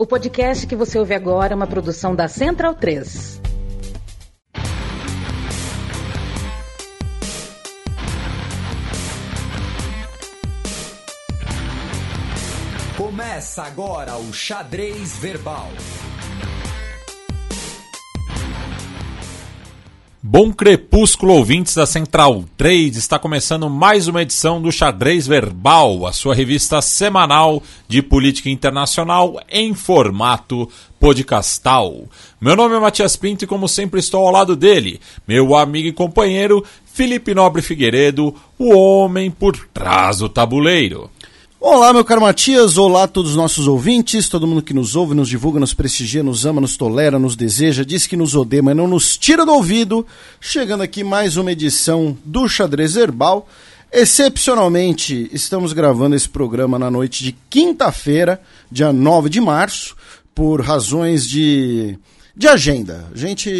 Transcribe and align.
O 0.00 0.06
podcast 0.06 0.66
que 0.66 0.74
você 0.74 0.98
ouve 0.98 1.12
agora 1.12 1.52
é 1.52 1.54
uma 1.54 1.66
produção 1.66 2.16
da 2.16 2.26
Central 2.26 2.74
3. 2.74 3.38
Começa 12.96 13.62
agora 13.62 14.16
o 14.16 14.32
Xadrez 14.32 15.18
Verbal. 15.18 15.68
Bom 20.32 20.52
crepúsculo, 20.52 21.32
ouvintes 21.32 21.74
da 21.74 21.84
Central 21.84 22.44
3. 22.56 22.96
Está 22.96 23.18
começando 23.18 23.68
mais 23.68 24.06
uma 24.06 24.22
edição 24.22 24.62
do 24.62 24.70
Xadrez 24.70 25.26
Verbal, 25.26 26.06
a 26.06 26.12
sua 26.12 26.36
revista 26.36 26.80
semanal 26.80 27.60
de 27.88 28.00
política 28.00 28.48
internacional 28.48 29.40
em 29.50 29.74
formato 29.74 30.70
podcastal. 31.00 32.04
Meu 32.40 32.54
nome 32.54 32.76
é 32.76 32.78
Matias 32.78 33.16
Pinto 33.16 33.42
e, 33.42 33.48
como 33.48 33.66
sempre, 33.66 33.98
estou 33.98 34.24
ao 34.24 34.32
lado 34.32 34.54
dele, 34.54 35.00
meu 35.26 35.56
amigo 35.56 35.88
e 35.88 35.92
companheiro 35.92 36.64
Felipe 36.84 37.34
Nobre 37.34 37.60
Figueiredo, 37.60 38.32
o 38.56 38.72
homem 38.72 39.32
por 39.32 39.56
trás 39.74 40.18
do 40.18 40.28
tabuleiro. 40.28 41.10
Olá, 41.62 41.92
meu 41.92 42.02
caro 42.02 42.22
Matias, 42.22 42.78
olá 42.78 43.02
a 43.02 43.06
todos 43.06 43.32
os 43.32 43.36
nossos 43.36 43.68
ouvintes, 43.68 44.30
todo 44.30 44.46
mundo 44.46 44.62
que 44.62 44.72
nos 44.72 44.96
ouve, 44.96 45.14
nos 45.14 45.28
divulga, 45.28 45.60
nos 45.60 45.74
prestigia, 45.74 46.22
nos 46.22 46.46
ama, 46.46 46.58
nos 46.58 46.74
tolera, 46.74 47.18
nos 47.18 47.36
deseja, 47.36 47.84
diz 47.84 48.06
que 48.06 48.16
nos 48.16 48.34
odeia, 48.34 48.62
mas 48.62 48.74
não 48.74 48.88
nos 48.88 49.18
tira 49.18 49.44
do 49.44 49.52
ouvido. 49.52 50.06
Chegando 50.40 50.82
aqui 50.82 51.04
mais 51.04 51.36
uma 51.36 51.52
edição 51.52 52.16
do 52.24 52.48
Xadrez 52.48 52.96
Herbal. 52.96 53.46
Excepcionalmente, 53.92 55.28
estamos 55.34 55.74
gravando 55.74 56.16
esse 56.16 56.30
programa 56.30 56.78
na 56.78 56.90
noite 56.90 57.22
de 57.22 57.36
quinta-feira, 57.50 58.40
dia 58.72 58.90
9 58.90 59.28
de 59.28 59.42
março, 59.42 59.94
por 60.34 60.62
razões 60.62 61.28
de 61.28 61.98
de 62.34 62.48
agenda. 62.48 63.06
Gente, 63.14 63.50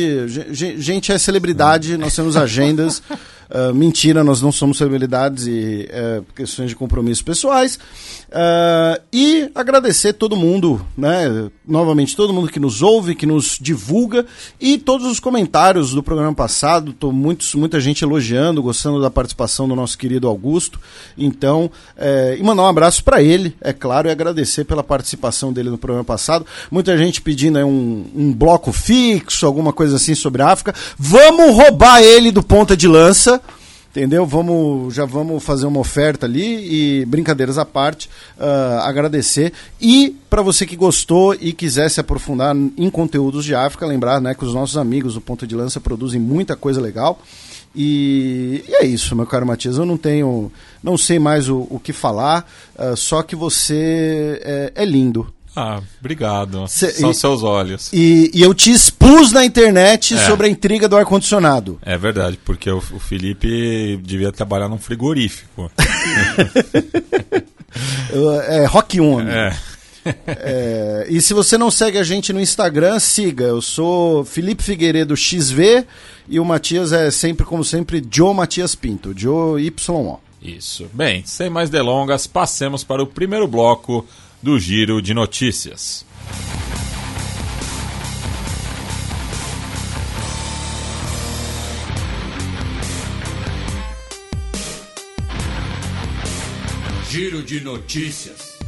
gente 0.78 1.12
é 1.12 1.18
celebridade, 1.18 1.98
nós 1.98 2.16
temos 2.16 2.34
agendas. 2.34 3.02
Uh, 3.50 3.74
mentira, 3.74 4.22
nós 4.22 4.40
não 4.40 4.52
somos 4.52 4.78
celebridades 4.78 5.48
e 5.48 5.88
uh, 5.90 6.24
questões 6.36 6.68
de 6.68 6.76
compromissos 6.76 7.20
pessoais. 7.20 7.80
Uh, 8.28 9.02
e 9.12 9.50
agradecer 9.56 10.12
todo 10.12 10.36
mundo, 10.36 10.86
né? 10.96 11.50
Novamente, 11.66 12.14
todo 12.14 12.32
mundo 12.32 12.48
que 12.48 12.60
nos 12.60 12.80
ouve, 12.80 13.16
que 13.16 13.26
nos 13.26 13.58
divulga 13.60 14.24
e 14.60 14.78
todos 14.78 15.04
os 15.10 15.18
comentários 15.18 15.92
do 15.92 16.00
programa 16.00 16.32
passado. 16.32 16.92
Tô 16.92 17.10
muitos, 17.10 17.52
muita 17.56 17.80
gente 17.80 18.04
elogiando, 18.04 18.62
gostando 18.62 19.00
da 19.00 19.10
participação 19.10 19.68
do 19.68 19.74
nosso 19.74 19.98
querido 19.98 20.28
Augusto. 20.28 20.78
Então, 21.18 21.68
é, 21.96 22.36
e 22.38 22.42
mandar 22.44 22.62
um 22.62 22.68
abraço 22.68 23.02
para 23.02 23.20
ele, 23.20 23.56
é 23.60 23.72
claro, 23.72 24.06
e 24.06 24.12
agradecer 24.12 24.64
pela 24.64 24.84
participação 24.84 25.52
dele 25.52 25.70
no 25.70 25.78
programa 25.78 26.04
passado. 26.04 26.46
Muita 26.70 26.96
gente 26.96 27.20
pedindo 27.20 27.58
aí, 27.58 27.64
um, 27.64 28.06
um 28.14 28.32
bloco 28.32 28.70
fixo, 28.70 29.44
alguma 29.44 29.72
coisa 29.72 29.96
assim 29.96 30.14
sobre 30.14 30.40
a 30.40 30.50
África. 30.50 30.72
Vamos 30.96 31.56
roubar 31.56 32.00
ele 32.00 32.30
do 32.30 32.44
ponta 32.44 32.76
de 32.76 32.86
lança 32.86 33.39
entendeu? 33.90 34.24
Vamos, 34.24 34.94
já 34.94 35.04
vamos 35.04 35.42
fazer 35.42 35.66
uma 35.66 35.80
oferta 35.80 36.26
ali 36.26 37.00
e 37.00 37.04
brincadeiras 37.04 37.58
à 37.58 37.64
parte, 37.64 38.08
uh, 38.38 38.80
agradecer 38.82 39.52
e 39.80 40.16
para 40.28 40.42
você 40.42 40.64
que 40.64 40.76
gostou 40.76 41.34
e 41.34 41.52
quiser 41.52 41.90
se 41.90 42.00
aprofundar 42.00 42.54
em 42.54 42.88
conteúdos 42.88 43.44
de 43.44 43.54
África, 43.54 43.84
lembrar, 43.84 44.20
né, 44.20 44.34
que 44.34 44.44
os 44.44 44.54
nossos 44.54 44.76
amigos 44.76 45.14
do 45.14 45.20
Ponto 45.20 45.46
de 45.46 45.56
Lança 45.56 45.80
produzem 45.80 46.20
muita 46.20 46.54
coisa 46.56 46.80
legal. 46.80 47.20
E, 47.74 48.64
e, 48.68 48.74
é 48.76 48.84
isso, 48.84 49.14
meu 49.14 49.26
caro 49.26 49.46
Matias. 49.46 49.76
Eu 49.76 49.86
não 49.86 49.96
tenho, 49.96 50.50
não 50.82 50.96
sei 50.96 51.18
mais 51.18 51.48
o, 51.48 51.66
o 51.70 51.80
que 51.82 51.92
falar, 51.92 52.48
uh, 52.78 52.96
só 52.96 53.22
que 53.22 53.36
você 53.36 54.40
é, 54.42 54.72
é 54.74 54.84
lindo. 54.84 55.32
Ah, 55.54 55.80
obrigado. 55.98 56.66
Cê, 56.68 56.90
São 56.92 57.10
e, 57.10 57.14
seus 57.14 57.42
olhos. 57.42 57.90
E, 57.92 58.30
e, 58.32 58.42
eu 58.42 58.54
te 58.54 58.70
expus 58.70 59.32
na 59.32 59.44
internet 59.44 60.14
é. 60.14 60.26
sobre 60.26 60.46
a 60.46 60.50
intriga 60.50 60.88
do 60.88 60.96
ar-condicionado. 60.96 61.78
É 61.82 61.98
verdade, 61.98 62.38
porque 62.44 62.70
o, 62.70 62.78
o, 62.78 62.98
Felipe 62.98 63.96
devia 64.02 64.30
trabalhar 64.30 64.68
num 64.68 64.78
frigorífico. 64.78 65.70
é 68.48 68.64
Rock 68.66 69.00
1. 69.00 69.20
É. 69.28 69.56
é. 70.26 71.06
E 71.08 71.20
se 71.20 71.34
você 71.34 71.58
não 71.58 71.70
segue 71.70 71.98
a 71.98 72.04
gente 72.04 72.32
no 72.32 72.40
Instagram, 72.40 73.00
siga. 73.00 73.44
Eu 73.44 73.60
sou 73.60 74.24
Felipe 74.24 74.62
Figueiredo 74.62 75.16
XV 75.16 75.84
e 76.28 76.38
o 76.38 76.44
Matias 76.44 76.92
é 76.92 77.10
sempre, 77.10 77.44
como 77.44 77.64
sempre, 77.64 78.06
Joe 78.08 78.32
Matias 78.32 78.76
Pinto. 78.76 79.12
Joe 79.16 79.60
YO. 79.60 80.20
Isso. 80.40 80.88
Bem, 80.94 81.22
sem 81.26 81.50
mais 81.50 81.68
delongas, 81.68 82.26
passemos 82.26 82.82
para 82.82 83.02
o 83.02 83.06
primeiro 83.06 83.46
bloco 83.46 84.06
do 84.42 84.58
Giro 84.58 85.02
de 85.02 85.12
Notícias. 85.12 86.06
Giro 97.10 97.42
de 97.42 97.60
Notícias. 97.60 98.58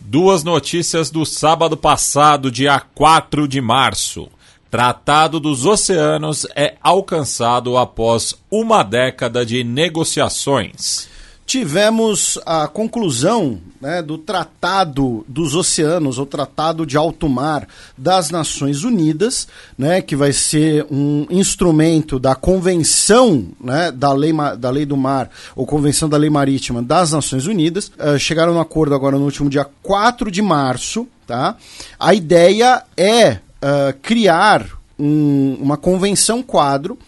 Duas 0.00 0.44
notícias 0.44 1.10
do 1.10 1.26
sábado 1.26 1.76
passado, 1.76 2.50
dia 2.50 2.80
4 2.80 3.46
de 3.46 3.60
março. 3.60 4.30
Tratado 4.74 5.38
dos 5.38 5.64
Oceanos 5.64 6.48
é 6.56 6.74
alcançado 6.82 7.76
após 7.76 8.34
uma 8.50 8.82
década 8.82 9.46
de 9.46 9.62
negociações. 9.62 11.06
Tivemos 11.46 12.40
a 12.44 12.66
conclusão 12.66 13.60
né, 13.80 14.02
do 14.02 14.18
Tratado 14.18 15.24
dos 15.28 15.54
Oceanos, 15.54 16.18
ou 16.18 16.26
Tratado 16.26 16.84
de 16.84 16.96
Alto 16.96 17.28
Mar 17.28 17.68
das 17.96 18.30
Nações 18.30 18.82
Unidas, 18.82 19.46
né, 19.78 20.02
que 20.02 20.16
vai 20.16 20.32
ser 20.32 20.84
um 20.90 21.24
instrumento 21.30 22.18
da 22.18 22.34
Convenção 22.34 23.46
né, 23.62 23.92
da, 23.92 24.12
lei, 24.12 24.32
da 24.58 24.70
Lei 24.70 24.84
do 24.84 24.96
Mar, 24.96 25.30
ou 25.54 25.64
Convenção 25.64 26.08
da 26.08 26.16
Lei 26.16 26.30
Marítima 26.30 26.82
das 26.82 27.12
Nações 27.12 27.46
Unidas. 27.46 27.92
Uh, 27.96 28.18
chegaram 28.18 28.52
no 28.52 28.58
acordo 28.60 28.92
agora 28.92 29.16
no 29.18 29.24
último 29.24 29.48
dia 29.48 29.68
4 29.84 30.32
de 30.32 30.42
março. 30.42 31.06
Tá? 31.26 31.56
A 31.98 32.12
ideia 32.12 32.82
é 32.96 33.38
uh, 33.64 33.98
criar 34.02 34.66
um, 34.98 35.56
uma 35.60 35.76
convenção 35.76 36.42
quadro 36.42 36.98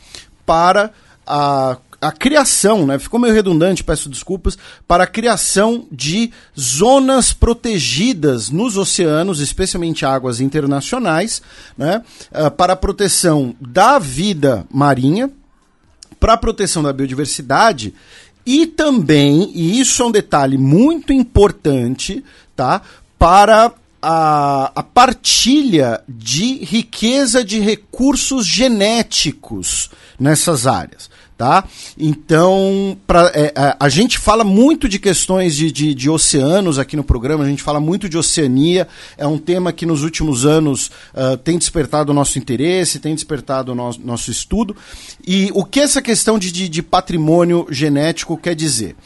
para 0.44 0.90
a 1.26 1.76
a 2.00 2.12
criação, 2.12 2.86
né? 2.86 2.98
Ficou 2.98 3.18
meio 3.18 3.34
redundante, 3.34 3.82
peço 3.82 4.08
desculpas, 4.08 4.56
para 4.86 5.04
a 5.04 5.06
criação 5.06 5.86
de 5.90 6.30
zonas 6.58 7.32
protegidas 7.32 8.50
nos 8.50 8.76
oceanos, 8.76 9.40
especialmente 9.40 10.04
águas 10.04 10.40
internacionais, 10.40 11.42
né? 11.76 12.02
Uh, 12.30 12.50
para 12.50 12.74
a 12.74 12.76
proteção 12.76 13.54
da 13.60 13.98
vida 13.98 14.66
marinha, 14.70 15.30
para 16.20 16.34
a 16.34 16.38
proteção 16.38 16.82
da 16.82 16.92
biodiversidade 16.92 17.94
e 18.44 18.66
também, 18.66 19.50
e 19.54 19.80
isso 19.80 20.02
é 20.02 20.06
um 20.06 20.12
detalhe 20.12 20.56
muito 20.56 21.12
importante, 21.12 22.22
tá? 22.54 22.80
Para 23.18 23.72
a, 24.08 24.70
a 24.72 24.82
partilha 24.84 26.00
de 26.08 26.64
riqueza 26.64 27.44
de 27.44 27.58
recursos 27.58 28.46
genéticos 28.46 29.90
nessas 30.16 30.64
áreas. 30.64 31.10
Tá? 31.36 31.64
Então, 31.98 32.96
pra, 33.04 33.30
é, 33.34 33.52
a, 33.54 33.76
a, 33.80 33.88
gente 33.90 34.16
fala 34.16 34.42
muito 34.42 34.88
de 34.88 34.98
questões 34.98 35.54
de, 35.54 35.70
de, 35.70 35.92
de, 35.92 36.08
oceanos 36.08 36.78
aqui 36.78 36.96
no 36.96 37.04
programa, 37.04 37.44
a 37.44 37.48
gente 37.48 37.62
fala 37.62 37.78
muito 37.78 38.08
de 38.08 38.16
oceania, 38.16 38.88
é 39.18 39.26
um 39.26 39.36
tema 39.36 39.70
que 39.70 39.84
nos 39.84 40.02
últimos 40.02 40.46
anos 40.46 40.90
uh, 41.12 41.36
tem 41.36 41.58
despertado 41.58 42.10
o 42.10 42.14
nosso 42.14 42.38
interesse, 42.38 43.00
tem 43.00 43.14
despertado 43.14 43.72
o 43.72 43.74
nosso, 43.74 44.00
nosso 44.02 44.30
estudo. 44.30 44.74
E 45.26 45.50
o 45.52 45.62
que 45.62 45.80
essa 45.80 46.00
questão 46.00 46.38
de, 46.38 46.50
de, 46.50 46.70
de 46.70 46.82
patrimônio 46.82 47.66
genético 47.70 48.38
quer 48.38 48.54
dizer? 48.54 48.96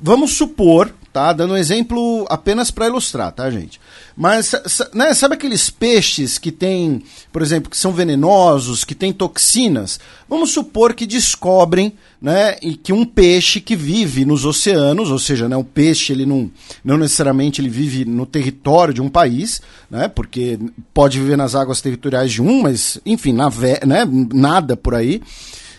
Vamos 0.00 0.32
supor, 0.32 0.92
tá? 1.12 1.32
Dando 1.32 1.54
um 1.54 1.56
exemplo 1.56 2.26
apenas 2.28 2.70
para 2.70 2.86
ilustrar, 2.86 3.32
tá, 3.32 3.50
gente? 3.50 3.80
Mas 4.18 4.52
né, 4.92 5.14
sabe 5.14 5.34
aqueles 5.34 5.70
peixes 5.70 6.38
que 6.38 6.50
tem, 6.50 7.04
por 7.32 7.40
exemplo, 7.40 7.70
que 7.70 7.76
são 7.76 7.92
venenosos, 7.92 8.82
que 8.82 8.92
têm 8.92 9.12
toxinas? 9.12 10.00
Vamos 10.28 10.50
supor 10.50 10.92
que 10.92 11.06
descobrem, 11.06 11.92
né, 12.20 12.56
e 12.60 12.74
que 12.74 12.92
um 12.92 13.04
peixe 13.04 13.60
que 13.60 13.76
vive 13.76 14.24
nos 14.24 14.44
oceanos, 14.44 15.12
ou 15.12 15.20
seja, 15.20 15.48
né, 15.48 15.56
o 15.56 15.62
peixe 15.62 16.12
ele 16.12 16.26
não, 16.26 16.50
não 16.82 16.98
necessariamente 16.98 17.60
ele 17.60 17.68
vive 17.68 18.04
no 18.04 18.26
território 18.26 18.92
de 18.92 19.00
um 19.00 19.08
país, 19.08 19.62
né, 19.88 20.08
porque 20.08 20.58
pode 20.92 21.20
viver 21.20 21.36
nas 21.36 21.54
águas 21.54 21.80
territoriais 21.80 22.32
de 22.32 22.42
um, 22.42 22.62
mas 22.62 22.98
enfim, 23.06 23.32
na, 23.32 23.48
né, 23.86 24.04
nada 24.34 24.76
por 24.76 24.96
aí. 24.96 25.22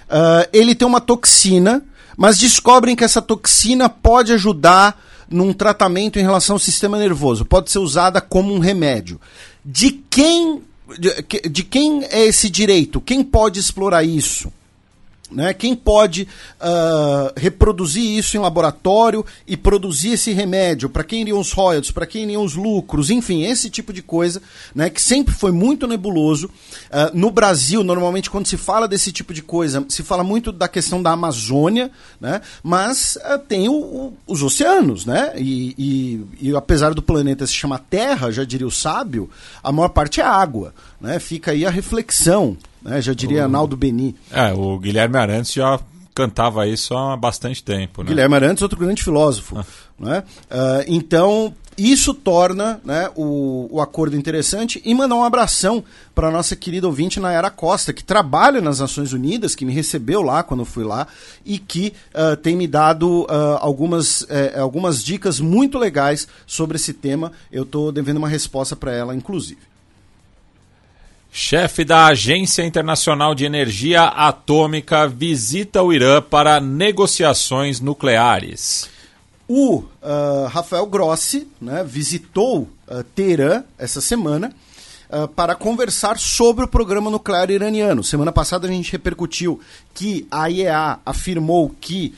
Uh, 0.10 0.48
ele 0.54 0.74
tem 0.74 0.88
uma 0.88 1.02
toxina 1.02 1.84
mas 2.18 2.38
descobrem 2.38 2.98
que 2.98 3.04
essa 3.06 3.22
toxina 3.22 3.88
pode 3.88 4.34
ajudar 4.34 5.02
num 5.30 5.54
tratamento 5.54 6.20
em 6.20 6.24
relação 6.24 6.56
ao 6.56 6.60
sistema 6.60 6.98
nervoso, 6.98 7.46
pode 7.46 7.72
ser 7.72 7.80
usada 7.80 8.20
como 8.20 8.54
um 8.54 8.60
remédio. 8.60 9.20
De 9.64 9.92
quem 9.92 10.62
de, 10.98 11.50
de 11.50 11.64
quem 11.64 12.04
é 12.06 12.26
esse 12.26 12.50
direito? 12.50 13.00
Quem 13.02 13.24
pode 13.24 13.60
explorar 13.60 14.04
isso? 14.04 14.52
Né? 15.32 15.54
Quem 15.54 15.76
pode 15.76 16.28
uh, 16.60 17.32
reproduzir 17.36 18.04
isso 18.04 18.36
em 18.36 18.40
laboratório 18.40 19.24
e 19.48 19.56
produzir 19.56 20.14
esse 20.14 20.32
remédio? 20.32 20.90
Para 20.90 21.04
quem 21.04 21.22
iriam 21.22 21.40
os 21.40 21.52
royalties? 21.52 21.92
Para 21.92 22.08
quem 22.08 22.24
iriam 22.24 22.44
os 22.44 22.56
lucros? 22.56 23.12
Enfim, 23.12 23.44
esse 23.44 23.70
tipo 23.70 23.94
de 23.94 24.02
coisa 24.02 24.42
né, 24.74 24.90
que 24.90 25.02
sempre 25.02 25.34
foi 25.34 25.52
muito 25.52 25.88
nebuloso. 25.88 26.48
Uh, 26.48 27.16
no 27.16 27.30
Brasil, 27.30 27.84
normalmente, 27.84 28.30
quando 28.30 28.48
se 28.48 28.58
fala 28.58 28.88
desse 28.88 29.12
tipo 29.12 29.34
de 29.34 29.44
coisa, 29.44 29.86
se 29.88 30.02
fala 30.02 30.24
muito 30.24 30.52
da 30.52 30.68
questão 30.68 31.02
da 31.02 31.12
Amazônia, 31.12 31.92
né? 32.20 32.42
mas 32.64 33.18
uh, 33.18 33.38
tem 33.38 33.70
o, 33.70 33.74
o, 33.74 34.14
os 34.26 34.42
oceanos. 34.42 35.06
Né? 35.06 35.34
E, 35.38 35.76
e, 35.78 36.50
e 36.50 36.56
apesar 36.56 36.94
do 36.96 37.04
planeta 37.04 37.46
se 37.46 37.54
chamar 37.54 37.80
Terra, 37.80 38.32
já 38.32 38.44
diria 38.44 38.68
o 38.68 38.72
sábio, 38.72 39.30
a 39.64 39.72
maior 39.72 39.90
parte 39.90 40.22
é 40.22 40.24
água. 40.24 40.74
Né? 41.00 41.20
Fica 41.20 41.52
aí 41.52 41.66
a 41.66 41.70
reflexão 41.70 42.58
né? 42.82 43.02
Já 43.02 43.14
diria 43.14 43.46
o... 43.46 43.50
Naldo 43.50 43.76
Beni. 43.78 44.16
É, 44.32 44.54
o 44.54 44.78
Guilherme 44.80 45.18
Arantes 45.18 45.54
já 45.54 45.80
cantava 46.14 46.68
isso 46.68 46.96
há 46.96 47.16
bastante 47.16 47.64
tempo. 47.64 48.04
Né? 48.04 48.10
Guilherme 48.10 48.36
Arantes, 48.36 48.62
outro 48.62 48.78
grande 48.78 49.02
filósofo. 49.02 49.58
Ah. 49.58 49.66
Né? 49.98 50.24
Uh, 50.50 50.84
então, 50.88 51.54
isso 51.78 52.14
torna 52.14 52.82
né, 52.84 53.10
o, 53.16 53.70
o 53.72 53.82
acordo 53.82 54.18
interessante 54.18 54.82
e 54.84 54.94
mandar 54.94 55.16
um 55.16 55.24
abração 55.24 55.82
para 56.14 56.28
a 56.28 56.32
nossa 56.32 56.56
querida 56.56 56.88
ouvinte 56.88 57.22
Nayara 57.22 57.50
Costa, 57.50 57.94
que 57.94 58.04
trabalha 58.04 58.60
nas 58.60 58.80
Nações 58.80 59.14
Unidas, 59.14 59.56
que 59.56 59.64
me 59.64 59.74
recebeu 59.74 60.22
lá 60.22 60.44
quando 60.44 60.62
eu 60.62 60.66
fui 60.66 60.84
lá 60.84 61.08
e 61.46 61.58
que 61.58 61.94
uh, 62.14 62.36
tem 62.36 62.56
me 62.56 62.68
dado 62.68 63.22
uh, 63.24 63.58
algumas, 63.62 64.22
uh, 64.24 64.60
algumas 64.60 65.02
dicas 65.02 65.40
muito 65.40 65.78
legais 65.78 66.28
sobre 66.46 66.76
esse 66.76 66.92
tema. 66.92 67.32
Eu 67.50 67.64
estou 67.64 67.94
devendo 67.94 68.18
uma 68.18 68.28
resposta 68.28 68.76
para 68.76 68.92
ela, 68.92 69.16
inclusive. 69.16 69.69
Chefe 71.32 71.86
da 71.86 72.08
Agência 72.08 72.64
Internacional 72.64 73.36
de 73.36 73.46
Energia 73.46 74.04
Atômica 74.04 75.08
visita 75.08 75.82
o 75.84 75.94
Irã 75.94 76.22
para 76.22 76.60
negociações 76.60 77.80
nucleares. 77.80 78.90
O 79.48 79.78
uh, 79.78 80.48
Rafael 80.48 80.86
Grossi 80.88 81.48
né, 81.62 81.84
visitou 81.84 82.68
uh, 82.88 83.04
Teherã 83.16 83.64
essa 83.78 84.02
semana 84.02 84.52
uh, 85.12 85.28
para 85.28 85.54
conversar 85.54 86.18
sobre 86.18 86.66
o 86.66 86.68
programa 86.68 87.12
nuclear 87.12 87.52
iraniano. 87.52 88.04
Semana 88.04 88.32
passada 88.32 88.68
a 88.68 88.72
gente 88.72 88.92
repercutiu 88.92 89.60
que 89.94 90.28
a 90.32 90.50
IEA 90.50 91.00
afirmou 91.06 91.70
que 91.80 92.14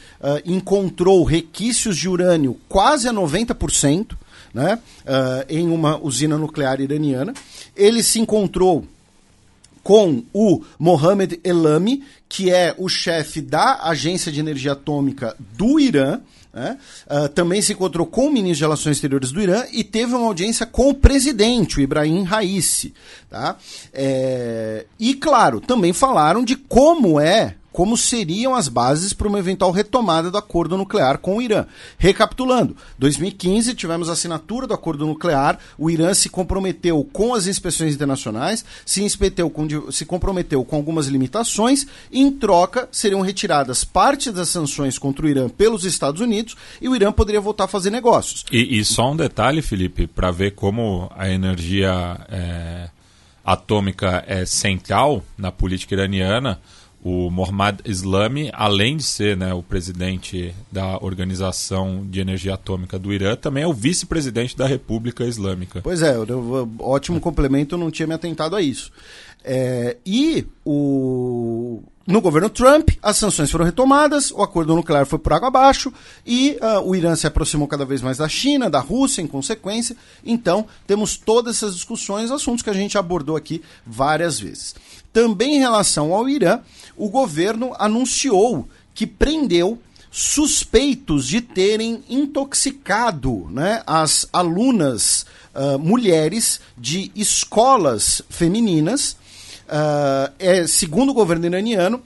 encontrou 0.45 1.23
requisitos 1.23 1.97
de 1.97 2.07
urânio 2.07 2.57
quase 2.67 3.07
a 3.07 3.13
90%. 3.13 4.15
Né, 4.53 4.77
em 5.47 5.69
uma 5.69 5.97
usina 5.97 6.37
nuclear 6.37 6.81
iraniana. 6.81 7.33
Ele 7.73 8.03
se 8.03 8.19
encontrou 8.19 8.85
com 9.83 10.23
o 10.33 10.63
Mohamed 10.77 11.39
Elami, 11.43 12.03
que 12.29 12.51
é 12.51 12.73
o 12.77 12.87
chefe 12.87 13.41
da 13.41 13.81
Agência 13.83 14.31
de 14.31 14.39
Energia 14.39 14.73
Atômica 14.73 15.35
do 15.57 15.79
Irã. 15.79 16.21
Né? 16.53 16.77
Uh, 17.09 17.29
também 17.29 17.61
se 17.61 17.73
encontrou 17.73 18.05
com 18.05 18.27
o 18.27 18.31
ministro 18.31 18.57
de 18.57 18.63
Relações 18.63 18.97
Exteriores 18.97 19.31
do 19.31 19.41
Irã 19.41 19.63
e 19.71 19.83
teve 19.83 20.13
uma 20.13 20.27
audiência 20.27 20.65
com 20.65 20.89
o 20.89 20.93
presidente, 20.93 21.77
o 21.77 21.81
Ibrahim 21.81 22.23
Raisi. 22.23 22.93
Tá? 23.29 23.55
É... 23.93 24.85
E, 24.99 25.13
claro, 25.13 25.61
também 25.61 25.93
falaram 25.93 26.43
de 26.43 26.55
como 26.55 27.19
é 27.19 27.55
como 27.71 27.95
seriam 27.95 28.55
as 28.55 28.67
bases 28.67 29.13
para 29.13 29.27
uma 29.27 29.39
eventual 29.39 29.71
retomada 29.71 30.29
do 30.29 30.37
acordo 30.37 30.77
nuclear 30.77 31.17
com 31.17 31.37
o 31.37 31.41
Irã. 31.41 31.65
Recapitulando, 31.97 32.75
2015 32.99 33.73
tivemos 33.73 34.09
a 34.09 34.13
assinatura 34.13 34.67
do 34.67 34.73
acordo 34.73 35.05
nuclear, 35.05 35.57
o 35.77 35.89
Irã 35.89 36.13
se 36.13 36.29
comprometeu 36.29 37.03
com 37.11 37.33
as 37.33 37.47
inspeções 37.47 37.93
internacionais, 37.93 38.65
se, 38.85 39.05
com, 39.53 39.91
se 39.91 40.05
comprometeu 40.05 40.63
com 40.63 40.75
algumas 40.75 41.07
limitações, 41.07 41.85
em 42.11 42.31
troca 42.31 42.89
seriam 42.91 43.21
retiradas 43.21 43.83
parte 43.83 44.31
das 44.31 44.49
sanções 44.49 44.97
contra 44.97 45.25
o 45.25 45.29
Irã 45.29 45.49
pelos 45.49 45.85
Estados 45.85 46.21
Unidos 46.21 46.55
e 46.81 46.89
o 46.89 46.95
Irã 46.95 47.11
poderia 47.11 47.41
voltar 47.41 47.65
a 47.65 47.67
fazer 47.67 47.89
negócios. 47.89 48.45
E, 48.51 48.79
e 48.79 48.85
só 48.85 49.11
um 49.11 49.15
detalhe, 49.15 49.61
Felipe, 49.61 50.07
para 50.07 50.31
ver 50.31 50.51
como 50.51 51.09
a 51.15 51.29
energia 51.29 52.17
é, 52.29 52.89
atômica 53.43 54.23
é 54.27 54.45
central 54.45 55.23
na 55.37 55.51
política 55.51 55.95
iraniana 55.95 56.59
o 57.03 57.31
Mohammad 57.31 57.79
Islami, 57.83 58.51
além 58.53 58.97
de 58.97 59.03
ser 59.03 59.35
né, 59.35 59.53
o 59.53 59.63
presidente 59.63 60.53
da 60.71 60.97
Organização 61.03 62.05
de 62.07 62.19
Energia 62.19 62.53
Atômica 62.53 62.99
do 62.99 63.11
Irã, 63.11 63.35
também 63.35 63.63
é 63.63 63.67
o 63.67 63.73
vice-presidente 63.73 64.55
da 64.55 64.67
República 64.67 65.23
Islâmica. 65.23 65.81
Pois 65.81 66.01
é, 66.01 66.15
ótimo 66.79 67.19
complemento, 67.19 67.77
não 67.77 67.89
tinha 67.89 68.07
me 68.07 68.13
atentado 68.13 68.55
a 68.55 68.61
isso. 68.61 68.91
É, 69.43 69.97
e 70.05 70.45
o, 70.63 71.81
no 72.05 72.21
governo 72.21 72.49
Trump, 72.49 72.89
as 73.01 73.17
sanções 73.17 73.49
foram 73.49 73.65
retomadas, 73.65 74.31
o 74.31 74.41
acordo 74.41 74.75
nuclear 74.75 75.05
foi 75.05 75.17
por 75.17 75.33
água 75.33 75.47
abaixo 75.47 75.93
e 76.25 76.57
uh, 76.61 76.81
o 76.81 76.95
Irã 76.95 77.15
se 77.15 77.25
aproximou 77.25 77.67
cada 77.67 77.85
vez 77.85 78.01
mais 78.01 78.17
da 78.17 78.27
China, 78.27 78.69
da 78.69 78.79
Rússia, 78.79 79.21
em 79.21 79.27
consequência. 79.27 79.95
Então, 80.23 80.67
temos 80.85 81.15
todas 81.17 81.57
essas 81.57 81.73
discussões, 81.73 82.29
assuntos 82.29 82.61
que 82.61 82.69
a 82.69 82.73
gente 82.73 82.97
abordou 82.97 83.35
aqui 83.35 83.61
várias 83.85 84.39
vezes. 84.39 84.75
Também 85.13 85.55
em 85.57 85.59
relação 85.59 86.13
ao 86.13 86.27
Irã, 86.27 86.59
o 87.01 87.09
governo 87.09 87.73
anunciou 87.79 88.69
que 88.93 89.07
prendeu 89.07 89.79
suspeitos 90.11 91.27
de 91.27 91.41
terem 91.41 92.03
intoxicado 92.07 93.47
né, 93.49 93.81
as 93.87 94.27
alunas 94.31 95.25
uh, 95.55 95.79
mulheres 95.79 96.61
de 96.77 97.11
escolas 97.15 98.21
femininas. 98.29 99.13
Uh, 99.67 100.31
é, 100.37 100.67
segundo 100.67 101.09
o 101.09 101.15
governo 101.15 101.47
iraniano, 101.47 102.03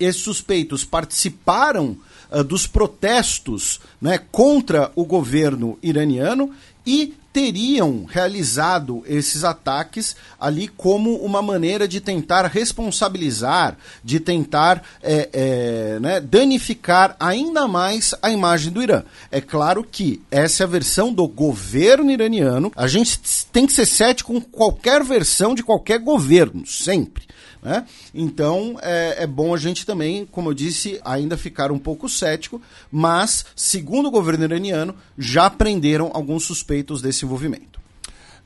esses 0.00 0.22
suspeitos 0.22 0.84
participaram 0.84 1.96
uh, 2.28 2.42
dos 2.42 2.66
protestos 2.66 3.78
né, 4.00 4.18
contra 4.32 4.90
o 4.96 5.04
governo 5.04 5.78
iraniano 5.80 6.52
e 6.86 7.14
teriam 7.32 8.04
realizado 8.04 9.02
esses 9.06 9.42
ataques 9.42 10.14
ali 10.38 10.68
como 10.68 11.16
uma 11.16 11.40
maneira 11.40 11.88
de 11.88 12.00
tentar 12.00 12.46
responsabilizar, 12.46 13.76
de 14.04 14.20
tentar 14.20 14.82
é, 15.02 15.28
é, 15.32 15.98
né, 15.98 16.20
danificar 16.20 17.16
ainda 17.18 17.66
mais 17.66 18.14
a 18.20 18.30
imagem 18.30 18.70
do 18.70 18.82
Irã. 18.82 19.02
É 19.30 19.40
claro 19.40 19.82
que 19.82 20.20
essa 20.30 20.62
é 20.62 20.66
a 20.66 20.68
versão 20.68 21.12
do 21.12 21.26
governo 21.26 22.10
iraniano. 22.10 22.70
A 22.76 22.86
gente 22.86 23.18
tem 23.50 23.66
que 23.66 23.72
ser 23.72 23.86
cético 23.86 24.34
com 24.34 24.40
qualquer 24.40 25.02
versão 25.02 25.54
de 25.54 25.62
qualquer 25.62 25.98
governo, 25.98 26.66
sempre. 26.66 27.24
Né? 27.62 27.86
Então 28.12 28.76
é, 28.82 29.22
é, 29.22 29.26
bom 29.26 29.54
a 29.54 29.56
gente 29.56 29.86
também, 29.86 30.26
como 30.26 30.50
eu 30.50 30.54
disse, 30.54 31.00
ainda 31.04 31.36
ficar 31.36 31.70
um 31.70 31.78
pouco 31.78 32.08
cético, 32.08 32.60
mas, 32.90 33.44
segundo 33.54 34.08
o 34.08 34.10
governo 34.10 34.44
iraniano, 34.44 34.96
já 35.16 35.48
prenderam 35.48 36.10
alguns 36.12 36.44
suspeitos 36.44 37.00
desse 37.00 37.24
envolvimento. 37.24 37.80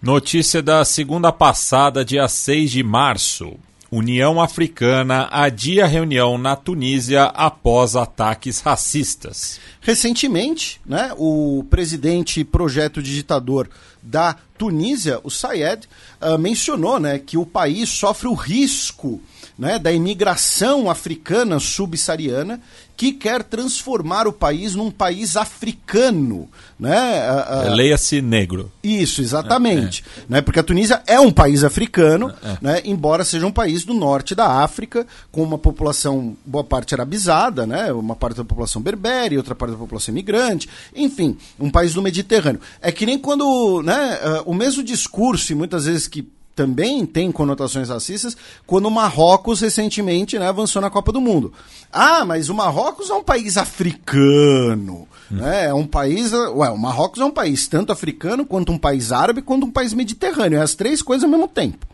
Notícia 0.02 0.62
da 0.62 0.84
segunda 0.84 1.32
passada, 1.32 2.04
dia 2.04 2.28
6 2.28 2.70
de 2.70 2.82
março. 2.82 3.56
União 3.90 4.40
Africana 4.40 5.28
adia 5.30 5.86
reunião 5.86 6.36
na 6.36 6.56
Tunísia 6.56 7.24
após 7.24 7.94
ataques 7.94 8.60
racistas. 8.60 9.60
Recentemente, 9.80 10.80
né, 10.84 11.12
o 11.16 11.64
presidente 11.70 12.44
projeto 12.44 13.00
digitador 13.00 13.68
da 14.02 14.36
Tunísia, 14.58 15.20
o 15.22 15.30
Sayed, 15.30 15.88
uh, 16.20 16.38
mencionou 16.38 16.98
né, 16.98 17.18
que 17.18 17.36
o 17.36 17.46
país 17.46 17.88
sofre 17.88 18.28
o 18.28 18.34
risco 18.34 19.20
né, 19.58 19.78
da 19.78 19.92
imigração 19.92 20.90
africana 20.90 21.58
subsaariana 21.58 22.60
que 22.96 23.12
quer 23.12 23.42
transformar 23.42 24.26
o 24.26 24.32
país 24.32 24.74
num 24.74 24.90
país 24.90 25.36
africano. 25.36 26.48
Né? 26.80 26.94
Leia-se 27.74 28.22
negro. 28.22 28.72
Isso, 28.82 29.20
exatamente. 29.20 30.02
É, 30.16 30.20
é. 30.20 30.24
Né? 30.28 30.40
Porque 30.40 30.60
a 30.60 30.62
Tunísia 30.62 31.02
é 31.06 31.20
um 31.20 31.30
país 31.30 31.62
africano, 31.62 32.32
é. 32.42 32.56
né? 32.60 32.82
embora 32.84 33.22
seja 33.22 33.46
um 33.46 33.52
país 33.52 33.84
do 33.84 33.92
norte 33.92 34.34
da 34.34 34.62
África, 34.62 35.06
com 35.30 35.42
uma 35.42 35.58
população, 35.58 36.36
boa 36.44 36.64
parte 36.64 36.94
arabizada, 36.94 37.66
né? 37.66 37.92
uma 37.92 38.16
parte 38.16 38.38
da 38.38 38.44
população 38.44 38.80
berbere, 38.80 39.36
outra 39.36 39.54
parte 39.54 39.72
da 39.72 39.78
população 39.78 40.12
imigrante, 40.12 40.68
enfim, 40.94 41.36
um 41.60 41.70
país 41.70 41.92
do 41.92 42.00
Mediterrâneo. 42.00 42.60
É 42.80 42.90
que 42.90 43.04
nem 43.04 43.18
quando 43.18 43.82
né, 43.82 44.18
uh, 44.22 44.50
o 44.50 44.54
mesmo 44.54 44.82
discurso, 44.82 45.52
e 45.52 45.54
muitas 45.54 45.84
vezes 45.84 46.08
que 46.08 46.26
também 46.56 47.04
tem 47.04 47.30
conotações 47.30 47.90
racistas, 47.90 48.34
quando 48.66 48.86
o 48.86 48.90
Marrocos 48.90 49.60
recentemente 49.60 50.38
né, 50.38 50.48
avançou 50.48 50.80
na 50.80 50.88
Copa 50.88 51.12
do 51.12 51.20
Mundo. 51.20 51.52
Ah, 51.92 52.24
mas 52.24 52.48
o 52.48 52.54
Marrocos 52.54 53.10
é 53.10 53.14
um 53.14 53.22
país 53.22 53.58
africano. 53.58 55.06
Hum. 55.30 55.36
Né? 55.36 55.66
É 55.66 55.74
um 55.74 55.86
país. 55.86 56.32
Ué, 56.32 56.70
o 56.70 56.78
Marrocos 56.78 57.20
é 57.20 57.24
um 57.26 57.30
país 57.30 57.68
tanto 57.68 57.92
africano, 57.92 58.46
quanto 58.46 58.72
um 58.72 58.78
país 58.78 59.12
árabe, 59.12 59.42
quanto 59.42 59.66
um 59.66 59.70
país 59.70 59.92
mediterrâneo. 59.92 60.58
É 60.58 60.62
as 60.62 60.74
três 60.74 61.02
coisas 61.02 61.24
ao 61.24 61.30
mesmo 61.30 61.46
tempo. 61.46 61.86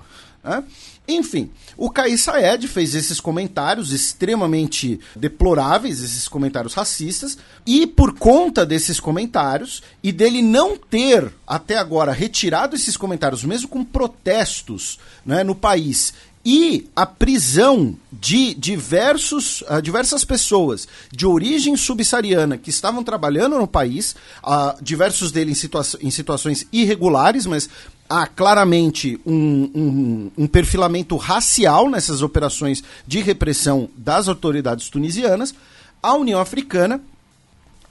Né? 0.44 0.62
Enfim, 1.08 1.50
o 1.76 1.90
Kais 1.90 2.20
Saed 2.22 2.68
fez 2.68 2.94
esses 2.94 3.20
comentários 3.20 3.92
extremamente 3.92 5.00
deploráveis, 5.16 6.00
esses 6.00 6.28
comentários 6.28 6.74
racistas, 6.74 7.38
e 7.66 7.86
por 7.86 8.14
conta 8.14 8.64
desses 8.66 9.00
comentários 9.00 9.82
e 10.02 10.12
dele 10.12 10.42
não 10.42 10.76
ter 10.76 11.32
até 11.46 11.78
agora 11.78 12.12
retirado 12.12 12.76
esses 12.76 12.96
comentários, 12.96 13.44
mesmo 13.44 13.68
com 13.68 13.84
protestos 13.84 14.98
né, 15.24 15.42
no 15.42 15.54
país, 15.54 16.12
e 16.44 16.88
a 16.94 17.06
prisão 17.06 17.96
de 18.12 18.52
diversos, 18.54 19.62
uh, 19.62 19.80
diversas 19.80 20.24
pessoas 20.24 20.88
de 21.10 21.24
origem 21.24 21.76
subsaariana 21.76 22.58
que 22.58 22.70
estavam 22.70 23.04
trabalhando 23.04 23.58
no 23.58 23.66
país, 23.66 24.16
uh, 24.42 24.82
diversos 24.82 25.30
deles 25.30 25.58
em, 25.58 25.60
situa 25.60 25.82
em 26.00 26.10
situações 26.10 26.66
irregulares, 26.72 27.46
mas 27.46 27.70
há 28.12 28.26
claramente 28.26 29.18
um, 29.24 29.70
um, 29.74 30.30
um, 30.36 30.46
perfilamento 30.46 31.16
racial 31.16 31.88
nessas 31.88 32.20
operações 32.20 32.84
de 33.06 33.22
repressão 33.22 33.88
das 33.96 34.28
autoridades 34.28 34.90
tunisianas. 34.90 35.54
A 36.02 36.14
União 36.14 36.38
Africana 36.38 37.00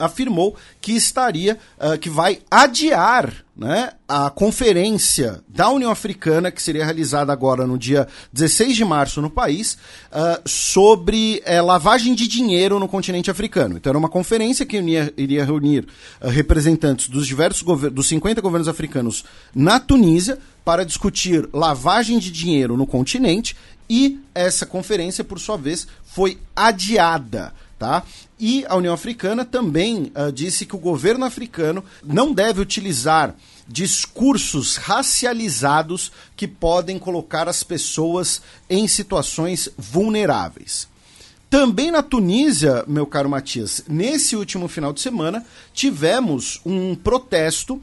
afirmou 0.04 0.56
que 0.80 0.94
estaria, 0.94 1.58
uh, 1.78 1.98
que 1.98 2.10
vai 2.10 2.40
adiar 2.50 3.34
né, 3.56 3.92
a 4.08 4.30
conferência 4.30 5.44
da 5.48 5.70
União 5.70 5.92
Africana, 5.92 6.50
que 6.50 6.62
seria 6.62 6.84
realizada 6.84 7.32
agora 7.32 7.68
no 7.68 7.78
dia 7.78 8.08
16 8.34 8.76
de 8.76 8.84
março 8.84 9.22
no 9.22 9.30
país, 9.30 9.78
uh, 10.12 10.42
sobre 10.50 11.44
uh, 11.46 11.66
lavagem 11.66 12.16
de 12.16 12.28
dinheiro 12.28 12.80
no 12.80 12.88
continente 12.88 13.30
africano. 13.30 13.78
Então 13.78 13.92
era 13.92 14.00
uma 14.00 14.10
conferência 14.10 14.66
que 14.66 14.78
iria, 14.78 15.14
iria 15.16 15.46
reunir 15.46 15.88
uh, 16.22 16.30
representantes 16.30 17.08
dos 17.08 17.28
diversos 17.28 17.64
dos 17.92 18.08
50 18.08 18.42
governos 18.42 18.68
africanos 18.68 19.24
na 19.54 19.80
Tunísia 19.80 20.40
para 20.66 20.86
discutir 20.86 21.48
lavagem 21.54 22.20
de 22.20 22.32
dinheiro 22.32 22.78
no 22.78 22.88
continente 22.88 23.56
e 23.90 24.22
essa 24.34 24.66
conferência, 24.66 25.22
por 25.22 25.38
sua 25.38 25.58
vez, 25.58 25.86
foi 26.06 26.38
adiada. 26.56 27.54
Tá? 27.82 28.04
E 28.40 28.64
a 28.70 28.76
União 28.76 28.94
Africana 28.94 29.44
também 29.44 30.12
uh, 30.16 30.32
disse 30.32 30.68
que 30.68 30.76
o 30.76 30.80
governo 30.80 31.26
africano 31.26 31.84
não 32.06 32.32
deve 32.32 32.62
utilizar 32.62 33.36
discursos 33.68 34.76
racializados 34.76 36.12
que 36.36 36.48
podem 36.48 37.00
colocar 37.00 37.50
as 37.50 37.64
pessoas 37.64 38.44
em 38.70 38.88
situações 38.88 39.68
vulneráveis. 39.76 40.88
Também 41.50 41.90
na 41.90 42.04
Tunísia, 42.04 42.84
meu 42.88 43.08
caro 43.08 43.28
Matias, 43.28 43.84
nesse 43.88 44.36
último 44.36 44.68
final 44.68 44.94
de 44.94 45.02
semana, 45.02 45.44
tivemos 45.74 46.62
um 46.64 46.94
protesto 46.94 47.82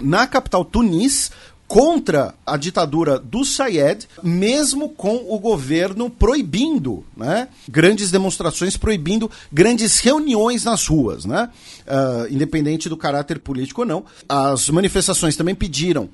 na 0.00 0.26
capital 0.26 0.64
Tunis 0.64 1.30
contra 1.72 2.34
a 2.44 2.58
ditadura 2.58 3.18
do 3.18 3.46
Sayed, 3.46 4.06
mesmo 4.22 4.90
com 4.90 5.24
o 5.26 5.38
governo 5.38 6.10
proibindo 6.10 7.02
né, 7.16 7.48
grandes 7.66 8.10
demonstrações, 8.10 8.76
proibindo 8.76 9.30
grandes 9.50 9.98
reuniões 9.98 10.64
nas 10.64 10.86
ruas, 10.86 11.24
né, 11.24 11.48
uh, 11.86 12.30
independente 12.30 12.90
do 12.90 12.96
caráter 12.96 13.38
político 13.38 13.80
ou 13.80 13.86
não. 13.86 14.04
As 14.28 14.68
manifestações 14.68 15.34
também 15.34 15.54
pediram 15.54 16.10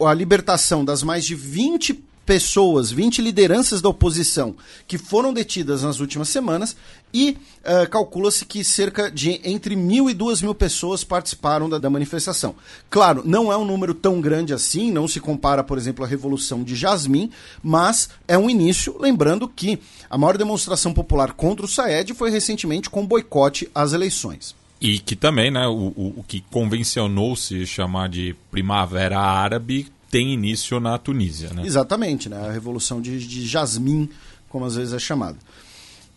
a 0.00 0.12
libertação 0.12 0.84
das 0.84 1.04
mais 1.04 1.24
de 1.24 1.36
20 1.36 2.02
pessoas, 2.26 2.90
20 2.90 3.22
lideranças 3.22 3.80
da 3.80 3.88
oposição 3.88 4.56
que 4.88 4.98
foram 4.98 5.32
detidas 5.32 5.84
nas 5.84 6.00
últimas 6.00 6.28
semanas 6.28 6.76
e 7.14 7.38
uh, 7.64 7.88
calcula-se 7.88 8.44
que 8.44 8.64
cerca 8.64 9.08
de 9.08 9.40
entre 9.44 9.76
mil 9.76 10.10
e 10.10 10.14
duas 10.14 10.42
mil 10.42 10.54
pessoas 10.54 11.04
participaram 11.04 11.68
da, 11.68 11.78
da, 11.78 11.88
manifestação. 11.88 12.56
Claro, 12.90 13.22
não 13.24 13.52
é 13.52 13.56
um 13.56 13.64
número 13.64 13.94
tão 13.94 14.20
grande 14.20 14.52
assim, 14.52 14.90
não 14.90 15.06
se 15.06 15.20
compara, 15.20 15.62
por 15.62 15.78
exemplo, 15.78 16.04
à 16.04 16.08
Revolução 16.08 16.64
de 16.64 16.74
Jasmim, 16.74 17.30
mas 17.62 18.10
é 18.26 18.36
um 18.36 18.50
início, 18.50 18.96
lembrando 18.98 19.48
que 19.48 19.78
a 20.10 20.18
maior 20.18 20.36
demonstração 20.36 20.92
popular 20.92 21.32
contra 21.32 21.64
o 21.64 21.68
Saed 21.68 22.12
foi 22.12 22.30
recentemente 22.30 22.90
com 22.90 23.06
boicote 23.06 23.70
às 23.72 23.92
eleições. 23.92 24.54
E 24.80 24.98
que 24.98 25.16
também, 25.16 25.50
né, 25.50 25.66
o, 25.66 25.92
o, 25.96 26.14
o 26.18 26.24
que 26.26 26.44
convencionou-se 26.50 27.64
chamar 27.66 28.08
de 28.08 28.36
Primavera 28.50 29.18
Árabe 29.18 29.90
tem 30.16 30.32
início 30.32 30.80
na 30.80 30.96
Tunísia. 30.96 31.50
Né? 31.52 31.62
Exatamente, 31.66 32.30
né? 32.30 32.48
a 32.48 32.50
Revolução 32.50 33.02
de, 33.02 33.18
de 33.18 33.46
Jasmim, 33.46 34.08
como 34.48 34.64
às 34.64 34.74
vezes 34.74 34.94
é 34.94 34.98
chamada. 34.98 35.36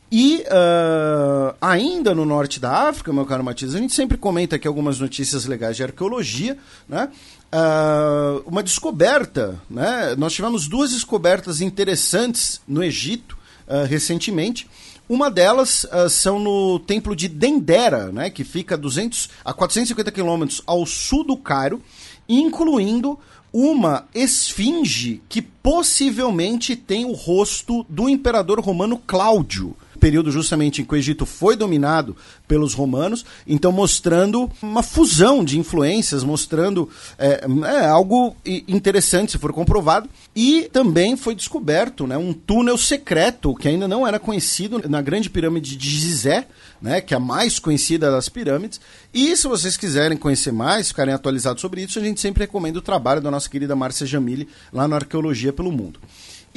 E 0.09 0.37
uh, 0.45 1.53
ainda 1.59 2.15
no 2.15 2.25
norte 2.25 2.61
da 2.61 2.87
África, 2.87 3.11
meu 3.11 3.25
caro 3.25 3.43
Matias, 3.43 3.75
a 3.75 3.77
gente 3.77 3.93
sempre 3.93 4.17
comenta 4.17 4.55
aqui 4.55 4.65
algumas 4.65 5.01
notícias 5.01 5.45
legais 5.45 5.75
de 5.75 5.83
arqueologia, 5.83 6.57
né? 6.87 7.09
Uh, 7.53 8.41
uma 8.47 8.63
descoberta, 8.63 9.59
né? 9.69 10.15
Nós 10.17 10.31
tivemos 10.31 10.65
duas 10.65 10.91
descobertas 10.91 11.59
interessantes 11.59 12.61
no 12.65 12.81
Egito 12.81 13.37
uh, 13.67 13.85
recentemente. 13.85 14.65
Uma 15.09 15.29
delas 15.29 15.87
são 16.09 16.39
no 16.39 16.79
templo 16.79 17.15
de 17.15 17.27
Dendera, 17.27 18.11
né? 18.11 18.29
Que 18.29 18.45
fica 18.45 18.75
a, 18.75 18.77
200, 18.77 19.29
a 19.43 19.51
450 19.51 20.09
quilômetros 20.09 20.61
ao 20.65 20.85
sul 20.85 21.25
do 21.25 21.35
Cairo, 21.35 21.81
incluindo 22.29 23.19
uma 23.51 24.07
esfinge 24.13 25.21
que 25.27 25.41
possivelmente 25.41 26.75
tem 26.75 27.05
o 27.05 27.13
rosto 27.13 27.85
do 27.89 28.07
imperador 28.07 28.59
romano 28.59 28.97
Cláudio 28.97 29.75
período 29.99 30.31
justamente 30.31 30.81
em 30.81 30.85
que 30.85 30.93
o 30.93 30.97
Egito 30.97 31.25
foi 31.25 31.55
dominado 31.55 32.15
pelos 32.47 32.73
romanos, 32.73 33.25
então 33.45 33.71
mostrando 33.71 34.49
uma 34.61 34.81
fusão 34.81 35.43
de 35.43 35.59
influências, 35.59 36.23
mostrando 36.23 36.89
é, 37.17 37.45
é, 37.65 37.85
algo 37.85 38.35
interessante 38.67 39.33
se 39.33 39.37
for 39.37 39.53
comprovado. 39.53 40.09
E 40.35 40.69
também 40.71 41.15
foi 41.15 41.35
descoberto 41.35 42.07
né, 42.07 42.17
um 42.17 42.33
túnel 42.33 42.77
secreto 42.77 43.53
que 43.53 43.67
ainda 43.67 43.87
não 43.87 44.07
era 44.07 44.19
conhecido 44.19 44.81
na 44.89 45.01
grande 45.01 45.29
pirâmide 45.29 45.75
de 45.75 45.89
Gizé, 45.89 46.47
né, 46.81 47.01
que 47.01 47.13
é 47.13 47.17
a 47.17 47.19
mais 47.19 47.59
conhecida 47.59 48.09
das 48.09 48.29
pirâmides. 48.29 48.79
E 49.13 49.35
se 49.35 49.47
vocês 49.47 49.75
quiserem 49.75 50.17
conhecer 50.17 50.51
mais, 50.51 50.87
ficarem 50.87 51.13
atualizados 51.13 51.61
sobre 51.61 51.83
isso, 51.83 51.99
a 51.99 52.01
gente 52.01 52.21
sempre 52.21 52.43
recomenda 52.43 52.79
o 52.79 52.81
trabalho 52.81 53.21
da 53.21 53.29
nossa 53.29 53.49
querida 53.49 53.75
Márcia 53.75 54.07
Jamili 54.07 54.47
lá 54.71 54.87
no 54.87 54.95
Arqueologia 54.95 55.51
pelo 55.51 55.71
Mundo. 55.71 55.99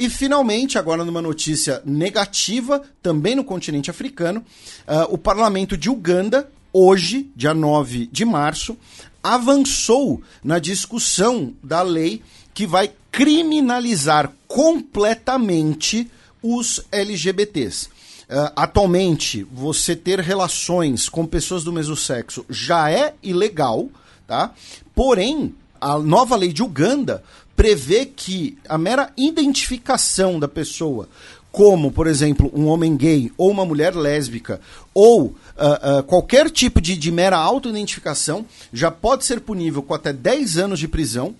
E 0.03 0.09
finalmente, 0.09 0.77
agora 0.77 1.05
numa 1.05 1.21
notícia 1.21 1.81
negativa, 1.85 2.83
também 3.01 3.35
no 3.35 3.43
continente 3.45 3.89
africano, 3.89 4.41
uh, 4.85 5.07
o 5.07 5.17
parlamento 5.17 5.77
de 5.77 5.89
Uganda, 5.89 6.51
hoje, 6.73 7.31
dia 7.33 7.53
9 7.53 8.09
de 8.11 8.25
março, 8.25 8.75
avançou 9.23 10.21
na 10.43 10.59
discussão 10.59 11.53
da 11.63 11.81
lei 11.81 12.21
que 12.53 12.67
vai 12.67 12.91
criminalizar 13.13 14.33
completamente 14.45 16.11
os 16.41 16.81
LGBTs. 16.91 17.85
Uh, 17.87 18.51
atualmente, 18.57 19.47
você 19.53 19.95
ter 19.95 20.19
relações 20.19 21.07
com 21.07 21.25
pessoas 21.25 21.63
do 21.63 21.71
mesmo 21.71 21.95
sexo 21.95 22.45
já 22.49 22.91
é 22.91 23.13
ilegal, 23.23 23.87
tá? 24.27 24.53
Porém, 24.93 25.55
a 25.83 25.97
nova 25.97 26.37
lei 26.37 26.53
de 26.53 26.63
Uganda 26.63 27.23
prevê 27.55 28.05
que 28.05 28.57
a 28.67 28.77
mera 28.77 29.11
identificação 29.17 30.39
da 30.39 30.47
pessoa 30.47 31.07
como, 31.53 31.91
por 31.91 32.07
exemplo, 32.07 32.51
um 32.51 32.65
homem 32.65 32.97
gay 32.97 33.31
ou 33.37 33.51
uma 33.51 33.63
mulher 33.63 33.95
lésbica, 33.95 34.59
ou 34.91 35.25
uh, 35.25 35.99
uh, 35.99 36.03
qualquer 36.03 36.49
tipo 36.49 36.81
de, 36.81 36.97
de 36.97 37.11
mera 37.11 37.37
autoidentificação, 37.37 38.43
já 38.73 38.89
pode 38.89 39.23
ser 39.23 39.39
punível 39.39 39.83
com 39.83 39.93
até 39.93 40.11
10 40.11 40.57
anos 40.57 40.79
de 40.79 40.87
prisão. 40.87 41.35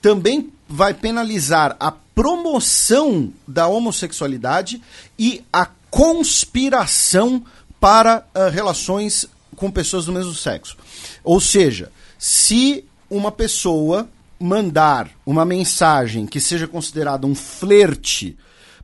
Também 0.00 0.52
vai 0.68 0.94
penalizar 0.94 1.74
a 1.80 1.90
promoção 1.90 3.32
da 3.46 3.66
homossexualidade 3.66 4.80
e 5.18 5.42
a 5.52 5.66
conspiração 5.90 7.42
para 7.80 8.24
uh, 8.36 8.48
relações 8.52 9.26
com 9.56 9.68
pessoas 9.68 10.06
do 10.06 10.12
mesmo 10.12 10.32
sexo. 10.32 10.76
Ou 11.24 11.40
seja, 11.40 11.90
se 12.16 12.84
uma 13.10 13.32
pessoa 13.32 14.08
mandar 14.38 15.10
uma 15.24 15.44
mensagem 15.44 16.26
que 16.26 16.40
seja 16.40 16.66
considerada 16.66 17.26
um 17.26 17.34
flerte 17.34 18.36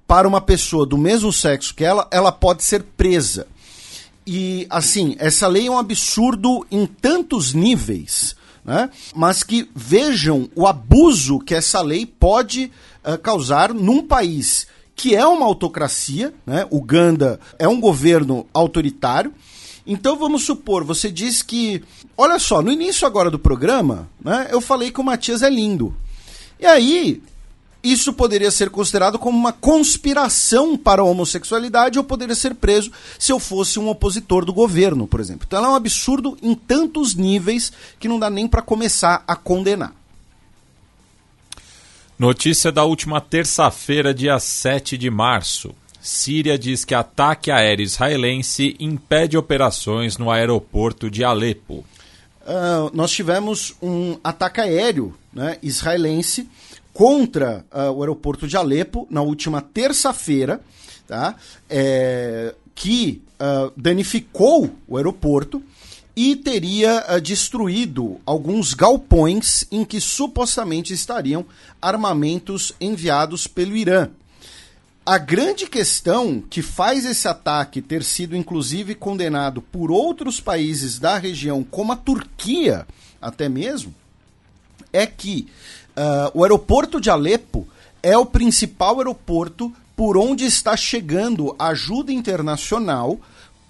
para 0.07 0.29
uma 0.29 0.41
pessoa 0.41 0.87
do 0.87 0.99
mesmo 0.99 1.33
sexo 1.33 1.75
que 1.75 1.85
ela, 1.85 2.07
ela 2.11 2.33
pode 2.33 2.63
ser 2.63 2.83
presa. 2.97 3.47
E, 4.27 4.67
assim, 4.71 5.17
essa 5.19 5.47
lei 5.49 5.67
é 5.67 5.71
um 5.71 5.79
absurdo 5.79 6.67
em 6.71 6.87
tantos 6.87 7.53
níveis, 7.55 8.37
né? 8.65 8.91
mas 9.15 9.43
que 9.43 9.69
vejam 9.75 10.49
o 10.55 10.67
abuso 10.67 11.41
que 11.41 11.55
essa 11.55 11.81
lei 11.81 12.07
pode 12.07 12.71
uh, 13.05 13.19
causar 13.19 13.75
num 13.75 14.07
país 14.07 14.67
que 14.95 15.17
é 15.17 15.27
uma 15.27 15.47
autocracia, 15.47 16.33
né? 16.47 16.67
Uganda 16.71 17.41
é 17.59 17.67
um 17.67 17.81
governo 17.81 18.47
autoritário, 18.53 19.33
então 19.87 20.17
vamos 20.17 20.45
supor, 20.45 20.85
você 20.85 21.11
diz 21.11 21.43
que. 21.43 21.83
Olha 22.17 22.39
só, 22.39 22.61
no 22.61 22.71
início 22.71 23.07
agora 23.07 23.31
do 23.31 23.39
programa, 23.39 24.09
né, 24.23 24.49
eu 24.51 24.61
falei 24.61 24.91
que 24.91 25.01
o 25.01 25.05
Matias 25.05 25.43
é 25.43 25.51
lindo. 25.51 25.95
E 26.61 26.67
aí, 26.67 27.23
isso 27.83 28.13
poderia 28.13 28.51
ser 28.51 28.71
considerado 28.71 29.19
como 29.19 29.37
uma 29.37 29.53
conspiração 29.53 30.77
para 30.77 31.03
a 31.03 31.05
homossexualidade 31.05 31.99
ou 31.99 32.05
poderia 32.05 32.35
ser 32.35 32.55
preso 32.55 32.93
se 33.19 33.33
eu 33.33 33.41
fosse 33.41 33.79
um 33.79 33.89
opositor 33.89 34.45
do 34.45 34.53
governo, 34.53 35.07
por 35.07 35.19
exemplo. 35.19 35.45
Então 35.47 35.65
é 35.65 35.69
um 35.69 35.75
absurdo 35.75 36.39
em 36.41 36.55
tantos 36.55 37.17
níveis 37.17 37.73
que 37.99 38.07
não 38.07 38.21
dá 38.21 38.31
nem 38.31 38.47
para 38.47 38.63
começar 38.63 39.25
a 39.27 39.35
condenar. 39.35 39.93
Notícia 42.17 42.71
da 42.71 42.85
última 42.85 43.21
terça-feira, 43.21 44.15
dia 44.15 44.39
7 44.39 44.97
de 44.97 45.11
março. 45.11 45.75
Síria 46.01 46.57
diz 46.57 46.85
que 46.85 46.95
ataque 46.95 47.51
aéreo 47.51 47.83
israelense 47.83 48.77
impede 48.79 49.37
operações 49.37 50.19
no 50.19 50.31
aeroporto 50.31 51.11
de 51.11 51.25
Alepo. 51.25 51.85
Uh, 52.43 52.91
nós 52.93 53.13
tivemos 53.13 53.75
um 53.81 54.19
ataque 54.23 54.61
aéreo 54.61 55.15
né, 55.33 55.59
israelense 55.63 56.49
contra 56.93 57.65
uh, 57.73 57.91
o 57.93 58.03
aeroporto 58.03 58.47
de 58.47 58.57
Alepo 58.57 59.07
na 59.11 59.23
última 59.23 59.61
terça-feira, 59.61 60.61
tá? 61.07 61.37
É, 61.69 62.55
que 62.75 63.23
uh, 63.41 63.73
danificou 63.77 64.71
o 64.87 64.97
aeroporto 64.97 65.63
e 66.15 66.37
teria 66.37 67.05
uh, 67.09 67.21
destruído 67.21 68.21
alguns 68.27 68.75
galpões 68.75 69.65
em 69.71 69.85
que 69.85 70.01
supostamente 70.01 70.93
estariam 70.93 71.45
armamentos 71.81 72.73
enviados 72.81 73.47
pelo 73.47 73.77
Irã. 73.77 74.11
A 75.05 75.19
grande 75.19 75.67
questão 75.67 76.41
que 76.41 76.63
faz 76.63 77.05
esse 77.05 77.27
ataque 77.27 77.83
ter 77.83 78.05
sido 78.05 78.37
inclusive 78.37 78.95
condenado 78.95 79.61
por 79.61 79.91
outros 79.91 80.41
países 80.41 81.01
da 81.01 81.19
região, 81.19 81.65
como 81.65 81.91
a 81.91 81.97
Turquia, 81.97 82.87
até 83.21 83.49
mesmo, 83.49 83.93
é 84.93 85.05
que 85.05 85.49
uh, 85.97 86.31
o 86.39 86.45
aeroporto 86.45 87.01
de 87.01 87.11
Alepo 87.11 87.67
é 88.01 88.17
o 88.17 88.25
principal 88.25 88.99
aeroporto 88.99 89.73
por 89.97 90.17
onde 90.17 90.45
está 90.45 90.77
chegando 90.77 91.55
ajuda 91.59 92.13
internacional 92.13 93.19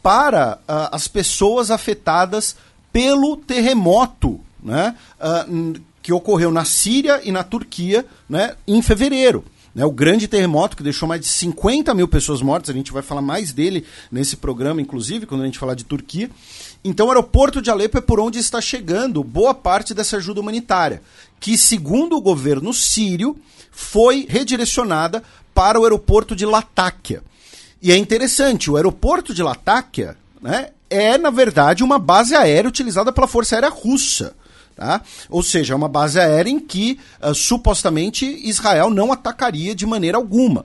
para 0.03 0.59
uh, 0.69 0.93
as 0.93 1.09
pessoas 1.09 1.71
afetadas 1.71 2.57
pelo 2.93 3.39
terremoto 3.39 4.39
né, 4.63 4.95
uh, 5.19 5.81
que 6.03 6.13
ocorreu 6.13 6.51
na 6.51 6.67
Síria 6.67 7.23
e 7.25 7.33
na 7.33 7.43
Turquia 7.43 8.05
né, 8.29 8.55
em 8.67 8.83
fevereiro. 8.83 9.43
Né, 9.75 9.85
o 9.85 9.91
grande 9.91 10.29
terremoto 10.29 10.77
que 10.77 10.83
deixou 10.83 11.09
mais 11.09 11.21
de 11.21 11.27
50 11.29 11.95
mil 11.95 12.07
pessoas 12.07 12.43
mortas, 12.43 12.71
a 12.71 12.77
gente 12.77 12.93
vai 12.93 13.03
falar 13.03 13.23
mais 13.23 13.53
dele 13.53 13.85
nesse 14.11 14.37
programa, 14.37 14.83
inclusive, 14.83 15.27
quando 15.27 15.43
a 15.43 15.47
gente 15.47 15.59
falar 15.59 15.75
de 15.75 15.85
Turquia. 15.85 16.31
Então, 16.85 17.07
o 17.07 17.11
aeroporto 17.11 17.63
de 17.63 17.71
Alepo 17.71 17.99
é 17.99 18.01
por 18.01 18.21
onde 18.21 18.39
está 18.39 18.61
chegando 18.61 19.25
boa 19.25 19.55
parte 19.55 19.95
dessa 19.95 20.19
ajuda 20.19 20.41
humanitária, 20.41 21.03
que, 21.41 21.57
segundo 21.57 22.17
o 22.17 22.21
governo 22.21 22.73
sírio, 22.73 23.37
foi 23.71 24.27
redirecionada 24.29 25.23
para 25.55 25.81
o 25.81 25.85
aeroporto 25.85 26.37
de 26.37 26.45
Latáquia. 26.45 27.23
E 27.81 27.91
é 27.91 27.97
interessante, 27.97 28.71
o 28.71 28.77
aeroporto 28.77 29.35
de 29.35 29.43
Latáquia 29.43 30.17
né, 30.41 30.69
é, 30.91 31.17
na 31.17 31.31
verdade, 31.31 31.83
uma 31.83 31.99
base 31.99 32.35
aérea 32.35 32.69
utilizada 32.69 33.11
pela 33.11 33.27
Força 33.27 33.55
Aérea 33.55 33.71
Russa. 33.71 34.35
Tá? 34.75 35.03
Ou 35.29 35.43
seja, 35.43 35.75
é 35.75 35.77
uma 35.77 35.89
base 35.89 36.19
aérea 36.19 36.51
em 36.51 36.59
que 36.59 36.99
uh, 37.23 37.35
supostamente 37.35 38.25
Israel 38.25 38.91
não 38.91 39.13
atacaria 39.13 39.75
de 39.75 39.87
maneira 39.87 40.17
alguma. 40.17 40.65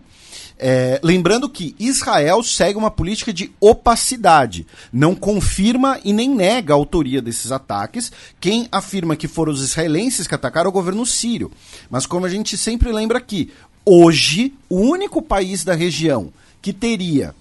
É, 0.60 1.00
lembrando 1.04 1.48
que 1.48 1.76
Israel 1.78 2.42
segue 2.42 2.80
uma 2.80 2.90
política 2.90 3.32
de 3.32 3.52
opacidade, 3.60 4.66
não 4.92 5.14
confirma 5.14 6.00
e 6.04 6.12
nem 6.12 6.28
nega 6.28 6.74
a 6.74 6.76
autoria 6.76 7.22
desses 7.22 7.52
ataques. 7.52 8.12
Quem 8.40 8.68
afirma 8.72 9.16
que 9.16 9.28
foram 9.28 9.54
os 9.54 9.62
israelenses 9.62 10.26
que 10.26 10.34
atacaram 10.34 10.68
é 10.68 10.70
o 10.70 10.74
governo 10.74 11.06
sírio. 11.06 11.52
Mas 11.92 12.08
como 12.08 12.26
a 12.26 12.30
gente 12.30 12.58
sempre 12.58 12.92
lembra 12.92 13.20
aqui, 13.20 13.52
hoje 13.86 14.54
o 14.68 14.80
único 14.80 15.22
país 15.22 15.64
da 15.64 15.76
região 15.76 16.34
que 16.60 16.74
teria 16.74 17.36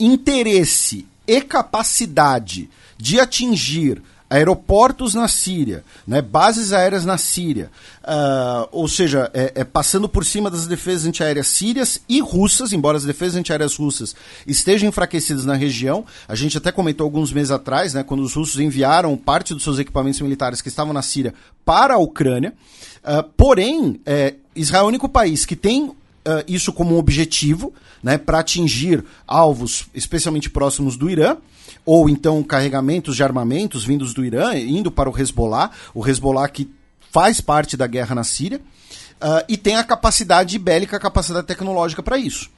interesse 0.00 1.06
e 1.26 1.40
capacidade 1.40 2.68
de 2.98 3.20
atingir 3.20 4.02
aeroportos 4.28 5.14
na 5.14 5.28
Síria, 5.28 5.84
né, 6.06 6.20
bases 6.20 6.72
aéreas 6.72 7.04
na 7.04 7.16
Síria, 7.16 7.70
uh, 8.02 8.68
ou 8.72 8.88
seja, 8.88 9.30
é, 9.32 9.52
é, 9.56 9.64
passando 9.64 10.08
por 10.08 10.24
cima 10.24 10.50
das 10.50 10.66
defesas 10.66 11.06
antiaéreas 11.06 11.46
sírias 11.46 12.00
e 12.08 12.20
russas, 12.20 12.72
embora 12.72 12.96
as 12.96 13.04
defesas 13.04 13.36
antiaéreas 13.36 13.76
russas 13.76 14.16
estejam 14.46 14.88
enfraquecidas 14.88 15.44
na 15.44 15.54
região. 15.54 16.04
A 16.26 16.34
gente 16.34 16.58
até 16.58 16.72
comentou 16.72 17.04
alguns 17.04 17.32
meses 17.32 17.50
atrás, 17.52 17.94
né, 17.94 18.02
quando 18.02 18.20
os 18.20 18.34
russos 18.34 18.58
enviaram 18.58 19.16
parte 19.16 19.54
dos 19.54 19.62
seus 19.62 19.78
equipamentos 19.78 20.20
militares 20.20 20.60
que 20.60 20.68
estavam 20.68 20.92
na 20.92 21.02
Síria 21.02 21.32
para 21.64 21.94
a 21.94 21.98
Ucrânia. 21.98 22.52
Uh, 23.04 23.22
porém, 23.36 24.00
é, 24.04 24.34
Israel 24.54 24.82
é 24.82 24.84
o 24.86 24.88
único 24.88 25.08
país 25.08 25.46
que 25.46 25.54
tem 25.54 25.92
Uh, 26.26 26.42
isso 26.48 26.72
como 26.72 26.96
um 26.96 26.98
objetivo, 26.98 27.72
né, 28.02 28.18
para 28.18 28.40
atingir 28.40 29.04
alvos 29.28 29.86
especialmente 29.94 30.50
próximos 30.50 30.96
do 30.96 31.08
Irã 31.08 31.36
ou 31.84 32.08
então 32.08 32.42
carregamentos 32.42 33.14
de 33.14 33.22
armamentos 33.22 33.84
vindos 33.84 34.12
do 34.12 34.24
Irã, 34.24 34.58
indo 34.58 34.90
para 34.90 35.08
o 35.08 35.16
Hezbollah, 35.16 35.70
o 35.94 36.06
Hezbollah 36.06 36.48
que 36.48 36.68
faz 37.12 37.40
parte 37.40 37.76
da 37.76 37.86
guerra 37.86 38.14
na 38.14 38.24
Síria, 38.24 38.60
uh, 39.20 39.44
e 39.48 39.56
tem 39.56 39.76
a 39.76 39.84
capacidade 39.84 40.58
bélica, 40.58 40.96
a 40.96 41.00
capacidade 41.00 41.46
tecnológica 41.46 42.02
para 42.02 42.18
isso. 42.18 42.50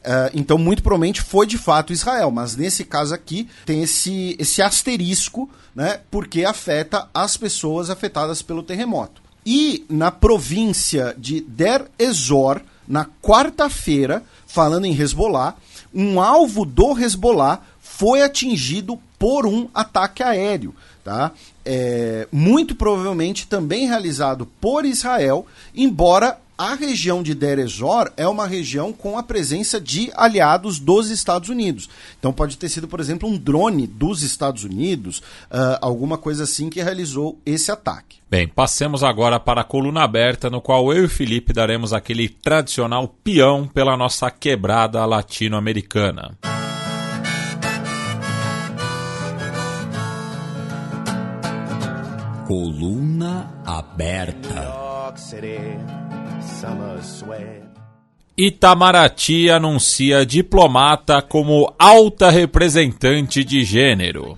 Uh, 0.00 0.32
então, 0.32 0.56
muito 0.56 0.82
provavelmente 0.82 1.20
foi 1.20 1.46
de 1.46 1.58
fato 1.58 1.92
Israel, 1.92 2.30
mas 2.30 2.56
nesse 2.56 2.84
caso 2.84 3.14
aqui 3.14 3.46
tem 3.66 3.82
esse, 3.82 4.34
esse 4.38 4.62
asterisco, 4.62 5.48
né, 5.74 6.00
porque 6.10 6.42
afeta 6.44 7.06
as 7.12 7.36
pessoas 7.36 7.90
afetadas 7.90 8.40
pelo 8.40 8.62
terremoto. 8.62 9.20
E 9.44 9.84
na 9.90 10.10
província 10.10 11.14
de 11.18 11.42
Der 11.42 11.86
Ezor, 11.98 12.62
na 12.90 13.06
quarta-feira, 13.22 14.24
falando 14.48 14.84
em 14.84 15.00
Hezbollah, 15.00 15.54
um 15.94 16.20
alvo 16.20 16.64
do 16.64 16.98
Hezbollah 16.98 17.60
foi 17.80 18.20
atingido 18.20 18.98
por 19.16 19.46
um 19.46 19.68
ataque 19.72 20.24
aéreo. 20.24 20.74
Tá? 21.04 21.30
É, 21.64 22.26
muito 22.32 22.74
provavelmente 22.74 23.46
também 23.46 23.86
realizado 23.86 24.44
por 24.60 24.84
Israel, 24.84 25.46
embora 25.72 26.36
a 26.60 26.74
região 26.74 27.22
de 27.22 27.34
Ezor 27.58 28.12
é 28.18 28.28
uma 28.28 28.46
região 28.46 28.92
com 28.92 29.16
a 29.16 29.22
presença 29.22 29.80
de 29.80 30.12
aliados 30.14 30.78
dos 30.78 31.08
Estados 31.08 31.48
Unidos. 31.48 31.88
Então 32.18 32.34
pode 32.34 32.58
ter 32.58 32.68
sido, 32.68 32.86
por 32.86 33.00
exemplo, 33.00 33.26
um 33.26 33.38
drone 33.38 33.86
dos 33.86 34.20
Estados 34.20 34.62
Unidos, 34.62 35.20
uh, 35.50 35.78
alguma 35.80 36.18
coisa 36.18 36.44
assim 36.44 36.68
que 36.68 36.82
realizou 36.82 37.40
esse 37.46 37.72
ataque. 37.72 38.18
Bem, 38.28 38.46
passemos 38.46 39.02
agora 39.02 39.40
para 39.40 39.62
a 39.62 39.64
coluna 39.64 40.02
aberta, 40.02 40.50
no 40.50 40.60
qual 40.60 40.92
eu 40.92 41.04
e 41.04 41.06
o 41.06 41.08
Felipe 41.08 41.54
daremos 41.54 41.94
aquele 41.94 42.28
tradicional 42.28 43.08
peão 43.24 43.66
pela 43.66 43.96
nossa 43.96 44.30
quebrada 44.30 45.02
latino-americana. 45.06 46.36
Coluna 52.50 53.62
aberta. 53.64 54.74
Itamaraty 58.36 59.48
anuncia 59.48 60.26
diplomata 60.26 61.22
como 61.22 61.72
alta 61.78 62.28
representante 62.28 63.44
de 63.44 63.62
gênero. 63.62 64.36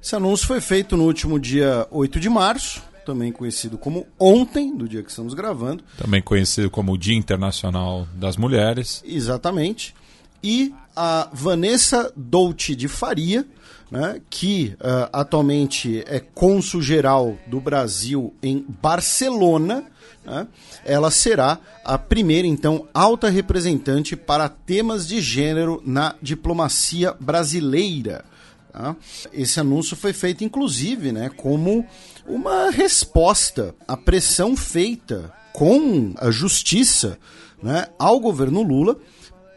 Esse 0.00 0.14
anúncio 0.14 0.46
foi 0.46 0.60
feito 0.60 0.96
no 0.96 1.02
último 1.02 1.40
dia 1.40 1.88
8 1.90 2.20
de 2.20 2.28
março, 2.28 2.80
também 3.04 3.32
conhecido 3.32 3.76
como 3.76 4.06
ontem, 4.16 4.76
do 4.76 4.88
dia 4.88 5.02
que 5.02 5.10
estamos 5.10 5.34
gravando. 5.34 5.82
Também 5.98 6.22
conhecido 6.22 6.70
como 6.70 6.92
o 6.92 6.96
Dia 6.96 7.16
Internacional 7.16 8.06
das 8.14 8.36
Mulheres. 8.36 9.02
Exatamente. 9.04 9.92
E 10.40 10.72
a 10.94 11.28
Vanessa 11.32 12.12
Dolce 12.16 12.74
de 12.74 12.88
Faria, 12.88 13.46
né, 13.90 14.20
que 14.28 14.76
uh, 14.80 15.08
atualmente 15.12 16.02
é 16.06 16.18
cônsul 16.18 16.82
geral 16.82 17.36
do 17.46 17.60
Brasil 17.60 18.34
em 18.42 18.64
Barcelona, 18.82 19.84
né, 20.24 20.46
ela 20.84 21.10
será 21.10 21.58
a 21.84 21.98
primeira, 21.98 22.46
então, 22.46 22.88
alta 22.94 23.28
representante 23.28 24.16
para 24.16 24.48
temas 24.48 25.06
de 25.06 25.20
gênero 25.20 25.82
na 25.84 26.14
diplomacia 26.20 27.14
brasileira. 27.20 28.24
Tá? 28.72 28.96
Esse 29.32 29.60
anúncio 29.60 29.96
foi 29.96 30.12
feito, 30.12 30.42
inclusive, 30.42 31.12
né, 31.12 31.30
como 31.36 31.86
uma 32.26 32.70
resposta 32.70 33.74
à 33.86 33.96
pressão 33.96 34.56
feita 34.56 35.32
com 35.52 36.14
a 36.16 36.30
justiça 36.30 37.18
né, 37.62 37.86
ao 37.98 38.18
governo 38.18 38.62
Lula 38.62 38.96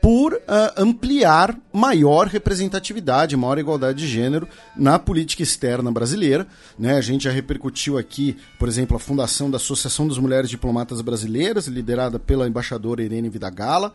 por 0.08 0.36
uh, 0.36 0.40
ampliar 0.78 1.60
maior 1.74 2.28
representatividade, 2.28 3.36
maior 3.36 3.60
igualdade 3.60 4.00
de 4.00 4.08
gênero 4.08 4.48
na 4.74 4.98
política 4.98 5.44
externa 5.44 5.92
brasileira. 5.92 6.48
Né? 6.80 6.96
A 6.96 7.02
gente 7.02 7.26
já 7.26 7.32
repercutiu 7.32 7.98
aqui, 7.98 8.38
por 8.58 8.70
exemplo, 8.70 8.96
a 8.96 9.02
fundação 9.02 9.52
da 9.52 9.58
Associação 9.58 10.08
das 10.08 10.18
Mulheres 10.18 10.50
Diplomatas 10.50 11.02
Brasileiras, 11.02 11.68
liderada 11.68 12.18
pela 12.18 12.48
embaixadora 12.48 13.04
Irene 13.04 13.28
Vidagala. 13.28 13.92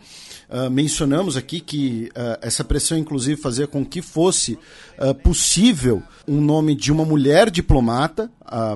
Uh, 0.51 0.68
mencionamos 0.68 1.35
aqui 1.35 1.61
que 1.61 2.11
uh, 2.11 2.38
essa 2.42 2.62
pressão, 2.62 2.98
inclusive, 2.98 3.40
fazia 3.40 3.66
com 3.66 3.83
que 3.83 4.03
fosse 4.03 4.59
possível 5.25 6.01
um 6.29 6.40
nome 6.40 6.77
de 6.77 6.92
uma 6.92 7.05
mulher 7.05 7.51
diplomata 7.51 8.31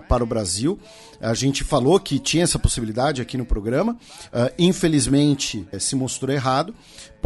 para 0.08 0.24
o 0.24 0.26
Brasil. 0.26 0.76
A 1.20 1.34
gente 1.34 1.62
falou 1.62 2.00
que 2.00 2.18
tinha 2.18 2.42
essa 2.42 2.58
possibilidade 2.58 3.22
aqui 3.22 3.36
no 3.36 3.44
programa, 3.44 3.96
infelizmente 4.58 5.68
se 5.78 5.94
mostrou 5.94 6.34
errado. 6.34 6.74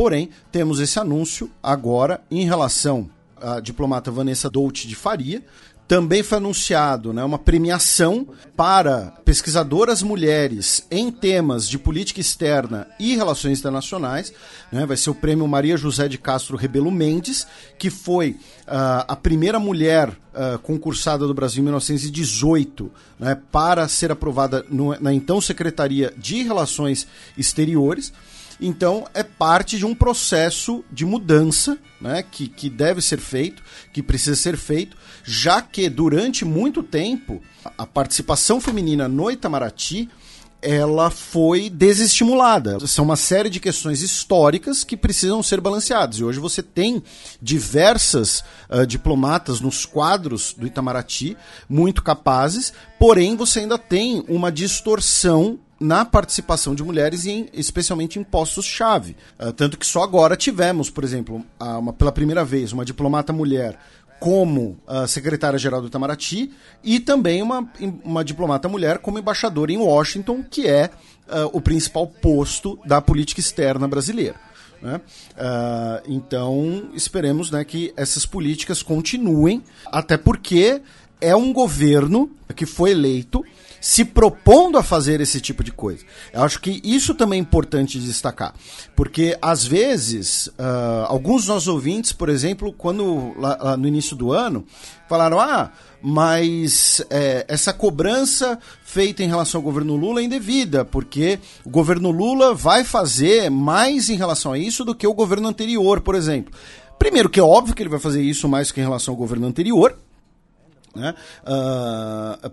Porém, 0.00 0.30
temos 0.50 0.80
esse 0.80 0.98
anúncio 0.98 1.50
agora 1.62 2.22
em 2.30 2.46
relação 2.46 3.10
à 3.38 3.60
diplomata 3.60 4.10
Vanessa 4.10 4.48
Dolce 4.48 4.88
de 4.88 4.94
Faria, 4.94 5.44
também 5.86 6.22
foi 6.22 6.38
anunciado 6.38 7.12
né, 7.12 7.22
uma 7.22 7.38
premiação 7.38 8.26
para 8.56 9.12
pesquisadoras 9.26 10.02
mulheres 10.02 10.86
em 10.90 11.10
temas 11.10 11.68
de 11.68 11.78
política 11.78 12.18
externa 12.18 12.86
e 12.98 13.14
relações 13.14 13.58
internacionais. 13.58 14.32
Né, 14.72 14.86
vai 14.86 14.96
ser 14.96 15.10
o 15.10 15.14
prêmio 15.14 15.46
Maria 15.46 15.76
José 15.76 16.08
de 16.08 16.16
Castro 16.16 16.56
Rebelo 16.56 16.90
Mendes, 16.90 17.46
que 17.78 17.90
foi 17.90 18.30
uh, 18.30 19.04
a 19.06 19.16
primeira 19.16 19.58
mulher 19.58 20.08
uh, 20.08 20.58
concursada 20.60 21.26
do 21.26 21.34
Brasil 21.34 21.60
em 21.60 21.64
1918 21.64 22.90
né, 23.18 23.36
para 23.52 23.86
ser 23.86 24.10
aprovada 24.10 24.64
no, 24.70 24.98
na 24.98 25.12
então 25.12 25.42
Secretaria 25.42 26.14
de 26.16 26.42
Relações 26.42 27.06
Exteriores. 27.36 28.14
Então, 28.60 29.06
é 29.14 29.22
parte 29.22 29.78
de 29.78 29.86
um 29.86 29.94
processo 29.94 30.84
de 30.92 31.06
mudança 31.06 31.78
né, 32.00 32.22
que, 32.22 32.46
que 32.48 32.68
deve 32.68 33.00
ser 33.00 33.18
feito, 33.18 33.62
que 33.92 34.02
precisa 34.02 34.36
ser 34.36 34.56
feito, 34.56 34.96
já 35.24 35.62
que 35.62 35.88
durante 35.88 36.44
muito 36.44 36.82
tempo 36.82 37.40
a 37.76 37.86
participação 37.86 38.60
feminina 38.60 39.08
no 39.08 39.30
Itamaraty 39.30 40.08
ela 40.62 41.10
foi 41.10 41.70
desestimulada. 41.70 42.78
São 42.86 43.04
uma 43.04 43.16
série 43.16 43.48
de 43.48 43.58
questões 43.58 44.02
históricas 44.02 44.84
que 44.84 44.96
precisam 44.96 45.42
ser 45.42 45.60
balanceadas. 45.60 46.18
E 46.18 46.24
hoje 46.24 46.38
você 46.38 46.62
tem 46.62 47.02
diversas 47.40 48.44
uh, 48.68 48.86
diplomatas 48.86 49.60
nos 49.60 49.86
quadros 49.86 50.54
do 50.56 50.66
Itamaraty, 50.66 51.36
muito 51.68 52.02
capazes, 52.02 52.72
porém 52.98 53.36
você 53.36 53.60
ainda 53.60 53.78
tem 53.78 54.22
uma 54.28 54.52
distorção 54.52 55.58
na 55.80 56.04
participação 56.04 56.74
de 56.74 56.84
mulheres, 56.84 57.24
em, 57.24 57.48
especialmente 57.54 58.18
em 58.18 58.22
postos-chave. 58.22 59.16
Uh, 59.38 59.52
tanto 59.52 59.78
que 59.78 59.86
só 59.86 60.02
agora 60.02 60.36
tivemos, 60.36 60.90
por 60.90 61.02
exemplo, 61.02 61.44
uma, 61.58 61.92
pela 61.92 62.12
primeira 62.12 62.44
vez, 62.44 62.72
uma 62.72 62.84
diplomata 62.84 63.32
mulher 63.32 63.78
como 64.20 64.78
uh, 64.86 65.08
secretária-geral 65.08 65.80
do 65.80 65.86
Itamaraty 65.86 66.52
e 66.84 67.00
também 67.00 67.42
uma, 67.42 67.66
uma 68.04 68.22
diplomata 68.22 68.68
mulher 68.68 68.98
como 68.98 69.18
embaixadora 69.18 69.72
em 69.72 69.78
Washington, 69.78 70.44
que 70.48 70.68
é 70.68 70.90
uh, 71.26 71.48
o 71.54 71.60
principal 71.60 72.06
posto 72.06 72.78
da 72.84 73.00
política 73.00 73.40
externa 73.40 73.88
brasileira. 73.88 74.36
Né? 74.82 75.00
Uh, 75.32 76.02
então, 76.06 76.90
esperemos 76.94 77.50
né, 77.50 77.64
que 77.64 77.92
essas 77.96 78.26
políticas 78.26 78.82
continuem, 78.82 79.64
até 79.86 80.18
porque 80.18 80.82
é 81.18 81.34
um 81.34 81.52
governo 81.52 82.30
que 82.54 82.66
foi 82.66 82.90
eleito 82.90 83.42
se 83.80 84.04
propondo 84.04 84.76
a 84.76 84.82
fazer 84.82 85.20
esse 85.20 85.40
tipo 85.40 85.64
de 85.64 85.72
coisa. 85.72 86.04
Eu 86.32 86.42
acho 86.42 86.60
que 86.60 86.80
isso 86.84 87.14
também 87.14 87.38
é 87.38 87.42
importante 87.42 87.98
destacar, 87.98 88.54
porque 88.94 89.36
às 89.40 89.64
vezes 89.64 90.48
uh, 90.48 91.06
alguns 91.06 91.42
dos 91.42 91.48
nossos 91.48 91.68
ouvintes, 91.68 92.12
por 92.12 92.28
exemplo, 92.28 92.72
quando 92.72 93.32
lá, 93.38 93.56
lá 93.60 93.76
no 93.76 93.88
início 93.88 94.14
do 94.14 94.32
ano 94.32 94.66
falaram, 95.08 95.40
ah, 95.40 95.72
mas 96.02 97.04
é, 97.10 97.44
essa 97.48 97.72
cobrança 97.72 98.58
feita 98.84 99.22
em 99.22 99.28
relação 99.28 99.58
ao 99.58 99.62
governo 99.62 99.96
Lula 99.96 100.20
é 100.20 100.24
indevida, 100.24 100.84
porque 100.84 101.38
o 101.64 101.70
governo 101.70 102.10
Lula 102.10 102.54
vai 102.54 102.84
fazer 102.84 103.50
mais 103.50 104.08
em 104.08 104.16
relação 104.16 104.52
a 104.52 104.58
isso 104.58 104.84
do 104.84 104.94
que 104.94 105.06
o 105.06 105.14
governo 105.14 105.48
anterior, 105.48 106.00
por 106.00 106.14
exemplo. 106.14 106.52
Primeiro, 106.98 107.30
que 107.30 107.40
é 107.40 107.42
óbvio 107.42 107.74
que 107.74 107.82
ele 107.82 107.88
vai 107.88 107.98
fazer 107.98 108.22
isso 108.22 108.48
mais 108.48 108.70
que 108.70 108.80
em 108.80 108.84
relação 108.84 109.12
ao 109.12 109.18
governo 109.18 109.46
anterior, 109.46 109.98
né? 110.94 111.14
Uh, 111.42 112.50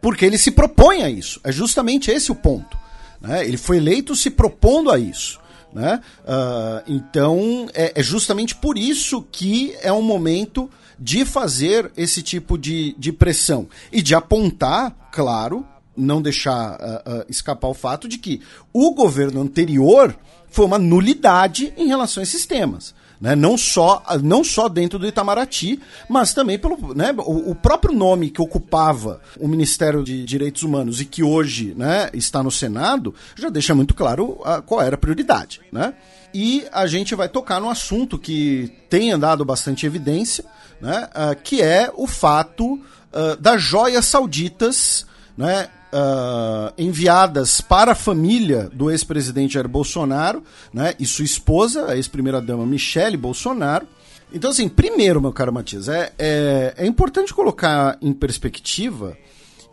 porque 0.00 0.24
ele 0.24 0.38
se 0.38 0.50
propõe 0.50 1.02
a 1.02 1.10
isso. 1.10 1.40
É 1.44 1.52
justamente 1.52 2.10
esse 2.10 2.32
o 2.32 2.34
ponto. 2.34 2.78
Né? 3.20 3.46
Ele 3.46 3.56
foi 3.56 3.76
eleito 3.76 4.16
se 4.16 4.30
propondo 4.30 4.90
a 4.90 4.98
isso. 4.98 5.38
Né? 5.72 6.00
Uh, 6.22 6.82
então, 6.92 7.68
é, 7.74 7.92
é, 7.94 8.02
justamente 8.02 8.56
por 8.56 8.76
isso 8.76 9.22
que 9.30 9.76
é 9.82 9.92
um 9.92 10.02
momento 10.02 10.68
de 10.98 11.24
fazer 11.24 11.92
esse 11.96 12.22
tipo 12.22 12.58
de, 12.58 12.94
de 12.98 13.12
pressão 13.12 13.68
e 13.92 14.02
de 14.02 14.14
apontar, 14.14 14.94
claro, 15.12 15.64
não 15.96 16.20
deixar 16.20 16.72
uh, 16.74 17.20
uh, 17.20 17.24
escapar 17.28 17.68
o 17.68 17.74
fato 17.74 18.08
de 18.08 18.18
que 18.18 18.40
o 18.72 18.92
governo 18.92 19.40
anterior 19.40 20.16
foi 20.50 20.64
uma 20.66 20.78
nulidade 20.78 21.72
em 21.76 21.86
relação 21.86 22.20
a 22.20 22.24
esses 22.24 22.44
temas. 22.46 22.94
Né? 23.20 23.36
Não, 23.36 23.58
só, 23.58 24.02
não 24.22 24.42
só 24.42 24.68
dentro 24.68 24.98
do 24.98 25.06
Itamaraty, 25.06 25.78
mas 26.08 26.32
também 26.32 26.58
pelo 26.58 26.94
né, 26.94 27.14
o, 27.18 27.50
o, 27.50 27.54
próprio 27.54 27.94
nome 27.94 28.30
que 28.30 28.40
ocupava 28.40 29.20
o 29.38 29.46
Ministério 29.46 30.02
de 30.02 30.24
Direitos 30.24 30.62
Humanos 30.62 31.00
e 31.00 31.04
que 31.04 31.22
hoje 31.22 31.74
né, 31.76 32.08
está 32.14 32.42
no 32.42 32.50
Senado, 32.50 33.14
já 33.36 33.50
deixa 33.50 33.74
muito 33.74 33.94
claro 33.94 34.40
a, 34.42 34.62
qual 34.62 34.80
era 34.80 34.94
a 34.94 34.98
prioridade. 34.98 35.60
Né? 35.70 35.92
E 36.32 36.64
a 36.72 36.86
gente 36.86 37.14
vai 37.14 37.28
tocar 37.28 37.60
no 37.60 37.68
assunto 37.68 38.18
que 38.18 38.72
tem 38.88 39.12
andado 39.12 39.44
bastante 39.44 39.84
evidência, 39.84 40.44
né, 40.80 41.08
uh, 41.10 41.36
que 41.42 41.60
é 41.60 41.92
o 41.94 42.06
fato 42.06 42.74
uh, 42.74 43.36
das 43.38 43.60
joias 43.60 44.06
sauditas 44.06 45.04
né, 45.36 45.68
uh, 45.92 46.72
enviadas 46.78 47.60
para 47.60 47.92
a 47.92 47.94
família 47.94 48.68
do 48.72 48.90
ex-presidente 48.90 49.54
Jair 49.54 49.68
Bolsonaro, 49.68 50.42
né, 50.72 50.94
e 50.98 51.06
sua 51.06 51.24
esposa, 51.24 51.86
a 51.86 51.96
ex-primeira-dama 51.96 52.66
Michele 52.66 53.16
Bolsonaro. 53.16 53.86
Então, 54.32 54.50
assim, 54.50 54.68
primeiro, 54.68 55.20
meu 55.20 55.32
caro 55.32 55.52
Matias, 55.52 55.88
é, 55.88 56.12
é, 56.18 56.74
é 56.76 56.86
importante 56.86 57.34
colocar 57.34 57.98
em 58.00 58.12
perspectiva 58.12 59.16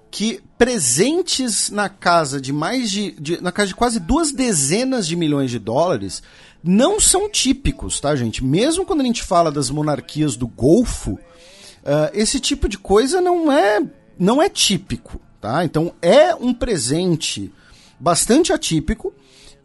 que 0.10 0.42
presentes 0.58 1.70
na 1.70 1.90
casa 1.90 2.42
de 2.42 2.52
mais 2.52 2.90
de, 2.90 3.12
de, 3.12 3.42
na 3.42 3.52
casa 3.52 3.68
de 3.68 3.76
quase 3.76 4.00
duas 4.00 4.32
dezenas 4.32 5.08
de 5.08 5.16
milhões 5.16 5.52
de 5.52 5.60
dólares 5.60 6.24
não 6.64 7.00
são 7.00 7.30
típicos, 7.30 8.00
tá, 8.00 8.16
gente? 8.16 8.44
Mesmo 8.44 8.86
quando 8.86 9.02
a 9.02 9.04
gente 9.04 9.22
fala 9.22 9.52
das 9.52 9.70
monarquias 9.70 10.36
do 10.36 10.48
Golfo, 10.48 11.12
uh, 11.12 12.10
esse 12.14 12.40
tipo 12.40 12.68
de 12.68 12.80
coisa 12.80 13.22
não 13.22 13.52
é 13.52 13.82
não 14.18 14.42
é 14.42 14.50
típico. 14.50 15.22
Tá? 15.40 15.64
Então 15.64 15.94
é 16.02 16.34
um 16.36 16.54
presente 16.54 17.52
bastante 18.00 18.52
atípico 18.52 19.14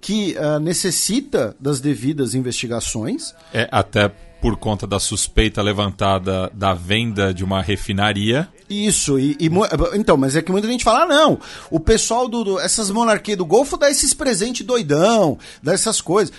que 0.00 0.37
uh, 0.37 0.58
necessita 0.58 1.56
das 1.61 1.80
devidas 1.80 2.35
investigações. 2.35 3.35
É 3.54 3.68
até 3.70 4.08
por 4.42 4.56
conta 4.56 4.88
da 4.88 4.98
suspeita 4.98 5.62
levantada 5.62 6.50
da 6.52 6.74
venda 6.74 7.32
de 7.32 7.44
uma 7.44 7.62
refinaria. 7.62 8.48
Isso, 8.68 9.16
e, 9.16 9.37
e 9.38 9.48
então, 9.94 10.16
mas 10.16 10.35
é 10.35 10.42
que 10.42 10.50
muita 10.50 10.66
gente 10.66 10.82
fala, 10.82 11.02
ah, 11.02 11.06
não, 11.06 11.38
o 11.70 11.78
pessoal 11.78 12.28
do, 12.28 12.42
do, 12.42 12.58
essas 12.58 12.90
monarquias 12.90 13.38
do 13.38 13.46
Golfo 13.46 13.76
dá 13.76 13.88
esses 13.88 14.12
presentes 14.12 14.66
doidão, 14.66 15.38
dá 15.62 15.72
essas 15.72 16.00
coisas. 16.00 16.35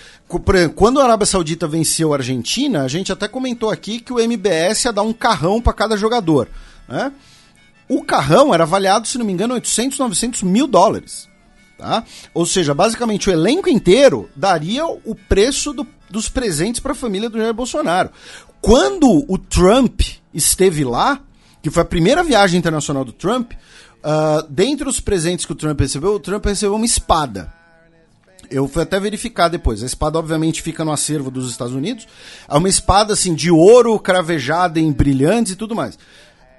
Quando 0.76 1.00
a 1.00 1.04
Arábia 1.04 1.24
Saudita 1.24 1.66
venceu 1.66 2.12
a 2.12 2.18
Argentina, 2.18 2.82
a 2.82 2.88
gente 2.88 3.10
até 3.10 3.26
comentou 3.26 3.70
aqui 3.70 3.98
que 3.98 4.12
o 4.12 4.20
MBS 4.20 4.84
ia 4.84 4.92
dar 4.92 5.02
um 5.02 5.12
carrão 5.14 5.62
para 5.62 5.72
cada 5.72 5.96
jogador, 5.96 6.48
né? 6.86 7.10
O 7.88 8.02
carrão 8.02 8.54
era 8.54 8.64
avaliado, 8.64 9.06
se 9.06 9.18
não 9.18 9.26
me 9.26 9.32
engano, 9.32 9.54
800, 9.54 9.98
900 9.98 10.42
mil 10.42 10.66
dólares. 10.66 11.28
Tá? 11.78 12.04
Ou 12.32 12.46
seja, 12.46 12.72
basicamente 12.72 13.28
o 13.28 13.32
elenco 13.32 13.68
inteiro 13.68 14.30
daria 14.34 14.86
o 14.86 15.14
preço 15.14 15.72
do, 15.72 15.86
dos 16.08 16.28
presentes 16.28 16.80
para 16.80 16.92
a 16.92 16.96
família 16.96 17.28
do 17.28 17.38
Jair 17.38 17.52
Bolsonaro. 17.52 18.10
Quando 18.60 19.24
o 19.28 19.36
Trump 19.36 20.00
esteve 20.32 20.84
lá, 20.84 21.20
que 21.62 21.70
foi 21.70 21.82
a 21.82 21.86
primeira 21.86 22.22
viagem 22.22 22.58
internacional 22.58 23.04
do 23.04 23.12
Trump, 23.12 23.52
uh, 23.52 24.46
dentre 24.48 24.88
os 24.88 25.00
presentes 25.00 25.44
que 25.44 25.52
o 25.52 25.56
Trump 25.56 25.78
recebeu, 25.78 26.14
o 26.14 26.20
Trump 26.20 26.44
recebeu 26.44 26.74
uma 26.74 26.86
espada. 26.86 27.52
Eu 28.50 28.68
fui 28.68 28.82
até 28.82 29.00
verificar 29.00 29.48
depois. 29.48 29.82
A 29.82 29.86
espada, 29.86 30.18
obviamente, 30.18 30.62
fica 30.62 30.84
no 30.84 30.92
acervo 30.92 31.30
dos 31.30 31.50
Estados 31.50 31.74
Unidos. 31.74 32.06
É 32.48 32.54
uma 32.54 32.68
espada 32.68 33.12
assim 33.12 33.34
de 33.34 33.50
ouro 33.50 33.98
cravejada 33.98 34.78
em 34.78 34.92
brilhantes 34.92 35.52
e 35.52 35.56
tudo 35.56 35.74
mais. 35.74 35.98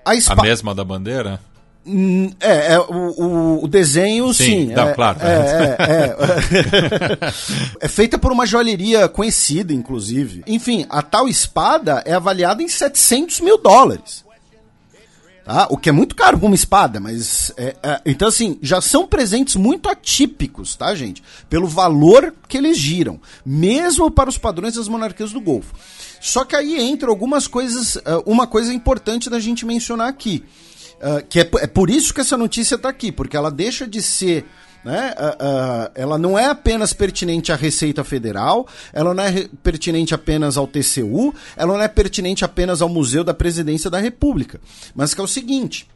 A, 0.05 0.33
a 0.33 0.35
mesma 0.41 0.75
da 0.75 0.83
bandeira? 0.83 1.39
Hum, 1.87 2.31
é, 2.39 2.73
é 2.73 2.79
o, 2.79 3.63
o, 3.63 3.67
desenho, 3.67 4.33
sim. 4.33 4.69
sim 4.69 4.73
é, 4.73 4.93
claro. 4.93 5.19
É, 5.21 5.75
é, 5.79 6.15
é, 6.59 7.29
é, 7.85 7.87
feita 7.87 8.17
por 8.17 8.31
uma 8.31 8.45
joalheria 8.45 9.07
conhecida, 9.07 9.71
inclusive. 9.71 10.43
Enfim, 10.47 10.87
a 10.89 11.03
tal 11.03 11.27
espada 11.27 12.01
é 12.03 12.13
avaliada 12.13 12.63
em 12.63 12.67
700 12.67 13.39
mil 13.41 13.61
dólares. 13.61 14.24
Tá? 15.45 15.67
O 15.69 15.77
que 15.77 15.89
é 15.89 15.91
muito 15.91 16.15
caro 16.15 16.39
para 16.39 16.47
uma 16.47 16.55
espada, 16.55 16.99
mas. 16.99 17.53
É, 17.55 17.75
é, 17.83 18.01
então, 18.03 18.27
assim, 18.27 18.57
já 18.63 18.81
são 18.81 19.05
presentes 19.05 19.55
muito 19.55 19.87
atípicos, 19.87 20.75
tá, 20.75 20.95
gente? 20.95 21.21
Pelo 21.47 21.67
valor 21.67 22.33
que 22.47 22.57
eles 22.57 22.79
giram, 22.79 23.21
mesmo 23.45 24.09
para 24.09 24.27
os 24.27 24.39
padrões 24.39 24.73
das 24.73 24.87
monarquias 24.87 25.31
do 25.31 25.39
Golfo. 25.39 25.75
Só 26.19 26.43
que 26.43 26.55
aí 26.55 26.81
entra 26.81 27.11
algumas 27.11 27.47
coisas, 27.47 27.95
uh, 27.97 28.23
uma 28.25 28.47
coisa 28.47 28.73
importante 28.73 29.29
da 29.29 29.39
gente 29.39 29.67
mencionar 29.67 30.09
aqui. 30.09 30.43
Uh, 30.95 31.23
que 31.29 31.41
é, 31.41 31.49
é, 31.59 31.67
por 31.67 31.91
isso 31.91 32.11
que 32.11 32.21
essa 32.21 32.35
notícia 32.35 32.73
está 32.73 32.89
aqui, 32.89 33.11
porque 33.11 33.37
ela 33.37 33.51
deixa 33.51 33.85
de 33.85 34.01
ser. 34.01 34.47
Né, 34.85 35.15
uh, 35.17 35.91
ela 35.95 36.15
não 36.15 36.37
é 36.37 36.45
apenas 36.45 36.93
pertinente 36.93 37.51
à 37.51 37.55
Receita 37.55 38.03
Federal, 38.03 38.67
ela 38.93 39.15
não 39.15 39.23
é 39.23 39.49
pertinente 39.63 40.13
apenas 40.13 40.57
ao 40.57 40.67
TCU, 40.67 41.33
ela 41.57 41.73
não 41.73 41.81
é 41.81 41.87
pertinente 41.87 42.45
apenas 42.45 42.83
ao 42.83 42.87
Museu 42.87 43.23
da 43.23 43.33
Presidência 43.33 43.89
da 43.89 43.97
República. 43.97 44.61
Mas 44.93 45.15
que 45.15 45.19
é 45.19 45.23
o 45.23 45.27
seguinte: 45.27 45.87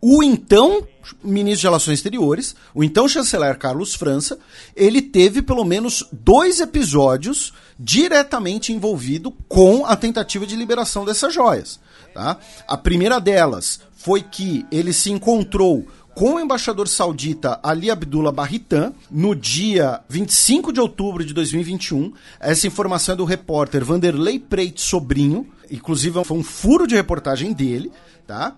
o 0.00 0.22
então 0.22 0.82
ministro 1.22 1.60
de 1.60 1.66
Relações 1.66 1.98
Exteriores, 1.98 2.54
o 2.74 2.82
então 2.82 3.06
chanceler 3.06 3.58
Carlos 3.58 3.94
França, 3.94 4.38
ele 4.74 5.02
teve 5.02 5.42
pelo 5.42 5.64
menos 5.64 6.06
dois 6.10 6.60
episódios 6.60 7.52
diretamente 7.78 8.72
envolvido 8.72 9.30
com 9.46 9.84
a 9.84 9.94
tentativa 9.96 10.46
de 10.46 10.56
liberação 10.56 11.04
dessas 11.04 11.34
joias. 11.34 11.80
Tá? 12.14 12.38
A 12.66 12.76
primeira 12.76 13.20
delas 13.20 13.80
foi 13.92 14.22
que 14.22 14.64
ele 14.72 14.92
se 14.92 15.10
encontrou 15.10 15.86
com 16.14 16.34
o 16.34 16.40
embaixador 16.40 16.88
saudita 16.88 17.58
Ali 17.62 17.90
Abdullah 17.90 18.32
Barritan 18.32 18.92
no 19.10 19.34
dia 19.34 20.00
25 20.08 20.72
de 20.72 20.80
outubro 20.80 21.24
de 21.24 21.32
2021. 21.32 22.12
Essa 22.38 22.66
informação 22.66 23.14
é 23.14 23.16
do 23.16 23.24
repórter 23.24 23.84
Vanderlei 23.84 24.38
Preit 24.38 24.80
Sobrinho, 24.80 25.46
inclusive 25.70 26.22
foi 26.24 26.36
um 26.36 26.42
furo 26.42 26.86
de 26.86 26.94
reportagem 26.94 27.52
dele, 27.52 27.90
tá? 28.26 28.54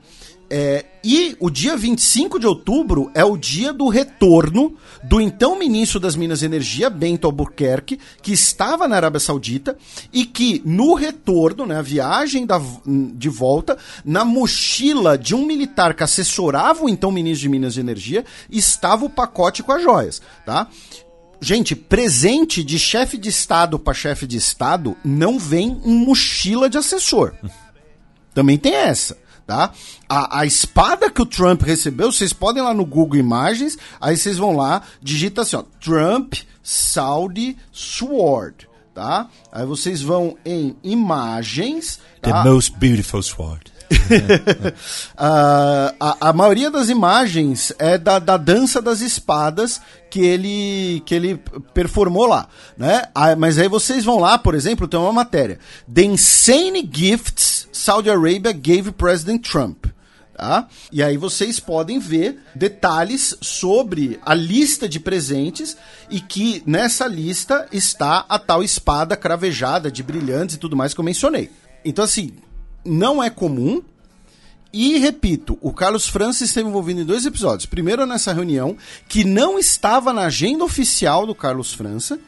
É, 0.55 0.85
e 1.03 1.35
o 1.41 1.49
dia 1.49 1.75
25 1.79 2.39
de 2.39 2.47
outubro 2.47 3.11
é 3.15 3.25
o 3.25 3.39
dia 3.39 3.73
do 3.73 3.89
retorno 3.89 4.77
do 5.03 5.19
então 5.19 5.59
ministro 5.59 5.99
das 5.99 6.15
Minas 6.15 6.43
e 6.43 6.45
Energia, 6.45 6.91
Bento 6.91 7.27
Albuquerque, 7.27 7.99
que 8.21 8.35
estava 8.35 8.87
na 8.87 8.97
Arábia 8.97 9.19
Saudita 9.19 9.79
e 10.13 10.27
que 10.27 10.61
no 10.63 10.93
retorno, 10.93 11.65
né, 11.65 11.79
a 11.79 11.83
viagem 11.83 12.45
da, 12.45 12.61
de 13.15 13.31
volta, 13.31 13.79
na 14.05 14.27
mochila 14.27 15.17
de 15.17 15.35
um 15.35 15.47
militar 15.47 15.95
que 15.95 16.03
assessorava 16.03 16.85
o 16.85 16.89
então 16.91 17.11
ministro 17.11 17.41
de 17.41 17.49
Minas 17.49 17.79
e 17.79 17.81
Energia, 17.81 18.23
estava 18.51 19.07
o 19.07 19.11
pacote 19.11 19.63
com 19.63 19.73
as 19.73 19.83
joias, 19.83 20.21
tá? 20.45 20.69
Gente, 21.41 21.75
presente 21.75 22.63
de 22.63 22.79
chefe 22.79 23.17
de 23.17 23.31
Estado 23.31 23.79
para 23.79 23.95
chefe 23.95 24.27
de 24.27 24.37
Estado 24.37 24.95
não 25.03 25.39
vem 25.39 25.81
em 25.83 25.95
mochila 25.95 26.69
de 26.69 26.77
assessor. 26.77 27.33
Também 28.35 28.59
tem 28.59 28.75
essa 28.75 29.22
tá? 29.53 29.73
A, 30.09 30.41
a 30.41 30.47
espada 30.47 31.11
que 31.11 31.21
o 31.21 31.27
Trump 31.27 31.63
recebeu, 31.63 32.11
vocês 32.11 32.33
podem 32.33 32.63
ir 32.63 32.67
lá 32.67 32.73
no 32.73 32.87
Google 32.87 33.19
Imagens, 33.19 33.77
aí 34.01 34.17
vocês 34.17 34.39
vão 34.39 34.57
lá, 34.57 34.83
digita 35.01 35.43
assim, 35.43 35.57
ó, 35.57 35.65
Trump 35.81 36.35
Saudi 36.63 37.57
Sword, 37.71 38.69
tá? 38.95 39.29
Aí 39.51 39.67
vocês 39.67 40.01
vão 40.01 40.37
em 40.45 40.77
imagens. 40.83 42.01
Tá? 42.21 42.43
The 42.43 42.49
most 42.49 42.77
beautiful 42.79 43.23
sword. 43.23 43.72
Uh, 43.93 44.73
a, 46.01 46.29
a, 46.29 46.33
maioria 46.33 46.71
das 46.71 46.89
imagens 46.89 47.73
é 47.79 47.99
da, 47.99 48.19
da 48.19 48.37
dança 48.37 48.81
das 48.81 49.01
espadas 49.01 49.81
que 50.11 50.21
ele, 50.21 51.03
que 51.07 51.15
ele 51.15 51.41
performou 51.73 52.27
lá, 52.27 52.49
né? 52.77 53.05
Ah, 53.15 53.35
mas 53.37 53.59
aí 53.59 53.69
vocês 53.69 54.05
vão 54.05 54.19
lá, 54.19 54.39
por 54.39 54.55
exemplo, 54.55 54.89
tem 54.89 54.99
uma 54.99 55.13
matéria. 55.13 55.59
The 55.93 56.03
Insane 56.03 56.89
Gifts 56.91 57.69
Saudi 57.73 58.11
Arabia 58.11 58.53
Gave 58.53 58.93
President 58.93 59.49
Trump. 59.49 59.87
Tá? 60.37 60.67
E 60.91 61.03
aí 61.03 61.17
vocês 61.17 61.61
podem 61.61 61.99
ver 61.99 62.39
detalhes 62.55 63.37
sobre 63.41 64.19
a 64.25 64.35
lista 64.35 64.89
de 64.89 64.99
presentes 64.99 65.77
e 66.11 66.21
que 66.21 66.63
nessa 66.67 67.07
lista 67.07 67.69
está 67.71 68.25
a 68.29 68.39
tal 68.39 68.63
espada 68.63 69.17
cravejada 69.17 69.91
de 69.91 70.03
brilhantes 70.03 70.57
e 70.57 70.59
tudo 70.59 70.75
mais 70.75 70.95
que 70.95 71.01
eu 71.01 71.05
mencionei. 71.05 71.51
Então 71.85 72.05
assim, 72.05 72.33
não 72.85 73.23
é 73.23 73.31
comum. 73.31 73.83
E 74.73 74.99
repito, 74.99 75.59
o 75.61 75.73
Carlos 75.73 76.09
Francis 76.09 76.49
esteve 76.49 76.69
envolvido 76.69 77.01
em 77.01 77.05
dois 77.05 77.27
episódios. 77.27 77.67
Primeiro 77.67 78.07
nessa 78.07 78.33
reunião, 78.33 78.77
que 79.07 79.23
não 79.23 79.59
estava 79.59 80.13
na 80.13 80.23
agenda 80.23 80.65
oficial 80.65 81.27
do 81.27 81.35
Carlos 81.35 81.75
França. 81.75 82.19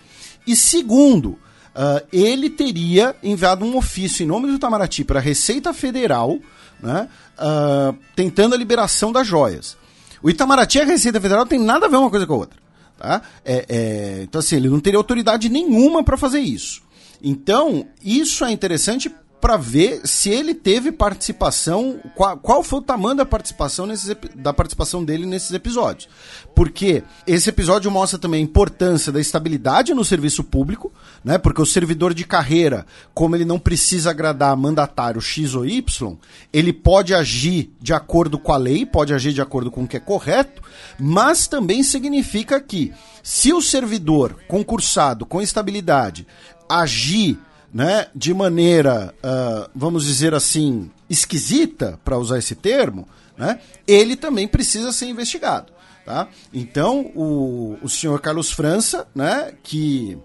E 0.46 0.54
segundo, 0.54 1.38
uh, 1.74 2.06
ele 2.12 2.50
teria 2.50 3.16
enviado 3.22 3.64
um 3.64 3.76
ofício 3.76 4.22
em 4.22 4.26
nome 4.26 4.46
do 4.46 4.54
Itamaraty 4.54 5.04
para 5.04 5.20
a 5.20 5.22
Receita 5.22 5.72
Federal, 5.72 6.38
né, 6.82 7.08
uh, 7.38 7.96
tentando 8.14 8.54
a 8.54 8.58
liberação 8.58 9.10
das 9.10 9.26
joias. 9.26 9.76
O 10.22 10.28
Itamaraty 10.28 10.78
e 10.78 10.80
a 10.82 10.84
Receita 10.84 11.20
Federal 11.20 11.46
tem 11.46 11.58
nada 11.58 11.86
a 11.86 11.88
ver 11.88 11.96
uma 11.96 12.10
coisa 12.10 12.26
com 12.26 12.34
a 12.34 12.36
outra. 12.36 12.58
Tá? 12.98 13.22
É, 13.44 13.66
é, 13.68 14.22
então, 14.22 14.38
assim, 14.38 14.56
ele 14.56 14.68
não 14.68 14.80
teria 14.80 14.98
autoridade 14.98 15.48
nenhuma 15.48 16.04
para 16.04 16.16
fazer 16.16 16.40
isso. 16.40 16.82
Então, 17.22 17.86
isso 18.02 18.44
é 18.44 18.52
interessante 18.52 19.10
para 19.44 19.58
ver 19.58 20.00
se 20.04 20.30
ele 20.30 20.54
teve 20.54 20.90
participação, 20.90 22.00
qual, 22.14 22.34
qual, 22.38 22.62
foi 22.62 22.78
o 22.78 22.82
tamanho 22.82 23.14
da 23.14 23.26
participação, 23.26 23.84
nesses, 23.84 24.16
da 24.34 24.54
participação 24.54 25.04
dele 25.04 25.26
nesses 25.26 25.52
episódios. 25.52 26.08
Porque 26.54 27.04
esse 27.26 27.50
episódio 27.50 27.90
mostra 27.90 28.18
também 28.18 28.40
a 28.40 28.42
importância 28.42 29.12
da 29.12 29.20
estabilidade 29.20 29.92
no 29.92 30.02
serviço 30.02 30.42
público, 30.42 30.90
né? 31.22 31.36
Porque 31.36 31.60
o 31.60 31.66
servidor 31.66 32.14
de 32.14 32.24
carreira, 32.24 32.86
como 33.12 33.36
ele 33.36 33.44
não 33.44 33.58
precisa 33.58 34.08
agradar 34.08 34.56
mandatário 34.56 35.20
X 35.20 35.54
ou 35.54 35.66
Y, 35.66 36.16
ele 36.50 36.72
pode 36.72 37.12
agir 37.12 37.70
de 37.78 37.92
acordo 37.92 38.38
com 38.38 38.50
a 38.50 38.56
lei, 38.56 38.86
pode 38.86 39.12
agir 39.12 39.34
de 39.34 39.42
acordo 39.42 39.70
com 39.70 39.82
o 39.82 39.86
que 39.86 39.98
é 39.98 40.00
correto, 40.00 40.62
mas 40.98 41.46
também 41.46 41.82
significa 41.82 42.58
que 42.62 42.94
se 43.22 43.52
o 43.52 43.60
servidor 43.60 44.38
concursado 44.48 45.26
com 45.26 45.42
estabilidade 45.42 46.26
agir 46.66 47.38
né, 47.74 48.06
de 48.14 48.32
maneira, 48.32 49.12
uh, 49.18 49.68
vamos 49.74 50.04
dizer 50.04 50.32
assim, 50.32 50.88
esquisita, 51.10 51.98
para 52.04 52.16
usar 52.16 52.38
esse 52.38 52.54
termo, 52.54 53.08
né, 53.36 53.58
ele 53.84 54.14
também 54.14 54.46
precisa 54.46 54.92
ser 54.92 55.06
investigado. 55.06 55.72
Tá? 56.06 56.28
Então, 56.52 57.10
o, 57.16 57.76
o 57.82 57.88
senhor 57.88 58.20
Carlos 58.20 58.52
França, 58.52 59.08
né, 59.12 59.52
que 59.60 60.16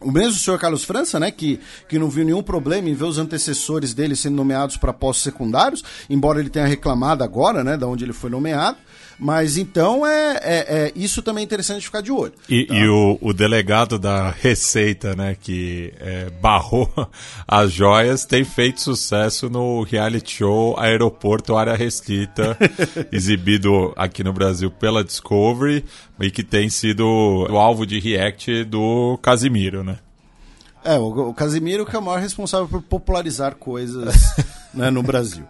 o 0.00 0.10
mesmo 0.10 0.32
senhor 0.32 0.58
Carlos 0.58 0.82
França, 0.82 1.20
né, 1.20 1.30
que, 1.30 1.60
que 1.88 1.98
não 1.98 2.10
viu 2.10 2.24
nenhum 2.24 2.42
problema 2.42 2.88
em 2.88 2.94
ver 2.94 3.04
os 3.04 3.18
antecessores 3.18 3.94
dele 3.94 4.16
sendo 4.16 4.34
nomeados 4.34 4.76
para 4.76 4.92
postos 4.92 5.22
secundários, 5.22 5.84
embora 6.10 6.40
ele 6.40 6.50
tenha 6.50 6.66
reclamado 6.66 7.22
agora, 7.22 7.62
né, 7.62 7.76
da 7.76 7.86
onde 7.86 8.04
ele 8.04 8.12
foi 8.12 8.30
nomeado. 8.30 8.78
Mas 9.18 9.56
então 9.56 10.06
é, 10.06 10.40
é, 10.42 10.86
é, 10.86 10.92
isso 10.94 11.22
também 11.22 11.42
é 11.42 11.44
interessante 11.44 11.84
ficar 11.84 12.00
de 12.00 12.10
olho. 12.10 12.32
E, 12.48 12.66
tá? 12.66 12.74
e 12.74 12.88
o, 12.88 13.18
o, 13.20 13.32
delegado 13.32 13.98
da 13.98 14.30
Receita, 14.30 15.14
né, 15.14 15.36
que 15.40 15.92
é, 15.98 16.30
barrou 16.40 16.90
as 17.46 17.72
joias, 17.72 18.24
tem 18.24 18.44
feito 18.44 18.80
sucesso 18.80 19.48
no 19.48 19.82
reality 19.82 20.38
show 20.38 20.78
Aeroporto 20.78 21.56
Área 21.56 21.74
Restrita, 21.74 22.56
exibido 23.12 23.92
aqui 23.96 24.24
no 24.24 24.32
Brasil 24.32 24.70
pela 24.70 25.04
Discovery 25.04 25.84
e 26.20 26.30
que 26.30 26.42
tem 26.42 26.68
sido 26.68 27.06
o 27.06 27.56
alvo 27.58 27.86
de 27.86 27.98
react 27.98 28.64
do 28.64 29.18
Casimiro, 29.22 29.82
né? 29.84 29.98
É, 30.84 30.98
o, 30.98 31.30
o 31.30 31.34
Casimiro 31.34 31.86
que 31.86 31.96
é 31.96 31.98
o 31.98 32.02
maior 32.02 32.20
responsável 32.20 32.68
por 32.68 32.82
popularizar 32.82 33.54
coisas 33.56 34.14
né, 34.74 34.90
no 34.90 35.02
Brasil. 35.02 35.44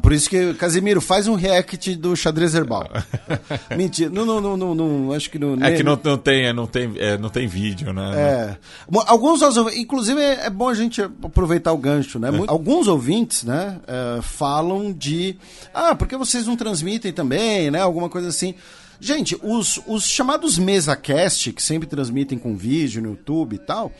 Por 0.00 0.12
isso 0.12 0.30
que, 0.30 0.54
Casimiro, 0.54 1.00
faz 1.00 1.26
um 1.26 1.34
react 1.34 1.96
do 1.96 2.14
xadrez 2.14 2.54
herbal. 2.54 2.88
Mentira, 3.76 4.08
não, 4.08 4.24
não, 4.24 4.56
não, 4.56 4.74
não, 4.74 5.12
acho 5.12 5.28
que 5.28 5.38
não. 5.38 5.54
É 5.64 5.72
que 5.72 5.82
não, 5.82 5.98
não 6.02 6.16
tem, 6.16 6.46
é, 6.46 6.52
não 6.52 6.66
tem, 6.66 6.92
é, 6.96 7.18
não 7.18 7.28
tem 7.28 7.48
vídeo, 7.48 7.92
né? 7.92 8.12
É. 8.16 8.56
Bom, 8.88 9.02
alguns, 9.06 9.40
inclusive, 9.76 10.20
é, 10.20 10.46
é 10.46 10.50
bom 10.50 10.68
a 10.68 10.74
gente 10.74 11.02
aproveitar 11.02 11.72
o 11.72 11.78
gancho, 11.78 12.18
né? 12.18 12.28
É. 12.28 12.44
Alguns 12.46 12.86
ouvintes, 12.86 13.42
né, 13.42 13.80
falam 14.22 14.92
de, 14.92 15.36
ah, 15.74 15.94
por 15.94 16.06
que 16.06 16.16
vocês 16.16 16.46
não 16.46 16.56
transmitem 16.56 17.12
também, 17.12 17.70
né? 17.70 17.80
Alguma 17.80 18.08
coisa 18.08 18.28
assim. 18.28 18.54
Gente, 19.02 19.36
os, 19.42 19.80
os 19.86 20.04
chamados 20.04 20.58
MesaCast, 20.58 21.54
que 21.54 21.62
sempre 21.62 21.88
transmitem 21.88 22.38
com 22.38 22.54
vídeo 22.54 23.00
no 23.00 23.10
YouTube 23.10 23.54
e 23.54 23.58
tal, 23.58 23.90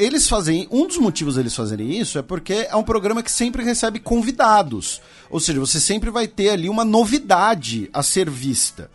eles 0.00 0.28
fazem. 0.28 0.66
Um 0.70 0.86
dos 0.86 0.96
motivos 0.96 1.34
deles 1.36 1.54
fazerem 1.54 1.98
isso 1.98 2.18
é 2.18 2.22
porque 2.22 2.66
é 2.70 2.74
um 2.74 2.82
programa 2.82 3.22
que 3.22 3.30
sempre 3.30 3.62
recebe 3.62 4.00
convidados. 4.00 5.00
Ou 5.28 5.38
seja, 5.38 5.60
você 5.60 5.78
sempre 5.78 6.10
vai 6.10 6.26
ter 6.26 6.50
ali 6.50 6.68
uma 6.68 6.84
novidade 6.84 7.88
a 7.92 8.02
ser 8.02 8.28
vista. 8.28 8.90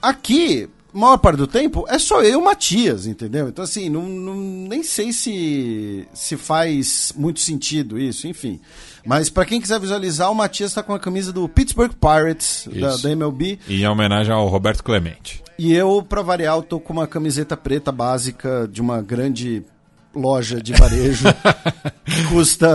Aqui, 0.00 0.68
maior 0.92 1.18
parte 1.18 1.38
do 1.38 1.46
tempo, 1.46 1.84
é 1.88 1.98
só 1.98 2.22
eu 2.22 2.30
e 2.30 2.36
o 2.36 2.44
Matias, 2.44 3.06
entendeu? 3.06 3.48
Então, 3.48 3.64
assim, 3.64 3.90
não, 3.90 4.02
não, 4.02 4.36
nem 4.36 4.82
sei 4.82 5.12
se, 5.12 6.06
se 6.14 6.36
faz 6.36 7.12
muito 7.16 7.40
sentido 7.40 7.98
isso, 7.98 8.28
enfim. 8.28 8.60
Mas 9.04 9.28
para 9.28 9.44
quem 9.44 9.60
quiser 9.60 9.80
visualizar, 9.80 10.30
o 10.30 10.34
Matias 10.34 10.70
está 10.70 10.82
com 10.82 10.94
a 10.94 10.98
camisa 10.98 11.32
do 11.32 11.48
Pittsburgh 11.48 11.92
Pirates, 11.92 12.68
da, 12.80 12.96
da, 12.96 13.10
MLB. 13.10 13.58
E 13.66 13.82
em 13.82 13.88
homenagem 13.88 14.32
ao 14.32 14.46
Roberto 14.46 14.84
Clemente. 14.84 15.42
E 15.58 15.74
eu, 15.74 16.04
para 16.08 16.22
variar, 16.22 16.56
eu 16.56 16.62
tô 16.62 16.78
com 16.78 16.92
uma 16.92 17.06
camiseta 17.06 17.56
preta 17.56 17.90
básica 17.90 18.68
de 18.70 18.80
uma 18.80 19.02
grande 19.02 19.64
loja 20.20 20.60
de 20.60 20.72
varejo 20.72 21.24
que 22.04 22.24
custa 22.28 22.68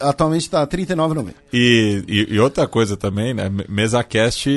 atualmente 0.00 0.42
está 0.42 0.60
R$ 0.60 0.66
39,90. 0.66 1.34
E, 1.52 2.04
e, 2.06 2.34
e, 2.34 2.40
outra 2.40 2.66
coisa 2.66 2.96
também, 2.96 3.34
né? 3.34 3.50
MesaCast 3.68 4.48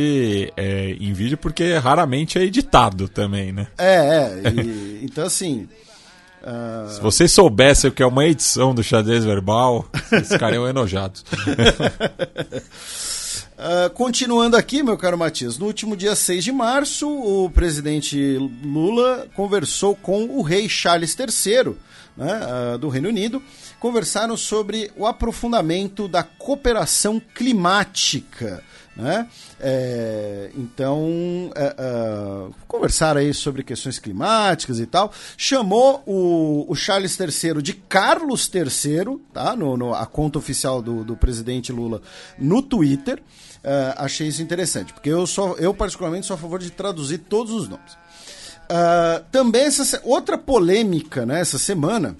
é, 0.56 0.92
em 1.00 1.14
vídeo 1.14 1.38
porque 1.38 1.76
raramente 1.78 2.38
é 2.38 2.44
editado 2.44 3.08
também, 3.08 3.52
né? 3.52 3.68
É, 3.78 3.96
é. 3.96 4.52
E, 4.62 5.00
então 5.04 5.26
assim. 5.26 5.68
Uh... 6.42 6.90
Se 6.90 7.02
vocês 7.02 7.32
soubessem 7.32 7.90
o 7.90 7.94
que 7.94 8.02
é 8.02 8.06
uma 8.06 8.26
edição 8.26 8.74
do 8.74 8.84
xadrez 8.84 9.24
verbal, 9.24 9.86
vocês 10.10 10.28
ficariam 10.28 10.68
enojados. 10.68 11.24
Uh, 13.58 13.90
continuando 13.94 14.58
aqui, 14.58 14.82
meu 14.82 14.98
caro 14.98 15.18
Matias, 15.18 15.58
no 15.58 15.68
último 15.68 15.96
dia 15.96 16.16
6 16.16 16.44
de 16.44 16.52
março, 16.52 17.08
o 17.08 17.50
presidente 17.50 18.38
Lula 18.64 19.28
conversou 19.36 19.96
com 19.96 20.26
o 20.26 20.42
rei 20.42 20.68
Charles 20.68 21.16
III 21.18 21.76
né, 22.16 22.40
uh, 22.74 22.78
do 22.78 22.90
Reino 22.90 23.10
Unido, 23.10 23.42
conversaram 23.80 24.36
sobre 24.38 24.92
o 24.96 25.06
aprofundamento 25.06 26.08
da 26.08 26.24
cooperação 26.24 27.20
climática. 27.20 28.64
Né? 28.96 29.28
É, 29.60 30.52
então, 30.56 31.50
é, 31.56 31.76
é, 31.78 32.54
conversar 32.68 33.16
aí 33.16 33.34
sobre 33.34 33.64
questões 33.64 33.98
climáticas 33.98 34.80
e 34.80 34.86
tal. 34.86 35.14
Chamou 35.38 36.04
o, 36.06 36.66
o 36.68 36.76
Charles 36.76 37.18
III 37.18 37.62
de 37.62 37.74
Carlos 37.74 38.52
III, 38.54 39.18
tá? 39.34 39.56
no, 39.56 39.78
no 39.78 39.94
a 39.94 40.06
conta 40.06 40.38
oficial 40.38 40.82
do, 40.82 41.04
do 41.06 41.16
presidente 41.16 41.72
Lula 41.72 42.02
no 42.38 42.62
Twitter. 42.62 43.20
Uh, 43.64 43.94
achei 43.98 44.28
isso 44.28 44.42
interessante, 44.42 44.92
porque 44.92 45.10
eu, 45.10 45.28
sou, 45.28 45.56
eu 45.58 45.72
particularmente 45.72 46.26
sou 46.26 46.34
a 46.34 46.38
favor 46.38 46.60
de 46.60 46.72
traduzir 46.72 47.20
todos 47.20 47.54
os 47.54 47.70
nomes. 47.70 47.96
Uh, 48.72 49.26
também 49.30 49.64
essa 49.64 50.02
outra 50.06 50.38
polêmica 50.38 51.26
né, 51.26 51.42
essa 51.42 51.58
semana. 51.58 52.16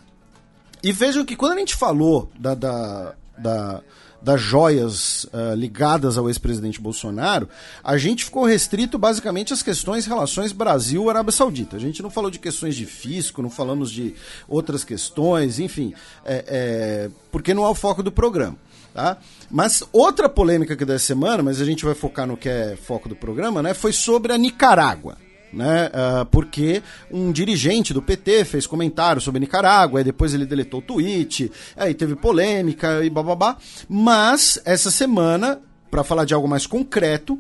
E 0.84 0.92
vejam 0.92 1.24
que 1.24 1.38
quando 1.38 1.54
a 1.54 1.60
gente 1.60 1.76
falou 1.76 2.30
da, 2.38 2.54
da, 2.54 3.16
da 3.38 3.82
das 4.22 4.40
joias 4.40 5.24
uh, 5.26 5.56
ligadas 5.56 6.18
ao 6.18 6.28
ex-presidente 6.30 6.80
Bolsonaro, 6.80 7.50
a 7.84 7.98
gente 7.98 8.26
ficou 8.26 8.46
restrito 8.46 9.00
basicamente 9.00 9.52
às 9.52 9.64
questões 9.64 10.06
relações 10.06 10.52
Brasil-Arábia 10.52 11.32
Saudita. 11.32 11.76
A 11.76 11.80
gente 11.80 12.04
não 12.04 12.10
falou 12.12 12.30
de 12.30 12.38
questões 12.38 12.76
de 12.76 12.86
fisco, 12.86 13.42
não 13.42 13.50
falamos 13.50 13.90
de 13.90 14.14
outras 14.48 14.84
questões, 14.84 15.58
enfim, 15.58 15.94
é, 16.24 16.46
é, 16.48 17.10
porque 17.32 17.54
não 17.54 17.66
é 17.66 17.70
o 17.70 17.74
foco 17.74 18.04
do 18.04 18.12
programa. 18.12 18.58
Tá? 18.94 19.18
Mas 19.50 19.84
outra 19.92 20.30
polêmica 20.30 20.76
que 20.76 20.86
dessa 20.86 21.06
semana, 21.06 21.42
mas 21.42 21.60
a 21.60 21.66
gente 21.66 21.84
vai 21.84 21.96
focar 21.96 22.28
no 22.28 22.38
que 22.38 22.50
é 22.50 22.76
foco 22.76 23.10
do 23.10 23.16
programa, 23.16 23.64
né, 23.64 23.74
foi 23.74 23.94
sobre 23.94 24.34
a 24.34 24.38
Nicarágua 24.38 25.18
né? 25.54 25.88
Uh, 25.88 26.26
porque 26.26 26.82
um 27.10 27.32
dirigente 27.32 27.94
do 27.94 28.02
PT 28.02 28.46
fez 28.46 28.66
comentário 28.66 29.22
sobre 29.22 29.40
Nicarágua, 29.40 30.00
aí 30.00 30.04
depois 30.04 30.34
ele 30.34 30.46
deletou 30.46 30.80
o 30.80 30.84
tweet, 30.84 31.52
aí 31.76 31.94
teve 31.94 32.16
polêmica 32.16 33.04
e 33.04 33.10
bababá. 33.10 33.58
Mas 33.88 34.60
essa 34.66 34.90
semana, 34.90 35.60
para 35.90 36.04
falar 36.04 36.26
de 36.26 36.34
algo 36.34 36.48
mais 36.48 36.66
concreto, 36.66 37.40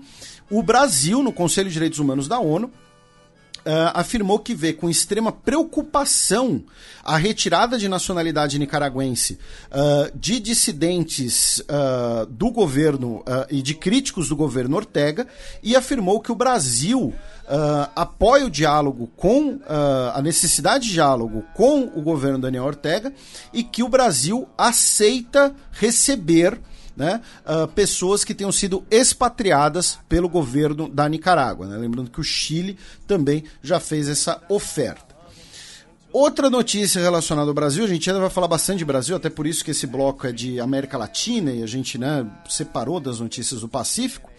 o 0.49 0.61
Brasil, 0.61 1.23
no 1.23 1.31
Conselho 1.31 1.69
de 1.69 1.73
Direitos 1.73 1.99
Humanos 1.99 2.27
da 2.27 2.39
ONU, 2.39 2.69
Uh, 3.61 3.93
afirmou 3.93 4.39
que 4.39 4.55
vê 4.55 4.73
com 4.73 4.89
extrema 4.89 5.31
preocupação 5.31 6.63
a 7.03 7.15
retirada 7.15 7.77
de 7.77 7.87
nacionalidade 7.87 8.57
nicaragüense 8.57 9.37
uh, 9.69 10.11
de 10.17 10.39
dissidentes 10.39 11.59
uh, 11.59 12.25
do 12.25 12.49
governo 12.49 13.23
e 13.51 13.61
de 13.61 13.75
críticos 13.75 14.27
do 14.27 14.35
governo 14.35 14.77
Ortega 14.77 15.27
e 15.61 15.75
afirmou 15.75 16.19
que 16.19 16.31
o 16.31 16.35
Brasil 16.35 17.13
apoia 17.95 18.45
o 18.45 18.49
diálogo 18.49 19.07
com 19.15 19.59
a 20.13 20.21
necessidade 20.21 20.87
de 20.87 20.93
diálogo 20.93 21.43
com 21.53 21.83
o 21.95 22.01
governo 22.01 22.39
Daniel 22.39 22.65
Ortega 22.65 23.13
e 23.51 23.63
que 23.63 23.83
o 23.83 23.89
Brasil 23.89 24.47
aceita 24.57 25.53
receber 25.71 26.59
né, 26.95 27.21
uh, 27.45 27.67
pessoas 27.69 28.23
que 28.23 28.33
tenham 28.33 28.51
sido 28.51 28.85
expatriadas 28.91 29.97
pelo 30.07 30.29
governo 30.29 30.87
da 30.87 31.07
Nicarágua. 31.07 31.67
Né? 31.67 31.77
Lembrando 31.77 32.11
que 32.11 32.19
o 32.19 32.23
Chile 32.23 32.77
também 33.07 33.43
já 33.61 33.79
fez 33.79 34.07
essa 34.07 34.41
oferta. 34.49 35.11
Outra 36.13 36.49
notícia 36.49 37.01
relacionada 37.01 37.49
ao 37.49 37.53
Brasil, 37.53 37.85
a 37.85 37.87
gente 37.87 38.09
ainda 38.09 38.19
vai 38.19 38.29
falar 38.29 38.47
bastante 38.47 38.79
de 38.79 38.85
Brasil, 38.85 39.15
até 39.15 39.29
por 39.29 39.47
isso 39.47 39.63
que 39.63 39.71
esse 39.71 39.87
bloco 39.87 40.27
é 40.27 40.31
de 40.33 40.59
América 40.59 40.97
Latina 40.97 41.51
e 41.53 41.63
a 41.63 41.67
gente 41.67 41.97
né, 41.97 42.27
separou 42.49 42.99
das 42.99 43.21
notícias 43.21 43.61
do 43.61 43.69
Pacífico, 43.69 44.29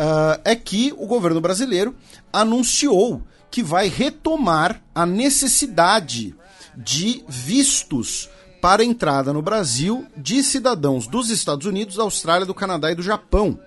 uh, 0.00 0.40
é 0.44 0.56
que 0.56 0.94
o 0.96 1.06
governo 1.06 1.40
brasileiro 1.40 1.94
anunciou 2.32 3.22
que 3.50 3.62
vai 3.62 3.88
retomar 3.88 4.80
a 4.94 5.04
necessidade 5.04 6.34
de 6.74 7.22
vistos 7.28 8.30
para 8.62 8.84
entrada 8.84 9.32
no 9.32 9.42
Brasil 9.42 10.06
de 10.16 10.42
cidadãos 10.42 11.06
dos 11.06 11.30
Estados 11.30 11.66
Unidos, 11.66 11.96
da 11.96 12.02
Austrália, 12.02 12.46
do 12.46 12.54
Canadá 12.54 12.90
e 12.90 12.94
do 12.94 13.02
Japão. 13.02 13.58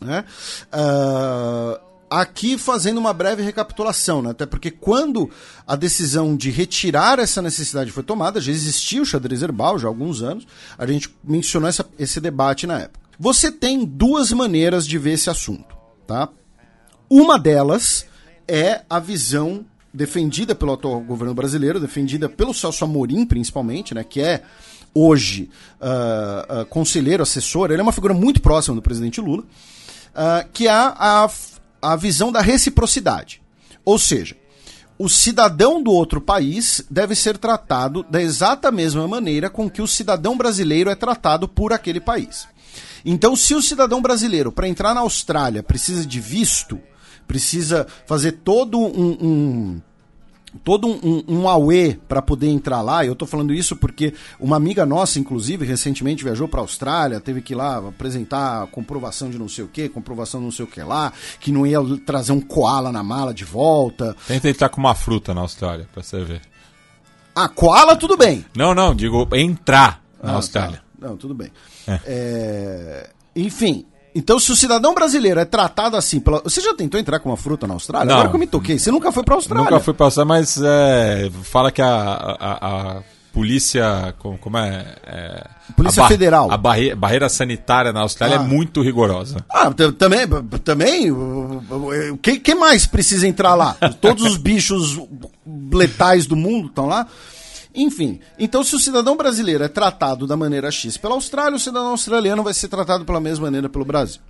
Né? 0.00 0.24
Uh, 0.72 1.80
aqui 2.10 2.58
fazendo 2.58 2.98
uma 2.98 3.12
breve 3.12 3.42
recapitulação, 3.42 4.20
né? 4.20 4.30
até 4.30 4.44
porque 4.44 4.70
quando 4.70 5.30
a 5.66 5.74
decisão 5.74 6.36
de 6.36 6.50
retirar 6.50 7.18
essa 7.18 7.40
necessidade 7.40 7.90
foi 7.90 8.02
tomada, 8.02 8.40
já 8.40 8.52
existia 8.52 9.00
o 9.00 9.06
xadrez 9.06 9.42
herbal 9.42 9.78
já 9.78 9.86
há 9.86 9.90
alguns 9.90 10.22
anos, 10.22 10.46
a 10.76 10.86
gente 10.86 11.14
mencionou 11.24 11.68
essa, 11.68 11.86
esse 11.98 12.20
debate 12.20 12.66
na 12.66 12.80
época. 12.80 13.01
Você 13.22 13.52
tem 13.52 13.84
duas 13.84 14.32
maneiras 14.32 14.84
de 14.84 14.98
ver 14.98 15.12
esse 15.12 15.30
assunto. 15.30 15.76
Tá? 16.08 16.28
Uma 17.08 17.38
delas 17.38 18.04
é 18.48 18.82
a 18.90 18.98
visão 18.98 19.64
defendida 19.94 20.56
pelo 20.56 20.72
atual 20.72 20.98
governo 20.98 21.32
brasileiro, 21.32 21.78
defendida 21.78 22.28
pelo 22.28 22.52
Celso 22.52 22.84
Amorim, 22.84 23.24
principalmente, 23.24 23.94
né, 23.94 24.02
que 24.02 24.20
é 24.20 24.42
hoje 24.92 25.48
uh, 25.80 26.62
uh, 26.62 26.66
conselheiro, 26.66 27.22
assessor, 27.22 27.70
ele 27.70 27.78
é 27.78 27.82
uma 27.84 27.92
figura 27.92 28.12
muito 28.12 28.42
próxima 28.42 28.74
do 28.74 28.82
presidente 28.82 29.20
Lula, 29.20 29.44
uh, 29.44 30.48
que 30.52 30.66
é 30.66 30.72
a, 30.72 31.30
a 31.80 31.94
visão 31.94 32.32
da 32.32 32.40
reciprocidade. 32.40 33.40
Ou 33.84 34.00
seja, 34.00 34.36
o 34.98 35.08
cidadão 35.08 35.80
do 35.80 35.92
outro 35.92 36.20
país 36.20 36.84
deve 36.90 37.14
ser 37.14 37.38
tratado 37.38 38.02
da 38.02 38.20
exata 38.20 38.72
mesma 38.72 39.06
maneira 39.06 39.48
com 39.48 39.70
que 39.70 39.80
o 39.80 39.86
cidadão 39.86 40.36
brasileiro 40.36 40.90
é 40.90 40.96
tratado 40.96 41.46
por 41.46 41.72
aquele 41.72 42.00
país. 42.00 42.50
Então, 43.04 43.34
se 43.34 43.54
o 43.54 43.62
cidadão 43.62 44.00
brasileiro, 44.00 44.52
para 44.52 44.68
entrar 44.68 44.94
na 44.94 45.00
Austrália, 45.00 45.62
precisa 45.62 46.06
de 46.06 46.20
visto, 46.20 46.80
precisa 47.26 47.86
fazer 48.06 48.32
todo 48.32 48.78
um, 48.78 49.18
um 49.20 49.80
todo 50.62 50.86
um, 50.86 51.24
um, 51.26 51.46
um 51.46 51.96
para 52.06 52.20
poder 52.20 52.48
entrar 52.48 52.82
lá. 52.82 53.04
Eu 53.04 53.14
estou 53.14 53.26
falando 53.26 53.52
isso 53.54 53.76
porque 53.76 54.14
uma 54.38 54.56
amiga 54.56 54.84
nossa, 54.84 55.18
inclusive, 55.18 55.64
recentemente 55.64 56.24
viajou 56.24 56.46
para 56.46 56.60
a 56.60 56.62
Austrália, 56.62 57.20
teve 57.20 57.40
que 57.40 57.54
ir 57.54 57.56
lá 57.56 57.78
apresentar 57.78 58.66
comprovação 58.68 59.30
de 59.30 59.38
não 59.38 59.48
sei 59.48 59.64
o 59.64 59.68
que, 59.68 59.88
comprovação 59.88 60.40
de 60.40 60.44
não 60.44 60.52
sei 60.52 60.64
o 60.64 60.68
que 60.68 60.82
lá, 60.82 61.12
que 61.40 61.50
não 61.50 61.66
ia 61.66 61.78
trazer 62.04 62.32
um 62.32 62.40
koala 62.40 62.92
na 62.92 63.02
mala 63.02 63.32
de 63.32 63.44
volta. 63.44 64.16
Tenta 64.26 64.48
entrar 64.48 64.68
com 64.68 64.80
uma 64.80 64.94
fruta 64.94 65.34
na 65.34 65.40
Austrália, 65.40 65.88
para 65.92 66.02
você 66.02 66.22
ver. 66.22 66.42
Ah, 67.34 67.48
koala 67.48 67.96
tudo 67.96 68.16
bem. 68.16 68.44
Não, 68.54 68.74
não, 68.74 68.94
digo 68.94 69.26
entrar 69.34 70.02
na 70.22 70.28
ah, 70.28 70.32
tá. 70.32 70.36
Austrália. 70.36 70.76
Tá. 71.00 71.08
Não, 71.08 71.16
tudo 71.16 71.34
bem. 71.34 71.50
É. 71.86 72.00
É... 72.06 73.10
Enfim, 73.34 73.86
então, 74.14 74.38
se 74.38 74.52
o 74.52 74.56
cidadão 74.56 74.94
brasileiro 74.94 75.40
é 75.40 75.44
tratado 75.44 75.96
assim 75.96 76.20
pela. 76.20 76.40
Você 76.40 76.60
já 76.60 76.74
tentou 76.74 77.00
entrar 77.00 77.18
com 77.18 77.30
uma 77.30 77.36
fruta 77.36 77.66
na 77.66 77.74
Austrália? 77.74 78.06
Não. 78.06 78.14
Agora 78.14 78.28
que 78.28 78.36
eu 78.36 78.40
me 78.40 78.46
toquei. 78.46 78.78
Você 78.78 78.90
nunca 78.90 79.10
foi 79.10 79.22
pra 79.22 79.34
Austrália? 79.34 79.64
Nunca 79.64 79.80
fui 79.80 79.94
pra 79.94 80.06
Austrália, 80.06 80.28
mas 80.28 80.60
é, 80.62 81.30
fala 81.42 81.72
que 81.72 81.80
a, 81.80 81.88
a, 81.88 82.96
a 82.98 83.02
polícia. 83.32 84.14
Como, 84.18 84.36
como 84.36 84.58
é, 84.58 84.96
é, 85.06 85.46
Polícia 85.74 86.04
a 86.04 86.08
Federal. 86.08 86.50
A 86.50 86.56
barre, 86.58 86.94
barreira 86.94 87.28
sanitária 87.28 87.92
na 87.92 88.00
Austrália 88.00 88.34
é 88.34 88.38
ah. 88.38 88.42
é 88.42 88.46
muito 88.46 88.82
rigorosa. 88.82 89.44
Ah, 89.48 89.70
também. 89.96 90.28
também 90.62 91.10
o 91.10 92.18
que, 92.20 92.38
que 92.38 92.54
mais 92.54 92.86
precisa 92.86 93.26
entrar 93.26 93.54
lá? 93.54 93.74
Todos 94.00 94.24
os 94.24 94.36
bichos 94.36 95.00
letais 95.72 96.26
do 96.26 96.36
mundo 96.36 96.68
estão 96.68 96.86
lá? 96.86 97.06
Enfim, 97.74 98.20
então 98.38 98.62
se 98.62 98.76
o 98.76 98.78
cidadão 98.78 99.16
brasileiro 99.16 99.64
é 99.64 99.68
tratado 99.68 100.26
da 100.26 100.36
maneira 100.36 100.70
X 100.70 100.96
pela 100.96 101.14
Austrália, 101.14 101.56
o 101.56 101.60
cidadão 101.60 101.88
australiano 101.88 102.42
vai 102.42 102.52
ser 102.52 102.68
tratado 102.68 103.04
pela 103.04 103.20
mesma 103.20 103.46
maneira 103.46 103.68
pelo 103.68 103.84
Brasil. 103.84 104.20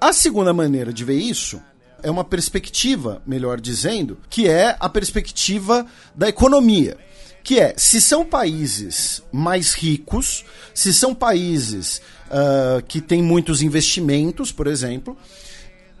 A 0.00 0.12
segunda 0.12 0.52
maneira 0.52 0.92
de 0.92 1.04
ver 1.04 1.18
isso 1.18 1.62
é 2.02 2.10
uma 2.10 2.24
perspectiva, 2.24 3.22
melhor 3.24 3.60
dizendo, 3.60 4.18
que 4.28 4.48
é 4.48 4.76
a 4.80 4.88
perspectiva 4.88 5.86
da 6.14 6.28
economia. 6.28 6.98
Que 7.44 7.60
é, 7.60 7.74
se 7.76 8.00
são 8.00 8.24
países 8.24 9.22
mais 9.32 9.74
ricos, 9.74 10.44
se 10.74 10.92
são 10.92 11.14
países 11.14 12.00
uh, 12.26 12.82
que 12.86 13.00
têm 13.00 13.22
muitos 13.22 13.62
investimentos, 13.62 14.50
por 14.50 14.66
exemplo, 14.66 15.16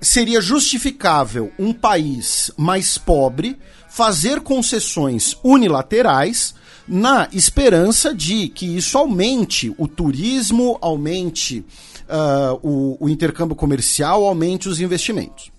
seria 0.00 0.40
justificável 0.40 1.52
um 1.56 1.72
país 1.72 2.50
mais 2.56 2.98
pobre 2.98 3.56
fazer 3.88 4.40
concessões 4.40 5.36
unilaterais 5.44 6.54
na 6.92 7.26
esperança 7.32 8.14
de 8.14 8.50
que 8.50 8.76
isso 8.76 8.98
aumente 8.98 9.74
o 9.78 9.88
turismo, 9.88 10.76
aumente 10.82 11.64
uh, 12.06 12.60
o, 12.62 12.98
o, 13.00 13.08
intercâmbio 13.08 13.56
comercial, 13.56 14.26
aumente 14.26 14.68
os 14.68 14.78
investimentos. 14.78 15.50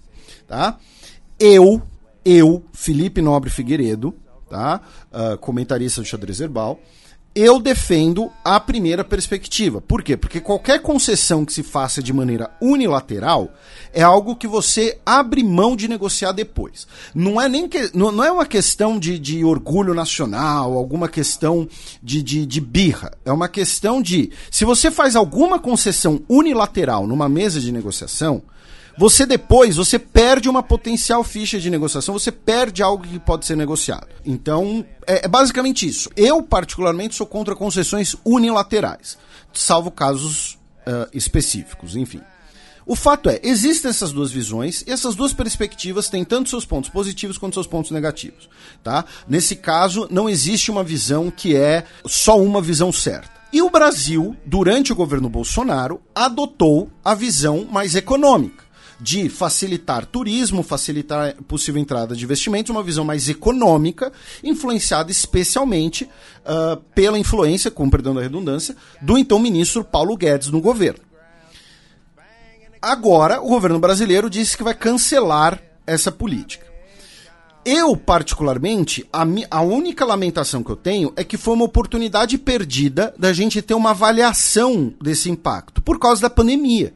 Tá? 0.48 0.78
Eu, 1.40 1.82
eu, 2.24 2.64
Felipe 2.72 3.20
Nobre 3.20 3.50
Figueiredo, 3.50 4.14
tá? 4.48 4.80
Uh, 5.12 5.36
comentarista 5.40 6.02
do 6.02 6.08
Xadrez 6.08 6.40
Herbal, 6.40 6.80
eu 7.36 7.60
defendo 7.60 8.32
a 8.44 8.60
primeira 8.60 9.04
perspectiva. 9.04 9.82
Por 9.82 10.04
quê? 10.04 10.16
Porque 10.16 10.40
qualquer 10.40 10.82
concessão 10.82 11.44
que 11.44 11.54
se 11.54 11.64
faça 11.64 12.02
de 12.02 12.14
maneira 12.14 12.52
unilateral 12.62 13.52
é 13.92 14.04
algo 14.04 14.36
que 14.36 14.48
você 14.48 15.00
abre 15.06 15.44
mão 15.44 15.76
de 15.76 15.88
negociar 15.88 16.32
depois. 16.32 16.88
Não 17.14 17.42
é 17.42 17.50
nem 17.50 17.68
que, 17.68 17.90
não, 17.94 18.24
é 18.24 18.32
uma 18.32 18.46
questão 18.46 19.00
de, 19.00 19.18
de 19.18 19.44
orgulho 19.44 19.94
nacional, 19.94 20.74
alguma 20.74 21.10
questão 21.10 21.68
de, 22.02 22.22
de, 22.22 22.46
de 22.46 22.62
birra. 22.62 23.12
É 23.26 23.32
uma 23.32 23.48
questão 23.48 24.02
de 24.02 24.32
se 24.52 24.64
você 24.64 24.92
faz 24.92 25.16
alguma 25.16 25.58
concessão 25.58 26.22
unilateral 26.30 27.08
numa 27.08 27.28
mesa 27.28 27.60
de 27.60 27.72
negociação, 27.72 28.44
você 28.98 29.26
depois, 29.26 29.76
você 29.76 29.98
perde 29.98 30.48
uma 30.48 30.62
potencial 30.62 31.24
ficha 31.24 31.60
de 31.60 31.70
negociação, 31.70 32.14
você 32.14 32.32
perde 32.32 32.84
algo 32.84 33.04
que 33.04 33.20
pode 33.20 33.46
ser 33.46 33.58
negociado. 33.58 34.08
Então, 34.24 34.86
é, 35.08 35.26
é 35.26 35.28
basicamente 35.28 35.88
isso. 35.88 36.10
Eu, 36.16 36.44
particularmente, 36.44 37.16
sou 37.16 37.26
contra 37.26 37.56
concessões 37.56 38.16
unilaterais, 38.24 39.18
salvo 39.54 39.90
casos 39.90 40.60
uh, 40.88 41.10
específicos, 41.14 41.96
enfim. 41.96 42.22
O 42.86 42.96
fato 42.96 43.30
é, 43.30 43.40
existem 43.42 43.90
essas 43.90 44.12
duas 44.12 44.30
visões 44.30 44.84
e 44.86 44.92
essas 44.92 45.16
duas 45.16 45.34
perspectivas 45.34 46.10
têm 46.10 46.26
tanto 46.26 46.50
seus 46.50 46.66
pontos 46.66 46.90
positivos 46.90 47.38
quanto 47.38 47.54
seus 47.54 47.66
pontos 47.66 47.92
negativos, 47.92 48.50
tá? 48.84 49.06
Nesse 49.28 49.56
caso, 49.56 50.06
não 50.12 50.30
existe 50.30 50.70
uma 50.70 50.84
visão 50.84 51.32
que 51.32 51.56
é 51.56 51.86
só 52.06 52.38
uma 52.38 52.62
visão 52.62 52.92
certa. 52.92 53.32
E 53.54 53.62
o 53.62 53.70
Brasil, 53.70 54.36
durante 54.46 54.92
o 54.92 54.96
governo 54.96 55.30
Bolsonaro, 55.30 56.02
adotou 56.14 56.92
a 57.06 57.16
visão 57.16 57.66
mais 57.72 57.96
econômica 57.96 58.63
de 59.04 59.28
facilitar 59.28 60.06
turismo, 60.06 60.64
facilitar 60.64 61.36
possível 61.44 61.82
entrada 61.82 62.16
de 62.16 62.24
investimentos, 62.24 62.70
uma 62.70 62.82
visão 62.82 63.04
mais 63.04 63.28
econômica, 63.28 64.14
influenciada 64.42 65.12
especialmente 65.12 66.06
uh, 66.06 66.78
pela 66.96 67.20
influência, 67.20 67.70
com 67.70 67.90
perdão 67.90 68.16
da 68.16 68.22
redundância, 68.22 68.78
do 69.02 69.18
então 69.18 69.38
ministro 69.40 69.84
Paulo 69.84 70.16
Guedes 70.16 70.48
no 70.48 70.62
governo. 70.62 71.02
Agora, 72.82 73.42
o 73.42 73.50
governo 73.50 73.80
brasileiro 73.80 74.30
disse 74.30 74.56
que 74.56 74.64
vai 74.64 74.74
cancelar 74.74 75.62
essa 75.86 76.12
política. 76.12 76.66
Eu, 77.66 77.96
particularmente, 77.96 79.06
a, 79.12 79.24
a, 79.50 79.62
única 79.62 80.06
lamentação 80.06 80.64
que 80.64 80.70
eu 80.70 80.76
tenho 80.76 81.14
é 81.16 81.24
que 81.24 81.38
foi 81.38 81.54
uma 81.54 81.64
oportunidade 81.66 82.38
perdida 82.38 83.14
da 83.18 83.32
gente 83.32 83.62
ter 83.62 83.74
uma 83.74 83.92
avaliação 83.92 84.94
desse 85.02 85.30
impacto 85.30 85.82
por 85.82 85.98
causa 85.98 86.22
da 86.22 86.30
pandemia. 86.30 86.94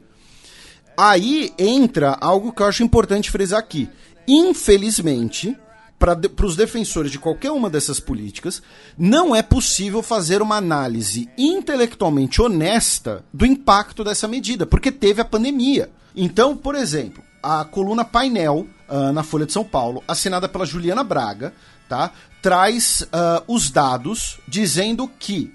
Aí 1.00 1.54
entra 1.56 2.18
algo 2.20 2.52
que 2.52 2.60
eu 2.60 2.66
acho 2.66 2.82
importante 2.82 3.30
frisar 3.30 3.60
aqui. 3.60 3.88
Infelizmente, 4.26 5.56
para 5.96 6.18
os 6.44 6.56
defensores 6.56 7.12
de 7.12 7.20
qualquer 7.20 7.52
uma 7.52 7.70
dessas 7.70 8.00
políticas, 8.00 8.60
não 8.98 9.34
é 9.34 9.40
possível 9.40 10.02
fazer 10.02 10.42
uma 10.42 10.56
análise 10.56 11.30
intelectualmente 11.38 12.42
honesta 12.42 13.24
do 13.32 13.46
impacto 13.46 14.02
dessa 14.02 14.26
medida, 14.26 14.66
porque 14.66 14.90
teve 14.90 15.20
a 15.20 15.24
pandemia. 15.24 15.88
Então, 16.16 16.56
por 16.56 16.74
exemplo, 16.74 17.22
a 17.40 17.64
coluna 17.64 18.04
painel 18.04 18.66
uh, 18.88 19.12
na 19.12 19.22
Folha 19.22 19.46
de 19.46 19.52
São 19.52 19.62
Paulo, 19.62 20.02
assinada 20.08 20.48
pela 20.48 20.66
Juliana 20.66 21.04
Braga, 21.04 21.54
tá, 21.88 22.10
traz 22.42 23.02
uh, 23.02 23.44
os 23.46 23.70
dados 23.70 24.40
dizendo 24.48 25.08
que 25.16 25.54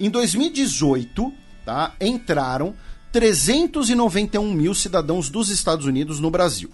em 0.00 0.10
2018 0.10 1.32
tá, 1.64 1.92
entraram 2.00 2.74
391 3.12 4.50
mil 4.52 4.74
cidadãos 4.74 5.28
dos 5.28 5.50
Estados 5.50 5.84
Unidos 5.84 6.18
no 6.18 6.30
Brasil. 6.30 6.70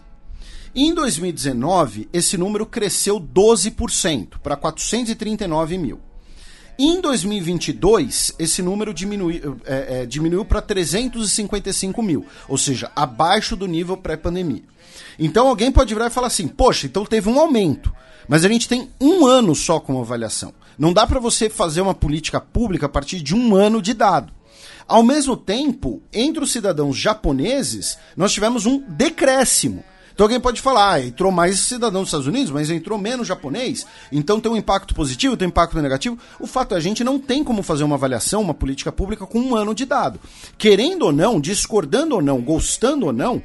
Em 0.72 0.95
2019, 0.95 2.09
esse 2.12 2.39
número 2.39 2.64
cresceu 2.64 3.20
12% 3.20 4.39
para 4.41 4.57
439 4.57 5.76
mil. 5.76 6.01
Em 6.78 7.01
2022, 7.01 8.34
esse 8.39 8.62
número 8.62 8.95
diminui, 8.95 9.43
é, 9.64 10.03
é, 10.03 10.07
diminuiu 10.07 10.45
para 10.45 10.62
355 10.62 12.01
mil, 12.01 12.24
ou 12.49 12.57
seja, 12.57 12.93
abaixo 12.95 13.57
do 13.57 13.66
nível 13.66 13.97
pré-pandemia. 13.97 14.62
Então 15.18 15.49
alguém 15.49 15.72
pode 15.72 15.93
virar 15.93 16.07
e 16.07 16.11
falar 16.11 16.28
assim: 16.28 16.47
poxa, 16.47 16.86
então 16.86 17.05
teve 17.05 17.28
um 17.28 17.41
aumento, 17.41 17.93
mas 18.28 18.45
a 18.45 18.49
gente 18.49 18.68
tem 18.68 18.91
um 19.01 19.26
ano 19.26 19.57
só 19.57 19.80
como 19.80 20.01
avaliação. 20.01 20.55
Não 20.78 20.93
dá 20.93 21.05
para 21.05 21.18
você 21.18 21.51
fazer 21.51 21.80
uma 21.80 21.95
política 21.95 22.41
pública 22.41 22.86
a 22.86 22.89
partir 22.89 23.20
de 23.20 23.34
um 23.34 23.57
ano 23.57 23.82
de 23.82 23.93
dado. 23.93 24.38
Ao 24.89 25.03
mesmo 25.03 25.36
tempo, 25.36 26.03
entre 26.11 26.43
os 26.43 26.51
cidadãos 26.51 26.97
japoneses, 26.97 27.99
nós 28.16 28.32
tivemos 28.32 28.64
um 28.64 28.78
decréscimo. 28.89 29.84
Então 30.18 30.24
alguém 30.24 30.41
pode 30.41 30.61
falar, 30.61 30.95
ah, 30.95 31.01
entrou 31.01 31.30
mais 31.30 31.61
cidadão 31.61 32.01
dos 32.01 32.09
Estados 32.09 32.26
Unidos, 32.26 32.51
mas 32.51 32.70
entrou 32.70 32.99
menos 32.99 33.28
japonês, 33.28 33.86
então 34.11 34.41
tem 34.41 34.51
um 34.51 34.57
impacto 34.57 34.93
positivo, 34.93 35.36
tem 35.36 35.47
um 35.47 35.51
impacto 35.51 35.80
negativo. 35.80 36.18
O 36.41 36.47
fato 36.47 36.74
é, 36.74 36.76
a 36.76 36.80
gente 36.80 37.05
não 37.05 37.20
tem 37.20 37.45
como 37.45 37.62
fazer 37.62 37.84
uma 37.84 37.95
avaliação, 37.95 38.41
uma 38.41 38.53
política 38.53 38.91
pública 38.91 39.24
com 39.26 39.39
um 39.39 39.55
ano 39.55 39.72
de 39.72 39.84
dado. 39.84 40.18
Querendo 40.57 41.03
ou 41.03 41.12
não, 41.12 41.41
discordando 41.41 42.16
ou 42.16 42.20
não, 42.20 42.41
gostando 42.41 43.07
ou 43.07 43.12
não, 43.12 43.41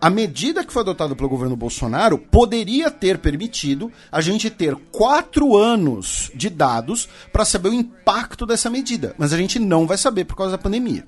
a 0.00 0.08
medida 0.08 0.64
que 0.64 0.72
foi 0.72 0.82
adotada 0.82 1.16
pelo 1.16 1.28
governo 1.28 1.56
Bolsonaro 1.56 2.18
poderia 2.18 2.90
ter 2.90 3.18
permitido 3.18 3.90
a 4.12 4.20
gente 4.20 4.48
ter 4.48 4.76
quatro 4.92 5.56
anos 5.56 6.30
de 6.34 6.48
dados 6.48 7.08
para 7.32 7.44
saber 7.44 7.70
o 7.70 7.74
impacto 7.74 8.46
dessa 8.46 8.70
medida, 8.70 9.14
mas 9.18 9.32
a 9.32 9.36
gente 9.36 9.58
não 9.58 9.86
vai 9.86 9.98
saber 9.98 10.24
por 10.24 10.36
causa 10.36 10.52
da 10.52 10.62
pandemia. 10.62 11.04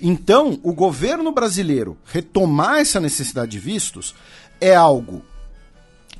Então, 0.00 0.58
o 0.64 0.72
governo 0.72 1.30
brasileiro 1.30 1.96
retomar 2.04 2.80
essa 2.80 2.98
necessidade 2.98 3.52
de 3.52 3.58
vistos 3.60 4.14
é 4.60 4.74
algo 4.74 5.22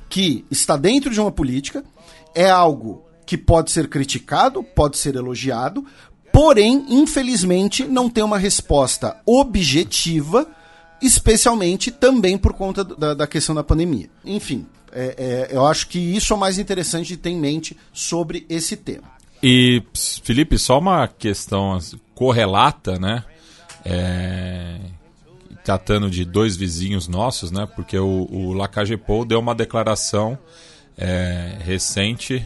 que 0.07 0.45
está 0.49 0.77
dentro 0.77 1.09
de 1.09 1.19
uma 1.19 1.31
política, 1.31 1.83
é 2.33 2.49
algo 2.49 3.03
que 3.25 3.37
pode 3.37 3.71
ser 3.71 3.89
criticado, 3.89 4.63
pode 4.63 4.97
ser 4.97 5.15
elogiado, 5.15 5.85
porém, 6.31 6.85
infelizmente, 6.89 7.83
não 7.83 8.09
tem 8.09 8.23
uma 8.23 8.37
resposta 8.37 9.17
objetiva, 9.25 10.47
especialmente 11.01 11.91
também 11.91 12.37
por 12.37 12.53
conta 12.53 12.83
da, 12.83 13.13
da 13.13 13.27
questão 13.27 13.53
da 13.53 13.63
pandemia. 13.63 14.09
Enfim, 14.23 14.65
é, 14.91 15.47
é, 15.51 15.55
eu 15.55 15.65
acho 15.65 15.87
que 15.87 15.99
isso 15.99 16.33
é 16.33 16.35
o 16.35 16.39
mais 16.39 16.57
interessante 16.57 17.07
de 17.07 17.17
ter 17.17 17.29
em 17.29 17.39
mente 17.39 17.77
sobre 17.91 18.45
esse 18.49 18.77
tema. 18.77 19.15
E, 19.43 19.83
Felipe, 20.23 20.57
só 20.57 20.79
uma 20.79 21.07
questão 21.07 21.77
correlata, 22.13 22.97
né? 22.97 23.23
É, 23.83 24.79
tratando 25.63 26.09
de 26.09 26.23
dois 26.25 26.55
vizinhos 26.55 27.07
nossos, 27.07 27.51
né? 27.51 27.67
Porque 27.75 27.97
o, 27.97 28.27
o 28.31 28.53
Lacagepou 28.53 29.25
deu 29.25 29.39
uma 29.39 29.53
declaração 29.53 30.37
é, 30.97 31.57
recente 31.59 32.43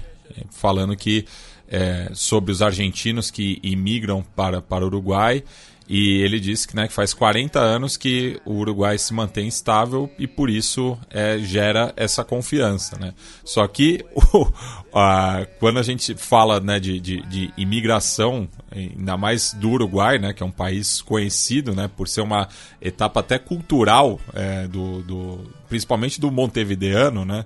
falando 0.49 0.95
que 0.95 1.25
é, 1.67 2.09
sobre 2.13 2.51
os 2.51 2.61
argentinos 2.61 3.29
que 3.29 3.59
imigram 3.61 4.23
para, 4.35 4.61
para 4.61 4.83
o 4.83 4.87
Uruguai 4.87 5.43
e 5.89 6.21
ele 6.21 6.39
disse 6.39 6.67
que, 6.67 6.75
né, 6.75 6.87
que 6.87 6.93
faz 6.93 7.15
40 7.15 7.59
anos 7.59 7.97
que 7.97 8.39
o 8.45 8.53
Uruguai 8.53 8.95
se 8.99 9.11
mantém 9.11 9.47
estável 9.47 10.07
e 10.19 10.27
por 10.27 10.47
isso 10.47 10.95
é, 11.09 11.39
gera 11.39 11.91
essa 11.97 12.23
confiança. 12.23 12.95
Né? 12.99 13.11
Só 13.43 13.67
que 13.67 14.05
o, 14.13 14.47
a, 14.93 15.47
quando 15.59 15.79
a 15.79 15.83
gente 15.83 16.13
fala 16.13 16.59
né, 16.59 16.79
de, 16.79 16.99
de, 16.99 17.21
de, 17.23 17.51
imigração, 17.57 18.47
ainda 18.71 19.17
mais 19.17 19.51
do 19.53 19.71
Uruguai, 19.71 20.19
né, 20.19 20.31
que 20.31 20.43
é 20.43 20.45
um 20.45 20.51
país 20.51 21.01
conhecido 21.01 21.73
né, 21.73 21.89
por 21.97 22.07
ser 22.07 22.21
uma 22.21 22.47
etapa 22.79 23.21
até 23.21 23.39
cultural, 23.39 24.19
é, 24.35 24.67
do, 24.67 25.01
do, 25.01 25.39
principalmente 25.67 26.21
do 26.21 26.29
montevideano, 26.31 27.25
né? 27.25 27.45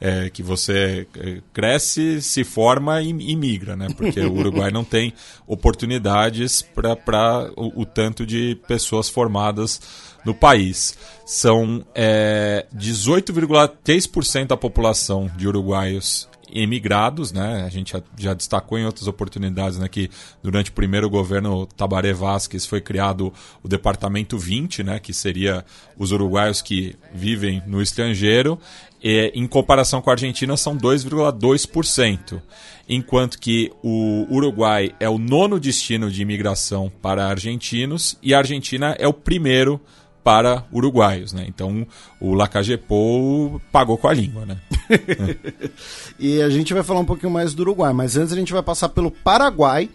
É, 0.00 0.28
que 0.30 0.42
você 0.42 1.06
é, 1.16 1.40
cresce, 1.52 2.20
se 2.20 2.44
forma 2.44 3.00
e, 3.02 3.08
e 3.08 3.36
migra, 3.36 3.76
né? 3.76 3.88
Porque 3.96 4.20
o 4.20 4.32
Uruguai 4.38 4.70
não 4.70 4.84
tem 4.84 5.12
oportunidades 5.46 6.62
para 6.62 7.50
o, 7.56 7.82
o, 7.82 7.86
tanto 7.86 8.26
de 8.26 8.58
pessoas 8.66 9.08
formadas 9.08 9.80
no 10.24 10.34
país. 10.34 10.96
São 11.24 11.84
é, 11.94 12.66
18,3% 12.74 14.46
da 14.46 14.56
população 14.56 15.30
de 15.36 15.46
uruguaios 15.48 16.28
emigrados, 16.54 17.32
né? 17.32 17.64
A 17.64 17.68
gente 17.68 17.92
já, 17.92 18.02
já, 18.16 18.32
destacou 18.32 18.78
em 18.78 18.86
outras 18.86 19.08
oportunidades 19.08 19.76
né, 19.76 19.88
que 19.88 20.08
durante 20.40 20.70
o 20.70 20.72
primeiro 20.72 21.10
governo 21.10 21.66
Tabaré 21.66 22.12
Vázquez 22.12 22.64
foi 22.64 22.80
criado 22.80 23.32
o 23.62 23.68
Departamento 23.68 24.38
20, 24.38 24.84
né? 24.84 25.00
Que 25.00 25.12
seria 25.12 25.64
os 25.98 26.12
uruguaios 26.12 26.62
que 26.62 26.94
vivem 27.12 27.60
no 27.66 27.82
estrangeiro. 27.82 28.58
Em 29.06 29.46
comparação 29.46 30.00
com 30.00 30.08
a 30.08 30.14
Argentina, 30.14 30.56
são 30.56 30.78
2,2%. 30.78 32.40
Enquanto 32.88 33.38
que 33.38 33.70
o 33.82 34.26
Uruguai 34.30 34.94
é 34.98 35.08
o 35.08 35.18
nono 35.18 35.60
destino 35.60 36.10
de 36.10 36.22
imigração 36.22 36.90
para 37.02 37.26
argentinos 37.26 38.16
e 38.22 38.32
a 38.32 38.38
Argentina 38.38 38.96
é 38.98 39.06
o 39.06 39.12
primeiro 39.12 39.78
para 40.24 40.64
uruguaios, 40.72 41.34
né? 41.34 41.44
Então 41.46 41.86
o 42.18 42.32
Lacagepou 42.32 43.60
pagou 43.70 43.98
com 43.98 44.08
a 44.08 44.14
língua, 44.14 44.46
né? 44.46 44.56
e 46.18 46.40
a 46.40 46.48
gente 46.48 46.72
vai 46.72 46.82
falar 46.82 47.00
um 47.00 47.04
pouquinho 47.04 47.30
mais 47.30 47.52
do 47.52 47.60
Uruguai, 47.60 47.92
mas 47.92 48.16
antes 48.16 48.32
a 48.32 48.36
gente 48.36 48.52
vai 48.52 48.62
passar 48.62 48.88
pelo 48.88 49.10
Paraguai, 49.10 49.90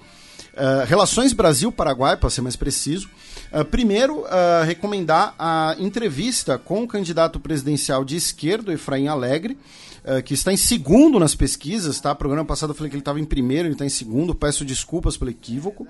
uh, 0.53 0.85
relações 0.85 1.33
Brasil-Paraguai, 1.33 2.15
para 2.15 2.29
ser 2.29 2.41
mais 2.41 2.55
preciso. 2.55 3.09
Uh, 3.51 3.65
primeiro, 3.65 4.19
uh, 4.19 4.63
recomendar 4.63 5.33
a 5.39 5.75
entrevista 5.79 6.57
com 6.57 6.83
o 6.83 6.87
candidato 6.87 7.39
presidencial 7.39 8.05
de 8.05 8.15
esquerda, 8.15 8.71
Efraim 8.71 9.07
Alegre, 9.07 9.57
uh, 10.05 10.21
que 10.21 10.35
está 10.35 10.53
em 10.53 10.57
segundo 10.57 11.19
nas 11.19 11.33
pesquisas, 11.33 11.99
tá? 11.99 12.13
Programa 12.13 12.45
passado 12.45 12.71
eu 12.71 12.75
falei 12.75 12.91
que 12.91 12.95
ele 12.95 13.01
estava 13.01 13.19
em 13.19 13.25
primeiro, 13.25 13.67
ele 13.67 13.73
está 13.73 13.85
em 13.85 13.89
segundo, 13.89 14.35
peço 14.35 14.63
desculpas 14.63 15.17
pelo 15.17 15.31
equívoco. 15.31 15.87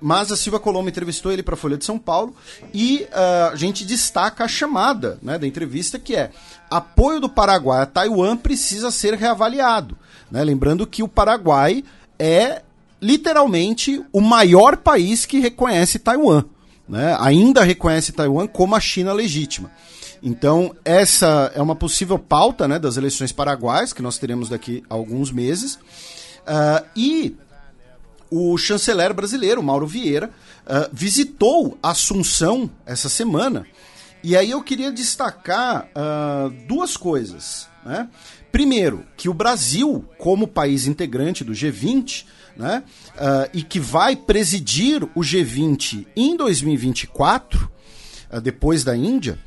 Mas 0.00 0.30
a 0.30 0.36
Silva 0.36 0.60
Colombo 0.60 0.88
entrevistou 0.88 1.32
ele 1.32 1.42
para 1.42 1.54
a 1.54 1.56
Folha 1.56 1.76
de 1.76 1.84
São 1.84 1.98
Paulo 1.98 2.36
e 2.72 3.04
a 3.50 3.56
gente 3.56 3.84
destaca 3.84 4.44
a 4.44 4.48
chamada 4.48 5.18
né, 5.20 5.36
da 5.36 5.44
entrevista 5.44 5.98
que 5.98 6.14
é 6.14 6.30
apoio 6.70 7.18
do 7.18 7.28
Paraguai 7.28 7.82
a 7.82 7.86
Taiwan 7.86 8.36
precisa 8.36 8.92
ser 8.92 9.14
reavaliado. 9.14 9.98
Né? 10.30 10.44
Lembrando 10.44 10.86
que 10.86 11.02
o 11.02 11.08
Paraguai 11.08 11.82
é 12.16 12.62
literalmente 13.00 14.04
o 14.12 14.20
maior 14.20 14.76
país 14.76 15.24
que 15.24 15.38
reconhece 15.38 15.98
Taiwan. 15.98 16.44
Né? 16.88 17.16
Ainda 17.20 17.62
reconhece 17.62 18.12
Taiwan 18.12 18.46
como 18.46 18.74
a 18.74 18.80
China 18.80 19.12
legítima. 19.12 19.70
Então, 20.22 20.74
essa 20.84 21.52
é 21.54 21.62
uma 21.62 21.76
possível 21.76 22.18
pauta 22.18 22.66
né, 22.66 22.78
das 22.78 22.96
eleições 22.96 23.30
paraguaias, 23.30 23.92
que 23.92 24.02
nós 24.02 24.18
teremos 24.18 24.48
daqui 24.48 24.82
a 24.90 24.94
alguns 24.94 25.30
meses. 25.30 25.74
Uh, 25.74 26.84
e 26.96 27.36
o 28.30 28.56
chanceler 28.58 29.14
brasileiro, 29.14 29.62
Mauro 29.62 29.86
Vieira, 29.86 30.30
uh, 30.66 30.88
visitou 30.92 31.78
Assunção 31.82 32.70
essa 32.84 33.08
semana. 33.08 33.66
E 34.22 34.36
aí 34.36 34.50
eu 34.50 34.62
queria 34.62 34.90
destacar 34.90 35.88
uh, 35.94 36.50
duas 36.66 36.96
coisas. 36.96 37.68
Né? 37.84 38.08
Primeiro, 38.50 39.04
que 39.16 39.28
o 39.28 39.34
Brasil, 39.34 40.04
como 40.18 40.48
país 40.48 40.86
integrante 40.86 41.44
do 41.44 41.52
G20, 41.52 42.24
né, 42.56 42.82
uh, 43.14 43.50
e 43.52 43.62
que 43.62 43.78
vai 43.78 44.16
presidir 44.16 45.04
o 45.14 45.20
G20 45.20 46.06
em 46.16 46.36
2024, 46.36 47.70
depois 48.42 48.84
da 48.84 48.94
Índia, 48.94 49.38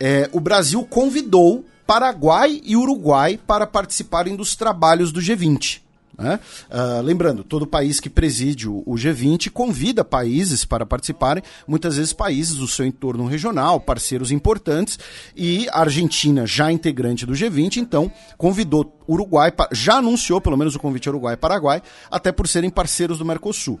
é, 0.00 0.28
o 0.32 0.40
Brasil 0.40 0.82
convidou 0.84 1.64
Paraguai 1.86 2.60
e 2.64 2.76
Uruguai 2.76 3.38
para 3.46 3.66
participarem 3.66 4.34
dos 4.34 4.56
trabalhos 4.56 5.12
do 5.12 5.20
G20. 5.20 5.85
Né? 6.18 6.40
Uh, 6.70 7.02
lembrando, 7.02 7.44
todo 7.44 7.66
país 7.66 8.00
que 8.00 8.08
preside 8.08 8.68
o, 8.68 8.82
G20 8.86 9.50
convida 9.50 10.02
países 10.02 10.64
para 10.64 10.86
participarem, 10.86 11.42
muitas 11.66 11.96
vezes 11.96 12.12
países 12.12 12.56
do 12.56 12.66
seu 12.66 12.86
entorno 12.86 13.26
regional, 13.26 13.78
parceiros 13.78 14.30
importantes, 14.30 14.98
e 15.36 15.68
a 15.70 15.80
Argentina, 15.80 16.46
já 16.46 16.72
integrante 16.72 17.26
do 17.26 17.34
G20, 17.34 17.76
então 17.76 18.10
convidou 18.38 18.98
Uruguai, 19.06 19.52
já 19.72 19.96
anunciou 19.96 20.40
pelo 20.40 20.56
menos 20.56 20.74
o 20.74 20.78
convite 20.78 21.08
Uruguai 21.08 21.34
e 21.34 21.36
Paraguai, 21.36 21.82
até 22.10 22.32
por 22.32 22.48
serem 22.48 22.70
parceiros 22.70 23.18
do 23.18 23.24
Mercosul. 23.24 23.78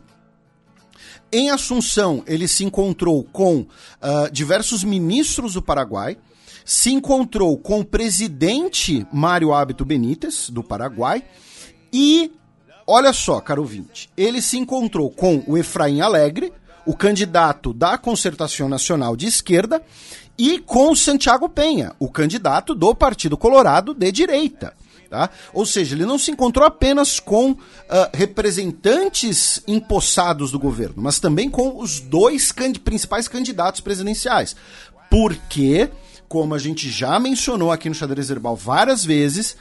Em 1.32 1.50
Assunção, 1.50 2.22
ele 2.26 2.46
se 2.46 2.64
encontrou 2.64 3.24
com 3.24 3.60
uh, 3.60 3.66
diversos 4.30 4.84
ministros 4.84 5.54
do 5.54 5.62
Paraguai, 5.62 6.16
se 6.64 6.90
encontrou 6.90 7.56
com 7.56 7.80
o 7.80 7.84
presidente 7.84 9.06
Mário 9.12 9.54
Hábito 9.54 9.84
Benítez, 9.84 10.50
do 10.50 10.62
Paraguai, 10.62 11.24
e 11.98 12.30
olha 12.86 13.10
só, 13.10 13.40
caro 13.40 13.62
ouvinte, 13.62 14.10
ele 14.18 14.42
se 14.42 14.58
encontrou 14.58 15.08
com 15.08 15.42
o 15.46 15.56
Efraim 15.56 16.02
Alegre, 16.02 16.52
o 16.84 16.94
candidato 16.94 17.72
da 17.72 17.96
Concertação 17.96 18.68
Nacional 18.68 19.16
de 19.16 19.26
Esquerda, 19.26 19.80
e 20.36 20.58
com 20.58 20.94
Santiago 20.94 21.48
Penha, 21.48 21.94
o 21.98 22.10
candidato 22.10 22.74
do 22.74 22.94
Partido 22.94 23.34
Colorado 23.34 23.94
de 23.94 24.12
direita. 24.12 24.74
Tá? 25.08 25.30
Ou 25.54 25.64
seja, 25.64 25.94
ele 25.94 26.04
não 26.04 26.18
se 26.18 26.30
encontrou 26.30 26.66
apenas 26.66 27.18
com 27.18 27.52
uh, 27.52 27.58
representantes 28.12 29.62
empossados 29.66 30.50
do 30.50 30.58
governo, 30.58 30.96
mas 30.98 31.18
também 31.18 31.48
com 31.48 31.80
os 31.80 31.98
dois 31.98 32.52
cand 32.52 32.74
principais 32.84 33.26
candidatos 33.26 33.80
presidenciais. 33.80 34.54
Porque, 35.10 35.88
como 36.28 36.54
a 36.54 36.58
gente 36.58 36.90
já 36.90 37.18
mencionou 37.18 37.72
aqui 37.72 37.88
no 37.88 37.94
Xadrez 37.94 38.28
Herbal 38.28 38.54
várias 38.54 39.02
vezes, 39.02 39.56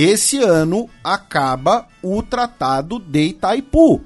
esse 0.00 0.38
ano 0.38 0.88
acaba 1.02 1.88
o 2.00 2.22
Tratado 2.22 3.00
de 3.00 3.30
Itaipu. 3.30 4.00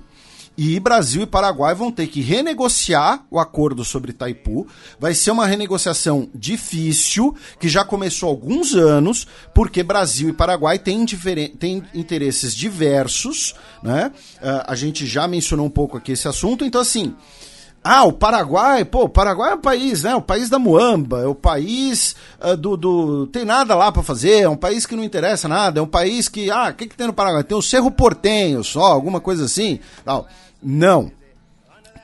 E 0.57 0.80
Brasil 0.80 1.22
e 1.22 1.26
Paraguai 1.26 1.74
vão 1.74 1.90
ter 1.90 2.07
que 2.07 2.20
renegociar 2.22 3.24
o 3.30 3.38
acordo 3.38 3.84
sobre 3.84 4.11
Itaipu. 4.11 4.66
Vai 4.99 5.14
ser 5.14 5.32
uma 5.32 5.47
renegociação 5.47 6.30
difícil, 6.34 7.36
que 7.61 7.68
já 7.68 7.84
começou 7.84 8.28
há 8.28 8.32
alguns 8.32 8.74
anos, 8.74 9.26
porque 9.55 9.82
Brasil 9.82 10.30
e 10.30 10.32
Paraguai 10.32 10.78
têm, 10.78 11.05
têm 11.59 11.82
interesses 11.95 12.55
diversos. 12.55 13.55
Né? 13.82 14.12
Uh, 14.36 14.64
a 14.66 14.74
gente 14.74 15.07
já 15.07 15.28
mencionou 15.28 15.66
um 15.66 15.70
pouco 15.70 15.99
aqui 15.99 16.12
esse 16.12 16.26
assunto. 16.28 16.64
Então, 16.64 16.80
assim, 16.80 17.14
ah, 17.85 18.05
o 18.05 18.12
Paraguai, 18.12 18.85
pô, 18.85 19.05
o 19.05 19.09
Paraguai 19.09 19.51
é 19.51 19.55
um 19.57 19.61
país, 19.61 20.05
né? 20.05 20.14
O 20.14 20.22
país 20.22 20.49
da 20.49 20.57
Muamba, 20.57 21.22
é 21.22 21.26
o 21.26 21.35
país 21.35 22.14
uh, 22.41 22.57
do, 22.57 22.76
do. 22.76 23.26
Tem 23.26 23.45
nada 23.45 23.74
lá 23.74 23.91
para 23.91 24.05
fazer, 24.05 24.43
é 24.43 24.49
um 24.49 24.57
país 24.57 24.87
que 24.87 24.95
não 24.95 25.03
interessa 25.03 25.49
nada, 25.49 25.80
é 25.80 25.83
um 25.83 25.87
país 25.87 26.28
que. 26.28 26.49
Ah, 26.49 26.68
o 26.70 26.74
que, 26.74 26.87
que 26.87 26.97
tem 26.97 27.09
no 27.09 27.12
Paraguai? 27.12 27.43
Tem 27.43 27.59
o 27.59 27.62
Cerro 27.62 27.91
Portenho 27.91 28.62
só, 28.62 28.85
alguma 28.85 29.20
coisa 29.20 29.47
assim. 29.47 29.80
Não. 30.07 30.24
não. 30.62 31.11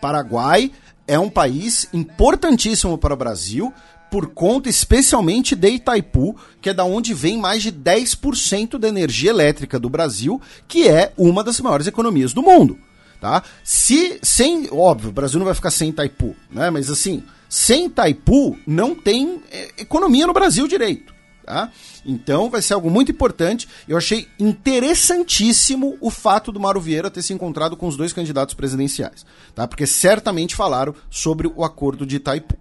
Paraguai 0.00 0.72
é 1.06 1.16
um 1.16 1.30
país 1.30 1.88
importantíssimo 1.92 2.98
para 2.98 3.14
o 3.14 3.16
Brasil, 3.16 3.72
por 4.10 4.26
conta 4.30 4.68
especialmente 4.68 5.54
de 5.54 5.68
Itaipu, 5.68 6.34
que 6.60 6.70
é 6.70 6.74
da 6.74 6.84
onde 6.84 7.14
vem 7.14 7.38
mais 7.38 7.62
de 7.62 7.70
10% 7.70 8.78
da 8.78 8.88
energia 8.88 9.30
elétrica 9.30 9.78
do 9.78 9.88
Brasil, 9.88 10.40
que 10.66 10.88
é 10.88 11.12
uma 11.16 11.44
das 11.44 11.60
maiores 11.60 11.86
economias 11.86 12.32
do 12.32 12.42
mundo 12.42 12.76
tá? 13.20 13.42
Se 13.62 14.18
sem, 14.22 14.68
óbvio, 14.70 15.10
o 15.10 15.12
Brasil 15.12 15.38
não 15.38 15.46
vai 15.46 15.54
ficar 15.54 15.70
sem 15.70 15.90
Itaipu, 15.90 16.34
né? 16.50 16.70
Mas 16.70 16.90
assim, 16.90 17.22
sem 17.48 17.86
Itaipu 17.86 18.56
não 18.66 18.94
tem 18.94 19.42
é, 19.50 19.82
economia 19.82 20.26
no 20.26 20.32
Brasil 20.32 20.66
direito, 20.68 21.14
tá? 21.44 21.70
Então 22.04 22.48
vai 22.48 22.62
ser 22.62 22.74
algo 22.74 22.90
muito 22.90 23.10
importante. 23.10 23.68
Eu 23.86 23.96
achei 23.96 24.28
interessantíssimo 24.38 25.96
o 26.00 26.10
fato 26.10 26.52
do 26.52 26.60
Mauro 26.60 26.80
Vieira 26.80 27.10
ter 27.10 27.22
se 27.22 27.32
encontrado 27.32 27.76
com 27.76 27.86
os 27.86 27.96
dois 27.96 28.12
candidatos 28.12 28.54
presidenciais, 28.54 29.26
tá? 29.54 29.66
Porque 29.66 29.86
certamente 29.86 30.54
falaram 30.54 30.94
sobre 31.10 31.50
o 31.54 31.64
acordo 31.64 32.06
de 32.06 32.16
Itaipu. 32.16 32.56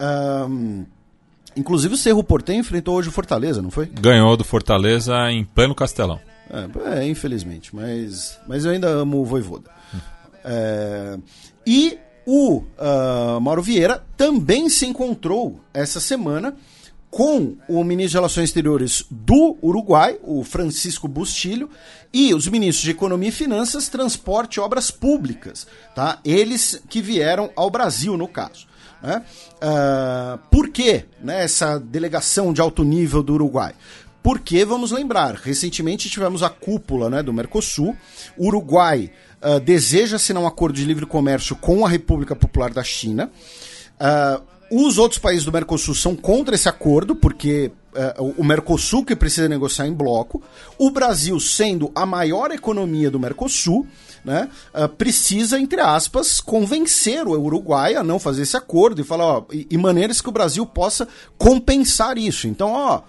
Um, 0.00 0.86
inclusive 1.56 1.94
o 1.94 1.98
Cerro 1.98 2.22
Portem 2.22 2.60
enfrentou 2.60 2.96
hoje 2.96 3.08
o 3.08 3.12
Fortaleza, 3.12 3.60
não 3.60 3.70
foi? 3.70 3.86
Ganhou 3.86 4.36
do 4.36 4.44
Fortaleza 4.44 5.30
em 5.30 5.44
pleno 5.44 5.74
Castelão. 5.74 6.20
É, 6.50 7.00
é, 7.00 7.08
infelizmente, 7.08 7.74
mas, 7.74 8.38
mas 8.46 8.64
eu 8.64 8.70
ainda 8.70 8.88
amo 8.88 9.20
o 9.20 9.24
Voivoda. 9.24 9.70
É, 10.44 11.18
e 11.66 11.98
o 12.26 12.58
uh, 12.58 13.40
Mauro 13.40 13.62
Vieira 13.62 14.04
também 14.16 14.68
se 14.68 14.86
encontrou 14.86 15.60
essa 15.72 16.00
semana 16.00 16.54
com 17.10 17.56
o 17.68 17.82
ministro 17.82 18.10
de 18.10 18.16
Relações 18.16 18.44
Exteriores 18.50 19.04
do 19.10 19.56
Uruguai, 19.62 20.18
o 20.22 20.44
Francisco 20.44 21.08
Bustilho, 21.08 21.70
e 22.12 22.34
os 22.34 22.46
ministros 22.46 22.84
de 22.84 22.90
Economia 22.90 23.30
e 23.30 23.32
Finanças, 23.32 23.88
Transporte 23.88 24.56
e 24.56 24.60
Obras 24.60 24.90
Públicas, 24.90 25.66
tá? 25.94 26.18
Eles 26.24 26.82
que 26.88 27.00
vieram 27.00 27.50
ao 27.56 27.70
Brasil, 27.70 28.16
no 28.16 28.28
caso. 28.28 28.66
Né? 29.02 29.22
Uh, 29.54 30.38
por 30.50 30.68
que 30.68 31.04
né, 31.22 31.44
essa 31.44 31.78
delegação 31.78 32.52
de 32.52 32.60
alto 32.60 32.84
nível 32.84 33.22
do 33.22 33.34
Uruguai? 33.34 33.74
Porque, 34.22 34.64
vamos 34.64 34.90
lembrar, 34.90 35.34
recentemente 35.34 36.10
tivemos 36.10 36.42
a 36.42 36.48
cúpula 36.48 37.08
né, 37.08 37.22
do 37.22 37.32
Mercosul, 37.32 37.96
o 38.36 38.46
Uruguai 38.48 39.10
uh, 39.42 39.60
deseja 39.60 40.16
assinar 40.16 40.42
um 40.42 40.46
acordo 40.46 40.76
de 40.76 40.84
livre 40.84 41.06
comércio 41.06 41.56
com 41.56 41.86
a 41.86 41.88
República 41.88 42.34
Popular 42.34 42.70
da 42.70 42.82
China. 42.82 43.30
Uh, 44.00 44.42
os 44.70 44.98
outros 44.98 45.18
países 45.18 45.44
do 45.44 45.52
Mercosul 45.52 45.94
são 45.94 46.14
contra 46.14 46.54
esse 46.54 46.68
acordo, 46.68 47.16
porque 47.16 47.70
uh, 47.94 48.34
o 48.36 48.44
Mercosul 48.44 49.04
que 49.04 49.16
precisa 49.16 49.48
negociar 49.48 49.86
em 49.86 49.94
bloco. 49.94 50.42
O 50.78 50.90
Brasil, 50.90 51.38
sendo 51.40 51.90
a 51.94 52.04
maior 52.04 52.50
economia 52.50 53.10
do 53.10 53.18
Mercosul, 53.18 53.86
né, 54.24 54.48
uh, 54.74 54.88
precisa, 54.88 55.58
entre 55.58 55.80
aspas, 55.80 56.40
convencer 56.40 57.26
o 57.26 57.40
Uruguai 57.40 57.94
a 57.94 58.02
não 58.02 58.18
fazer 58.18 58.42
esse 58.42 58.56
acordo 58.56 59.00
e 59.00 59.04
falar, 59.04 59.24
ó, 59.24 59.44
e, 59.52 59.66
e 59.70 59.78
maneiras 59.78 60.20
que 60.20 60.28
o 60.28 60.32
Brasil 60.32 60.66
possa 60.66 61.08
compensar 61.38 62.18
isso. 62.18 62.46
Então, 62.46 62.72
ó, 62.72 63.02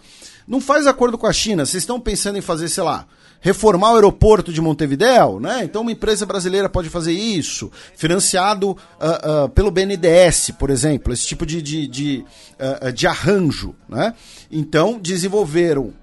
não 0.49 0.59
faz 0.59 0.87
acordo 0.87 1.15
com 1.15 1.27
a 1.27 1.31
China. 1.31 1.63
Vocês 1.63 1.83
estão 1.83 1.99
pensando 1.99 2.39
em 2.39 2.41
fazer, 2.41 2.67
sei 2.69 2.83
lá, 2.83 3.05
reformar 3.39 3.91
o 3.91 3.95
aeroporto 3.95 4.51
de 4.51 4.59
Montevidéu, 4.59 5.39
né? 5.39 5.63
Então 5.63 5.83
uma 5.83 5.91
empresa 5.91 6.25
brasileira 6.25 6.67
pode 6.67 6.89
fazer 6.89 7.13
isso, 7.13 7.71
financiado 7.95 8.71
uh, 8.71 9.45
uh, 9.45 9.49
pelo 9.49 9.69
BNDES, 9.69 10.51
por 10.57 10.71
exemplo, 10.71 11.13
esse 11.13 11.27
tipo 11.27 11.45
de, 11.45 11.61
de, 11.61 11.87
de, 11.87 12.25
uh, 12.59 12.91
de 12.91 13.05
arranjo, 13.05 13.75
né? 13.87 14.15
Então 14.51 14.99
desenvolveram 14.99 15.93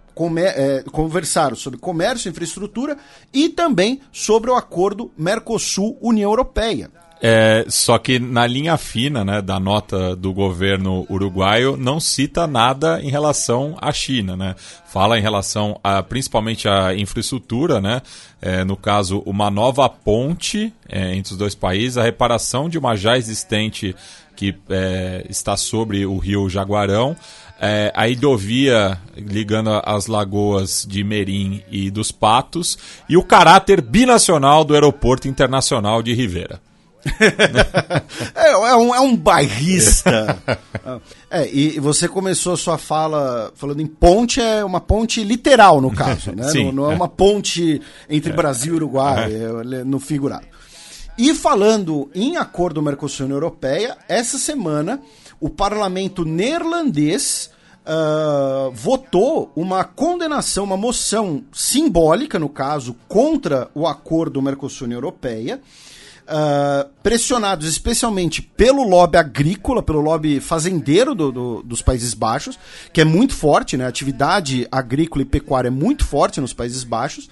é, 0.47 0.83
conversaram 0.91 1.55
sobre 1.55 1.79
comércio, 1.79 2.31
infraestrutura 2.31 2.97
e 3.35 3.51
também 3.51 4.01
sobre 4.11 4.51
o 4.51 4.55
acordo 4.55 5.11
Mercosul-União 5.15 6.31
Europeia. 6.31 6.91
É, 7.21 7.65
só 7.69 7.97
que 7.97 8.19
na 8.19 8.47
linha 8.47 8.77
fina 8.77 9.25
né, 9.25 9.41
da 9.41 9.59
nota 9.59 10.15
do 10.15 10.35
governo 10.35 11.07
uruguaio 11.09 11.77
não 11.77 11.99
cita 11.99 12.47
nada 12.47 13.01
em 13.03 13.09
relação 13.09 13.77
à 13.81 13.91
China. 13.91 14.37
Né? 14.37 14.55
Fala 14.87 15.19
em 15.19 15.23
relação 15.23 15.81
a 15.83 16.03
principalmente 16.03 16.69
à 16.69 16.95
infraestrutura, 16.95 17.81
né? 17.81 18.03
É, 18.41 18.65
no 18.65 18.77
caso, 18.77 19.23
uma 19.25 19.51
nova 19.51 19.89
ponte 19.89 20.73
é, 20.89 21.15
entre 21.15 21.33
os 21.33 21.39
dois 21.39 21.55
países, 21.55 21.97
a 21.97 22.03
reparação 22.03 22.69
de 22.69 22.79
uma 22.79 22.95
já 22.95 23.17
existente 23.17 23.97
que 24.37 24.55
é, 24.69 25.25
está 25.29 25.57
sobre 25.57 26.05
o 26.05 26.19
rio 26.19 26.49
Jaguarão. 26.49 27.17
É, 27.59 27.91
a 27.97 28.07
hidrovia 28.07 29.01
ligando 29.17 29.71
as 29.83 30.07
lagoas 30.07 30.87
de 30.87 31.03
Merim 31.03 31.63
e 31.71 31.91
dos 31.91 32.13
Patos 32.13 32.77
e 33.09 33.17
o 33.17 33.23
caráter 33.23 33.81
binacional 33.81 34.63
do 34.63 34.75
aeroporto 34.75 35.27
internacional 35.27 36.03
de 36.03 36.13
Rivera. 36.13 36.61
é, 38.35 38.51
é, 38.51 38.77
um, 38.77 38.95
é 38.95 39.01
um 39.01 39.17
bairrista. 39.17 40.39
é, 41.31 41.49
e 41.51 41.79
você 41.81 42.09
começou 42.09 42.55
a 42.55 42.57
sua 42.57 42.79
fala 42.79 43.53
falando 43.55 43.81
em 43.81 43.87
ponte, 43.87 44.41
é 44.41 44.65
uma 44.65 44.81
ponte 44.81 45.23
literal 45.23 45.81
no 45.81 45.93
caso, 45.93 46.33
né? 46.33 46.45
Sim, 46.51 46.67
não, 46.67 46.73
não 46.73 46.91
é, 46.91 46.93
é, 46.93 46.97
uma 46.97 47.09
ponte 47.09 47.81
entre 48.09 48.33
é. 48.33 48.37
Brasil 48.37 48.75
e 48.75 48.77
Uruguai, 48.77 49.33
é. 49.33 49.81
é 49.81 49.85
no 49.85 50.01
figurado. 50.01 50.47
E 51.19 51.33
falando 51.35 52.11
em 52.15 52.37
acordo 52.37 52.83
Mercosul-União 52.83 53.37
Europeia, 53.37 53.97
essa 54.09 54.37
semana 54.37 55.01
o 55.41 55.49
parlamento 55.49 56.25
neerlandês 56.25 57.51
uh, 57.87 58.71
votou 58.73 59.51
uma 59.55 59.85
condenação, 59.85 60.65
uma 60.65 60.77
moção 60.77 61.45
simbólica, 61.53 62.39
no 62.39 62.49
caso, 62.49 62.97
contra 63.09 63.71
o 63.75 63.87
acordo 63.87 64.43
Mercosul-União 64.43 64.99
Europeia, 64.99 65.61
uh, 66.27 66.89
pressionados 67.03 67.67
especialmente 67.69 68.43
pelo 68.43 68.83
lobby 68.83 69.17
agrícola, 69.17 69.83
pelo 69.83 70.01
lobby 70.01 70.41
fazendeiro 70.41 71.15
do, 71.15 71.33
do, 71.33 71.63
dos 71.63 71.83
Países 71.83 72.15
Baixos, 72.15 72.59
que 72.93 73.01
é 73.01 73.05
muito 73.05 73.35
forte, 73.35 73.77
né? 73.77 73.85
A 73.85 73.89
atividade 73.89 74.67
agrícola 74.71 75.23
e 75.23 75.27
pecuária 75.27 75.69
é 75.69 75.71
muito 75.71 76.05
forte 76.05 76.41
nos 76.41 76.53
Países 76.53 76.85
Baixos, 76.85 77.29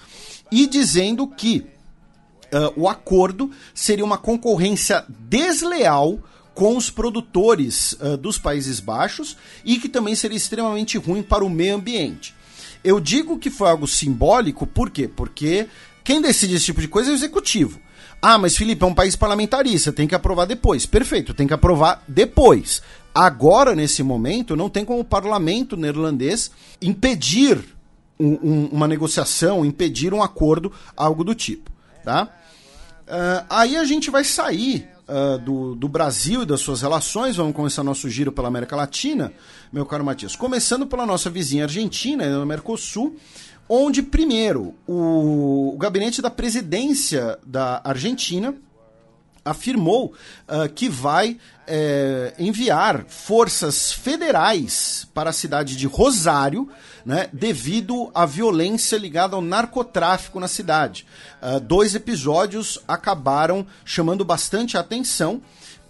e 0.51 0.67
dizendo 0.67 1.27
que 1.27 1.65
uh, 2.53 2.81
o 2.81 2.87
acordo 2.87 3.51
seria 3.73 4.05
uma 4.05 4.17
concorrência 4.17 5.03
desleal 5.09 6.19
com 6.53 6.77
os 6.77 6.89
produtores 6.89 7.93
uh, 7.93 8.15
dos 8.15 8.37
Países 8.37 8.79
Baixos 8.79 9.35
e 9.63 9.77
que 9.77 9.89
também 9.89 10.15
seria 10.15 10.37
extremamente 10.37 10.97
ruim 10.97 11.21
para 11.21 11.43
o 11.43 11.49
meio 11.49 11.75
ambiente. 11.75 12.33
Eu 12.83 12.99
digo 12.99 13.39
que 13.39 13.49
foi 13.49 13.69
algo 13.69 13.87
simbólico, 13.87 14.65
por 14.65 14.89
quê? 14.89 15.07
Porque 15.07 15.67
quem 16.03 16.21
decide 16.21 16.55
esse 16.55 16.65
tipo 16.65 16.79
de 16.79 16.87
coisa 16.87 17.09
é 17.09 17.13
o 17.13 17.15
executivo. 17.15 17.79
Ah, 18.21 18.37
mas 18.37 18.55
Felipe, 18.57 18.83
é 18.83 18.87
um 18.87 18.93
país 18.93 19.15
parlamentarista, 19.15 19.91
tem 19.91 20.07
que 20.07 20.15
aprovar 20.15 20.45
depois. 20.45 20.85
Perfeito, 20.85 21.33
tem 21.33 21.47
que 21.47 21.53
aprovar 21.53 22.03
depois. 22.07 22.81
Agora, 23.13 23.75
nesse 23.75 24.03
momento, 24.03 24.55
não 24.55 24.69
tem 24.69 24.83
como 24.83 24.99
o 24.99 25.05
parlamento 25.05 25.77
neerlandês 25.77 26.51
impedir 26.81 27.63
um, 28.19 28.27
um, 28.27 28.69
uma 28.71 28.87
negociação, 28.87 29.65
impedir 29.65 30.13
um 30.13 30.21
acordo, 30.21 30.71
algo 30.97 31.23
do 31.23 31.33
tipo. 31.33 31.71
Tá? 32.03 32.29
Uh, 33.07 33.45
aí 33.49 33.77
a 33.77 33.83
gente 33.83 34.09
vai 34.09 34.23
sair 34.23 34.87
uh, 35.07 35.37
do, 35.39 35.75
do 35.75 35.87
Brasil 35.87 36.43
e 36.43 36.45
das 36.45 36.61
suas 36.61 36.81
relações. 36.81 37.35
Vamos 37.35 37.55
começar 37.55 37.83
nosso 37.83 38.09
giro 38.09 38.31
pela 38.31 38.47
América 38.47 38.75
Latina, 38.75 39.31
meu 39.71 39.85
caro 39.85 40.03
Matias. 40.03 40.35
Começando 40.35 40.85
pela 40.85 41.05
nossa 41.05 41.29
vizinha 41.29 41.63
Argentina, 41.63 42.27
no 42.27 42.45
Mercosul, 42.45 43.15
onde, 43.67 44.01
primeiro, 44.03 44.75
o, 44.87 45.73
o 45.73 45.77
gabinete 45.77 46.21
da 46.21 46.29
presidência 46.29 47.37
da 47.45 47.81
Argentina 47.83 48.55
afirmou 49.45 50.07
uh, 50.07 50.67
que 50.73 50.89
vai 50.89 51.37
é, 51.67 52.33
enviar 52.39 53.05
forças 53.07 53.91
federais 53.91 55.07
para 55.13 55.29
a 55.29 55.33
cidade 55.33 55.75
de 55.75 55.85
Rosário, 55.85 56.67
né, 57.05 57.29
devido 57.31 58.09
à 58.15 58.25
violência 58.25 58.97
ligada 58.97 59.35
ao 59.35 59.41
narcotráfico 59.41 60.39
na 60.39 60.47
cidade. 60.47 61.05
Uh, 61.41 61.59
dois 61.59 61.93
episódios 61.93 62.79
acabaram 62.87 63.67
chamando 63.85 64.25
bastante 64.25 64.79
atenção. 64.79 65.39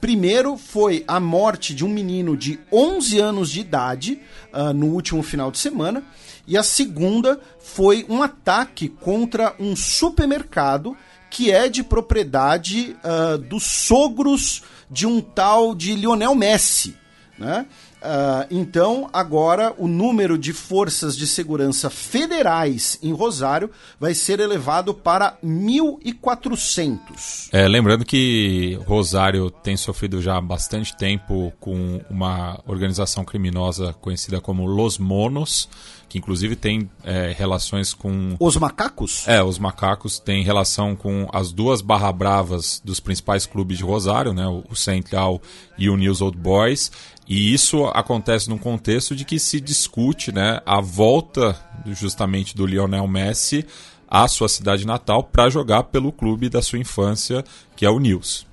Primeiro 0.01 0.57
foi 0.57 1.05
a 1.07 1.19
morte 1.19 1.73
de 1.73 1.85
um 1.85 1.89
menino 1.89 2.35
de 2.35 2.59
11 2.69 3.19
anos 3.19 3.49
de 3.49 3.61
idade 3.61 4.19
uh, 4.53 4.73
no 4.73 4.87
último 4.87 5.23
final 5.23 5.49
de 5.49 5.59
semana. 5.59 6.03
E 6.47 6.57
a 6.57 6.63
segunda 6.63 7.39
foi 7.59 8.05
um 8.07 8.21
ataque 8.21 8.89
contra 8.89 9.55
um 9.59 9.75
supermercado 9.75 10.95
que 11.29 11.51
é 11.51 11.67
de 11.67 11.83
propriedade 11.83 12.95
uh, 13.03 13.37
dos 13.37 13.63
sogros 13.63 14.63
de 14.89 15.05
um 15.05 15.19
tal 15.19 15.75
de 15.75 15.95
Lionel 15.95 16.35
Messi. 16.35 16.95
Né? 17.37 17.65
Uh, 18.05 18.45
então, 18.51 19.09
agora 19.11 19.73
o 19.79 19.87
número 19.87 20.37
de 20.37 20.53
forças 20.53 21.17
de 21.17 21.25
segurança 21.25 21.89
federais 21.89 22.99
em 23.01 23.11
Rosário 23.11 23.71
vai 23.99 24.13
ser 24.13 24.39
elevado 24.39 24.93
para 24.93 25.35
1.400. 25.43 27.49
É, 27.51 27.67
lembrando 27.67 28.05
que 28.05 28.79
Rosário 28.85 29.49
tem 29.49 29.75
sofrido 29.75 30.21
já 30.21 30.37
há 30.37 30.41
bastante 30.41 30.95
tempo 30.95 31.51
com 31.59 31.99
uma 32.07 32.61
organização 32.67 33.25
criminosa 33.25 33.93
conhecida 33.93 34.39
como 34.39 34.67
Los 34.67 34.99
Monos, 34.99 35.67
que 36.07 36.19
inclusive 36.19 36.55
tem 36.55 36.89
é, 37.03 37.33
relações 37.35 37.93
com. 37.93 38.35
Os 38.39 38.55
macacos? 38.57 39.27
É, 39.27 39.43
os 39.43 39.57
macacos 39.57 40.19
têm 40.19 40.43
relação 40.43 40.95
com 40.95 41.27
as 41.33 41.51
duas 41.51 41.81
barra 41.81 42.11
bravas 42.11 42.81
dos 42.85 42.99
principais 42.99 43.45
clubes 43.45 43.77
de 43.77 43.83
Rosário, 43.83 44.33
né? 44.33 44.47
O 44.47 44.75
Central 44.75 45.41
e 45.77 45.89
o 45.89 45.97
News 45.97 46.21
Old 46.21 46.37
Boys. 46.37 46.91
E 47.27 47.53
isso 47.53 47.85
acontece 47.85 48.49
num 48.49 48.57
contexto 48.57 49.15
de 49.15 49.25
que 49.25 49.39
se 49.39 49.59
discute 49.59 50.31
né, 50.31 50.61
a 50.65 50.79
volta 50.79 51.57
justamente 51.87 52.55
do 52.55 52.65
Lionel 52.65 53.07
Messi 53.07 53.65
à 54.07 54.27
sua 54.27 54.47
cidade 54.47 54.85
natal 54.85 55.23
para 55.23 55.49
jogar 55.49 55.83
pelo 55.83 56.11
clube 56.11 56.49
da 56.49 56.61
sua 56.61 56.77
infância, 56.77 57.43
que 57.75 57.85
é 57.85 57.89
o 57.89 57.99
News. 57.99 58.45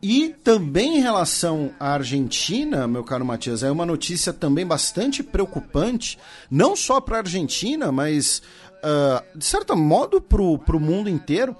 E 0.00 0.34
também 0.44 0.98
em 0.98 1.00
relação 1.00 1.72
à 1.80 1.94
Argentina, 1.94 2.86
meu 2.86 3.02
caro 3.02 3.24
Matias, 3.24 3.64
é 3.64 3.70
uma 3.70 3.84
notícia 3.84 4.32
também 4.32 4.64
bastante 4.64 5.22
preocupante, 5.22 6.16
não 6.48 6.76
só 6.76 7.00
para 7.00 7.16
a 7.16 7.20
Argentina, 7.20 7.90
mas 7.90 8.40
uh, 8.76 9.38
de 9.38 9.44
certo 9.44 9.74
modo 9.76 10.20
para 10.20 10.40
o 10.40 10.80
mundo 10.80 11.08
inteiro. 11.10 11.56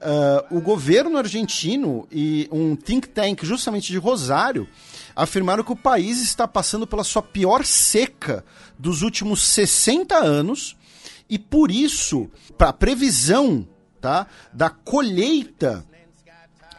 Uh, 0.00 0.56
o 0.56 0.60
governo 0.62 1.18
argentino 1.18 2.08
e 2.10 2.48
um 2.50 2.74
think 2.74 3.06
tank 3.06 3.44
justamente 3.44 3.92
de 3.92 3.98
Rosário 3.98 4.66
afirmaram 5.14 5.64
que 5.64 5.72
o 5.72 5.76
país 5.76 6.22
está 6.22 6.46
passando 6.46 6.86
pela 6.86 7.04
sua 7.04 7.22
pior 7.22 7.64
seca 7.64 8.44
dos 8.78 9.02
últimos 9.02 9.42
60 9.42 10.16
anos 10.16 10.76
e 11.28 11.38
por 11.38 11.70
isso, 11.70 12.28
para 12.58 12.70
a 12.70 12.72
previsão 12.72 13.66
tá, 14.00 14.26
da 14.52 14.68
colheita 14.68 15.84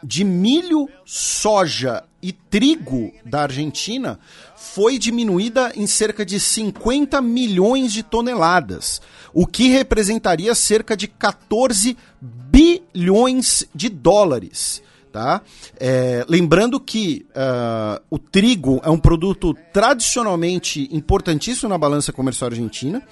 de 0.04 0.24
milho, 0.24 0.90
soja 1.06 2.04
e 2.22 2.32
trigo 2.32 3.14
da 3.26 3.44
Argentina 3.44 4.20
foi 4.56 4.98
diminuída 5.00 5.72
em 5.76 5.88
cerca 5.88 6.26
de 6.26 6.40
50 6.40 7.22
milhões 7.22 7.92
de 7.94 8.04
toneladas, 8.04 9.02
o 9.34 9.48
que 9.48 9.70
representaria 9.70 10.54
cerca 10.54 10.96
de 10.96 11.08
14 11.08 11.98
bilhões 12.22 13.66
de 13.74 13.90
dólares. 13.90 14.84
Tá? 15.12 15.42
É, 15.78 16.26
lembrando 16.30 16.80
que 16.80 17.26
uh, 17.32 18.02
o 18.10 18.18
trigo 18.18 18.80
é 18.82 18.90
um 18.90 18.98
produto 18.98 19.54
tradicionalmente 19.74 20.88
importantíssimo 20.90 21.68
na 21.68 21.78
balança 21.78 22.14
comercial 22.14 22.50
argentina. 22.50 23.04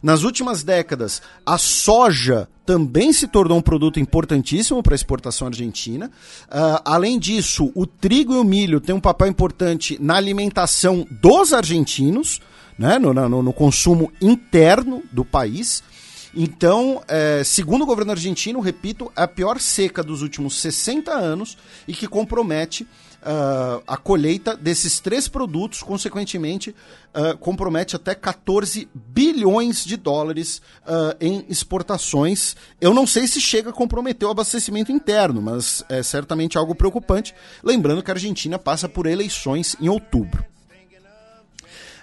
Nas 0.00 0.22
últimas 0.22 0.62
décadas, 0.62 1.20
a 1.44 1.58
soja 1.58 2.48
também 2.64 3.12
se 3.12 3.26
tornou 3.26 3.58
um 3.58 3.62
produto 3.62 3.98
importantíssimo 3.98 4.84
para 4.84 4.94
a 4.94 4.96
exportação 4.96 5.48
argentina. 5.48 6.12
Uh, 6.46 6.80
além 6.84 7.18
disso, 7.18 7.72
o 7.74 7.86
trigo 7.86 8.34
e 8.34 8.38
o 8.38 8.44
milho 8.44 8.80
têm 8.80 8.94
um 8.94 9.00
papel 9.00 9.26
importante 9.26 9.98
na 10.00 10.14
alimentação 10.14 11.04
dos 11.10 11.52
argentinos, 11.52 12.40
né, 12.78 13.00
no, 13.00 13.12
no, 13.12 13.42
no 13.42 13.52
consumo 13.52 14.12
interno 14.20 15.02
do 15.10 15.24
país. 15.24 15.82
Então, 16.34 17.02
é, 17.08 17.42
segundo 17.44 17.82
o 17.82 17.86
governo 17.86 18.12
argentino, 18.12 18.60
repito, 18.60 19.10
a 19.16 19.26
pior 19.26 19.58
seca 19.60 20.02
dos 20.02 20.22
últimos 20.22 20.60
60 20.60 21.10
anos 21.12 21.56
e 21.86 21.94
que 21.94 22.06
compromete 22.06 22.86
uh, 23.22 23.82
a 23.86 23.96
colheita 23.96 24.56
desses 24.56 25.00
três 25.00 25.28
produtos, 25.28 25.82
consequentemente, 25.82 26.74
uh, 27.14 27.36
compromete 27.38 27.96
até 27.96 28.14
14 28.14 28.88
bilhões 28.94 29.84
de 29.84 29.96
dólares 29.96 30.60
uh, 30.82 31.16
em 31.20 31.44
exportações. 31.48 32.56
Eu 32.80 32.92
não 32.92 33.06
sei 33.06 33.26
se 33.26 33.40
chega 33.40 33.70
a 33.70 33.72
comprometer 33.72 34.26
o 34.26 34.30
abastecimento 34.30 34.92
interno, 34.92 35.40
mas 35.40 35.84
é 35.88 36.02
certamente 36.02 36.58
algo 36.58 36.74
preocupante. 36.74 37.34
Lembrando 37.62 38.02
que 38.02 38.10
a 38.10 38.14
Argentina 38.14 38.58
passa 38.58 38.88
por 38.88 39.06
eleições 39.06 39.76
em 39.80 39.88
outubro. 39.88 40.44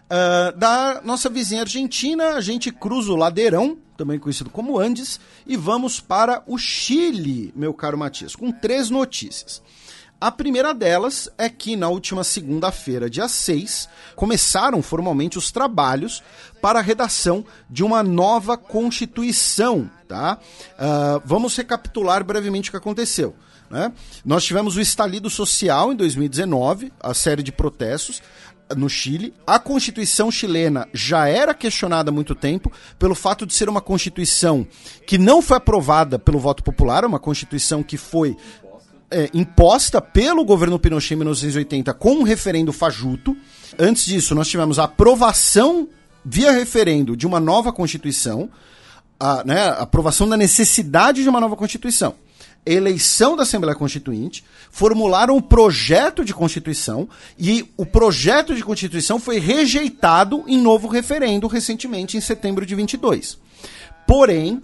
Uh, 0.06 0.56
da 0.56 1.02
nossa 1.04 1.30
vizinha 1.30 1.62
Argentina, 1.62 2.36
a 2.36 2.42
gente 2.42 2.72
cruza 2.72 3.12
o 3.12 3.16
Ladeirão, 3.16 3.80
também 3.96 4.20
conhecido 4.20 4.50
como 4.50 4.80
Andes, 4.80 5.20
e 5.46 5.56
vamos 5.56 6.00
para 6.00 6.43
o 6.46 6.58
Chile, 6.58 7.54
meu 7.56 7.74
caro 7.74 7.98
Matias, 7.98 8.36
com 8.36 8.52
três 8.52 8.89
notícias. 8.89 9.62
A 10.20 10.32
primeira 10.32 10.74
delas 10.74 11.30
é 11.38 11.50
que 11.50 11.76
na 11.76 11.89
última 11.89 12.24
segunda-feira, 12.24 13.10
dia 13.10 13.28
6, 13.28 13.89
começaram 14.16 14.82
formalmente 14.82 15.38
os 15.38 15.52
trabalhos 15.52 16.24
para 16.62 16.80
a 16.80 16.82
redação 16.82 17.46
de 17.70 17.84
uma 17.84 18.02
nova 18.02 18.58
Constituição. 18.58 19.89
Tá? 20.08 20.39
Uh, 20.74 21.22
vamos 21.26 21.56
recapitular 21.56 22.24
brevemente 22.24 22.70
o 22.70 22.72
que 22.72 22.78
aconteceu. 22.78 23.36
Né? 23.70 23.91
Nós 24.24 24.43
tivemos 24.46 24.78
o 24.78 24.82
estalido 24.82 25.30
social 25.30 25.91
em 25.91 25.96
2019, 25.96 26.93
a 27.00 27.14
série 27.14 27.43
de 27.43 27.52
protestos 27.52 28.22
no 28.76 28.89
Chile. 28.89 29.34
A 29.45 29.59
Constituição 29.59 30.32
chilena 30.32 30.88
já 30.93 31.28
era 31.28 31.53
questionada 31.53 32.09
há 32.09 32.13
muito 32.13 32.34
tempo 32.34 32.72
pelo 32.97 33.13
fato 33.13 33.45
de 33.45 33.53
ser 33.53 33.70
uma 33.70 33.82
Constituição 33.82 34.66
que 35.05 35.18
não 35.18 35.41
foi 35.41 35.57
aprovada 35.57 36.18
pelo 36.18 36.39
voto 36.39 36.63
popular, 36.63 37.05
uma 37.05 37.20
Constituição 37.20 37.84
que 37.84 37.97
foi 37.97 38.36
é, 39.11 39.30
imposta 39.34 40.01
pelo 40.01 40.43
governo 40.43 40.80
Pinochet 40.80 41.13
em 41.13 41.18
1980 41.18 41.93
com 41.93 42.16
um 42.16 42.24
referendo 42.24 42.74
fajuto. 42.74 43.36
Antes 43.78 44.05
disso, 44.05 44.34
nós 44.34 44.47
tivemos 44.47 44.80
a 44.80 44.86
aprovação 44.86 45.88
via 46.24 46.51
referendo 46.51 47.16
de 47.16 47.28
uma 47.28 47.39
nova 47.39 47.72
Constituição, 47.72 48.49
a, 49.20 49.43
né, 49.43 49.68
a 49.68 49.84
aprovação 49.84 50.28
da 50.28 50.36
necessidade 50.36 51.22
de 51.22 51.30
uma 51.30 51.39
nova 51.39 51.55
Constituição. 51.55 52.16
Eleição 52.66 53.36
da 53.36 53.43
Assembleia 53.43 53.76
Constituinte, 53.76 54.43
formularam 54.72 55.38
um 55.38 55.41
projeto 55.41 56.26
de 56.26 56.34
Constituição 56.34 57.07
e 57.38 57.72
o 57.78 57.86
projeto 57.86 58.55
de 58.55 58.63
Constituição 58.63 59.20
foi 59.20 59.39
rejeitado 59.39 60.43
em 60.47 60.59
novo 60.59 60.88
referendo 60.88 61.47
recentemente, 61.47 62.18
em 62.18 62.22
setembro 62.22 62.66
de 62.66 62.76
22. 62.76 63.38
Porém, 64.07 64.61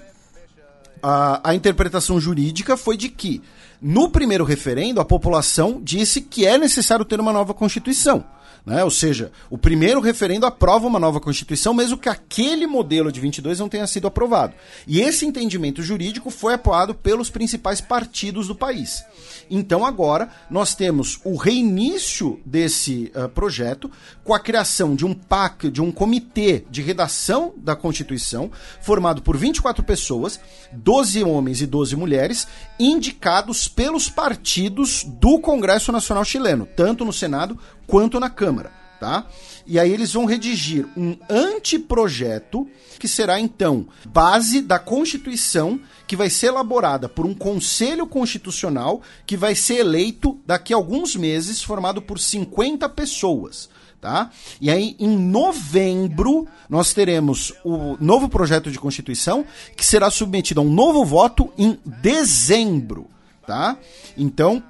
a, 1.01 1.49
a 1.49 1.55
interpretação 1.55 2.19
jurídica 2.19 2.77
foi 2.77 2.97
de 2.97 3.09
que, 3.09 3.41
no 3.81 4.09
primeiro 4.09 4.43
referendo, 4.43 4.99
a 4.99 5.05
população 5.05 5.79
disse 5.81 6.21
que 6.21 6.45
é 6.45 6.57
necessário 6.57 7.05
ter 7.05 7.19
uma 7.19 7.33
nova 7.33 7.53
Constituição. 7.53 8.23
Né? 8.66 8.84
Ou 8.84 8.91
seja, 8.91 9.32
o 9.49 9.57
primeiro 9.57 9.99
referendo 9.99 10.45
aprova 10.45 10.86
uma 10.88 10.99
nova 10.99 11.20
Constituição, 11.20 11.74
mesmo 11.74 11.97
que 11.97 12.09
aquele 12.09 12.68
modelo 12.68 13.12
de 13.12 13.20
22 13.20 13.59
não 13.59 13.70
tenha 13.70 13.88
sido 13.88 14.07
aprovado. 14.07 14.53
E 14.88 15.01
esse 15.01 15.26
entendimento 15.26 15.82
jurídico 15.82 16.30
foi 16.30 16.53
apoiado 16.53 16.93
pelos 16.93 17.30
principais 17.30 17.82
partidos 17.82 18.47
do 18.47 18.55
país. 18.55 19.03
Então 19.49 19.86
agora 19.86 20.30
nós 20.49 20.76
temos 20.76 21.20
o 21.26 21.36
reinício 21.36 22.39
desse 22.45 23.12
uh, 23.16 23.28
projeto 23.28 23.91
com 24.24 24.34
a 24.34 24.39
criação 24.39 24.95
de 24.95 25.05
um 25.05 25.14
PAC, 25.14 25.70
de 25.70 25.82
um 25.82 25.91
comitê 25.91 26.64
de 26.70 26.82
redação 26.82 27.53
da 27.57 27.76
Constituição, 27.76 28.51
formado 28.82 29.22
por 29.22 29.36
24 29.36 29.84
pessoas, 29.84 30.39
12 30.72 31.24
homens 31.24 31.62
e 31.62 31.66
12 31.66 31.95
mulheres, 31.95 32.47
indicados 32.80 33.68
pelos 33.68 34.09
partidos 34.09 35.03
do 35.03 35.39
Congresso 35.39 35.91
Nacional 35.91 36.24
Chileno, 36.24 36.68
tanto 36.76 37.03
no 37.03 37.12
Senado 37.12 37.59
quanto 37.91 38.21
na 38.21 38.29
Câmara, 38.29 38.71
tá? 39.01 39.27
E 39.67 39.77
aí 39.77 39.91
eles 39.91 40.13
vão 40.13 40.23
redigir 40.23 40.87
um 40.95 41.17
anteprojeto 41.29 42.65
que 42.97 43.05
será 43.05 43.37
então 43.37 43.85
base 44.07 44.61
da 44.61 44.79
Constituição 44.79 45.77
que 46.07 46.15
vai 46.15 46.29
ser 46.29 46.47
elaborada 46.47 47.09
por 47.09 47.25
um 47.25 47.33
Conselho 47.33 48.07
Constitucional 48.07 49.01
que 49.25 49.35
vai 49.35 49.55
ser 49.55 49.79
eleito 49.79 50.39
daqui 50.45 50.73
a 50.73 50.77
alguns 50.77 51.17
meses, 51.17 51.61
formado 51.61 52.01
por 52.01 52.17
50 52.17 52.87
pessoas. 52.87 53.69
Tá? 53.99 54.31
E 54.61 54.71
aí, 54.71 54.95
em 54.97 55.15
novembro, 55.15 56.47
nós 56.69 56.93
teremos 56.93 57.53
o 57.63 57.97
novo 57.99 58.29
projeto 58.29 58.71
de 58.71 58.79
Constituição, 58.79 59.45
que 59.75 59.85
será 59.85 60.09
submetido 60.09 60.61
a 60.61 60.63
um 60.63 60.71
novo 60.71 61.03
voto 61.03 61.51
em 61.57 61.77
dezembro. 61.85 63.07
Tá? 63.45 63.77
Então, 64.17 64.63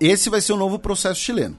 esse 0.00 0.30
vai 0.30 0.40
ser 0.40 0.54
o 0.54 0.56
novo 0.56 0.78
processo 0.78 1.20
chileno. 1.20 1.56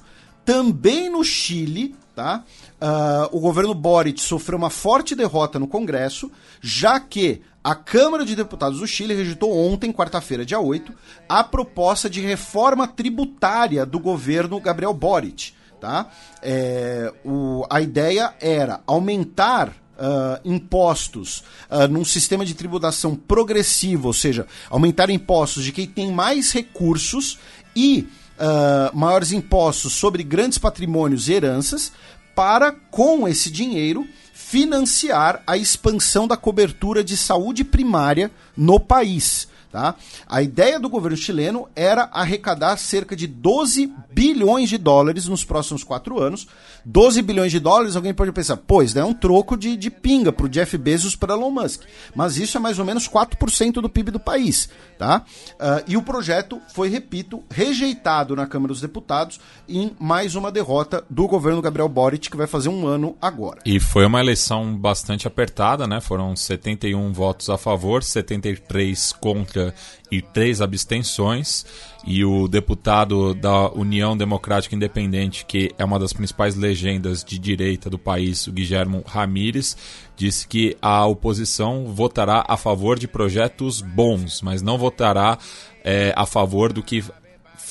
Também 0.52 1.10
no 1.10 1.24
Chile, 1.24 1.96
tá? 2.14 2.44
Uh, 2.82 3.38
o 3.38 3.40
governo 3.40 3.74
Boric 3.74 4.22
sofreu 4.22 4.58
uma 4.58 4.70
forte 4.70 5.16
derrota 5.16 5.58
no 5.58 5.66
Congresso, 5.66 6.30
já 6.60 7.00
que 7.00 7.42
a 7.64 7.74
Câmara 7.74 8.26
de 8.26 8.36
Deputados 8.36 8.80
do 8.80 8.86
Chile 8.86 9.16
rejeitou 9.16 9.58
ontem, 9.58 9.94
quarta-feira, 9.94 10.46
dia 10.46 10.60
8, 10.60 10.92
a 11.30 11.42
proposta 11.42 12.10
de 12.10 12.20
reforma 12.20 12.86
tributária 12.86 13.86
do 13.86 13.98
governo 13.98 14.60
Gabriel 14.60 14.94
Boric. 14.94 15.54
Tá? 15.80 16.12
É, 16.42 17.14
o, 17.24 17.66
a 17.70 17.80
ideia 17.80 18.34
era 18.42 18.82
aumentar 18.86 19.74
Uh, 20.02 20.42
impostos 20.44 21.44
uh, 21.70 21.88
num 21.88 22.04
sistema 22.04 22.44
de 22.44 22.56
tributação 22.56 23.16
progressivo, 23.16 24.08
ou 24.08 24.14
seja, 24.14 24.48
aumentar 24.68 25.12
impostos 25.12 25.64
de 25.64 25.72
quem 25.72 25.86
tem 25.86 26.12
mais 26.12 26.52
recursos 26.52 27.38
e 27.76 28.08
uh, 28.42 28.98
maiores 28.98 29.32
impostos 29.32 29.94
sobre 29.94 30.24
grandes 30.24 30.58
patrimônios 30.58 31.30
e 31.30 31.34
heranças, 31.34 31.92
para, 32.36 32.72
com 32.72 33.28
esse 33.28 33.52
dinheiro, 33.52 34.08
financiar 34.34 35.44
a 35.46 35.56
expansão 35.56 36.28
da 36.28 36.36
cobertura 36.36 37.04
de 37.04 37.16
saúde 37.16 37.64
primária 37.64 38.32
no 38.58 38.80
país. 38.80 39.48
Tá? 39.72 39.96
A 40.28 40.42
ideia 40.42 40.78
do 40.78 40.90
governo 40.90 41.16
chileno 41.16 41.70
era 41.74 42.10
arrecadar 42.12 42.76
cerca 42.76 43.16
de 43.16 43.28
12 43.28 43.94
bilhões 44.14 44.70
de 44.70 44.78
dólares 44.78 45.28
nos 45.28 45.44
próximos 45.44 45.84
quatro 45.84 46.22
anos. 46.22 46.48
12 46.86 47.22
bilhões 47.22 47.52
de 47.52 47.60
dólares, 47.60 47.96
alguém 47.96 48.14
pode 48.14 48.32
pensar, 48.32 48.58
pois, 48.58 48.96
é 48.96 49.04
um 49.04 49.14
troco 49.14 49.56
de, 49.56 49.76
de 49.78 49.90
pinga 49.90 50.32
para 50.32 50.46
o 50.46 50.50
Jeff 50.50 50.78
Bezos 50.78 51.16
para 51.16 51.34
Elon 51.34 51.52
Musk. 51.52 51.84
Mas 52.16 52.38
isso 52.38 52.58
é 52.58 52.60
mais 52.60 52.80
ou 52.80 52.86
menos 52.86 53.08
4% 53.08 53.74
do 53.74 53.90
PIB 53.90 54.12
do 54.12 54.20
país. 54.20 54.70
Tá? 54.98 55.24
Uh, 55.54 55.84
e 55.88 55.98
o 55.98 56.02
projeto 56.02 56.62
foi, 56.74 56.90
repito, 56.90 57.44
rejeitado 57.50 58.36
na 58.36 58.48
Câmara 58.48 58.74
dos 58.74 58.82
Deputados 58.82 59.40
em 59.68 59.96
mais 60.00 60.36
uma 60.36 60.52
derrota 60.52 61.04
do 61.10 61.28
governo 61.28 61.62
Gabriel 61.62 61.90
Boric, 61.90 62.30
que 62.30 62.38
vai 62.38 62.48
fazer 62.48 62.70
um 62.70 62.88
ano 62.88 63.16
agora. 63.22 63.62
E 63.66 63.80
foi 63.80 64.06
uma 64.06 64.20
eleição 64.20 64.76
bastante 64.76 65.28
apertada, 65.28 65.88
né? 65.88 66.02
Foram 66.02 66.36
71 66.36 67.12
votos 67.14 67.50
a 67.50 67.58
favor, 67.58 68.04
73 68.04 69.12
contra 69.14 69.74
e 70.12 70.22
três 70.22 70.62
abstenções. 70.62 71.66
E 72.06 72.26
o 72.26 72.48
deputado 72.48 73.34
da 73.34 73.72
União 73.72 74.18
Democrática 74.18 74.76
Independente, 74.76 75.46
que 75.46 75.72
é 75.78 75.86
uma 75.86 76.00
das 76.00 76.12
principais 76.12 76.56
legendas 76.56 77.24
de 77.24 77.40
direita 77.40 77.90
do 77.90 77.98
país, 77.98 78.48
o 78.48 78.52
Guilherme 78.52 79.02
Ramírez, 79.06 79.78
disse 80.16 80.48
que 80.48 80.76
a 80.82 81.06
oposição 81.06 81.86
votará 81.86 82.44
a 82.48 82.58
favor 82.58 83.00
de 83.00 83.08
projetos 83.08 83.82
bons, 83.82 84.42
mas 84.42 84.62
não 84.62 84.78
votará 84.78 85.38
é, 85.84 86.14
a 86.16 86.26
favor 86.26 86.74
do 86.74 86.84
que 86.84 87.04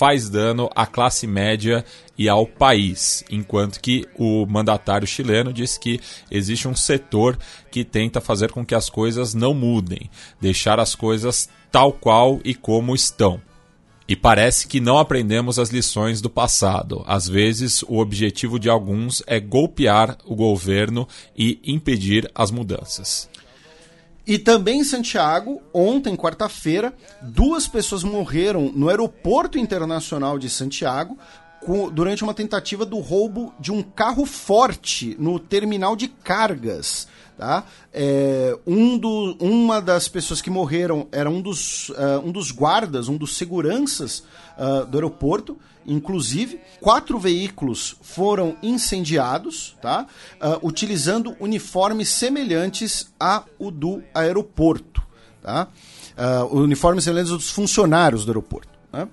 faz 0.01 0.31
dano 0.31 0.71
à 0.75 0.87
classe 0.87 1.27
média 1.27 1.85
e 2.17 2.27
ao 2.27 2.47
país, 2.47 3.23
enquanto 3.31 3.79
que 3.79 4.09
o 4.19 4.47
mandatário 4.47 5.07
chileno 5.07 5.53
diz 5.53 5.77
que 5.77 6.01
existe 6.31 6.67
um 6.67 6.75
setor 6.75 7.39
que 7.71 7.85
tenta 7.85 8.19
fazer 8.19 8.51
com 8.51 8.65
que 8.65 8.75
as 8.75 8.89
coisas 8.89 9.35
não 9.35 9.53
mudem, 9.53 10.11
deixar 10.41 10.81
as 10.81 10.95
coisas 10.95 11.51
tal 11.71 11.93
qual 11.93 12.41
e 12.47 12.55
como 12.55 12.95
estão. 12.95 13.43
E 14.09 14.17
parece 14.17 14.67
que 14.67 14.81
não 14.81 14.99
aprendemos 14.99 15.57
as 15.57 15.69
lições 15.69 16.21
do 16.21 16.29
passado. 16.29 17.05
Às 17.07 17.29
vezes, 17.29 17.83
o 17.83 17.99
objetivo 17.99 18.59
de 18.59 18.69
alguns 18.69 19.23
é 19.25 19.39
golpear 19.39 20.17
o 20.25 20.35
governo 20.35 21.07
e 21.37 21.61
impedir 21.63 22.29
as 22.35 22.51
mudanças. 22.51 23.30
E 24.27 24.39
também 24.39 24.81
em 24.81 24.85
Santiago, 24.85 25.61
ontem, 25.73 26.17
quarta-feira, 26.17 26.95
duas 27.23 27.67
pessoas 27.67 28.05
morreram 28.05 28.71
no 28.75 28.89
aeroporto 28.89 29.59
internacional 29.59 30.39
de 30.39 30.49
Santiago 30.49 31.19
durante 31.93 32.23
uma 32.23 32.33
tentativa 32.33 32.87
do 32.87 32.99
roubo 32.99 33.53
de 33.59 33.71
um 33.71 33.83
carro 33.83 34.25
forte 34.25 35.17
no 35.19 35.39
terminal 35.39 35.95
de 35.95 36.09
cargas. 36.09 37.07
Tá? 37.37 37.65
É, 37.93 38.57
um 38.67 38.99
do, 38.99 39.37
uma 39.41 39.81
das 39.81 40.09
pessoas 40.09 40.43
que 40.43 40.51
morreram 40.51 41.09
era 41.11 41.31
um 41.31 41.41
dos, 41.41 41.89
uh, 41.91 42.21
um 42.23 42.31
dos 42.31 42.51
guardas, 42.51 43.09
um 43.09 43.17
dos 43.17 43.35
seguranças 43.37 44.23
uh, 44.59 44.85
do 44.87 44.99
aeroporto. 44.99 45.59
Inclusive, 45.87 46.61
quatro 46.81 47.19
veículos 47.19 47.97
foram 48.03 48.57
incendiados, 48.63 49.77
tá? 49.81 50.07
Uh, 50.41 50.67
utilizando 50.67 51.37
uniformes 51.41 52.09
semelhantes 52.09 53.13
ao 53.19 53.47
do 53.71 54.03
aeroporto. 54.15 55.03
Tá? 55.43 55.69
uniformes 56.51 57.05
semelhantes 57.05 57.33
dos 57.33 57.51
funcionários 57.51 58.27
do 58.27 58.31
aeroporto. 58.31 58.69
Né? 58.93 59.09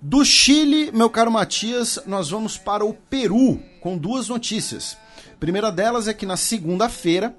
Do 0.00 0.24
Chile, 0.24 0.90
meu 0.90 1.10
caro 1.10 1.30
Matias, 1.30 1.98
nós 2.06 2.30
vamos 2.30 2.56
para 2.56 2.82
o 2.82 2.94
Peru 2.94 3.60
com 3.82 3.98
duas 3.98 4.28
notícias. 4.28 4.96
A 5.30 5.36
primeira 5.38 5.70
delas 5.70 6.08
é 6.08 6.14
que 6.14 6.24
na 6.24 6.38
segunda-feira 6.38 7.36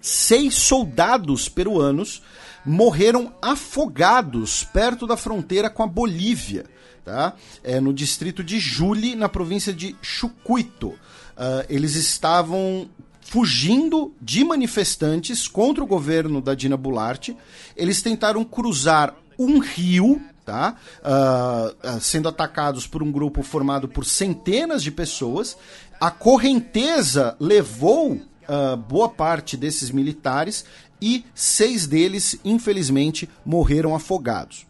seis 0.00 0.54
soldados 0.54 1.48
peruanos 1.48 2.22
morreram 2.64 3.32
afogados 3.40 4.64
perto 4.64 5.06
da 5.06 5.16
fronteira 5.16 5.70
com 5.70 5.82
a 5.82 5.86
Bolívia, 5.86 6.66
tá? 7.10 7.34
É, 7.64 7.80
no 7.80 7.92
distrito 7.92 8.44
de 8.44 8.60
Juli, 8.60 9.16
na 9.16 9.28
província 9.28 9.72
de 9.72 9.96
Chucuito. 10.00 10.88
Uh, 10.90 11.66
eles 11.68 11.96
estavam 11.96 12.88
fugindo 13.20 14.14
de 14.20 14.44
manifestantes 14.44 15.48
contra 15.48 15.82
o 15.82 15.86
governo 15.86 16.40
da 16.40 16.54
Dina 16.54 16.76
Bularte. 16.76 17.36
Eles 17.76 18.00
tentaram 18.00 18.44
cruzar 18.44 19.14
um 19.38 19.58
rio, 19.58 20.20
tá? 20.44 20.76
Uh, 21.00 22.00
sendo 22.00 22.28
atacados 22.28 22.86
por 22.86 23.02
um 23.02 23.10
grupo 23.10 23.42
formado 23.42 23.88
por 23.88 24.04
centenas 24.04 24.82
de 24.82 24.90
pessoas. 24.90 25.56
A 26.00 26.10
correnteza 26.10 27.36
levou 27.40 28.12
uh, 28.12 28.76
boa 28.76 29.08
parte 29.08 29.56
desses 29.56 29.90
militares 29.90 30.64
e 31.00 31.24
seis 31.34 31.86
deles, 31.86 32.38
infelizmente, 32.44 33.28
morreram 33.44 33.94
afogados. 33.94 34.69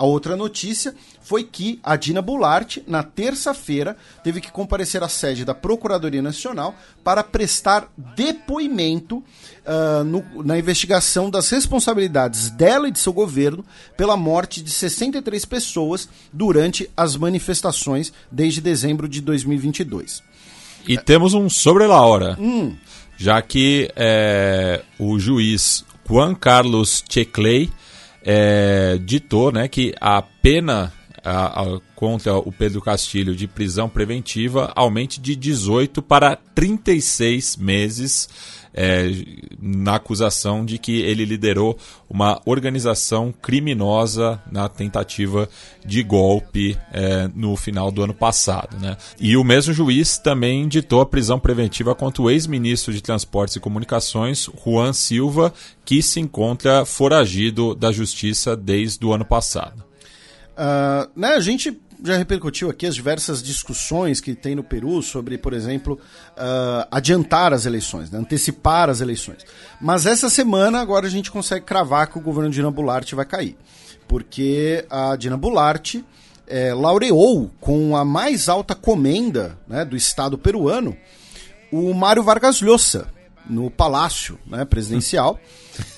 A 0.00 0.04
outra 0.06 0.34
notícia 0.34 0.94
foi 1.20 1.44
que 1.44 1.78
a 1.82 1.94
Dina 1.94 2.22
Boulart, 2.22 2.78
na 2.86 3.02
terça-feira, 3.02 3.94
teve 4.24 4.40
que 4.40 4.50
comparecer 4.50 5.02
à 5.02 5.10
sede 5.10 5.44
da 5.44 5.54
Procuradoria 5.54 6.22
Nacional 6.22 6.74
para 7.04 7.22
prestar 7.22 7.92
depoimento 8.16 9.18
uh, 9.18 10.02
no, 10.02 10.42
na 10.42 10.58
investigação 10.58 11.28
das 11.28 11.50
responsabilidades 11.50 12.48
dela 12.48 12.88
e 12.88 12.90
de 12.90 12.98
seu 12.98 13.12
governo 13.12 13.62
pela 13.94 14.16
morte 14.16 14.62
de 14.62 14.70
63 14.70 15.44
pessoas 15.44 16.08
durante 16.32 16.90
as 16.96 17.14
manifestações 17.14 18.10
desde 18.32 18.62
dezembro 18.62 19.06
de 19.06 19.20
2022. 19.20 20.22
E 20.88 20.96
temos 20.96 21.34
um 21.34 21.50
sobre 21.50 21.86
la 21.86 22.00
hora. 22.00 22.38
Hum 22.40 22.74
já 23.18 23.42
que 23.42 23.92
é, 23.94 24.82
o 24.98 25.18
juiz 25.18 25.84
Juan 26.08 26.34
Carlos 26.34 27.04
Checley 27.06 27.70
é, 28.24 28.98
ditou 29.02 29.52
né, 29.52 29.68
que 29.68 29.94
a 30.00 30.22
pena 30.22 30.92
a, 31.22 31.62
a, 31.62 31.80
contra 31.94 32.36
o 32.36 32.50
Pedro 32.50 32.80
Castilho 32.80 33.34
de 33.34 33.46
prisão 33.46 33.88
preventiva 33.88 34.72
aumente 34.74 35.20
de 35.20 35.36
18 35.36 36.02
para 36.02 36.36
36 36.54 37.56
meses 37.56 38.28
é, 38.72 39.10
na 39.60 39.96
acusação 39.96 40.64
de 40.64 40.78
que 40.78 41.00
ele 41.00 41.24
liderou 41.24 41.76
uma 42.08 42.40
organização 42.44 43.32
criminosa 43.32 44.40
na 44.50 44.68
tentativa 44.68 45.48
de 45.84 46.02
golpe 46.02 46.76
é, 46.92 47.28
no 47.34 47.56
final 47.56 47.90
do 47.90 48.02
ano 48.02 48.14
passado. 48.14 48.76
Né? 48.78 48.96
E 49.18 49.36
o 49.36 49.44
mesmo 49.44 49.72
juiz 49.72 50.18
também 50.18 50.68
ditou 50.68 51.00
a 51.00 51.06
prisão 51.06 51.38
preventiva 51.38 51.94
contra 51.94 52.22
o 52.22 52.30
ex-ministro 52.30 52.92
de 52.92 53.02
Transportes 53.02 53.56
e 53.56 53.60
Comunicações, 53.60 54.48
Juan 54.64 54.92
Silva, 54.92 55.52
que 55.84 56.02
se 56.02 56.20
encontra 56.20 56.84
foragido 56.84 57.74
da 57.74 57.90
justiça 57.92 58.56
desde 58.56 59.04
o 59.04 59.12
ano 59.12 59.24
passado. 59.24 59.84
Uh, 60.52 61.10
né, 61.16 61.34
a 61.34 61.40
gente 61.40 61.80
já 62.04 62.16
repercutiu 62.16 62.70
aqui 62.70 62.86
as 62.86 62.94
diversas 62.94 63.42
discussões 63.42 64.20
que 64.20 64.34
tem 64.34 64.54
no 64.54 64.64
Peru 64.64 65.02
sobre, 65.02 65.36
por 65.38 65.52
exemplo, 65.52 65.98
uh, 66.32 66.86
adiantar 66.90 67.52
as 67.52 67.66
eleições, 67.66 68.10
né, 68.10 68.18
antecipar 68.18 68.88
as 68.88 69.00
eleições. 69.00 69.44
Mas 69.80 70.06
essa 70.06 70.30
semana 70.30 70.80
agora 70.80 71.06
a 71.06 71.10
gente 71.10 71.30
consegue 71.30 71.64
cravar 71.64 72.06
que 72.08 72.18
o 72.18 72.22
governo 72.22 72.50
de 72.50 72.56
Dina 72.56 72.70
vai 73.14 73.24
cair. 73.24 73.56
Porque 74.08 74.84
a 74.90 75.14
Dina 75.14 75.36
Bularte 75.36 76.04
é, 76.46 76.74
laureou 76.74 77.50
com 77.60 77.96
a 77.96 78.04
mais 78.04 78.48
alta 78.48 78.74
comenda 78.74 79.56
né, 79.68 79.84
do 79.84 79.96
Estado 79.96 80.36
peruano 80.36 80.96
o 81.70 81.94
Mário 81.94 82.22
Vargas 82.22 82.60
Llosa, 82.60 83.08
no 83.48 83.70
palácio 83.70 84.38
né, 84.46 84.64
presidencial. 84.64 85.38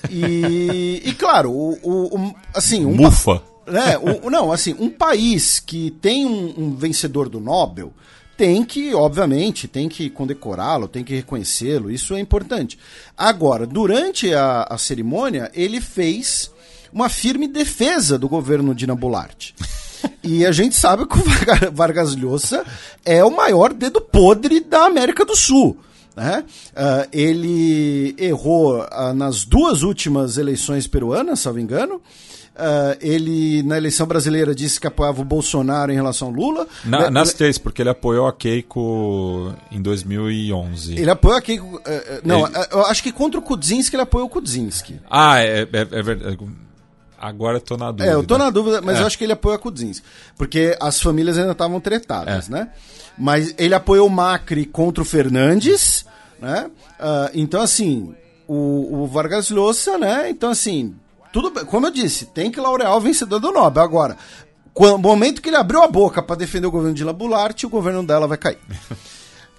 e, 0.09 1.01
e, 1.03 1.13
claro, 1.13 1.51
o, 1.51 1.79
o, 1.81 2.19
o 2.19 2.35
assim... 2.53 2.85
Um 2.85 2.95
Mufa 2.95 3.41
né, 3.65 3.97
o, 3.97 4.29
não, 4.29 4.51
assim, 4.51 4.75
um 4.79 4.89
país 4.89 5.59
que 5.59 5.91
tem 5.91 6.25
um, 6.25 6.53
um 6.57 6.75
vencedor 6.75 7.29
do 7.29 7.39
Nobel 7.39 7.93
tem 8.35 8.63
que, 8.63 8.93
obviamente, 8.93 9.67
tem 9.67 9.87
que 9.87 10.09
condecorá-lo, 10.09 10.87
tem 10.87 11.03
que 11.03 11.15
reconhecê-lo, 11.15 11.91
isso 11.91 12.15
é 12.15 12.19
importante. 12.19 12.79
Agora, 13.17 13.65
durante 13.65 14.33
a, 14.33 14.65
a, 14.69 14.77
cerimônia, 14.77 15.51
ele 15.53 15.79
fez 15.79 16.51
uma 16.91 17.09
firme 17.09 17.47
defesa 17.47 18.17
do 18.17 18.27
governo 18.27 18.73
Dina 18.75 18.95
Bolarte. 18.95 19.55
E 20.21 20.45
a 20.45 20.51
gente 20.51 20.75
sabe 20.75 21.05
que 21.05 21.17
o 21.17 21.71
Vargas 21.71 22.13
Llosa 22.13 22.65
é 23.05 23.23
o 23.23 23.29
maior 23.29 23.73
dedo 23.73 24.01
podre 24.01 24.59
da 24.59 24.85
América 24.85 25.23
do 25.23 25.33
Sul. 25.33 25.77
Né? 26.13 26.43
Uh, 26.71 27.07
ele 27.11 28.13
errou 28.17 28.81
uh, 28.81 29.13
nas 29.13 29.45
duas 29.45 29.81
últimas 29.81 30.37
eleições 30.37 30.87
peruanas, 30.87 31.39
salvo 31.39 31.59
engano. 31.59 32.01
Uh, 32.53 32.95
ele, 33.01 33.63
na 33.63 33.77
eleição 33.77 34.05
brasileira, 34.05 34.53
disse 34.53 34.79
que 34.79 34.85
apoiava 34.85 35.19
o 35.21 35.25
Bolsonaro 35.25 35.91
em 35.91 35.95
relação 35.95 36.27
ao 36.27 36.33
Lula. 36.33 36.67
Na, 36.85 37.09
nas 37.09 37.33
três, 37.33 37.57
porque 37.57 37.81
ele 37.81 37.89
apoiou 37.89 38.27
a 38.27 38.33
Keiko 38.33 39.53
em 39.71 39.81
2011. 39.81 40.93
Ele 40.95 41.09
apoiou 41.09 41.35
a 41.35 41.41
Keiko. 41.41 41.77
Uh, 41.77 41.81
não, 42.23 42.45
ele... 42.45 42.55
eu 42.71 42.85
acho 42.85 43.01
que 43.01 43.11
contra 43.11 43.39
o 43.39 43.43
Kudzinski 43.43 43.95
ele 43.95 44.03
apoiou 44.03 44.27
o 44.27 44.29
Kudzinski. 44.29 44.99
Ah, 45.09 45.39
é, 45.39 45.61
é, 45.61 45.67
é 45.71 46.01
verdade. 46.03 46.37
Agora 47.17 47.57
eu 47.57 47.61
tô 47.61 47.75
na 47.75 47.89
dúvida. 47.89 48.11
É, 48.11 48.13
eu 48.13 48.23
tô 48.23 48.37
na 48.37 48.49
dúvida, 48.49 48.81
mas 48.81 48.97
é. 48.97 49.01
eu 49.01 49.07
acho 49.07 49.17
que 49.17 49.23
ele 49.23 49.33
apoia 49.33 49.55
a 49.55 49.59
Kudzinski. 49.59 50.05
Porque 50.37 50.77
as 50.79 51.01
famílias 51.01 51.37
ainda 51.37 51.53
estavam 51.53 51.79
tretadas, 51.79 52.49
é. 52.49 52.51
né? 52.51 52.69
Mas 53.17 53.55
ele 53.57 53.73
apoiou 53.73 54.07
o 54.07 54.11
Macri 54.11 54.65
contra 54.65 55.01
o 55.01 55.05
Fernandes, 55.05 56.05
né? 56.39 56.69
Uh, 56.99 57.31
então, 57.33 57.61
assim, 57.61 58.13
o, 58.47 59.03
o 59.03 59.07
Vargas 59.07 59.49
Llosa, 59.49 59.97
né? 59.97 60.29
Então, 60.29 60.51
assim, 60.51 60.95
tudo 61.33 61.49
bem, 61.49 61.65
como 61.65 61.87
eu 61.87 61.91
disse, 61.91 62.27
tem 62.27 62.51
que 62.51 62.61
laurear 62.61 62.95
o 62.95 63.01
vencedor 63.01 63.39
do 63.39 63.51
Nobel. 63.51 63.83
Agora, 63.83 64.15
no 64.79 64.99
momento 64.99 65.41
que 65.41 65.49
ele 65.49 65.57
abriu 65.57 65.81
a 65.81 65.87
boca 65.87 66.21
para 66.21 66.35
defender 66.35 66.67
o 66.67 66.71
governo 66.71 66.93
de 66.93 67.03
Labularte, 67.03 67.65
o 67.65 67.69
governo 67.69 68.03
dela 68.03 68.27
vai 68.27 68.37
cair. 68.37 68.59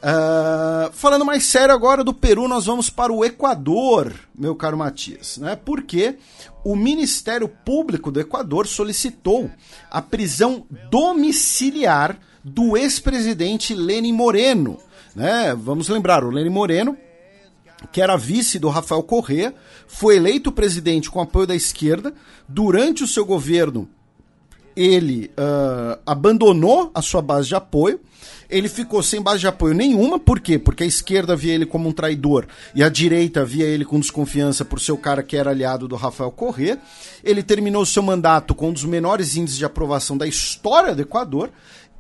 Uh, 0.01 0.89
falando 0.95 1.25
mais 1.25 1.43
sério 1.43 1.75
agora 1.75 2.05
do 2.05 2.15
Peru, 2.15 2.47
nós 2.47 2.67
vamos 2.67 2.91
para 2.91 3.13
o 3.13 3.25
Equador, 3.25 4.15
meu 4.33 4.55
caro 4.55 4.79
Matias, 4.79 5.37
né? 5.39 5.57
Porque 5.57 6.17
o 6.65 6.77
Ministério 6.77 7.49
Público 7.49 8.13
do 8.13 8.21
Equador 8.21 8.69
solicitou 8.69 9.51
a 9.91 10.01
prisão 10.01 10.65
domiciliar 10.93 12.17
do 12.45 12.77
ex-presidente 12.77 13.75
Lenin 13.75 14.13
Moreno, 14.13 14.79
né? 15.13 15.53
Vamos 15.59 15.89
lembrar, 15.89 16.23
o 16.23 16.31
Lenin 16.31 16.51
Moreno 16.51 16.97
que 17.93 18.01
era 18.01 18.17
vice 18.17 18.59
do 18.59 18.69
Rafael 18.69 19.03
Correa, 19.03 19.55
foi 19.87 20.17
eleito 20.17 20.53
presidente 20.53 21.11
com 21.11 21.21
apoio 21.21 21.47
da 21.47 21.55
esquerda. 21.55 22.13
Durante 22.49 23.05
o 23.05 23.07
seu 23.07 23.25
governo, 23.25 23.89
ele 24.77 25.31
uh, 25.39 25.99
abandonou 26.05 26.91
a 26.95 27.01
sua 27.01 27.23
base 27.23 27.49
de 27.49 27.55
apoio. 27.55 28.01
Ele 28.49 28.69
ficou 28.69 29.03
sem 29.03 29.23
base 29.23 29.41
de 29.41 29.47
apoio 29.47 29.75
nenhuma, 29.75 30.19
por 30.19 30.39
quê? 30.39 30.59
Porque 30.59 30.85
a 30.85 30.87
esquerda 30.87 31.35
via 31.35 31.55
ele 31.55 31.67
como 31.67 31.89
um 31.89 31.93
traidor 31.93 32.47
e 32.75 32.83
a 32.83 32.89
direita 32.89 33.45
via 33.45 33.65
ele 33.65 33.85
com 33.85 33.99
desconfiança 33.99 34.65
por 34.65 34.81
ser 34.81 34.93
o 34.93 34.99
cara 34.99 35.23
que 35.23 35.37
era 35.37 35.51
aliado 35.51 35.89
do 35.89 35.97
Rafael 35.97 36.31
Correa. 36.31 36.79
Ele 37.23 37.43
terminou 37.43 37.87
seu 37.87 38.03
mandato 38.03 38.55
com 38.55 38.69
um 38.69 38.73
dos 38.73 38.85
menores 38.85 39.37
índices 39.37 39.59
de 39.59 39.65
aprovação 39.65 40.17
da 40.17 40.27
história 40.27 40.95
do 40.95 41.03
Equador 41.03 41.51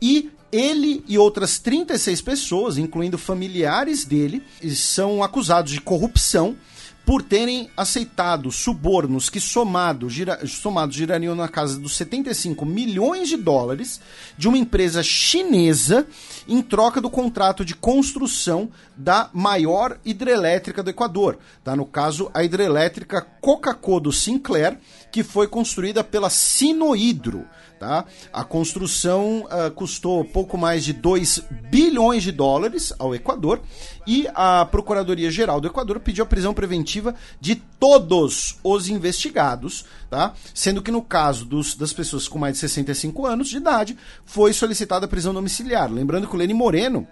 e 0.00 0.30
ele 0.54 1.04
e 1.08 1.18
outras 1.18 1.58
36 1.58 2.20
pessoas, 2.22 2.78
incluindo 2.78 3.18
familiares 3.18 4.04
dele, 4.04 4.42
são 4.74 5.22
acusados 5.22 5.72
de 5.72 5.80
corrupção 5.80 6.56
por 7.04 7.22
terem 7.22 7.68
aceitado 7.76 8.50
subornos 8.50 9.28
que 9.28 9.38
somado, 9.38 10.08
gira, 10.08 10.46
somados 10.46 10.96
girariam 10.96 11.34
na 11.34 11.48
casa 11.48 11.78
dos 11.78 11.96
75 11.96 12.64
milhões 12.64 13.28
de 13.28 13.36
dólares 13.36 14.00
de 14.38 14.48
uma 14.48 14.56
empresa 14.56 15.02
chinesa 15.02 16.06
em 16.48 16.62
troca 16.62 17.00
do 17.00 17.10
contrato 17.10 17.64
de 17.64 17.74
construção 17.74 18.70
da 18.96 19.28
maior 19.34 19.98
hidrelétrica 20.04 20.82
do 20.82 20.90
Equador. 20.90 21.38
Tá? 21.62 21.76
No 21.76 21.84
caso, 21.84 22.30
a 22.32 22.42
hidrelétrica 22.42 23.20
Coca-Cola 23.20 24.12
Sinclair, 24.12 24.78
que 25.12 25.22
foi 25.22 25.46
construída 25.46 26.02
pela 26.02 26.30
Sinohidro. 26.30 27.44
Tá? 27.84 28.06
A 28.32 28.42
construção 28.44 29.44
uh, 29.44 29.70
custou 29.70 30.24
pouco 30.24 30.56
mais 30.56 30.82
de 30.82 30.94
2 30.94 31.42
bilhões 31.70 32.22
de 32.22 32.32
dólares 32.32 32.94
ao 32.98 33.14
Equador 33.14 33.60
e 34.06 34.26
a 34.34 34.64
Procuradoria-Geral 34.64 35.60
do 35.60 35.68
Equador 35.68 36.00
pediu 36.00 36.24
a 36.24 36.26
prisão 36.26 36.54
preventiva 36.54 37.14
de 37.38 37.56
todos 37.56 38.56
os 38.64 38.88
investigados, 38.88 39.84
tá? 40.08 40.32
sendo 40.54 40.80
que 40.80 40.90
no 40.90 41.02
caso 41.02 41.44
dos, 41.44 41.74
das 41.74 41.92
pessoas 41.92 42.26
com 42.26 42.38
mais 42.38 42.54
de 42.54 42.60
65 42.60 43.26
anos 43.26 43.50
de 43.50 43.58
idade 43.58 43.98
foi 44.24 44.54
solicitada 44.54 45.04
a 45.04 45.08
prisão 45.08 45.34
domiciliar. 45.34 45.92
Lembrando 45.92 46.26
que 46.26 46.34
o 46.34 46.38
Leni 46.38 46.54
Moreno 46.54 47.06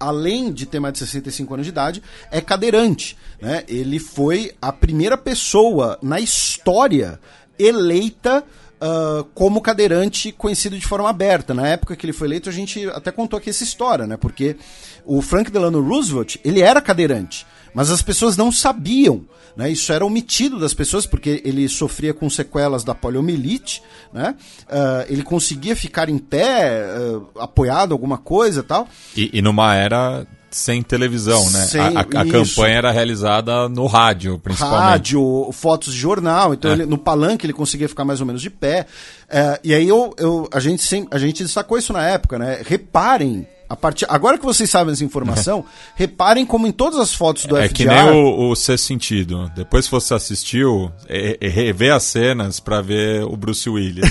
além 0.00 0.50
de 0.50 0.64
ter 0.64 0.80
mais 0.80 0.94
de 0.94 1.00
65 1.00 1.52
anos 1.54 1.66
de 1.66 1.70
idade, 1.70 2.02
é 2.28 2.40
cadeirante. 2.40 3.16
Né? 3.40 3.62
Ele 3.68 4.00
foi 4.00 4.52
a 4.60 4.72
primeira 4.72 5.16
pessoa 5.16 5.96
na 6.02 6.18
história 6.18 7.20
eleita 7.58 8.44
uh, 8.82 9.24
como 9.34 9.60
cadeirante 9.60 10.32
conhecido 10.32 10.76
de 10.78 10.86
forma 10.86 11.08
aberta. 11.08 11.54
Na 11.54 11.68
época 11.68 11.94
que 11.94 12.04
ele 12.04 12.12
foi 12.12 12.26
eleito, 12.26 12.48
a 12.48 12.52
gente 12.52 12.88
até 12.88 13.12
contou 13.12 13.38
aqui 13.38 13.50
essa 13.50 13.62
história, 13.62 14.06
né? 14.06 14.16
Porque 14.16 14.56
o 15.04 15.22
Frank 15.22 15.50
Delano 15.50 15.80
Roosevelt, 15.80 16.36
ele 16.44 16.60
era 16.60 16.80
cadeirante, 16.80 17.46
mas 17.72 17.90
as 17.90 18.02
pessoas 18.02 18.36
não 18.36 18.50
sabiam. 18.50 19.24
Né? 19.56 19.70
Isso 19.70 19.92
era 19.92 20.04
omitido 20.04 20.58
das 20.58 20.72
pessoas 20.72 21.06
porque 21.06 21.42
ele 21.44 21.68
sofria 21.68 22.14
com 22.14 22.28
sequelas 22.30 22.84
da 22.84 22.94
poliomielite, 22.94 23.82
né? 24.12 24.34
Uh, 24.62 25.06
ele 25.08 25.22
conseguia 25.22 25.76
ficar 25.76 26.08
em 26.08 26.18
pé, 26.18 26.86
uh, 26.86 27.38
apoiado 27.38 27.92
alguma 27.92 28.16
coisa 28.16 28.62
tal. 28.62 28.88
E, 29.16 29.30
e 29.32 29.42
numa 29.42 29.74
era 29.74 30.26
sem 30.52 30.82
televisão, 30.82 31.42
né? 31.50 31.60
Sem, 31.64 31.80
a, 31.80 32.00
a, 32.00 32.04
campanha 32.04 32.76
era 32.76 32.90
realizada 32.90 33.68
no 33.68 33.86
rádio, 33.86 34.38
principalmente. 34.38 34.80
Rádio, 34.80 35.50
fotos 35.52 35.94
de 35.94 35.98
jornal, 35.98 36.52
então 36.54 36.70
é. 36.70 36.74
ele, 36.74 36.86
no 36.86 36.98
palanque 36.98 37.46
ele 37.46 37.52
conseguia 37.52 37.88
ficar 37.88 38.04
mais 38.04 38.20
ou 38.20 38.26
menos 38.26 38.42
de 38.42 38.50
pé. 38.50 38.86
É, 39.28 39.58
e 39.64 39.74
aí 39.74 39.88
eu, 39.88 40.14
eu, 40.18 40.48
a, 40.52 40.60
gente 40.60 40.82
sem, 40.82 41.06
a 41.10 41.18
gente 41.18 41.42
destacou 41.42 41.78
isso 41.78 41.92
na 41.92 42.06
época, 42.06 42.38
né? 42.38 42.62
Reparem 42.64 43.46
a 43.72 43.76
partir, 43.76 44.04
agora 44.06 44.36
que 44.36 44.44
vocês 44.44 44.68
sabem 44.68 44.92
essa 44.92 45.02
informação, 45.02 45.64
reparem 45.94 46.44
como 46.44 46.66
em 46.66 46.72
todas 46.72 47.00
as 47.00 47.14
fotos 47.14 47.46
do 47.46 47.56
é 47.56 47.64
FDR... 47.64 47.70
É 47.70 47.74
que 47.74 47.86
nem 47.86 48.10
o, 48.10 48.50
o 48.50 48.54
Ser 48.54 48.78
Sentido. 48.78 49.50
Depois 49.56 49.86
que 49.86 49.92
você 49.92 50.12
assistiu, 50.12 50.92
é, 51.08 51.38
é 51.40 51.48
rever 51.48 51.94
as 51.94 52.02
cenas 52.02 52.60
para 52.60 52.82
ver 52.82 53.24
o 53.24 53.34
Bruce 53.34 53.70
Willis. 53.70 54.04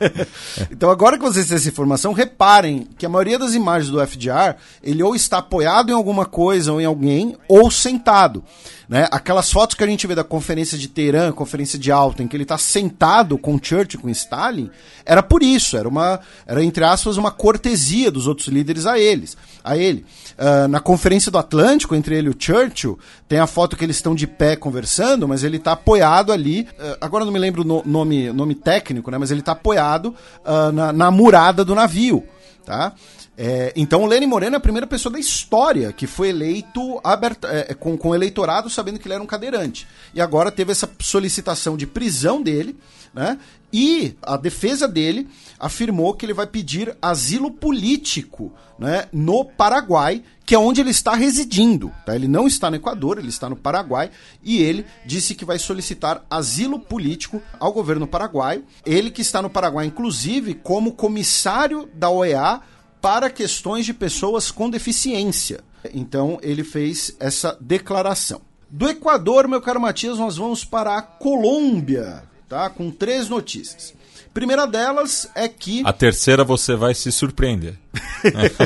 então 0.72 0.88
agora 0.88 1.18
que 1.18 1.24
vocês 1.24 1.46
têm 1.46 1.56
essa 1.56 1.68
informação, 1.68 2.14
reparem 2.14 2.88
que 2.96 3.04
a 3.04 3.08
maioria 3.10 3.38
das 3.38 3.52
imagens 3.52 3.90
do 3.90 4.00
FDR, 4.00 4.56
ele 4.82 5.02
ou 5.02 5.14
está 5.14 5.38
apoiado 5.38 5.90
em 5.90 5.94
alguma 5.94 6.24
coisa 6.24 6.72
ou 6.72 6.80
em 6.80 6.86
alguém, 6.86 7.36
ou 7.46 7.70
sentado. 7.70 8.42
Né? 8.88 9.08
Aquelas 9.10 9.50
fotos 9.50 9.74
que 9.74 9.82
a 9.82 9.86
gente 9.86 10.06
vê 10.06 10.14
da 10.14 10.22
conferência 10.22 10.78
de 10.78 10.86
Teherã, 10.86 11.32
conferência 11.32 11.78
de 11.78 11.90
Alta, 11.90 12.22
em 12.22 12.28
que 12.28 12.36
ele 12.36 12.44
está 12.44 12.56
sentado 12.56 13.36
com 13.36 13.58
Churchill, 13.60 14.00
com 14.00 14.08
Stalin, 14.08 14.70
era 15.04 15.22
por 15.22 15.42
isso, 15.42 15.76
era 15.76 15.88
uma, 15.88 16.20
era 16.46 16.62
entre 16.62 16.84
aspas, 16.84 17.16
uma 17.16 17.30
cortesia 17.30 18.10
dos 18.10 18.26
outros 18.28 18.46
líderes 18.48 18.86
a 18.86 18.98
eles, 18.98 19.36
a 19.64 19.76
ele. 19.76 20.06
Uh, 20.38 20.68
na 20.68 20.78
conferência 20.78 21.32
do 21.32 21.38
Atlântico, 21.38 21.94
entre 21.94 22.16
ele 22.16 22.28
e 22.28 22.30
o 22.30 22.36
Churchill, 22.38 22.98
tem 23.28 23.40
a 23.40 23.46
foto 23.46 23.76
que 23.76 23.84
eles 23.84 23.96
estão 23.96 24.14
de 24.14 24.26
pé 24.26 24.54
conversando, 24.54 25.26
mas 25.26 25.42
ele 25.42 25.56
está 25.56 25.72
apoiado 25.72 26.32
ali. 26.32 26.68
Uh, 26.78 26.96
agora 27.00 27.24
não 27.24 27.32
me 27.32 27.38
lembro 27.38 27.62
o 27.62 27.64
no, 27.64 27.82
nome, 27.84 28.32
nome 28.32 28.54
técnico, 28.54 29.10
né? 29.10 29.18
Mas 29.18 29.30
ele 29.30 29.40
está 29.40 29.52
apoiado 29.52 30.14
uh, 30.44 30.70
na, 30.72 30.92
na 30.92 31.10
murada 31.10 31.64
do 31.64 31.74
navio. 31.74 32.24
Tá? 32.64 32.92
É, 33.38 33.72
então 33.76 34.02
o 34.02 34.06
Lenin 34.06 34.26
Moreno 34.26 34.56
é 34.56 34.58
a 34.58 34.60
primeira 34.60 34.86
pessoa 34.86 35.12
da 35.12 35.18
história 35.18 35.92
que 35.92 36.06
foi 36.06 36.30
eleito 36.30 36.98
aberta, 37.04 37.48
é, 37.48 37.74
com, 37.74 37.96
com 37.96 38.14
eleitorado 38.14 38.70
sabendo 38.70 38.98
que 38.98 39.06
ele 39.06 39.14
era 39.14 39.22
um 39.22 39.26
cadeirante. 39.26 39.86
E 40.14 40.20
agora 40.20 40.50
teve 40.50 40.72
essa 40.72 40.90
solicitação 41.00 41.76
de 41.76 41.86
prisão 41.86 42.42
dele, 42.42 42.76
né? 43.12 43.38
E 43.72 44.14
a 44.22 44.36
defesa 44.36 44.88
dele 44.88 45.28
afirmou 45.58 46.14
que 46.14 46.24
ele 46.24 46.32
vai 46.32 46.46
pedir 46.46 46.96
asilo 47.02 47.50
político 47.50 48.52
né, 48.78 49.06
no 49.12 49.44
Paraguai, 49.44 50.22
que 50.46 50.54
é 50.54 50.58
onde 50.58 50.80
ele 50.80 50.90
está 50.90 51.14
residindo. 51.14 51.92
Tá? 52.06 52.14
Ele 52.14 52.28
não 52.28 52.46
está 52.46 52.70
no 52.70 52.76
Equador, 52.76 53.18
ele 53.18 53.28
está 53.28 53.50
no 53.50 53.56
Paraguai, 53.56 54.10
e 54.42 54.62
ele 54.62 54.86
disse 55.04 55.34
que 55.34 55.44
vai 55.44 55.58
solicitar 55.58 56.24
asilo 56.30 56.78
político 56.78 57.42
ao 57.58 57.72
governo 57.72 58.06
paraguaio. 58.06 58.64
Ele 58.84 59.10
que 59.10 59.20
está 59.20 59.42
no 59.42 59.50
Paraguai, 59.50 59.86
inclusive, 59.86 60.54
como 60.54 60.92
comissário 60.92 61.88
da 61.92 62.08
OEA 62.08 62.62
para 63.00 63.30
questões 63.30 63.86
de 63.86 63.94
pessoas 63.94 64.50
com 64.50 64.70
deficiência. 64.70 65.60
Então 65.94 66.38
ele 66.42 66.64
fez 66.64 67.14
essa 67.20 67.56
declaração. 67.60 68.40
Do 68.68 68.88
Equador, 68.88 69.46
meu 69.46 69.60
caro 69.60 69.80
Matias, 69.80 70.18
nós 70.18 70.36
vamos 70.36 70.64
para 70.64 70.96
a 70.96 71.02
Colômbia, 71.02 72.24
tá? 72.48 72.68
Com 72.68 72.90
três 72.90 73.28
notícias. 73.28 73.94
Primeira 74.36 74.66
delas 74.66 75.30
é 75.34 75.48
que. 75.48 75.80
A 75.82 75.94
terceira 75.94 76.44
você 76.44 76.76
vai 76.76 76.92
se 76.92 77.10
surpreender. 77.10 77.78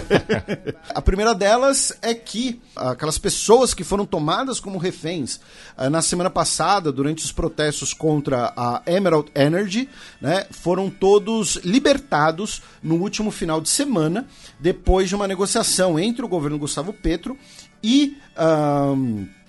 a 0.93 1.01
primeira 1.01 1.33
delas 1.33 1.97
é 2.03 2.13
que 2.13 2.61
aquelas 2.75 3.19
pessoas 3.19 3.73
que 3.73 3.85
foram 3.85 4.05
tomadas 4.05 4.59
como 4.59 4.79
reféns 4.79 5.39
uh, 5.79 5.89
na 5.89 6.03
semana 6.03 6.29
passada, 6.29 6.91
durante 6.91 7.25
os 7.25 7.31
protestos 7.31 7.95
contra 7.95 8.53
a 8.57 8.83
Emerald 8.85 9.31
Energy, 9.33 9.89
né, 10.21 10.45
foram 10.51 10.91
todos 10.91 11.61
libertados 11.63 12.63
no 12.83 12.97
último 12.97 13.31
final 13.31 13.61
de 13.61 13.69
semana, 13.69 14.27
depois 14.59 15.09
de 15.09 15.15
uma 15.15 15.29
negociação 15.29 16.01
entre 16.01 16.25
o 16.25 16.29
governo 16.29 16.59
Gustavo 16.59 16.93
Petro 16.93 17.39
e. 17.81 18.17
Uh, 18.37 19.40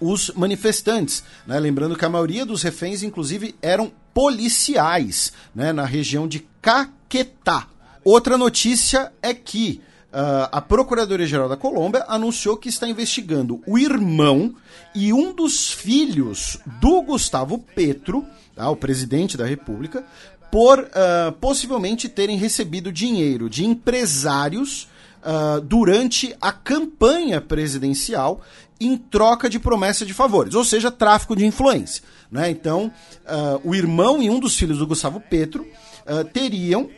os 0.00 0.30
manifestantes. 0.34 1.22
Né? 1.46 1.58
Lembrando 1.58 1.96
que 1.96 2.04
a 2.04 2.08
maioria 2.08 2.44
dos 2.44 2.62
reféns, 2.62 3.02
inclusive, 3.02 3.54
eram 3.60 3.92
policiais 4.12 5.32
né? 5.54 5.72
na 5.72 5.84
região 5.84 6.26
de 6.26 6.46
Caquetá. 6.60 7.68
Outra 8.04 8.38
notícia 8.38 9.12
é 9.22 9.34
que 9.34 9.80
uh, 10.12 10.48
a 10.50 10.60
Procuradoria-Geral 10.60 11.48
da 11.48 11.56
Colômbia 11.56 12.04
anunciou 12.08 12.56
que 12.56 12.68
está 12.68 12.88
investigando 12.88 13.62
o 13.66 13.78
irmão 13.78 14.54
e 14.94 15.12
um 15.12 15.32
dos 15.32 15.70
filhos 15.70 16.58
do 16.80 17.02
Gustavo 17.02 17.58
Petro, 17.58 18.24
tá? 18.54 18.68
o 18.70 18.76
presidente 18.76 19.36
da 19.36 19.44
República, 19.44 20.04
por 20.50 20.78
uh, 20.80 21.32
possivelmente 21.40 22.08
terem 22.08 22.38
recebido 22.38 22.90
dinheiro 22.90 23.50
de 23.50 23.66
empresários 23.66 24.88
uh, 25.22 25.60
durante 25.60 26.34
a 26.40 26.52
campanha 26.52 27.40
presidencial 27.40 28.40
em 28.80 28.96
troca 28.96 29.48
de 29.48 29.58
promessa 29.58 30.06
de 30.06 30.14
favores, 30.14 30.54
ou 30.54 30.64
seja, 30.64 30.90
tráfico 30.90 31.34
de 31.34 31.44
influência. 31.44 32.02
Né? 32.30 32.50
Então, 32.50 32.92
uh, 33.26 33.60
o 33.64 33.74
irmão 33.74 34.22
e 34.22 34.30
um 34.30 34.38
dos 34.38 34.56
filhos 34.56 34.78
do 34.78 34.86
Gustavo 34.86 35.20
Petro 35.20 35.66
uh, 36.06 36.24
teriam. 36.24 36.88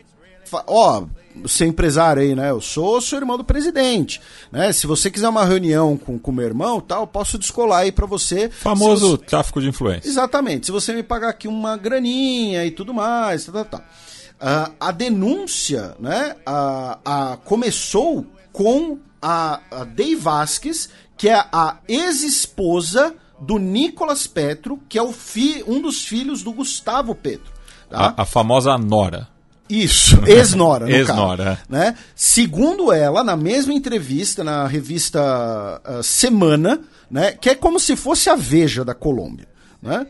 Ó, 0.66 1.04
ser 1.46 1.66
empresário 1.66 2.22
aí, 2.22 2.34
né? 2.34 2.50
Eu 2.50 2.60
sou 2.60 3.00
seu 3.00 3.18
irmão 3.18 3.36
do 3.36 3.44
presidente, 3.44 4.20
né? 4.50 4.72
Se 4.72 4.86
você 4.86 5.10
quiser 5.10 5.28
uma 5.28 5.44
reunião 5.44 5.96
com 5.96 6.18
o 6.22 6.32
meu 6.32 6.44
irmão, 6.44 6.80
tal, 6.80 7.02
eu 7.02 7.06
posso 7.06 7.38
descolar 7.38 7.80
aí 7.80 7.92
para 7.92 8.06
você. 8.06 8.48
Famoso 8.48 9.16
você... 9.16 9.24
tráfico 9.24 9.60
de 9.60 9.68
influência. 9.68 10.08
Exatamente. 10.08 10.66
Se 10.66 10.72
você 10.72 10.92
me 10.92 11.04
pagar 11.04 11.28
aqui 11.28 11.46
uma 11.46 11.76
graninha 11.76 12.64
e 12.64 12.70
tudo 12.72 12.92
mais, 12.92 13.44
tal, 13.44 13.64
tal, 13.64 13.64
tal. 13.64 13.80
Uh, 13.80 14.74
a 14.80 14.90
denúncia, 14.90 15.94
né? 16.00 16.34
A, 16.44 16.98
a, 17.04 17.36
começou 17.36 18.26
com 18.52 18.98
a, 19.20 19.60
a 19.70 19.84
Dei 19.84 20.16
Vasquez, 20.16 20.88
que 21.20 21.28
é 21.28 21.34
a 21.52 21.76
ex-esposa 21.86 23.14
do 23.38 23.58
Nicolas 23.58 24.26
Petro, 24.26 24.80
que 24.88 24.98
é 24.98 25.02
o 25.02 25.12
fi, 25.12 25.62
um 25.66 25.82
dos 25.82 26.02
filhos 26.02 26.42
do 26.42 26.50
Gustavo 26.50 27.14
Petro. 27.14 27.52
Tá? 27.90 28.14
A, 28.16 28.22
a, 28.22 28.24
famosa 28.24 28.78
Nora. 28.78 29.28
Isso, 29.68 30.18
ex-Nora, 30.26 30.86
no 30.86 30.90
ex-Nora. 30.90 31.44
Caso, 31.44 31.60
né? 31.68 31.94
Segundo 32.16 32.90
ela, 32.90 33.22
na 33.22 33.36
mesma 33.36 33.74
entrevista 33.74 34.42
na 34.42 34.66
revista 34.66 35.82
uh, 35.86 36.02
Semana, 36.02 36.80
né, 37.10 37.32
que 37.32 37.50
é 37.50 37.54
como 37.54 37.78
se 37.78 37.96
fosse 37.96 38.30
a 38.30 38.34
Veja 38.34 38.82
da 38.82 38.94
Colômbia, 38.94 39.46
né? 39.82 40.06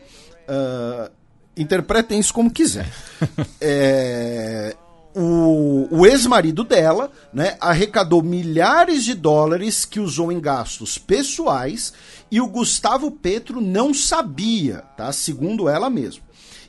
Uh, 0.47 1.11
interpretem 1.57 2.21
isso 2.21 2.33
como 2.33 2.49
quiser. 2.49 2.89
é, 3.59 4.73
o, 5.15 5.87
o 5.91 6.05
ex-marido 6.05 6.63
dela 6.63 7.11
né, 7.33 7.57
arrecadou 7.59 8.21
milhares 8.21 9.03
de 9.03 9.13
dólares 9.13 9.85
que 9.85 9.99
usou 9.99 10.31
em 10.31 10.39
gastos 10.39 10.97
pessoais 10.97 11.93
e 12.29 12.39
o 12.39 12.47
Gustavo 12.47 13.11
Petro 13.11 13.59
não 13.59 13.93
sabia, 13.93 14.83
tá? 14.95 15.11
Segundo 15.11 15.67
ela 15.67 15.89
mesma. 15.89 16.23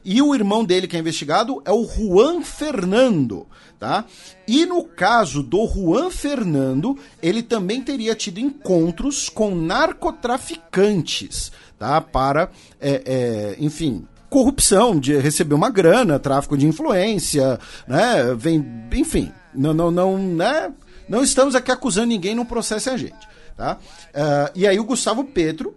E 0.04 0.20
o 0.20 0.34
irmão 0.34 0.64
dele 0.64 0.88
que 0.88 0.96
é 0.96 1.00
investigado 1.00 1.62
é 1.64 1.70
o 1.70 1.86
Juan 1.86 2.42
Fernando, 2.42 3.46
tá? 3.78 4.04
E 4.48 4.66
no 4.66 4.82
caso 4.82 5.42
do 5.42 5.64
Juan 5.68 6.10
Fernando, 6.10 6.98
ele 7.22 7.42
também 7.42 7.80
teria 7.80 8.14
tido 8.16 8.40
encontros 8.40 9.28
com 9.28 9.54
narcotraficantes, 9.54 11.52
tá? 11.78 12.00
Para, 12.00 12.50
é, 12.80 13.02
é, 13.04 13.56
enfim, 13.60 14.04
corrupção, 14.32 14.98
de 14.98 15.14
receber 15.18 15.54
uma 15.54 15.68
grana, 15.68 16.18
tráfico 16.18 16.56
de 16.56 16.66
influência, 16.66 17.60
né? 17.86 18.34
Vem, 18.34 18.64
enfim, 18.94 19.30
não, 19.54 19.74
não, 19.74 19.90
não, 19.90 20.16
né? 20.16 20.72
Não 21.06 21.22
estamos 21.22 21.54
aqui 21.54 21.70
acusando 21.70 22.06
ninguém, 22.06 22.34
não 22.34 22.46
processe 22.46 22.88
a 22.88 22.96
gente, 22.96 23.28
tá? 23.54 23.76
Uh, 24.08 24.50
e 24.54 24.66
aí 24.66 24.80
o 24.80 24.84
Gustavo 24.84 25.22
Petro, 25.22 25.76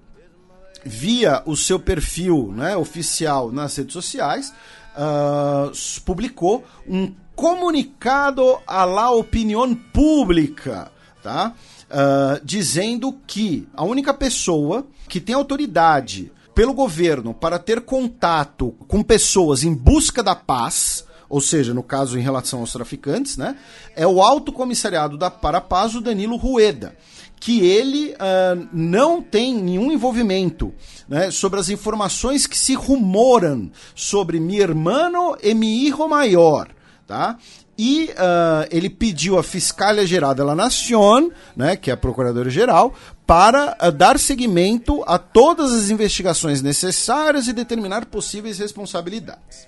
via 0.85 1.43
o 1.45 1.57
seu 1.57 1.77
perfil 1.77 2.53
né, 2.55 2.77
oficial 2.77 3.51
nas 3.51 3.75
redes 3.75 3.91
sociais, 3.91 4.53
uh, 4.95 5.71
publicou 6.05 6.63
um 6.87 7.13
comunicado 7.35 8.57
à 8.65 8.85
la 8.85 9.11
opinião 9.11 9.75
pública, 9.75 10.89
tá? 11.21 11.51
Uh, 11.89 12.39
dizendo 12.41 13.13
que 13.27 13.67
a 13.75 13.83
única 13.83 14.13
pessoa 14.13 14.87
que 15.09 15.19
tem 15.19 15.35
autoridade 15.35 16.31
pelo 16.55 16.73
governo 16.73 17.33
para 17.33 17.59
ter 17.59 17.81
contato 17.81 18.71
com 18.87 19.03
pessoas 19.03 19.63
em 19.63 19.73
busca 19.73 20.23
da 20.23 20.33
paz, 20.33 21.05
ou 21.27 21.41
seja, 21.41 21.73
no 21.73 21.83
caso 21.83 22.17
em 22.17 22.21
relação 22.21 22.61
aos 22.61 22.71
traficantes, 22.71 23.35
né, 23.35 23.57
é 23.93 24.07
o 24.07 24.21
Alto 24.21 24.53
Comissariado 24.53 25.17
da 25.17 25.29
Para 25.29 25.57
a 25.57 25.61
Paz, 25.61 25.93
o 25.93 26.01
Danilo 26.01 26.37
Rueda, 26.37 26.95
que 27.41 27.59
ele 27.59 28.13
uh, 28.13 28.67
não 28.71 29.21
tem 29.21 29.53
nenhum 29.53 29.91
envolvimento 29.91 30.73
né, 31.09 31.29
sobre 31.29 31.59
as 31.59 31.69
informações 31.69 32.47
que 32.47 32.57
se 32.57 32.73
rumoram 32.73 33.69
sobre 33.93 34.39
mi 34.39 34.57
hermano 34.59 35.35
e 35.43 35.53
mi 35.53 35.85
hijo 35.85 36.07
maior, 36.07 36.69
tá? 37.05 37.37
E 37.77 38.05
uh, 38.11 38.67
ele 38.71 38.89
pediu 38.89 39.37
à 39.37 39.43
Fiscalia 39.43 40.07
Geral 40.07 40.33
da 40.33 40.55
Nación, 40.55 41.31
né, 41.55 41.75
que 41.75 41.89
é 41.89 41.93
a 41.93 41.97
Procuradora-Geral, 41.97 42.95
para 43.27 43.77
uh, 43.81 43.91
dar 43.91 44.17
seguimento 44.17 45.03
a 45.05 45.19
todas 45.19 45.73
as 45.73 45.89
investigações 45.89 46.61
necessárias 46.61 47.47
e 47.47 47.53
determinar 47.53 48.05
possíveis 48.05 48.59
responsabilidades. 48.59 49.67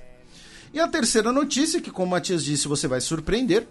E 0.73 0.79
a 0.79 0.87
terceira 0.87 1.31
notícia, 1.31 1.81
que 1.81 1.91
como 1.91 2.07
o 2.07 2.11
Matias 2.11 2.45
disse, 2.45 2.67
você 2.67 2.87
vai 2.87 3.01
surpreender, 3.01 3.67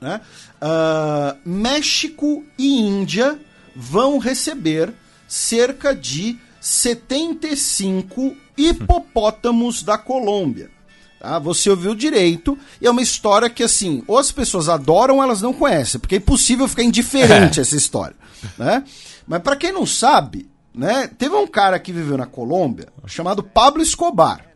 né? 0.00 0.20
Uh, 0.60 1.48
México 1.48 2.44
e 2.58 2.80
Índia 2.80 3.38
vão 3.74 4.18
receber 4.18 4.92
cerca 5.28 5.94
de 5.94 6.38
75 6.60 8.36
hipopótamos 8.56 9.82
da 9.82 9.96
Colômbia. 9.96 10.70
Tá? 11.22 11.38
Você 11.38 11.70
ouviu 11.70 11.94
direito, 11.94 12.58
e 12.80 12.86
é 12.88 12.90
uma 12.90 13.00
história 13.00 13.48
que, 13.48 13.62
assim, 13.62 14.02
ou 14.08 14.18
as 14.18 14.32
pessoas 14.32 14.68
adoram 14.68 15.18
ou 15.18 15.22
elas 15.22 15.40
não 15.40 15.52
conhecem, 15.52 16.00
porque 16.00 16.16
é 16.16 16.18
impossível 16.18 16.66
ficar 16.66 16.82
indiferente 16.82 17.60
a 17.60 17.62
essa 17.62 17.76
história. 17.76 18.16
Né? 18.58 18.82
Mas 19.24 19.40
para 19.40 19.54
quem 19.54 19.70
não 19.70 19.86
sabe, 19.86 20.50
né, 20.74 21.08
teve 21.16 21.32
um 21.36 21.46
cara 21.46 21.78
que 21.78 21.92
viveu 21.92 22.18
na 22.18 22.26
Colômbia 22.26 22.88
chamado 23.06 23.40
Pablo 23.40 23.80
Escobar 23.80 24.46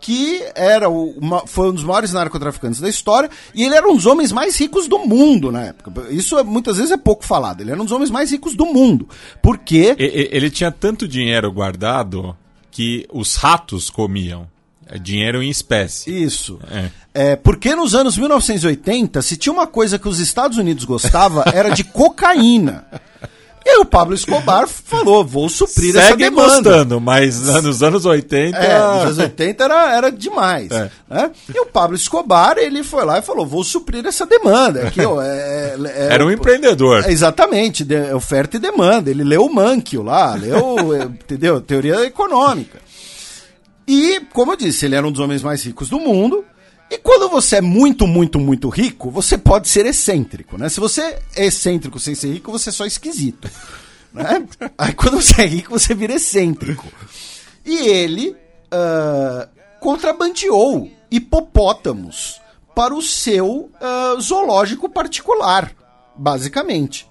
que 0.00 0.42
era 0.54 0.88
o, 0.88 1.10
uma, 1.18 1.46
foi 1.46 1.68
um 1.68 1.74
dos 1.74 1.84
maiores 1.84 2.14
narcotraficantes 2.14 2.80
da 2.80 2.88
história 2.88 3.28
e 3.54 3.62
ele 3.62 3.74
era 3.74 3.86
um 3.86 3.94
dos 3.94 4.06
homens 4.06 4.32
mais 4.32 4.58
ricos 4.58 4.88
do 4.88 5.00
mundo 5.00 5.52
na 5.52 5.66
época. 5.66 5.92
Isso 6.08 6.38
é, 6.38 6.42
muitas 6.42 6.78
vezes 6.78 6.90
é 6.90 6.96
pouco 6.96 7.22
falado. 7.22 7.60
Ele 7.60 7.70
era 7.70 7.78
um 7.78 7.84
dos 7.84 7.92
homens 7.92 8.10
mais 8.10 8.30
ricos 8.30 8.56
do 8.56 8.64
mundo. 8.64 9.06
Porque. 9.42 9.94
Ele, 9.98 10.30
ele 10.32 10.50
tinha 10.50 10.72
tanto 10.72 11.06
dinheiro 11.06 11.52
guardado 11.52 12.34
que 12.70 13.06
os 13.12 13.34
ratos 13.34 13.90
comiam. 13.90 14.48
É 14.90 14.98
dinheiro 14.98 15.42
em 15.42 15.48
espécie. 15.48 16.10
Isso. 16.10 16.58
É. 16.70 16.90
é. 17.14 17.36
porque 17.36 17.74
nos 17.74 17.94
anos 17.94 18.18
1980, 18.18 19.22
se 19.22 19.36
tinha 19.36 19.52
uma 19.52 19.66
coisa 19.66 19.98
que 19.98 20.08
os 20.08 20.18
Estados 20.18 20.58
Unidos 20.58 20.84
gostava, 20.84 21.44
era 21.54 21.70
de 21.70 21.84
cocaína. 21.84 22.84
E 23.64 23.68
aí 23.68 23.76
o 23.76 23.84
Pablo 23.84 24.14
Escobar 24.14 24.66
falou, 24.66 25.24
vou 25.24 25.48
suprir 25.48 25.92
Segue 25.92 25.98
essa 25.98 26.16
demanda. 26.16 26.54
gostando, 26.54 27.00
mas 27.00 27.38
nos 27.62 27.82
anos 27.82 28.06
80... 28.06 28.56
É, 28.56 28.78
nos 28.78 29.02
anos 29.02 29.18
80 29.18 29.64
era, 29.64 29.96
era 29.96 30.10
demais. 30.10 30.70
É. 30.70 30.90
Né? 31.08 31.30
E 31.54 31.60
o 31.60 31.66
Pablo 31.66 31.94
Escobar, 31.94 32.56
ele 32.56 32.82
foi 32.82 33.04
lá 33.04 33.18
e 33.18 33.22
falou, 33.22 33.46
vou 33.46 33.62
suprir 33.62 34.04
essa 34.06 34.24
demanda. 34.24 34.88
Aqui, 34.88 35.02
ó, 35.02 35.20
é, 35.22 35.76
é, 35.94 36.08
era 36.14 36.24
um 36.24 36.30
empreendedor. 36.30 37.04
exatamente, 37.08 37.84
de, 37.84 38.12
oferta 38.14 38.56
e 38.56 38.60
demanda. 38.60 39.10
Ele 39.10 39.22
leu 39.22 39.44
o 39.44 39.54
Mankio 39.54 40.02
lá, 40.02 40.34
leu, 40.34 41.04
entendeu? 41.04 41.60
Teoria 41.60 42.04
econômica. 42.06 42.79
E, 43.86 44.20
como 44.32 44.52
eu 44.52 44.56
disse, 44.56 44.86
ele 44.86 44.94
era 44.94 45.06
um 45.06 45.12
dos 45.12 45.20
homens 45.20 45.42
mais 45.42 45.64
ricos 45.64 45.88
do 45.88 45.98
mundo. 45.98 46.44
E 46.90 46.98
quando 46.98 47.28
você 47.28 47.56
é 47.56 47.60
muito, 47.60 48.06
muito, 48.06 48.38
muito 48.38 48.68
rico, 48.68 49.10
você 49.10 49.38
pode 49.38 49.68
ser 49.68 49.86
excêntrico, 49.86 50.58
né? 50.58 50.68
Se 50.68 50.80
você 50.80 51.18
é 51.36 51.46
excêntrico 51.46 52.00
sem 52.00 52.14
ser 52.14 52.32
rico, 52.32 52.50
você 52.50 52.70
é 52.70 52.72
só 52.72 52.86
esquisito. 52.86 53.48
Né? 54.12 54.44
Aí 54.76 54.92
quando 54.92 55.22
você 55.22 55.42
é 55.42 55.46
rico, 55.46 55.70
você 55.70 55.94
vira 55.94 56.14
excêntrico. 56.14 56.84
E 57.64 57.76
ele 57.86 58.30
uh, 58.30 59.48
contrabandeou 59.78 60.90
hipopótamos 61.10 62.40
para 62.74 62.94
o 62.94 63.02
seu 63.02 63.70
uh, 63.80 64.20
zoológico 64.20 64.88
particular, 64.88 65.72
basicamente. 66.16 67.06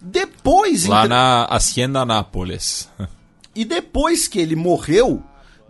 Depois... 0.00 0.86
Lá 0.86 1.00
entre... 1.00 1.08
na 1.08 1.44
Hacienda 1.44 2.04
Nápoles. 2.04 2.88
E 3.52 3.64
depois 3.64 4.28
que 4.28 4.38
ele 4.38 4.54
morreu, 4.54 5.20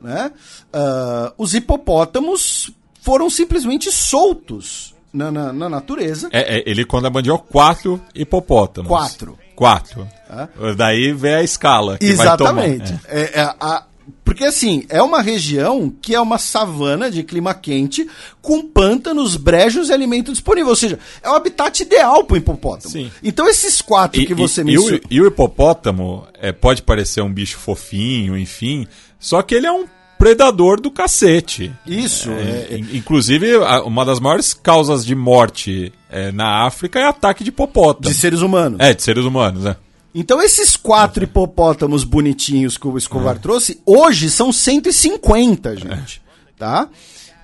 né? 0.03 0.33
Uh, 0.75 1.33
os 1.37 1.55
hipopótamos 1.55 2.71
foram 3.01 3.31
simplesmente 3.31 3.91
soltos 3.91 4.95
na, 5.13 5.31
na, 5.31 5.53
na 5.53 5.69
natureza. 5.69 6.29
É, 6.33 6.59
é, 6.59 6.63
ele 6.67 6.85
contrabandeou 6.85 7.39
quatro 7.39 8.01
hipopótamos. 8.15 8.89
Quatro. 8.89 9.39
Quatro. 9.55 10.09
Ah. 10.29 10.49
Daí 10.77 11.13
vem 11.13 11.35
a 11.35 11.43
escala. 11.43 11.99
Exatamente. 12.01 12.95
É. 13.07 13.41
É, 13.41 13.55
a, 13.61 13.85
porque 14.25 14.45
assim, 14.45 14.85
é 14.89 15.03
uma 15.03 15.21
região 15.21 15.93
que 16.01 16.15
é 16.15 16.21
uma 16.21 16.39
savana 16.39 17.11
de 17.11 17.23
clima 17.23 17.53
quente, 17.53 18.09
com 18.41 18.63
pântanos, 18.63 19.37
brejos 19.37 19.89
e 19.89 19.93
alimento 19.93 20.33
disponível. 20.33 20.71
Ou 20.71 20.77
seja, 20.77 20.99
é 21.23 21.29
o 21.29 21.35
habitat 21.35 21.83
ideal 21.83 22.25
para 22.25 22.35
o 22.35 22.37
hipopótamo. 22.37 22.93
Sim. 22.93 23.11
Então 23.23 23.49
esses 23.49 23.83
quatro 23.83 24.21
e, 24.21 24.27
que 24.27 24.35
você 24.35 24.61
e, 24.61 24.65
mencionou. 24.65 25.01
E, 25.11 25.15
e 25.15 25.21
o 25.21 25.27
hipopótamo 25.27 26.27
é, 26.35 26.53
pode 26.53 26.83
parecer 26.83 27.21
um 27.23 27.33
bicho 27.33 27.59
fofinho, 27.59 28.37
enfim, 28.39 28.87
só 29.21 29.43
que 29.43 29.55
ele 29.55 29.67
é 29.67 29.73
um 29.73 29.85
predador 30.19 30.81
do 30.81 30.91
cacete. 30.91 31.73
Isso. 31.87 32.31
É, 32.31 32.75
é, 32.75 32.79
inclusive, 32.93 33.57
uma 33.85 34.05
das 34.05 34.19
maiores 34.19 34.53
causas 34.53 35.05
de 35.05 35.15
morte 35.15 35.93
é, 36.11 36.33
na 36.33 36.67
África 36.67 36.99
é 36.99 37.05
ataque 37.05 37.45
de 37.45 37.51
hipopótamo. 37.51 38.13
De 38.13 38.19
seres 38.19 38.41
humanos. 38.41 38.81
É, 38.81 38.93
de 38.93 39.03
seres 39.03 39.25
humanos, 39.25 39.65
né? 39.65 39.77
Então, 40.15 40.43
esses 40.43 40.77
quatro 40.77 41.23
hipopótamos 41.23 42.03
bonitinhos 42.03 42.77
que 42.77 42.89
o 42.89 42.99
Escobar 42.99 43.37
é. 43.37 43.39
trouxe, 43.39 43.81
hoje 43.87 44.29
são 44.29 44.53
150, 44.53 45.77
gente. 45.77 46.21
Tá? 46.59 46.89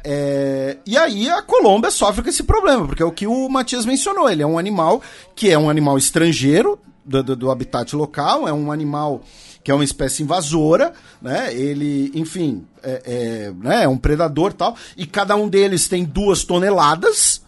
É, 0.05 0.77
e 0.85 0.97
aí 0.97 1.31
a 1.31 1.43
Colômbia 1.43 1.91
sofre 1.91 2.23
com 2.23 2.29
esse 2.29 2.43
problema, 2.43 2.87
porque 2.87 3.03
é 3.03 3.07
o 3.07 3.13
que 3.13 3.27
o 3.27 3.49
Matias 3.49 3.87
mencionou. 3.87 4.29
Ele 4.29 4.43
é 4.43 4.47
um 4.47 4.59
animal 4.59 5.01
que 5.35 5.51
é 5.51 5.59
um 5.59 5.71
animal 5.71 5.97
estrangeiro 5.97 6.79
do, 7.05 7.23
do, 7.23 7.37
do 7.37 7.51
habitat 7.51 7.95
local, 7.97 8.47
é 8.47 8.53
um 8.53 8.71
animal 8.71 9.23
que 9.67 9.73
é 9.73 9.75
uma 9.75 9.83
espécie 9.83 10.23
invasora, 10.23 10.93
né? 11.21 11.53
Ele, 11.53 12.13
enfim, 12.15 12.65
é, 12.85 13.03
é, 13.05 13.53
né? 13.59 13.83
é 13.83 13.89
um 13.89 13.99
predador 13.99 14.53
tal, 14.53 14.77
e 14.97 15.05
cada 15.05 15.35
um 15.35 15.49
deles 15.49 15.89
tem 15.89 16.05
duas 16.05 16.45
toneladas, 16.45 17.43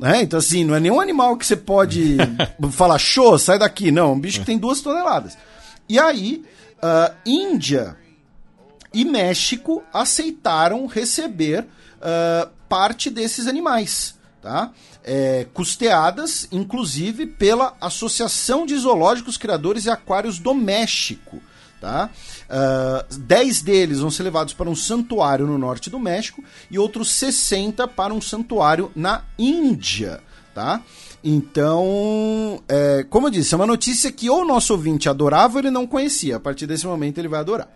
né? 0.00 0.20
Então, 0.20 0.40
assim, 0.40 0.64
não 0.64 0.74
é 0.74 0.80
nenhum 0.80 1.00
animal 1.00 1.36
que 1.36 1.46
você 1.46 1.54
pode 1.54 2.16
falar, 2.72 2.98
show, 2.98 3.38
sai 3.38 3.56
daqui. 3.56 3.92
Não, 3.92 4.08
é 4.08 4.12
um 4.14 4.18
bicho 4.18 4.40
que 4.40 4.46
tem 4.46 4.58
duas 4.58 4.80
toneladas. 4.80 5.38
E 5.88 5.96
aí, 5.96 6.44
uh, 6.78 7.14
Índia 7.24 7.96
e 8.92 9.04
México 9.04 9.80
aceitaram 9.92 10.88
receber 10.88 11.60
uh, 11.60 12.50
parte 12.68 13.08
desses 13.10 13.46
animais, 13.46 14.18
tá? 14.42 14.72
É, 15.04 15.46
custeadas, 15.54 16.48
inclusive, 16.50 17.26
pela 17.26 17.76
Associação 17.80 18.66
de 18.66 18.76
Zoológicos 18.76 19.36
Criadores 19.36 19.84
e 19.84 19.90
Aquários 19.90 20.40
do 20.40 20.52
México, 20.52 21.40
Tá? 21.80 22.10
Uh, 22.44 23.18
dez 23.20 23.62
deles 23.62 24.00
vão 24.00 24.10
ser 24.10 24.24
levados 24.24 24.52
para 24.52 24.68
um 24.68 24.76
santuário 24.76 25.46
no 25.46 25.56
norte 25.56 25.88
do 25.88 25.98
México 25.98 26.44
e 26.70 26.78
outros 26.78 27.10
60 27.12 27.88
para 27.88 28.12
um 28.12 28.20
santuário 28.20 28.92
na 28.94 29.24
Índia. 29.38 30.20
Tá? 30.54 30.82
Então, 31.24 32.62
é, 32.68 33.04
como 33.08 33.26
eu 33.26 33.30
disse, 33.30 33.54
é 33.54 33.56
uma 33.56 33.66
notícia 33.66 34.12
que 34.12 34.28
ou 34.28 34.42
o 34.42 34.46
nosso 34.46 34.72
ouvinte 34.72 35.08
adorava 35.08 35.54
ou 35.54 35.60
ele 35.60 35.70
não 35.70 35.86
conhecia. 35.86 36.36
A 36.36 36.40
partir 36.40 36.66
desse 36.66 36.86
momento 36.86 37.18
ele 37.18 37.28
vai 37.28 37.40
adorar. 37.40 37.68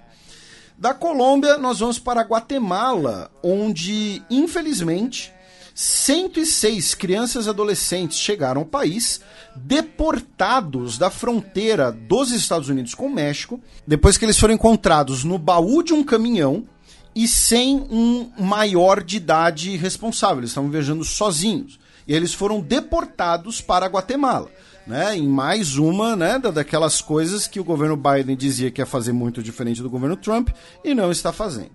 Da 0.77 0.93
Colômbia, 0.93 1.57
nós 1.57 1.79
vamos 1.79 1.99
para 1.99 2.23
Guatemala, 2.23 3.31
onde, 3.43 4.23
infelizmente, 4.29 5.33
106 5.75 6.95
crianças 6.95 7.47
e 7.47 7.49
adolescentes 7.49 8.19
chegaram 8.19 8.61
ao 8.61 8.67
país, 8.67 9.21
deportados 9.57 10.97
da 10.97 11.11
fronteira 11.11 11.91
dos 11.91 12.31
Estados 12.31 12.69
Unidos 12.69 12.95
com 12.95 13.07
o 13.07 13.13
México, 13.13 13.61
depois 13.85 14.17
que 14.17 14.25
eles 14.25 14.39
foram 14.39 14.55
encontrados 14.55 15.25
no 15.25 15.37
baú 15.37 15.83
de 15.83 15.93
um 15.93 16.05
caminhão 16.05 16.65
e 17.13 17.27
sem 17.27 17.85
um 17.91 18.31
maior 18.39 19.03
de 19.03 19.17
idade 19.17 19.77
responsável. 19.77 20.39
Eles 20.39 20.51
estavam 20.51 20.71
viajando 20.71 21.05
sozinhos. 21.05 21.79
E 22.07 22.15
eles 22.15 22.35
foram 22.35 22.61
deportados 22.61 23.61
para 23.61 23.87
Guatemala. 23.87 24.51
Né, 24.87 25.17
em 25.17 25.27
mais 25.27 25.79
uma 25.79 26.15
né, 26.15 26.39
daquelas 26.39 27.01
coisas 27.01 27.47
que 27.47 27.59
o 27.59 27.65
governo 27.65 27.97
Biden 27.97 28.37
dizia 28.37 28.71
que 28.71 28.83
ia 28.83 28.87
fazer 28.87 29.15
muito 29.15 29.43
diferente 29.43 29.81
do 29.81 29.89
governo 29.89 30.15
Trump 30.15 30.51
e 30.85 30.95
não 30.95 31.11
está 31.11 31.33
fazendo. 31.33 31.71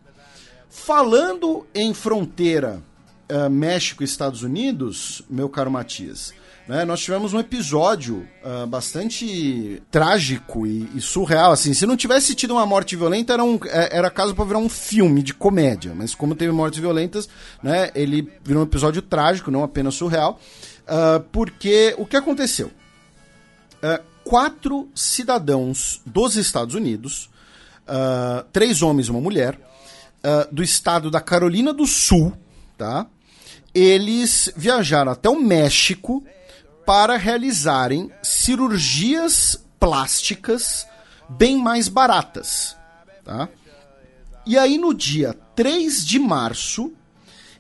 Falando 0.70 1.66
em 1.74 1.92
fronteira 1.92 2.84
uh, 3.32 3.50
México 3.50 4.04
e 4.04 4.06
Estados 4.06 4.44
Unidos, 4.44 5.22
meu 5.30 5.50
caro 5.50 5.72
Matias, 5.72 6.34
né, 6.70 6.86
nós 6.86 7.00
tivemos 7.00 7.34
um 7.34 7.40
episódio 7.40 8.28
uh, 8.44 8.68
bastante 8.68 9.82
trágico 9.90 10.68
e, 10.68 10.88
e, 10.94 11.02
surreal. 11.02 11.52
Assim, 11.52 11.74
se 11.74 11.84
não 11.88 11.98
tivesse 11.98 12.36
tido 12.36 12.52
uma 12.52 12.66
morte 12.66 12.96
violenta, 12.96 13.34
era, 13.34 13.44
um, 13.44 13.60
é, 13.66 13.98
era 13.98 14.12
caso 14.12 14.36
para 14.36 14.46
virar 14.46 14.60
um 14.60 14.70
filme 14.70 15.24
de 15.24 15.34
comédia. 15.34 15.96
Mas 15.96 16.14
como 16.14 16.36
teve 16.36 16.52
mortes 16.52 16.80
violentas, 16.80 17.28
né, 17.64 17.90
ele 17.96 18.32
virou 18.44 18.62
um 18.62 18.68
episódio 18.68 19.02
trágico, 19.02 19.50
não 19.50 19.64
apenas 19.64 19.96
surreal. 19.96 20.40
Uh, 20.84 21.20
porque 21.32 21.96
o 21.98 22.06
que 22.06 22.16
aconteceu? 22.16 22.68
Uh, 23.78 24.04
quatro 24.24 24.88
cidadãos 24.94 26.02
dos 26.06 26.36
Estados 26.36 26.76
Unidos, 26.76 27.32
três 28.54 28.84
homens 28.84 29.08
e 29.08 29.12
uma 29.12 29.20
mulher, 29.20 29.60
do 30.52 30.62
estado 30.62 31.10
da 31.10 31.20
Carolina 31.20 31.74
do 31.74 31.88
Sul, 31.88 32.32
tá? 32.78 33.08
Eles 33.80 34.52
viajaram 34.56 35.12
até 35.12 35.30
o 35.30 35.40
México 35.40 36.24
para 36.86 37.18
realizarem 37.18 38.12
cirurgias 38.22 39.64
plásticas 39.80 40.88
bem 41.30 41.58
mais 41.58 41.88
baratas. 41.88 42.76
Tá? 43.24 43.48
E 44.46 44.58
aí, 44.58 44.78
no 44.78 44.94
dia 44.94 45.36
3 45.56 46.06
de 46.06 46.18
março, 46.18 46.92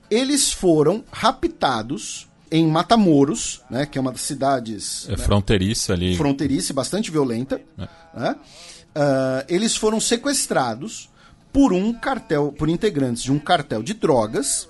eles 0.09 0.51
foram 0.51 1.03
raptados 1.11 2.28
em 2.51 2.65
Matamoros, 2.65 3.61
né, 3.70 3.86
que 3.86 3.97
é 3.97 4.01
uma 4.01 4.11
das 4.11 4.22
cidades. 4.22 5.07
É 5.07 5.11
né, 5.11 5.17
fronteiriça 5.17 5.93
ali. 5.93 6.17
Fronteiriça, 6.17 6.74
bastante 6.74 7.11
violenta. 7.11 7.61
É. 7.78 7.88
Né? 8.20 8.36
Uh, 8.36 9.45
eles 9.47 9.76
foram 9.76 9.99
sequestrados 9.99 11.09
por 11.53 11.72
um 11.72 11.93
cartel, 11.93 12.51
por 12.51 12.67
integrantes 12.67 13.22
de 13.22 13.32
um 13.32 13.38
cartel 13.38 13.84
de 13.84 13.93
drogas 13.93 14.67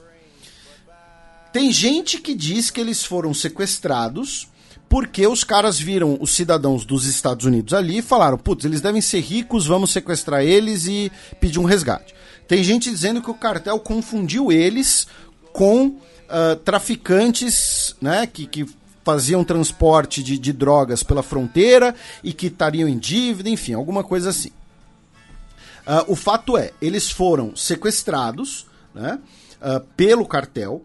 tem 1.52 1.72
gente 1.72 2.20
que 2.20 2.34
diz 2.34 2.70
que 2.70 2.80
eles 2.80 3.04
foram 3.04 3.34
sequestrados 3.34 4.48
porque 4.88 5.28
os 5.28 5.44
caras 5.44 5.80
viram 5.80 6.18
os 6.20 6.32
cidadãos 6.32 6.84
dos 6.84 7.06
Estados 7.06 7.46
Unidos 7.46 7.74
ali 7.74 8.00
e 8.00 8.02
falaram: 8.02 8.38
putz, 8.38 8.66
eles 8.66 8.82
devem 8.82 9.02
ser 9.02 9.20
ricos, 9.20 9.68
vamos 9.68 9.92
sequestrar 9.92 10.42
eles 10.42 10.88
e 10.88 11.12
pedir 11.40 11.60
um 11.60 11.66
resgate. 11.66 12.16
Tem 12.48 12.64
gente 12.64 12.90
dizendo 12.90 13.22
que 13.22 13.30
o 13.30 13.36
cartel 13.36 13.80
confundiu 13.80 14.52
eles 14.52 15.08
com 15.54 15.88
uh, 15.88 16.56
traficantes 16.66 17.96
né, 18.02 18.26
que, 18.26 18.48
que 18.48 18.66
faziam 19.04 19.44
transporte 19.44 20.24
de, 20.24 20.38
de 20.38 20.52
drogas 20.52 21.04
pela 21.04 21.22
fronteira 21.22 21.96
e 22.24 22.34
que 22.34 22.48
estariam 22.48 22.90
em 22.90 22.98
dívida, 22.98 23.50
enfim, 23.50 23.74
alguma 23.74 24.04
coisa 24.04 24.32
assim. 24.32 24.50
Uh, 25.86 26.12
o 26.12 26.16
fato 26.16 26.58
é, 26.58 26.72
eles 26.82 27.10
foram 27.10 27.56
sequestrados 27.56 28.66
né, 28.94 29.20
uh, 29.62 29.80
pelo 29.96 30.26
cartel, 30.26 30.84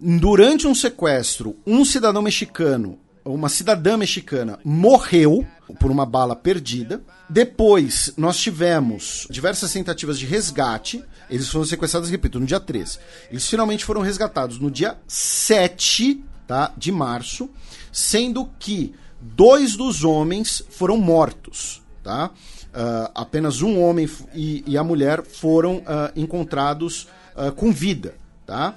durante 0.00 0.66
um 0.66 0.74
sequestro, 0.74 1.56
um 1.66 1.84
cidadão 1.84 2.22
mexicano 2.22 2.98
uma 3.24 3.48
cidadã 3.48 3.96
mexicana 3.96 4.58
morreu 4.64 5.46
por 5.78 5.90
uma 5.90 6.06
bala 6.06 6.34
perdida. 6.34 7.02
Depois, 7.28 8.12
nós 8.16 8.38
tivemos 8.38 9.26
diversas 9.30 9.72
tentativas 9.72 10.18
de 10.18 10.26
resgate. 10.26 11.04
Eles 11.28 11.48
foram 11.48 11.64
sequestrados, 11.64 12.10
repito, 12.10 12.40
no 12.40 12.46
dia 12.46 12.60
13. 12.60 12.98
Eles 13.30 13.48
finalmente 13.48 13.84
foram 13.84 14.00
resgatados 14.00 14.58
no 14.58 14.70
dia 14.70 14.96
7 15.06 16.24
tá, 16.46 16.72
de 16.76 16.90
março, 16.90 17.48
sendo 17.92 18.48
que 18.58 18.94
dois 19.20 19.76
dos 19.76 20.02
homens 20.02 20.62
foram 20.70 20.96
mortos. 20.96 21.82
Tá? 22.02 22.30
Uh, 22.68 23.10
apenas 23.14 23.60
um 23.62 23.80
homem 23.80 24.08
e, 24.34 24.64
e 24.66 24.78
a 24.78 24.82
mulher 24.82 25.24
foram 25.24 25.78
uh, 25.78 26.10
encontrados 26.16 27.06
uh, 27.36 27.52
com 27.52 27.70
vida. 27.70 28.14
Tá? 28.46 28.74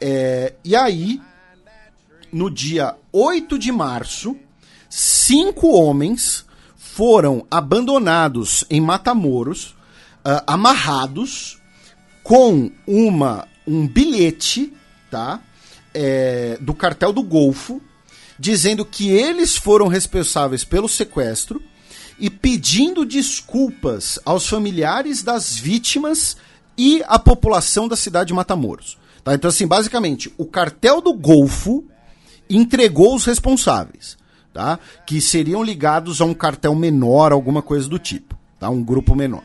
É, 0.00 0.54
e 0.64 0.74
aí, 0.74 1.20
no 2.32 2.50
dia 2.50 2.94
8 3.12 3.58
de 3.58 3.70
março, 3.70 4.36
cinco 4.88 5.68
homens 5.68 6.44
foram 6.76 7.46
abandonados 7.50 8.64
em 8.70 8.80
Matamoros, 8.80 9.76
uh, 10.24 10.42
amarrados, 10.46 11.58
com 12.22 12.70
uma 12.86 13.48
um 13.66 13.86
bilhete, 13.86 14.72
tá? 15.10 15.40
É, 15.92 16.58
do 16.60 16.74
cartel 16.74 17.12
do 17.12 17.22
Golfo, 17.22 17.80
dizendo 18.38 18.84
que 18.84 19.10
eles 19.10 19.56
foram 19.56 19.86
responsáveis 19.86 20.64
pelo 20.64 20.88
sequestro 20.88 21.62
e 22.18 22.30
pedindo 22.30 23.04
desculpas 23.04 24.18
aos 24.24 24.46
familiares 24.46 25.22
das 25.22 25.56
vítimas 25.56 26.36
e 26.76 27.02
à 27.06 27.18
população 27.18 27.86
da 27.88 27.96
cidade 27.96 28.28
de 28.28 28.34
Matamoros. 28.34 28.98
Tá? 29.22 29.34
Então, 29.34 29.48
assim, 29.48 29.66
basicamente, 29.66 30.32
o 30.38 30.46
cartel 30.46 31.00
do 31.00 31.12
Golfo 31.12 31.84
entregou 32.48 33.14
os 33.14 33.24
responsáveis, 33.24 34.16
tá? 34.52 34.78
Que 35.06 35.20
seriam 35.20 35.62
ligados 35.62 36.20
a 36.20 36.24
um 36.24 36.34
cartel 36.34 36.74
menor, 36.74 37.32
alguma 37.32 37.62
coisa 37.62 37.88
do 37.88 37.98
tipo, 37.98 38.36
tá? 38.58 38.68
Um 38.70 38.82
grupo 38.82 39.14
menor. 39.14 39.44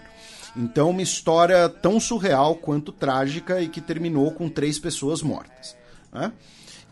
Então, 0.56 0.90
uma 0.90 1.02
história 1.02 1.68
tão 1.68 2.00
surreal 2.00 2.56
quanto 2.56 2.92
trágica 2.92 3.62
e 3.62 3.68
que 3.68 3.82
terminou 3.82 4.32
com 4.32 4.50
três 4.50 4.80
pessoas 4.80 5.22
mortas. 5.22 5.76
Né? 6.14 6.32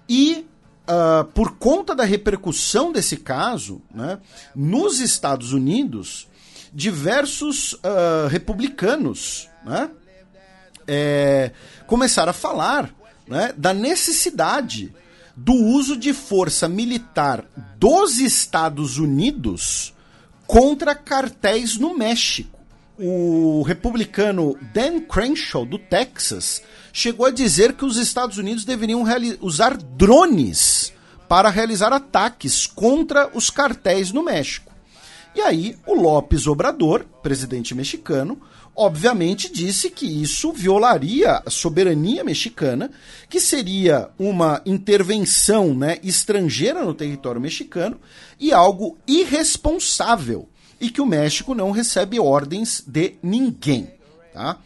E 0.07 0.45
uh, 0.83 1.23
por 1.33 1.55
conta 1.57 1.95
da 1.95 2.03
repercussão 2.03 2.91
desse 2.91 3.17
caso, 3.17 3.81
né, 3.93 4.19
nos 4.53 4.99
Estados 4.99 5.53
Unidos, 5.53 6.27
diversos 6.73 7.73
uh, 7.73 8.27
republicanos 8.29 9.49
né, 9.65 9.89
é, 10.87 11.51
começaram 11.87 12.31
a 12.31 12.33
falar 12.33 12.93
né, 13.27 13.53
da 13.57 13.73
necessidade 13.73 14.93
do 15.35 15.53
uso 15.53 15.97
de 15.97 16.13
força 16.13 16.67
militar 16.67 17.45
dos 17.77 18.19
Estados 18.19 18.97
Unidos 18.97 19.93
contra 20.45 20.93
cartéis 20.93 21.77
no 21.77 21.97
México. 21.97 22.59
O 22.99 23.63
republicano 23.63 24.55
Dan 24.71 25.01
Crenshaw, 25.01 25.65
do 25.65 25.79
Texas, 25.79 26.61
chegou 26.91 27.25
a 27.25 27.31
dizer 27.31 27.73
que 27.73 27.85
os 27.85 27.97
Estados 27.97 28.37
Unidos 28.37 28.63
deveriam 28.63 29.03
usar 29.41 29.75
drones 29.75 30.93
para 31.27 31.49
realizar 31.49 31.91
ataques 31.91 32.67
contra 32.67 33.29
os 33.33 33.49
cartéis 33.49 34.11
no 34.11 34.21
México. 34.21 34.71
E 35.35 35.41
aí, 35.41 35.75
o 35.87 35.95
Lopes 35.95 36.45
Obrador, 36.45 37.03
presidente 37.23 37.73
mexicano, 37.73 38.39
obviamente 38.75 39.51
disse 39.51 39.89
que 39.89 40.05
isso 40.05 40.51
violaria 40.51 41.41
a 41.45 41.49
soberania 41.49 42.23
mexicana, 42.23 42.91
que 43.29 43.39
seria 43.39 44.09
uma 44.17 44.61
intervenção 44.65 45.73
né, 45.73 45.97
estrangeira 46.03 46.83
no 46.83 46.93
território 46.93 47.39
mexicano 47.39 47.99
e 48.39 48.51
algo 48.51 48.97
irresponsável, 49.07 50.49
e 50.79 50.89
que 50.89 51.01
o 51.01 51.05
México 51.05 51.53
não 51.53 51.71
recebe 51.71 52.19
ordens 52.19 52.83
de 52.85 53.15
ninguém. 53.21 53.91
Tá? 54.33 54.57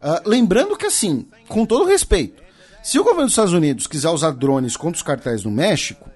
Uh, 0.00 0.28
lembrando 0.28 0.76
que, 0.76 0.86
assim, 0.86 1.26
com 1.48 1.64
todo 1.64 1.84
respeito, 1.84 2.42
se 2.82 2.98
o 2.98 3.02
governo 3.02 3.24
dos 3.24 3.32
Estados 3.32 3.52
Unidos 3.52 3.86
quiser 3.86 4.10
usar 4.10 4.30
drones 4.30 4.76
contra 4.76 4.96
os 4.96 5.02
cartéis 5.02 5.42
no 5.44 5.50
México, 5.50 6.08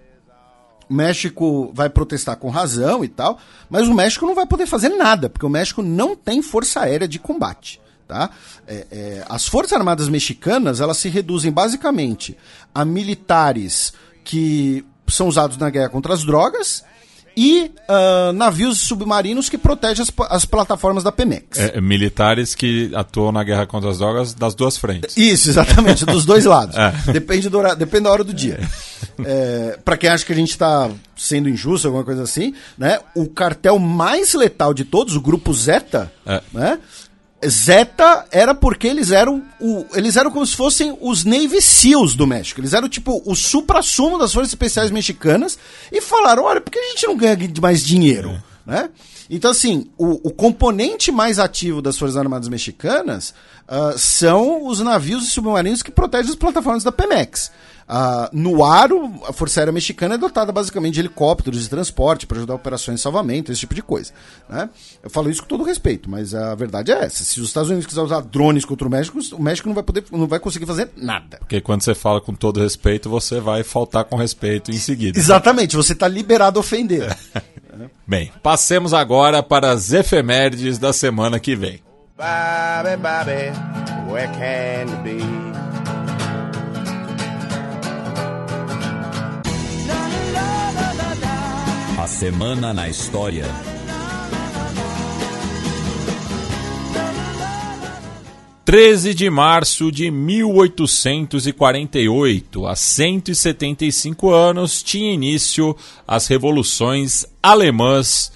o 0.92 0.94
México 0.94 1.72
vai 1.74 1.88
protestar 1.88 2.36
com 2.36 2.50
razão 2.50 3.02
e 3.02 3.08
tal, 3.08 3.38
mas 3.70 3.88
o 3.88 3.94
México 3.94 4.26
não 4.26 4.34
vai 4.34 4.44
poder 4.46 4.66
fazer 4.66 4.90
nada, 4.90 5.30
porque 5.30 5.46
o 5.46 5.48
México 5.48 5.82
não 5.82 6.14
tem 6.14 6.42
força 6.42 6.80
aérea 6.80 7.08
de 7.08 7.18
combate. 7.18 7.80
Tá? 8.06 8.28
É, 8.66 8.86
é, 8.90 9.24
as 9.26 9.48
Forças 9.48 9.72
Armadas 9.72 10.10
Mexicanas 10.10 10.82
elas 10.82 10.98
se 10.98 11.08
reduzem 11.08 11.50
basicamente 11.50 12.36
a 12.74 12.84
militares 12.84 13.94
que 14.22 14.84
são 15.08 15.28
usados 15.28 15.56
na 15.56 15.70
guerra 15.70 15.88
contra 15.88 16.12
as 16.12 16.22
drogas 16.24 16.84
e 17.36 17.70
uh, 17.88 18.32
navios 18.32 18.80
submarinos 18.80 19.48
que 19.48 19.58
protegem 19.58 20.02
as, 20.02 20.12
as 20.30 20.44
plataformas 20.44 21.02
da 21.02 21.12
Pemex. 21.12 21.58
É, 21.58 21.80
militares 21.80 22.54
que 22.54 22.90
atuam 22.94 23.32
na 23.32 23.42
guerra 23.42 23.66
contra 23.66 23.90
as 23.90 23.98
drogas 23.98 24.34
das 24.34 24.54
duas 24.54 24.76
frentes. 24.76 25.16
Isso, 25.16 25.50
exatamente, 25.50 26.04
dos 26.04 26.24
dois 26.24 26.44
lados. 26.44 26.76
É. 26.82 27.12
Depende, 27.12 27.48
do, 27.48 27.62
depende 27.76 28.04
da 28.04 28.10
hora 28.10 28.24
do 28.24 28.34
dia. 28.34 28.58
É, 29.24 29.78
para 29.84 29.96
quem 29.96 30.10
acha 30.10 30.24
que 30.24 30.32
a 30.32 30.36
gente 30.36 30.50
está 30.50 30.90
sendo 31.16 31.48
injusto, 31.48 31.86
alguma 31.86 32.04
coisa 32.04 32.22
assim, 32.22 32.54
né? 32.76 32.98
O 33.14 33.28
cartel 33.28 33.78
mais 33.78 34.34
letal 34.34 34.74
de 34.74 34.84
todos, 34.84 35.14
o 35.14 35.20
grupo 35.20 35.52
Zeta, 35.52 36.12
é. 36.26 36.42
né? 36.52 36.78
Zeta 37.48 38.26
era 38.30 38.54
porque 38.54 38.86
eles 38.86 39.10
eram 39.10 39.42
o, 39.60 39.84
eles 39.94 40.16
eram 40.16 40.30
como 40.30 40.46
se 40.46 40.56
fossem 40.56 40.96
os 41.00 41.24
Navy 41.24 41.60
SEALs 41.60 42.14
do 42.14 42.26
México. 42.26 42.60
Eles 42.60 42.72
eram 42.72 42.88
tipo 42.88 43.22
o 43.24 43.34
supra-sumo 43.34 44.18
das 44.18 44.32
forças 44.32 44.50
especiais 44.50 44.90
mexicanas 44.90 45.58
e 45.90 46.00
falaram: 46.00 46.44
olha, 46.44 46.60
por 46.60 46.70
que 46.70 46.78
a 46.78 46.88
gente 46.90 47.06
não 47.06 47.16
ganha 47.16 47.36
mais 47.60 47.84
dinheiro? 47.84 48.30
É. 48.66 48.70
Né? 48.70 48.90
Então, 49.28 49.50
assim, 49.50 49.86
o, 49.96 50.28
o, 50.28 50.30
componente 50.30 51.10
mais 51.10 51.38
ativo 51.38 51.80
das 51.80 51.96
Forças 51.96 52.18
Armadas 52.18 52.48
Mexicanas 52.48 53.32
uh, 53.66 53.98
são 53.98 54.66
os 54.66 54.80
navios 54.80 55.24
e 55.24 55.30
submarinos 55.30 55.82
que 55.82 55.90
protegem 55.90 56.30
as 56.30 56.36
plataformas 56.36 56.84
da 56.84 56.92
Pemex. 56.92 57.50
Uh, 57.88 58.28
no 58.32 58.64
ar, 58.64 58.88
a 59.26 59.32
Força 59.32 59.60
Aérea 59.60 59.72
Mexicana 59.72 60.14
é 60.14 60.18
dotada 60.18 60.52
basicamente 60.52 60.94
de 60.94 61.00
helicópteros 61.00 61.62
de 61.62 61.68
transporte 61.68 62.26
para 62.26 62.38
ajudar 62.38 62.54
operações 62.54 62.96
de 62.96 63.02
salvamento, 63.02 63.50
esse 63.50 63.60
tipo 63.60 63.74
de 63.74 63.82
coisa. 63.82 64.12
Né? 64.48 64.68
Eu 65.02 65.10
falo 65.10 65.30
isso 65.30 65.42
com 65.42 65.48
todo 65.48 65.64
respeito, 65.64 66.10
mas 66.10 66.34
a 66.34 66.54
verdade 66.54 66.92
é 66.92 67.04
essa. 67.04 67.24
Se 67.24 67.40
os 67.40 67.48
Estados 67.48 67.70
Unidos 67.70 67.86
quiser 67.86 68.00
usar 68.00 68.20
drones 68.20 68.64
contra 68.64 68.86
o 68.86 68.90
México, 68.90 69.18
o 69.32 69.42
México 69.42 69.68
não 69.68 69.74
vai 69.74 69.84
poder, 69.84 70.04
não 70.10 70.26
vai 70.26 70.38
conseguir 70.38 70.66
fazer 70.66 70.90
nada. 70.96 71.38
Porque 71.38 71.60
quando 71.60 71.82
você 71.82 71.94
fala 71.94 72.20
com 72.20 72.34
todo 72.34 72.60
respeito, 72.60 73.10
você 73.10 73.40
vai 73.40 73.62
faltar 73.62 74.04
com 74.04 74.16
respeito 74.16 74.70
em 74.70 74.78
seguida. 74.78 75.18
Exatamente, 75.18 75.76
você 75.76 75.92
está 75.92 76.08
liberado 76.08 76.58
a 76.58 76.60
ofender. 76.60 77.16
Bem, 78.06 78.30
passemos 78.42 78.92
agora 78.92 79.42
para 79.42 79.70
as 79.70 79.92
efemérides 79.92 80.78
da 80.78 80.92
semana 80.92 81.40
que 81.40 81.56
vem. 81.56 81.80
Bobby, 82.16 82.96
Bobby, 82.96 84.12
where 84.12 84.28
can 84.28 84.88
you 84.88 84.96
be? 85.02 85.51
Semana 92.12 92.74
na 92.74 92.88
História. 92.88 93.46
Treze 98.64 99.12
de 99.14 99.28
março 99.28 99.90
de 99.90 100.08
1848, 100.10 102.66
há 102.66 102.76
175 102.76 104.30
anos, 104.30 104.82
tinha 104.82 105.12
início 105.12 105.76
as 106.06 106.28
revoluções 106.28 107.26
alemãs 107.42 108.30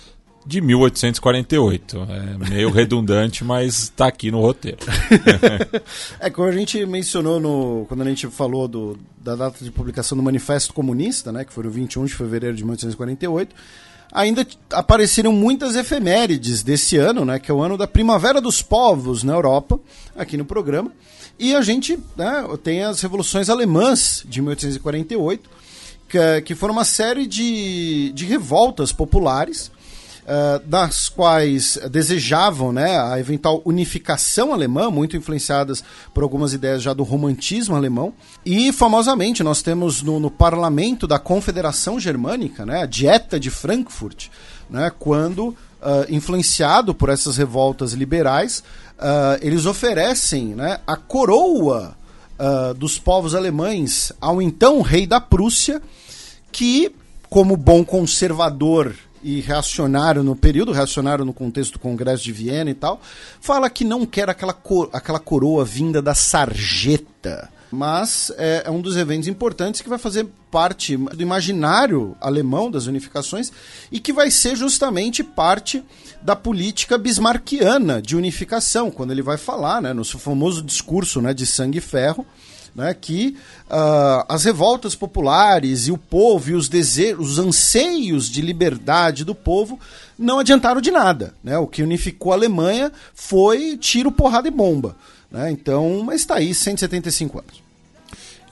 de 0.47 0.60
1848. 0.60 1.98
É 2.09 2.48
meio 2.48 2.70
redundante, 2.70 3.43
mas 3.44 3.85
está 3.85 4.06
aqui 4.06 4.31
no 4.31 4.40
roteiro. 4.40 4.78
é, 6.20 6.31
como 6.31 6.47
a 6.48 6.52
gente 6.52 6.86
mencionou 6.86 7.40
no, 7.40 7.85
quando 7.89 8.02
a 8.02 8.05
gente 8.05 8.28
falou 8.28 8.68
do, 8.68 8.97
da 9.18 9.35
data 9.35 9.64
de 9.64 9.70
publicação 9.70 10.16
do 10.16 10.23
Manifesto 10.23 10.73
Comunista, 10.73 11.32
né, 11.32 11.44
que 11.44 11.52
foi 11.52 11.66
o 11.66 11.70
21 11.70 12.05
de 12.05 12.14
fevereiro 12.14 12.56
de 12.56 12.62
1848, 12.62 13.55
ainda 14.12 14.47
apareceram 14.70 15.32
muitas 15.32 15.74
efemérides 15.74 16.62
desse 16.62 16.97
ano, 16.97 17.24
né, 17.24 17.40
que 17.40 17.51
é 17.51 17.55
o 17.55 17.60
ano 17.60 17.77
da 17.77 17.89
Primavera 17.89 18.40
dos 18.40 18.62
Povos 18.62 19.24
na 19.24 19.32
Europa, 19.32 19.81
aqui 20.16 20.36
no 20.36 20.44
programa. 20.44 20.93
E 21.39 21.55
a 21.55 21.60
gente 21.60 21.98
né, 22.16 22.47
tem 22.62 22.85
as 22.85 23.01
revoluções 23.01 23.51
alemãs 23.51 24.24
de 24.27 24.40
1848, 24.40 25.51
que, 26.09 26.40
que 26.43 26.55
foram 26.55 26.73
uma 26.73 26.85
série 26.85 27.27
de, 27.27 28.12
de 28.14 28.24
revoltas 28.24 28.93
populares 28.93 29.73
uh, 30.26 30.58
das 30.66 31.08
quais 31.08 31.78
desejavam 31.90 32.72
né, 32.72 32.98
a 32.98 33.18
eventual 33.18 33.62
unificação 33.64 34.52
alemã, 34.52 34.90
muito 34.90 35.16
influenciadas 35.16 35.82
por 36.12 36.22
algumas 36.22 36.52
ideias 36.52 36.82
já 36.82 36.92
do 36.92 37.04
romantismo 37.04 37.76
alemão. 37.76 38.12
E, 38.44 38.72
famosamente, 38.72 39.42
nós 39.42 39.62
temos 39.62 40.02
no, 40.02 40.18
no 40.18 40.30
parlamento 40.30 41.06
da 41.06 41.18
Confederação 41.18 41.98
Germânica, 42.00 42.66
né, 42.66 42.82
a 42.82 42.86
Dieta 42.86 43.38
de 43.38 43.50
Frankfurt, 43.50 44.28
né, 44.68 44.90
quando, 44.98 45.48
uh, 45.48 45.56
influenciado 46.08 46.94
por 46.94 47.08
essas 47.08 47.36
revoltas 47.36 47.92
liberais, 47.92 48.64
uh, 48.98 49.38
eles 49.40 49.64
oferecem 49.64 50.54
né, 50.54 50.80
a 50.86 50.96
coroa 50.96 51.96
dos 52.76 52.98
povos 52.98 53.34
alemães 53.34 54.12
ao 54.20 54.42
então 54.42 54.82
rei 54.82 55.06
da 55.06 55.18
Prússia, 55.18 55.80
que 56.52 56.94
como 57.30 57.56
bom 57.56 57.82
conservador 57.82 58.94
e 59.26 59.40
reacionário 59.40 60.22
no 60.22 60.36
período, 60.36 60.70
reacionário 60.70 61.24
no 61.24 61.34
contexto 61.34 61.72
do 61.72 61.78
Congresso 61.80 62.22
de 62.22 62.30
Viena 62.30 62.70
e 62.70 62.74
tal, 62.74 63.00
fala 63.40 63.68
que 63.68 63.82
não 63.84 64.06
quer 64.06 64.30
aquela, 64.30 64.52
cor, 64.52 64.88
aquela 64.92 65.18
coroa 65.18 65.64
vinda 65.64 66.00
da 66.00 66.14
sarjeta. 66.14 67.50
Mas 67.72 68.32
é, 68.38 68.62
é 68.66 68.70
um 68.70 68.80
dos 68.80 68.96
eventos 68.96 69.26
importantes 69.26 69.80
que 69.80 69.88
vai 69.88 69.98
fazer 69.98 70.28
parte 70.48 70.96
do 70.96 71.20
imaginário 71.20 72.16
alemão 72.20 72.70
das 72.70 72.86
unificações 72.86 73.50
e 73.90 73.98
que 73.98 74.12
vai 74.12 74.30
ser 74.30 74.54
justamente 74.54 75.24
parte 75.24 75.82
da 76.22 76.36
política 76.36 76.96
bismarckiana 76.96 78.00
de 78.00 78.14
unificação, 78.14 78.92
quando 78.92 79.10
ele 79.10 79.22
vai 79.22 79.36
falar, 79.36 79.82
né, 79.82 79.92
no 79.92 80.04
seu 80.04 80.20
famoso 80.20 80.62
discurso 80.62 81.20
né, 81.20 81.34
de 81.34 81.44
sangue 81.44 81.78
e 81.78 81.80
ferro, 81.80 82.24
né, 82.76 82.92
que 82.92 83.38
uh, 83.70 84.26
as 84.28 84.44
revoltas 84.44 84.94
populares 84.94 85.88
e 85.88 85.92
o 85.92 85.96
povo 85.96 86.50
e 86.50 86.54
os 86.54 86.68
desejos, 86.68 87.30
os 87.30 87.38
anseios 87.38 88.30
de 88.30 88.42
liberdade 88.42 89.24
do 89.24 89.34
povo 89.34 89.80
não 90.18 90.38
adiantaram 90.38 90.82
de 90.82 90.90
nada. 90.90 91.32
Né? 91.42 91.56
O 91.56 91.66
que 91.66 91.82
unificou 91.82 92.32
a 92.32 92.34
Alemanha 92.34 92.92
foi 93.14 93.78
tiro, 93.78 94.12
porrada 94.12 94.46
e 94.46 94.50
bomba. 94.50 94.94
Né? 95.30 95.50
Então, 95.50 96.02
mas 96.04 96.20
está 96.20 96.34
aí, 96.36 96.54
175 96.54 97.38
anos. 97.38 97.64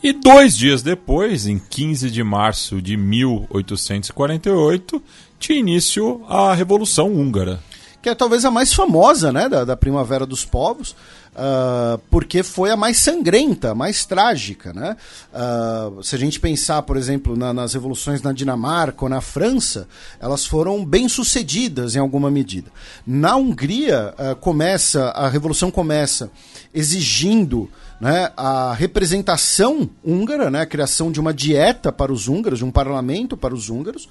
E 0.02 0.10
dois 0.12 0.56
dias 0.56 0.82
depois, 0.82 1.46
em 1.46 1.58
15 1.58 2.10
de 2.10 2.22
março 2.22 2.80
de 2.80 2.96
1848, 2.96 5.02
tinha 5.38 5.58
início 5.58 6.24
a 6.28 6.54
Revolução 6.54 7.12
Húngara. 7.12 7.60
Que 8.02 8.08
é 8.10 8.14
talvez 8.14 8.44
a 8.44 8.50
mais 8.50 8.74
famosa 8.74 9.32
né, 9.32 9.48
da, 9.48 9.64
da 9.64 9.76
Primavera 9.76 10.26
dos 10.26 10.44
Povos, 10.44 10.94
Uh, 11.34 11.98
porque 12.10 12.44
foi 12.44 12.70
a 12.70 12.76
mais 12.76 12.98
sangrenta, 12.98 13.72
a 13.72 13.74
mais 13.74 14.04
trágica. 14.04 14.72
Né? 14.72 14.96
Uh, 15.32 16.02
se 16.02 16.14
a 16.14 16.18
gente 16.18 16.38
pensar, 16.38 16.80
por 16.82 16.96
exemplo, 16.96 17.36
na, 17.36 17.52
nas 17.52 17.74
revoluções 17.74 18.22
na 18.22 18.32
Dinamarca 18.32 19.04
ou 19.04 19.08
na 19.08 19.20
França, 19.20 19.88
elas 20.20 20.46
foram 20.46 20.84
bem 20.84 21.08
sucedidas 21.08 21.96
em 21.96 21.98
alguma 21.98 22.30
medida. 22.30 22.70
Na 23.04 23.34
Hungria, 23.34 24.14
uh, 24.16 24.36
começa 24.36 25.08
a 25.10 25.28
revolução 25.28 25.70
começa 25.70 26.30
exigindo 26.72 27.68
né, 28.00 28.30
a 28.36 28.72
representação 28.74 29.88
húngara, 30.04 30.50
né, 30.50 30.60
a 30.60 30.66
criação 30.66 31.10
de 31.10 31.18
uma 31.18 31.32
dieta 31.32 31.90
para 31.90 32.12
os 32.12 32.28
húngaros, 32.28 32.58
de 32.58 32.64
um 32.64 32.70
parlamento 32.70 33.36
para 33.36 33.54
os 33.54 33.70
húngaros. 33.70 34.08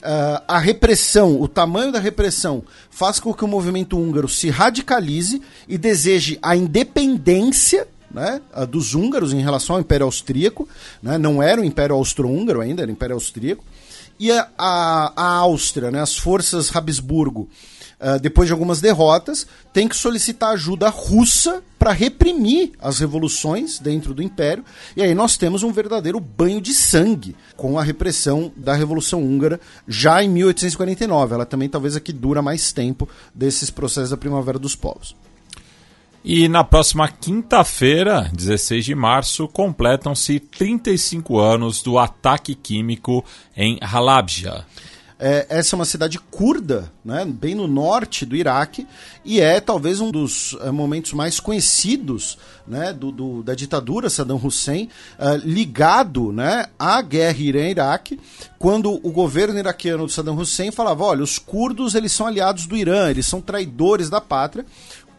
Uh, 0.00 0.42
a 0.48 0.58
repressão, 0.58 1.40
o 1.40 1.46
tamanho 1.46 1.92
da 1.92 1.98
repressão, 1.98 2.62
faz 2.90 3.20
com 3.20 3.34
que 3.34 3.44
o 3.44 3.48
movimento 3.48 3.98
húngaro 3.98 4.28
se 4.28 4.48
radicalize 4.48 5.42
e 5.68 5.76
deseje 5.76 6.38
a 6.42 6.56
independência 6.56 7.86
né, 8.10 8.40
dos 8.68 8.94
húngaros 8.94 9.32
em 9.32 9.42
relação 9.42 9.76
ao 9.76 9.80
Império 9.80 10.06
Austríaco. 10.06 10.68
Né, 11.02 11.18
não 11.18 11.42
era 11.42 11.60
o 11.60 11.64
Império 11.64 11.94
Austro-Húngaro 11.96 12.60
ainda, 12.60 12.82
era 12.82 12.90
o 12.90 12.92
Império 12.92 13.14
Austríaco. 13.14 13.64
E 14.18 14.30
a, 14.32 14.48
a, 14.58 15.12
a 15.16 15.36
Áustria, 15.36 15.90
né, 15.90 16.00
as 16.00 16.16
forças 16.16 16.74
Habsburgo, 16.74 17.48
uh, 18.00 18.18
depois 18.20 18.48
de 18.48 18.52
algumas 18.52 18.80
derrotas, 18.80 19.46
tem 19.72 19.86
que 19.88 19.96
solicitar 19.96 20.52
ajuda 20.52 20.88
russa 20.88 21.62
para 21.78 21.92
reprimir 21.92 22.72
as 22.80 22.98
revoluções 22.98 23.78
dentro 23.78 24.12
do 24.12 24.22
Império. 24.22 24.64
E 24.96 25.02
aí 25.02 25.14
nós 25.14 25.36
temos 25.36 25.62
um 25.62 25.72
verdadeiro 25.72 26.20
banho 26.20 26.60
de 26.60 26.74
sangue 26.74 27.36
com 27.56 27.78
a 27.78 27.82
repressão 27.82 28.52
da 28.56 28.74
Revolução 28.74 29.22
Húngara 29.22 29.60
já 29.88 30.22
em 30.22 30.28
1849. 30.28 31.34
Ela 31.34 31.46
também 31.46 31.68
talvez 31.68 31.96
aqui 31.96 32.12
dura 32.12 32.42
mais 32.42 32.72
tempo 32.72 33.08
desses 33.34 33.70
processos 33.70 34.10
da 34.10 34.16
Primavera 34.16 34.58
dos 34.58 34.76
Povos. 34.76 35.14
E 36.22 36.48
na 36.48 36.62
próxima 36.62 37.08
quinta-feira, 37.08 38.30
16 38.34 38.84
de 38.84 38.94
março, 38.94 39.48
completam-se 39.48 40.38
35 40.38 41.38
anos 41.38 41.82
do 41.82 41.98
ataque 41.98 42.54
químico 42.54 43.24
em 43.56 43.78
Halabja. 43.80 44.66
É, 45.22 45.46
essa 45.50 45.74
é 45.74 45.76
uma 45.76 45.84
cidade 45.84 46.18
curda, 46.18 46.90
né, 47.04 47.26
bem 47.26 47.54
no 47.54 47.66
norte 47.66 48.24
do 48.24 48.34
Iraque, 48.34 48.86
e 49.22 49.38
é 49.38 49.60
talvez 49.60 50.00
um 50.00 50.10
dos 50.10 50.56
é, 50.62 50.70
momentos 50.70 51.12
mais 51.12 51.38
conhecidos 51.38 52.38
né, 52.66 52.92
do, 52.92 53.12
do, 53.12 53.42
da 53.42 53.54
ditadura 53.54 54.08
Saddam 54.08 54.40
Hussein, 54.42 54.88
uh, 55.18 55.36
ligado 55.44 56.32
né, 56.32 56.66
à 56.78 57.02
guerra 57.02 57.38
Irã-Iraque, 57.38 58.18
quando 58.58 58.92
o 59.02 59.10
governo 59.10 59.58
iraquiano 59.58 60.06
do 60.06 60.12
Saddam 60.12 60.38
Hussein 60.38 60.70
falava: 60.70 61.04
olha, 61.04 61.22
os 61.22 61.38
curdos 61.38 61.94
eles 61.94 62.12
são 62.12 62.26
aliados 62.26 62.66
do 62.66 62.76
Irã, 62.76 63.10
eles 63.10 63.26
são 63.26 63.40
traidores 63.40 64.08
da 64.08 64.20
pátria 64.20 64.64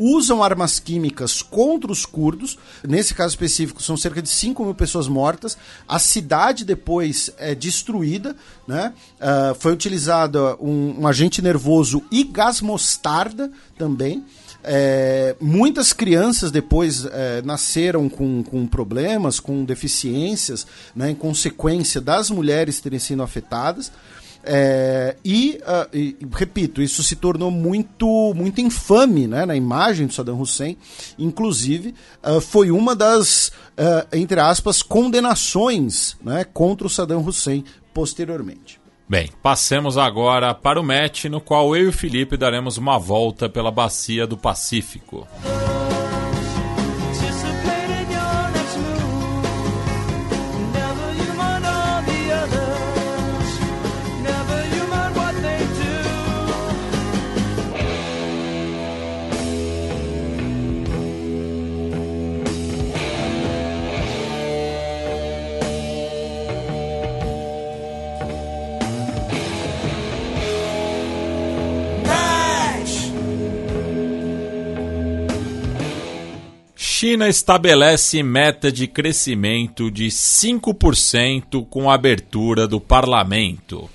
usam 0.02 0.42
armas 0.42 0.80
químicas 0.80 1.44
contra 1.44 1.92
os 1.92 2.06
curdos. 2.06 2.58
Nesse 2.84 3.14
caso 3.14 3.34
específico, 3.34 3.84
são 3.84 3.96
cerca 3.96 4.22
de 4.22 4.30
5 4.30 4.66
mil 4.66 4.74
pessoas 4.74 5.08
mortas. 5.08 5.56
A 5.88 6.00
cidade 6.00 6.66
depois 6.66 7.32
é 7.38 7.54
destruída. 7.54 8.36
Né? 8.68 8.94
Uh, 9.20 9.56
foi 9.56 9.72
utilizado 9.72 10.58
um, 10.60 11.02
um 11.02 11.08
agente 11.08 11.42
nervoso 11.42 12.04
e 12.12 12.24
gás 12.24 12.62
mostarda 12.62 13.52
também. 13.78 14.26
É, 14.64 15.36
muitas 15.42 15.92
crianças 15.92 16.52
depois 16.52 17.06
é, 17.06 17.42
nasceram 17.44 18.08
com, 18.08 18.44
com 18.44 18.68
problemas, 18.68 19.40
com 19.40 19.66
deficiências, 19.66 20.68
né, 20.96 21.10
em 21.10 21.16
consequência 21.16 22.00
das 22.00 22.30
mulheres 22.30 22.80
terem 22.80 23.00
sido 23.00 23.24
afetadas. 23.24 23.92
É, 24.44 25.16
e, 25.24 25.60
uh, 25.62 25.96
e, 25.96 26.18
repito, 26.32 26.82
isso 26.82 27.04
se 27.04 27.16
tornou 27.16 27.52
muito, 27.52 28.34
muito 28.36 28.62
infame 28.62 29.28
né, 29.28 29.46
na 29.46 29.56
imagem 29.56 30.08
do 30.08 30.14
Saddam 30.14 30.40
Hussein. 30.40 30.78
Inclusive, 31.18 31.94
uh, 32.24 32.42
foi 32.42 32.72
uma 32.72 32.96
das, 32.96 33.50
uh, 33.78 34.08
entre 34.14 34.40
aspas, 34.40 34.82
condenações 34.82 36.18
né, 36.24 36.44
contra 36.44 36.88
o 36.88 36.90
Saddam 36.90 37.26
Hussein 37.26 37.64
posteriormente. 37.94 38.80
Bem, 39.08 39.30
passemos 39.44 39.98
agora 39.98 40.54
para 40.54 40.80
o 40.80 40.84
match, 40.84 41.26
no 41.26 41.42
qual 41.42 41.76
eu 41.76 41.86
e 41.86 41.88
o 41.90 41.94
Felipe 41.94 42.38
daremos 42.38 42.78
uma 42.78 42.98
volta 42.98 43.50
pela 43.50 43.70
bacia 43.70 44.26
do 44.26 44.38
Pacífico. 44.38 45.28
China 77.02 77.28
estabelece 77.28 78.22
meta 78.22 78.72
de 78.72 78.86
crescimento 78.86 79.90
de 79.90 80.06
5% 80.06 81.66
com 81.68 81.90
a 81.90 81.96
abertura 81.96 82.68
do 82.68 82.80
parlamento. 82.80 83.90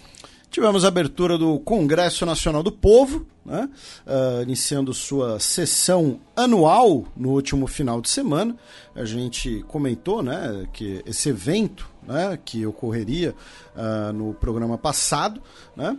Tivemos 0.50 0.84
a 0.84 0.88
abertura 0.88 1.38
do 1.38 1.56
Congresso 1.60 2.26
Nacional 2.26 2.64
do 2.64 2.72
Povo, 2.72 3.24
né? 3.44 3.70
uh, 4.04 4.42
iniciando 4.42 4.92
sua 4.92 5.38
sessão 5.38 6.18
anual 6.34 7.04
no 7.16 7.30
último 7.30 7.68
final 7.68 8.00
de 8.00 8.08
semana. 8.08 8.56
A 8.92 9.04
gente 9.04 9.64
comentou 9.68 10.20
né, 10.20 10.66
que 10.72 11.00
esse 11.06 11.28
evento 11.28 11.88
né, 12.08 12.36
que 12.44 12.66
ocorreria 12.66 13.36
uh, 13.76 14.12
no 14.12 14.34
programa 14.34 14.76
passado, 14.76 15.40
né, 15.76 15.96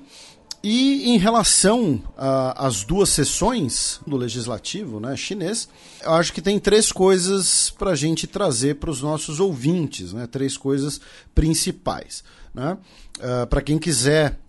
e 0.64 1.10
em 1.10 1.18
relação 1.18 2.02
às 2.18 2.84
duas 2.84 3.10
sessões 3.10 4.00
do 4.06 4.18
legislativo 4.18 5.00
né, 5.00 5.16
chinês, 5.16 5.70
eu 6.02 6.14
acho 6.14 6.34
que 6.34 6.42
tem 6.42 6.60
três 6.60 6.92
coisas 6.92 7.70
para 7.70 7.92
a 7.92 7.96
gente 7.96 8.26
trazer 8.26 8.76
para 8.76 8.90
os 8.90 9.02
nossos 9.02 9.40
ouvintes, 9.40 10.14
né, 10.14 10.28
três 10.28 10.58
coisas 10.58 11.00
principais. 11.34 12.24
Né? 12.54 12.78
Uh, 13.18 13.48
para 13.48 13.62
quem 13.62 13.78
quiser 13.78 14.40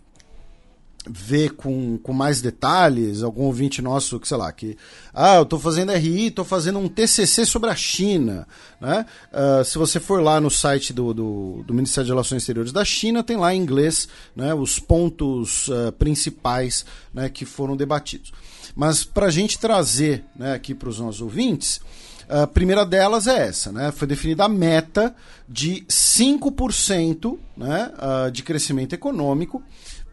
ver 1.11 1.51
com, 1.51 1.99
com 1.99 2.13
mais 2.13 2.41
detalhes, 2.41 3.23
algum 3.23 3.43
ouvinte 3.43 3.81
nosso, 3.81 4.21
que 4.21 4.29
sei 4.29 4.37
lá, 4.37 4.53
que 4.53 4.77
ah, 5.15 5.37
eu 5.37 5.43
estou 5.43 5.59
fazendo 5.59 5.93
RI, 5.93 6.27
estou 6.27 6.45
fazendo 6.45 6.79
um 6.79 6.89
TCC 6.89 7.45
sobre 7.45 7.71
a 7.71 7.75
China, 7.75 8.47
né? 8.81 9.07
Uh, 9.33 9.65
se 9.65 9.79
você 9.79 9.99
for 9.99 10.23
lá 10.23 10.41
no 10.41 10.51
site 10.51 10.93
do, 10.93 11.13
do, 11.15 11.65
do, 11.67 11.75
Ministério 11.75 12.07
de 12.07 12.13
Relações 12.13 12.43
Exteriores 12.43 12.73
da 12.73 12.85
China, 12.85 13.23
tem 13.23 13.37
lá 13.37 13.55
em 13.55 13.61
inglês 13.61 14.09
né, 14.37 14.55
os 14.55 14.79
pontos 14.79 15.69
uh, 15.69 15.93
principais 15.99 16.85
né, 17.13 17.29
que 17.29 17.45
foram 17.45 17.77
debatidos. 17.77 18.33
Mas 18.77 19.05
para 19.05 19.27
a 19.27 19.31
gente 19.31 19.59
trazer 19.59 20.25
né, 20.37 20.55
aqui 20.55 20.75
para 20.75 20.89
os 20.89 21.01
nossos 21.01 21.21
ouvintes, 21.21 21.81
a 22.29 22.47
primeira 22.47 22.85
delas 22.85 23.27
é 23.27 23.49
essa, 23.49 23.73
né? 23.73 23.91
Foi 23.91 24.07
definida 24.07 24.45
a 24.45 24.49
meta 24.49 25.17
de 25.49 25.85
5% 25.89 27.39
né, 27.57 27.91
uh, 27.97 28.31
de 28.31 28.43
crescimento 28.43 28.93
econômico 28.93 29.63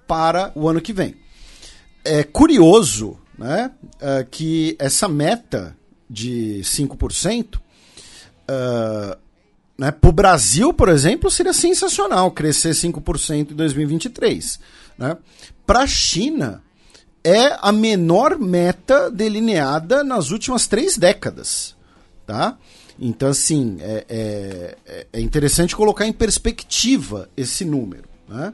para 0.08 0.52
o 0.56 0.68
ano 0.68 0.82
que 0.82 0.94
vem. 0.94 1.16
É 2.04 2.24
curioso 2.24 3.18
né, 3.38 3.72
uh, 3.96 4.26
que 4.30 4.76
essa 4.80 5.08
meta 5.08 5.76
de 6.10 6.62
5% 6.64 7.56
uh, 7.56 9.18
né, 9.78 9.92
para 9.92 10.10
o 10.10 10.14
Brasil, 10.14 10.74
por 10.74 10.90
exemplo, 10.90 11.30
seria 11.30 11.54
sensacional 11.54 12.32
crescer 12.32 12.72
5% 12.72 13.52
em 13.52 13.56
2023. 13.56 14.60
Né? 14.98 15.18
Para 15.66 15.82
a 15.82 15.88
China, 15.88 16.64
é 17.24 17.58
a 17.60 17.72
menor 17.72 18.38
meta 18.38 19.10
delineada 19.10 20.04
nas 20.04 20.30
últimas 20.30 20.68
três 20.68 20.98
décadas. 20.98 21.76
Tá? 22.26 22.58
Então, 23.00 23.30
assim, 23.30 23.78
é, 23.82 24.06
é, 24.08 25.08
é 25.12 25.20
interessante 25.20 25.76
colocar 25.76 26.06
em 26.06 26.14
perspectiva 26.14 27.30
esse 27.36 27.66
número. 27.66 28.08
Né? 28.30 28.54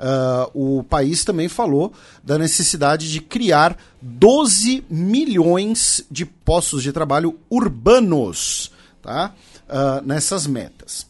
Uh, 0.00 0.78
o 0.78 0.82
país 0.82 1.24
também 1.24 1.46
falou 1.46 1.92
da 2.24 2.38
necessidade 2.38 3.12
de 3.12 3.20
criar 3.20 3.76
12 4.00 4.82
milhões 4.88 6.02
de 6.10 6.24
postos 6.24 6.82
de 6.82 6.90
trabalho 6.90 7.38
urbanos 7.50 8.72
tá? 9.02 9.34
Uh, 9.68 10.06
nessas 10.06 10.46
metas. 10.46 11.06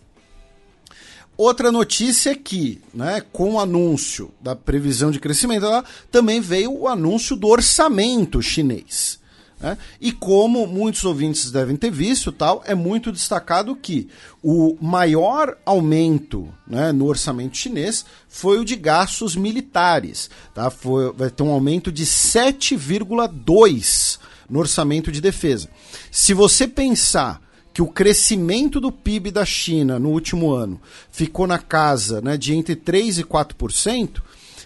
Outra 1.36 1.72
notícia 1.72 2.30
é 2.30 2.34
que, 2.34 2.80
né, 2.92 3.22
com 3.32 3.54
o 3.54 3.60
anúncio 3.60 4.30
da 4.40 4.54
previsão 4.54 5.10
de 5.10 5.18
crescimento, 5.18 5.66
também 6.10 6.40
veio 6.40 6.70
o 6.70 6.86
anúncio 6.86 7.34
do 7.34 7.48
orçamento 7.48 8.42
chinês. 8.42 9.18
Né? 9.60 9.78
E 10.00 10.10
como 10.10 10.66
muitos 10.66 11.04
ouvintes 11.04 11.50
devem 11.50 11.76
ter 11.76 11.90
visto, 11.90 12.32
tal, 12.32 12.62
é 12.66 12.74
muito 12.74 13.12
destacado 13.12 13.76
que 13.76 14.08
o 14.42 14.76
maior 14.80 15.58
aumento 15.66 16.48
né, 16.66 16.90
no 16.92 17.04
orçamento 17.06 17.54
chinês 17.56 18.04
foi 18.28 18.58
o 18.58 18.64
de 18.64 18.74
gastos 18.74 19.36
militares. 19.36 20.30
Tá? 20.54 20.70
Foi, 20.70 21.12
vai 21.12 21.30
ter 21.30 21.42
um 21.42 21.50
aumento 21.50 21.92
de 21.92 22.06
7,2% 22.06 24.18
no 24.48 24.58
orçamento 24.58 25.12
de 25.12 25.20
defesa. 25.20 25.68
Se 26.10 26.32
você 26.34 26.66
pensar 26.66 27.40
que 27.72 27.82
o 27.82 27.86
crescimento 27.86 28.80
do 28.80 28.90
PIB 28.90 29.30
da 29.30 29.44
China 29.44 29.98
no 29.98 30.10
último 30.10 30.52
ano 30.52 30.80
ficou 31.10 31.46
na 31.46 31.58
casa 31.58 32.20
né, 32.20 32.36
de 32.36 32.54
entre 32.54 32.74
3% 32.74 33.18
e 33.18 33.24
4%, 33.24 34.20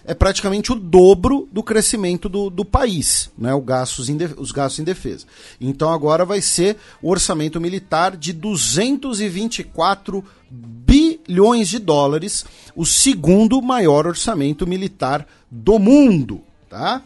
é 0.05 0.13
praticamente 0.13 0.71
o 0.71 0.75
dobro 0.75 1.49
do 1.51 1.63
crescimento 1.63 2.29
do, 2.29 2.49
do 2.49 2.63
país, 2.63 3.29
né, 3.37 3.53
o 3.53 3.61
gastos 3.61 4.07
em, 4.07 4.17
os 4.37 4.51
gastos 4.51 4.79
em 4.79 4.83
defesa. 4.83 5.25
Então 5.59 5.91
agora 5.91 6.23
vai 6.23 6.41
ser 6.41 6.77
o 7.01 7.09
orçamento 7.09 7.59
militar 7.59 8.15
de 8.15 8.31
224 8.31 10.23
bilhões 10.49 11.67
de 11.67 11.79
dólares, 11.79 12.45
o 12.75 12.85
segundo 12.85 13.61
maior 13.61 14.05
orçamento 14.05 14.67
militar 14.67 15.27
do 15.49 15.79
mundo. 15.79 16.41
Tá? 16.69 17.01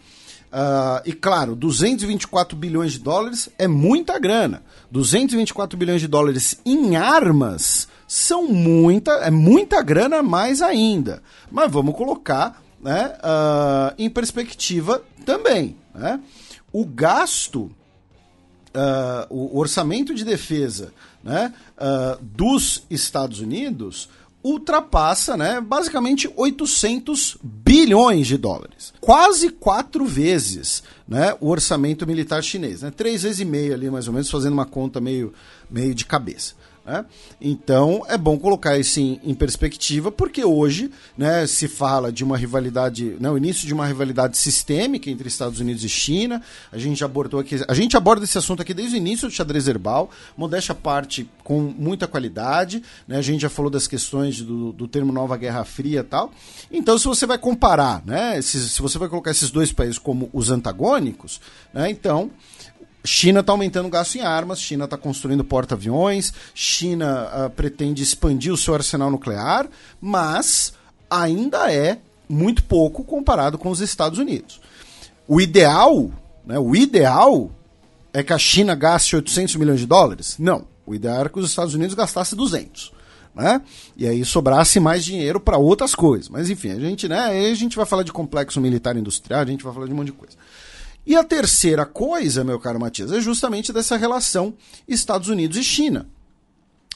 Uh, 0.52 1.02
e 1.06 1.14
claro, 1.14 1.56
224 1.56 2.58
bilhões 2.58 2.94
de 2.94 3.00
dólares 3.00 3.50
é 3.58 3.68
muita 3.68 4.20
grana. 4.20 4.62
224 4.92 5.78
bilhões 5.78 6.02
de 6.02 6.08
dólares 6.08 6.60
em 6.66 6.96
armas 6.96 7.88
são 8.08 8.48
muita, 8.48 9.12
é 9.12 9.30
muita 9.30 9.82
grana 9.84 10.24
mais 10.24 10.62
ainda. 10.62 11.22
Mas 11.52 11.72
vamos 11.72 11.96
colocar 11.96 12.60
né, 12.82 13.14
uh, 13.20 13.94
em 13.98 14.10
perspectiva 14.10 15.04
também. 15.26 15.76
Né? 15.94 16.20
O 16.72 16.86
gasto, 16.86 17.64
uh, 17.64 19.26
o 19.30 19.58
orçamento 19.58 20.14
de 20.14 20.24
defesa 20.24 20.94
né, 21.24 21.54
uh, 21.78 22.24
dos 22.24 22.84
Estados 22.90 23.40
Unidos 23.40 24.10
ultrapassa 24.42 25.36
né, 25.36 25.60
basicamente 25.60 26.32
800 26.36 27.38
bilhões 27.44 28.28
de 28.28 28.38
dólares. 28.38 28.94
Quase 29.02 29.50
quatro 29.50 30.06
vezes 30.06 30.82
né, 31.08 31.36
o 31.42 31.50
orçamento 31.50 32.08
militar 32.08 32.42
chinês. 32.42 32.82
Né, 32.82 32.92
três 32.92 33.24
vezes 33.24 33.42
e 33.42 33.46
meio 33.46 33.74
ali, 33.74 33.90
mais 33.90 34.08
ou 34.08 34.14
menos, 34.14 34.30
fazendo 34.30 34.54
uma 34.54 34.66
conta 34.66 35.02
meio, 35.02 35.34
meio 35.70 35.94
de 35.94 36.06
cabeça. 36.06 36.56
Né? 36.90 37.06
Então 37.40 38.04
é 38.08 38.18
bom 38.18 38.36
colocar 38.40 38.76
isso 38.80 39.00
em, 39.00 39.22
em, 39.24 39.36
perspectiva, 39.36 40.12
porque 40.12 40.44
hoje 40.44 40.90
né, 41.16 41.46
se 41.46 41.68
fala 41.68 42.12
de 42.12 42.24
uma 42.24 42.36
rivalidade, 42.36 43.16
né, 43.20 43.30
o 43.30 43.38
início 43.38 43.68
de 43.68 43.74
uma 43.76 43.86
rivalidade 43.86 44.36
sistêmica 44.36 45.08
entre 45.08 45.28
Estados 45.28 45.60
Unidos 45.60 45.84
e 45.84 45.90
China. 45.90 46.42
A 46.72 46.80
gente 46.80 47.04
abordou 47.04 47.40
aqui, 47.40 47.64
a 47.68 47.74
gente 47.76 47.96
aborda 47.96 48.24
esse 48.24 48.40
assunto 48.40 48.64
aqui 48.64 48.74
desde 48.74 48.96
o 48.96 48.98
início 48.98 49.28
do 49.28 49.34
xadrez 49.34 49.68
herbal, 49.68 50.10
modéstia 50.36 50.74
parte, 50.74 51.30
com 51.44 51.60
muita 51.62 52.08
qualidade. 52.08 52.82
Né, 53.08 53.18
a 53.18 53.22
gente 53.22 53.42
já 53.42 53.50
falou 53.50 53.70
das 53.70 53.86
questões 53.86 54.42
do, 54.42 54.74
do 54.74 54.88
termo 54.88 55.14
Nova 55.14 55.38
Guerra 55.38 55.64
Fria 55.66 56.00
e 56.00 56.04
tal. 56.04 56.32
Então, 56.72 56.98
se 56.98 57.06
você 57.06 57.28
vai 57.28 57.38
comparar, 57.38 58.04
né, 58.04 58.42
se, 58.42 58.68
se 58.68 58.82
você 58.82 58.98
vai 58.98 59.08
colocar 59.08 59.30
esses 59.30 59.52
dois 59.52 59.72
países 59.72 60.00
como 60.00 60.28
os 60.34 60.50
antagônicos, 60.50 61.40
né, 61.72 61.88
então 61.92 62.32
China 63.04 63.40
está 63.40 63.54
aumentando 63.54 63.88
o 63.88 63.90
gasto 63.90 64.16
em 64.16 64.22
armas, 64.22 64.60
China 64.60 64.86
está 64.86 64.98
construindo 64.98 65.44
porta-aviões, 65.44 66.34
China 66.54 67.28
uh, 67.28 67.50
pretende 67.50 68.04
expandir 68.04 68.54
o 68.54 68.58
seu 68.58 68.74
arsenal 68.74 69.10
nuclear, 69.10 69.68
mas 70.02 70.74
ainda 71.10 71.72
é 71.72 72.00
muito 72.28 72.64
pouco 72.64 73.04
comparado 73.04 73.58
com 73.58 73.70
os 73.70 73.80
Estados 73.80 74.20
Unidos. 74.20 74.62
O 75.28 75.40
ideal, 75.40 76.12
né, 76.46 76.60
o 76.60 76.76
ideal 76.76 77.50
é 78.14 78.22
que 78.22 78.34
a 78.34 78.38
China 78.38 78.76
gaste 78.76 79.16
800 79.16 79.56
milhões 79.56 79.80
de 79.80 79.86
dólares? 79.86 80.36
Não. 80.38 80.68
O 80.86 80.94
ideal 80.94 81.20
era 81.20 81.30
que 81.30 81.40
os 81.40 81.50
Estados 81.50 81.74
Unidos 81.74 81.96
gastassem 81.96 82.38
200. 82.38 82.92
Né? 83.36 83.62
E 83.96 84.08
aí 84.08 84.26
sobrasse 84.26 84.80
mais 84.80 85.06
dinheiro 85.06 85.40
para 85.40 85.58
outras 85.58 85.94
coisas. 85.96 86.28
Mas 86.30 86.50
enfim, 86.50 86.72
a 86.72 86.80
gente, 86.80 87.08
né, 87.08 87.20
aí 87.20 87.52
a 87.52 87.56
gente 87.56 87.78
vai 87.78 87.86
falar 87.86 88.04
de 88.04 88.12
complexo 88.12 88.60
militar 88.60 88.98
industrial, 88.98 89.42
a 89.42 89.46
gente 89.46 89.64
vai 89.64 89.74
falar 89.74 89.86
de 89.86 89.94
um 89.94 89.96
monte 89.96 90.08
de 90.08 90.14
coisa. 90.14 90.36
E 91.06 91.16
a 91.16 91.24
terceira 91.24 91.86
coisa, 91.86 92.44
meu 92.44 92.60
caro 92.60 92.80
Matias, 92.80 93.12
é 93.12 93.20
justamente 93.20 93.74
dessa 93.74 93.98
relação 93.98 94.54
Estados 94.88 95.28
Unidos 95.28 95.58
e 95.58 95.64
China. 95.64 96.08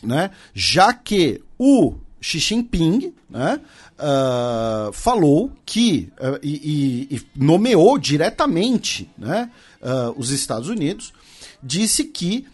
Né? 0.03 0.31
Já 0.53 0.93
que 0.93 1.41
o 1.57 1.95
Xi 2.23 2.39
Jinping 2.39 3.13
né, 3.29 3.59
uh, 3.99 4.93
falou 4.93 5.51
que 5.65 6.09
uh, 6.19 6.39
e, 6.41 7.07
e, 7.11 7.21
nomeou 7.35 7.97
diretamente 7.97 9.09
né, 9.17 9.51
uh, 9.81 10.13
os 10.17 10.29
Estados 10.29 10.69
Unidos, 10.69 11.13
disse 11.61 12.05
que 12.05 12.45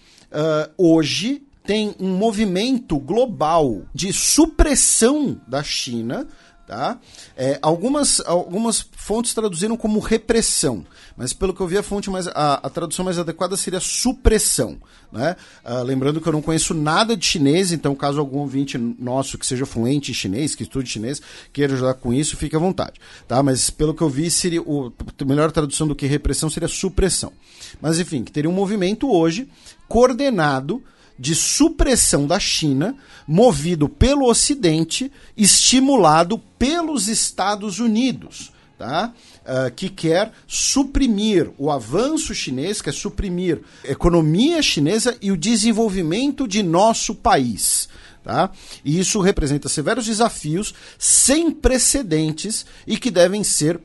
hoje 0.78 1.42
tem 1.64 1.96
um 2.00 2.16
movimento 2.16 3.00
global 3.00 3.82
de 3.96 4.14
supressão 4.14 5.42
da 5.48 5.64
China 5.64 6.28
Tá? 6.70 7.00
É, 7.36 7.58
algumas, 7.64 8.20
algumas 8.28 8.86
fontes 8.92 9.34
traduziram 9.34 9.76
como 9.76 10.00
repressão, 10.00 10.86
mas 11.18 11.34
pelo 11.34 11.52
que 11.52 11.60
eu 11.62 11.66
vi, 11.66 11.80
a 11.80 11.82
fonte 11.82 12.12
mais 12.12 12.28
a, 12.28 12.60
a 12.62 12.70
tradução 12.70 13.04
mais 13.04 13.18
adequada 13.18 13.58
seria 13.58 13.80
supressão. 13.80 14.78
Né? 15.12 15.36
Uh, 15.66 15.82
lembrando 15.82 16.22
que 16.22 16.30
eu 16.30 16.32
não 16.32 16.44
conheço 16.44 16.76
nada 16.76 17.18
de 17.18 17.26
chinês, 17.26 17.72
então 17.72 17.96
caso 17.96 18.20
algum 18.20 18.38
ouvinte 18.38 18.78
nosso 18.78 19.36
que 19.36 19.48
seja 19.48 19.66
fluente 19.66 20.12
em 20.12 20.14
chinês, 20.14 20.54
que 20.54 20.62
estude 20.62 20.88
chinês, 20.88 21.20
queira 21.52 21.74
ajudar 21.74 21.96
com 21.96 22.14
isso, 22.14 22.38
fique 22.38 22.56
à 22.56 22.60
vontade. 22.60 23.02
Tá? 23.28 23.42
Mas 23.42 23.72
pelo 23.72 23.96
que 23.96 24.04
eu 24.04 24.10
vi, 24.10 24.30
seria 24.30 24.62
o, 24.62 24.94
a 25.20 25.26
melhor 25.26 25.52
tradução 25.52 25.88
do 25.88 25.96
que 25.96 26.06
repressão 26.06 26.52
seria 26.52 26.70
supressão. 26.70 27.34
Mas 27.82 28.00
enfim, 28.00 28.24
que 28.24 28.32
teria 28.32 28.48
um 28.48 28.54
movimento 28.54 29.12
hoje 29.12 29.50
coordenado 29.88 30.84
de 31.20 31.36
supressão 31.36 32.26
da 32.26 32.40
China, 32.40 32.96
movido 33.28 33.90
pelo 33.90 34.26
Ocidente, 34.26 35.12
estimulado 35.36 36.40
pelos 36.58 37.10
Estados 37.10 37.80
Unidos. 37.80 38.52
Tá? 38.78 39.14
Uh, 39.42 39.70
que 39.76 39.90
quer 39.90 40.32
suprimir 40.48 41.52
o 41.58 41.70
avanço 41.70 42.34
chinês, 42.34 42.82
quer 42.82 42.94
suprimir 42.94 43.62
a 43.84 43.92
economia 43.92 44.62
chinesa 44.62 45.18
e 45.22 45.34
o 45.34 45.38
desenvolvimento 45.38 46.48
de 46.48 46.64
nosso 46.64 47.14
país. 47.14 47.90
Tá? 48.24 48.50
E 48.86 48.98
isso 48.98 49.20
representa 49.20 49.68
severos 49.68 50.06
desafios 50.06 50.74
sem 50.98 51.52
precedentes 51.52 52.66
e 52.88 52.98
que 52.98 53.12
devem 53.12 53.44
ser 53.44 53.82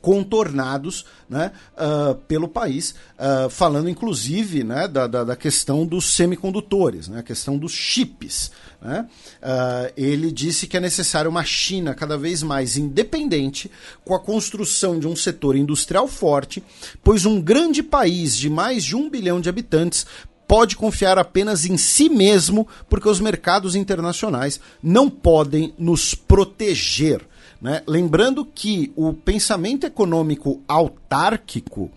contornados 0.00 1.04
né, 1.28 1.52
uh, 1.76 2.14
pelo 2.26 2.48
país, 2.48 2.94
uh, 3.18 3.50
falando 3.50 3.88
inclusive 3.88 4.64
né, 4.64 4.88
da, 4.88 5.06
da, 5.06 5.24
da, 5.24 5.36
questão 5.36 5.86
dos 5.86 6.14
semicondutores, 6.14 7.08
né, 7.08 7.20
a 7.20 7.22
questão 7.22 7.58
dos 7.58 7.72
chips. 7.72 8.50
Né? 8.80 9.06
Uh, 9.42 9.92
ele 9.96 10.32
disse 10.32 10.66
que 10.66 10.76
é 10.76 10.80
necessário 10.80 11.30
uma 11.30 11.44
China 11.44 11.94
cada 11.94 12.16
vez 12.16 12.42
mais 12.42 12.76
independente, 12.76 13.70
com 14.04 14.14
a 14.14 14.20
construção 14.20 14.98
de 14.98 15.06
um 15.06 15.14
setor 15.14 15.54
industrial 15.54 16.08
forte, 16.08 16.62
pois 17.02 17.26
um 17.26 17.40
grande 17.40 17.82
país 17.82 18.36
de 18.36 18.48
mais 18.48 18.84
de 18.84 18.96
um 18.96 19.10
bilhão 19.10 19.40
de 19.40 19.48
habitantes 19.48 20.06
pode 20.50 20.74
confiar 20.74 21.16
apenas 21.16 21.64
em 21.64 21.76
si 21.76 22.08
mesmo, 22.08 22.66
porque 22.88 23.08
os 23.08 23.20
mercados 23.20 23.76
internacionais 23.76 24.58
não 24.82 25.08
podem 25.08 25.72
nos 25.78 26.12
proteger. 26.12 27.24
Né? 27.60 27.82
Lembrando 27.86 28.44
que 28.44 28.92
o 28.96 29.12
pensamento 29.12 29.86
econômico 29.86 30.62
autárquico 30.66 31.90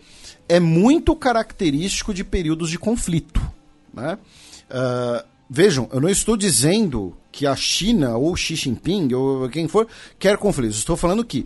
é 0.47 0.59
muito 0.59 1.15
característico 1.15 2.13
de 2.13 2.23
períodos 2.23 2.69
de 2.69 2.77
conflito. 2.77 3.41
Né? 3.93 4.17
Uh, 4.69 5.25
vejam, 5.49 5.87
eu 5.93 6.01
não 6.01 6.09
estou 6.09 6.35
dizendo 6.35 7.15
que 7.31 7.47
a 7.47 7.55
China 7.55 8.17
ou 8.17 8.35
Xi 8.35 8.55
Jinping 8.55 9.13
ou 9.13 9.49
quem 9.49 9.67
for 9.67 9.87
quer 10.19 10.37
conflitos. 10.37 10.77
Estou 10.77 10.97
falando 10.97 11.23
que 11.23 11.45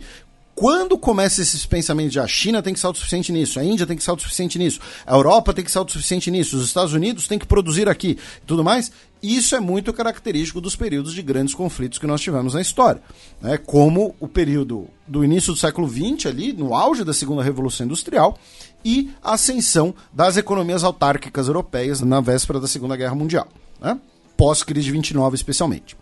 quando 0.58 0.98
começa 0.98 1.40
esses 1.40 1.64
pensamentos 1.64 2.10
de 2.10 2.18
a 2.18 2.26
China 2.26 2.60
tem 2.60 2.74
que 2.74 2.80
ser 2.80 2.88
autossuficiente 2.88 3.30
nisso, 3.30 3.60
a 3.60 3.64
Índia 3.64 3.86
tem 3.86 3.96
que 3.96 4.02
ser 4.02 4.10
autossuficiente 4.10 4.58
nisso, 4.58 4.80
a 5.06 5.14
Europa 5.14 5.54
tem 5.54 5.64
que 5.64 5.70
ser 5.70 5.78
autossuficiente 5.78 6.32
nisso, 6.32 6.56
os 6.56 6.66
Estados 6.66 6.92
Unidos 6.92 7.28
tem 7.28 7.38
que 7.38 7.46
produzir 7.46 7.88
aqui 7.88 8.18
tudo 8.44 8.64
mais, 8.64 8.90
isso 9.22 9.54
é 9.54 9.60
muito 9.60 9.92
característico 9.92 10.60
dos 10.60 10.74
períodos 10.74 11.14
de 11.14 11.22
grandes 11.22 11.54
conflitos 11.54 12.00
que 12.00 12.08
nós 12.08 12.20
tivemos 12.20 12.54
na 12.54 12.60
história. 12.60 13.00
Né? 13.40 13.56
Como 13.56 14.16
o 14.18 14.26
período 14.26 14.88
do 15.06 15.24
início 15.24 15.52
do 15.52 15.58
século 15.58 15.88
XX, 15.88 16.26
ali, 16.26 16.52
no 16.52 16.74
auge 16.74 17.04
da 17.04 17.14
segunda 17.14 17.40
Revolução 17.40 17.86
Industrial, 17.86 18.36
e 18.84 19.12
a 19.22 19.34
ascensão 19.34 19.94
das 20.12 20.36
economias 20.36 20.82
autárquicas 20.82 21.46
europeias 21.46 22.00
na 22.00 22.20
véspera 22.20 22.58
da 22.58 22.66
Segunda 22.66 22.96
Guerra 22.96 23.14
Mundial. 23.14 23.46
Né? 23.80 23.96
Pós-crise 24.36 24.86
de 24.86 24.92
29, 24.92 25.36
especialmente. 25.36 25.96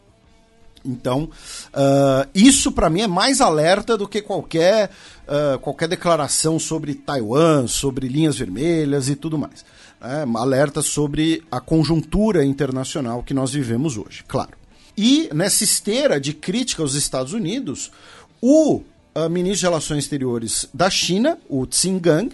Então, 0.86 1.24
uh, 1.24 2.28
isso 2.34 2.72
para 2.72 2.88
mim 2.88 3.02
é 3.02 3.06
mais 3.06 3.40
alerta 3.40 3.96
do 3.96 4.06
que 4.06 4.22
qualquer, 4.22 4.90
uh, 5.26 5.58
qualquer 5.58 5.88
declaração 5.88 6.58
sobre 6.58 6.94
Taiwan, 6.94 7.66
sobre 7.66 8.08
linhas 8.08 8.38
vermelhas 8.38 9.08
e 9.08 9.16
tudo 9.16 9.36
mais. 9.36 9.64
É, 9.98 10.26
alerta 10.38 10.82
sobre 10.82 11.42
a 11.50 11.58
conjuntura 11.58 12.44
internacional 12.44 13.22
que 13.22 13.32
nós 13.32 13.52
vivemos 13.52 13.96
hoje, 13.96 14.22
claro. 14.28 14.50
E 14.96 15.28
nessa 15.32 15.64
esteira 15.64 16.20
de 16.20 16.34
crítica 16.34 16.82
aos 16.82 16.94
Estados 16.94 17.32
Unidos, 17.32 17.90
o 18.40 18.82
uh, 19.16 19.30
ministro 19.30 19.60
de 19.60 19.64
Relações 19.66 20.04
Exteriores 20.04 20.68
da 20.72 20.90
China, 20.90 21.38
o 21.48 21.66
Gang, 22.00 22.30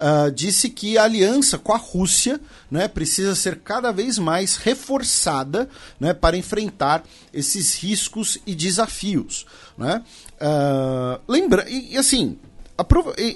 uh, 0.00 0.30
disse 0.30 0.68
que 0.70 0.96
a 0.98 1.04
aliança 1.04 1.58
com 1.58 1.72
a 1.72 1.76
Rússia 1.76 2.40
né, 2.70 2.88
precisa 2.88 3.34
ser 3.34 3.60
cada 3.60 3.92
vez 3.92 4.18
mais 4.18 4.56
reforçada 4.56 5.68
né, 5.98 6.12
para 6.14 6.36
enfrentar 6.36 7.04
esses 7.32 7.74
riscos 7.74 8.38
e 8.46 8.54
desafios. 8.54 9.46
Né? 9.76 10.02
Uh, 10.40 11.20
lembra, 11.28 11.68
e, 11.68 11.94
e 11.94 11.96
assim, 11.96 12.38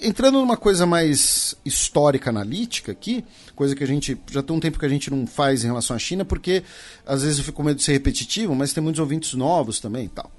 entrando 0.02 0.38
numa 0.38 0.56
coisa 0.56 0.84
mais 0.84 1.54
histórica, 1.64 2.28
analítica 2.28 2.92
aqui, 2.92 3.24
coisa 3.54 3.74
que 3.74 3.82
a 3.82 3.86
gente 3.86 4.18
já 4.30 4.42
tem 4.42 4.54
um 4.54 4.60
tempo 4.60 4.78
que 4.78 4.84
a 4.84 4.88
gente 4.88 5.10
não 5.10 5.26
faz 5.26 5.64
em 5.64 5.68
relação 5.68 5.96
à 5.96 5.98
China, 5.98 6.24
porque 6.24 6.62
às 7.06 7.22
vezes 7.22 7.38
eu 7.38 7.44
fico 7.44 7.56
com 7.56 7.62
medo 7.62 7.76
de 7.76 7.82
ser 7.82 7.92
repetitivo, 7.92 8.54
mas 8.54 8.72
tem 8.72 8.82
muitos 8.82 9.00
ouvintes 9.00 9.32
novos 9.34 9.80
também 9.80 10.06
e 10.06 10.08
tal. 10.08 10.30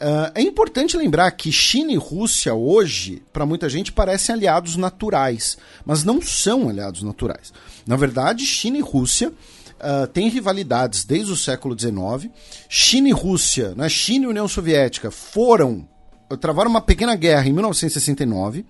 Uh, 0.00 0.30
é 0.34 0.42
importante 0.42 0.96
lembrar 0.96 1.28
que 1.32 1.50
China 1.50 1.90
e 1.90 1.96
Rússia 1.96 2.54
hoje, 2.54 3.20
para 3.32 3.44
muita 3.44 3.68
gente, 3.68 3.90
parecem 3.90 4.32
aliados 4.32 4.76
naturais, 4.76 5.58
mas 5.84 6.04
não 6.04 6.22
são 6.22 6.68
aliados 6.68 7.02
naturais. 7.02 7.52
Na 7.84 7.96
verdade, 7.96 8.46
China 8.46 8.78
e 8.78 8.80
Rússia 8.80 9.32
uh, 9.78 10.06
têm 10.06 10.28
rivalidades 10.28 11.04
desde 11.04 11.32
o 11.32 11.36
século 11.36 11.76
XIX. 11.76 12.32
China 12.68 13.08
e 13.08 13.12
Rússia, 13.12 13.74
né, 13.76 13.88
China 13.88 14.26
e 14.26 14.28
União 14.28 14.46
Soviética 14.46 15.10
foram 15.10 15.88
travaram 16.36 16.70
uma 16.70 16.80
pequena 16.80 17.16
guerra 17.16 17.48
em 17.48 17.52
1969. 17.52 18.60
Uh, 18.60 18.64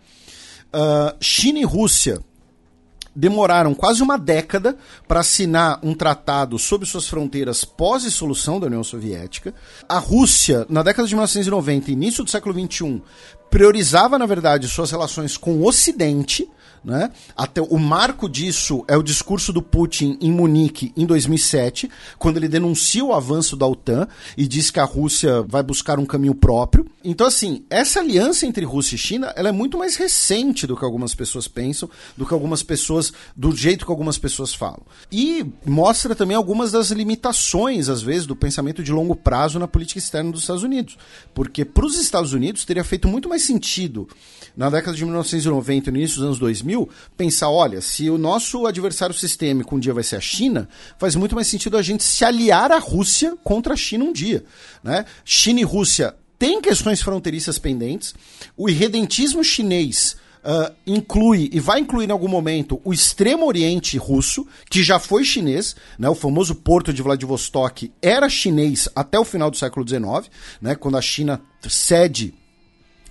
ah, 0.72 1.16
China 1.20 1.58
e 1.58 1.64
Rússia 1.64 2.20
demoraram 3.18 3.74
quase 3.74 4.00
uma 4.00 4.16
década 4.16 4.76
para 5.08 5.18
assinar 5.18 5.80
um 5.82 5.92
tratado 5.92 6.56
sobre 6.56 6.86
suas 6.86 7.08
fronteiras 7.08 7.64
pós-dissolução 7.64 8.60
da 8.60 8.68
União 8.68 8.84
Soviética. 8.84 9.52
A 9.88 9.98
Rússia, 9.98 10.64
na 10.68 10.84
década 10.84 11.08
de 11.08 11.16
1990 11.16 11.90
início 11.90 12.22
do 12.22 12.30
século 12.30 12.54
XXI, 12.54 13.02
priorizava, 13.50 14.20
na 14.20 14.26
verdade, 14.26 14.68
suas 14.68 14.92
relações 14.92 15.36
com 15.36 15.54
o 15.54 15.66
Ocidente 15.66 16.48
né? 16.84 17.10
Até 17.36 17.60
o 17.60 17.78
marco 17.78 18.28
disso 18.28 18.84
é 18.88 18.96
o 18.96 19.02
discurso 19.02 19.52
do 19.52 19.62
Putin 19.62 20.18
em 20.20 20.30
Munique 20.30 20.92
em 20.96 21.06
2007, 21.06 21.90
quando 22.18 22.36
ele 22.36 22.48
denuncia 22.48 23.04
o 23.04 23.12
avanço 23.12 23.56
da 23.56 23.66
OTAN 23.66 24.08
e 24.36 24.46
diz 24.46 24.70
que 24.70 24.80
a 24.80 24.84
Rússia 24.84 25.42
vai 25.42 25.62
buscar 25.62 25.98
um 25.98 26.06
caminho 26.06 26.34
próprio. 26.34 26.86
Então, 27.04 27.26
assim, 27.26 27.64
essa 27.70 28.00
aliança 28.00 28.46
entre 28.46 28.64
Rússia 28.64 28.94
e 28.94 28.98
China 28.98 29.32
ela 29.36 29.48
é 29.48 29.52
muito 29.52 29.78
mais 29.78 29.96
recente 29.96 30.66
do 30.66 30.76
que 30.76 30.84
algumas 30.84 31.14
pessoas 31.14 31.48
pensam, 31.48 31.88
do 32.16 32.26
que 32.26 32.34
algumas 32.34 32.62
pessoas, 32.62 33.12
do 33.36 33.54
jeito 33.54 33.84
que 33.84 33.90
algumas 33.90 34.18
pessoas 34.18 34.54
falam. 34.54 34.82
E 35.10 35.44
mostra 35.64 36.14
também 36.14 36.36
algumas 36.36 36.72
das 36.72 36.90
limitações, 36.90 37.88
às 37.88 38.02
vezes, 38.02 38.26
do 38.26 38.36
pensamento 38.36 38.82
de 38.82 38.92
longo 38.92 39.16
prazo 39.16 39.58
na 39.58 39.68
política 39.68 39.98
externa 39.98 40.32
dos 40.32 40.42
Estados 40.42 40.62
Unidos. 40.62 40.98
Porque 41.34 41.64
para 41.64 41.86
os 41.86 41.98
Estados 41.98 42.32
Unidos 42.32 42.64
teria 42.64 42.84
feito 42.84 43.08
muito 43.08 43.28
mais 43.28 43.42
sentido 43.42 44.08
na 44.56 44.68
década 44.68 44.96
de 44.96 45.04
1990 45.04 45.88
e 45.88 45.92
no 45.92 45.98
início 45.98 46.16
dos 46.16 46.24
anos 46.24 46.38
2000, 46.38 46.67
pensar, 47.16 47.50
olha, 47.50 47.80
se 47.80 48.10
o 48.10 48.18
nosso 48.18 48.66
adversário 48.66 49.14
sistêmico 49.14 49.76
um 49.76 49.78
dia 49.78 49.94
vai 49.94 50.02
ser 50.02 50.16
a 50.16 50.20
China, 50.20 50.68
faz 50.98 51.14
muito 51.14 51.34
mais 51.34 51.46
sentido 51.46 51.76
a 51.76 51.82
gente 51.82 52.04
se 52.04 52.24
aliar 52.24 52.72
à 52.72 52.78
Rússia 52.78 53.36
contra 53.42 53.74
a 53.74 53.76
China 53.76 54.04
um 54.04 54.12
dia. 54.12 54.44
Né? 54.82 55.04
China 55.24 55.60
e 55.60 55.64
Rússia 55.64 56.14
têm 56.38 56.60
questões 56.60 57.02
fronteiriças 57.02 57.58
pendentes, 57.58 58.14
o 58.56 58.68
irredentismo 58.68 59.42
chinês 59.42 60.16
Uh, 60.38 60.72
inclui 60.86 61.50
e 61.52 61.58
vai 61.58 61.80
incluir 61.80 62.08
em 62.08 62.12
algum 62.12 62.28
momento 62.28 62.80
o 62.84 62.92
extremo 62.92 63.44
oriente 63.44 63.98
russo, 63.98 64.46
que 64.70 64.84
já 64.84 64.98
foi 64.98 65.24
chinês, 65.24 65.74
né? 65.98 66.08
o 66.08 66.14
famoso 66.14 66.54
porto 66.54 66.92
de 66.92 67.02
Vladivostok 67.02 67.92
era 68.00 68.28
chinês 68.28 68.88
até 68.94 69.18
o 69.18 69.24
final 69.24 69.50
do 69.50 69.58
século 69.58 69.86
XIX, 69.86 70.30
né? 70.62 70.76
quando 70.76 70.96
a 70.96 71.02
China 71.02 71.42
cede 71.68 72.32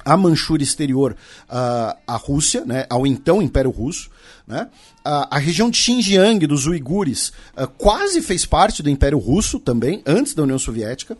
a 0.08 0.16
Manchúria 0.16 0.64
exterior 0.64 1.12
uh, 1.50 1.98
à 2.08 2.16
Rússia, 2.16 2.64
né, 2.66 2.86
ao 2.90 3.06
então 3.06 3.42
Império 3.42 3.70
Russo. 3.70 4.10
Né? 4.48 4.70
Uh, 5.06 5.28
a 5.30 5.38
região 5.38 5.70
de 5.70 5.78
Xinjiang, 5.78 6.48
dos 6.48 6.66
uigures, 6.66 7.34
uh, 7.58 7.68
quase 7.78 8.22
fez 8.22 8.46
parte 8.46 8.82
do 8.82 8.90
Império 8.90 9.18
Russo 9.18 9.60
também, 9.60 10.02
antes 10.06 10.34
da 10.34 10.44
União 10.44 10.58
Soviética. 10.58 11.18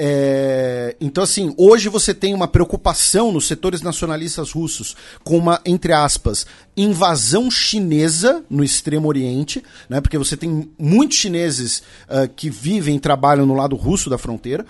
É, 0.00 0.94
então, 1.00 1.24
assim, 1.24 1.52
hoje 1.58 1.88
você 1.88 2.14
tem 2.14 2.32
uma 2.32 2.46
preocupação 2.46 3.32
nos 3.32 3.48
setores 3.48 3.82
nacionalistas 3.82 4.52
russos 4.52 4.94
com 5.24 5.36
uma, 5.36 5.60
entre 5.66 5.92
aspas, 5.92 6.46
invasão 6.76 7.50
chinesa 7.50 8.44
no 8.48 8.62
Extremo 8.62 9.08
Oriente, 9.08 9.60
né, 9.88 10.00
porque 10.00 10.16
você 10.16 10.36
tem 10.36 10.70
muitos 10.78 11.18
chineses 11.18 11.82
uh, 12.08 12.28
que 12.36 12.48
vivem 12.48 12.94
e 12.94 13.00
trabalham 13.00 13.44
no 13.44 13.54
lado 13.54 13.74
russo 13.74 14.08
da 14.08 14.16
fronteira. 14.16 14.64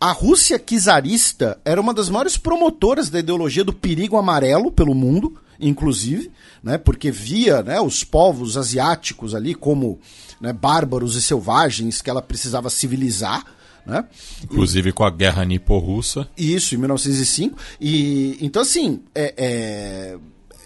A 0.00 0.10
Rússia 0.10 0.58
czarista 0.58 1.60
era 1.64 1.80
uma 1.80 1.94
das 1.94 2.08
maiores 2.08 2.36
promotoras 2.36 3.08
da 3.08 3.20
ideologia 3.20 3.62
do 3.62 3.72
perigo 3.72 4.16
amarelo 4.16 4.72
pelo 4.72 4.96
mundo, 4.96 5.38
inclusive, 5.60 6.28
né, 6.60 6.76
porque 6.76 7.08
via 7.08 7.62
né, 7.62 7.80
os 7.80 8.02
povos 8.02 8.56
asiáticos 8.56 9.32
ali 9.32 9.54
como 9.54 10.00
né, 10.40 10.52
bárbaros 10.52 11.14
e 11.14 11.22
selvagens 11.22 12.02
que 12.02 12.10
ela 12.10 12.20
precisava 12.20 12.68
civilizar. 12.68 13.46
Né? 13.84 14.04
Inclusive 14.44 14.90
e, 14.90 14.92
com 14.92 15.04
a 15.04 15.10
guerra 15.10 15.44
nipo-russa. 15.44 16.28
Isso, 16.36 16.74
em 16.74 16.78
1905. 16.78 17.56
E, 17.80 18.38
então, 18.40 18.62
assim, 18.62 19.02
é, 19.14 19.34
é, 19.36 20.18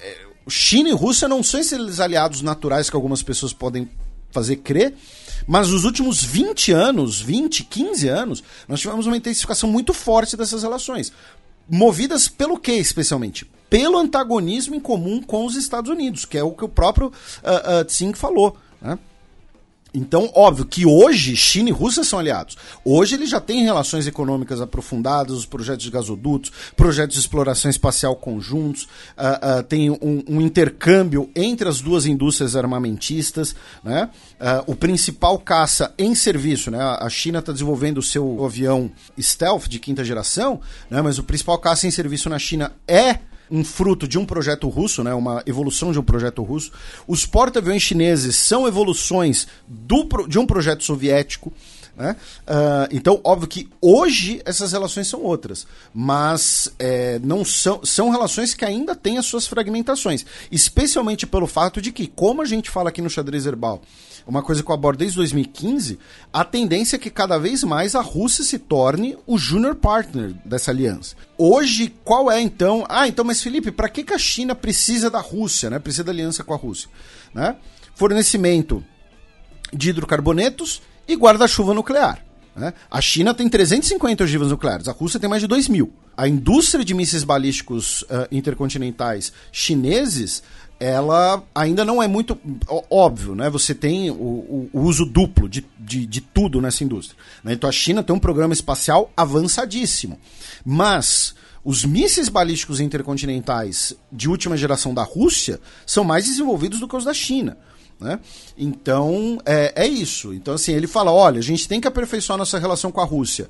é, 0.02 0.18
China 0.48 0.88
e 0.88 0.93
Rússia 0.93 1.26
não 1.26 1.43
são 1.43 1.59
esses 1.59 1.98
aliados 1.98 2.43
naturais 2.43 2.90
que 2.90 2.97
algumas 2.97 3.22
pessoas 3.22 3.52
podem 3.52 3.88
fazer 4.30 4.56
crer, 4.56 4.94
mas 5.47 5.70
nos 5.70 5.84
últimos 5.84 6.22
20 6.22 6.72
anos, 6.72 7.20
20, 7.20 7.64
15 7.64 8.09
anos, 8.09 8.44
nós 8.68 8.80
tivemos 8.80 9.06
uma 9.06 9.16
intensificação 9.16 9.70
muito 9.70 9.94
forte 9.94 10.36
dessas 10.36 10.62
relações. 10.62 11.12
Movidas 11.68 12.28
pelo 12.28 12.59
que, 12.59 12.72
especialmente? 12.72 13.47
Pelo 13.70 13.98
antagonismo 13.98 14.74
em 14.74 14.80
comum 14.80 15.22
com 15.22 15.47
os 15.47 15.56
Estados 15.56 15.90
Unidos, 15.90 16.24
que 16.24 16.36
é 16.36 16.43
o 16.43 16.52
que 16.52 16.64
o 16.64 16.68
próprio 16.68 17.09
uh, 17.09 17.80
uh, 17.80 17.84
Tsing 17.84 18.12
falou. 18.12 18.56
Né? 18.80 18.98
Então, 19.97 20.31
óbvio 20.35 20.66
que 20.66 20.85
hoje 20.85 21.35
China 21.35 21.70
e 21.70 21.73
Rússia 21.73 22.05
são 22.05 22.18
aliados. 22.18 22.55
Hoje 22.85 23.14
ele 23.14 23.24
já 23.24 23.40
tem 23.40 23.64
relações 23.64 24.06
econômicas 24.06 24.60
aprofundadas, 24.60 25.32
os 25.32 25.47
projetos 25.47 25.85
de 25.85 25.90
gasodutos, 25.90 26.52
projetos 26.77 27.14
de 27.14 27.20
exploração 27.20 27.70
espacial 27.70 28.14
conjuntos, 28.14 28.82
uh, 28.82 29.60
uh, 29.60 29.62
tem 29.62 29.90
um, 29.90 30.23
um, 30.28 30.40
intercâmbio 30.43 31.31
entre 31.35 31.66
as 31.66 31.81
duas 31.81 32.05
indústrias 32.05 32.55
armamentistas. 32.55 33.56
Né? 33.82 34.10
Uh, 34.39 34.73
o 34.73 34.77
principal 34.77 35.39
caça 35.39 35.94
em 35.97 36.14
serviço, 36.14 36.70
né? 36.70 36.78
a 36.78 37.09
China 37.09 37.39
está 37.39 37.51
desenvolvendo 37.51 37.97
o 37.97 38.02
seu 38.02 38.44
avião 38.44 38.90
stealth 39.18 39.66
de 39.66 39.78
quinta 39.78 40.05
geração, 40.05 40.60
né? 40.90 41.01
mas 41.01 41.18
o 41.18 41.24
principal 41.24 41.59
caça 41.59 41.86
em 41.86 41.90
serviço 41.90 42.28
na 42.28 42.39
China 42.39 42.70
é 42.86 43.20
um 43.51 43.64
fruto 43.64 44.09
de 44.09 44.18
um 44.18 44.24
projeto 44.24 44.68
russo, 44.68 45.02
né, 45.05 45.14
uma 45.14 45.43
evolução 45.47 45.93
de 45.93 45.98
um 45.98 46.02
projeto 46.02 46.43
russo. 46.43 46.73
Os 47.06 47.24
porta-aviões 47.24 47.82
chineses 47.82 48.36
são 48.36 48.66
evoluções 48.66 49.47
do, 49.66 50.05
de 50.27 50.39
um 50.39 50.47
projeto 50.47 50.85
soviético. 50.85 51.52
Né? 51.97 52.14
Uh, 52.43 52.89
então, 52.90 53.18
óbvio 53.24 53.48
que 53.48 53.68
hoje 53.81 54.43
essas 54.44 54.73
relações 54.73 55.09
são 55.09 55.23
outras, 55.23 55.66
mas 55.94 56.70
é, 56.78 57.18
não 57.20 57.43
são, 57.43 57.82
são 57.85 58.10
relações 58.10 58.52
que 58.52 58.66
ainda 58.66 58.94
têm 58.94 59.16
as 59.16 59.24
suas 59.24 59.47
fragmentações, 59.47 60.27
especialmente 60.52 61.27
pelo 61.27 61.47
fato 61.47 61.81
de 61.81 61.90
que, 61.90 62.06
como 62.06 62.43
a 62.43 62.44
gente 62.44 62.68
fala 62.68 62.90
aqui 62.90 63.01
no 63.01 63.09
xadrez 63.09 63.47
herbal, 63.47 63.81
uma 64.27 64.43
coisa 64.43 64.62
que 64.62 64.70
eu 64.70 64.74
abordo 64.74 64.98
desde 64.98 65.16
2015, 65.16 65.98
a 66.31 66.44
tendência 66.44 66.97
é 66.97 66.98
que 66.98 67.09
cada 67.09 67.39
vez 67.39 67.64
mais 67.64 67.94
a 67.94 68.02
Rússia 68.02 68.44
se 68.44 68.59
torne 68.59 69.16
o 69.27 69.39
junior 69.39 69.74
partner 69.74 70.35
dessa 70.44 70.73
aliança. 70.73 71.16
Hoje, 71.39 71.94
qual 72.05 72.31
é 72.31 72.40
então? 72.40 72.85
Ah, 72.89 73.09
então, 73.09 73.24
mas 73.24 73.40
Felipe, 73.40 73.70
para 73.70 73.89
que, 73.89 74.02
que 74.02 74.12
a 74.12 74.18
China 74.18 74.55
precisa 74.55 75.09
da 75.09 75.20
Rússia, 75.20 75.70
né? 75.70 75.78
Precisa 75.78 76.05
da 76.05 76.12
aliança 76.12 76.43
com 76.44 76.52
a 76.52 76.56
Rússia, 76.56 76.90
né? 77.32 77.56
Fornecimento 77.94 78.85
de 79.73 79.90
hidrocarbonetos 79.90 80.82
e 81.06 81.14
guarda-chuva 81.14 81.74
nuclear. 81.74 82.24
Né? 82.54 82.72
A 82.90 83.00
China 83.00 83.34
tem 83.34 83.48
350 83.48 84.24
ogivas 84.24 84.48
nucleares, 84.48 84.88
a 84.88 84.92
Rússia 84.92 85.20
tem 85.20 85.28
mais 85.28 85.42
de 85.42 85.48
2 85.48 85.68
mil. 85.68 85.92
a 86.16 86.26
indústria 86.26 86.82
de 86.84 86.94
mísseis 86.94 87.22
balísticos 87.22 88.02
uh, 88.02 88.26
intercontinentais 88.32 89.32
chineses 89.52 90.42
ela 90.78 91.42
ainda 91.54 91.84
não 91.84 92.02
é 92.02 92.06
muito 92.06 92.38
óbvio, 92.90 93.34
né? 93.34 93.48
Você 93.48 93.74
tem 93.74 94.10
o, 94.10 94.68
o, 94.72 94.80
uso 94.80 95.06
duplo 95.06 95.48
de, 95.48 95.66
de, 95.78 96.04
de, 96.04 96.20
tudo 96.20 96.60
nessa 96.60 96.84
indústria. 96.84 97.18
Né? 97.42 97.54
Então 97.54 97.68
a 97.68 97.72
China 97.72 98.02
tem 98.02 98.14
um 98.14 98.18
programa 98.18 98.52
espacial 98.52 99.10
avançadíssimo. 99.16 100.18
Mas 100.64 101.34
os 101.64 101.84
mísseis 101.84 102.28
balísticos 102.28 102.78
intercontinentais 102.78 103.94
de 104.12 104.28
última 104.28 104.56
geração 104.56 104.92
da 104.92 105.02
Rússia 105.02 105.60
são 105.86 106.04
mais 106.04 106.26
desenvolvidos 106.26 106.78
do 106.78 106.86
que 106.86 106.96
os 106.96 107.04
da 107.04 107.14
China. 107.14 107.56
Né? 107.98 108.20
Então 108.56 109.39
é, 109.44 109.85
é 109.85 109.86
isso. 109.86 110.35
Então, 110.35 110.55
assim, 110.55 110.73
ele 110.73 110.86
fala: 110.86 111.12
olha, 111.12 111.39
a 111.39 111.43
gente 111.43 111.66
tem 111.66 111.81
que 111.81 111.89
aperfeiçoar 111.89 112.39
nossa 112.39 112.59
relação 112.59 112.93
com 112.93 113.01
a 113.01 113.05
Rússia 113.05 113.48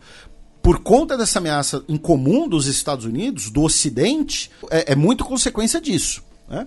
por 0.66 0.81
conta 0.81 1.16
dessa 1.16 1.39
ameaça 1.39 1.85
em 1.89 1.97
comum 1.97 2.48
dos 2.48 2.66
Estados 2.66 3.05
Unidos, 3.05 3.51
do 3.51 3.62
Ocidente, 3.62 4.51
é, 4.68 4.94
é 4.94 4.97
muito 4.97 5.24
consequência 5.24 5.81
disso. 5.81 6.24
Né? 6.48 6.66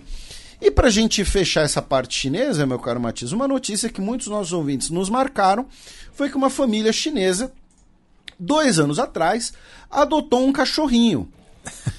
E 0.61 0.71
para 0.71 0.87
a 0.87 0.89
gente 0.91 1.23
fechar 1.25 1.63
essa 1.63 1.81
parte 1.81 2.17
chinesa, 2.17 2.65
meu 2.65 2.79
caro 2.79 2.99
Matias, 2.99 3.31
uma 3.31 3.47
notícia 3.47 3.89
que 3.89 4.01
muitos 4.01 4.27
dos 4.27 4.35
nossos 4.37 4.53
ouvintes 4.53 4.89
nos 4.89 5.09
marcaram 5.09 5.65
foi 6.13 6.29
que 6.29 6.37
uma 6.37 6.49
família 6.49 6.93
chinesa, 6.93 7.51
dois 8.39 8.79
anos 8.79 8.99
atrás, 8.99 9.53
adotou 9.89 10.45
um 10.45 10.51
cachorrinho. 10.51 11.31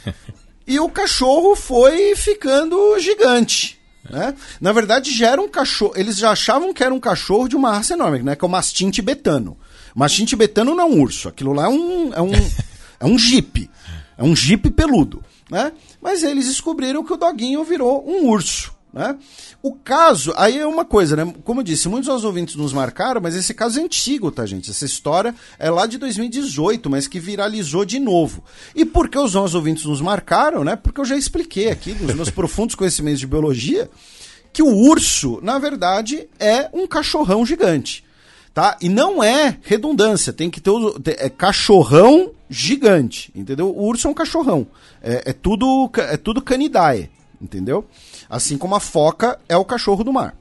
e 0.66 0.78
o 0.78 0.88
cachorro 0.88 1.56
foi 1.56 2.14
ficando 2.16 2.98
gigante. 2.98 3.79
Né? 4.10 4.34
Na 4.60 4.72
verdade, 4.72 5.16
já 5.16 5.30
era 5.30 5.40
um 5.40 5.48
cachorro. 5.48 5.92
Eles 5.96 6.16
já 6.16 6.30
achavam 6.32 6.74
que 6.74 6.82
era 6.82 6.92
um 6.92 7.00
cachorro 7.00 7.48
de 7.48 7.56
uma 7.56 7.70
raça 7.72 7.94
enorme, 7.94 8.22
né? 8.22 8.34
que 8.34 8.44
é 8.44 8.48
o 8.48 8.50
mastim 8.50 8.90
tibetano. 8.90 9.56
Mastim 9.94 10.24
tibetano 10.24 10.74
não 10.74 10.84
é 10.84 10.86
um 10.86 11.00
urso, 11.00 11.28
aquilo 11.28 11.52
lá 11.52 11.64
é 11.64 11.68
um, 11.68 12.12
é 12.12 12.20
um, 12.20 12.32
é 13.00 13.06
um 13.06 13.18
jipe. 13.18 13.70
É 14.18 14.24
um 14.24 14.34
jipe 14.34 14.70
peludo. 14.70 15.22
Né? 15.50 15.72
Mas 16.00 16.22
eles 16.22 16.46
descobriram 16.46 17.04
que 17.04 17.12
o 17.12 17.16
doguinho 17.16 17.64
virou 17.64 18.04
um 18.06 18.28
urso. 18.28 18.72
Né? 18.92 19.16
O 19.62 19.72
caso, 19.72 20.32
aí 20.36 20.58
é 20.58 20.66
uma 20.66 20.84
coisa, 20.84 21.14
né? 21.14 21.34
Como 21.44 21.60
eu 21.60 21.64
disse, 21.64 21.88
muitos 21.88 22.12
dos 22.12 22.24
ouvintes 22.24 22.56
nos 22.56 22.72
marcaram, 22.72 23.20
mas 23.20 23.36
esse 23.36 23.54
caso 23.54 23.78
é 23.78 23.82
antigo, 23.82 24.32
tá, 24.32 24.44
gente? 24.44 24.70
Essa 24.70 24.84
história 24.84 25.34
é 25.58 25.70
lá 25.70 25.86
de 25.86 25.96
2018, 25.96 26.90
mas 26.90 27.06
que 27.06 27.20
viralizou 27.20 27.84
de 27.84 28.00
novo. 28.00 28.42
E 28.74 28.84
por 28.84 29.08
que 29.08 29.18
os 29.18 29.34
nossos 29.34 29.54
ouvintes 29.54 29.84
nos 29.84 30.00
marcaram, 30.00 30.64
né? 30.64 30.74
Porque 30.74 31.00
eu 31.00 31.04
já 31.04 31.16
expliquei 31.16 31.70
aqui, 31.70 31.92
nos 31.92 32.14
meus 32.14 32.30
profundos 32.30 32.74
conhecimentos 32.74 33.20
de 33.20 33.28
biologia, 33.28 33.88
que 34.52 34.62
o 34.62 34.74
urso, 34.74 35.38
na 35.40 35.58
verdade, 35.58 36.28
é 36.38 36.68
um 36.72 36.86
cachorrão 36.86 37.46
gigante. 37.46 38.04
Tá? 38.52 38.76
E 38.80 38.88
não 38.88 39.22
é 39.22 39.56
redundância, 39.62 40.32
tem 40.32 40.50
que 40.50 40.60
ter 40.60 40.70
o, 40.70 40.96
é 41.06 41.30
cachorrão 41.30 42.32
gigante, 42.48 43.30
entendeu? 43.32 43.68
O 43.68 43.84
urso 43.84 44.08
é 44.08 44.10
um 44.10 44.14
cachorrão. 44.14 44.66
É, 45.00 45.30
é 45.30 45.32
tudo 45.32 45.88
é 45.96 46.16
tudo 46.16 46.42
canidae, 46.42 47.08
entendeu? 47.40 47.84
Assim 48.28 48.58
como 48.58 48.74
a 48.74 48.80
foca 48.80 49.38
é 49.48 49.56
o 49.56 49.64
cachorro 49.64 50.04
do 50.04 50.12
mar. 50.12 50.36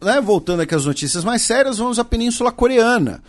Né? 0.00 0.20
Voltando 0.20 0.62
aqui 0.62 0.74
às 0.74 0.86
notícias 0.86 1.24
mais 1.24 1.42
sérias, 1.42 1.78
vamos 1.78 1.98
à 1.98 2.04
Península 2.04 2.50
Coreana. 2.52 3.22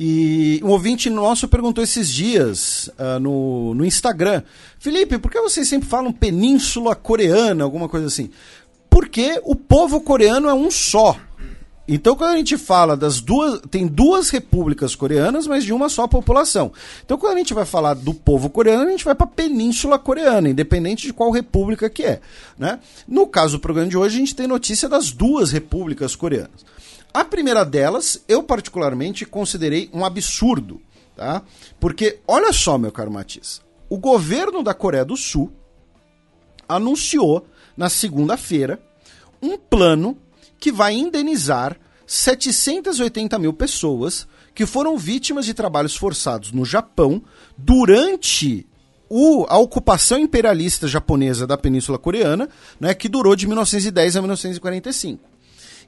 E 0.00 0.60
um 0.64 0.70
ouvinte 0.70 1.10
nosso 1.10 1.46
perguntou 1.46 1.84
esses 1.84 2.10
dias 2.10 2.88
uh, 2.98 3.20
no, 3.20 3.74
no 3.74 3.84
Instagram: 3.84 4.42
Felipe, 4.78 5.18
por 5.18 5.30
que 5.30 5.40
vocês 5.40 5.68
sempre 5.68 5.88
falam 5.88 6.12
Península 6.12 6.96
Coreana, 6.96 7.62
alguma 7.62 7.88
coisa 7.88 8.06
assim? 8.06 8.30
Porque 8.90 9.40
o 9.44 9.54
povo 9.54 10.00
coreano 10.00 10.48
é 10.48 10.54
um 10.54 10.70
só. 10.70 11.16
Então, 11.86 12.14
quando 12.14 12.30
a 12.30 12.36
gente 12.36 12.56
fala 12.56 12.96
das 12.96 13.20
duas. 13.20 13.60
Tem 13.70 13.86
duas 13.86 14.30
repúblicas 14.30 14.94
coreanas, 14.94 15.46
mas 15.46 15.64
de 15.64 15.72
uma 15.72 15.88
só 15.88 16.06
população. 16.06 16.72
Então, 17.04 17.18
quando 17.18 17.34
a 17.34 17.38
gente 17.38 17.54
vai 17.54 17.64
falar 17.64 17.94
do 17.94 18.14
povo 18.14 18.48
coreano, 18.48 18.86
a 18.86 18.90
gente 18.90 19.04
vai 19.04 19.14
para 19.14 19.26
a 19.26 19.30
Península 19.30 19.98
Coreana, 19.98 20.48
independente 20.48 21.06
de 21.06 21.12
qual 21.12 21.30
república 21.30 21.90
que 21.90 22.04
é. 22.04 22.20
Né? 22.56 22.78
No 23.06 23.26
caso 23.26 23.58
do 23.58 23.60
programa 23.60 23.88
de 23.88 23.96
hoje, 23.96 24.16
a 24.16 24.18
gente 24.20 24.34
tem 24.34 24.46
notícia 24.46 24.88
das 24.88 25.10
duas 25.10 25.50
repúblicas 25.50 26.14
coreanas. 26.14 26.64
A 27.12 27.24
primeira 27.24 27.64
delas, 27.64 28.22
eu 28.28 28.42
particularmente 28.42 29.26
considerei 29.26 29.90
um 29.92 30.04
absurdo. 30.04 30.80
Tá? 31.16 31.42
Porque, 31.80 32.20
olha 32.26 32.52
só, 32.52 32.78
meu 32.78 32.92
caro 32.92 33.10
Matias. 33.10 33.60
O 33.88 33.98
governo 33.98 34.62
da 34.62 34.72
Coreia 34.72 35.04
do 35.04 35.16
Sul 35.16 35.52
anunciou 36.68 37.46
na 37.76 37.90
segunda-feira 37.90 38.80
um 39.42 39.58
plano 39.58 40.16
que 40.62 40.70
vai 40.70 40.94
indenizar 40.94 41.76
780 42.06 43.36
mil 43.36 43.52
pessoas 43.52 44.28
que 44.54 44.64
foram 44.64 44.96
vítimas 44.96 45.44
de 45.44 45.52
trabalhos 45.52 45.96
forçados 45.96 46.52
no 46.52 46.64
Japão 46.64 47.20
durante 47.58 48.64
o, 49.08 49.44
a 49.48 49.58
ocupação 49.58 50.20
imperialista 50.20 50.86
japonesa 50.86 51.48
da 51.48 51.58
Península 51.58 51.98
Coreana, 51.98 52.48
né, 52.78 52.94
que 52.94 53.08
durou 53.08 53.34
de 53.34 53.48
1910 53.48 54.14
a 54.14 54.20
1945. 54.20 55.28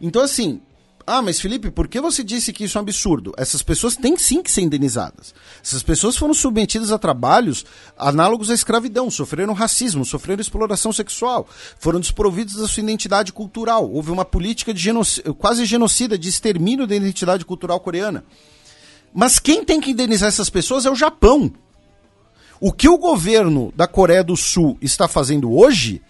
Então, 0.00 0.20
assim, 0.20 0.60
ah, 1.06 1.20
mas 1.20 1.38
Felipe, 1.38 1.70
por 1.70 1.86
que 1.86 2.00
você 2.00 2.24
disse 2.24 2.50
que 2.50 2.64
isso 2.64 2.78
é 2.78 2.80
um 2.80 2.82
absurdo? 2.82 3.34
Essas 3.36 3.62
pessoas 3.62 3.94
têm 3.94 4.16
sim 4.16 4.42
que 4.42 4.50
ser 4.50 4.62
indenizadas. 4.62 5.34
Essas 5.62 5.82
pessoas 5.82 6.16
foram 6.16 6.32
submetidas 6.32 6.90
a 6.90 6.98
trabalhos 6.98 7.66
análogos 7.98 8.50
à 8.50 8.54
escravidão, 8.54 9.10
sofreram 9.10 9.52
racismo, 9.52 10.04
sofreram 10.04 10.40
exploração 10.40 10.94
sexual, 10.94 11.46
foram 11.78 12.00
desprovidos 12.00 12.54
da 12.54 12.66
sua 12.66 12.82
identidade 12.82 13.34
cultural. 13.34 13.90
Houve 13.90 14.10
uma 14.10 14.24
política 14.24 14.72
de 14.72 14.90
quase 15.38 15.66
genocida 15.66 16.16
de 16.16 16.30
extermínio 16.30 16.86
da 16.86 16.96
identidade 16.96 17.44
cultural 17.44 17.78
coreana. 17.80 18.24
Mas 19.12 19.38
quem 19.38 19.62
tem 19.62 19.82
que 19.82 19.90
indenizar 19.90 20.28
essas 20.28 20.48
pessoas 20.48 20.86
é 20.86 20.90
o 20.90 20.96
Japão. 20.96 21.52
O 22.58 22.72
que 22.72 22.88
o 22.88 22.96
governo 22.96 23.72
da 23.76 23.86
Coreia 23.86 24.24
do 24.24 24.38
Sul 24.38 24.78
está 24.80 25.06
fazendo 25.06 25.52
hoje 25.52 26.00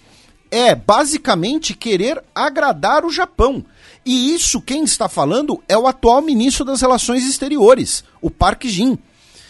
é 0.52 0.72
basicamente 0.72 1.74
querer 1.74 2.22
agradar 2.32 3.04
o 3.04 3.10
Japão 3.10 3.64
e 4.04 4.34
isso 4.34 4.60
quem 4.60 4.84
está 4.84 5.08
falando 5.08 5.62
é 5.68 5.76
o 5.76 5.86
atual 5.86 6.20
ministro 6.20 6.64
das 6.64 6.80
Relações 6.80 7.26
Exteriores, 7.26 8.04
o 8.20 8.30
Park 8.30 8.64
Jin, 8.64 8.98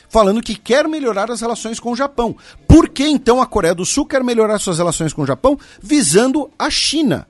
falando 0.08 0.42
que 0.42 0.54
quer 0.54 0.86
melhorar 0.86 1.30
as 1.30 1.40
relações 1.40 1.80
com 1.80 1.90
o 1.90 1.96
Japão. 1.96 2.36
Por 2.68 2.88
que 2.88 3.04
então 3.04 3.42
a 3.42 3.46
Coreia 3.46 3.74
do 3.74 3.84
Sul 3.84 4.06
quer 4.06 4.22
melhorar 4.22 4.60
suas 4.60 4.78
relações 4.78 5.12
com 5.12 5.22
o 5.22 5.26
Japão? 5.26 5.58
Visando 5.82 6.50
a 6.58 6.70
China. 6.70 7.26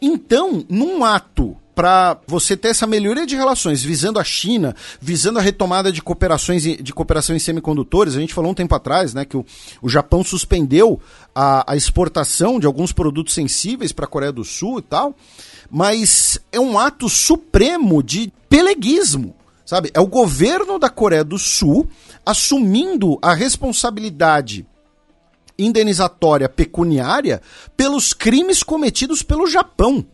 Então, 0.00 0.64
num 0.68 1.04
ato 1.04 1.56
para 1.74 2.16
você 2.26 2.56
ter 2.56 2.68
essa 2.68 2.86
melhoria 2.86 3.26
de 3.26 3.34
relações 3.34 3.82
visando 3.82 4.18
a 4.18 4.24
China, 4.24 4.74
visando 5.00 5.38
a 5.38 5.42
retomada 5.42 5.90
de 5.90 6.00
cooperações 6.00 6.62
de 6.62 6.92
cooperação 6.92 7.34
em 7.34 7.40
semicondutores. 7.40 8.16
A 8.16 8.20
gente 8.20 8.32
falou 8.32 8.52
um 8.52 8.54
tempo 8.54 8.74
atrás, 8.74 9.12
né, 9.12 9.24
que 9.24 9.36
o, 9.36 9.44
o 9.82 9.88
Japão 9.88 10.22
suspendeu 10.22 11.00
a, 11.34 11.72
a 11.72 11.76
exportação 11.76 12.60
de 12.60 12.66
alguns 12.66 12.92
produtos 12.92 13.34
sensíveis 13.34 13.92
para 13.92 14.04
a 14.04 14.08
Coreia 14.08 14.32
do 14.32 14.44
Sul 14.44 14.78
e 14.78 14.82
tal 14.82 15.14
mas 15.70 16.38
é 16.52 16.60
um 16.60 16.78
ato 16.78 17.08
supremo 17.08 18.02
de 18.02 18.32
peleguismo, 18.48 19.34
sabe? 19.64 19.90
É 19.94 20.00
o 20.00 20.06
governo 20.06 20.78
da 20.78 20.88
Coreia 20.88 21.24
do 21.24 21.38
Sul 21.38 21.88
assumindo 22.24 23.18
a 23.20 23.34
responsabilidade 23.34 24.66
indenizatória 25.58 26.48
pecuniária 26.48 27.40
pelos 27.76 28.12
crimes 28.12 28.62
cometidos 28.62 29.22
pelo 29.22 29.46
Japão, 29.46 30.04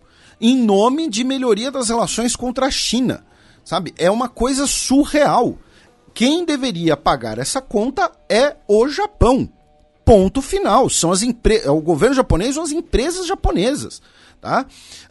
em 0.41 0.57
nome 0.57 1.09
de 1.09 1.25
melhoria 1.25 1.71
das 1.71 1.89
relações 1.89 2.37
contra 2.37 2.67
a 2.67 2.71
China, 2.71 3.25
sabe? 3.65 3.95
É 3.99 4.11
uma 4.11 4.29
coisa 4.29 4.67
surreal. 4.67 5.59
Quem 6.13 6.45
deveria 6.45 6.97
pagar 6.97 7.39
essa 7.39 7.61
conta 7.61 8.11
é 8.29 8.57
o 8.67 8.89
Japão. 8.89 9.49
Ponto 10.05 10.43
final. 10.43 10.89
São 10.91 11.13
as 11.13 11.23
empre... 11.23 11.59
É 11.59 11.71
o 11.71 11.81
governo 11.81 12.17
japonês 12.17 12.57
ou 12.57 12.63
as 12.63 12.73
empresas 12.73 13.27
japonesas. 13.27 14.03
Tá? 14.41 14.65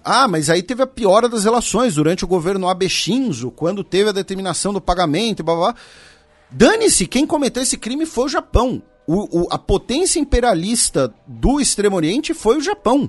Ah, 0.03 0.27
mas 0.27 0.49
aí 0.49 0.63
teve 0.63 0.81
a 0.81 0.87
piora 0.87 1.29
das 1.29 1.43
relações 1.43 1.95
durante 1.95 2.23
o 2.23 2.27
governo 2.27 2.67
Abe 2.67 2.89
Shinzo, 2.89 3.51
quando 3.51 3.83
teve 3.83 4.09
a 4.09 4.13
determinação 4.13 4.73
do 4.73 4.81
pagamento 4.81 5.41
e 5.41 5.43
blá 5.43 5.55
blá. 5.55 5.75
Dane-se, 6.49 7.05
quem 7.05 7.27
cometeu 7.27 7.61
esse 7.61 7.77
crime 7.77 8.07
foi 8.07 8.25
o 8.25 8.29
Japão. 8.29 8.81
O, 9.05 9.41
o, 9.41 9.47
a 9.51 9.57
potência 9.57 10.19
imperialista 10.19 11.13
do 11.27 11.59
Extremo 11.59 11.95
Oriente 11.95 12.33
foi 12.33 12.57
o 12.57 12.61
Japão. 12.61 13.07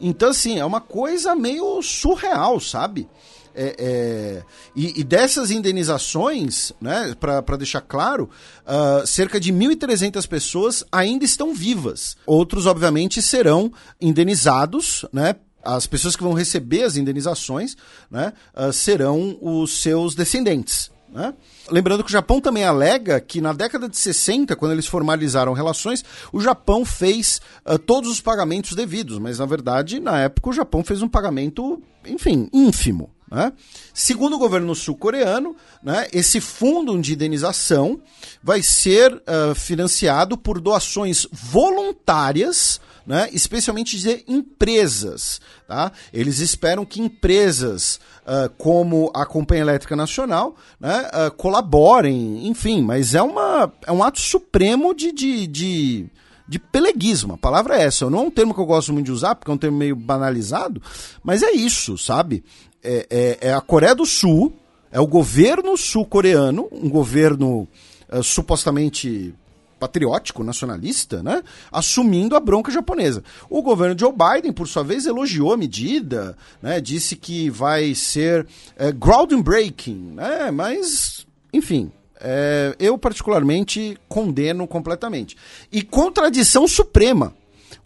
Então, 0.00 0.30
assim, 0.30 0.58
é 0.58 0.64
uma 0.64 0.80
coisa 0.80 1.34
meio 1.34 1.82
surreal, 1.82 2.60
sabe? 2.60 3.08
É, 3.54 3.76
é, 3.78 4.42
e, 4.74 5.00
e, 5.00 5.04
dessas 5.04 5.50
indenizações, 5.50 6.72
né, 6.80 7.14
para 7.18 7.56
deixar 7.56 7.82
claro, 7.82 8.30
uh, 8.62 9.06
cerca 9.06 9.38
de 9.38 9.52
1.300 9.52 10.26
pessoas 10.26 10.84
ainda 10.90 11.24
estão 11.24 11.54
vivas. 11.54 12.16
Outros, 12.26 12.66
obviamente, 12.66 13.20
serão 13.20 13.72
indenizados, 14.00 15.04
né, 15.12 15.36
as 15.62 15.86
pessoas 15.86 16.16
que 16.16 16.22
vão 16.22 16.32
receber 16.32 16.82
as 16.82 16.96
indenizações 16.96 17.76
né, 18.10 18.32
uh, 18.56 18.72
serão 18.72 19.38
os 19.40 19.82
seus 19.82 20.14
descendentes. 20.14 20.90
Né? 21.12 21.34
Lembrando 21.70 22.02
que 22.02 22.08
o 22.08 22.12
Japão 22.12 22.40
também 22.40 22.64
alega 22.64 23.20
que 23.20 23.40
na 23.40 23.52
década 23.52 23.86
de 23.88 23.96
60, 23.98 24.56
quando 24.56 24.72
eles 24.72 24.86
formalizaram 24.86 25.52
relações, 25.52 26.02
o 26.32 26.40
Japão 26.40 26.84
fez 26.84 27.40
uh, 27.66 27.78
todos 27.78 28.10
os 28.10 28.20
pagamentos 28.20 28.74
devidos, 28.74 29.18
mas 29.18 29.38
na 29.38 29.46
verdade, 29.46 30.00
na 30.00 30.18
época, 30.20 30.50
o 30.50 30.54
Japão 30.54 30.82
fez 30.82 31.02
um 31.02 31.08
pagamento, 31.08 31.82
enfim, 32.06 32.48
ínfimo 32.52 33.10
Né? 33.32 33.50
Segundo 33.94 34.36
o 34.36 34.38
governo 34.38 34.74
sul-coreano, 34.74 35.56
né, 35.82 36.06
esse 36.12 36.38
fundo 36.38 37.00
de 37.00 37.14
indenização 37.14 37.98
vai 38.42 38.62
ser 38.62 39.10
uh, 39.14 39.54
financiado 39.54 40.36
por 40.36 40.60
doações 40.60 41.26
voluntárias 41.32 42.78
né, 43.06 43.28
especialmente 43.32 43.98
de 43.98 44.22
empresas. 44.28 45.40
Tá? 45.66 45.90
Eles 46.12 46.40
esperam 46.40 46.84
que 46.84 47.00
empresas 47.00 47.98
uh, 48.22 48.48
como 48.58 49.10
a 49.14 49.26
Companhia 49.26 49.62
Elétrica 49.62 49.96
Nacional 49.96 50.54
né, 50.78 51.08
uh, 51.08 51.30
colaborem, 51.32 52.46
enfim, 52.46 52.82
mas 52.82 53.14
é, 53.14 53.22
uma, 53.22 53.72
é 53.86 53.90
um 53.90 54.04
ato 54.04 54.20
supremo 54.20 54.94
de, 54.94 55.10
de, 55.10 55.46
de, 55.46 56.06
de 56.46 56.58
peleguismo. 56.58 57.34
A 57.34 57.38
palavra 57.38 57.76
é 57.76 57.84
essa. 57.84 58.08
Não 58.08 58.20
é 58.20 58.22
um 58.22 58.30
termo 58.30 58.54
que 58.54 58.60
eu 58.60 58.66
gosto 58.66 58.92
muito 58.92 59.06
de 59.06 59.12
usar, 59.12 59.34
porque 59.34 59.50
é 59.50 59.54
um 59.54 59.58
termo 59.58 59.78
meio 59.78 59.96
banalizado, 59.96 60.80
mas 61.24 61.42
é 61.42 61.50
isso, 61.50 61.98
sabe? 61.98 62.44
É, 62.82 63.06
é, 63.10 63.48
é 63.48 63.54
a 63.54 63.60
Coreia 63.60 63.94
do 63.94 64.04
Sul, 64.04 64.52
é 64.90 65.00
o 65.00 65.06
governo 65.06 65.76
sul-coreano, 65.76 66.68
um 66.70 66.88
governo 66.88 67.68
uh, 68.12 68.22
supostamente 68.22 69.34
patriótico, 69.82 70.44
nacionalista, 70.44 71.24
né? 71.24 71.42
Assumindo 71.72 72.36
a 72.36 72.40
bronca 72.40 72.70
japonesa. 72.70 73.24
O 73.50 73.60
governo 73.62 73.98
Joe 73.98 74.12
Biden, 74.12 74.52
por 74.52 74.68
sua 74.68 74.84
vez, 74.84 75.06
elogiou 75.06 75.52
a 75.52 75.56
medida, 75.56 76.36
né? 76.62 76.80
Disse 76.80 77.16
que 77.16 77.50
vai 77.50 77.92
ser 77.92 78.46
é, 78.76 78.92
groundbreaking, 78.92 80.12
né? 80.14 80.52
Mas, 80.52 81.26
enfim, 81.52 81.90
é, 82.20 82.76
eu 82.78 82.96
particularmente 82.96 83.98
condeno 84.08 84.68
completamente. 84.68 85.36
E 85.72 85.82
contradição 85.82 86.68
suprema. 86.68 87.34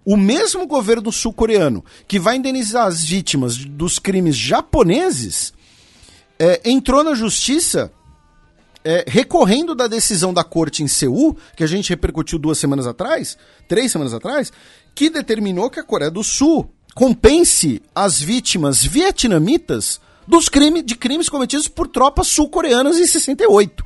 O 0.06 0.16
mesmo 0.16 0.68
governo 0.68 1.10
sul-coreano 1.10 1.84
que 2.06 2.16
vai 2.16 2.36
indenizar 2.36 2.86
as 2.86 3.02
vítimas 3.02 3.56
dos 3.56 3.98
crimes 3.98 4.36
japoneses 4.36 5.52
é, 6.38 6.60
entrou 6.64 7.02
na 7.02 7.12
justiça 7.12 7.90
é, 8.84 9.04
recorrendo 9.08 9.74
da 9.74 9.88
decisão 9.88 10.32
da 10.32 10.44
corte 10.44 10.84
em 10.84 10.86
Seul, 10.86 11.36
que 11.56 11.64
a 11.64 11.66
gente 11.66 11.90
repercutiu 11.90 12.38
duas 12.38 12.56
semanas 12.56 12.86
atrás, 12.86 13.36
três 13.66 13.90
semanas 13.90 14.14
atrás, 14.14 14.52
que 14.94 15.10
determinou 15.10 15.68
que 15.68 15.80
a 15.80 15.84
Coreia 15.84 16.08
do 16.08 16.22
Sul 16.22 16.70
compense 16.94 17.82
as 17.92 18.20
vítimas 18.20 18.84
vietnamitas 18.84 20.00
dos 20.24 20.48
crimes, 20.48 20.84
de 20.86 20.94
crimes 20.94 21.28
cometidos 21.28 21.66
por 21.66 21.88
tropas 21.88 22.28
sul-coreanas 22.28 22.96
em 22.96 23.08
68. 23.08 23.84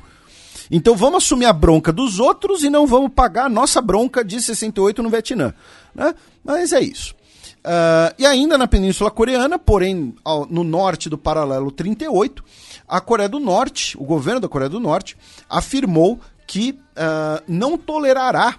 Então 0.69 0.95
vamos 0.95 1.25
assumir 1.25 1.45
a 1.45 1.53
bronca 1.53 1.91
dos 1.91 2.19
outros 2.19 2.63
e 2.63 2.69
não 2.69 2.87
vamos 2.87 3.11
pagar 3.11 3.47
a 3.47 3.49
nossa 3.49 3.81
bronca 3.81 4.23
de 4.23 4.41
68 4.41 5.03
no 5.03 5.09
Vietnã. 5.09 5.53
Né? 5.93 6.13
Mas 6.43 6.73
é 6.73 6.81
isso. 6.81 7.15
Uh, 7.61 8.09
e 8.17 8.25
ainda 8.25 8.57
na 8.57 8.65
Península 8.65 9.11
Coreana, 9.11 9.59
porém 9.59 10.15
ao, 10.23 10.47
no 10.47 10.63
norte 10.63 11.09
do 11.09 11.17
paralelo 11.17 11.71
38, 11.71 12.43
a 12.87 12.99
Coreia 12.99 13.29
do 13.29 13.39
Norte, 13.39 13.95
o 13.97 14.03
governo 14.03 14.39
da 14.39 14.49
Coreia 14.49 14.69
do 14.69 14.79
Norte, 14.79 15.15
afirmou 15.47 16.19
que 16.47 16.71
uh, 16.71 17.43
não 17.47 17.77
tolerará 17.77 18.55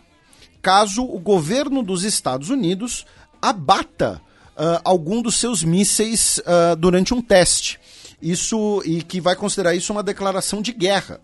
caso 0.63 1.03
o 1.03 1.19
governo 1.19 1.83
dos 1.83 2.05
Estados 2.05 2.49
Unidos 2.49 3.05
abata 3.41 4.23
uh, 4.53 4.81
algum 4.85 5.21
dos 5.21 5.35
seus 5.35 5.65
mísseis 5.65 6.41
durante 6.79 7.13
um 7.13 7.21
teste. 7.21 7.81
Isso 8.23 8.81
e 8.85 9.03
que 9.03 9.21
vai 9.21 9.35
considerar 9.35 9.75
isso 9.75 9.93
uma 9.93 10.03
declaração 10.03 10.63
de 10.63 10.73
guerra. 10.73 11.21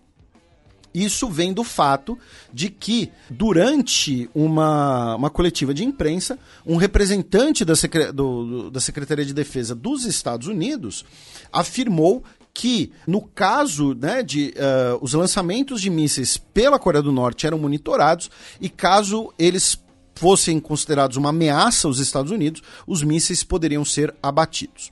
Isso 0.93 1.29
vem 1.29 1.53
do 1.53 1.63
fato 1.63 2.17
de 2.51 2.69
que, 2.69 3.11
durante 3.29 4.29
uma, 4.33 5.15
uma 5.15 5.29
coletiva 5.29 5.73
de 5.73 5.83
imprensa, 5.83 6.39
um 6.65 6.77
representante 6.77 7.63
da, 7.63 7.75
Secre 7.75 8.11
do, 8.11 8.71
da 8.71 8.79
Secretaria 8.79 9.25
de 9.25 9.33
Defesa 9.33 9.75
dos 9.75 10.05
Estados 10.05 10.47
Unidos 10.47 11.05
afirmou 11.51 12.23
que, 12.53 12.91
no 13.07 13.21
caso 13.21 13.93
né, 13.93 14.23
de 14.23 14.53
uh, 14.57 14.97
os 15.01 15.13
lançamentos 15.13 15.79
de 15.81 15.89
mísseis 15.89 16.37
pela 16.37 16.79
Coreia 16.79 17.03
do 17.03 17.11
Norte 17.11 17.45
eram 17.45 17.59
monitorados 17.59 18.29
e 18.59 18.67
caso 18.67 19.31
eles 19.37 19.79
fossem 20.15 20.59
considerados 20.59 21.15
uma 21.15 21.29
ameaça 21.29 21.87
aos 21.87 21.99
Estados 21.99 22.31
Unidos, 22.31 22.61
os 22.85 23.01
mísseis 23.01 23.43
poderiam 23.43 23.85
ser 23.85 24.13
abatidos. 24.21 24.91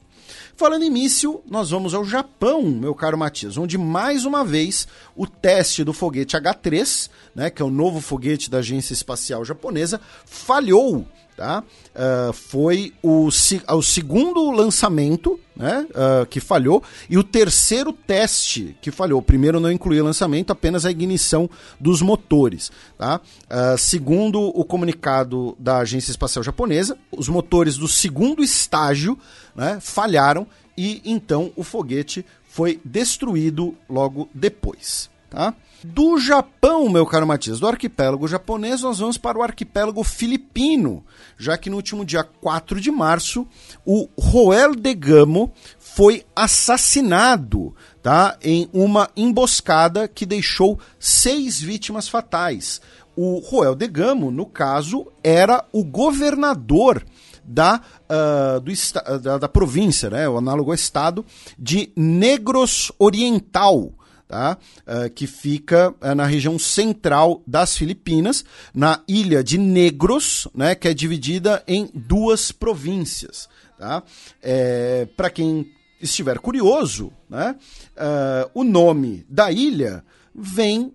Falando 0.58 0.82
em 0.82 0.90
míssil, 0.90 1.44
nós 1.48 1.70
vamos 1.70 1.94
ao 1.94 2.04
Japão, 2.04 2.64
meu 2.64 2.96
caro 2.96 3.16
Matias, 3.16 3.60
onde 3.60 3.78
mais 3.78 4.26
uma 4.26 4.44
vez 4.44 4.88
o 5.16 5.28
teste 5.28 5.84
do 5.84 5.94
foguete 5.94 6.36
H3, 6.36 7.12
né, 7.36 7.52
que 7.52 7.62
é 7.62 7.66
o 7.66 7.70
novo 7.70 8.02
foguete 8.02 8.50
da 8.50 8.58
Agência 8.58 8.92
Espacial 8.92 9.46
Japonesa, 9.46 10.02
falhou 10.26 11.06
Tá? 11.38 11.64
Uh, 11.94 12.34
foi 12.34 12.94
o, 13.00 13.28
o 13.28 13.82
segundo 13.84 14.50
lançamento 14.50 15.40
né, 15.56 15.86
uh, 15.92 16.26
que 16.26 16.40
falhou 16.40 16.82
e 17.08 17.16
o 17.16 17.24
terceiro 17.24 17.94
teste 17.94 18.76
que 18.82 18.90
falhou. 18.90 19.20
O 19.20 19.24
primeiro 19.24 19.60
não 19.60 19.72
incluía 19.72 20.04
lançamento, 20.04 20.50
apenas 20.50 20.84
a 20.84 20.90
ignição 20.90 21.48
dos 21.80 22.02
motores. 22.02 22.72
Tá? 22.98 23.22
Uh, 23.44 23.78
segundo 23.78 24.42
o 24.42 24.66
comunicado 24.66 25.56
da 25.60 25.78
Agência 25.78 26.10
Espacial 26.10 26.42
Japonesa, 26.42 26.98
os 27.12 27.30
motores 27.30 27.78
do 27.78 27.88
segundo 27.88 28.44
estágio 28.44 29.16
né, 29.56 29.78
falharam 29.80 30.48
e 30.76 31.04
então 31.06 31.52
o 31.56 31.64
foguete 31.64 32.26
foi 32.50 32.80
destruído 32.84 33.76
logo 33.88 34.28
depois. 34.34 35.08
Tá? 35.30 35.54
Do 35.84 36.18
Japão, 36.18 36.90
meu 36.90 37.06
caro 37.06 37.28
Matias, 37.28 37.60
do 37.60 37.68
arquipélago 37.68 38.28
japonês, 38.28 38.82
nós 38.82 38.98
vamos 38.98 39.18
para 39.18 39.38
o 39.38 39.44
arquipélago 39.44 40.04
filipino, 40.04 41.06
já 41.38 41.56
que 41.56 41.70
no 41.70 41.76
último 41.76 42.04
dia 42.04 42.24
4 42.24 42.82
de 42.82 42.90
março, 42.90 43.48
o 43.86 44.10
Roel 44.18 44.76
de 44.76 44.94
Gamo 44.96 45.52
foi 45.78 46.26
assassinado 46.36 47.76
tá, 48.02 48.38
em 48.42 48.68
uma 48.74 49.08
emboscada 49.16 50.08
que 50.08 50.26
deixou 50.26 50.80
seis 51.00 51.62
vítimas 51.62 52.08
fatais. 52.10 52.82
O 53.16 53.38
Roel 53.40 53.76
de 53.76 53.88
Gamo, 53.88 54.32
no 54.32 54.48
caso, 54.48 55.08
era 55.24 55.64
o 55.72 55.84
governador 55.84 57.06
da, 57.44 57.82
uh, 58.10 58.60
do, 58.60 59.20
da, 59.20 59.38
da 59.38 59.48
província, 59.48 60.10
né, 60.10 60.28
o 60.28 60.38
análogo 60.38 60.72
ao 60.72 60.76
estado, 60.76 61.24
de 61.58 61.92
Negros 61.96 62.92
Oriental, 63.00 63.92
tá? 64.28 64.58
Uh, 64.86 65.10
que 65.10 65.26
fica 65.26 65.90
uh, 65.90 66.16
na 66.16 66.26
região 66.26 66.60
central 66.60 67.42
das 67.48 67.78
Filipinas, 67.78 68.44
na 68.74 69.02
ilha 69.08 69.44
de 69.44 69.58
Negros, 69.58 70.48
né? 70.54 70.76
que 70.76 70.88
é 70.88 70.94
dividida 70.94 71.64
em 71.68 71.90
duas 71.94 72.52
províncias. 72.52 73.48
Tá? 73.78 74.04
É, 74.42 75.08
Para 75.16 75.30
quem 75.30 75.72
estiver 76.02 76.40
curioso, 76.40 77.12
né? 77.30 77.56
Uh, 77.96 78.50
o 78.54 78.64
nome 78.64 79.26
da 79.30 79.52
ilha 79.52 80.04
vem 80.34 80.94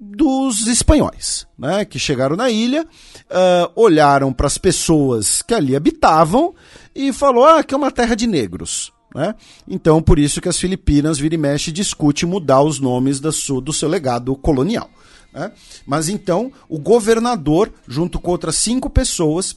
dos 0.00 0.66
espanhóis, 0.66 1.46
né, 1.58 1.84
que 1.84 1.98
chegaram 1.98 2.36
na 2.36 2.48
ilha, 2.48 2.84
uh, 2.84 3.72
olharam 3.74 4.32
para 4.32 4.46
as 4.46 4.56
pessoas 4.56 5.42
que 5.42 5.52
ali 5.52 5.74
habitavam 5.74 6.54
e 6.94 7.12
falou 7.12 7.44
ah, 7.44 7.64
que 7.64 7.74
é 7.74 7.76
uma 7.76 7.90
terra 7.90 8.14
de 8.14 8.26
negros. 8.26 8.92
Né? 9.14 9.34
Então, 9.66 10.02
por 10.02 10.18
isso 10.18 10.40
que 10.40 10.48
as 10.48 10.58
Filipinas, 10.58 11.18
vira 11.18 11.34
e 11.34 11.38
mexe, 11.38 11.72
discute 11.72 12.26
mudar 12.26 12.62
os 12.62 12.78
nomes 12.78 13.20
da 13.20 13.32
sua, 13.32 13.60
do 13.60 13.72
seu 13.72 13.88
legado 13.88 14.34
colonial. 14.36 14.90
Né? 15.32 15.52
Mas 15.86 16.08
então, 16.08 16.52
o 16.68 16.78
governador, 16.78 17.72
junto 17.86 18.20
com 18.20 18.30
outras 18.30 18.56
cinco 18.56 18.90
pessoas, 18.90 19.56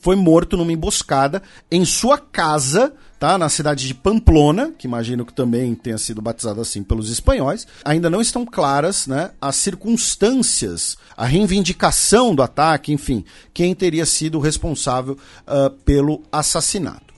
foi 0.00 0.16
morto 0.16 0.56
numa 0.56 0.72
emboscada 0.72 1.42
em 1.70 1.84
sua 1.84 2.16
casa, 2.16 2.94
tá? 3.18 3.36
Na 3.36 3.48
cidade 3.48 3.86
de 3.86 3.94
Pamplona, 3.94 4.72
que 4.76 4.86
imagino 4.86 5.24
que 5.26 5.34
também 5.34 5.74
tenha 5.74 5.98
sido 5.98 6.22
batizada 6.22 6.60
assim 6.60 6.82
pelos 6.82 7.10
espanhóis. 7.10 7.66
Ainda 7.84 8.08
não 8.08 8.20
estão 8.20 8.46
claras, 8.46 9.06
né, 9.06 9.32
as 9.40 9.56
circunstâncias, 9.56 10.96
a 11.16 11.26
reivindicação 11.26 12.34
do 12.34 12.42
ataque, 12.42 12.92
enfim, 12.92 13.24
quem 13.52 13.74
teria 13.74 14.06
sido 14.06 14.38
responsável 14.38 15.18
uh, 15.46 15.70
pelo 15.84 16.22
assassinato. 16.32 17.11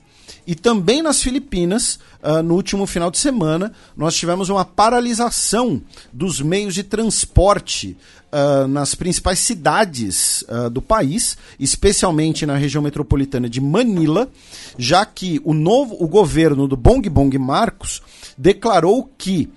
E 0.47 0.53
também 0.53 1.01
nas 1.01 1.21
Filipinas, 1.21 1.99
uh, 2.23 2.43
no 2.43 2.55
último 2.55 2.85
final 2.85 3.09
de 3.09 3.17
semana, 3.17 3.71
nós 3.97 4.15
tivemos 4.15 4.49
uma 4.49 4.63
paralisação 4.63 5.81
dos 6.13 6.39
meios 6.39 6.75
de 6.75 6.83
transporte 6.83 7.97
uh, 8.31 8.67
nas 8.67 8.93
principais 8.93 9.39
cidades 9.39 10.43
uh, 10.43 10.69
do 10.69 10.81
país, 10.81 11.37
especialmente 11.59 12.45
na 12.45 12.55
região 12.57 12.83
metropolitana 12.83 13.49
de 13.49 13.59
Manila, 13.59 14.29
já 14.77 15.03
que 15.05 15.41
o 15.43 15.53
novo 15.53 15.95
o 15.99 16.07
governo 16.07 16.67
do 16.67 16.77
Bong 16.77 17.09
Bong 17.09 17.35
Marcos 17.37 18.01
declarou 18.37 19.09
que 19.17 19.49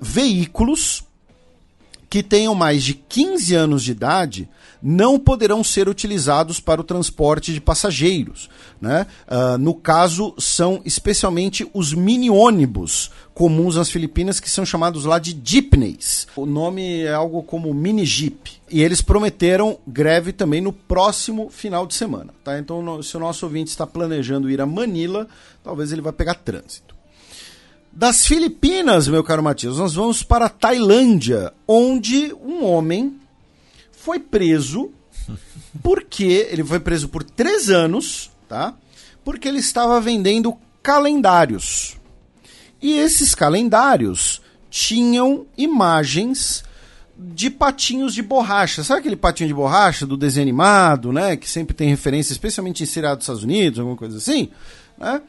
veículos 0.00 1.02
que 2.12 2.22
tenham 2.22 2.54
mais 2.54 2.84
de 2.84 2.92
15 2.92 3.54
anos 3.54 3.82
de 3.82 3.92
idade 3.92 4.46
não 4.82 5.18
poderão 5.18 5.64
ser 5.64 5.88
utilizados 5.88 6.60
para 6.60 6.78
o 6.78 6.84
transporte 6.84 7.54
de 7.54 7.60
passageiros. 7.60 8.50
Né? 8.78 9.06
Uh, 9.26 9.56
no 9.56 9.74
caso, 9.74 10.34
são 10.36 10.82
especialmente 10.84 11.66
os 11.72 11.94
mini-ônibus 11.94 13.10
comuns 13.32 13.76
nas 13.76 13.88
Filipinas, 13.88 14.40
que 14.40 14.50
são 14.50 14.66
chamados 14.66 15.06
lá 15.06 15.18
de 15.18 15.40
jeepneys. 15.42 16.26
O 16.36 16.44
nome 16.44 17.00
é 17.00 17.14
algo 17.14 17.42
como 17.44 17.72
mini-jeep. 17.72 18.60
E 18.70 18.82
eles 18.82 19.00
prometeram 19.00 19.78
greve 19.86 20.34
também 20.34 20.60
no 20.60 20.70
próximo 20.70 21.48
final 21.48 21.86
de 21.86 21.94
semana. 21.94 22.34
Tá? 22.44 22.58
Então, 22.58 23.02
se 23.02 23.16
o 23.16 23.20
nosso 23.20 23.46
ouvinte 23.46 23.70
está 23.70 23.86
planejando 23.86 24.50
ir 24.50 24.60
a 24.60 24.66
Manila, 24.66 25.26
talvez 25.64 25.92
ele 25.92 26.02
vá 26.02 26.12
pegar 26.12 26.34
trânsito. 26.34 26.91
Das 27.92 28.26
Filipinas, 28.26 29.06
meu 29.06 29.22
caro 29.22 29.42
Matias, 29.42 29.76
nós 29.76 29.94
vamos 29.94 30.22
para 30.22 30.46
a 30.46 30.48
Tailândia, 30.48 31.52
onde 31.68 32.32
um 32.34 32.64
homem 32.64 33.20
foi 33.92 34.18
preso 34.18 34.90
porque 35.82 36.48
ele 36.50 36.64
foi 36.64 36.80
preso 36.80 37.08
por 37.08 37.22
três 37.22 37.68
anos, 37.68 38.30
tá? 38.48 38.74
Porque 39.22 39.46
ele 39.46 39.58
estava 39.58 40.00
vendendo 40.00 40.56
calendários. 40.82 41.96
E 42.80 42.98
esses 42.98 43.34
calendários 43.34 44.40
tinham 44.70 45.46
imagens 45.56 46.64
de 47.16 47.50
patinhos 47.50 48.14
de 48.14 48.22
borracha. 48.22 48.82
Sabe 48.82 49.00
aquele 49.00 49.16
patinho 49.16 49.48
de 49.48 49.54
borracha 49.54 50.06
do 50.06 50.16
desenho 50.16 50.44
animado, 50.44 51.12
né? 51.12 51.36
Que 51.36 51.48
sempre 51.48 51.74
tem 51.74 51.88
referência, 51.88 52.32
especialmente 52.32 52.82
em 52.82 52.86
seriado 52.86 53.16
dos 53.16 53.24
Estados 53.24 53.44
Unidos, 53.44 53.78
alguma 53.78 53.96
coisa 53.96 54.16
assim, 54.16 54.48
né? 54.98 55.20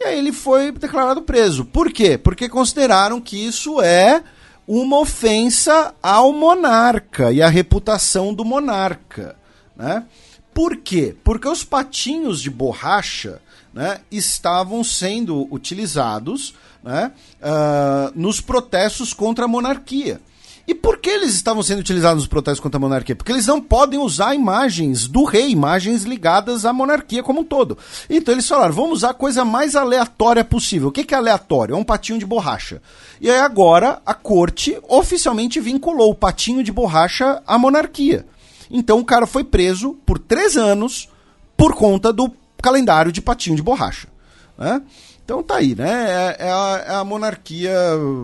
E 0.00 0.04
aí 0.04 0.18
ele 0.18 0.32
foi 0.32 0.72
declarado 0.72 1.22
preso. 1.22 1.64
Por 1.64 1.92
quê? 1.92 2.18
Porque 2.18 2.48
consideraram 2.48 3.20
que 3.20 3.36
isso 3.36 3.80
é 3.80 4.22
uma 4.66 4.98
ofensa 4.98 5.94
ao 6.02 6.32
monarca 6.32 7.30
e 7.32 7.42
à 7.42 7.48
reputação 7.48 8.32
do 8.32 8.44
monarca, 8.44 9.36
né? 9.76 10.04
Por 10.52 10.76
quê? 10.76 11.16
Porque 11.24 11.48
os 11.48 11.64
patinhos 11.64 12.40
de 12.40 12.48
borracha 12.48 13.40
né, 13.72 14.00
estavam 14.10 14.84
sendo 14.84 15.48
utilizados 15.52 16.54
né, 16.82 17.10
uh, 17.40 18.12
nos 18.14 18.40
protestos 18.40 19.12
contra 19.12 19.46
a 19.46 19.48
monarquia. 19.48 20.20
E 20.66 20.74
por 20.74 20.98
que 20.98 21.10
eles 21.10 21.34
estavam 21.34 21.62
sendo 21.62 21.80
utilizados 21.80 22.22
nos 22.22 22.28
protestos 22.28 22.60
contra 22.60 22.78
a 22.78 22.80
monarquia? 22.80 23.14
Porque 23.14 23.30
eles 23.30 23.46
não 23.46 23.60
podem 23.60 24.00
usar 24.00 24.34
imagens 24.34 25.06
do 25.06 25.24
rei, 25.24 25.50
imagens 25.50 26.04
ligadas 26.04 26.64
à 26.64 26.72
monarquia 26.72 27.22
como 27.22 27.40
um 27.40 27.44
todo. 27.44 27.76
Então 28.08 28.32
eles 28.32 28.48
falaram, 28.48 28.72
vamos 28.72 28.98
usar 28.98 29.10
a 29.10 29.14
coisa 29.14 29.44
mais 29.44 29.76
aleatória 29.76 30.42
possível. 30.42 30.88
O 30.88 30.92
que, 30.92 31.14
é 31.14 31.16
aleatório? 31.16 31.74
É 31.74 31.76
um 31.76 31.84
patinho 31.84 32.18
de 32.18 32.24
borracha. 32.24 32.80
E 33.20 33.30
aí 33.30 33.40
agora 33.40 34.00
a 34.06 34.14
corte 34.14 34.78
oficialmente 34.88 35.60
vinculou 35.60 36.10
o 36.10 36.14
patinho 36.14 36.64
de 36.64 36.72
borracha 36.72 37.42
à 37.46 37.58
monarquia. 37.58 38.26
Então 38.70 38.98
o 38.98 39.04
cara 39.04 39.26
foi 39.26 39.44
preso 39.44 39.98
por 40.06 40.18
três 40.18 40.56
anos 40.56 41.10
por 41.56 41.74
conta 41.74 42.10
do 42.10 42.32
calendário 42.62 43.12
de 43.12 43.20
patinho 43.20 43.56
de 43.56 43.62
borracha. 43.62 44.08
Né? 44.56 44.80
Então 45.22 45.42
tá 45.42 45.56
aí, 45.56 45.74
né? 45.74 46.34
É, 46.38 46.46
é, 46.46 46.50
a, 46.50 46.84
é 46.86 46.94
a 46.94 47.04
monarquia 47.04 47.74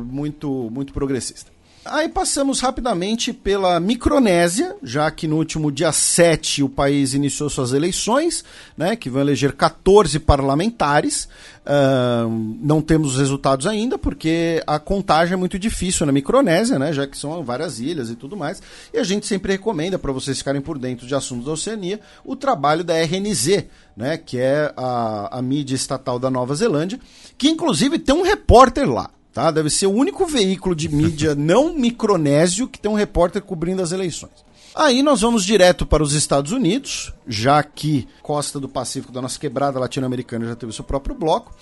muito, 0.06 0.70
muito 0.70 0.92
progressista. 0.94 1.50
Aí 1.90 2.08
passamos 2.08 2.60
rapidamente 2.60 3.32
pela 3.32 3.80
Micronésia, 3.80 4.76
já 4.80 5.10
que 5.10 5.26
no 5.26 5.36
último 5.36 5.72
dia 5.72 5.90
7 5.90 6.62
o 6.62 6.68
país 6.68 7.14
iniciou 7.14 7.50
suas 7.50 7.72
eleições, 7.72 8.44
né, 8.76 8.94
que 8.94 9.10
vão 9.10 9.20
eleger 9.20 9.54
14 9.54 10.20
parlamentares. 10.20 11.28
Uh, 11.66 12.30
não 12.62 12.80
temos 12.80 13.14
os 13.14 13.18
resultados 13.18 13.66
ainda, 13.66 13.98
porque 13.98 14.62
a 14.68 14.78
contagem 14.78 15.34
é 15.34 15.36
muito 15.36 15.58
difícil 15.58 16.06
na 16.06 16.12
Micronésia, 16.12 16.78
né, 16.78 16.92
já 16.92 17.08
que 17.08 17.18
são 17.18 17.42
várias 17.42 17.80
ilhas 17.80 18.08
e 18.08 18.14
tudo 18.14 18.36
mais. 18.36 18.62
E 18.94 18.98
a 18.98 19.02
gente 19.02 19.26
sempre 19.26 19.54
recomenda, 19.54 19.98
para 19.98 20.12
vocês 20.12 20.38
ficarem 20.38 20.60
por 20.60 20.78
dentro 20.78 21.08
de 21.08 21.14
assuntos 21.16 21.46
da 21.46 21.52
Oceania, 21.52 21.98
o 22.24 22.36
trabalho 22.36 22.84
da 22.84 22.94
RNZ, 22.94 23.64
né, 23.96 24.16
que 24.16 24.38
é 24.38 24.72
a, 24.76 25.38
a 25.38 25.42
mídia 25.42 25.74
estatal 25.74 26.20
da 26.20 26.30
Nova 26.30 26.54
Zelândia, 26.54 27.00
que 27.36 27.48
inclusive 27.48 27.98
tem 27.98 28.14
um 28.14 28.22
repórter 28.22 28.88
lá. 28.88 29.10
Tá? 29.32 29.50
Deve 29.50 29.70
ser 29.70 29.86
o 29.86 29.92
único 29.92 30.26
veículo 30.26 30.74
de 30.74 30.88
mídia 30.88 31.34
não 31.38 31.72
micronésio 31.72 32.68
que 32.68 32.78
tem 32.78 32.90
um 32.90 32.94
repórter 32.94 33.42
cobrindo 33.42 33.82
as 33.82 33.92
eleições. 33.92 34.50
Aí 34.74 35.02
nós 35.02 35.20
vamos 35.20 35.44
direto 35.44 35.84
para 35.84 36.02
os 36.02 36.12
Estados 36.12 36.52
Unidos, 36.52 37.12
já 37.26 37.60
que 37.60 38.06
costa 38.22 38.60
do 38.60 38.68
Pacífico 38.68 39.12
da 39.12 39.20
nossa 39.20 39.38
quebrada 39.38 39.80
latino-americana 39.80 40.46
já 40.46 40.54
teve 40.54 40.72
seu 40.72 40.84
próprio 40.84 41.14
bloco, 41.14 41.52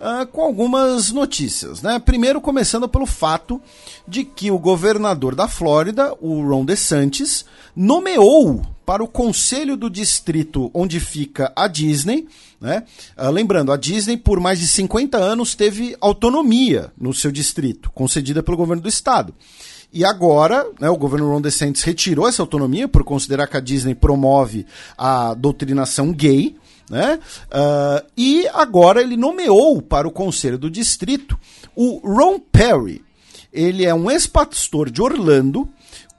uh, 0.00 0.24
com 0.28 0.42
algumas 0.42 1.10
notícias. 1.10 1.82
Né? 1.82 1.98
Primeiro, 1.98 2.40
começando 2.40 2.88
pelo 2.88 3.04
fato 3.04 3.60
de 4.06 4.24
que 4.24 4.52
o 4.52 4.60
governador 4.60 5.34
da 5.34 5.48
Flórida, 5.48 6.14
o 6.20 6.40
Ron 6.40 6.64
DeSantis, 6.64 7.44
nomeou 7.74 8.62
para 8.86 9.02
o 9.02 9.08
conselho 9.08 9.76
do 9.76 9.90
distrito 9.90 10.70
onde 10.72 11.00
fica 11.00 11.52
a 11.56 11.66
Disney. 11.66 12.28
Né? 12.62 12.84
Uh, 13.18 13.28
lembrando, 13.28 13.72
a 13.72 13.76
Disney, 13.76 14.16
por 14.16 14.38
mais 14.38 14.60
de 14.60 14.68
50 14.68 15.18
anos, 15.18 15.56
teve 15.56 15.96
autonomia 16.00 16.92
no 16.96 17.12
seu 17.12 17.32
distrito, 17.32 17.90
concedida 17.90 18.40
pelo 18.40 18.56
governo 18.56 18.80
do 18.80 18.88
estado. 18.88 19.34
E 19.92 20.04
agora, 20.04 20.64
né, 20.80 20.88
o 20.88 20.96
governo 20.96 21.28
Ron 21.28 21.40
DeSantis 21.40 21.82
retirou 21.82 22.28
essa 22.28 22.40
autonomia 22.40 22.86
por 22.86 23.02
considerar 23.02 23.48
que 23.48 23.56
a 23.56 23.60
Disney 23.60 23.96
promove 23.96 24.64
a 24.96 25.34
doutrinação 25.34 26.12
gay, 26.12 26.54
né? 26.88 27.18
Uh, 27.46 28.06
e 28.16 28.46
agora 28.54 29.02
ele 29.02 29.16
nomeou 29.16 29.82
para 29.82 30.06
o 30.06 30.12
conselho 30.12 30.56
do 30.56 30.70
distrito 30.70 31.36
o 31.74 32.00
Ron 32.04 32.38
Perry. 32.38 33.02
Ele 33.52 33.84
é 33.84 33.92
um 33.92 34.08
ex-pastor 34.08 34.88
de 34.88 35.02
Orlando, 35.02 35.68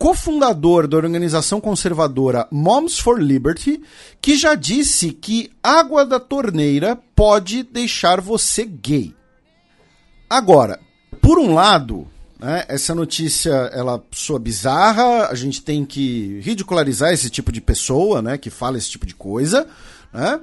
cofundador 0.03 0.85
da 0.85 0.97
organização 0.97 1.61
conservadora 1.61 2.45
Moms 2.51 2.99
for 2.99 3.21
Liberty, 3.21 3.81
que 4.21 4.35
já 4.35 4.53
disse 4.53 5.13
que 5.13 5.49
água 5.63 6.05
da 6.05 6.19
torneira 6.19 6.99
pode 7.15 7.63
deixar 7.63 8.19
você 8.19 8.65
gay. 8.65 9.15
Agora, 10.29 10.77
por 11.21 11.39
um 11.39 11.53
lado, 11.53 12.05
né? 12.37 12.65
Essa 12.67 12.93
notícia, 12.93 13.53
ela 13.71 14.03
soa 14.11 14.37
bizarra, 14.39 15.29
a 15.29 15.35
gente 15.35 15.61
tem 15.61 15.85
que 15.85 16.37
ridicularizar 16.41 17.13
esse 17.13 17.29
tipo 17.29 17.49
de 17.49 17.61
pessoa, 17.61 18.21
né? 18.21 18.37
Que 18.37 18.49
fala 18.49 18.77
esse 18.77 18.89
tipo 18.89 19.05
de 19.05 19.15
coisa, 19.15 19.65
né? 20.11 20.37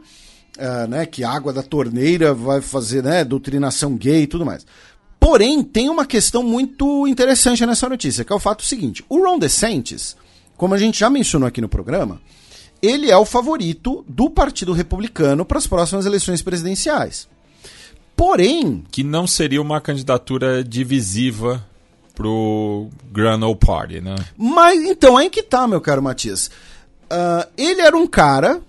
Uh, 0.59 0.89
né, 0.89 1.07
que 1.07 1.23
água 1.23 1.53
da 1.53 1.63
torneira 1.63 2.35
vai 2.35 2.61
fazer 2.61 3.03
né, 3.03 3.25
doutrinação 3.25 3.97
gay 3.97 4.23
e 4.23 4.27
tudo 4.27 4.45
mais. 4.45 4.67
Porém, 5.21 5.63
tem 5.63 5.91
uma 5.91 6.07
questão 6.07 6.43
muito 6.43 7.07
interessante 7.07 7.65
nessa 7.67 7.89
notícia, 7.89 8.25
que 8.25 8.33
é 8.33 8.37
o 8.37 8.41
fato 8.41 8.65
seguinte: 8.65 9.05
o 9.09 9.23
Ron 9.23 9.39
DeSantis, 9.39 10.17
como 10.57 10.75
a 10.75 10.79
gente 10.79 10.99
já 10.99 11.11
mencionou 11.11 11.47
aqui 11.47 11.61
no 11.61 11.69
programa, 11.69 12.21
ele 12.83 13.11
é 13.11 13.17
o 13.17 13.27
favorito 13.27 14.03
do 14.09 14.31
Partido 14.31 14.73
Republicano 14.73 15.45
para 15.45 15.59
as 15.59 15.67
próximas 15.67 16.07
eleições 16.07 16.41
presidenciais. 16.41 17.29
Porém. 18.17 18.85
Que 18.91 19.05
não 19.05 19.27
seria 19.27 19.61
uma 19.61 19.81
candidatura 19.81 20.65
divisiva 20.65 21.65
pro 22.15 22.89
Grand 23.11 23.43
Old 23.43 23.65
Party, 23.65 24.01
né? 24.01 24.15
Mas 24.37 24.83
então, 24.83 25.17
aí 25.17 25.31
que 25.31 25.43
tá, 25.43 25.67
meu 25.67 25.81
caro 25.81 26.03
Matias. 26.03 26.51
Uh, 27.05 27.49
ele 27.57 27.81
era 27.81 27.97
um 27.97 28.07
cara 28.07 28.61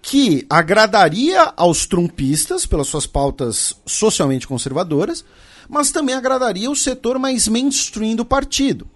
que 0.00 0.44
agradaria 0.50 1.52
aos 1.56 1.86
trumpistas 1.86 2.66
pelas 2.66 2.88
suas 2.88 3.06
pautas 3.06 3.76
socialmente 3.86 4.48
conservadoras, 4.48 5.24
mas 5.72 5.90
também 5.90 6.14
agradaria 6.14 6.70
o 6.70 6.76
setor 6.76 7.18
mais 7.18 7.48
mainstream 7.48 8.14
do 8.14 8.26
partido. 8.26 8.86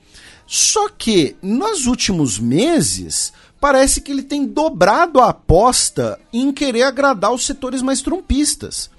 Só 0.46 0.90
que, 0.90 1.34
nos 1.40 1.86
últimos 1.86 2.38
meses, 2.38 3.32
parece 3.58 4.02
que 4.02 4.12
ele 4.12 4.22
tem 4.22 4.44
dobrado 4.44 5.18
a 5.18 5.30
aposta 5.30 6.20
em 6.30 6.52
querer 6.52 6.82
agradar 6.82 7.32
os 7.32 7.46
setores 7.46 7.80
mais 7.80 8.02
trumpistas. 8.02 8.90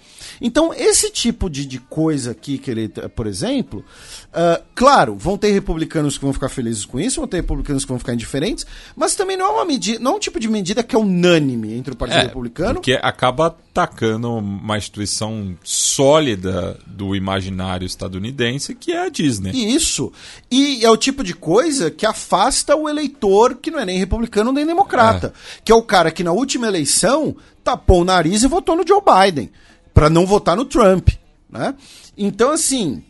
Então, 0.41 0.73
esse 0.73 1.09
tipo 1.09 1.49
de, 1.49 1.65
de 1.65 1.80
coisa 1.80 2.31
aqui, 2.31 2.57
que 2.57 2.69
ele, 2.69 2.89
por 3.15 3.27
exemplo, 3.27 3.84
uh, 4.30 4.64
claro, 4.76 5.15
vão 5.15 5.38
ter 5.38 5.51
republicanos 5.51 6.18
que 6.18 6.23
vão 6.23 6.34
ficar 6.34 6.49
felizes 6.49 6.85
com 6.85 6.99
isso, 6.99 7.19
vão 7.19 7.27
ter 7.27 7.38
republicanos 7.38 7.84
que 7.84 7.89
vão 7.89 7.99
ficar 7.99 8.14
indiferentes, 8.14 8.65
mas 8.95 9.15
também 9.15 9.38
não 9.38 9.45
é 9.45 9.49
uma 9.49 9.65
medida, 9.65 9.99
não 9.99 10.14
é 10.14 10.15
um 10.15 10.19
tipo 10.19 10.39
de 10.39 10.47
medida 10.47 10.84
que 10.84 10.95
é 10.95 10.99
unânime 10.99 11.73
entre 11.73 11.93
o 11.93 11.95
Partido 11.95 12.19
é, 12.19 12.23
Republicano. 12.23 12.76
Porque 12.76 12.99
acaba 13.01 13.47
atacando 13.47 14.34
uma 14.34 14.77
instituição 14.77 15.55
sólida 15.64 16.80
do 16.85 17.15
imaginário 17.15 17.85
estadunidense, 17.85 18.73
que 18.73 18.91
é 18.91 19.05
a 19.05 19.09
Disney. 19.09 19.51
Isso. 19.51 20.11
E 20.49 20.84
é 20.84 20.89
o 20.89 20.97
tipo 20.97 21.23
de 21.23 21.34
coisa 21.34 21.91
que 21.91 22.05
afasta 22.05 22.76
o 22.76 22.89
eleitor 22.89 23.55
que 23.55 23.69
não 23.69 23.80
é 23.80 23.85
nem 23.85 23.99
republicano 23.99 24.51
nem 24.51 24.65
democrata. 24.65 25.27
É. 25.27 25.61
Que 25.64 25.72
é 25.72 25.76
o 25.76 25.84
cara 25.84 26.11
que 26.11 26.23
na 26.23 26.31
última 26.31 26.68
eleição 26.68 27.35
tapou 27.64 28.01
o 28.01 28.05
nariz 28.05 28.43
e 28.43 28.47
votou 28.47 28.76
no 28.76 28.88
Joe 28.88 29.01
Biden 29.01 29.51
para 29.98 30.11
não 30.11 30.28
votar 30.28 30.56
no 30.56 30.64
Trump, 30.64 31.10
né? 31.49 31.74
Então, 32.15 32.52
assim, 32.52 33.03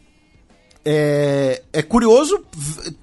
é, 0.85 1.61
é, 1.73 1.81
curioso 1.81 2.45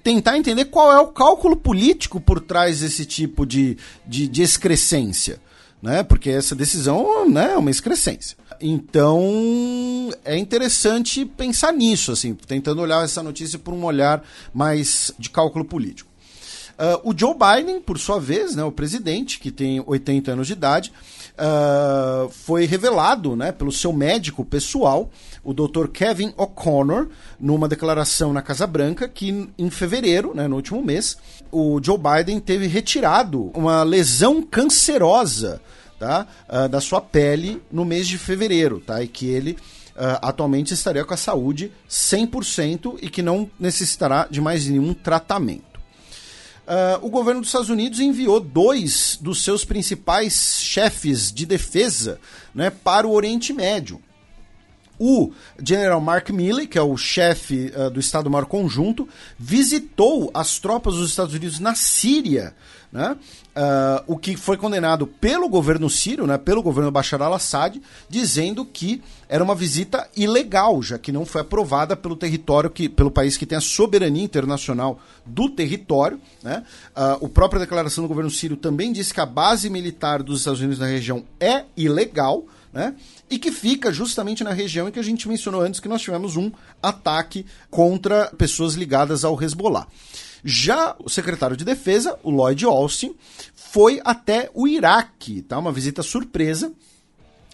tentar 0.03 0.39
entender 0.39 0.65
qual 0.65 0.91
é 0.91 0.99
o 0.99 1.09
cálculo 1.09 1.55
político 1.55 2.19
por 2.19 2.39
trás 2.41 2.79
desse 2.79 3.05
tipo 3.05 3.45
de, 3.45 3.77
de, 4.03 4.27
de 4.27 4.41
excrescência, 4.41 5.39
né? 5.83 6.01
Porque 6.01 6.31
essa 6.31 6.55
decisão 6.55 7.29
né, 7.29 7.51
é 7.53 7.57
uma 7.57 7.69
excrescência. 7.69 8.35
Então, 8.59 10.09
é 10.23 10.35
interessante 10.35 11.23
pensar 11.23 11.71
nisso, 11.71 12.11
assim, 12.11 12.33
tentando 12.33 12.81
olhar 12.81 13.05
essa 13.05 13.21
notícia 13.21 13.59
por 13.59 13.71
um 13.71 13.85
olhar 13.85 14.23
mais 14.51 15.11
de 15.19 15.29
cálculo 15.29 15.63
político. 15.63 16.09
Uh, 16.71 17.11
o 17.11 17.15
Joe 17.15 17.35
Biden, 17.35 17.79
por 17.79 17.99
sua 17.99 18.19
vez, 18.19 18.55
né, 18.55 18.63
o 18.63 18.71
presidente, 18.71 19.39
que 19.39 19.51
tem 19.51 19.83
80 19.85 20.31
anos 20.31 20.47
de 20.47 20.53
idade, 20.53 20.91
uh, 21.35 22.29
foi 22.29 22.65
revelado 22.65 23.35
né, 23.35 23.51
pelo 23.51 23.71
seu 23.71 23.93
médico 23.93 24.43
pessoal, 24.43 25.09
o 25.43 25.53
Dr. 25.53 25.87
Kevin 25.87 26.33
O'Connor, 26.37 27.07
numa 27.39 27.67
declaração 27.67 28.33
na 28.33 28.41
Casa 28.41 28.65
Branca, 28.65 29.07
que 29.07 29.49
em 29.57 29.69
fevereiro, 29.69 30.33
né, 30.33 30.47
no 30.47 30.55
último 30.55 30.81
mês, 30.83 31.17
o 31.51 31.79
Joe 31.81 31.97
Biden 31.97 32.39
teve 32.39 32.67
retirado 32.67 33.51
uma 33.53 33.83
lesão 33.83 34.41
cancerosa 34.41 35.61
tá, 35.99 36.27
uh, 36.49 36.69
da 36.69 36.81
sua 36.81 37.01
pele 37.01 37.61
no 37.71 37.85
mês 37.85 38.07
de 38.07 38.17
fevereiro, 38.17 38.79
tá, 38.79 39.01
e 39.01 39.07
que 39.07 39.27
ele 39.27 39.57
atualmente 40.21 40.73
estaria 40.73 41.05
com 41.05 41.13
a 41.13 41.17
saúde 41.17 41.71
100% 41.89 42.99
e 43.01 43.09
que 43.09 43.21
não 43.21 43.49
necessitará 43.57 44.27
de 44.29 44.41
mais 44.41 44.67
nenhum 44.67 44.93
tratamento. 44.93 45.74
Uh, 46.65 47.05
o 47.05 47.09
governo 47.09 47.41
dos 47.41 47.49
Estados 47.49 47.69
Unidos 47.69 47.99
enviou 47.99 48.39
dois 48.39 49.19
dos 49.21 49.43
seus 49.43 49.63
principais 49.63 50.59
chefes 50.59 51.31
de 51.31 51.45
defesa 51.45 52.19
né, 52.55 52.71
para 52.71 53.07
o 53.07 53.13
Oriente 53.13 53.53
Médio. 53.53 54.01
O 54.97 55.31
General 55.61 56.01
Mark 56.01 56.29
Milley, 56.31 56.65
que 56.65 56.77
é 56.77 56.81
o 56.81 56.97
chefe 56.97 57.71
uh, 57.75 57.91
do 57.91 57.99
Estado-Maior 57.99 58.45
Conjunto, 58.45 59.07
visitou 59.37 60.31
as 60.33 60.57
tropas 60.57 60.95
dos 60.95 61.11
Estados 61.11 61.35
Unidos 61.35 61.59
na 61.59 61.75
Síria 61.75 62.55
né? 62.91 63.17
Uh, 63.55 64.13
o 64.13 64.17
que 64.17 64.35
foi 64.35 64.57
condenado 64.57 65.07
pelo 65.07 65.47
governo 65.47 65.89
sírio, 65.89 66.27
né, 66.27 66.37
pelo 66.37 66.61
governo 66.61 66.91
Bashar 66.91 67.21
al-Assad, 67.21 67.81
dizendo 68.09 68.65
que 68.65 69.01
era 69.27 69.43
uma 69.43 69.55
visita 69.55 70.07
ilegal, 70.15 70.81
já 70.81 70.97
que 70.97 71.11
não 71.11 71.25
foi 71.25 71.41
aprovada 71.41 71.95
pelo 71.95 72.15
território, 72.15 72.69
que, 72.69 72.87
pelo 72.87 73.09
país 73.09 73.37
que 73.37 73.45
tem 73.45 73.57
a 73.57 73.61
soberania 73.61 74.23
internacional 74.23 74.99
do 75.25 75.49
território. 75.49 76.19
Né? 76.43 76.63
Uh, 76.95 77.25
o 77.25 77.29
própria 77.29 77.59
declaração 77.59 78.03
do 78.03 78.07
governo 78.07 78.29
sírio 78.29 78.57
também 78.57 78.91
disse 78.91 79.13
que 79.13 79.21
a 79.21 79.25
base 79.25 79.69
militar 79.69 80.21
dos 80.21 80.39
Estados 80.39 80.59
Unidos 80.59 80.79
na 80.79 80.87
região 80.87 81.23
é 81.39 81.65
ilegal. 81.75 82.45
Né? 82.71 82.93
E 83.29 83.39
que 83.39 83.51
fica 83.51 83.89
justamente 83.91 84.43
na 84.43 84.51
região 84.51 84.89
em 84.89 84.91
que 84.91 84.99
a 84.99 85.03
gente 85.03 85.29
mencionou 85.29 85.61
antes 85.61 85.79
que 85.79 85.87
nós 85.87 86.01
tivemos 86.01 86.35
um 86.35 86.51
ataque 86.83 87.45
contra 87.71 88.27
pessoas 88.37 88.73
ligadas 88.73 89.23
ao 89.23 89.41
Hezbollah. 89.41 89.87
Já 90.47 90.95
o 91.03 91.09
secretário 91.09 91.57
de 91.57 91.65
Defesa, 91.65 92.19
o 92.21 92.29
Lloyd 92.29 92.65
Austin, 92.65 93.15
foi 93.55 93.99
até 94.05 94.51
o 94.53 94.67
Iraque, 94.67 95.41
tá? 95.41 95.57
Uma 95.57 95.71
visita 95.71 96.03
surpresa 96.03 96.71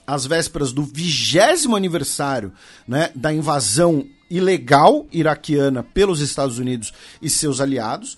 às 0.06 0.26
vésperas 0.26 0.74
do 0.74 0.84
vigésimo 0.84 1.78
aniversário 1.78 2.52
né, 2.86 3.10
da 3.16 3.32
invasão 3.34 4.06
ilegal 4.30 5.08
iraquiana 5.10 5.84
pelos 5.84 6.20
Estados 6.20 6.60
Unidos 6.60 6.92
e 7.22 7.30
seus 7.30 7.62
aliados. 7.62 8.16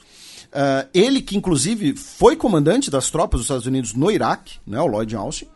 Uh, 0.47 0.89
ele 0.91 1.21
que 1.21 1.37
inclusive 1.37 1.95
foi 1.95 2.35
comandante 2.35 2.89
das 2.89 3.11
tropas 3.11 3.39
dos 3.39 3.45
Estados 3.45 3.67
Unidos 3.67 3.93
no 3.93 4.09
Iraque, 4.09 4.57
né, 4.65 4.81
o 4.81 4.87
Lloyd 4.87 5.15
Austin, 5.15 5.47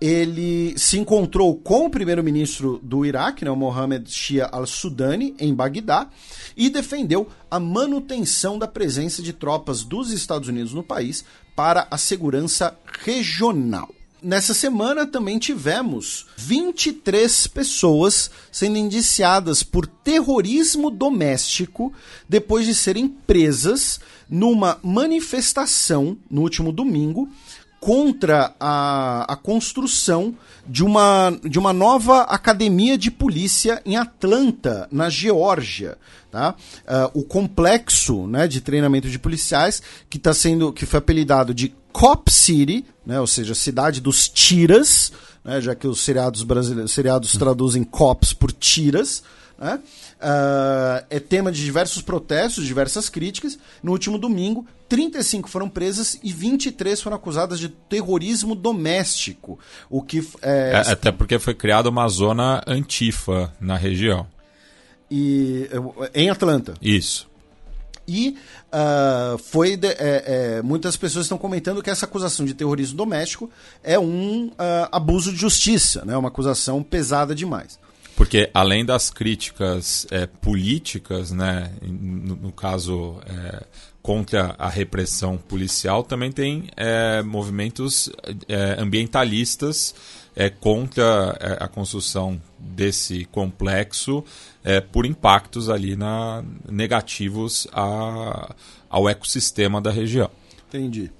ele 0.00 0.78
se 0.78 0.98
encontrou 0.98 1.56
com 1.56 1.86
o 1.86 1.90
primeiro-ministro 1.90 2.78
do 2.82 3.04
Iraque, 3.04 3.44
né, 3.44 3.50
o 3.50 3.56
Mohammed 3.56 4.10
Shia 4.10 4.46
al-Sudani, 4.46 5.34
em 5.38 5.54
Bagdá, 5.54 6.08
e 6.56 6.68
defendeu 6.68 7.28
a 7.50 7.58
manutenção 7.58 8.58
da 8.58 8.68
presença 8.68 9.22
de 9.22 9.32
tropas 9.32 9.82
dos 9.82 10.10
Estados 10.10 10.48
Unidos 10.48 10.74
no 10.74 10.82
país 10.82 11.24
para 11.54 11.86
a 11.90 11.96
segurança 11.96 12.76
regional. 13.04 13.88
Nessa 14.22 14.54
semana 14.54 15.06
também 15.06 15.38
tivemos 15.38 16.26
23 16.36 17.46
pessoas 17.46 18.30
sendo 18.50 18.76
indiciadas 18.76 19.62
por 19.62 19.86
terrorismo 19.86 20.90
doméstico 20.90 21.92
depois 22.28 22.66
de 22.66 22.74
serem 22.74 23.08
presas 23.08 24.00
numa 24.28 24.78
manifestação 24.82 26.16
no 26.30 26.42
último 26.42 26.72
domingo 26.72 27.28
contra 27.86 28.52
a, 28.58 29.32
a 29.32 29.36
construção 29.36 30.34
de 30.66 30.82
uma, 30.82 31.38
de 31.48 31.56
uma 31.56 31.72
nova 31.72 32.22
academia 32.22 32.98
de 32.98 33.12
polícia 33.12 33.80
em 33.86 33.94
Atlanta, 33.94 34.88
na 34.90 35.08
Geórgia. 35.08 35.96
Tá? 36.28 36.56
Uh, 36.80 37.20
o 37.20 37.22
complexo 37.22 38.26
né, 38.26 38.48
de 38.48 38.60
treinamento 38.60 39.08
de 39.08 39.20
policiais 39.20 39.80
que 40.10 40.18
tá 40.18 40.34
sendo 40.34 40.72
que 40.72 40.84
foi 40.84 40.98
apelidado 40.98 41.54
de 41.54 41.72
Cop 41.92 42.28
City, 42.28 42.84
né, 43.06 43.20
ou 43.20 43.26
seja, 43.28 43.54
cidade 43.54 44.00
dos 44.00 44.28
tiras, 44.28 45.12
né, 45.44 45.60
já 45.60 45.72
que 45.72 45.86
os 45.86 46.00
seriados 46.00 46.42
brasileiros 46.42 46.90
seriados 46.90 47.32
traduzem 47.38 47.84
cops 47.84 48.32
por 48.32 48.50
tiras. 48.76 49.22
Né? 49.58 49.80
Uh, 50.20 51.06
é 51.08 51.18
tema 51.18 51.50
de 51.50 51.64
diversos 51.64 52.02
protestos, 52.02 52.66
diversas 52.66 53.08
críticas. 53.08 53.58
No 53.82 53.92
último 53.92 54.18
domingo, 54.18 54.66
35 54.88 55.48
foram 55.48 55.68
presas 55.68 56.18
e 56.22 56.32
23 56.32 57.00
foram 57.00 57.16
acusadas 57.16 57.58
de 57.58 57.68
terrorismo 57.68 58.54
doméstico. 58.54 59.58
O 59.88 60.02
que 60.02 60.26
é... 60.42 60.72
É, 60.86 60.92
até 60.92 61.10
porque 61.10 61.38
foi 61.38 61.54
criada 61.54 61.88
uma 61.88 62.06
zona 62.08 62.62
antifa 62.66 63.52
na 63.60 63.76
região. 63.76 64.26
E 65.10 65.68
em 66.14 66.28
Atlanta. 66.28 66.74
Isso. 66.82 67.28
E 68.08 68.36
uh, 68.72 69.38
foi 69.38 69.76
de, 69.76 69.88
é, 69.88 69.96
é, 70.58 70.62
muitas 70.62 70.96
pessoas 70.96 71.24
estão 71.24 71.38
comentando 71.38 71.82
que 71.82 71.90
essa 71.90 72.06
acusação 72.06 72.46
de 72.46 72.54
terrorismo 72.54 72.96
doméstico 72.96 73.50
é 73.82 73.98
um 73.98 74.46
uh, 74.46 74.88
abuso 74.92 75.32
de 75.32 75.38
justiça, 75.38 76.04
né? 76.04 76.16
uma 76.16 76.28
acusação 76.28 76.82
pesada 76.82 77.34
demais. 77.34 77.80
Porque 78.16 78.50
além 78.54 78.82
das 78.82 79.10
críticas 79.10 80.06
é, 80.10 80.26
políticas, 80.26 81.30
né, 81.30 81.70
no, 81.82 82.34
no 82.34 82.50
caso 82.50 83.20
é, 83.26 83.62
contra 84.00 84.54
a 84.58 84.70
repressão 84.70 85.36
policial, 85.36 86.02
também 86.02 86.32
tem 86.32 86.68
é, 86.78 87.20
movimentos 87.22 88.10
é, 88.48 88.76
ambientalistas 88.80 89.94
é, 90.34 90.48
contra 90.48 91.36
é, 91.38 91.62
a 91.62 91.68
construção 91.68 92.40
desse 92.58 93.26
complexo 93.26 94.24
por 94.90 95.06
impactos 95.06 95.70
ali 95.70 95.94
na, 95.94 96.42
negativos 96.68 97.68
a, 97.72 98.52
ao 98.90 99.08
ecossistema 99.08 99.80
da 99.80 99.92
região. 99.92 100.28
Entendi. 100.66 101.12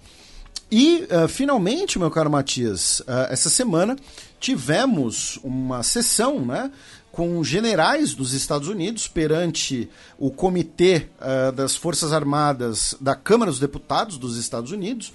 E, 0.70 1.06
uh, 1.10 1.28
finalmente, 1.28 1.98
meu 1.98 2.10
caro 2.10 2.28
Matias, 2.28 3.00
uh, 3.00 3.30
essa 3.30 3.48
semana 3.48 3.96
tivemos 4.38 5.38
uma 5.42 5.82
sessão 5.82 6.44
né, 6.44 6.70
com 7.10 7.42
generais 7.42 8.14
dos 8.14 8.34
Estados 8.34 8.68
Unidos 8.68 9.08
perante 9.08 9.88
o 10.18 10.30
Comitê 10.30 11.08
uh, 11.18 11.52
das 11.52 11.74
Forças 11.74 12.12
Armadas 12.12 12.94
da 13.00 13.14
Câmara 13.14 13.50
dos 13.50 13.60
Deputados 13.60 14.18
dos 14.18 14.36
Estados 14.36 14.70
Unidos. 14.70 15.12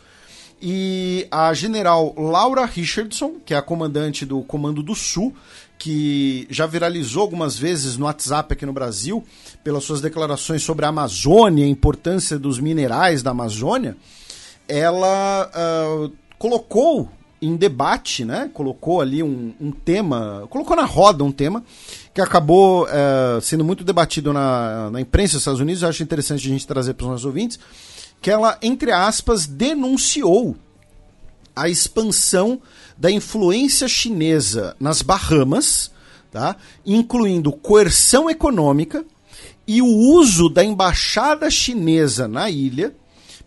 E 0.62 1.28
a 1.32 1.54
general 1.54 2.14
Laura 2.18 2.66
Richardson, 2.66 3.38
que 3.44 3.54
é 3.54 3.58
a 3.58 3.64
comandante 3.64 4.26
do 4.26 4.42
Comando 4.42 4.84
do 4.84 4.94
Sul, 4.94 5.36
que 5.78 6.46
já 6.52 6.68
viralizou 6.68 7.24
algumas 7.24 7.58
vezes 7.58 7.98
no 7.98 8.06
WhatsApp 8.06 8.54
aqui 8.54 8.66
no 8.68 8.74
Brasil, 8.74 9.26
pelas 9.64 9.84
suas 9.84 10.02
declarações 10.02 10.62
sobre 10.62 10.86
a 10.86 10.90
Amazônia, 10.90 11.66
a 11.66 11.68
importância 11.68 12.38
dos 12.38 12.60
minerais 12.60 13.24
da 13.24 13.32
Amazônia, 13.32 13.98
ela 14.68 15.50
uh, 15.50 16.12
colocou 16.38 17.10
em 17.42 17.56
debate, 17.56 18.24
né? 18.24 18.50
Colocou 18.54 19.02
ali 19.02 19.24
um, 19.24 19.54
um, 19.60 19.72
tema, 19.72 20.46
colocou 20.50 20.76
na 20.76 20.86
roda 20.86 21.24
um 21.24 21.32
tema 21.32 21.64
que 22.14 22.22
acabou 22.22 22.86
uh, 22.86 23.42
sendo 23.42 23.64
muito 23.64 23.84
debatido 23.84 24.32
na, 24.32 24.92
na 24.92 25.02
imprensa 25.02 25.34
dos 25.34 25.42
Estados 25.42 25.60
Unidos. 25.60 25.82
Eu 25.82 25.90
acho 25.90 26.04
interessante 26.04 26.46
a 26.46 26.50
gente 26.50 26.68
trazer 26.68 26.94
para 26.94 27.06
os 27.06 27.10
nossos 27.10 27.26
ouvintes 27.26 27.60
que 28.22 28.30
ela, 28.30 28.58
entre 28.62 28.92
aspas, 28.92 29.48
denunciou 29.48 30.56
a 31.56 31.68
expansão 31.68 32.62
da 32.96 33.10
influência 33.10 33.88
chinesa 33.88 34.76
nas 34.80 35.02
Bahamas, 35.02 35.92
tá? 36.32 36.56
incluindo 36.86 37.52
coerção 37.52 38.30
econômica 38.30 39.04
e 39.68 39.82
o 39.82 39.88
uso 39.88 40.50
da 40.50 40.64
embaixada 40.64 41.50
chinesa 41.50 42.28
na 42.28 42.50
ilha 42.50 42.94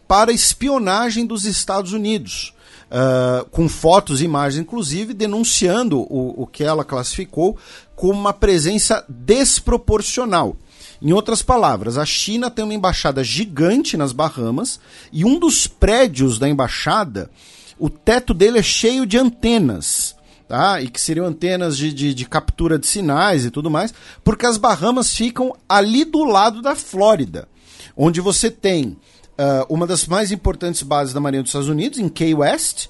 para 0.09 0.33
espionagem 0.33 1.25
dos 1.25 1.45
Estados 1.45 1.93
Unidos. 1.93 2.54
Uh, 2.95 3.45
com 3.51 3.69
fotos 3.69 4.21
e 4.21 4.25
imagens, 4.25 4.63
inclusive, 4.63 5.13
denunciando 5.13 5.99
o, 5.99 6.43
o 6.43 6.47
que 6.47 6.63
ela 6.63 6.85
classificou 6.85 7.59
como 7.97 8.13
uma 8.13 8.33
presença 8.33 9.05
desproporcional. 9.09 10.57
Em 11.03 11.13
outras 11.13 11.43
palavras, 11.43 11.99
a 11.99 12.07
China 12.07 12.51
tem 12.51 12.65
uma 12.65 12.73
embaixada 12.73 13.25
gigante 13.25 13.97
nas 13.97 14.13
Bahamas 14.13 14.79
e 15.13 15.25
um 15.25 15.39
dos 15.39 15.67
prédios 15.67 16.39
da 16.39 16.49
embaixada, 16.49 17.31
o 17.79 17.91
teto 17.91 18.33
dele 18.33 18.59
é 18.59 18.63
cheio 18.63 19.05
de 19.05 19.19
antenas. 19.19 20.15
Tá? 20.49 20.81
E 20.81 20.89
que 20.89 21.01
seriam 21.01 21.27
antenas 21.27 21.77
de, 21.77 21.93
de, 21.93 22.15
de 22.15 22.25
captura 22.27 22.79
de 22.79 22.87
sinais 22.87 23.45
e 23.45 23.51
tudo 23.51 23.71
mais, 23.71 23.93
porque 24.23 24.47
as 24.47 24.57
Bahamas 24.57 25.15
ficam 25.15 25.55
ali 25.69 26.05
do 26.05 26.25
lado 26.25 26.63
da 26.63 26.77
Flórida, 26.77 27.49
onde 27.97 28.21
você 28.21 28.51
tem 28.51 28.97
uh, 29.39 29.73
uma 29.73 29.87
das 29.87 30.07
mais 30.07 30.33
importantes 30.33 30.83
bases 30.83 31.15
da 31.15 31.21
Marinha 31.21 31.43
dos 31.43 31.51
Estados 31.51 31.69
Unidos, 31.69 31.99
em 31.99 32.09
Key 32.09 32.35
West, 32.35 32.89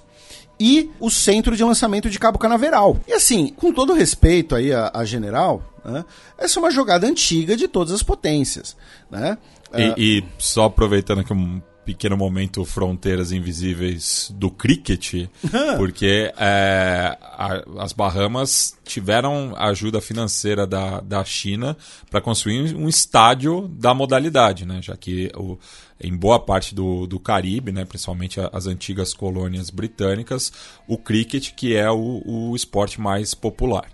e 0.59 0.91
o 1.01 1.11
centro 1.11 1.57
de 1.57 1.65
lançamento 1.65 2.09
de 2.09 2.19
Cabo 2.19 2.39
Canaveral. 2.39 2.99
E 3.09 3.13
assim, 3.13 3.49
com 3.49 3.73
todo 3.73 3.93
respeito 3.93 4.55
aí 4.55 4.73
a, 4.73 4.91
a 4.95 5.05
general, 5.05 5.63
né, 5.85 6.05
essa 6.39 6.59
é 6.59 6.63
uma 6.63 6.71
jogada 6.71 7.07
antiga 7.07 7.57
de 7.57 7.67
todas 7.67 7.93
as 7.93 8.03
potências. 8.03 8.77
Né? 9.11 9.37
E, 9.77 9.89
uh, 9.89 9.95
e 9.97 10.25
só 10.39 10.65
aproveitando 10.65 11.25
que 11.25 11.33
um 11.33 11.61
pequeno 11.85 12.17
momento 12.17 12.65
fronteiras 12.65 13.33
invisíveis 13.33 14.33
do 14.35 14.51
cricket, 14.51 15.29
porque 15.77 16.33
é, 16.37 17.17
a, 17.21 17.65
as 17.79 17.93
Bahamas 17.93 18.77
tiveram 18.85 19.55
ajuda 19.57 20.01
financeira 20.01 20.67
da, 20.67 21.01
da 21.01 21.25
China 21.25 21.77
para 22.11 22.21
construir 22.21 22.75
um 22.75 22.89
estádio 22.89 23.69
da 23.69 23.93
modalidade, 23.93 24.65
né? 24.65 24.81
já 24.83 24.97
que 24.97 25.31
o, 25.37 25.59
em 26.01 26.17
boa 26.17 26.39
parte 26.39 26.75
do, 26.75 27.07
do 27.07 27.19
Caribe, 27.21 27.73
né, 27.73 27.85
principalmente 27.85 28.41
as 28.53 28.67
antigas 28.67 29.15
colônias 29.15 29.71
britânicas, 29.71 30.53
o 30.89 30.99
cricket 30.99 31.53
que 31.55 31.77
é 31.77 31.91
o, 31.91 32.23
o 32.25 32.57
esporte 32.57 33.01
mais 33.01 33.35
popular. 33.35 33.87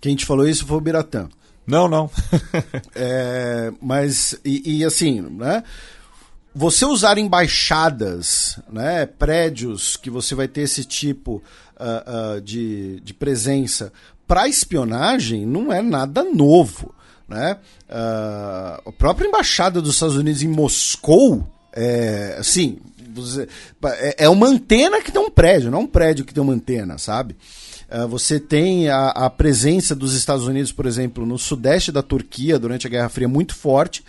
Quem 0.00 0.16
te 0.16 0.24
falou 0.24 0.48
isso 0.48 0.66
foi 0.66 0.76
o 0.78 0.80
Biratã. 0.80 1.28
Não, 1.66 1.86
não. 1.86 2.10
é, 2.94 3.72
mas, 3.80 4.38
e, 4.44 4.78
e, 4.78 4.84
assim, 4.84 5.20
né? 5.20 5.62
Você 6.54 6.84
usar 6.84 7.16
embaixadas, 7.16 8.58
né, 8.70 9.06
prédios 9.06 9.96
que 9.96 10.10
você 10.10 10.34
vai 10.34 10.48
ter 10.48 10.62
esse 10.62 10.84
tipo 10.84 11.42
uh, 11.78 12.36
uh, 12.36 12.40
de, 12.40 13.00
de 13.00 13.14
presença 13.14 13.92
para 14.26 14.48
espionagem 14.48 15.46
não 15.46 15.72
é 15.72 15.80
nada 15.80 16.24
novo. 16.24 16.94
Né? 17.28 17.56
Uh, 17.88 18.88
a 18.88 18.92
própria 18.98 19.28
embaixada 19.28 19.80
dos 19.80 19.94
Estados 19.94 20.16
Unidos 20.16 20.42
em 20.42 20.48
Moscou, 20.48 21.46
é, 21.72 22.36
assim, 22.38 22.78
é, 23.84 24.24
é 24.24 24.28
uma 24.28 24.48
antena 24.48 25.00
que 25.00 25.12
tem 25.12 25.22
um 25.22 25.30
prédio, 25.30 25.70
não 25.70 25.78
é 25.78 25.82
um 25.82 25.86
prédio 25.86 26.24
que 26.24 26.34
tem 26.34 26.42
uma 26.42 26.52
antena, 26.52 26.98
sabe? 26.98 27.36
Você 28.08 28.38
tem 28.38 28.88
a, 28.88 29.08
a, 29.08 29.28
presença 29.28 29.96
dos 29.96 30.14
Estados 30.14 30.46
Unidos, 30.46 30.70
por 30.70 30.86
exemplo, 30.86 31.26
no 31.26 31.36
sudeste 31.36 31.90
da 31.90 32.02
Turquia 32.04 32.56
durante 32.56 32.86
a 32.86 32.90
Guerra 32.90 33.08
Fria 33.08 33.26
muito 33.26 33.52
forte, 33.52 34.04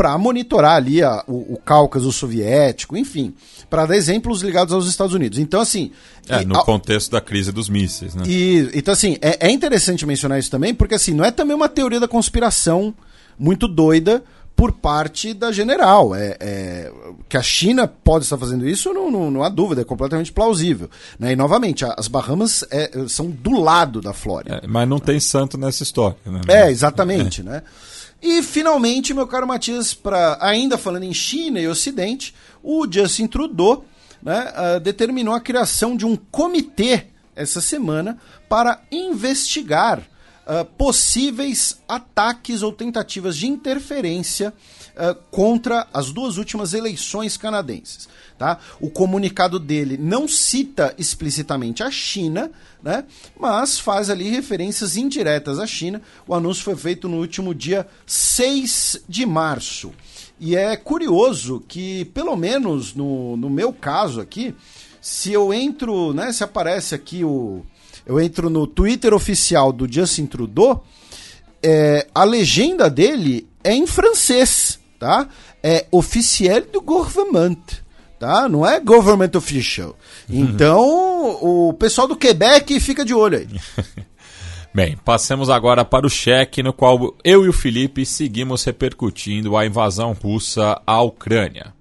para 0.00 0.16
monitorar 0.16 0.76
ali 0.76 1.02
a, 1.02 1.22
o, 1.26 1.52
o 1.52 1.58
Cáucaso 1.62 2.10
soviético, 2.10 2.96
enfim, 2.96 3.34
para 3.68 3.84
dar 3.84 3.94
exemplos 3.94 4.40
ligados 4.40 4.72
aos 4.72 4.86
Estados 4.86 5.12
Unidos. 5.12 5.38
Então, 5.38 5.60
assim. 5.60 5.92
É, 6.26 6.42
no 6.42 6.56
a, 6.56 6.64
contexto 6.64 7.10
da 7.10 7.20
crise 7.20 7.52
dos 7.52 7.68
mísseis, 7.68 8.14
né? 8.14 8.22
E, 8.26 8.70
então, 8.72 8.92
assim, 8.92 9.18
é, 9.20 9.46
é 9.46 9.50
interessante 9.50 10.06
mencionar 10.06 10.38
isso 10.38 10.50
também, 10.50 10.74
porque, 10.74 10.94
assim, 10.94 11.12
não 11.12 11.22
é 11.22 11.30
também 11.30 11.54
uma 11.54 11.68
teoria 11.68 12.00
da 12.00 12.08
conspiração 12.08 12.94
muito 13.38 13.68
doida 13.68 14.24
por 14.56 14.72
parte 14.72 15.34
da 15.34 15.52
general. 15.52 16.14
É, 16.14 16.34
é, 16.40 16.92
que 17.28 17.36
a 17.36 17.42
China 17.42 17.86
pode 17.86 18.24
estar 18.24 18.38
fazendo 18.38 18.66
isso, 18.66 18.94
não, 18.94 19.10
não, 19.10 19.30
não 19.30 19.42
há 19.42 19.50
dúvida, 19.50 19.82
é 19.82 19.84
completamente 19.84 20.32
plausível. 20.32 20.88
Né? 21.18 21.32
E, 21.32 21.36
novamente, 21.36 21.84
as 21.84 22.08
Bahamas 22.08 22.64
é, 22.70 22.90
são 23.06 23.28
do 23.28 23.60
lado 23.60 24.00
da 24.00 24.14
Flórida. 24.14 24.62
É, 24.64 24.66
mas 24.66 24.88
não 24.88 24.98
tem 24.98 25.20
santo 25.20 25.58
nessa 25.58 25.82
história. 25.82 26.16
Né? 26.24 26.40
É, 26.48 26.70
exatamente. 26.70 27.42
Né? 27.42 27.62
E 28.22 28.42
finalmente, 28.42 29.14
meu 29.14 29.26
caro 29.26 29.46
Matias, 29.46 29.94
pra, 29.94 30.36
ainda 30.40 30.76
falando 30.76 31.04
em 31.04 31.14
China 31.14 31.58
e 31.58 31.66
Ocidente, 31.66 32.34
o 32.62 32.86
Justin 32.90 33.26
Trudeau 33.26 33.84
né, 34.22 34.52
uh, 34.76 34.80
determinou 34.80 35.34
a 35.34 35.40
criação 35.40 35.96
de 35.96 36.04
um 36.04 36.16
comitê 36.16 37.06
essa 37.34 37.60
semana 37.60 38.18
para 38.48 38.82
investigar 38.92 40.00
uh, 40.00 40.64
possíveis 40.76 41.80
ataques 41.88 42.62
ou 42.62 42.72
tentativas 42.72 43.36
de 43.36 43.46
interferência 43.46 44.52
uh, 44.90 45.14
contra 45.30 45.86
as 45.92 46.12
duas 46.12 46.36
últimas 46.36 46.74
eleições 46.74 47.38
canadenses. 47.38 48.08
Tá? 48.40 48.58
O 48.80 48.88
comunicado 48.88 49.58
dele 49.58 49.98
não 49.98 50.26
cita 50.26 50.94
explicitamente 50.96 51.82
a 51.82 51.90
China, 51.90 52.50
né? 52.82 53.04
mas 53.38 53.78
faz 53.78 54.08
ali 54.08 54.30
referências 54.30 54.96
indiretas 54.96 55.58
à 55.58 55.66
China. 55.66 56.00
O 56.26 56.34
anúncio 56.34 56.64
foi 56.64 56.74
feito 56.74 57.06
no 57.06 57.18
último 57.18 57.54
dia 57.54 57.86
6 58.06 59.04
de 59.06 59.26
março. 59.26 59.92
E 60.40 60.56
é 60.56 60.74
curioso 60.74 61.62
que, 61.68 62.06
pelo 62.14 62.34
menos 62.34 62.94
no, 62.94 63.36
no 63.36 63.50
meu 63.50 63.74
caso 63.74 64.22
aqui, 64.22 64.54
se 65.02 65.30
eu 65.30 65.52
entro, 65.52 66.14
né, 66.14 66.32
se 66.32 66.42
aparece 66.42 66.94
aqui 66.94 67.22
o. 67.22 67.62
Eu 68.06 68.18
entro 68.18 68.48
no 68.48 68.66
Twitter 68.66 69.12
oficial 69.12 69.70
do 69.70 69.86
Justin 69.86 70.24
Trudeau, 70.24 70.82
é, 71.62 72.06
a 72.14 72.24
legenda 72.24 72.88
dele 72.88 73.46
é 73.62 73.74
em 73.74 73.86
francês, 73.86 74.80
tá? 74.98 75.28
É 75.62 75.84
oficial 75.90 76.62
do 76.62 76.80
gouvernement 76.80 77.58
tá? 78.20 78.46
Não 78.48 78.66
é 78.66 78.78
government 78.78 79.30
official. 79.34 79.96
Então, 80.28 81.38
o 81.40 81.72
pessoal 81.72 82.06
do 82.06 82.14
Quebec 82.14 82.78
fica 82.78 83.02
de 83.02 83.14
olho 83.14 83.38
aí. 83.38 83.48
Bem, 84.72 84.96
passemos 85.04 85.50
agora 85.50 85.84
para 85.84 86.06
o 86.06 86.10
cheque, 86.10 86.62
no 86.62 86.72
qual 86.72 87.16
eu 87.24 87.44
e 87.44 87.48
o 87.48 87.52
Felipe 87.52 88.06
seguimos 88.06 88.62
repercutindo 88.62 89.56
a 89.56 89.66
invasão 89.66 90.12
russa 90.12 90.80
à 90.86 91.00
Ucrânia. 91.00 91.72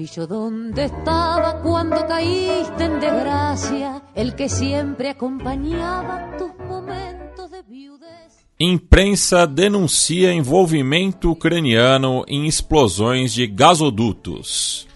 Castillo 0.00 0.26
donde 0.26 0.84
estaba 0.84 1.60
cuando 1.60 2.06
caíste 2.06 2.84
en 2.84 3.00
desgracia, 3.00 4.02
el 4.14 4.34
que 4.34 4.48
siempre 4.48 5.10
acompañaba 5.10 6.36
tus 6.38 6.56
momentos 6.66 7.50
de 7.50 7.62
viudez. 7.62 8.46
Imprensa 8.58 9.46
denuncia 9.46 10.32
envolvimento 10.32 11.30
ucraniano 11.30 12.24
em 12.26 12.46
explosões 12.46 13.34
de 13.34 13.46
gasodutos. 13.46 14.88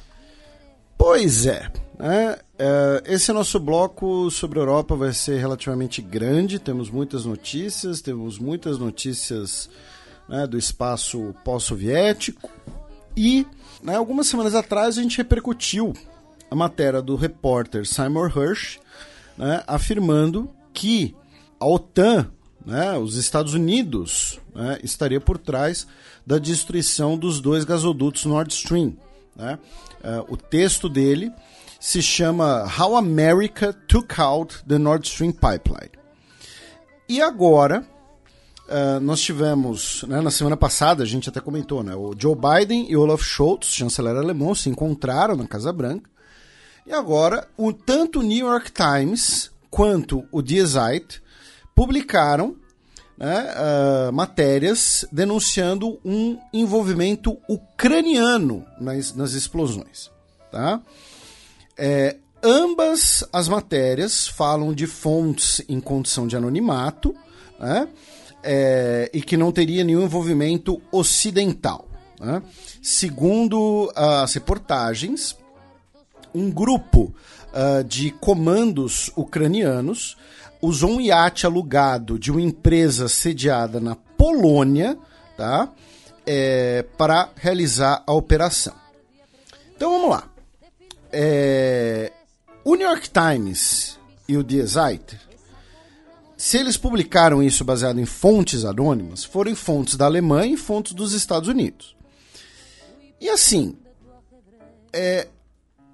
Pois 0.96 1.46
é. 1.46 1.70
Né? 1.98 2.38
É, 2.58 3.02
esse 3.06 3.32
nosso 3.32 3.60
bloco 3.60 4.30
sobre 4.30 4.58
a 4.58 4.62
Europa 4.62 4.96
vai 4.96 5.12
ser 5.12 5.38
relativamente 5.38 6.00
grande. 6.00 6.58
Temos 6.58 6.88
muitas 6.88 7.26
notícias, 7.26 8.00
temos 8.00 8.38
muitas 8.38 8.78
notícias 8.78 9.68
né, 10.28 10.46
do 10.46 10.56
espaço 10.56 11.34
pós-soviético 11.44 12.50
e 13.16 13.46
né, 13.84 13.96
algumas 13.96 14.26
semanas 14.26 14.54
atrás 14.54 14.96
a 14.96 15.02
gente 15.02 15.18
repercutiu 15.18 15.92
a 16.50 16.54
matéria 16.56 17.02
do 17.02 17.16
repórter 17.16 17.86
Simon 17.86 18.28
Hirsch, 18.28 18.78
né, 19.36 19.62
afirmando 19.66 20.50
que 20.72 21.14
a 21.60 21.66
OTAN, 21.66 22.30
né, 22.64 22.96
os 22.96 23.16
Estados 23.16 23.52
Unidos, 23.52 24.40
né, 24.54 24.78
estaria 24.82 25.20
por 25.20 25.36
trás 25.36 25.86
da 26.26 26.38
destruição 26.38 27.18
dos 27.18 27.40
dois 27.40 27.64
gasodutos 27.64 28.24
Nord 28.24 28.52
Stream. 28.54 28.96
Né? 29.36 29.58
Uh, 30.02 30.32
o 30.32 30.36
texto 30.36 30.88
dele 30.88 31.30
se 31.78 32.00
chama 32.00 32.66
How 32.78 32.96
America 32.96 33.72
Took 33.86 34.18
Out 34.18 34.64
the 34.66 34.78
Nord 34.78 35.06
Stream 35.06 35.32
Pipeline. 35.32 35.92
E 37.06 37.20
agora, 37.20 37.86
Uh, 38.66 38.98
nós 39.00 39.20
tivemos, 39.20 40.04
né, 40.08 40.22
na 40.22 40.30
semana 40.30 40.56
passada, 40.56 41.02
a 41.02 41.06
gente 41.06 41.28
até 41.28 41.38
comentou, 41.38 41.82
né, 41.82 41.94
o 41.94 42.14
Joe 42.16 42.34
Biden 42.34 42.90
e 42.90 42.96
Olaf 42.96 43.22
Scholz, 43.22 43.66
chanceler 43.66 44.16
alemão, 44.16 44.54
se 44.54 44.70
encontraram 44.70 45.36
na 45.36 45.46
Casa 45.46 45.70
Branca. 45.72 46.08
E 46.86 46.92
agora, 46.92 47.46
o, 47.56 47.72
tanto 47.72 48.20
o 48.20 48.22
New 48.22 48.46
York 48.46 48.72
Times 48.72 49.50
quanto 49.70 50.24
o 50.32 50.40
Die 50.40 50.64
Zeit 50.64 51.22
publicaram 51.74 52.56
né, 53.18 53.54
uh, 54.08 54.12
matérias 54.12 55.06
denunciando 55.12 55.98
um 56.04 56.38
envolvimento 56.52 57.36
ucraniano 57.48 58.64
nas, 58.80 59.14
nas 59.14 59.32
explosões. 59.32 60.10
Tá? 60.50 60.80
É, 61.76 62.16
ambas 62.42 63.24
as 63.32 63.48
matérias 63.48 64.26
falam 64.26 64.72
de 64.72 64.86
fontes 64.86 65.62
em 65.68 65.80
condição 65.80 66.26
de 66.26 66.36
anonimato, 66.36 67.14
né? 67.58 67.88
É, 68.44 69.10
e 69.12 69.22
que 69.22 69.36
não 69.36 69.50
teria 69.50 69.82
nenhum 69.82 70.02
envolvimento 70.02 70.80
ocidental. 70.92 71.88
Né? 72.20 72.42
Segundo 72.82 73.90
as 73.96 74.34
reportagens, 74.34 75.36
um 76.34 76.50
grupo 76.50 77.14
uh, 77.52 77.82
de 77.84 78.10
comandos 78.10 79.10
ucranianos 79.16 80.16
usou 80.60 80.90
um 80.90 81.00
iate 81.00 81.46
alugado 81.46 82.18
de 82.18 82.30
uma 82.30 82.40
empresa 82.40 83.08
sediada 83.08 83.80
na 83.80 83.94
Polônia 83.94 84.98
tá? 85.36 85.68
É, 86.26 86.84
para 86.96 87.28
realizar 87.36 88.02
a 88.06 88.12
operação. 88.12 88.74
Então 89.76 89.90
vamos 89.90 90.10
lá. 90.10 90.28
É, 91.12 92.12
o 92.64 92.74
New 92.74 92.86
York 92.88 93.10
Times 93.10 93.98
e 94.26 94.36
o 94.36 94.42
Die 94.42 94.66
Zeit 94.66 95.18
se 96.44 96.58
eles 96.58 96.76
publicaram 96.76 97.42
isso 97.42 97.64
baseado 97.64 97.98
em 97.98 98.04
fontes 98.04 98.66
anônimas, 98.66 99.24
foram 99.24 99.56
fontes 99.56 99.96
da 99.96 100.04
Alemanha 100.04 100.52
e 100.52 100.58
fontes 100.58 100.92
dos 100.92 101.14
Estados 101.14 101.48
Unidos. 101.48 101.96
E 103.18 103.30
assim, 103.30 103.78
é, 104.92 105.26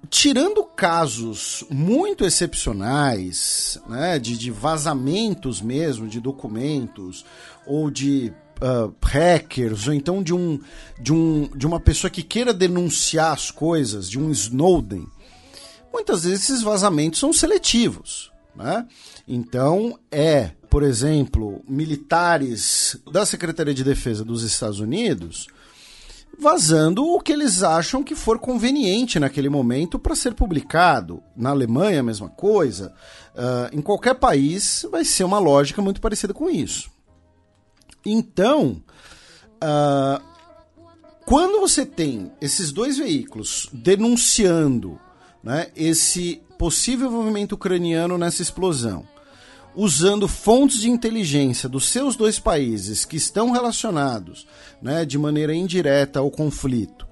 tirando 0.09 0.65
casos 0.65 1.63
muito 1.69 2.25
excepcionais, 2.25 3.79
né, 3.87 4.19
de, 4.19 4.37
de, 4.37 4.51
vazamentos 4.51 5.61
mesmo, 5.61 6.05
de 6.05 6.19
documentos, 6.19 7.23
ou 7.65 7.89
de 7.89 8.33
uh, 8.61 8.93
hackers, 9.01 9.87
ou 9.87 9.93
então 9.93 10.21
de, 10.21 10.33
um, 10.33 10.59
de, 10.99 11.13
um, 11.13 11.49
de 11.55 11.65
uma 11.65 11.79
pessoa 11.79 12.11
que 12.11 12.23
queira 12.23 12.53
denunciar 12.53 13.31
as 13.31 13.51
coisas, 13.51 14.09
de 14.09 14.19
um 14.19 14.29
Snowden, 14.29 15.07
muitas 15.93 16.25
vezes 16.25 16.43
esses 16.43 16.61
vazamentos 16.61 17.21
são 17.21 17.31
seletivos. 17.31 18.33
Né? 18.53 18.85
Então, 19.27 19.97
é, 20.11 20.51
por 20.69 20.83
exemplo, 20.83 21.61
militares 21.67 22.97
da 23.11 23.25
Secretaria 23.25 23.73
de 23.73 23.83
Defesa 23.83 24.23
dos 24.23 24.43
Estados 24.43 24.79
Unidos 24.79 25.47
vazando 26.41 27.05
o 27.05 27.19
que 27.19 27.31
eles 27.31 27.61
acham 27.61 28.03
que 28.03 28.15
for 28.15 28.39
conveniente 28.39 29.19
naquele 29.19 29.47
momento 29.47 29.99
para 29.99 30.15
ser 30.15 30.33
publicado. 30.33 31.21
Na 31.35 31.51
Alemanha, 31.51 31.99
a 31.99 32.03
mesma 32.03 32.29
coisa. 32.29 32.93
Uh, 33.35 33.77
em 33.77 33.81
qualquer 33.81 34.15
país 34.15 34.85
vai 34.89 35.05
ser 35.05 35.23
uma 35.23 35.37
lógica 35.37 35.81
muito 35.83 36.01
parecida 36.01 36.33
com 36.33 36.49
isso. 36.49 36.89
Então, 38.03 38.81
uh, 39.63 40.21
quando 41.25 41.59
você 41.59 41.85
tem 41.85 42.31
esses 42.41 42.71
dois 42.71 42.97
veículos 42.97 43.69
denunciando 43.71 44.99
né, 45.43 45.67
esse 45.75 46.41
possível 46.57 47.07
envolvimento 47.07 47.53
ucraniano 47.53 48.17
nessa 48.17 48.41
explosão, 48.41 49.05
usando 49.75 50.27
fontes 50.27 50.79
de 50.81 50.89
inteligência 50.89 51.69
dos 51.69 51.87
seus 51.87 52.15
dois 52.15 52.39
países 52.39 53.05
que 53.05 53.15
estão 53.15 53.51
relacionados 53.51 54.47
né, 54.81 55.05
de 55.05 55.17
maneira 55.17 55.53
indireta 55.53 56.19
ao 56.19 56.29
conflito. 56.29 57.07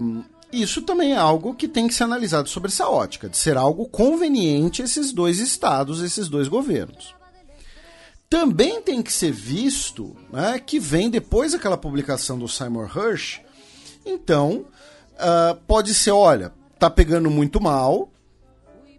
Um, 0.00 0.22
isso 0.52 0.82
também 0.82 1.12
é 1.12 1.16
algo 1.16 1.54
que 1.54 1.68
tem 1.68 1.86
que 1.86 1.94
ser 1.94 2.04
analisado 2.04 2.48
sobre 2.48 2.68
essa 2.68 2.88
ótica, 2.88 3.28
de 3.28 3.36
ser 3.36 3.56
algo 3.56 3.88
conveniente 3.88 4.82
esses 4.82 5.12
dois 5.12 5.38
estados, 5.38 6.02
esses 6.02 6.28
dois 6.28 6.48
governos. 6.48 7.14
Também 8.28 8.80
tem 8.80 9.02
que 9.02 9.12
ser 9.12 9.32
visto 9.32 10.16
né, 10.32 10.58
que 10.58 10.78
vem 10.78 11.10
depois 11.10 11.52
daquela 11.52 11.76
publicação 11.76 12.38
do 12.38 12.48
Simon 12.48 12.86
Hirsch, 12.86 13.40
então 14.04 14.66
uh, 15.14 15.54
pode 15.66 15.94
ser, 15.94 16.12
olha, 16.12 16.52
tá 16.78 16.88
pegando 16.88 17.30
muito 17.30 17.60
mal 17.60 18.10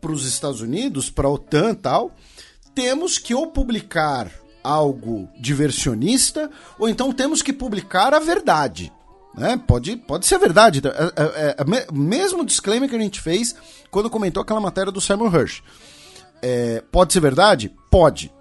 para 0.02 0.12
os 0.12 0.26
Estados 0.26 0.62
Unidos, 0.62 1.10
para 1.10 1.28
a 1.28 1.32
OTAN 1.32 1.76
tal, 1.76 2.12
temos 2.74 3.18
que 3.18 3.34
ou 3.36 3.48
publicar 3.48 4.32
algo 4.64 5.30
diversionista, 5.40 6.50
ou 6.78 6.90
então 6.90 7.12
temos 7.12 7.42
que 7.42 7.54
publicar 7.54 8.14
a 8.14 8.20
verdade. 8.20 8.92
Né? 9.36 9.62
Pode, 9.66 9.96
pode 9.96 10.26
ser 10.26 10.38
verdade. 10.40 10.82
É, 10.86 10.90
é, 10.90 11.14
é, 11.26 11.56
é 11.60 11.92
mesmo 11.92 12.46
disclaimer 12.46 12.90
que 12.90 12.96
a 12.96 13.00
gente 13.00 13.22
fez 13.22 13.56
quando 13.90 14.10
comentou 14.10 14.42
aquela 14.42 14.60
matéria 14.60 14.92
do 14.92 15.00
Simon 15.00 15.28
Hirsch. 15.28 15.62
É, 16.42 16.84
pode 16.92 17.14
ser 17.14 17.20
verdade? 17.20 17.74
Pode. 17.90 18.32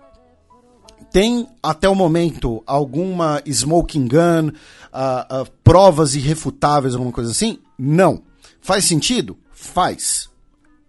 Tem 1.13 1.47
até 1.63 1.89
o 1.89 1.95
momento 1.95 2.63
alguma 2.67 3.43
smoking 3.45 4.07
gun, 4.07 4.49
uh, 4.49 5.43
uh, 5.43 5.51
provas 5.65 6.15
irrefutáveis, 6.15 6.95
alguma 6.95 7.13
coisa 7.13 7.33
assim? 7.33 7.59
Não. 7.77 8.23
Faz 8.61 8.85
sentido? 8.85 9.37
Faz. 9.53 10.30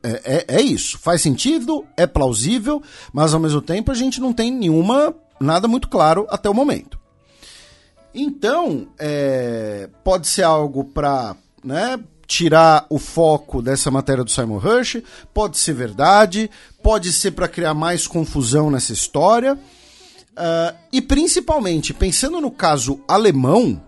É, 0.04 0.46
é, 0.50 0.58
é, 0.58 0.62
isso. 0.62 0.98
Faz 0.98 1.22
sentido, 1.22 1.86
é 1.96 2.08
plausível, 2.08 2.82
mas 3.14 3.34
ao 3.34 3.40
mesmo 3.40 3.62
tempo 3.62 3.92
a 3.92 3.96
gente 3.96 4.20
não 4.20 4.34
tem 4.34 4.52
nenhuma, 4.52 5.14
nada 5.40 5.68
muito 5.68 5.88
claro 5.88 6.26
até 6.30 6.50
o 6.50 6.54
momento. 6.54 7.00
Então, 8.14 8.88
é, 9.00 9.90
pode 10.04 10.28
ser 10.28 10.44
algo 10.44 10.84
para 10.84 11.36
né, 11.64 12.00
tirar 12.28 12.86
o 12.90 12.98
foco 12.98 13.62
dessa 13.62 13.92
matéria 13.92 14.24
do 14.24 14.32
Simon 14.32 14.60
Hirsch, 14.60 15.04
pode 15.34 15.58
ser 15.58 15.74
verdade, 15.74 16.50
pode 16.82 17.14
ser 17.14 17.32
para 17.32 17.48
criar 17.48 17.74
mais 17.74 18.08
confusão 18.08 18.72
nessa 18.72 18.92
história. 18.92 19.54
Uh, 20.32 20.76
e 20.94 21.02
principalmente, 21.02 21.94
pensando 21.94 22.40
no 22.40 22.50
caso 22.50 23.02
alemão, 23.08 23.82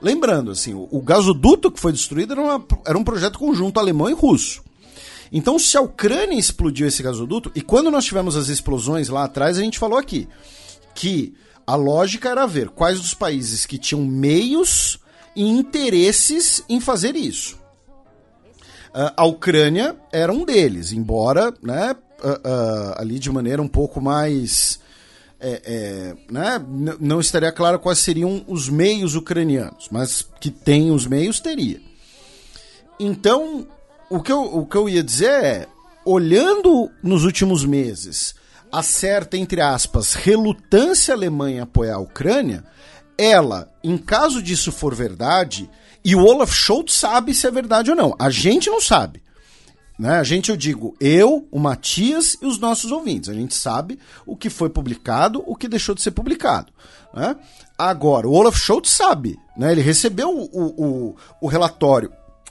lembrando, 0.00 0.52
assim, 0.52 0.72
o, 0.72 0.88
o 0.90 1.02
gasoduto 1.02 1.70
que 1.70 1.80
foi 1.80 1.92
destruído 1.92 2.32
era, 2.32 2.40
uma, 2.40 2.64
era 2.86 2.96
um 2.96 3.04
projeto 3.04 3.38
conjunto 3.38 3.78
alemão 3.78 4.08
e 4.08 4.12
russo. 4.12 4.62
Então, 5.32 5.58
se 5.58 5.76
a 5.76 5.80
Ucrânia 5.80 6.38
explodiu 6.38 6.88
esse 6.88 7.02
gasoduto, 7.02 7.52
e 7.54 7.62
quando 7.62 7.90
nós 7.90 8.04
tivemos 8.04 8.36
as 8.36 8.48
explosões 8.48 9.08
lá 9.08 9.24
atrás, 9.24 9.58
a 9.58 9.62
gente 9.62 9.78
falou 9.78 9.98
aqui 9.98 10.28
que 10.94 11.34
a 11.66 11.76
lógica 11.76 12.30
era 12.30 12.46
ver 12.46 12.68
quais 12.70 12.98
os 12.98 13.14
países 13.14 13.64
que 13.64 13.78
tinham 13.78 14.04
meios 14.04 14.98
e 15.36 15.44
interesses 15.44 16.64
em 16.68 16.80
fazer 16.80 17.14
isso. 17.14 17.56
Uh, 18.88 19.14
a 19.16 19.24
Ucrânia 19.24 19.94
era 20.12 20.32
um 20.32 20.44
deles, 20.44 20.92
embora 20.92 21.54
né, 21.62 21.94
uh, 22.24 22.28
uh, 22.28 22.94
ali 22.96 23.20
de 23.20 23.30
maneira 23.30 23.62
um 23.62 23.68
pouco 23.68 24.00
mais. 24.00 24.80
É, 25.42 25.62
é, 25.64 26.16
né, 26.30 26.62
não 27.00 27.18
estaria 27.18 27.50
claro 27.50 27.78
quais 27.78 27.98
seriam 28.00 28.44
os 28.46 28.68
meios 28.68 29.14
ucranianos, 29.14 29.88
mas 29.90 30.28
que 30.38 30.50
tem 30.50 30.90
os 30.90 31.06
meios, 31.06 31.40
teria. 31.40 31.80
Então, 32.98 33.66
o 34.10 34.20
que, 34.20 34.32
eu, 34.32 34.42
o 34.42 34.66
que 34.66 34.76
eu 34.76 34.88
ia 34.88 35.04
dizer 35.04 35.30
é, 35.30 35.68
olhando 36.04 36.90
nos 37.00 37.24
últimos 37.24 37.64
meses 37.64 38.34
a 38.72 38.82
certa, 38.82 39.36
entre 39.36 39.60
aspas, 39.60 40.14
relutância 40.14 41.14
alemã 41.14 41.50
em 41.50 41.60
apoiar 41.60 41.94
a 41.94 42.00
Ucrânia, 42.00 42.64
ela, 43.16 43.72
em 43.82 43.96
caso 43.96 44.42
disso 44.42 44.72
for 44.72 44.94
verdade, 44.94 45.70
e 46.04 46.14
o 46.14 46.24
Olaf 46.24 46.52
Scholz 46.52 46.92
sabe 46.92 47.34
se 47.34 47.46
é 47.46 47.50
verdade 47.50 47.90
ou 47.90 47.96
não, 47.96 48.14
a 48.18 48.30
gente 48.30 48.68
não 48.68 48.80
sabe. 48.80 49.22
Né? 49.98 50.18
A 50.18 50.24
gente, 50.24 50.50
eu 50.50 50.56
digo, 50.56 50.96
eu, 50.98 51.46
o 51.50 51.58
Matias 51.58 52.36
e 52.40 52.46
os 52.46 52.58
nossos 52.58 52.90
ouvintes. 52.90 53.28
A 53.28 53.34
gente 53.34 53.54
sabe 53.54 53.98
o 54.24 54.34
que 54.34 54.48
foi 54.48 54.70
publicado, 54.70 55.44
o 55.46 55.54
que 55.54 55.68
deixou 55.68 55.94
de 55.94 56.00
ser 56.00 56.12
publicado. 56.12 56.72
Né? 57.12 57.36
Agora, 57.76 58.26
o 58.26 58.32
Olaf 58.32 58.56
Scholz 58.56 58.88
sabe. 58.88 59.38
Né? 59.56 59.72
Ele 59.72 59.82
recebeu 59.82 60.30
o, 60.30 60.46
o, 60.52 61.16
o 61.42 61.46
relatório 61.46 62.10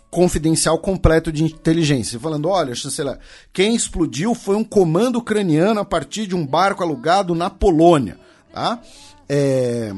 confidencial 0.09 0.77
completo 0.79 1.31
de 1.31 1.43
inteligência, 1.43 2.19
falando: 2.19 2.49
olha, 2.49 2.75
chanceler, 2.75 3.19
quem 3.53 3.75
explodiu 3.75 4.33
foi 4.33 4.55
um 4.55 4.63
comando 4.63 5.17
ucraniano 5.17 5.79
a 5.79 5.85
partir 5.85 6.27
de 6.27 6.35
um 6.35 6.45
barco 6.45 6.83
alugado 6.83 7.35
na 7.35 7.49
Polônia. 7.49 8.17
Tá? 8.51 8.79
É... 9.27 9.93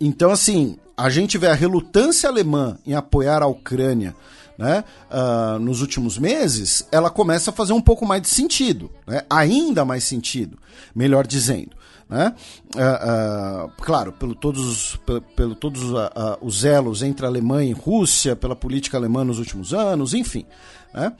Então, 0.00 0.30
assim, 0.30 0.76
a 0.96 1.08
gente 1.08 1.38
vê 1.38 1.46
a 1.46 1.54
relutância 1.54 2.28
alemã 2.28 2.78
em 2.86 2.94
apoiar 2.94 3.42
a 3.42 3.46
Ucrânia 3.46 4.14
né, 4.56 4.84
uh, 5.10 5.58
nos 5.58 5.80
últimos 5.80 6.18
meses, 6.18 6.86
ela 6.92 7.10
começa 7.10 7.50
a 7.50 7.52
fazer 7.52 7.72
um 7.72 7.80
pouco 7.80 8.06
mais 8.06 8.22
de 8.22 8.28
sentido, 8.28 8.90
né? 9.06 9.22
ainda 9.28 9.84
mais 9.84 10.04
sentido, 10.04 10.58
melhor 10.94 11.26
dizendo. 11.26 11.70
Né? 12.08 12.34
Uh, 12.74 13.66
uh, 13.66 13.72
claro, 13.78 14.12
pelo 14.12 14.34
todos, 14.34 14.96
pelo, 15.06 15.22
pelo 15.22 15.54
todos 15.54 15.82
uh, 15.90 16.38
os 16.40 16.64
elos 16.64 17.02
entre 17.02 17.24
Alemanha 17.24 17.70
e 17.70 17.72
Rússia, 17.72 18.36
pela 18.36 18.54
política 18.54 18.96
alemã 18.96 19.24
nos 19.24 19.38
últimos 19.38 19.72
anos, 19.72 20.14
enfim. 20.14 20.44
Né? 20.92 21.12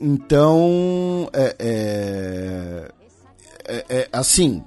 Então, 0.00 1.28
é, 1.32 1.56
é, 1.58 2.92
é, 3.66 3.84
é, 3.88 4.08
assim, 4.12 4.62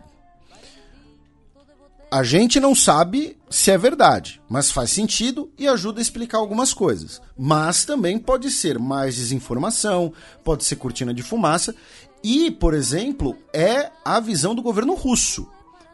a 2.11 2.23
gente 2.23 2.59
não 2.59 2.73
sabe 2.73 3.37
se 3.49 3.69
é 3.69 3.77
verdade, 3.77 4.41
mas 4.49 4.71
faz 4.71 4.89
sentido 4.89 5.51
e 5.57 5.67
ajuda 5.67 5.99
a 5.99 6.01
explicar 6.01 6.39
algumas 6.39 6.73
coisas. 6.73 7.21
Mas 7.37 7.85
também 7.85 8.17
pode 8.17 8.49
ser 8.49 8.79
mais 8.79 9.15
desinformação, 9.15 10.11
pode 10.43 10.63
ser 10.63 10.77
cortina 10.77 11.13
de 11.13 11.21
fumaça. 11.21 11.75
E, 12.23 12.51
por 12.51 12.73
exemplo, 12.73 13.37
é 13.53 13.91
a 14.03 14.19
visão 14.19 14.53
do 14.55 14.61
governo 14.61 14.93
russo. 14.95 15.47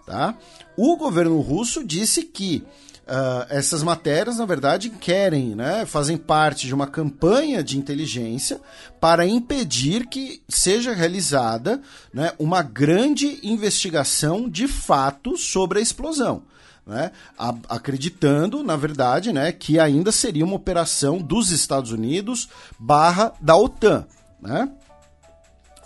Tá? 0.06 0.36
O 0.78 0.96
governo 0.98 1.40
russo 1.40 1.84
disse 1.84 2.22
que 2.24 2.64
uh, 3.06 3.46
essas 3.50 3.82
matérias, 3.82 4.38
na 4.38 4.46
verdade, 4.46 4.90
querem, 4.90 5.56
né, 5.56 5.86
fazem 5.86 6.18
parte 6.18 6.68
de 6.68 6.74
uma 6.74 6.86
campanha 6.86 7.64
de 7.64 7.78
inteligência 7.78 8.60
para 9.00 9.26
impedir 9.26 10.08
que 10.08 10.42
seja 10.48 10.94
realizada 10.94 11.82
né, 12.14 12.34
uma 12.38 12.62
grande 12.62 13.40
investigação 13.42 14.50
de 14.50 14.68
fato 14.68 15.38
sobre 15.38 15.80
a 15.80 15.82
explosão. 15.82 16.44
Né, 16.86 17.12
acreditando, 17.68 18.64
na 18.64 18.76
verdade, 18.76 19.34
né, 19.34 19.52
que 19.52 19.80
ainda 19.80 20.12
seria 20.12 20.46
uma 20.46 20.56
operação 20.56 21.18
dos 21.18 21.50
Estados 21.50 21.92
Unidos 21.92 22.48
barra 22.78 23.34
da 23.42 23.56
OTAN. 23.56 24.06
Né? 24.40 24.70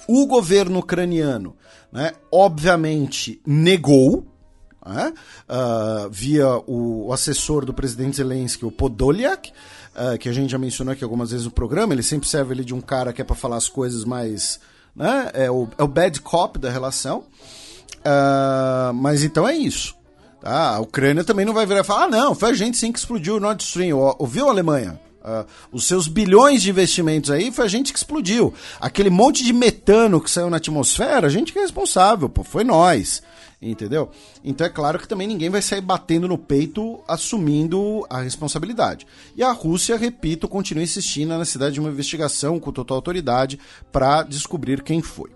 O 0.05 0.27
governo 0.27 0.79
ucraniano 0.79 1.55
né, 1.91 2.13
obviamente 2.31 3.41
negou, 3.45 4.25
né, 4.85 5.13
uh, 5.49 6.09
via 6.09 6.47
o, 6.67 7.11
assessor 7.11 7.65
do 7.65 7.73
presidente 7.73 8.17
Zelensky, 8.17 8.65
o 8.65 8.71
Podolyak, 8.71 9.51
uh, 9.95 10.17
que 10.17 10.29
a 10.29 10.33
gente 10.33 10.51
já 10.51 10.57
mencionou 10.57 10.93
aqui 10.93 11.03
algumas 11.03 11.31
vezes 11.31 11.45
no 11.45 11.51
programa, 11.51 11.93
ele 11.93 12.03
sempre 12.03 12.27
serve 12.27 12.53
ali 12.53 12.63
de 12.63 12.73
um 12.73 12.81
cara 12.81 13.13
que 13.13 13.21
é 13.21 13.25
para 13.25 13.35
falar 13.35 13.57
as 13.57 13.67
coisas 13.67 14.05
mais. 14.05 14.59
Né, 14.95 15.31
é, 15.33 15.51
o, 15.51 15.67
é 15.77 15.83
o 15.83 15.87
bad 15.87 16.19
cop 16.21 16.57
da 16.57 16.69
relação. 16.69 17.23
Uh, 17.99 18.93
mas 18.93 19.23
então 19.23 19.47
é 19.47 19.55
isso. 19.55 19.95
Tá? 20.41 20.75
A 20.75 20.79
Ucrânia 20.79 21.23
também 21.23 21.45
não 21.45 21.53
vai 21.53 21.65
virar 21.65 21.81
e 21.81 21.83
falar: 21.83 22.05
ah, 22.05 22.09
não, 22.09 22.33
foi 22.33 22.51
a 22.51 22.53
gente 22.53 22.77
sim 22.77 22.91
que 22.91 22.99
explodiu 22.99 23.35
o 23.35 23.39
Nord 23.39 23.61
Stream. 23.61 23.97
Ouviu, 24.17 24.49
Alemanha? 24.49 24.99
Uh, 25.29 25.45
os 25.71 25.85
seus 25.85 26.07
bilhões 26.07 26.63
de 26.63 26.71
investimentos 26.71 27.29
aí 27.29 27.51
foi 27.51 27.65
a 27.65 27.67
gente 27.67 27.93
que 27.93 27.99
explodiu. 27.99 28.51
Aquele 28.79 29.11
monte 29.11 29.43
de 29.43 29.53
metano 29.53 30.19
que 30.19 30.31
saiu 30.31 30.49
na 30.49 30.57
atmosfera, 30.57 31.27
a 31.27 31.29
gente 31.29 31.53
que 31.53 31.59
é 31.59 31.61
responsável, 31.61 32.27
pô, 32.27 32.43
foi 32.43 32.63
nós. 32.63 33.21
Entendeu? 33.61 34.09
Então 34.43 34.65
é 34.65 34.69
claro 34.69 34.97
que 34.97 35.07
também 35.07 35.27
ninguém 35.27 35.49
vai 35.49 35.61
sair 35.61 35.81
batendo 35.81 36.29
no 36.29 36.37
peito 36.37 37.01
assumindo 37.07 38.05
a 38.09 38.21
responsabilidade. 38.21 39.05
E 39.35 39.43
a 39.43 39.51
Rússia, 39.51 39.97
repito, 39.97 40.47
continua 40.47 40.83
insistindo 40.83 41.29
na 41.29 41.37
necessidade 41.37 41.73
de 41.73 41.79
uma 41.79 41.89
investigação 41.89 42.57
com 42.57 42.71
total 42.71 42.95
autoridade 42.95 43.59
para 43.91 44.23
descobrir 44.23 44.81
quem 44.81 45.01
foi. 45.01 45.29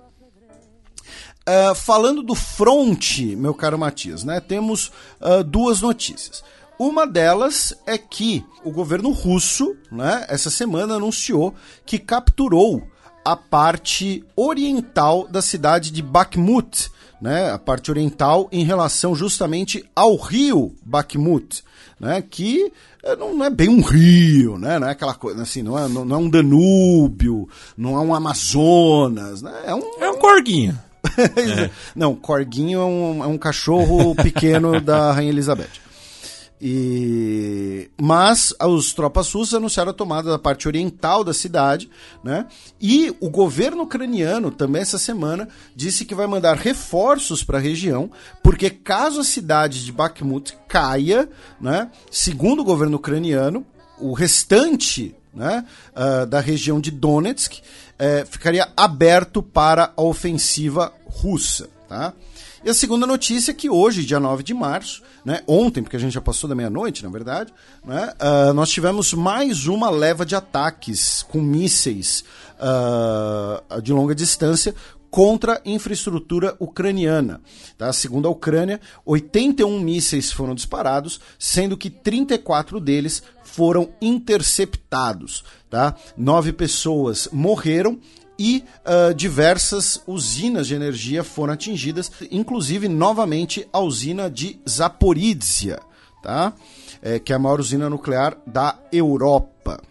Uh, 1.45 1.76
falando 1.76 2.24
do 2.24 2.34
fronte, 2.34 3.36
meu 3.36 3.53
caro 3.53 3.78
Matias, 3.78 4.24
né, 4.24 4.40
temos 4.40 4.88
uh, 5.20 5.44
duas 5.44 5.82
notícias. 5.82 6.41
Uma 6.79 7.05
delas 7.05 7.73
é 7.85 7.97
que 7.97 8.43
o 8.63 8.71
governo 8.71 9.11
russo, 9.11 9.75
né, 9.91 10.25
essa 10.27 10.49
semana 10.49 10.95
anunciou 10.95 11.53
que 11.85 11.99
capturou 11.99 12.83
a 13.23 13.35
parte 13.35 14.23
oriental 14.35 15.27
da 15.27 15.41
cidade 15.41 15.91
de 15.91 16.01
Bakhmut, 16.01 16.91
né, 17.21 17.51
a 17.51 17.57
parte 17.57 17.89
oriental 17.89 18.49
em 18.51 18.65
relação 18.65 19.15
justamente 19.15 19.85
ao 19.95 20.17
rio 20.17 20.75
Bakhmut, 20.83 21.63
né, 21.99 22.21
que 22.21 22.71
eh, 23.01 23.15
não 23.15 23.41
é 23.43 23.49
bem 23.49 23.69
um 23.69 23.81
rio, 23.81 24.57
né, 24.57 24.77
não 24.77 24.87
é 24.87 24.91
aquela 24.91 25.13
coisa 25.13 25.43
assim, 25.43 25.61
não 25.61 25.79
é, 25.79 25.87
não, 25.87 26.15
é 26.15 26.17
um 26.17 26.29
Danúbio, 26.29 27.47
não 27.77 27.95
é 27.95 27.99
um 27.99 28.13
Amazonas, 28.13 29.41
né, 29.41 29.53
é 29.65 29.73
um, 29.73 29.83
É 30.01 30.09
um 30.09 30.17
corguinho. 30.17 30.77
não, 31.95 32.15
Corguinho 32.15 32.79
é 32.79 32.85
um, 32.85 33.23
é 33.23 33.27
um 33.27 33.37
cachorro 33.37 34.15
pequeno 34.15 34.79
da 34.79 35.11
Rainha 35.11 35.31
Elizabeth. 35.31 35.82
E... 36.65 37.90
Mas 37.99 38.56
os 38.61 38.94
tropas 38.94 39.30
russas 39.34 39.56
anunciaram 39.56 39.91
a 39.91 39.94
tomada 39.94 40.31
da 40.31 40.40
parte 40.40 40.65
oriental 40.65 41.22
da 41.22 41.34
cidade, 41.34 41.90
né? 42.23 42.48
E 42.80 43.14
o 43.19 43.30
governo 43.30 43.84
ucraniano 43.84 44.49
também 44.49 44.81
essa 44.81 44.98
semana 44.98 45.49
disse 45.76 46.06
que 46.06 46.15
vai 46.15 46.26
mandar 46.26 46.56
reforços 46.56 47.44
para 47.44 47.57
a 47.57 47.61
região, 47.61 48.10
porque 48.41 48.69
caso 48.69 49.19
a 49.19 49.26
cidade 49.26 49.84
de 49.84 49.91
Bakhmut 49.91 50.57
caia, 50.65 51.30
né? 51.60 51.91
Segundo 52.10 52.61
o 52.61 52.65
governo 52.65 52.95
ucraniano, 52.95 53.65
o 53.99 54.14
restante 54.14 55.14
né, 55.34 55.65
uh, 55.91 56.26
da 56.26 56.40
região 56.40 56.80
de 56.80 56.91
Donetsk 56.91 57.61
eh, 57.99 58.26
ficaria 58.30 58.69
aberto 58.76 59.41
para 59.41 59.91
a 59.98 60.02
ofensiva 60.02 60.94
russa. 61.06 61.69
Tá? 61.88 62.14
E 62.65 62.69
a 62.69 62.73
segunda 62.73 63.06
notícia 63.06 63.52
é 63.52 63.53
que 63.53 63.69
hoje, 63.69 64.06
dia 64.06 64.22
9 64.22 64.41
de 64.41 64.53
março, 64.53 65.03
né, 65.26 65.41
ontem, 65.45 65.84
porque 65.84 65.98
a 65.98 65.99
gente 65.99 66.14
já 66.14 66.22
passou 66.22 66.48
da 66.48 66.56
meia-noite, 66.56 67.03
na 67.03 67.10
verdade, 67.10 67.53
né, 67.84 68.14
uh, 68.22 68.53
nós 68.53 68.69
tivemos 68.69 69.14
mais 69.14 69.68
uma 69.68 69.90
leva 69.90 70.26
de 70.26 70.34
ataques 70.34 71.23
com 71.23 71.41
mísseis 71.41 72.23
uh, 72.57 73.81
de 73.81 73.91
longa 73.91 74.15
distância 74.15 74.73
contra 75.11 75.61
infraestrutura 75.65 76.56
ucraniana. 76.57 77.41
Tá? 77.77 77.91
Segundo 77.91 78.30
a 78.30 78.31
Ucrânia, 78.31 78.80
81 79.06 79.80
mísseis 79.81 80.31
foram 80.31 80.56
disparados, 80.56 81.19
sendo 81.38 81.76
que 81.76 81.90
34 81.90 82.80
deles 82.80 83.22
foram 83.44 83.90
interceptados. 84.02 85.44
Tá? 85.69 85.95
Nove 86.15 86.53
pessoas 86.53 87.27
morreram 87.31 87.99
e 88.38 88.64
uh, 88.85 89.14
diversas 89.14 90.01
usinas 90.07 90.68
de 90.68 90.76
energia 90.76 91.23
foram 91.23 91.53
atingidas, 91.53 92.11
inclusive 92.31 92.88
novamente 92.88 93.68
a 93.72 93.80
usina 93.80 94.30
de 94.30 94.60
Zaporizhia, 94.68 95.80
tá? 96.22 96.53
É, 97.01 97.19
que 97.19 97.34
é 97.34 97.35
a 97.35 97.39
maior 97.39 97.60
usina 97.60 97.89
nuclear 97.89 98.38
da 98.47 98.80
Europa. 98.91 99.81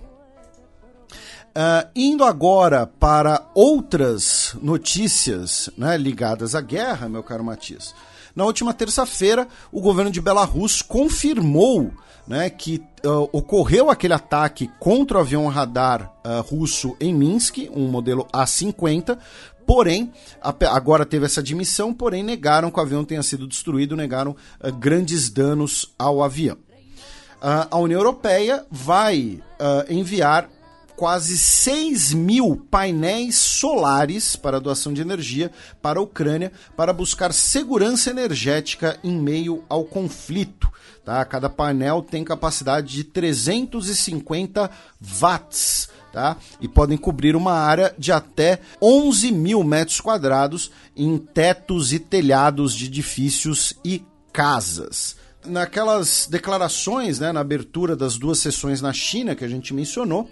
Uh, 1.55 1.87
indo 1.95 2.25
agora 2.25 2.87
para 2.87 3.47
outras 3.55 4.57
notícias 4.63 5.69
né, 5.77 5.99
ligadas 5.99 6.55
à 6.55 6.63
guerra, 6.63 7.11
meu 7.11 7.23
caro 7.23 7.45
Matias. 7.45 7.95
Na 8.35 8.47
última 8.47 8.73
terça-feira, 8.73 9.47
o 9.71 9.83
governo 9.83 10.11
de 10.11 10.19
Belarus 10.19 10.81
confirmou 10.81 11.93
né, 12.27 12.49
que 12.49 12.83
uh, 13.05 13.29
ocorreu 13.33 13.91
aquele 13.91 14.15
ataque 14.15 14.71
contra 14.79 15.19
o 15.19 15.21
avião 15.21 15.47
radar 15.49 16.13
uh, 16.25 16.41
russo 16.43 16.97
em 17.01 17.13
Minsk, 17.13 17.69
um 17.75 17.89
modelo 17.89 18.27
A-50, 18.33 19.19
Porém, 19.67 20.13
agora 20.41 21.07
teve 21.07 21.27
essa 21.27 21.41
admissão, 21.41 21.95
porém 21.95 22.23
negaram 22.23 22.71
que 22.71 22.79
o 22.79 22.83
avião 22.83 23.05
tenha 23.05 23.23
sido 23.23 23.47
destruído, 23.47 23.97
negaram 23.97 24.33
uh, 24.33 24.73
grandes 24.73 25.31
danos 25.31 25.95
ao 25.99 26.23
avião. 26.23 26.57
Uh, 26.57 27.69
a 27.71 27.79
União 27.79 28.01
Europeia 28.01 28.65
vai 28.71 29.41
uh, 29.59 29.93
enviar 29.93 30.49
quase 30.95 31.37
6 31.39 32.13
mil 32.13 32.67
painéis 32.71 33.37
solares 33.37 34.37
para 34.37 34.61
doação 34.61 34.93
de 34.93 35.01
energia 35.01 35.51
para 35.81 35.99
a 35.99 36.03
Ucrânia 36.03 36.53
para 36.77 36.93
buscar 36.93 37.33
segurança 37.33 38.11
energética 38.11 38.99
em 39.03 39.17
meio 39.19 39.65
ao 39.69 39.85
conflito. 39.85 40.71
Tá? 41.05 41.25
Cada 41.25 41.49
painel 41.49 42.03
tem 42.03 42.23
capacidade 42.25 42.93
de 42.93 43.05
350 43.05 44.71
watts. 45.01 45.89
Tá? 46.13 46.37
E 46.61 46.69
podem 46.69 46.99
cobrir 46.99 47.35
uma 47.35 47.55
área 47.55 47.95
de 47.99 48.13
até 48.13 48.61
11 48.81 49.33
mil 49.33 49.65
metros 49.65 50.01
quadrados 50.01 50.71
em 50.95 51.17
tetos 51.17 51.93
e 51.93 51.99
telhados 51.99 52.75
de 52.75 52.85
edifícios 52.85 53.75
e 53.83 54.05
casas 54.31 55.17
naquelas 55.45 56.29
declarações, 56.31 57.19
né, 57.19 57.33
na 57.33 57.41
abertura 57.41 57.97
das 57.97 58.17
duas 58.17 58.39
sessões 58.39 58.81
na 58.81 58.93
China 58.93 59.35
que 59.35 59.45
a 59.45 59.49
gente 59.49 59.75
mencionou, 59.75 60.31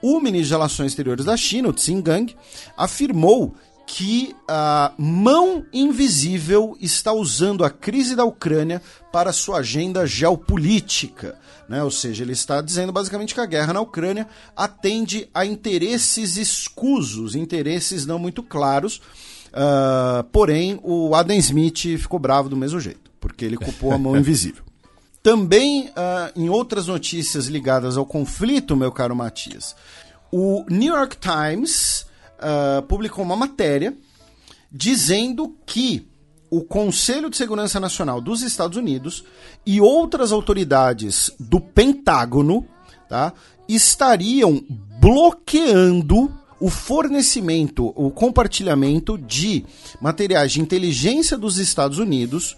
o 0.00 0.20
ministro 0.20 0.48
de 0.48 0.52
Relações 0.52 0.92
Exteriores 0.92 1.24
da 1.24 1.36
China, 1.36 1.68
o 1.68 1.72
Tsing 1.72 2.02
afirmou 2.76 3.54
que 3.94 4.34
a 4.48 4.94
mão 4.96 5.66
invisível 5.70 6.74
está 6.80 7.12
usando 7.12 7.62
a 7.62 7.68
crise 7.68 8.16
da 8.16 8.24
Ucrânia 8.24 8.80
para 9.12 9.34
sua 9.34 9.58
agenda 9.58 10.06
geopolítica. 10.06 11.38
Né? 11.68 11.84
Ou 11.84 11.90
seja, 11.90 12.24
ele 12.24 12.32
está 12.32 12.62
dizendo 12.62 12.90
basicamente 12.90 13.34
que 13.34 13.40
a 13.40 13.44
guerra 13.44 13.74
na 13.74 13.82
Ucrânia 13.82 14.26
atende 14.56 15.28
a 15.34 15.44
interesses 15.44 16.38
escusos, 16.38 17.34
interesses 17.34 18.06
não 18.06 18.18
muito 18.18 18.42
claros. 18.42 18.96
Uh, 19.48 20.24
porém, 20.32 20.80
o 20.82 21.14
Adam 21.14 21.36
Smith 21.36 21.98
ficou 21.98 22.18
bravo 22.18 22.48
do 22.48 22.56
mesmo 22.56 22.80
jeito, 22.80 23.10
porque 23.20 23.44
ele 23.44 23.58
culpou 23.58 23.92
a 23.92 23.98
mão 23.98 24.16
invisível. 24.16 24.64
Também 25.22 25.88
uh, 25.88 26.32
em 26.34 26.48
outras 26.48 26.86
notícias 26.86 27.44
ligadas 27.46 27.98
ao 27.98 28.06
conflito, 28.06 28.74
meu 28.74 28.90
caro 28.90 29.14
Matias, 29.14 29.76
o 30.32 30.64
New 30.70 30.94
York 30.94 31.18
Times 31.18 32.10
uh, 32.42 32.82
publicou 32.82 33.24
uma 33.24 33.36
matéria 33.36 33.96
dizendo 34.70 35.54
que 35.64 36.06
o 36.50 36.62
Conselho 36.62 37.30
de 37.30 37.36
Segurança 37.36 37.80
Nacional 37.80 38.20
dos 38.20 38.42
Estados 38.42 38.76
Unidos 38.76 39.24
e 39.64 39.80
outras 39.80 40.32
autoridades 40.32 41.30
do 41.40 41.58
Pentágono 41.60 42.66
tá, 43.08 43.32
estariam 43.66 44.62
bloqueando 45.00 46.30
o 46.60 46.68
fornecimento, 46.68 47.92
o 47.96 48.10
compartilhamento 48.10 49.16
de 49.18 49.64
materiais 50.00 50.52
de 50.52 50.60
inteligência 50.60 51.36
dos 51.36 51.58
Estados 51.58 51.98
Unidos 51.98 52.56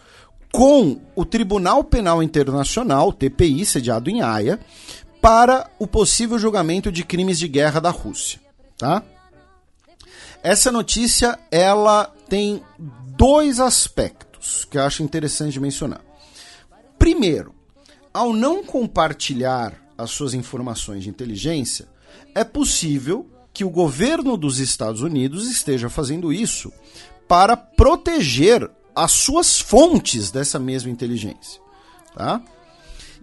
com 0.52 1.00
o 1.16 1.24
Tribunal 1.24 1.82
Penal 1.82 2.22
Internacional, 2.22 3.12
TPI, 3.12 3.64
sediado 3.64 4.10
em 4.10 4.22
Haia, 4.22 4.60
para 5.20 5.70
o 5.78 5.86
possível 5.86 6.38
julgamento 6.38 6.92
de 6.92 7.02
crimes 7.02 7.38
de 7.38 7.48
guerra 7.48 7.80
da 7.80 7.90
Rússia, 7.90 8.38
tá? 8.76 9.02
Essa 10.44 10.70
notícia 10.70 11.38
ela 11.50 12.04
tem 12.28 12.62
dois 13.16 13.58
aspectos 13.58 14.66
que 14.66 14.76
eu 14.76 14.82
acho 14.82 15.02
interessante 15.02 15.58
mencionar. 15.58 16.02
Primeiro, 16.98 17.54
ao 18.12 18.30
não 18.34 18.62
compartilhar 18.62 19.72
as 19.96 20.10
suas 20.10 20.34
informações 20.34 21.02
de 21.02 21.08
inteligência, 21.08 21.88
é 22.34 22.44
possível 22.44 23.26
que 23.54 23.64
o 23.64 23.70
governo 23.70 24.36
dos 24.36 24.58
Estados 24.58 25.00
Unidos 25.00 25.50
esteja 25.50 25.88
fazendo 25.88 26.30
isso 26.30 26.70
para 27.26 27.56
proteger 27.56 28.70
as 28.94 29.12
suas 29.12 29.58
fontes 29.58 30.30
dessa 30.30 30.58
mesma 30.58 30.90
inteligência. 30.90 31.58
Tá? 32.14 32.42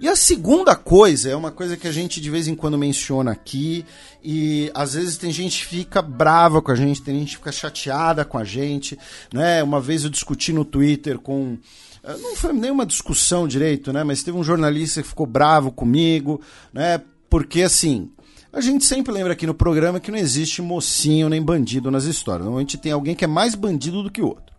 E 0.02 0.10
a 0.10 0.16
segunda 0.16 0.76
coisa 0.76 1.30
é 1.30 1.36
uma 1.36 1.52
coisa 1.52 1.78
que 1.78 1.88
a 1.88 1.92
gente 1.92 2.20
de 2.20 2.28
vez 2.28 2.48
em 2.48 2.56
quando 2.56 2.76
menciona 2.76 3.32
aqui, 3.32 3.86
e 4.24 4.72
às 4.74 4.96
vezes 4.96 5.16
tem 5.16 5.32
gente 5.32 5.60
que 5.60 5.76
fica 5.76 6.02
brava 6.02 6.60
com 6.60 6.72
a 6.72 6.76
gente, 6.76 7.04
tem 7.04 7.20
gente 7.20 7.30
que 7.30 7.38
fica 7.38 7.52
chateada 7.52 8.26
com 8.26 8.40
a 8.40 8.44
gente. 8.44 8.98
Né? 9.32 9.62
Uma 9.62 9.80
vez 9.80 10.04
eu 10.04 10.10
discuti 10.10 10.52
no 10.52 10.66
Twitter 10.66 11.20
com. 11.20 11.56
Eh, 12.04 12.18
não 12.18 12.36
foi 12.36 12.52
nenhuma 12.52 12.84
discussão 12.84 13.48
direito, 13.48 13.94
né? 13.94 14.04
Mas 14.04 14.24
teve 14.24 14.36
um 14.36 14.44
jornalista 14.44 15.04
que 15.04 15.08
ficou 15.08 15.28
bravo 15.28 15.72
comigo, 15.72 16.42
né? 16.74 17.00
Porque 17.30 17.62
assim, 17.62 18.10
a 18.52 18.60
gente 18.60 18.84
sempre 18.84 19.14
lembra 19.14 19.34
aqui 19.34 19.46
no 19.46 19.54
programa 19.54 20.00
que 20.00 20.10
não 20.10 20.18
existe 20.18 20.64
mocinho 20.64 21.30
nem 21.30 21.44
bandido 21.44 21.92
nas 21.92 22.06
histórias. 22.06 22.46
Normalmente 22.46 22.76
tem 22.76 22.92
alguém 22.92 23.14
que 23.14 23.24
é 23.24 23.28
mais 23.28 23.54
bandido 23.54 24.02
do 24.02 24.10
que 24.10 24.24
o 24.24 24.30
outro. 24.30 24.52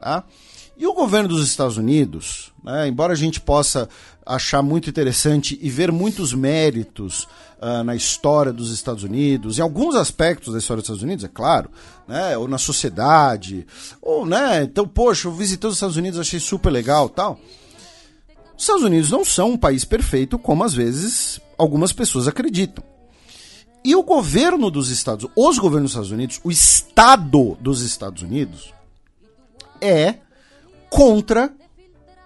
Tá? 0.00 0.24
E 0.78 0.86
o 0.86 0.92
governo 0.92 1.28
dos 1.28 1.46
Estados 1.46 1.78
Unidos, 1.78 2.52
né, 2.62 2.86
embora 2.86 3.14
a 3.14 3.16
gente 3.16 3.40
possa 3.40 3.88
achar 4.26 4.60
muito 4.60 4.90
interessante 4.90 5.56
e 5.62 5.70
ver 5.70 5.92
muitos 5.92 6.34
méritos 6.34 7.28
uh, 7.62 7.84
na 7.84 7.94
história 7.94 8.52
dos 8.52 8.72
Estados 8.72 9.04
Unidos, 9.04 9.58
em 9.58 9.62
alguns 9.62 9.94
aspectos 9.94 10.52
da 10.52 10.58
história 10.58 10.80
dos 10.80 10.86
Estados 10.86 11.02
Unidos, 11.02 11.24
é 11.24 11.28
claro, 11.28 11.70
né, 12.08 12.36
ou 12.36 12.48
na 12.48 12.58
sociedade, 12.58 13.64
ou, 14.02 14.26
né, 14.26 14.64
então, 14.64 14.86
poxa, 14.86 15.28
eu 15.28 15.32
visitei 15.32 15.68
os 15.68 15.76
Estados 15.76 15.96
Unidos, 15.96 16.18
achei 16.18 16.40
super 16.40 16.70
legal 16.70 17.08
tal. 17.08 17.38
Os 18.56 18.64
Estados 18.64 18.82
Unidos 18.82 19.10
não 19.10 19.24
são 19.24 19.52
um 19.52 19.56
país 19.56 19.84
perfeito, 19.84 20.38
como 20.38 20.64
às 20.64 20.74
vezes 20.74 21.40
algumas 21.56 21.92
pessoas 21.92 22.26
acreditam. 22.26 22.82
E 23.84 23.94
o 23.94 24.02
governo 24.02 24.70
dos 24.70 24.90
Estados 24.90 25.30
os 25.36 25.58
governos 25.58 25.92
dos 25.92 25.92
Estados 25.92 26.10
Unidos, 26.10 26.40
o 26.42 26.50
Estado 26.50 27.56
dos 27.60 27.82
Estados 27.82 28.22
Unidos, 28.22 28.74
é 29.80 30.16
contra 30.90 31.52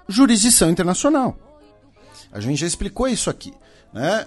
jurisdição 0.09 0.70
internacional. 0.70 1.49
A 2.32 2.40
gente 2.40 2.59
já 2.61 2.66
explicou 2.66 3.09
isso 3.09 3.28
aqui. 3.31 3.52
Né? 3.93 4.27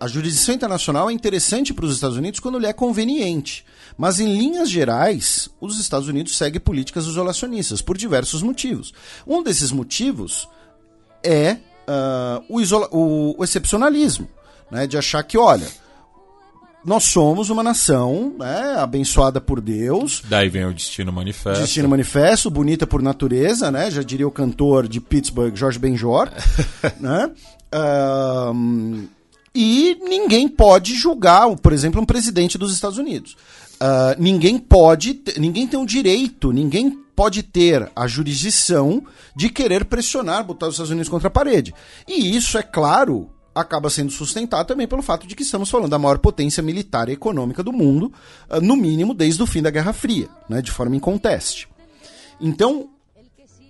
A 0.00 0.06
jurisdição 0.06 0.54
internacional 0.54 1.10
é 1.10 1.12
interessante 1.12 1.74
para 1.74 1.84
os 1.84 1.94
Estados 1.94 2.16
Unidos 2.16 2.40
quando 2.40 2.58
lhe 2.58 2.66
é 2.66 2.72
conveniente. 2.72 3.64
Mas, 3.96 4.20
em 4.20 4.36
linhas 4.36 4.70
gerais, 4.70 5.50
os 5.60 5.78
Estados 5.78 6.08
Unidos 6.08 6.36
seguem 6.36 6.60
políticas 6.60 7.04
isolacionistas 7.04 7.82
por 7.82 7.96
diversos 7.96 8.42
motivos. 8.42 8.92
Um 9.26 9.42
desses 9.42 9.70
motivos 9.70 10.48
é 11.22 11.58
uh, 11.86 12.44
o, 12.48 12.58
o, 12.90 13.34
o, 13.38 13.44
excepcionalismo, 13.44 14.28
né? 14.70 14.86
de 14.86 14.96
achar 14.96 15.22
que, 15.22 15.36
olha, 15.36 15.68
nós 16.84 17.04
somos 17.04 17.48
uma 17.50 17.62
nação 17.62 18.34
né, 18.38 18.76
abençoada 18.78 19.40
por 19.40 19.60
Deus. 19.60 20.22
Daí 20.28 20.48
vem 20.48 20.64
o 20.64 20.72
Destino 20.72 21.12
Manifesto. 21.12 21.60
Destino 21.60 21.88
Manifesto, 21.88 22.50
bonita 22.50 22.86
por 22.86 23.02
natureza, 23.02 23.70
né? 23.70 23.90
Já 23.90 24.02
diria 24.02 24.26
o 24.26 24.32
cantor 24.32 24.88
de 24.88 25.00
Pittsburgh, 25.00 25.54
Jorge 25.54 25.78
Benjor. 25.78 26.28
né? 26.98 27.30
Uh, 27.74 29.08
e 29.54 29.96
ninguém 30.02 30.48
pode 30.48 30.94
julgar, 30.94 31.54
por 31.56 31.72
exemplo, 31.72 32.00
um 32.00 32.06
presidente 32.06 32.58
dos 32.58 32.72
Estados 32.72 32.98
Unidos. 32.98 33.36
Uh, 33.74 34.14
ninguém 34.18 34.58
pode, 34.58 35.22
ninguém 35.38 35.66
tem 35.66 35.78
o 35.78 35.86
direito, 35.86 36.52
ninguém 36.52 37.02
pode 37.14 37.42
ter 37.42 37.90
a 37.94 38.06
jurisdição 38.06 39.04
de 39.36 39.48
querer 39.48 39.84
pressionar, 39.84 40.44
botar 40.44 40.66
os 40.66 40.74
Estados 40.74 40.90
Unidos 40.90 41.08
contra 41.08 41.28
a 41.28 41.30
parede. 41.30 41.74
E 42.08 42.34
isso, 42.36 42.56
é 42.56 42.62
claro, 42.62 43.30
acaba 43.54 43.90
sendo 43.90 44.10
sustentado 44.10 44.66
também 44.66 44.86
pelo 44.86 45.02
fato 45.02 45.26
de 45.26 45.34
que 45.34 45.42
estamos 45.42 45.70
falando 45.70 45.90
da 45.90 45.98
maior 45.98 46.18
potência 46.18 46.62
militar 46.62 47.08
e 47.08 47.12
econômica 47.12 47.62
do 47.62 47.72
mundo, 47.72 48.12
uh, 48.50 48.60
no 48.60 48.76
mínimo 48.76 49.14
desde 49.14 49.42
o 49.42 49.46
fim 49.46 49.62
da 49.62 49.70
Guerra 49.70 49.92
Fria, 49.92 50.28
né, 50.48 50.62
de 50.62 50.70
forma 50.70 50.96
inconteste. 50.96 51.68
Então, 52.40 52.88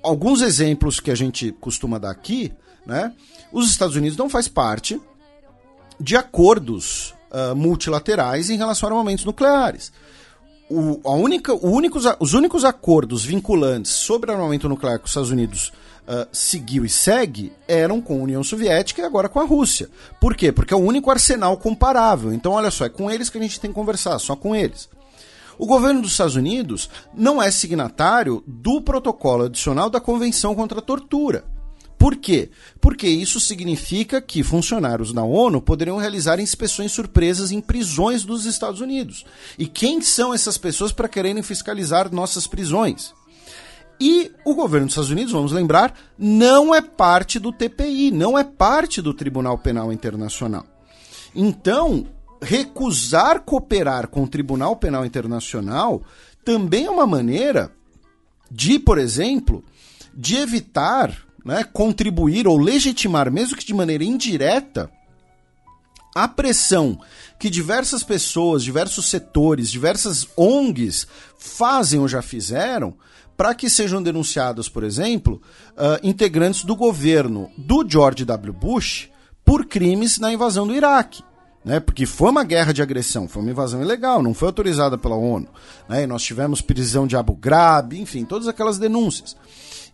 alguns 0.02 0.40
exemplos 0.40 1.00
que 1.00 1.10
a 1.10 1.14
gente 1.14 1.52
costuma 1.60 1.98
dar 1.98 2.10
aqui, 2.10 2.52
né, 2.86 3.12
os 3.52 3.70
Estados 3.70 3.96
Unidos 3.96 4.16
não 4.16 4.30
faz 4.30 4.48
parte 4.48 5.00
de 5.98 6.16
acordos 6.16 7.14
uh, 7.30 7.54
multilaterais 7.54 8.50
em 8.50 8.56
relação 8.56 8.88
a 8.88 8.92
armamentos 8.92 9.24
nucleares. 9.24 9.92
O, 10.70 11.00
a 11.04 11.14
única, 11.14 11.52
o 11.52 11.70
únicos, 11.70 12.04
os 12.18 12.32
únicos 12.32 12.64
acordos 12.64 13.24
vinculantes 13.24 13.92
sobre 13.92 14.32
armamento 14.32 14.68
nuclear 14.68 14.98
que 14.98 15.04
os 15.04 15.10
Estados 15.10 15.30
Unidos 15.30 15.70
uh, 16.06 16.28
seguiu 16.32 16.84
e 16.84 16.88
segue 16.88 17.52
eram 17.66 18.00
com 18.00 18.14
a 18.14 18.22
União 18.22 18.42
Soviética 18.42 19.02
e 19.02 19.04
agora 19.04 19.28
com 19.28 19.40
a 19.40 19.44
Rússia. 19.44 19.88
Por 20.20 20.34
quê? 20.34 20.52
Porque 20.52 20.74
é 20.74 20.76
o 20.76 20.80
único 20.80 21.10
arsenal 21.10 21.56
comparável. 21.56 22.32
Então, 22.32 22.52
olha 22.52 22.70
só, 22.70 22.84
é 22.84 22.88
com 22.88 23.10
eles 23.10 23.30
que 23.30 23.38
a 23.38 23.42
gente 23.42 23.60
tem 23.60 23.70
que 23.70 23.74
conversar, 23.74 24.18
só 24.18 24.36
com 24.36 24.54
eles. 24.54 24.88
O 25.58 25.66
governo 25.66 26.02
dos 26.02 26.12
Estados 26.12 26.34
Unidos 26.34 26.88
não 27.14 27.42
é 27.42 27.50
signatário 27.50 28.42
do 28.46 28.80
protocolo 28.80 29.44
adicional 29.44 29.90
da 29.90 30.00
Convenção 30.00 30.54
contra 30.54 30.78
a 30.78 30.82
Tortura. 30.82 31.44
Por 32.02 32.16
quê? 32.16 32.50
Porque 32.80 33.06
isso 33.06 33.38
significa 33.38 34.20
que 34.20 34.42
funcionários 34.42 35.12
da 35.12 35.22
ONU 35.22 35.62
poderiam 35.62 35.98
realizar 35.98 36.40
inspeções 36.40 36.90
surpresas 36.90 37.52
em 37.52 37.60
prisões 37.60 38.24
dos 38.24 38.44
Estados 38.44 38.80
Unidos. 38.80 39.24
E 39.56 39.68
quem 39.68 40.00
são 40.00 40.34
essas 40.34 40.58
pessoas 40.58 40.90
para 40.90 41.08
quererem 41.08 41.44
fiscalizar 41.44 42.12
nossas 42.12 42.44
prisões? 42.48 43.14
E 44.00 44.32
o 44.44 44.54
governo 44.54 44.86
dos 44.86 44.94
Estados 44.94 45.10
Unidos, 45.10 45.32
vamos 45.32 45.52
lembrar, 45.52 45.94
não 46.18 46.74
é 46.74 46.80
parte 46.80 47.38
do 47.38 47.52
TPI, 47.52 48.10
não 48.10 48.38
é 48.38 48.42
parte 48.42 49.00
do 49.00 49.14
Tribunal 49.14 49.58
Penal 49.58 49.92
Internacional. 49.92 50.66
Então, 51.34 52.06
recusar 52.40 53.40
cooperar 53.40 54.08
com 54.08 54.24
o 54.24 54.28
Tribunal 54.28 54.76
Penal 54.76 55.06
Internacional 55.06 56.02
também 56.44 56.86
é 56.86 56.90
uma 56.90 57.06
maneira 57.06 57.70
de, 58.50 58.78
por 58.78 58.98
exemplo, 58.98 59.64
de 60.12 60.36
evitar 60.36 61.16
né, 61.44 61.64
contribuir 61.64 62.46
ou 62.46 62.58
legitimar, 62.58 63.30
mesmo 63.30 63.56
que 63.56 63.64
de 63.64 63.74
maneira 63.74 64.04
indireta, 64.04 64.90
a 66.14 66.28
pressão 66.28 67.00
que 67.38 67.48
diversas 67.48 68.02
pessoas, 68.02 68.62
diversos 68.62 69.06
setores, 69.06 69.70
diversas 69.70 70.28
ONGs 70.36 71.06
fazem 71.38 71.98
ou 72.00 72.06
já 72.06 72.20
fizeram 72.20 72.94
para 73.42 73.56
que 73.56 73.68
sejam 73.68 74.00
denunciados, 74.00 74.68
por 74.68 74.84
exemplo, 74.84 75.42
uh, 75.72 75.98
integrantes 76.00 76.62
do 76.62 76.76
governo 76.76 77.50
do 77.58 77.84
George 77.84 78.24
W. 78.24 78.52
Bush 78.52 79.08
por 79.44 79.66
crimes 79.66 80.20
na 80.20 80.32
invasão 80.32 80.64
do 80.64 80.72
Iraque. 80.72 81.24
Né, 81.64 81.80
porque 81.80 82.06
foi 82.06 82.30
uma 82.30 82.44
guerra 82.44 82.72
de 82.72 82.80
agressão, 82.80 83.26
foi 83.26 83.42
uma 83.42 83.50
invasão 83.50 83.82
ilegal, 83.82 84.22
não 84.22 84.32
foi 84.32 84.46
autorizada 84.46 84.96
pela 84.96 85.16
ONU. 85.16 85.48
Né, 85.88 86.06
nós 86.06 86.22
tivemos 86.22 86.60
prisão 86.60 87.04
de 87.04 87.16
Abu 87.16 87.34
Ghraib, 87.34 87.94
enfim, 87.94 88.24
todas 88.24 88.46
aquelas 88.46 88.78
denúncias. 88.78 89.36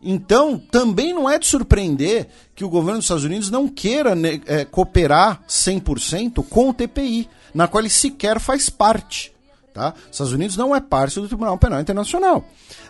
Então, 0.03 0.59
também 0.59 1.15
não 1.15 1.27
é 1.29 1.39
de 1.39 1.47
surpreender 1.47 2.29
que 2.55 2.67
o 2.67 2.69
governo 2.69 2.99
dos 2.99 3.07
Estados 3.07 3.25
Unidos 3.25 3.51
não 3.51 3.67
queira 3.67 4.15
né, 4.15 4.43
é, 4.45 4.67
cooperar 4.67 5.41
100% 5.49 6.45
com 6.51 6.69
o 6.69 6.75
TPI, 6.75 7.27
na 7.55 7.67
qual 7.67 7.81
ele 7.81 7.89
sequer 7.89 8.39
faz 8.41 8.69
parte. 8.69 9.33
Tá? 9.73 9.95
Os 9.97 10.11
Estados 10.11 10.33
Unidos 10.33 10.57
não 10.57 10.75
é 10.75 10.81
parte 10.81 11.21
do 11.21 11.29
Tribunal 11.29 11.57
Penal 11.57 11.81
Internacional. 11.81 12.45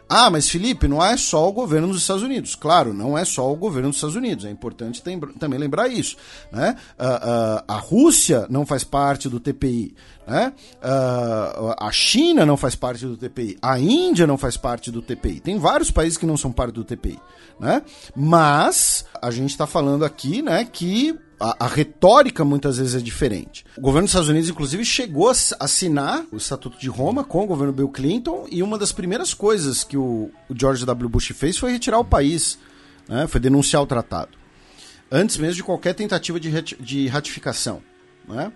Ah, 0.08 0.30
mas 0.30 0.48
Felipe, 0.48 0.88
não 0.88 1.04
é 1.04 1.16
só 1.16 1.46
o 1.46 1.52
governo 1.52 1.88
dos 1.88 2.00
Estados 2.00 2.22
Unidos. 2.22 2.54
Claro, 2.54 2.94
não 2.94 3.16
é 3.16 3.24
só 3.24 3.52
o 3.52 3.56
governo 3.56 3.90
dos 3.90 3.98
Estados 3.98 4.16
Unidos. 4.16 4.44
É 4.46 4.50
importante 4.50 5.02
também 5.38 5.58
lembrar 5.58 5.88
isso. 5.88 6.16
Né? 6.50 6.74
Uh, 6.98 7.04
uh, 7.04 7.64
a 7.68 7.76
Rússia 7.76 8.46
não 8.48 8.64
faz 8.64 8.84
parte 8.84 9.28
do 9.28 9.38
TPI. 9.38 9.94
Né? 10.26 10.52
Uh, 10.76 11.74
a 11.78 11.90
China 11.92 12.46
não 12.46 12.56
faz 12.56 12.74
parte 12.74 13.04
do 13.04 13.16
TPI. 13.16 13.58
A 13.60 13.78
Índia 13.78 14.26
não 14.26 14.38
faz 14.38 14.56
parte 14.56 14.90
do 14.90 15.02
TPI. 15.02 15.40
Tem 15.40 15.58
vários 15.58 15.90
países 15.90 16.16
que 16.16 16.26
não 16.26 16.38
são 16.38 16.50
parte 16.50 16.74
do 16.74 16.84
TPI. 16.84 17.18
Né? 17.60 17.82
Mas 18.16 19.04
a 19.20 19.30
gente 19.30 19.50
está 19.50 19.66
falando 19.66 20.06
aqui 20.06 20.40
né, 20.40 20.64
que 20.64 21.18
a, 21.40 21.64
a, 21.64 21.68
retórica 21.68 22.44
muitas 22.44 22.78
vezes 22.78 22.94
é 22.94 22.98
diferente. 22.98 23.64
O 23.76 23.80
governo 23.80 24.06
dos 24.06 24.10
Estados 24.10 24.28
Unidos, 24.28 24.48
inclusive, 24.48 24.84
chegou 24.84 25.28
a 25.28 25.34
assinar 25.60 26.24
o 26.32 26.36
Estatuto 26.36 26.78
de 26.78 26.88
Roma 26.88 27.24
com 27.24 27.44
o 27.44 27.46
governo 27.46 27.72
Bill 27.72 27.88
Clinton 27.88 28.46
e 28.50 28.62
uma 28.62 28.78
das 28.78 28.92
primeiras 28.92 29.34
coisas 29.34 29.84
que 29.84 29.96
o, 29.96 30.30
o 30.48 30.58
George 30.58 30.84
W. 30.84 31.08
Bush 31.08 31.28
fez 31.28 31.56
foi 31.56 31.72
retirar 31.72 31.98
o 31.98 32.04
país, 32.04 32.58
né? 33.08 33.26
foi 33.26 33.40
denunciar 33.40 33.82
o 33.82 33.86
tratado. 33.86 34.36
Antes 35.10 35.36
mesmo 35.36 35.56
de 35.56 35.62
qualquer 35.62 35.94
tentativa 35.94 36.38
de, 36.38 36.50
de 36.62 37.06
ratificação. 37.06 37.82
Né? 38.26 38.52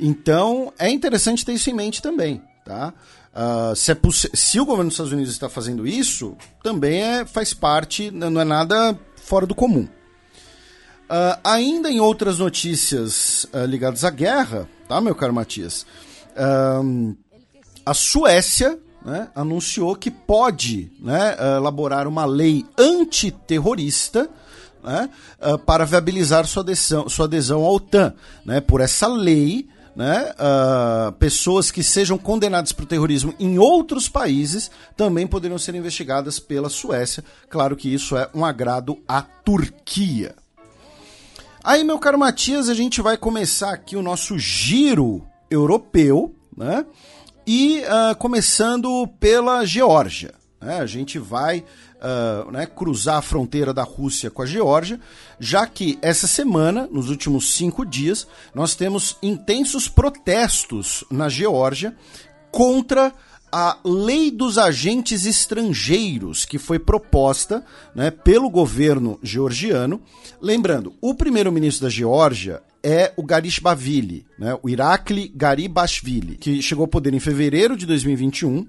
Então, 0.00 0.72
é 0.78 0.90
interessante 0.90 1.44
ter 1.44 1.52
isso 1.52 1.70
em 1.70 1.74
mente 1.74 2.00
também. 2.00 2.42
Tá? 2.64 2.92
Uh, 3.32 3.76
se, 3.76 3.92
é 3.92 3.96
se, 4.34 4.60
o 4.60 4.64
governo 4.64 4.88
dos 4.88 4.94
Estados 4.94 5.12
Unidos 5.12 5.32
está 5.32 5.48
fazendo 5.48 5.86
isso, 5.86 6.36
também 6.62 7.02
é, 7.02 7.24
faz 7.24 7.54
parte, 7.54 8.10
não 8.10 8.40
é 8.40 8.44
nada 8.44 8.98
fora 9.16 9.46
do 9.46 9.54
comum. 9.54 9.88
Uh, 11.08 11.40
ainda 11.42 11.90
em 11.90 12.00
outras 12.00 12.38
notícias 12.38 13.44
uh, 13.44 13.64
ligadas 13.64 14.04
à 14.04 14.10
guerra, 14.10 14.68
tá, 14.86 15.00
meu 15.00 15.14
caro 15.14 15.32
Matias? 15.32 15.86
Uh, 16.36 17.16
a 17.84 17.94
Suécia 17.94 18.78
né, 19.02 19.28
anunciou 19.34 19.96
que 19.96 20.10
pode 20.10 20.92
né, 21.00 21.34
elaborar 21.56 22.06
uma 22.06 22.26
lei 22.26 22.66
antiterrorista 22.76 24.28
né, 24.84 25.08
para 25.64 25.86
viabilizar 25.86 26.46
sua 26.46 26.62
adesão, 26.62 27.08
sua 27.08 27.24
adesão 27.24 27.64
à 27.64 27.70
OTAN. 27.70 28.12
Né, 28.44 28.60
por 28.60 28.82
essa 28.82 29.06
lei, 29.06 29.66
né, 29.98 30.32
uh, 30.38 31.10
pessoas 31.12 31.70
que 31.70 31.82
sejam 31.82 32.16
condenadas 32.16 32.70
por 32.70 32.86
terrorismo 32.86 33.34
em 33.40 33.58
outros 33.58 34.08
países 34.08 34.70
também 34.96 35.26
poderiam 35.26 35.58
ser 35.58 35.74
investigadas 35.74 36.38
pela 36.38 36.68
Suécia. 36.68 37.24
Claro 37.48 37.74
que 37.74 37.92
isso 37.92 38.16
é 38.16 38.28
um 38.34 38.44
agrado 38.44 38.98
à 39.08 39.22
Turquia. 39.22 40.36
Aí, 41.68 41.84
meu 41.84 41.98
caro 41.98 42.18
Matias, 42.18 42.70
a 42.70 42.72
gente 42.72 43.02
vai 43.02 43.18
começar 43.18 43.74
aqui 43.74 43.94
o 43.94 44.00
nosso 44.00 44.38
giro 44.38 45.26
europeu, 45.50 46.34
né? 46.56 46.86
E 47.46 47.82
uh, 47.82 48.16
começando 48.16 49.06
pela 49.20 49.66
Geórgia. 49.66 50.32
Né? 50.62 50.78
A 50.78 50.86
gente 50.86 51.18
vai 51.18 51.58
uh, 51.58 52.50
né, 52.50 52.64
cruzar 52.64 53.18
a 53.18 53.22
fronteira 53.22 53.74
da 53.74 53.82
Rússia 53.82 54.30
com 54.30 54.40
a 54.40 54.46
Geórgia, 54.46 54.98
já 55.38 55.66
que 55.66 55.98
essa 56.00 56.26
semana, 56.26 56.88
nos 56.90 57.10
últimos 57.10 57.52
cinco 57.52 57.84
dias, 57.84 58.26
nós 58.54 58.74
temos 58.74 59.18
intensos 59.22 59.88
protestos 59.88 61.04
na 61.10 61.28
Geórgia 61.28 61.94
contra 62.50 63.12
a 63.50 63.78
lei 63.84 64.30
dos 64.30 64.58
agentes 64.58 65.26
estrangeiros 65.26 66.44
que 66.44 66.58
foi 66.58 66.78
proposta 66.78 67.64
né, 67.94 68.10
pelo 68.10 68.50
governo 68.50 69.18
georgiano. 69.22 70.00
Lembrando, 70.40 70.94
o 71.00 71.14
primeiro-ministro 71.14 71.86
da 71.86 71.90
Geórgia 71.90 72.62
é 72.82 73.12
o 73.16 73.22
Garishbavili, 73.22 74.26
né, 74.38 74.56
o 74.62 74.68
Irakli 74.68 75.32
Garibashvili, 75.34 76.36
que 76.36 76.62
chegou 76.62 76.84
ao 76.84 76.88
poder 76.88 77.12
em 77.12 77.20
fevereiro 77.20 77.76
de 77.76 77.86
2021 77.86 78.66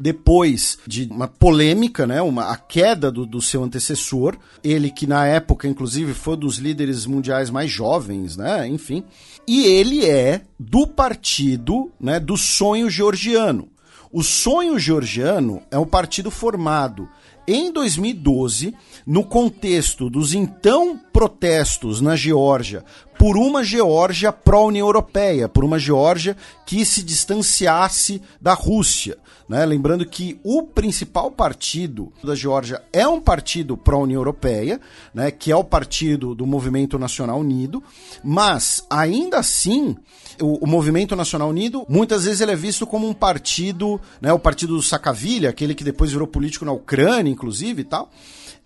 depois 0.00 0.78
de 0.86 1.06
uma 1.10 1.28
polêmica, 1.28 2.06
né, 2.06 2.22
uma, 2.22 2.50
a 2.50 2.56
queda 2.56 3.12
do, 3.12 3.26
do, 3.26 3.42
seu 3.42 3.62
antecessor, 3.62 4.34
ele 4.64 4.90
que 4.90 5.06
na 5.06 5.26
época, 5.26 5.68
inclusive, 5.68 6.14
foi 6.14 6.38
dos 6.38 6.56
líderes 6.56 7.04
mundiais 7.04 7.50
mais 7.50 7.70
jovens, 7.70 8.34
né, 8.34 8.66
enfim, 8.66 9.04
e 9.46 9.66
ele 9.66 10.06
é 10.06 10.40
do 10.58 10.86
partido 10.86 11.92
né, 12.00 12.18
do 12.18 12.38
sonho 12.38 12.88
georgiano. 12.88 13.68
O 14.12 14.24
sonho 14.24 14.76
georgiano 14.76 15.62
é 15.70 15.78
um 15.78 15.86
partido 15.86 16.32
formado 16.32 17.08
Em 17.46 17.72
2012, 17.72 18.74
no 19.06 19.24
contexto 19.24 20.10
dos 20.10 20.34
então 20.34 20.98
protestos 21.12 22.00
na 22.00 22.16
Geórgia 22.16 22.84
por 23.20 23.36
uma 23.36 23.62
Geórgia 23.62 24.32
pró-União 24.32 24.86
Europeia, 24.86 25.46
por 25.46 25.62
uma 25.62 25.78
Geórgia 25.78 26.34
que 26.64 26.86
se 26.86 27.02
distanciasse 27.02 28.22
da 28.40 28.54
Rússia. 28.54 29.18
Né? 29.46 29.66
Lembrando 29.66 30.06
que 30.06 30.40
o 30.42 30.62
principal 30.62 31.30
partido 31.30 32.10
da 32.24 32.34
Geórgia 32.34 32.82
é 32.92 33.06
um 33.06 33.20
partido 33.20 33.76
pró-União 33.76 34.20
Europeia, 34.20 34.80
né? 35.12 35.30
que 35.30 35.52
é 35.52 35.56
o 35.56 35.62
partido 35.62 36.34
do 36.34 36.46
Movimento 36.46 36.98
Nacional 36.98 37.38
Unido, 37.40 37.82
mas 38.24 38.86
ainda 38.88 39.38
assim 39.38 39.94
o, 40.40 40.64
o, 40.64 40.66
Movimento 40.66 41.14
Nacional 41.14 41.48
Unido, 41.48 41.84
muitas 41.88 42.24
vezes 42.24 42.40
ele 42.40 42.52
é 42.52 42.56
visto 42.56 42.86
como 42.86 43.08
um 43.08 43.14
partido, 43.14 44.00
né, 44.20 44.32
o 44.32 44.38
partido 44.38 44.74
do 44.74 44.82
Saakashvili, 44.82 45.46
aquele 45.46 45.74
que 45.74 45.84
depois 45.84 46.10
virou 46.10 46.26
político 46.26 46.64
na 46.64 46.72
Ucrânia, 46.72 47.30
inclusive 47.30 47.82
e 47.82 47.84
tal. 47.84 48.10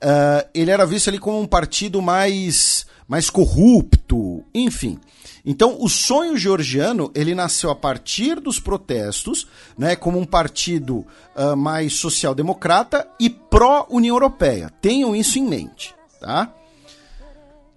Uh, 0.03 0.49
ele 0.55 0.71
era 0.71 0.85
visto 0.85 1.09
ali 1.09 1.19
como 1.19 1.41
um 1.41 1.47
partido 1.47 2.03
mais 2.03 2.87
mais 3.07 3.29
corrupto, 3.29 4.43
enfim. 4.55 4.99
Então, 5.45 5.77
o 5.79 5.91
sonho 5.91 6.39
georgiano 6.39 7.11
ele 7.15 7.35
nasceu 7.35 7.71
a 7.71 7.77
partir 7.77 8.41
dos 8.41 8.59
protestos, 8.59 9.47
né, 9.77 9.95
como 9.95 10.19
um 10.19 10.25
partido 10.25 11.07
uh, 11.37 11.55
mais 11.55 11.95
social-democrata 11.95 13.07
e 13.21 13.29
pró-União 13.29 14.17
Europeia. 14.17 14.71
Tenham 14.81 15.15
isso 15.15 15.39
em 15.39 15.45
mente, 15.45 15.95
tá? 16.19 16.53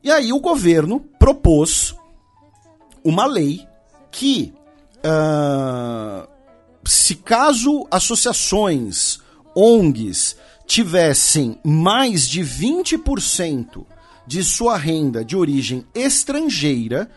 E 0.02 0.10
aí 0.10 0.32
o 0.32 0.40
governo 0.40 1.02
propôs 1.20 1.94
uma 3.04 3.26
lei 3.26 3.68
que, 4.12 4.54
uh, 4.98 6.28
se 6.86 7.16
caso 7.16 7.88
associações, 7.92 9.20
ONGs 9.56 10.36
tivessem 10.66 11.60
mais 11.64 12.28
de 12.28 12.42
20% 12.42 13.86
de 14.26 14.44
sua 14.44 14.78
renda 14.78 15.24
de 15.24 15.36
origem 15.36 15.86
estrangeira, 15.96 17.10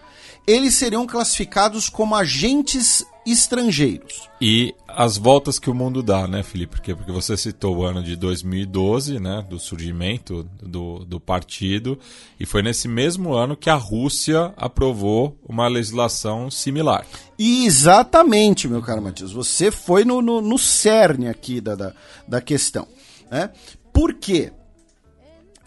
eles 0.46 0.74
seriam 0.74 1.06
classificados 1.06 1.88
como 1.88 2.14
agentes 2.14 3.04
estrangeiros. 3.30 4.28
E 4.40 4.74
as 4.88 5.16
voltas 5.16 5.58
que 5.58 5.70
o 5.70 5.74
mundo 5.74 6.02
dá, 6.02 6.26
né, 6.26 6.42
Felipe? 6.42 6.76
Porque, 6.76 6.94
porque 6.94 7.12
você 7.12 7.36
citou 7.36 7.76
o 7.76 7.84
ano 7.84 8.02
de 8.02 8.16
2012, 8.16 9.18
né, 9.20 9.44
do 9.48 9.58
surgimento 9.58 10.42
do, 10.62 11.04
do 11.04 11.20
partido, 11.20 11.98
e 12.38 12.46
foi 12.46 12.62
nesse 12.62 12.88
mesmo 12.88 13.32
ano 13.34 13.56
que 13.56 13.70
a 13.70 13.74
Rússia 13.74 14.52
aprovou 14.56 15.36
uma 15.48 15.68
legislação 15.68 16.50
similar. 16.50 17.06
Exatamente, 17.38 18.68
meu 18.68 18.82
caro 18.82 19.02
Matias. 19.02 19.32
Você 19.32 19.70
foi 19.70 20.04
no, 20.04 20.20
no, 20.20 20.40
no 20.40 20.58
cerne 20.58 21.28
aqui 21.28 21.60
da, 21.60 21.74
da, 21.74 21.92
da 22.26 22.40
questão. 22.40 22.86
Né? 23.30 23.50
Por 23.92 24.14
quê? 24.14 24.52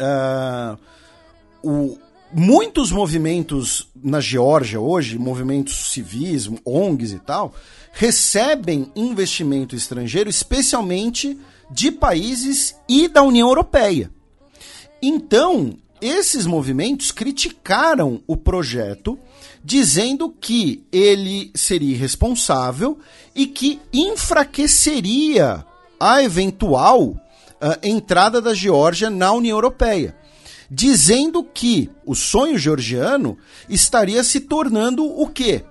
Uh, 0.02 0.78
o, 1.64 1.98
muitos 2.34 2.92
movimentos 2.92 3.88
na 3.96 4.20
Geórgia 4.20 4.80
hoje, 4.80 5.18
movimentos 5.18 5.92
civis, 5.92 6.50
ONGs 6.66 7.12
e 7.12 7.20
tal, 7.20 7.54
recebem 7.92 8.92
investimento 8.96 9.76
estrangeiro, 9.76 10.30
especialmente 10.30 11.38
de 11.70 11.92
países 11.92 12.76
e 12.90 13.08
da 13.08 13.22
União 13.22 13.48
Europeia. 13.48 14.12
Então, 15.02 15.78
esses 16.02 16.46
movimentos 16.46 17.12
criticaram 17.12 18.22
o 18.28 18.36
projeto, 18.36 19.18
dizendo 19.64 20.30
que 20.30 20.84
ele 20.92 21.52
seria 21.56 21.96
irresponsável 21.96 23.00
e 23.36 23.48
que 23.48 23.80
enfraqueceria 23.94 25.66
a 26.00 26.22
eventual 26.22 27.04
uh, 27.04 27.18
entrada 27.82 28.42
da 28.42 28.54
Geórgia 28.54 29.10
na 29.10 29.32
União 29.32 29.56
Europeia 29.56 30.16
dizendo 30.70 31.44
que 31.44 31.90
o 32.06 32.16
sonho 32.16 32.58
georgiano 32.58 33.38
estaria 33.70 34.24
se 34.24 34.40
tornando 34.40 35.06
o 35.06 35.28
quê? 35.28 35.64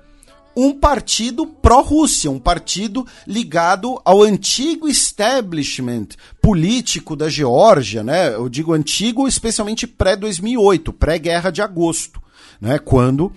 Um 0.55 0.73
partido 0.73 1.47
pró-Rússia, 1.47 2.31
um 2.31 2.39
partido 2.39 3.07
ligado 3.27 4.01
ao 4.05 4.23
antigo 4.23 4.87
establishment 4.87 6.09
político 6.43 7.17
da 7.17 7.29
Geórgia, 7.29 8.03
né? 8.03 8.35
Eu 8.35 8.51
digo 8.51 8.75
antigo, 8.75 9.27
especialmente 9.27 9.87
pré-2008, 9.87 10.93
pré-guerra 10.93 11.51
de 11.51 11.63
agosto. 11.63 12.21
Né, 12.61 12.79
quando 12.79 13.23
uh, 13.23 13.33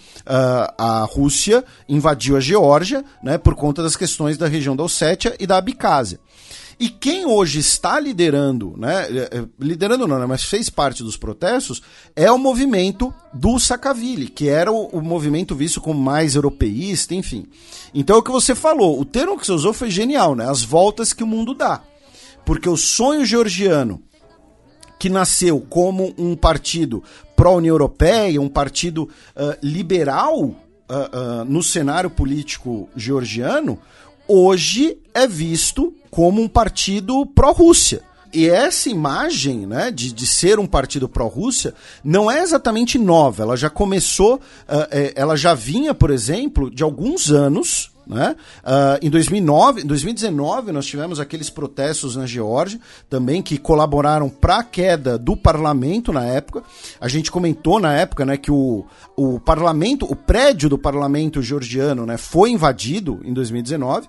a 0.77 1.03
Rússia 1.09 1.65
invadiu 1.89 2.37
a 2.37 2.39
Geórgia 2.39 3.03
né, 3.23 3.39
por 3.39 3.55
conta 3.55 3.81
das 3.81 3.95
questões 3.95 4.37
da 4.37 4.47
região 4.47 4.75
da 4.75 4.83
Ossétia 4.83 5.35
e 5.39 5.47
da 5.47 5.57
Abcásia. 5.57 6.19
E 6.79 6.89
quem 6.89 7.25
hoje 7.25 7.59
está 7.59 7.99
liderando, 7.99 8.73
né, 8.77 9.07
é, 9.09 9.37
é, 9.37 9.45
liderando 9.59 10.07
não, 10.07 10.19
né, 10.19 10.25
mas 10.25 10.43
fez 10.43 10.69
parte 10.69 11.03
dos 11.03 11.15
protestos, 11.15 11.81
é 12.15 12.29
o 12.29 12.37
movimento 12.37 13.13
do 13.33 13.57
Saakashvili, 13.57 14.27
que 14.27 14.49
era 14.49 14.71
o, 14.71 14.87
o, 14.87 15.01
movimento 15.01 15.55
visto 15.55 15.79
como 15.79 15.99
mais 15.99 16.35
europeísta, 16.35 17.15
enfim. 17.15 17.45
Então 17.93 18.17
é 18.17 18.19
o 18.19 18.23
que 18.23 18.31
você 18.31 18.53
falou, 18.53 18.99
o 18.99 19.05
termo 19.05 19.39
que 19.39 19.45
você 19.45 19.53
usou 19.53 19.73
foi 19.73 19.89
genial, 19.89 20.35
né, 20.35 20.49
as 20.49 20.63
voltas 20.63 21.13
que 21.13 21.23
o 21.23 21.27
mundo 21.27 21.53
dá. 21.53 21.81
Porque 22.45 22.67
o 22.67 22.75
sonho 22.75 23.25
georgiano, 23.25 24.03
que 24.99 25.09
nasceu 25.09 25.61
como 25.61 26.13
um 26.17 26.35
partido 26.35 27.03
pró-União 27.35 27.73
Europeia, 27.73 28.41
um 28.41 28.49
partido 28.49 29.03
uh, 29.35 29.57
liberal 29.61 30.39
uh, 30.41 30.53
uh, 31.41 31.45
no 31.45 31.63
cenário 31.63 32.09
político 32.09 32.89
georgiano, 32.95 33.79
hoje 34.27 34.97
é 35.13 35.27
visto 35.27 35.93
como 36.09 36.41
um 36.41 36.47
partido 36.47 37.25
pró-Rússia. 37.25 38.01
E 38.33 38.49
essa 38.49 38.89
imagem 38.89 39.65
né, 39.65 39.89
de, 39.89 40.11
de 40.11 40.27
ser 40.27 40.59
um 40.59 40.67
partido 40.67 41.07
pró-Rússia 41.07 41.73
não 42.03 42.29
é 42.29 42.41
exatamente 42.41 42.99
nova. 42.99 43.43
Ela 43.43 43.55
já 43.55 43.69
começou, 43.69 44.35
uh, 44.35 45.11
ela 45.15 45.37
já 45.37 45.53
vinha, 45.53 45.93
por 45.93 46.11
exemplo, 46.11 46.69
de 46.69 46.83
alguns 46.83 47.31
anos. 47.31 47.91
Né? 48.07 48.35
Uh, 48.63 49.05
em 49.05 49.09
2009, 49.09 49.83
2019, 49.83 50.71
nós 50.71 50.85
tivemos 50.85 51.19
aqueles 51.19 51.49
protestos 51.49 52.15
na 52.15 52.25
Geórgia 52.25 52.79
também 53.09 53.41
que 53.41 53.57
colaboraram 53.57 54.29
para 54.29 54.57
a 54.57 54.63
queda 54.63 55.17
do 55.17 55.35
parlamento 55.35 56.13
na 56.13 56.23
época. 56.23 56.63
A 57.01 57.07
gente 57.07 57.31
comentou 57.31 57.79
na 57.79 57.93
época 57.93 58.25
né, 58.25 58.37
que 58.37 58.51
o, 58.51 58.85
o 59.15 59.39
parlamento, 59.39 60.05
o 60.05 60.15
prédio 60.15 60.69
do 60.69 60.77
parlamento 60.77 61.41
georgiano 61.41 62.05
né, 62.05 62.17
foi 62.17 62.51
invadido 62.51 63.19
em 63.23 63.33
2019. 63.33 64.07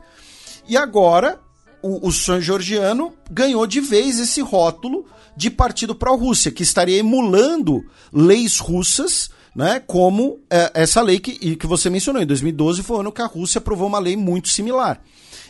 E 0.68 0.77
agora 0.77 1.39
o, 1.82 2.09
o 2.09 2.12
sonho 2.12 2.43
georgiano 2.43 3.12
ganhou 3.31 3.66
de 3.66 3.81
vez 3.81 4.18
esse 4.18 4.40
rótulo 4.40 5.06
de 5.36 5.51
partido 5.51 5.94
pró-Rússia, 5.94 6.51
que 6.51 6.62
estaria 6.62 6.98
emulando 6.98 7.85
leis 8.12 8.59
russas, 8.59 9.31
né, 9.56 9.80
como 9.80 10.38
é, 10.50 10.70
essa 10.74 11.00
lei 11.00 11.18
que, 11.18 11.56
que 11.56 11.66
você 11.66 11.88
mencionou. 11.88 12.20
Em 12.20 12.26
2012 12.26 12.82
foi 12.82 12.98
o 12.98 13.00
ano 13.00 13.10
que 13.10 13.22
a 13.22 13.26
Rússia 13.26 13.58
aprovou 13.58 13.88
uma 13.88 13.98
lei 13.98 14.14
muito 14.14 14.48
similar. 14.48 15.00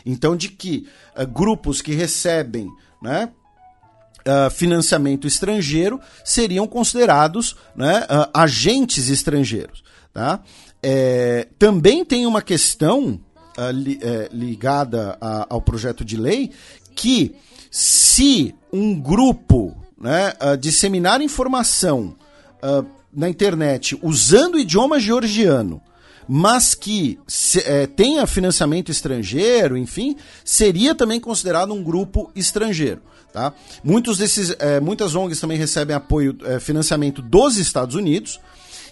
Então, 0.05 0.33
de 0.33 0.47
que 0.47 0.87
é, 1.13 1.25
grupos 1.25 1.81
que 1.81 1.93
recebem 1.93 2.69
né, 3.01 3.29
uh, 4.25 4.49
financiamento 4.49 5.27
estrangeiro 5.27 5.99
seriam 6.23 6.65
considerados 6.65 7.57
né, 7.75 8.05
uh, 8.09 8.29
agentes 8.33 9.09
estrangeiros. 9.09 9.83
Tá? 10.13 10.39
É, 10.81 11.49
também 11.59 12.05
tem 12.05 12.25
uma 12.25 12.41
questão 12.41 13.19
uh, 13.57 13.71
li, 13.73 13.99
ligada 14.31 15.17
a, 15.19 15.47
ao 15.49 15.61
projeto 15.61 16.05
de 16.05 16.15
lei 16.15 16.51
que 16.95 17.35
se 17.69 18.55
um 18.71 18.97
grupo 18.97 19.75
né, 19.99 20.31
disseminar 20.57 21.21
informação 21.21 22.15
na 23.17 23.27
internet 23.27 23.97
usando 24.03 24.55
o 24.55 24.59
idioma 24.59 24.99
georgiano, 24.99 25.81
mas 26.27 26.75
que 26.75 27.19
se, 27.27 27.59
é, 27.65 27.87
tenha 27.87 28.27
financiamento 28.27 28.91
estrangeiro, 28.91 29.75
enfim, 29.75 30.15
seria 30.45 30.93
também 30.93 31.19
considerado 31.19 31.73
um 31.73 31.81
grupo 31.81 32.31
estrangeiro. 32.35 33.01
Tá? 33.33 33.53
Muitos 33.83 34.19
desses, 34.19 34.55
é, 34.59 34.79
muitas 34.79 35.15
ONGs 35.15 35.39
também 35.39 35.57
recebem 35.57 35.95
apoio, 35.95 36.37
é, 36.43 36.59
financiamento 36.59 37.21
dos 37.21 37.57
Estados 37.57 37.95
Unidos. 37.95 38.39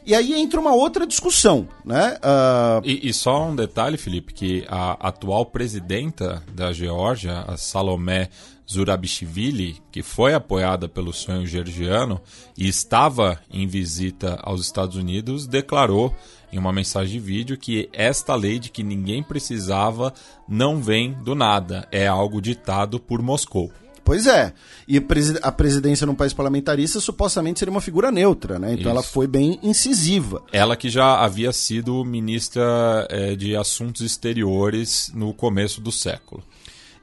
E 0.06 0.14
aí 0.14 0.34
entra 0.34 0.60
uma 0.60 0.76
outra 0.76 1.07
discussão, 1.07 1.68
né? 1.84 2.18
Uh... 2.18 2.82
E, 2.86 3.10
e, 3.10 3.14
só 3.14 3.48
um 3.48 3.56
detalhe, 3.56 3.98
Felipe, 3.98 4.34
que 4.34 4.64
a 4.69 4.91
atual 5.07 5.48
presidenta 5.48 6.44
da 6.53 6.72
Geórgia, 6.72 7.40
a 7.48 7.57
Salomé 7.57 8.30
Zurabishvili, 8.69 9.77
que 9.91 10.03
foi 10.03 10.34
apoiada 10.34 10.88
pelo 10.88 11.11
sonho 11.11 11.45
georgiano 11.45 12.22
e 12.57 12.68
estava 12.68 13.40
em 13.52 13.68
visita 13.68 14.40
aos 14.44 14.61
Estados 14.61 14.95
Unidos, 14.95 15.48
declarou 15.48 16.14
em 16.52 16.57
uma 16.57 16.72
mensagem 16.72 17.14
de 17.14 17.19
vídeo 17.19 17.57
que 17.57 17.90
esta 17.91 18.36
lei 18.36 18.60
de 18.60 18.69
que 18.69 18.84
ninguém 18.84 19.23
precisava 19.23 20.14
não 20.48 20.82
vem 20.82 21.14
do 21.14 21.36
nada, 21.36 21.88
é 21.91 22.07
algo 22.07 22.41
ditado 22.41 22.99
por 22.99 23.22
Moscou. 23.22 23.72
Pois 24.06 24.27
é. 24.27 24.53
E 24.88 25.03
a 25.41 25.52
presidência 25.52 26.06
num 26.06 26.14
país 26.14 26.32
parlamentarista 26.32 26.99
supostamente 26.99 27.57
seria 27.57 27.72
uma 27.72 27.82
figura 27.82 28.11
neutra, 28.11 28.60
né? 28.60 28.68
Então 28.68 28.84
Isso. 28.84 28.90
ela 28.90 29.02
foi 29.02 29.26
bem 29.26 29.60
incisiva. 29.64 30.44
Ela 30.52 30.77
que 30.77 30.91
já 30.91 31.19
havia 31.22 31.52
sido 31.52 32.06
ministra 32.06 33.07
é, 33.10 33.36
de 33.36 33.56
Assuntos 33.56 34.02
Exteriores 34.02 35.11
no 35.15 35.34
começo 35.34 35.82
do 35.82 35.91
século. 35.91 36.44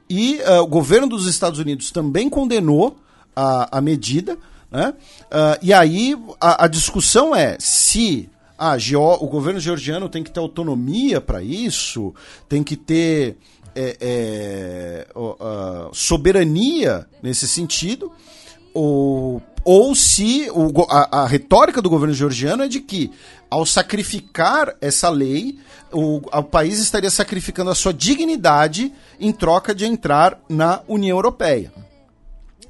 E 0.09 0.39
uh, 0.47 0.61
o 0.61 0.67
governo 0.67 1.07
dos 1.07 1.27
Estados 1.27 1.59
Unidos 1.59 1.91
também 1.91 2.29
condenou 2.29 2.97
a, 3.35 3.79
a 3.79 3.81
medida, 3.81 4.37
né? 4.71 4.93
Uh, 5.25 5.59
e 5.61 5.73
aí 5.73 6.17
a, 6.39 6.63
a, 6.63 6.67
discussão 6.67 7.35
é 7.35 7.57
se 7.59 8.29
ah, 8.57 8.77
o 9.19 9.27
governo 9.27 9.59
georgiano 9.59 10.07
tem 10.07 10.23
que 10.23 10.31
ter 10.31 10.39
autonomia 10.39 11.19
para 11.19 11.43
isso, 11.43 12.13
tem 12.47 12.63
que 12.63 12.77
ter 12.77 13.35
é, 13.75 13.97
é, 14.01 15.07
soberania 15.93 17.07
nesse 17.21 17.47
sentido, 17.47 18.11
ou, 18.73 19.41
ou 19.63 19.93
se 19.95 20.49
o, 20.51 20.71
a, 20.89 21.23
a, 21.23 21.27
retórica 21.27 21.81
do 21.81 21.89
governo 21.89 22.13
georgiano 22.13 22.63
é 22.63 22.67
de 22.67 22.79
que, 22.79 23.11
ao 23.49 23.65
sacrificar 23.65 24.75
essa 24.81 25.09
lei, 25.09 25.57
o, 25.91 26.17
o 26.17 26.43
país 26.43 26.79
estaria 26.79 27.11
sacrificando 27.11 27.69
a 27.69 27.75
sua 27.75 27.93
dignidade 27.93 28.91
em 29.19 29.31
troca 29.31 29.73
de 29.75 29.85
entrar 29.85 30.39
na 30.49 30.81
União 30.87 31.17
Europeia. 31.17 31.71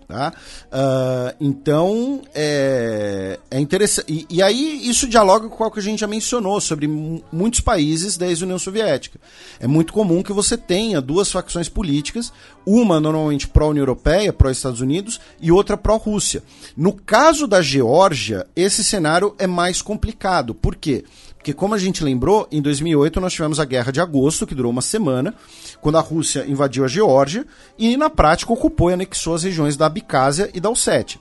Tá? 0.08 0.34
Uh, 0.66 1.36
então, 1.40 2.22
é, 2.36 3.40
é 3.50 3.60
interessante. 3.60 4.06
E, 4.12 4.38
e, 4.38 4.42
aí, 4.42 4.88
isso 4.88 5.08
dialoga 5.08 5.48
com 5.48 5.64
o 5.64 5.72
que 5.72 5.80
a 5.80 5.84
gente 5.84 6.00
já 6.00 6.08
mencionou 6.08 6.60
sobre 6.60 6.88
muitos 6.88 7.60
países 7.60 8.18
da 8.18 8.28
ex-União 8.28 8.60
Soviética. 8.60 9.20
É 9.60 9.68
muito 9.68 9.94
comum 9.94 10.22
que 10.22 10.34
você 10.34 10.58
tenha 10.58 11.02
duas 11.02 11.32
facções 11.32 11.70
políticas, 11.70 12.32
uma 12.66 13.00
normalmente 13.00 13.48
pró-União 13.48 13.82
Europeia, 13.82 14.34
pró-Estados 14.34 14.82
Unidos, 14.82 15.20
e 15.42 15.52
outra 15.52 15.78
pró-Rússia. 15.78 16.44
No 16.76 16.94
caso 16.94 17.48
da 17.48 17.62
Geórgia, 17.62 18.46
esse 18.56 18.84
cenário 18.84 19.36
é 19.38 19.48
mais 19.48 19.82
complicado. 19.82 20.54
Por 20.54 20.76
quê? 20.76 21.04
Porque, 21.44 21.52
como 21.54 21.76
a 21.76 21.78
gente 21.78 22.06
lembrou, 22.06 22.48
em 22.50 22.62
2008 22.62 23.20
nós 23.20 23.34
tivemos 23.34 23.60
a 23.60 23.66
Guerra 23.66 23.92
de 23.92 24.00
Agosto, 24.00 24.48
que 24.48 24.56
durou 24.56 24.72
uma 24.72 24.82
semana, 24.82 25.36
quando 25.82 25.98
a 25.98 26.00
Rússia 26.00 26.46
invadiu 26.48 26.86
a 26.86 26.88
Geórgia 26.88 27.46
e, 27.78 27.98
na 27.98 28.10
prática, 28.10 28.54
ocupou 28.54 28.90
e 28.90 28.94
anexou 28.94 29.36
as 29.36 29.44
regiões 29.44 29.76
da 29.76 29.88
Abcásia 29.88 30.50
e 30.54 30.62
da 30.62 30.70
Ossétia. 30.70 31.20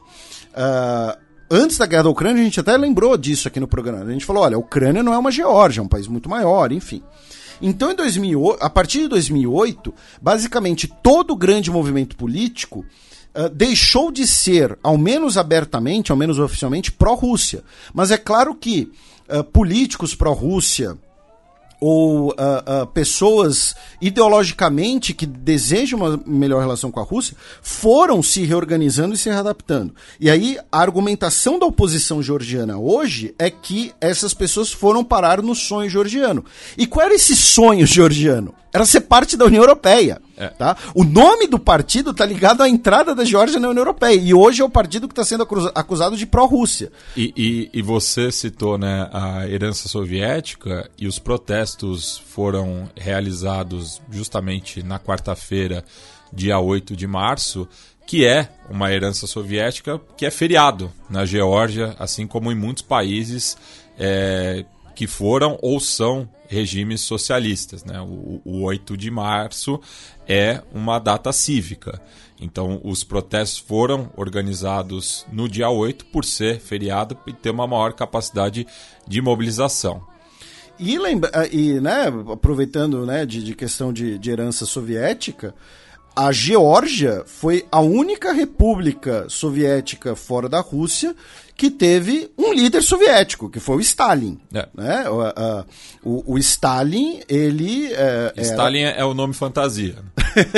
Uh, 0.53 1.19
antes 1.51 1.77
da 1.77 1.86
Guerra 1.86 2.05
da 2.05 2.11
Ucrânia, 2.11 2.40
a 2.40 2.44
gente 2.44 2.61
até 2.61 2.77
lembrou 2.77 3.19
disso 3.19 3.49
aqui 3.49 3.59
no 3.59 3.66
programa. 3.66 4.05
A 4.05 4.12
gente 4.12 4.24
falou: 4.24 4.44
olha, 4.44 4.55
a 4.55 4.61
Ucrânia 4.61 5.03
não 5.03 5.12
é 5.12 5.19
uma 5.19 5.32
Geórgia, 5.32 5.81
é 5.81 5.82
um 5.82 5.89
país 5.89 6.07
muito 6.07 6.31
maior, 6.31 6.70
enfim. 6.70 7.03
Então, 7.61 7.90
em 7.90 7.97
2008, 7.97 8.65
a 8.65 8.70
partir 8.70 9.01
de 9.01 9.09
2008, 9.09 9.93
basicamente 10.20 10.86
todo 11.03 11.32
o 11.32 11.36
grande 11.36 11.69
movimento 11.69 12.15
político 12.15 12.86
Uh, 13.35 13.49
deixou 13.49 14.12
de 14.12 14.27
ser, 14.27 14.78
ao 14.82 14.99
menos 14.99 15.39
abertamente, 15.39 16.12
ao 16.12 16.19
menos 16.19 16.39
oficialmente, 16.39 16.93
pró-Rússia. 16.93 17.65
Mas 17.94 18.11
é 18.11 18.19
claro 18.19 18.55
que 18.55 18.93
uh, 19.33 19.45
políticos 19.45 20.15
pró-Rússia 20.15 20.97
ou 21.83 22.29
uh, 22.29 22.33
uh, 22.33 22.87
pessoas 22.87 23.75
ideologicamente 24.01 25.13
que 25.13 25.27
desejam 25.27 25.99
uma 25.99 26.23
melhor 26.25 26.61
relação 26.61 26.93
com 26.93 27.01
a 27.01 27.03
Rússia 27.03 27.37
foram 27.61 28.23
se 28.23 28.45
reorganizando 28.45 29.15
e 29.15 29.19
se 29.19 29.29
readaptando. 29.29 29.93
E 30.21 30.31
aí 30.31 30.57
a 30.71 30.81
argumentação 30.81 31.59
da 31.59 31.67
oposição 31.67 32.23
georgiana 32.23 32.79
hoje 32.79 33.35
é 33.37 33.51
que 33.51 33.93
essas 34.01 34.33
pessoas 34.33 34.71
foram 34.71 35.03
parar 35.03 35.43
no 35.43 35.57
sonho 35.57 35.91
georgiano. 35.91 36.45
E 36.79 36.87
qual 36.87 37.07
era 37.07 37.17
esse 37.17 37.35
sonho 37.35 37.85
georgiano? 37.85 38.55
Era 38.73 38.87
ser 38.87 39.01
parte 39.01 39.37
da 39.37 39.45
União 39.45 39.65
Europeia. 39.65 40.23
É. 40.43 40.48
Tá? 40.48 40.77
O 40.93 41.05
nome 41.05 41.47
do 41.47 41.59
partido 41.59 42.10
está 42.10 42.27
ligado 42.27 42.62
à 42.62 42.69
entrada 42.69 43.14
da 43.14 43.24
Geórgia 43.24 43.60
na 43.60 43.69
União 43.69 43.82
Europeia. 43.82 44.20
E 44.20 44.35
hoje 44.35 44.60
é 44.60 44.64
o 44.64 44.70
partido 44.70 45.06
que 45.06 45.12
está 45.12 45.24
sendo 45.24 45.47
acusado 45.73 46.16
de 46.16 46.27
pró-Rússia. 46.27 46.90
E, 47.16 47.32
e, 47.36 47.70
e, 47.73 47.82
você 47.82 48.32
citou 48.32 48.77
né, 48.77 49.09
a 49.12 49.48
herança 49.48 49.89
soviética 49.89 50.90
e 50.98 51.06
os 51.06 51.20
protestos 51.20 52.19
foram 52.19 52.90
realizados 52.97 54.02
justamente 54.10 54.82
na 54.82 54.98
quarta-feira, 54.98 55.85
dia 56.32 56.59
8 56.59 56.97
de 56.97 57.06
março, 57.06 57.69
que 58.05 58.27
é 58.27 58.48
uma 58.69 58.93
herança 58.93 59.28
soviética 59.28 60.01
que 60.16 60.27
é 60.27 60.31
feriado 60.31 60.90
na 61.09 61.24
Geórgia, 61.24 61.94
assim 62.01 62.27
como 62.27 62.51
em 62.51 62.56
muitos 62.56 62.82
países. 62.82 63.56
É, 63.98 64.64
que 64.94 65.06
foram 65.06 65.59
ou 65.62 65.81
são 65.81 66.28
regimes 66.53 67.01
socialistas. 67.01 67.83
Né? 67.83 68.01
O, 68.01 68.41
o 68.45 68.62
8 68.62 68.97
de 68.97 69.11
março 69.11 69.81
é 70.29 70.62
uma 70.73 70.99
data 70.99 71.33
cívica. 71.33 72.01
Então, 72.41 72.81
os 72.85 73.03
protestos 73.03 73.59
foram 73.59 74.11
organizados 74.16 75.27
no 75.33 75.49
dia 75.49 75.70
8 75.70 76.07
por 76.07 76.24
ser 76.24 76.61
feriado 76.61 77.16
e 77.27 77.33
ter 77.33 77.51
uma 77.51 77.66
maior 77.66 77.93
capacidade 77.95 78.66
de 79.07 79.23
mobilização. 79.23 80.03
E, 80.79 80.99
lembra, 80.99 81.31
e 81.51 81.81
né, 81.81 82.07
aproveitando 82.33 83.07
né, 83.07 83.24
de, 83.24 83.43
de 83.43 83.55
questão 83.55 83.93
de, 83.93 84.19
de 84.19 84.31
herança 84.31 84.66
soviética, 84.66 85.55
a 86.15 86.31
Geórgia 86.33 87.23
foi 87.27 87.65
a 87.70 87.81
única 87.81 88.33
república 88.33 89.27
soviética 89.29 90.15
fora 90.15 90.49
da 90.49 90.61
Rússia 90.61 91.15
que 91.63 91.71
teve 91.71 92.29
um 92.37 92.53
líder 92.53 92.83
soviético, 92.83 93.49
que 93.49 93.61
foi 93.61 93.77
o 93.77 93.81
Stalin. 93.81 94.37
É. 94.53 94.67
Né? 94.75 95.05
O, 95.09 95.65
o, 96.03 96.35
o, 96.35 96.39
Stalin, 96.39 97.21
ele. 97.29 97.87
É, 97.93 98.33
Stalin 98.39 98.81
era... 98.81 98.99
é 98.99 99.05
o 99.05 99.15
nome 99.15 99.33
fantasia. 99.33 99.95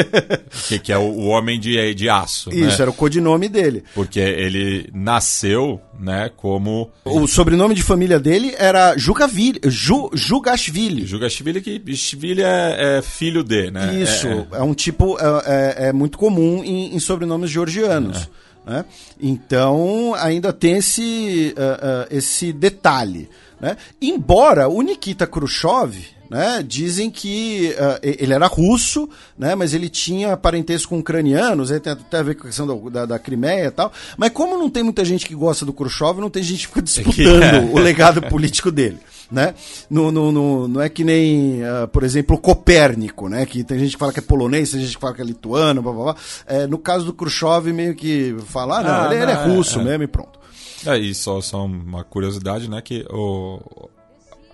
que, 0.66 0.78
que, 0.78 0.90
é 0.90 0.96
o, 0.96 1.02
o, 1.02 1.26
homem 1.26 1.60
de, 1.60 1.94
de 1.94 2.08
aço. 2.08 2.48
Isso, 2.48 2.78
né? 2.78 2.80
era 2.80 2.90
o 2.90 2.94
codinome 2.94 3.50
dele. 3.50 3.84
Porque 3.94 4.18
ele 4.18 4.88
nasceu 4.94 5.78
né, 6.00 6.30
como. 6.34 6.90
O 7.04 7.26
sobrenome 7.26 7.74
de 7.74 7.82
família 7.82 8.18
dele 8.18 8.54
era 8.56 8.96
Jugavili, 8.96 9.60
Ju, 9.66 10.08
Jugashvili. 10.14 11.04
Jugashvili, 11.04 11.60
que 11.60 11.94
Shvili 11.94 12.42
é, 12.42 12.96
é, 12.96 13.02
filho 13.02 13.44
de, 13.44 13.70
né? 13.70 13.94
Isso, 13.94 14.26
é, 14.26 14.46
é. 14.52 14.58
é 14.58 14.62
um 14.62 14.72
tipo. 14.72 15.18
É, 15.18 15.24
é, 15.44 15.88
é, 15.88 15.92
muito 15.92 16.16
comum 16.16 16.64
em, 16.64 16.94
em 16.94 16.98
sobrenomes 16.98 17.50
georgianos. 17.50 18.26
Né? 18.66 18.84
Então, 19.20 20.14
ainda 20.14 20.52
tem 20.52 20.78
esse, 20.78 21.54
uh, 21.56 21.60
uh, 21.60 22.16
esse 22.16 22.52
detalhe. 22.52 23.28
Né? 23.60 23.76
Embora 24.00 24.68
o 24.68 24.80
Nikita 24.82 25.26
Khrushchev, 25.26 25.96
né, 26.34 26.64
dizem 26.66 27.12
que 27.12 27.72
uh, 27.78 28.00
ele 28.02 28.34
era 28.34 28.48
russo, 28.48 29.08
né, 29.38 29.54
mas 29.54 29.72
ele 29.72 29.88
tinha 29.88 30.36
parentesco 30.36 30.88
com 30.88 30.98
ucranianos, 30.98 31.70
aí 31.70 31.78
tem 31.78 31.92
até 31.92 32.18
a 32.18 32.22
ver 32.24 32.34
com 32.34 32.42
a 32.42 32.46
questão 32.46 32.66
da, 32.66 32.90
da, 32.90 33.06
da 33.06 33.18
Crimeia 33.20 33.66
e 33.66 33.70
tal. 33.70 33.92
Mas 34.16 34.30
como 34.30 34.58
não 34.58 34.68
tem 34.68 34.82
muita 34.82 35.04
gente 35.04 35.26
que 35.26 35.34
gosta 35.34 35.64
do 35.64 35.72
Khrushchev, 35.72 36.20
não 36.20 36.28
tem 36.28 36.42
gente 36.42 36.66
que 36.66 36.66
fica 36.66 36.82
disputando 36.82 37.72
o 37.72 37.78
legado 37.78 38.20
político 38.22 38.72
dele 38.72 38.98
né? 39.30 39.54
No, 39.88 40.12
no, 40.12 40.30
no, 40.30 40.68
não 40.68 40.80
é 40.80 40.88
que 40.88 41.02
nem, 41.02 41.62
uh, 41.62 41.88
por 41.88 42.04
exemplo, 42.04 42.36
o 42.36 42.38
Copérnico, 42.38 43.26
né? 43.26 43.46
Que 43.46 43.64
tem 43.64 43.78
gente 43.78 43.92
que 43.92 43.98
fala 43.98 44.12
que 44.12 44.18
é 44.18 44.22
polonês, 44.22 44.70
tem 44.70 44.80
gente 44.80 44.94
que 44.94 45.00
fala 45.00 45.14
que 45.14 45.22
é 45.22 45.24
lituano, 45.24 45.82
blá, 45.82 45.92
blá, 45.92 46.04
blá. 46.04 46.16
É, 46.46 46.66
no 46.66 46.78
caso 46.78 47.06
do 47.06 47.12
Khrushchev, 47.12 47.72
meio 47.72 47.94
que 47.94 48.36
fala, 48.46 48.80
ah, 48.80 48.82
não, 48.82 49.08
ah, 49.08 49.14
ele, 49.14 49.22
ele, 49.22 49.32
é, 49.32 49.34
é 49.34 49.44
russo 49.46 49.80
é, 49.80 49.84
mesmo 49.84 50.02
e 50.02 50.06
pronto. 50.06 50.38
É, 50.86 50.98
e 50.98 51.14
só, 51.14 51.40
só 51.40 51.64
uma 51.64 52.04
curiosidade, 52.04 52.68
né? 52.68 52.82
Que 52.82 53.06
o, 53.10 53.88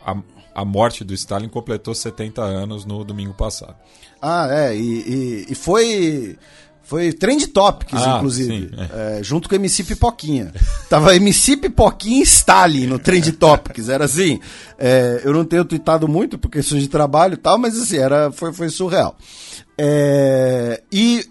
a, 0.07 0.17
a 0.55 0.65
morte 0.65 1.05
do 1.05 1.15
Stalin 1.15 1.49
completou 1.49 1.95
70 1.95 2.43
anos 2.43 2.85
no 2.85 3.05
domingo 3.05 3.35
passado. 3.35 3.77
Ah, 4.21 4.49
é, 4.51 4.77
e, 4.77 4.81
e, 4.81 5.47
e 5.51 5.55
foi 5.55 6.37
foi 6.91 7.13
Trend 7.13 7.47
Topics, 7.47 8.03
ah, 8.03 8.17
inclusive. 8.17 8.69
Sim, 8.69 8.71
é. 8.77 9.19
É, 9.19 9.23
junto 9.23 9.49
com 9.49 9.55
MC 9.55 9.85
Pipoquinha. 9.85 10.53
Tava 10.89 11.15
MC 11.15 11.57
Pipoquinha 11.57 12.19
e 12.19 12.25
Stalin 12.25 12.89
no 12.89 12.99
Trend 12.99 13.31
Topics. 13.31 13.89
Era 13.89 14.07
assim. 14.07 14.41
É, 14.77 15.21
eu 15.23 15.33
não 15.33 15.45
tenho 15.45 15.65
tweetado 15.65 16.09
muito 16.09 16.37
por 16.37 16.51
questões 16.51 16.83
de 16.83 16.89
trabalho 16.89 17.35
e 17.35 17.37
tal, 17.37 17.57
mas 17.59 17.81
assim, 17.81 17.97
era, 17.97 18.33
foi, 18.33 18.53
foi 18.53 18.69
surreal. 18.69 19.17
É, 19.79 20.83
e 20.91 21.25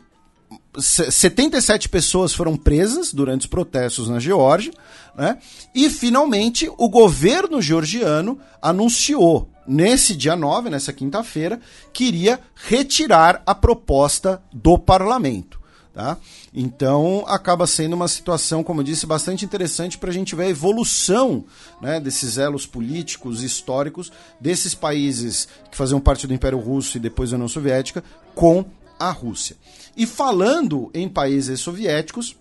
77 0.82 1.90
pessoas 1.90 2.34
foram 2.34 2.56
presas 2.56 3.14
durante 3.14 3.42
os 3.42 3.48
protestos 3.48 4.10
na 4.10 4.20
Geórgia, 4.20 4.74
né? 5.16 5.38
E 5.74 5.90
finalmente 5.90 6.70
o 6.78 6.90
governo 6.90 7.62
georgiano 7.62 8.40
anunciou 8.62 9.50
nesse 9.68 10.16
dia 10.16 10.36
9, 10.36 10.70
nessa 10.70 10.92
quinta-feira, 10.92 11.60
queria 11.94 12.40
retirar 12.56 13.44
a 13.46 13.54
proposta 13.54 14.42
do 14.52 14.80
parlamento. 14.80 15.60
Tá? 15.94 16.18
Então 16.54 17.26
acaba 17.28 17.68
sendo 17.68 17.94
uma 17.94 18.08
situação, 18.08 18.64
como 18.64 18.80
eu 18.80 18.86
disse, 18.86 19.06
bastante 19.06 19.44
interessante 19.44 19.98
para 19.98 20.10
a 20.10 20.14
gente 20.14 20.36
ver 20.36 20.44
a 20.44 20.50
evolução 20.50 21.44
né, 21.82 22.00
desses 22.00 22.38
elos 22.38 22.66
políticos 22.66 23.44
históricos 23.44 24.12
desses 24.40 24.74
países 24.74 25.48
que 25.70 25.76
faziam 25.76 26.00
parte 26.00 26.26
do 26.26 26.34
Império 26.34 26.60
Russo 26.60 26.96
e 26.96 27.02
depois 27.02 27.32
da 27.32 27.36
União 27.36 27.50
Soviética 27.50 28.04
com 28.34 28.64
a 29.00 29.12
Rússia. 29.12 29.56
E 29.96 30.06
falando 30.06 30.92
em 30.94 31.08
países 31.08 31.60
soviéticos, 31.60 32.36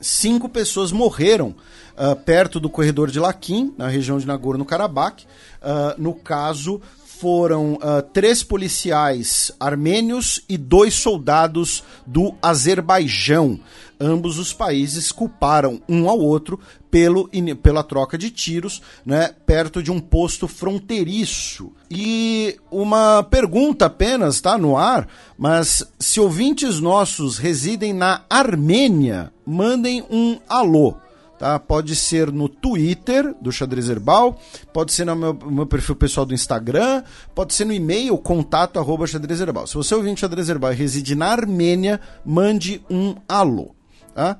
cinco 0.00 0.48
pessoas 0.48 0.92
morreram 0.92 1.54
uh, 1.96 2.14
perto 2.16 2.60
do 2.60 2.68
corredor 2.68 3.10
de 3.10 3.18
Lakim, 3.18 3.74
na 3.78 3.88
região 3.88 4.18
de 4.18 4.26
Nagorno-Karabakh. 4.26 5.22
Uh, 5.22 6.00
no 6.00 6.14
caso, 6.14 6.80
foram 7.22 7.74
uh, 7.74 8.02
três 8.12 8.42
policiais 8.42 9.52
armênios 9.60 10.42
e 10.48 10.58
dois 10.58 10.94
soldados 10.94 11.84
do 12.04 12.34
Azerbaijão. 12.42 13.60
Ambos 14.00 14.40
os 14.40 14.52
países 14.52 15.12
culparam 15.12 15.80
um 15.88 16.08
ao 16.08 16.18
outro 16.18 16.58
pelo, 16.90 17.30
pela 17.62 17.84
troca 17.84 18.18
de 18.18 18.28
tiros, 18.28 18.82
né, 19.06 19.30
perto 19.46 19.80
de 19.80 19.92
um 19.92 20.00
posto 20.00 20.48
fronteiriço. 20.48 21.70
E 21.88 22.56
uma 22.72 23.22
pergunta 23.22 23.86
apenas, 23.86 24.40
tá, 24.40 24.58
no 24.58 24.76
ar, 24.76 25.06
mas 25.38 25.86
se 26.00 26.18
ouvintes 26.18 26.80
nossos 26.80 27.38
residem 27.38 27.92
na 27.92 28.22
Armênia, 28.28 29.32
mandem 29.46 30.04
um 30.10 30.40
alô. 30.48 30.96
Tá? 31.42 31.58
Pode 31.58 31.96
ser 31.96 32.30
no 32.30 32.48
Twitter 32.48 33.34
do 33.40 33.50
Xadrez 33.50 33.88
Herbal, 33.88 34.38
pode 34.72 34.92
ser 34.92 35.04
no 35.04 35.16
meu, 35.16 35.34
meu 35.34 35.66
perfil 35.66 35.96
pessoal 35.96 36.24
do 36.24 36.32
Instagram, 36.32 37.02
pode 37.34 37.52
ser 37.52 37.64
no 37.64 37.72
e-mail 37.72 38.16
contato 38.16 38.78
arroba 38.78 39.08
xadrez 39.08 39.40
herbal. 39.40 39.66
Se 39.66 39.74
você 39.74 39.92
ouvir 39.92 40.16
Xadrez 40.16 40.48
Herbal 40.48 40.72
e 40.72 40.76
reside 40.76 41.16
na 41.16 41.26
Armênia, 41.26 42.00
mande 42.24 42.80
um 42.88 43.16
alô. 43.28 43.74
Tá? 44.14 44.38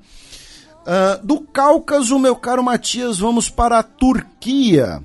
Uh, 0.82 1.26
do 1.26 1.40
Cáucaso, 1.40 2.20
meu 2.20 2.36
caro 2.36 2.62
Matias, 2.62 3.18
vamos 3.18 3.50
para 3.50 3.80
a 3.80 3.82
Turquia. 3.82 5.02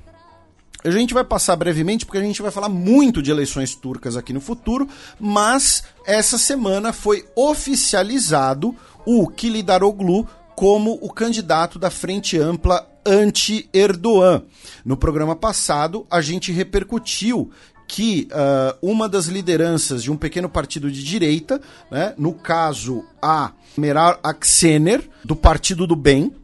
A 0.84 0.90
gente 0.92 1.12
vai 1.12 1.24
passar 1.24 1.56
brevemente 1.56 2.06
porque 2.06 2.18
a 2.18 2.22
gente 2.22 2.40
vai 2.40 2.52
falar 2.52 2.68
muito 2.68 3.20
de 3.20 3.32
eleições 3.32 3.74
turcas 3.74 4.16
aqui 4.16 4.32
no 4.32 4.40
futuro, 4.40 4.88
mas 5.18 5.82
essa 6.06 6.38
semana 6.38 6.92
foi 6.92 7.26
oficializado 7.34 8.72
o 9.04 9.26
Kilidaroglu 9.26 10.28
como 10.58 10.98
o 11.00 11.08
candidato 11.08 11.78
da 11.78 11.88
Frente 11.88 12.36
Ampla 12.36 12.84
anti-Erdogan. 13.06 14.42
No 14.84 14.96
programa 14.96 15.36
passado, 15.36 16.04
a 16.10 16.20
gente 16.20 16.50
repercutiu 16.50 17.52
que 17.86 18.26
uh, 18.32 18.76
uma 18.82 19.08
das 19.08 19.26
lideranças 19.26 20.02
de 20.02 20.10
um 20.10 20.16
pequeno 20.16 20.48
partido 20.48 20.90
de 20.90 21.04
direita, 21.04 21.60
né, 21.92 22.12
no 22.18 22.34
caso 22.34 23.04
a 23.22 23.52
Meral 23.76 24.18
Aksener, 24.20 25.08
do 25.24 25.36
Partido 25.36 25.86
do 25.86 25.94
Bem, 25.94 26.34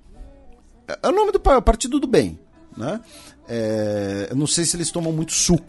é 0.86 1.09
o 1.09 1.10
nome 1.10 1.33
do 1.33 1.41
Partido 1.41 1.99
do 1.99 2.07
Bem, 2.07 2.39
né? 2.76 3.01
É, 3.49 4.28
eu 4.31 4.36
não 4.36 4.47
sei 4.47 4.65
se 4.65 4.76
eles 4.76 4.93
tomam 4.93 5.12
muito 5.12 5.33
suco 5.33 5.65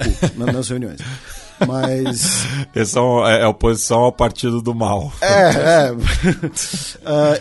nas 0.54 0.70
reuniões. 0.70 1.00
Mas. 1.68 2.46
Essa 2.76 3.00
é, 3.28 3.42
é 3.44 3.48
oposição 3.48 4.00
ao 4.00 4.12
partido 4.12 4.62
do 4.62 4.74
mal. 4.74 5.12
É, 5.22 5.88
é. 5.88 5.92
uh, 5.92 5.98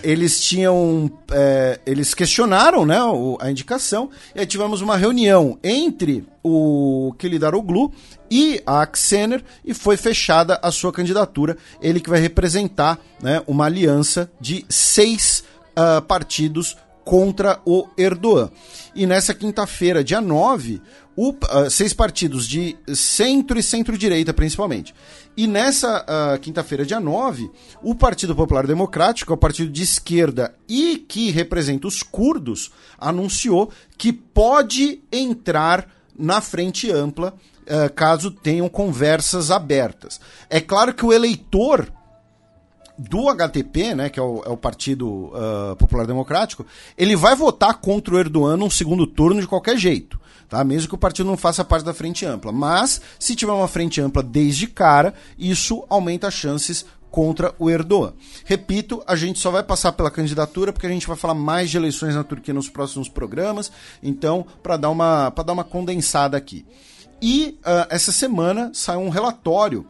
eles 0.02 0.42
tinham. 0.42 1.10
É, 1.30 1.80
eles 1.86 2.14
questionaram 2.14 2.86
né, 2.86 2.98
a 3.40 3.50
indicação, 3.50 4.10
e 4.34 4.40
aí 4.40 4.46
tivemos 4.46 4.80
uma 4.80 4.96
reunião 4.96 5.58
entre 5.62 6.26
o 6.42 7.14
Kilidaroglu 7.18 7.92
e 8.30 8.62
a 8.66 8.82
Aksener 8.82 9.42
e 9.64 9.72
foi 9.72 9.96
fechada 9.96 10.58
a 10.62 10.70
sua 10.70 10.92
candidatura. 10.92 11.56
Ele 11.80 12.00
que 12.00 12.10
vai 12.10 12.20
representar 12.20 12.98
né, 13.22 13.42
uma 13.46 13.64
aliança 13.64 14.30
de 14.40 14.64
seis 14.68 15.44
uh, 15.70 16.02
partidos 16.02 16.76
contra 17.04 17.60
o 17.64 17.86
Erdogan. 17.96 18.50
E 18.94 19.06
nessa 19.06 19.34
quinta-feira, 19.34 20.02
dia 20.02 20.20
9, 20.20 20.80
o, 21.16 21.30
uh, 21.30 21.70
seis 21.70 21.92
partidos 21.92 22.48
de 22.48 22.76
centro 22.94 23.58
e 23.58 23.62
centro-direita, 23.62 24.32
principalmente. 24.32 24.94
E 25.36 25.46
nessa 25.46 26.04
uh, 26.04 26.38
quinta-feira, 26.38 26.84
dia 26.84 27.00
9, 27.00 27.50
o 27.82 27.94
Partido 27.94 28.34
Popular 28.34 28.66
Democrático, 28.66 29.32
é 29.32 29.34
o 29.34 29.38
partido 29.38 29.70
de 29.70 29.82
esquerda 29.82 30.54
e 30.68 30.96
que 30.96 31.30
representa 31.30 31.86
os 31.86 32.02
curdos, 32.02 32.70
anunciou 32.98 33.70
que 33.96 34.12
pode 34.12 35.02
entrar 35.10 35.88
na 36.16 36.40
frente 36.40 36.90
ampla 36.90 37.34
uh, 37.62 37.92
caso 37.94 38.30
tenham 38.30 38.68
conversas 38.68 39.50
abertas. 39.50 40.20
É 40.50 40.60
claro 40.60 40.94
que 40.94 41.04
o 41.04 41.12
eleitor 41.12 41.92
do 42.96 43.28
HTP, 43.28 43.94
né, 43.94 44.08
que 44.08 44.20
é 44.20 44.22
o, 44.22 44.42
é 44.46 44.48
o 44.48 44.56
Partido 44.56 45.32
Popular 45.76 46.06
Democrático, 46.06 46.64
ele 46.96 47.16
vai 47.16 47.34
votar 47.34 47.74
contra 47.80 48.14
o 48.14 48.18
Erdogan 48.20 48.56
num 48.56 48.70
segundo 48.70 49.04
turno 49.04 49.40
de 49.40 49.48
qualquer 49.48 49.76
jeito. 49.76 50.16
Tá? 50.54 50.62
Mesmo 50.62 50.88
que 50.88 50.94
o 50.94 50.98
partido 50.98 51.26
não 51.26 51.36
faça 51.36 51.64
parte 51.64 51.84
da 51.84 51.92
frente 51.92 52.24
ampla. 52.24 52.52
Mas, 52.52 53.00
se 53.18 53.34
tiver 53.34 53.50
uma 53.50 53.66
frente 53.66 54.00
ampla 54.00 54.22
desde 54.22 54.68
cara, 54.68 55.12
isso 55.36 55.84
aumenta 55.88 56.28
as 56.28 56.34
chances 56.34 56.86
contra 57.10 57.52
o 57.58 57.68
Erdogan. 57.68 58.12
Repito, 58.44 59.02
a 59.04 59.16
gente 59.16 59.40
só 59.40 59.50
vai 59.50 59.64
passar 59.64 59.90
pela 59.90 60.12
candidatura 60.12 60.72
porque 60.72 60.86
a 60.86 60.90
gente 60.90 61.08
vai 61.08 61.16
falar 61.16 61.34
mais 61.34 61.70
de 61.70 61.76
eleições 61.76 62.14
na 62.14 62.22
Turquia 62.22 62.54
nos 62.54 62.68
próximos 62.68 63.08
programas. 63.08 63.72
Então, 64.00 64.46
para 64.62 64.76
dar, 64.76 64.90
uma, 64.90 65.28
dar 65.30 65.52
uma 65.52 65.64
condensada 65.64 66.36
aqui. 66.36 66.64
E 67.20 67.58
uh, 67.62 67.88
essa 67.90 68.12
semana 68.12 68.70
saiu 68.72 69.00
um 69.00 69.08
relatório 69.08 69.84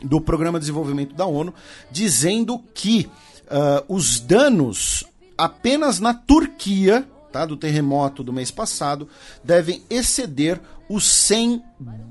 do 0.00 0.20
Programa 0.20 0.60
de 0.60 0.66
Desenvolvimento 0.66 1.16
da 1.16 1.26
ONU, 1.26 1.52
dizendo 1.90 2.60
que 2.72 3.10
uh, 3.46 3.92
os 3.92 4.20
danos 4.20 5.02
apenas 5.36 5.98
na 5.98 6.14
Turquia, 6.14 7.08
tá, 7.32 7.44
do 7.46 7.56
terremoto 7.56 8.22
do 8.22 8.32
mês 8.32 8.50
passado, 8.50 9.08
devem 9.42 9.82
exceder 9.88 10.60
os 10.88 11.06
100 11.06 11.62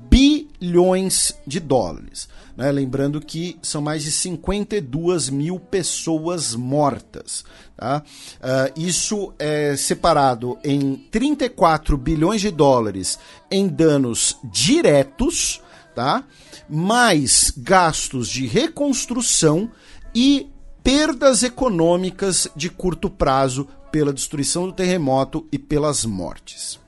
bilhões 0.08 1.34
de 1.46 1.58
dólares. 1.58 2.28
Né? 2.56 2.70
Lembrando 2.70 3.20
que 3.20 3.58
são 3.62 3.80
mais 3.80 4.02
de 4.02 4.10
52 4.10 5.30
mil 5.30 5.58
pessoas 5.58 6.54
mortas. 6.54 7.44
Tá? 7.76 8.02
Uh, 8.36 8.80
isso 8.80 9.32
é 9.38 9.76
separado 9.76 10.58
em 10.64 10.96
34 11.10 11.96
bilhões 11.96 12.40
de 12.40 12.50
dólares 12.50 13.18
em 13.50 13.68
danos 13.68 14.36
diretos, 14.44 15.60
tá? 15.94 16.24
mais 16.68 17.52
gastos 17.56 18.28
de 18.28 18.46
reconstrução 18.46 19.70
e 20.14 20.48
perdas 20.82 21.42
econômicas 21.42 22.48
de 22.56 22.70
curto 22.70 23.10
prazo 23.10 23.68
pela 23.90 24.12
destruição 24.12 24.66
do 24.66 24.72
terremoto 24.72 25.46
e 25.50 25.58
pelas 25.58 26.04
mortes. 26.04 26.78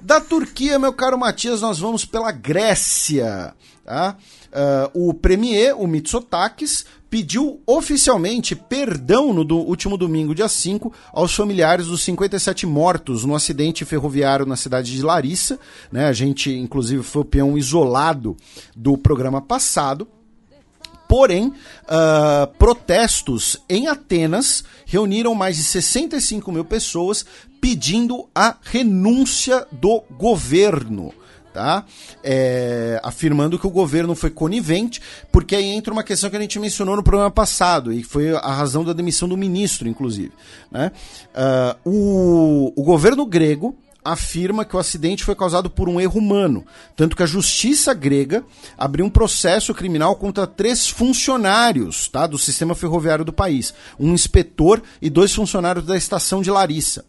Da 0.00 0.20
Turquia, 0.20 0.78
meu 0.78 0.92
caro 0.92 1.18
Matias, 1.18 1.60
nós 1.60 1.78
vamos 1.78 2.04
pela 2.04 2.30
Grécia. 2.30 3.54
Tá? 3.84 4.16
Uh, 4.94 5.08
o 5.08 5.14
premier, 5.14 5.74
o 5.76 5.86
Mitsotakis, 5.86 6.84
pediu 7.08 7.60
oficialmente 7.66 8.54
perdão 8.54 9.32
no 9.32 9.44
do 9.44 9.56
último 9.56 9.96
domingo, 9.96 10.34
dia 10.34 10.48
5, 10.48 10.92
aos 11.12 11.34
familiares 11.34 11.86
dos 11.86 12.02
57 12.02 12.66
mortos 12.66 13.24
no 13.24 13.34
acidente 13.34 13.84
ferroviário 13.84 14.44
na 14.44 14.56
cidade 14.56 14.92
de 14.92 15.02
Larissa. 15.02 15.58
Né? 15.90 16.06
A 16.06 16.12
gente, 16.12 16.52
inclusive, 16.52 17.02
foi 17.02 17.22
o 17.22 17.24
peão 17.24 17.56
isolado 17.56 18.36
do 18.74 18.98
programa 18.98 19.40
passado. 19.40 20.08
Porém, 21.08 21.48
uh, 21.48 22.46
protestos 22.58 23.56
em 23.68 23.86
Atenas 23.86 24.64
reuniram 24.84 25.34
mais 25.34 25.56
de 25.56 25.62
65 25.62 26.50
mil 26.50 26.64
pessoas 26.64 27.24
pedindo 27.60 28.28
a 28.34 28.56
renúncia 28.62 29.66
do 29.72 30.02
governo 30.18 31.12
tá? 31.56 31.86
É, 32.22 33.00
afirmando 33.02 33.58
que 33.58 33.66
o 33.66 33.70
governo 33.70 34.14
foi 34.14 34.28
conivente, 34.28 35.00
porque 35.32 35.56
aí 35.56 35.64
entra 35.64 35.90
uma 35.90 36.04
questão 36.04 36.28
que 36.28 36.36
a 36.36 36.40
gente 36.40 36.58
mencionou 36.58 36.94
no 36.96 37.02
programa 37.02 37.30
passado, 37.30 37.94
e 37.94 38.02
foi 38.02 38.36
a 38.36 38.52
razão 38.52 38.84
da 38.84 38.92
demissão 38.92 39.26
do 39.26 39.38
ministro, 39.38 39.88
inclusive. 39.88 40.32
Né? 40.70 40.92
Uh, 41.34 41.90
o, 41.90 42.72
o 42.76 42.84
governo 42.84 43.24
grego 43.24 43.74
afirma 44.12 44.64
que 44.64 44.76
o 44.76 44.78
acidente 44.78 45.24
foi 45.24 45.34
causado 45.34 45.68
por 45.68 45.88
um 45.88 46.00
erro 46.00 46.18
humano, 46.18 46.64
tanto 46.94 47.16
que 47.16 47.22
a 47.22 47.26
justiça 47.26 47.92
grega 47.92 48.44
abriu 48.78 49.04
um 49.04 49.10
processo 49.10 49.74
criminal 49.74 50.16
contra 50.16 50.46
três 50.46 50.88
funcionários 50.88 52.08
tá, 52.08 52.26
do 52.26 52.38
sistema 52.38 52.74
ferroviário 52.74 53.24
do 53.24 53.32
país, 53.32 53.74
um 53.98 54.12
inspetor 54.12 54.82
e 55.00 55.10
dois 55.10 55.34
funcionários 55.34 55.84
da 55.84 55.96
estação 55.96 56.40
de 56.40 56.50
Larissa. 56.50 57.04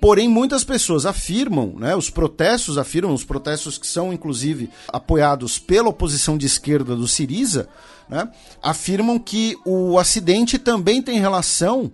Porém, 0.00 0.28
muitas 0.28 0.64
pessoas 0.64 1.04
afirmam, 1.04 1.74
né, 1.76 1.94
os 1.94 2.08
protestos 2.08 2.78
afirmam, 2.78 3.12
os 3.12 3.24
protestos 3.24 3.76
que 3.76 3.86
são 3.86 4.12
inclusive 4.12 4.70
apoiados 4.88 5.58
pela 5.58 5.90
oposição 5.90 6.38
de 6.38 6.46
esquerda 6.46 6.96
do 6.96 7.06
Siriza, 7.06 7.68
né, 8.08 8.28
afirmam 8.62 9.18
que 9.18 9.56
o 9.64 9.98
acidente 9.98 10.58
também 10.58 11.02
tem 11.02 11.20
relação 11.20 11.92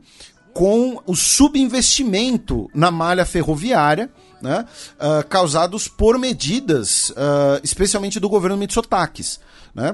com 0.55 1.03
o 1.05 1.15
subinvestimento 1.15 2.71
na 2.73 2.91
malha 2.91 3.27
ferroviária, 3.27 4.09
né, 4.41 4.65
uh, 4.97 5.27
causados 5.29 5.89
por 5.89 6.19
medidas, 6.19 7.11
uh, 7.11 7.61
especialmente 7.63 8.21
do 8.21 8.29
governo 8.29 8.57
Mitsotakis. 8.57 9.41
Né? 9.75 9.93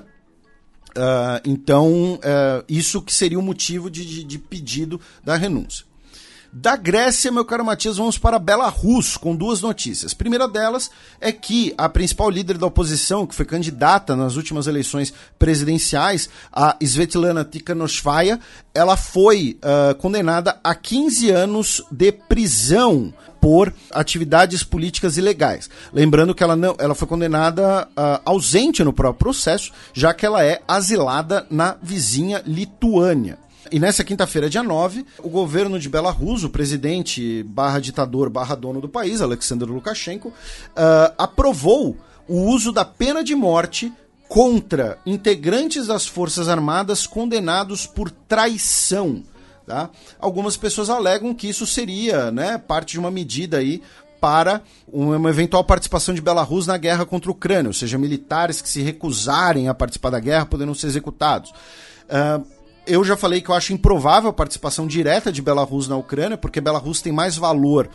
Uh, 0.97 1.41
então, 1.45 2.21
isso 2.69 3.01
que 3.01 3.15
seria 3.15 3.39
o 3.39 3.43
motivo 3.43 3.91
de, 3.91 4.05
de, 4.05 4.25
de 4.25 4.39
pedido 4.39 5.01
da 5.25 5.37
renúncia. 5.37 5.87
Da 6.55 6.77
Grécia, 6.77 7.33
meu 7.33 7.47
caro 7.47 7.65
Matias, 7.65 7.97
vamos 7.97 8.19
para 8.19 8.39
Belarus 8.39 9.17
com 9.17 9.35
duas 9.35 9.63
notícias. 9.63 10.13
Primeira 10.13 10.47
delas 10.47 10.91
é 11.19 11.33
que 11.33 11.73
a 11.79 11.89
principal 11.89 12.29
líder 12.29 12.59
da 12.59 12.67
oposição, 12.67 13.27
que 13.27 13.35
foi 13.35 13.47
candidata 13.47 14.15
nas 14.15 14.37
últimas 14.37 14.67
eleições 14.67 15.15
presidenciais, 15.39 16.29
a 16.53 16.77
Svetlana 16.79 17.43
Tikhanovskaya, 17.43 18.39
ela 18.75 18.99
foi 18.99 19.59
uh, 19.65 19.95
condenada 19.95 20.61
a 20.63 20.75
15 20.75 21.31
anos 21.31 21.83
de 21.91 22.13
prisão 22.13 23.15
por 23.43 23.75
atividades 23.91 24.63
políticas 24.63 25.17
ilegais. 25.17 25.69
Lembrando 25.93 26.33
que 26.33 26.45
ela, 26.45 26.55
não, 26.55 26.77
ela 26.79 26.95
foi 26.95 27.09
condenada 27.09 27.89
uh, 27.89 28.23
ausente 28.25 28.85
no 28.85 28.93
próprio 28.93 29.19
processo, 29.19 29.73
já 29.93 30.15
que 30.15 30.25
ela 30.25 30.45
é 30.45 30.63
asilada 30.69 31.45
na 31.51 31.77
vizinha 31.83 32.41
Lituânia. 32.47 33.37
E 33.73 33.81
nessa 33.81 34.05
quinta-feira, 34.05 34.49
dia 34.49 34.63
9, 34.63 35.05
o 35.19 35.29
governo 35.29 35.77
de 35.77 35.89
Belarus, 35.89 36.45
o 36.45 36.51
presidente 36.51 37.43
barra 37.43 37.81
ditador 37.81 38.31
barra 38.31 38.55
dono 38.55 38.81
do 38.81 38.89
país, 38.89 39.21
Alexander 39.21 39.69
Lukashenko, 39.69 40.29
uh, 40.29 41.13
aprovou 41.19 41.97
o 42.29 42.43
uso 42.43 42.71
da 42.71 42.85
pena 42.85 43.25
de 43.25 43.35
morte 43.35 43.93
contra 44.29 44.99
integrantes 45.05 45.89
das 45.89 46.07
Forças 46.07 46.49
Armadas 46.49 47.09
condenados 47.09 47.89
por 47.89 48.09
traição. 48.09 49.25
Tá? 49.73 49.89
Algumas 50.21 50.55
pessoas 50.55 50.91
alegam 50.91 51.33
que 51.33 51.49
isso 51.49 51.67
seria 51.67 52.31
né, 52.31 52.59
parte 52.59 52.93
de 52.93 52.99
uma 52.99 53.11
medida 53.11 53.57
aí 53.57 53.81
para 54.21 54.61
uma 54.87 55.31
eventual 55.31 55.65
participação 55.65 56.15
de 56.15 56.21
Belarus 56.21 56.67
na 56.67 56.77
guerra 56.77 57.07
contra 57.07 57.31
a 57.31 57.33
Ucrânia, 57.33 57.71
ou 57.71 57.73
seja, 57.73 57.97
militares 57.97 58.61
que 58.61 58.69
se 58.69 58.83
recusarem 58.83 59.71
a 59.71 59.75
participar 59.75 60.11
da 60.11 60.21
guerra 60.21 60.45
poderão 60.45 60.75
ser 60.75 60.89
executados. 60.89 61.53
Uh, 62.03 62.45
eu 62.87 63.03
já 63.03 63.17
falei 63.17 63.41
que 63.41 63.49
eu 63.49 63.55
acho 63.55 63.73
improvável 63.73 64.29
a 64.29 64.33
participação 64.33 64.87
direta 64.87 65.33
de 65.33 65.41
Belarus 65.41 65.89
na 65.89 65.97
Ucrânia, 65.97 66.37
porque 66.37 66.61
Belarus 66.61 67.01
tem 67.01 67.13
mais 67.13 67.35
valor 67.35 67.89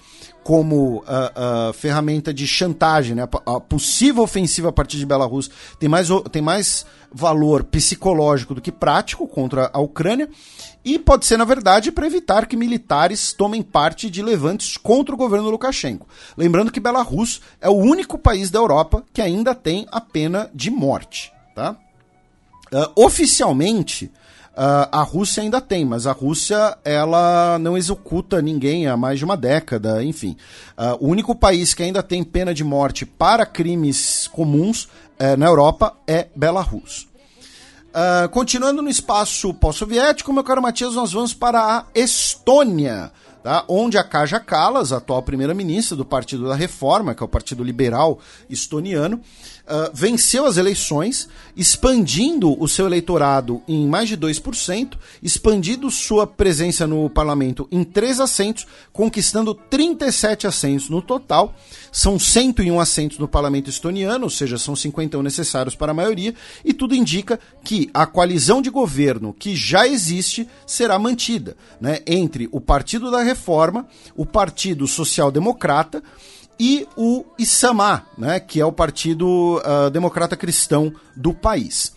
como 0.43 0.97
uh, 0.97 1.01
uh, 1.01 1.73
ferramenta 1.73 2.33
de 2.33 2.47
chantagem, 2.47 3.13
né? 3.13 3.27
A, 3.45 3.59
possível 3.59 4.23
ofensiva 4.23 4.69
a 4.69 4.71
partir 4.71 4.97
de 4.97 5.05
Belarus 5.05 5.51
tem 5.77 5.87
mais, 5.87 6.07
tem 6.31 6.41
mais 6.41 6.85
valor 7.11 7.65
psicológico 7.65 8.55
do 8.55 8.61
que 8.61 8.71
prático 8.71 9.27
contra 9.27 9.69
a 9.73 9.79
Ucrânia 9.79 10.29
e 10.83 10.97
pode 10.97 11.25
ser, 11.25 11.37
na 11.37 11.45
verdade, 11.45 11.91
para 11.91 12.07
evitar 12.07 12.45
que 12.45 12.55
militares 12.55 13.33
tomem 13.33 13.61
parte 13.61 14.09
de 14.09 14.21
levantes 14.21 14.77
contra 14.77 15.13
o 15.13 15.17
governo 15.17 15.49
Lukashenko. 15.49 16.07
Lembrando 16.37 16.71
que 16.71 16.79
Belarus 16.79 17.41
é 17.59 17.69
o 17.69 17.75
único 17.75 18.17
país 18.17 18.49
da 18.49 18.59
Europa 18.59 19.03
que 19.13 19.21
ainda 19.21 19.53
tem 19.53 19.87
a 19.91 19.99
pena 19.99 20.49
de 20.53 20.71
morte. 20.71 21.33
Tá? 21.53 21.75
Uh, 22.71 23.03
oficialmente, 23.03 24.11
Uh, 24.57 24.89
a 24.91 25.03
Rússia 25.03 25.43
ainda 25.43 25.61
tem, 25.61 25.85
mas 25.85 26.07
a 26.07 26.11
Rússia 26.11 26.75
ela 26.83 27.59
não 27.59 27.77
executa 27.77 28.41
ninguém 28.41 28.87
há 28.87 28.97
mais 28.97 29.19
de 29.19 29.23
uma 29.23 29.37
década, 29.37 30.03
enfim. 30.03 30.35
Uh, 30.75 31.05
o 31.05 31.09
único 31.09 31.35
país 31.35 31.75
que 31.75 31.83
ainda 31.83 32.01
tem 32.01 32.23
pena 32.23 32.55
de 32.55 32.63
morte 32.63 33.05
para 33.05 33.45
crimes 33.45 34.27
comuns 34.33 34.85
uh, 34.85 35.37
na 35.37 35.45
Europa 35.45 35.95
é 36.07 36.25
Belarus. 36.35 37.06
Uh, 37.97 38.29
continuando 38.29 38.83
no 38.83 38.89
espaço 38.89 39.51
pós-soviético, 39.55 40.31
meu 40.31 40.43
caro 40.43 40.61
Matias, 40.61 40.93
nós 40.93 41.13
vamos 41.13 41.33
para 41.33 41.59
a 41.59 41.85
Estônia 41.95 43.11
tá? 43.41 43.63
onde 43.67 43.97
a 43.97 44.03
Kaja 44.03 44.39
Kallas, 44.39 44.91
atual 44.91 45.23
primeira-ministra 45.23 45.95
do 45.95 46.05
Partido 46.05 46.47
da 46.47 46.53
Reforma, 46.53 47.15
que 47.15 47.23
é 47.23 47.25
o 47.25 47.29
Partido 47.29 47.63
Liberal 47.63 48.19
Estoniano, 48.49 49.19
uh, 49.67 49.91
venceu 49.93 50.45
as 50.45 50.57
eleições, 50.57 51.27
expandindo 51.55 52.61
o 52.61 52.67
seu 52.67 52.85
eleitorado 52.85 53.61
em 53.67 53.87
mais 53.87 54.09
de 54.09 54.17
2%, 54.17 54.93
expandindo 55.21 55.91
sua 55.91 56.25
presença 56.25 56.87
no 56.87 57.09
parlamento 57.09 57.67
em 57.71 57.83
três 57.83 58.19
assentos, 58.19 58.65
conquistando 58.91 59.53
37 59.53 60.47
assentos 60.47 60.89
no 60.89 61.01
total. 61.01 61.53
São 61.91 62.17
101 62.17 62.79
assentos 62.79 63.17
no 63.17 63.27
parlamento 63.27 63.69
estoniano, 63.69 64.25
ou 64.25 64.29
seja, 64.29 64.57
são 64.57 64.75
51 64.75 65.21
necessários 65.21 65.75
para 65.75 65.91
a 65.91 65.95
maioria, 65.95 66.33
e 66.63 66.73
tudo 66.73 66.95
indica 66.95 67.39
que 67.63 67.89
a 67.93 68.05
coalizão 68.05 68.61
de 68.61 68.69
governo 68.69 69.33
que 69.33 69.55
já 69.55 69.87
existe 69.87 70.47
será 70.65 70.97
mantida 70.99 71.57
né, 71.81 71.99
entre 72.05 72.47
o 72.51 72.61
Partido 72.61 73.09
da 73.11 73.21
Reforma, 73.21 73.87
o 74.15 74.25
Partido 74.25 74.87
Social 74.87 75.31
Democrata 75.31 76.03
e 76.59 76.87
o 76.95 77.25
Isamá, 77.37 78.05
né, 78.17 78.39
que 78.39 78.59
é 78.59 78.65
o 78.65 78.71
Partido 78.71 79.57
uh, 79.57 79.89
Democrata 79.89 80.35
Cristão 80.35 80.91
do 81.15 81.33
país. 81.33 81.95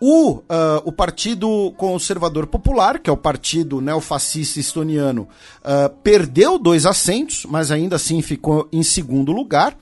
O, 0.00 0.32
uh, 0.32 0.42
o 0.84 0.92
Partido 0.92 1.72
Conservador 1.76 2.46
Popular, 2.46 2.98
que 2.98 3.08
é 3.08 3.12
o 3.12 3.16
partido 3.16 3.80
neofascista 3.80 4.60
estoniano, 4.60 5.28
uh, 5.62 5.88
perdeu 6.02 6.58
dois 6.58 6.84
assentos, 6.84 7.46
mas 7.48 7.70
ainda 7.70 7.96
assim 7.96 8.20
ficou 8.20 8.68
em 8.72 8.82
segundo 8.82 9.32
lugar. 9.32 9.76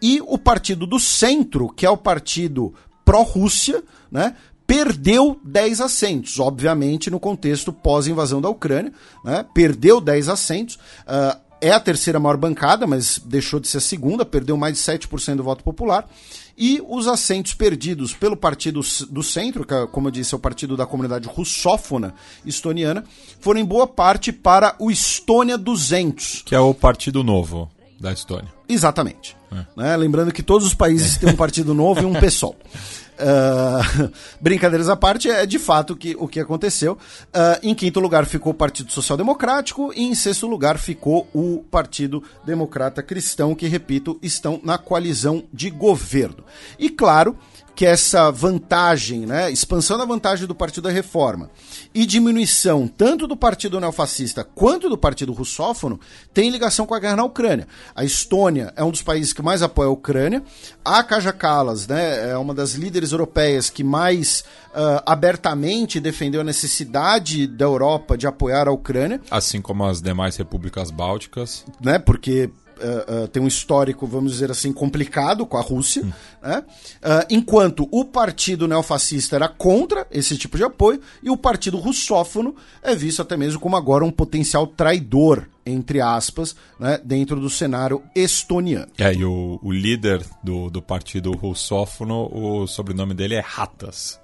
e 0.00 0.22
o 0.26 0.38
Partido 0.38 0.86
do 0.86 0.98
Centro, 0.98 1.68
que 1.68 1.84
é 1.84 1.90
o 1.90 1.96
partido 1.96 2.72
pró-Rússia, 3.04 3.82
né, 4.10 4.36
perdeu 4.70 5.36
10 5.42 5.80
assentos, 5.80 6.38
obviamente 6.38 7.10
no 7.10 7.18
contexto 7.18 7.72
pós-invasão 7.72 8.40
da 8.40 8.48
Ucrânia, 8.48 8.92
né? 9.24 9.44
perdeu 9.52 10.00
10 10.00 10.28
assentos. 10.28 10.76
Uh, 10.76 11.49
é 11.60 11.70
a 11.70 11.80
terceira 11.80 12.18
maior 12.18 12.36
bancada, 12.36 12.86
mas 12.86 13.20
deixou 13.24 13.60
de 13.60 13.68
ser 13.68 13.78
a 13.78 13.80
segunda, 13.80 14.24
perdeu 14.24 14.56
mais 14.56 14.74
de 14.74 14.80
7% 14.80 15.36
do 15.36 15.42
voto 15.42 15.62
popular. 15.62 16.08
E 16.56 16.82
os 16.88 17.06
assentos 17.06 17.54
perdidos 17.54 18.12
pelo 18.12 18.36
Partido 18.36 18.80
do 19.10 19.22
Centro, 19.22 19.64
que, 19.64 19.72
é, 19.72 19.86
como 19.86 20.08
eu 20.08 20.12
disse, 20.12 20.34
é 20.34 20.36
o 20.36 20.40
partido 20.40 20.76
da 20.76 20.84
comunidade 20.86 21.26
russófona 21.26 22.14
estoniana, 22.44 23.04
foram 23.40 23.60
em 23.60 23.64
boa 23.64 23.86
parte 23.86 24.32
para 24.32 24.74
o 24.78 24.90
Estônia 24.90 25.56
200. 25.56 26.42
Que 26.44 26.54
é 26.54 26.60
o 26.60 26.74
Partido 26.74 27.24
Novo 27.24 27.70
da 27.98 28.12
Estônia. 28.12 28.52
Exatamente. 28.68 29.36
É. 29.52 29.64
Né? 29.76 29.96
Lembrando 29.96 30.32
que 30.32 30.42
todos 30.42 30.66
os 30.66 30.74
países 30.74 31.16
têm 31.18 31.30
um 31.30 31.36
partido 31.36 31.74
novo 31.74 32.02
e 32.02 32.04
um 32.04 32.14
PSOL. 32.14 32.56
Uh, 33.20 34.10
brincadeiras 34.40 34.88
à 34.88 34.96
parte, 34.96 35.28
é 35.30 35.44
de 35.44 35.58
fato 35.58 35.94
que, 35.94 36.16
o 36.18 36.26
que 36.26 36.40
aconteceu. 36.40 36.94
Uh, 36.94 37.60
em 37.62 37.74
quinto 37.74 38.00
lugar 38.00 38.24
ficou 38.24 38.52
o 38.52 38.54
Partido 38.54 38.90
Social 38.90 39.16
Democrático 39.16 39.92
e 39.94 40.02
em 40.04 40.14
sexto 40.14 40.46
lugar 40.46 40.78
ficou 40.78 41.28
o 41.34 41.64
Partido 41.70 42.22
Democrata 42.44 43.02
Cristão, 43.02 43.54
que, 43.54 43.66
repito, 43.66 44.18
estão 44.22 44.60
na 44.62 44.78
coalizão 44.78 45.44
de 45.52 45.70
governo. 45.70 46.44
E 46.78 46.88
claro 46.88 47.36
que 47.74 47.86
essa 47.86 48.30
vantagem, 48.30 49.26
né, 49.26 49.50
expansão 49.50 49.96
da 49.96 50.04
vantagem 50.04 50.46
do 50.46 50.54
Partido 50.54 50.84
da 50.84 50.90
Reforma 50.90 51.50
e 51.94 52.04
diminuição 52.04 52.86
tanto 52.86 53.26
do 53.26 53.36
Partido 53.36 53.80
Neofascista 53.80 54.44
quanto 54.44 54.88
do 54.88 54.98
Partido 54.98 55.32
Russófono 55.32 55.98
tem 56.32 56.50
ligação 56.50 56.86
com 56.86 56.94
a 56.94 56.98
guerra 56.98 57.16
na 57.16 57.24
Ucrânia. 57.24 57.66
A 57.94 58.04
Estônia 58.04 58.72
é 58.76 58.84
um 58.84 58.90
dos 58.90 59.02
países 59.02 59.32
que 59.32 59.42
mais 59.42 59.62
apoia 59.62 59.88
a 59.88 59.92
Ucrânia. 59.92 60.42
A 60.84 61.02
Kaja 61.02 61.32
Kallas 61.32 61.86
né, 61.86 62.30
é 62.30 62.36
uma 62.36 62.54
das 62.54 62.74
líderes 62.74 63.12
europeias 63.12 63.70
que 63.70 63.82
mais 63.82 64.44
uh, 64.70 65.02
abertamente 65.06 66.00
defendeu 66.00 66.40
a 66.40 66.44
necessidade 66.44 67.46
da 67.46 67.64
Europa 67.64 68.16
de 68.16 68.26
apoiar 68.26 68.68
a 68.68 68.72
Ucrânia. 68.72 69.20
Assim 69.30 69.60
como 69.60 69.84
as 69.84 70.00
demais 70.00 70.36
repúblicas 70.36 70.90
bálticas. 70.90 71.64
Né, 71.80 71.98
porque 71.98 72.50
uh, 72.82 73.24
uh, 73.24 73.28
tem 73.28 73.42
um 73.42 73.46
histórico, 73.46 74.06
vamos 74.06 74.32
dizer 74.32 74.50
assim, 74.50 74.72
complicado 74.72 75.46
com 75.46 75.56
a 75.56 75.60
Rússia, 75.60 76.02
hum. 76.02 76.12
né? 76.42 76.64
uh, 77.02 77.26
enquanto 77.30 77.88
o 77.90 78.04
partido 78.04 78.66
neofascista 78.66 79.36
era 79.36 79.48
contra 79.48 80.06
esse 80.10 80.36
tipo 80.36 80.56
de 80.56 80.64
apoio 80.64 81.00
e 81.22 81.30
o 81.30 81.36
partido 81.36 81.76
russófono 81.78 82.54
é 82.82 82.94
visto 82.94 83.22
até 83.22 83.36
mesmo 83.36 83.60
como 83.60 83.76
agora 83.76 84.04
um 84.04 84.10
potencial 84.10 84.66
traidor 84.66 85.46
entre 85.64 86.00
aspas, 86.00 86.56
né, 86.80 86.98
dentro 87.04 87.38
do 87.38 87.48
cenário 87.48 88.02
estoniano. 88.14 88.88
É, 88.98 89.14
e 89.14 89.24
o, 89.24 89.60
o 89.62 89.70
líder 89.70 90.24
do, 90.42 90.68
do 90.68 90.82
partido 90.82 91.30
russófono, 91.32 92.28
o 92.32 92.66
sobrenome 92.66 93.14
dele 93.14 93.34
é 93.34 93.40
Ratas. 93.40 94.18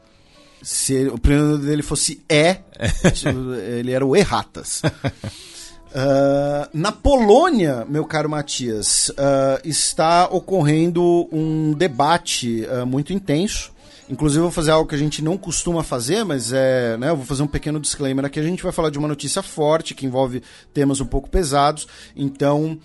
Se 0.62 1.06
o 1.06 1.18
primeiro 1.18 1.58
dele 1.58 1.82
fosse 1.82 2.24
E, 2.28 2.56
ele 3.78 3.92
era 3.92 4.04
o 4.04 4.16
Erratas. 4.16 4.82
Uh, 5.96 6.68
na 6.74 6.92
Polônia, 6.92 7.86
meu 7.88 8.04
caro 8.04 8.28
Matias, 8.28 9.08
uh, 9.08 9.58
está 9.64 10.26
ocorrendo 10.26 11.26
um 11.32 11.72
debate 11.72 12.66
uh, 12.66 12.84
muito 12.84 13.14
intenso. 13.14 13.72
Inclusive, 14.06 14.42
vou 14.42 14.50
fazer 14.50 14.72
algo 14.72 14.86
que 14.86 14.94
a 14.94 14.98
gente 14.98 15.24
não 15.24 15.38
costuma 15.38 15.82
fazer, 15.82 16.22
mas 16.22 16.52
é. 16.52 16.98
Né, 16.98 17.08
eu 17.08 17.16
vou 17.16 17.24
fazer 17.24 17.42
um 17.42 17.46
pequeno 17.46 17.80
disclaimer 17.80 18.26
aqui. 18.26 18.38
A 18.38 18.42
gente 18.42 18.62
vai 18.62 18.72
falar 18.72 18.90
de 18.90 18.98
uma 18.98 19.08
notícia 19.08 19.42
forte 19.42 19.94
que 19.94 20.04
envolve 20.04 20.42
temas 20.74 21.00
um 21.00 21.06
pouco 21.06 21.30
pesados. 21.30 21.88
Então, 22.14 22.78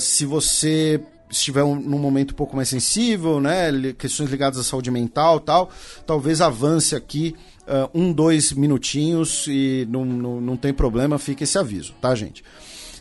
se 0.00 0.24
você 0.24 1.00
estiver 1.30 1.62
um, 1.62 1.76
num 1.76 1.98
momento 1.98 2.32
um 2.32 2.34
pouco 2.34 2.56
mais 2.56 2.68
sensível, 2.68 3.40
né, 3.40 3.70
questões 3.96 4.30
ligadas 4.30 4.58
à 4.58 4.64
saúde 4.64 4.90
mental 4.90 5.38
tal, 5.38 5.70
talvez 6.06 6.40
avance 6.40 6.96
aqui 6.96 7.36
uh, 7.68 7.90
um, 7.94 8.12
dois 8.12 8.52
minutinhos 8.52 9.46
e 9.46 9.86
não, 9.90 10.04
não, 10.04 10.40
não 10.40 10.56
tem 10.56 10.72
problema, 10.72 11.18
fica 11.18 11.44
esse 11.44 11.58
aviso, 11.58 11.94
tá, 12.00 12.14
gente? 12.14 12.42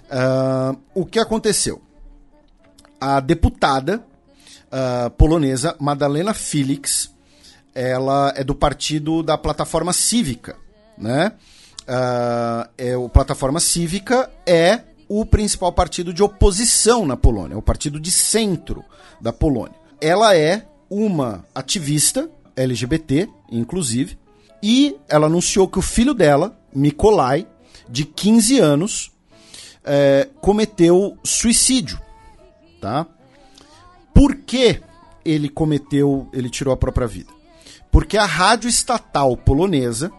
Uh, 0.06 0.78
o 0.94 1.06
que 1.06 1.20
aconteceu? 1.20 1.82
A 3.00 3.20
deputada 3.20 4.04
uh, 4.68 5.10
polonesa 5.12 5.76
Madalena 5.80 6.34
Felix, 6.34 7.14
ela 7.74 8.34
é 8.36 8.44
do 8.44 8.56
partido 8.56 9.24
da 9.24 9.38
plataforma 9.38 9.94
cívica, 9.94 10.56
né? 10.98 11.34
É, 12.78 12.98
o 12.98 13.08
plataforma 13.08 13.62
cívica 13.62 14.30
é 14.46 14.82
o 15.08 15.26
principal 15.26 15.72
partido 15.72 16.14
de 16.14 16.22
oposição 16.22 17.06
na 17.06 17.16
Polônia, 17.16 17.54
é 17.54 17.58
o 17.58 17.62
partido 17.62 17.98
de 17.98 18.12
centro 18.12 18.84
da 19.22 19.32
Polônia. 19.32 19.76
Ela 20.02 20.36
é 20.36 20.68
uma 20.90 21.46
ativista 21.56 22.30
LGBT, 22.58 23.30
inclusive, 23.50 24.18
e 24.61 24.95
ela 25.08 25.27
anunciou 25.27 25.68
que 25.68 25.80
o 25.80 25.82
filho 25.82 26.14
dela, 26.14 26.58
Nikolai, 26.74 27.48
de 27.90 28.06
15 28.06 28.60
anos, 28.60 29.11
é, 29.84 30.27
cometeu 30.42 31.18
suicídio, 31.24 32.00
tá? 32.82 33.08
Por 34.14 34.36
que 34.36 34.82
ele 35.24 35.50
cometeu, 35.50 36.27
ele 36.34 36.50
tirou 36.50 36.74
a 36.74 36.77
própria 36.77 37.08
vida? 37.08 37.32
Porque 37.92 38.18
a 38.18 38.26
rádio 38.26 38.69
estatal 38.69 39.38
polonesa 39.38 40.11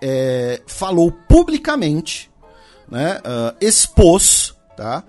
é, 0.00 0.62
falou 0.66 1.10
publicamente, 1.10 2.30
né, 2.88 3.18
uh, 3.18 3.56
expôs, 3.60 4.54
tá, 4.76 5.04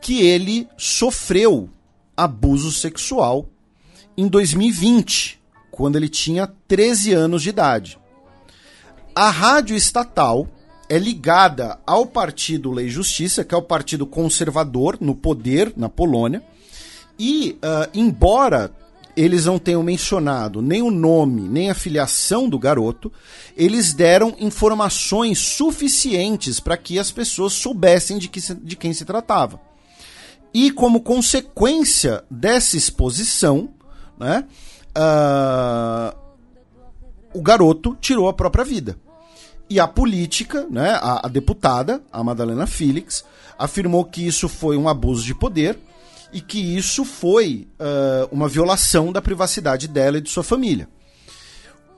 que 0.00 0.22
ele 0.22 0.68
sofreu 0.76 1.70
abuso 2.16 2.72
sexual 2.72 3.48
em 4.16 4.26
2020, 4.26 5.40
quando 5.72 5.96
ele 5.96 6.08
tinha 6.08 6.46
13 6.68 7.14
anos 7.14 7.42
de 7.42 7.48
idade. 7.48 7.98
A 9.14 9.30
rádio 9.30 9.74
estatal 9.74 10.46
é 10.88 10.98
ligada 10.98 11.78
ao 11.86 12.06
partido 12.06 12.70
Lei 12.70 12.86
e 12.86 12.90
Justiça, 12.90 13.42
que 13.42 13.54
é 13.54 13.58
o 13.58 13.62
partido 13.62 14.06
conservador 14.06 14.98
no 15.00 15.14
poder 15.14 15.72
na 15.74 15.88
Polônia. 15.88 16.42
E, 17.18 17.58
uh, 17.64 17.88
embora 17.94 18.70
eles 19.16 19.46
não 19.46 19.58
tenham 19.58 19.82
mencionado 19.82 20.62
nem 20.62 20.82
o 20.82 20.90
nome, 20.90 21.42
nem 21.42 21.70
a 21.70 21.74
filiação 21.74 22.48
do 22.48 22.58
garoto, 22.58 23.12
eles 23.56 23.92
deram 23.92 24.34
informações 24.38 25.38
suficientes 25.38 26.60
para 26.60 26.76
que 26.76 26.98
as 26.98 27.10
pessoas 27.10 27.52
soubessem 27.54 28.18
de, 28.18 28.28
que 28.28 28.40
se, 28.40 28.54
de 28.54 28.76
quem 28.76 28.92
se 28.92 29.04
tratava. 29.04 29.60
E 30.52 30.70
como 30.70 31.00
consequência 31.00 32.24
dessa 32.30 32.76
exposição, 32.76 33.70
né, 34.18 34.44
uh, 34.96 36.16
o 37.34 37.42
garoto 37.42 37.96
tirou 38.00 38.28
a 38.28 38.32
própria 38.32 38.64
vida. 38.64 38.96
E 39.68 39.80
a 39.80 39.88
política, 39.88 40.66
né, 40.70 40.90
a, 41.00 41.26
a 41.26 41.28
deputada, 41.28 42.02
a 42.12 42.22
Madalena 42.22 42.66
Felix, 42.66 43.24
afirmou 43.58 44.04
que 44.04 44.26
isso 44.26 44.48
foi 44.48 44.76
um 44.76 44.88
abuso 44.88 45.24
de 45.24 45.34
poder 45.34 45.78
e 46.32 46.40
que 46.40 46.58
isso 46.76 47.04
foi 47.04 47.68
uh, 47.78 48.28
uma 48.30 48.48
violação 48.48 49.12
da 49.12 49.22
privacidade 49.22 49.88
dela 49.88 50.18
e 50.18 50.20
de 50.20 50.30
sua 50.30 50.42
família. 50.42 50.88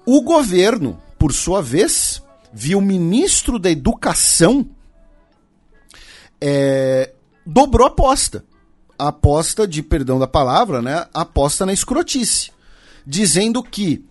O 0.07 0.23
governo, 0.23 1.01
por 1.19 1.33
sua 1.33 1.63
vez, 1.63 2.23
viu 2.53 2.79
o 2.79 2.83
ministro 2.83 3.59
da 3.59 3.71
Educação 3.71 4.69
é, 6.47 7.13
dobrou 7.47 7.87
a 7.87 7.89
aposta. 7.89 8.45
A 8.99 9.09
aposta 9.09 9.67
de, 9.67 9.83
perdão 9.83 10.19
da 10.19 10.27
palavra, 10.27 10.83
né? 10.83 11.07
Aposta 11.15 11.65
na 11.65 11.73
escrotice. 11.73 12.53
Dizendo 13.07 13.63
que 13.63 14.05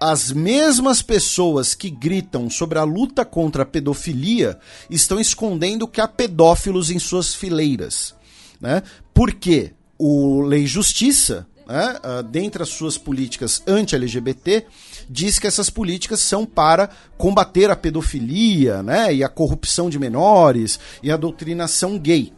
as 0.00 0.30
mesmas 0.30 1.00
pessoas 1.00 1.74
que 1.74 1.88
gritam 1.90 2.50
sobre 2.50 2.78
a 2.78 2.84
luta 2.84 3.24
contra 3.24 3.62
a 3.62 3.66
pedofilia 3.66 4.58
estão 4.90 5.18
escondendo 5.18 5.88
que 5.88 6.00
há 6.00 6.08
pedófilos 6.08 6.90
em 6.90 6.98
suas 6.98 7.34
fileiras. 7.34 8.14
Né? 8.60 8.82
Porque 9.14 9.72
o 9.98 10.42
Lei 10.42 10.66
Justiça, 10.66 11.46
né, 11.66 11.98
uh, 12.04 12.22
dentre 12.22 12.62
as 12.62 12.68
suas 12.68 12.98
políticas 12.98 13.62
anti-LGBT, 13.66 14.66
diz 15.08 15.38
que 15.38 15.46
essas 15.46 15.70
políticas 15.70 16.20
são 16.20 16.44
para 16.44 16.90
combater 17.16 17.70
a 17.70 17.76
pedofilia 17.76 18.82
né, 18.82 19.14
e 19.14 19.24
a 19.24 19.28
corrupção 19.28 19.88
de 19.88 19.98
menores 19.98 20.78
e 21.02 21.10
a 21.10 21.16
doutrinação 21.16 21.98
gay. 21.98 22.32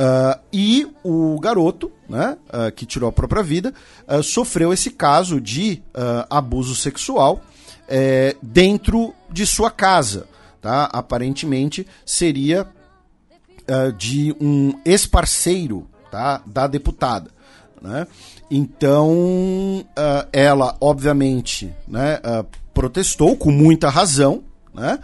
Uh, 0.00 0.40
e 0.50 0.88
o 1.04 1.38
garoto, 1.38 1.92
né, 2.08 2.38
uh, 2.48 2.72
que 2.72 2.86
tirou 2.86 3.10
a 3.10 3.12
própria 3.12 3.42
vida, 3.42 3.74
uh, 4.08 4.22
sofreu 4.22 4.72
esse 4.72 4.90
caso 4.92 5.38
de 5.38 5.82
abuso 6.30 6.74
sexual 6.74 7.42
eh, 7.86 8.34
dentro 8.40 9.12
de 9.30 9.44
sua 9.44 9.70
casa. 9.70 10.26
Tá? 10.60 10.84
Aparentemente 10.84 11.86
seria 12.04 12.66
de 13.96 14.34
um 14.40 14.74
ex-parceiro 14.84 15.86
tá, 16.10 16.42
da 16.44 16.66
deputada. 16.66 17.30
Né? 17.80 18.06
Então, 18.50 19.84
ela, 20.32 20.76
obviamente, 20.80 21.72
né, 21.86 22.18
protestou 22.74 23.36
com 23.36 23.50
muita 23.50 23.88
razão. 23.88 24.42
Né? 24.74 24.98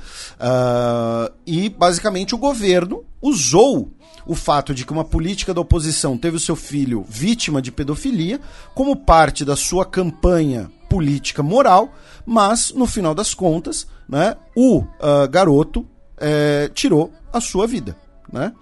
e 1.46 1.68
basicamente 1.68 2.34
o 2.34 2.38
governo 2.38 3.04
usou 3.20 3.90
o 4.26 4.34
fato 4.34 4.74
de 4.74 4.84
que 4.84 4.92
uma 4.92 5.04
política 5.04 5.54
da 5.54 5.60
oposição 5.60 6.18
teve 6.18 6.36
o 6.36 6.40
seu 6.40 6.56
filho 6.56 7.04
vítima 7.08 7.62
de 7.62 7.70
pedofilia 7.70 8.40
como 8.74 8.96
parte 8.96 9.44
da 9.44 9.56
sua 9.56 9.84
campanha 9.84 10.70
política 10.88 11.42
moral, 11.42 11.94
mas 12.24 12.72
no 12.72 12.86
final 12.86 13.14
das 13.14 13.34
contas, 13.34 13.86
né, 14.08 14.36
o 14.54 14.78
uh, 14.78 15.28
garoto 15.30 15.86
é, 16.16 16.70
tirou 16.74 17.12
a 17.32 17.40
sua 17.40 17.66
vida, 17.66 17.96
né? 18.32 18.52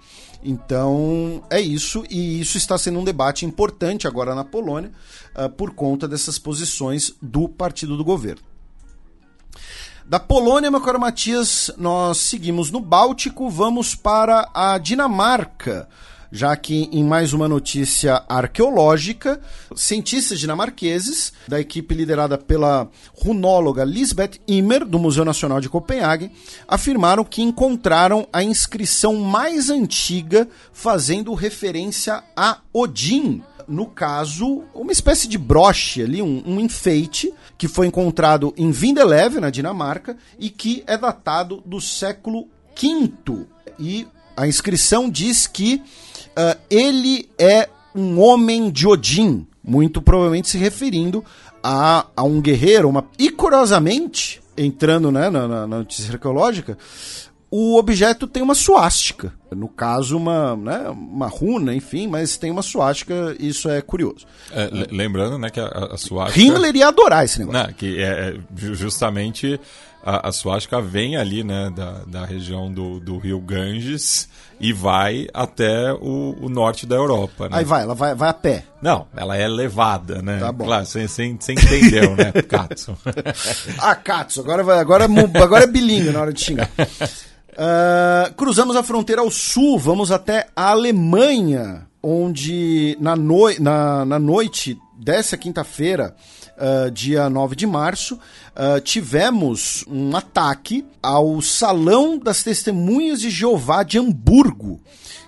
Então 0.43 1.43
é 1.49 1.59
isso, 1.59 2.03
e 2.09 2.39
isso 2.39 2.57
está 2.57 2.77
sendo 2.77 2.99
um 2.99 3.03
debate 3.03 3.45
importante 3.45 4.07
agora 4.07 4.35
na 4.35 4.43
Polônia 4.43 4.91
uh, 5.35 5.49
por 5.49 5.71
conta 5.71 6.07
dessas 6.07 6.37
posições 6.37 7.13
do 7.19 7.49
partido 7.49 7.97
do 7.97 8.03
governo. 8.03 8.43
Da 10.07 10.19
Polônia, 10.19 10.69
meu 10.69 10.81
caro 10.81 10.99
Matias, 10.99 11.71
nós 11.79 12.17
seguimos 12.17 12.69
no 12.69 12.79
Báltico, 12.79 13.49
vamos 13.49 13.95
para 13.95 14.47
a 14.53 14.77
Dinamarca. 14.77 15.89
Já 16.31 16.55
que 16.55 16.87
em 16.91 17.03
mais 17.03 17.33
uma 17.33 17.47
notícia 17.47 18.23
arqueológica, 18.29 19.41
cientistas 19.75 20.39
dinamarqueses, 20.39 21.33
da 21.47 21.59
equipe 21.59 21.95
liderada 21.95 22.37
pela 22.37 22.87
runóloga 23.15 23.83
Lisbeth 23.83 24.39
Immer, 24.47 24.85
do 24.85 24.99
Museu 24.99 25.25
Nacional 25.25 25.59
de 25.59 25.69
Copenhague, 25.69 26.31
afirmaram 26.67 27.23
que 27.23 27.41
encontraram 27.41 28.27
a 28.31 28.43
inscrição 28.43 29.15
mais 29.15 29.71
antiga 29.71 30.47
fazendo 30.71 31.33
referência 31.33 32.23
a 32.35 32.59
Odin, 32.71 33.41
no 33.67 33.85
caso, 33.85 34.63
uma 34.73 34.91
espécie 34.91 35.27
de 35.27 35.37
broche 35.37 36.01
ali, 36.01 36.21
um, 36.21 36.43
um 36.45 36.59
enfeite, 36.59 37.33
que 37.57 37.67
foi 37.67 37.87
encontrado 37.87 38.53
em 38.57 38.71
Vindeleve, 38.71 39.39
na 39.39 39.49
Dinamarca, 39.49 40.17
e 40.37 40.49
que 40.49 40.83
é 40.87 40.97
datado 40.97 41.61
do 41.65 41.79
século 41.79 42.47
V. 42.79 43.45
E 43.79 44.07
a 44.35 44.47
inscrição 44.47 45.09
diz 45.09 45.47
que 45.47 45.81
uh, 46.31 46.59
ele 46.69 47.29
é 47.37 47.69
um 47.93 48.19
homem 48.19 48.69
de 48.69 48.87
Odin, 48.87 49.47
muito 49.63 50.01
provavelmente 50.01 50.49
se 50.49 50.57
referindo 50.57 51.23
a, 51.63 52.05
a 52.15 52.23
um 52.23 52.41
guerreiro, 52.41 52.89
uma... 52.89 53.05
e 53.17 53.29
curiosamente, 53.29 54.41
entrando 54.57 55.11
né, 55.11 55.29
na, 55.29 55.47
na 55.47 55.65
notícia 55.65 56.11
arqueológica, 56.11 56.77
o 57.49 57.77
objeto 57.77 58.27
tem 58.27 58.43
uma 58.43 58.53
suástica. 58.53 59.33
No 59.55 59.67
caso, 59.67 60.17
uma, 60.17 60.55
né, 60.55 60.89
uma 60.89 61.27
runa, 61.27 61.73
enfim, 61.73 62.07
mas 62.07 62.37
tem 62.37 62.51
uma 62.51 62.61
suástica, 62.61 63.35
isso 63.39 63.69
é 63.69 63.81
curioso. 63.81 64.25
É, 64.51 64.69
lembrando 64.91 65.37
né, 65.37 65.49
que 65.49 65.59
a, 65.59 65.67
a 65.91 65.97
suástica. 65.97 66.39
Himmler 66.39 66.75
ia 66.75 66.87
adorar 66.87 67.25
esse 67.25 67.39
negócio. 67.39 67.63
Não, 67.63 67.73
que 67.73 68.01
é, 68.01 68.35
é 68.35 68.37
justamente 68.73 69.59
a, 70.05 70.29
a 70.29 70.31
suástica 70.31 70.79
vem 70.79 71.17
ali 71.17 71.43
né, 71.43 71.71
da, 71.75 72.03
da 72.05 72.25
região 72.25 72.71
do, 72.71 72.99
do 72.99 73.17
rio 73.17 73.39
Ganges 73.39 74.29
e 74.59 74.71
vai 74.71 75.27
até 75.33 75.91
o, 75.93 76.35
o, 76.39 76.47
norte 76.47 76.85
da 76.85 76.95
Europa. 76.95 77.49
Né? 77.49 77.57
Aí 77.57 77.65
vai, 77.65 77.81
ela 77.81 77.95
vai, 77.95 78.13
vai 78.13 78.29
a 78.29 78.33
pé. 78.33 78.65
Não, 78.81 79.07
ela 79.15 79.35
é 79.35 79.47
levada, 79.47 80.21
né? 80.21 80.39
Tá 80.39 80.51
bom. 80.51 80.65
Claro, 80.65 80.85
você, 80.85 81.07
você, 81.07 81.35
você 81.37 81.53
entendeu, 81.53 82.15
né, 82.15 82.31
Katsu? 82.47 82.95
ah, 83.79 83.95
Katsu, 83.95 84.41
agora, 84.41 84.63
vai, 84.63 84.79
agora, 84.79 85.05
é, 85.05 85.41
agora 85.41 85.63
é 85.63 85.67
bilingue 85.67 86.11
na 86.11 86.21
hora 86.21 86.31
de 86.31 86.41
xingar. 86.41 86.69
Uh, 87.55 88.33
cruzamos 88.35 88.75
a 88.75 88.83
fronteira 88.83 89.21
ao 89.21 89.31
sul, 89.31 89.79
vamos 89.79 90.11
até 90.11 90.47
a 90.53 90.71
Alemanha, 90.71 91.87
onde 92.03 92.97
na, 92.99 93.15
no 93.15 93.49
na, 93.59 94.03
na 94.03 94.19
noite 94.19 94.77
dessa 94.97 95.37
quinta-feira, 95.37 96.13
uh, 96.57 96.91
dia 96.91 97.29
9 97.29 97.55
de 97.55 97.65
março, 97.65 98.15
uh, 98.15 98.81
tivemos 98.81 99.85
um 99.87 100.13
ataque 100.17 100.85
ao 101.01 101.41
Salão 101.41 102.19
das 102.19 102.43
Testemunhas 102.43 103.21
de 103.21 103.29
Jeová 103.29 103.83
de 103.83 103.97
Hamburgo 103.97 104.81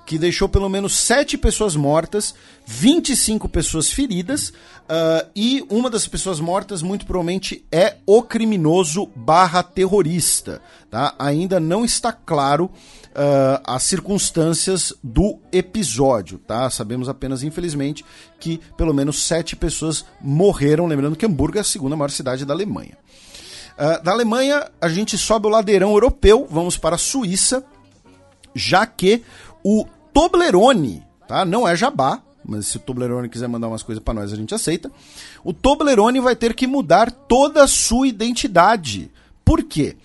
que 0.07 0.17
deixou 0.17 0.47
pelo 0.47 0.69
menos 0.69 0.95
sete 0.95 1.37
pessoas 1.37 1.75
mortas, 1.75 2.33
25 2.69 3.47
pessoas 3.47 3.89
feridas, 3.89 4.49
uh, 4.49 5.25
e 5.33 5.65
uma 5.69 5.89
das 5.89 6.05
pessoas 6.05 6.41
mortas, 6.41 6.81
muito 6.81 7.05
provavelmente, 7.05 7.65
é 7.71 7.95
o 8.05 8.21
criminoso 8.21 9.07
barra 9.15 9.63
terrorista. 9.63 10.61
Tá? 10.91 11.15
Ainda 11.17 11.61
não 11.61 11.85
está 11.85 12.11
claro 12.11 12.65
uh, 12.65 13.61
as 13.63 13.83
circunstâncias 13.83 14.93
do 15.01 15.39
episódio. 15.49 16.39
Tá? 16.39 16.69
Sabemos 16.69 17.07
apenas, 17.07 17.41
infelizmente, 17.41 18.03
que 18.37 18.59
pelo 18.75 18.93
menos 18.93 19.23
sete 19.23 19.55
pessoas 19.55 20.03
morreram, 20.19 20.87
lembrando 20.87 21.15
que 21.15 21.25
Hamburgo 21.25 21.57
é 21.57 21.61
a 21.61 21.63
segunda 21.63 21.95
maior 21.95 22.11
cidade 22.11 22.45
da 22.45 22.53
Alemanha. 22.53 22.97
Uh, 23.77 24.03
da 24.03 24.11
Alemanha, 24.11 24.69
a 24.81 24.89
gente 24.89 25.17
sobe 25.17 25.47
o 25.47 25.51
ladeirão 25.51 25.91
europeu, 25.91 26.45
vamos 26.51 26.77
para 26.77 26.95
a 26.95 26.99
Suíça, 26.99 27.63
já 28.53 28.85
que 28.85 29.23
o 29.63 29.85
Toblerone, 30.13 31.01
tá? 31.29 31.45
Não 31.45 31.65
é 31.65 31.73
jabá, 31.73 32.23
mas 32.47 32.67
se 32.67 32.77
o 32.77 32.79
Toblerone 32.79 33.29
quiser 33.29 33.47
mandar 33.47 33.67
umas 33.67 33.83
coisas 33.83 34.03
para 34.03 34.13
nós, 34.13 34.31
a 34.31 34.35
gente 34.35 34.55
aceita. 34.55 34.89
O 35.43 35.53
Toblerone 35.53 36.19
vai 36.21 36.35
ter 36.35 36.53
que 36.53 36.65
mudar 36.65 37.11
toda 37.11 37.63
a 37.63 37.67
sua 37.67 38.07
identidade. 38.07 39.11
Por 39.43 39.63
quê? 39.63 39.97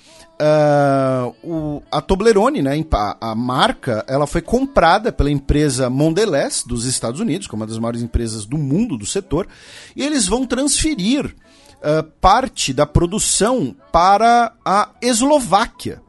Uh, 0.43 1.35
o, 1.49 1.83
a 1.91 2.01
Toblerone, 2.01 2.63
né, 2.63 2.85
a, 2.93 3.31
a, 3.31 3.35
marca, 3.35 4.05
ela 4.09 4.27
foi 4.27 4.43
comprada 4.43 5.13
pela 5.13 5.31
empresa 5.31 5.89
Mondelez 5.89 6.65
dos 6.67 6.85
Estados 6.85 7.21
Unidos, 7.21 7.47
que 7.47 7.55
é 7.55 7.57
uma 7.57 7.67
das 7.67 7.79
maiores 7.79 8.03
empresas 8.03 8.45
do 8.45 8.59
mundo 8.59 8.99
do 8.99 9.07
setor, 9.07 9.47
e 9.95 10.03
eles 10.03 10.27
vão 10.27 10.45
transferir 10.45 11.27
uh, 11.27 12.03
parte 12.21 12.73
da 12.73 12.85
produção 12.87 13.77
para 13.93 14.53
a 14.65 14.91
Eslováquia, 15.01 16.03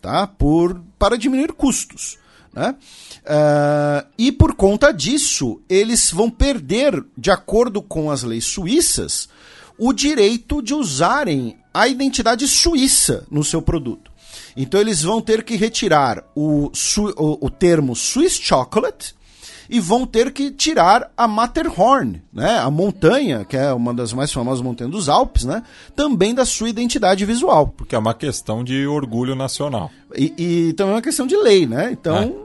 tá? 0.00 0.26
Por, 0.26 0.80
para 0.98 1.18
diminuir 1.18 1.52
custos. 1.52 2.16
Né? 2.54 2.74
Uh, 3.24 4.06
e 4.16 4.30
por 4.30 4.54
conta 4.54 4.92
disso, 4.92 5.60
eles 5.68 6.10
vão 6.10 6.30
perder, 6.30 7.04
de 7.18 7.30
acordo 7.30 7.82
com 7.82 8.10
as 8.10 8.22
leis 8.22 8.44
suíças, 8.44 9.28
o 9.76 9.92
direito 9.92 10.62
de 10.62 10.72
usarem 10.72 11.56
a 11.72 11.88
identidade 11.88 12.46
suíça 12.46 13.26
no 13.30 13.42
seu 13.42 13.60
produto. 13.60 14.12
Então 14.56 14.80
eles 14.80 15.02
vão 15.02 15.20
ter 15.20 15.42
que 15.42 15.56
retirar 15.56 16.22
o, 16.34 16.70
o, 17.16 17.46
o 17.46 17.50
termo 17.50 17.96
Swiss 17.96 18.34
Chocolate 18.34 19.14
e 19.68 19.80
vão 19.80 20.06
ter 20.06 20.32
que 20.32 20.50
tirar 20.50 21.10
a 21.16 21.26
Matterhorn, 21.26 22.22
né? 22.32 22.58
A 22.58 22.70
montanha, 22.70 23.44
que 23.44 23.56
é 23.56 23.72
uma 23.72 23.94
das 23.94 24.12
mais 24.12 24.32
famosas 24.32 24.60
montanhas 24.60 24.92
dos 24.92 25.08
Alpes, 25.08 25.44
né? 25.44 25.62
Também 25.96 26.34
da 26.34 26.44
sua 26.44 26.68
identidade 26.68 27.24
visual. 27.24 27.68
Porque 27.68 27.94
é 27.94 27.98
uma 27.98 28.14
questão 28.14 28.62
de 28.62 28.86
orgulho 28.86 29.34
nacional. 29.34 29.90
E, 30.14 30.34
e 30.36 30.72
também 30.74 30.92
é 30.92 30.96
uma 30.96 31.02
questão 31.02 31.26
de 31.26 31.36
lei, 31.36 31.66
né? 31.66 31.90
Então, 31.92 32.16
é. 32.16 32.43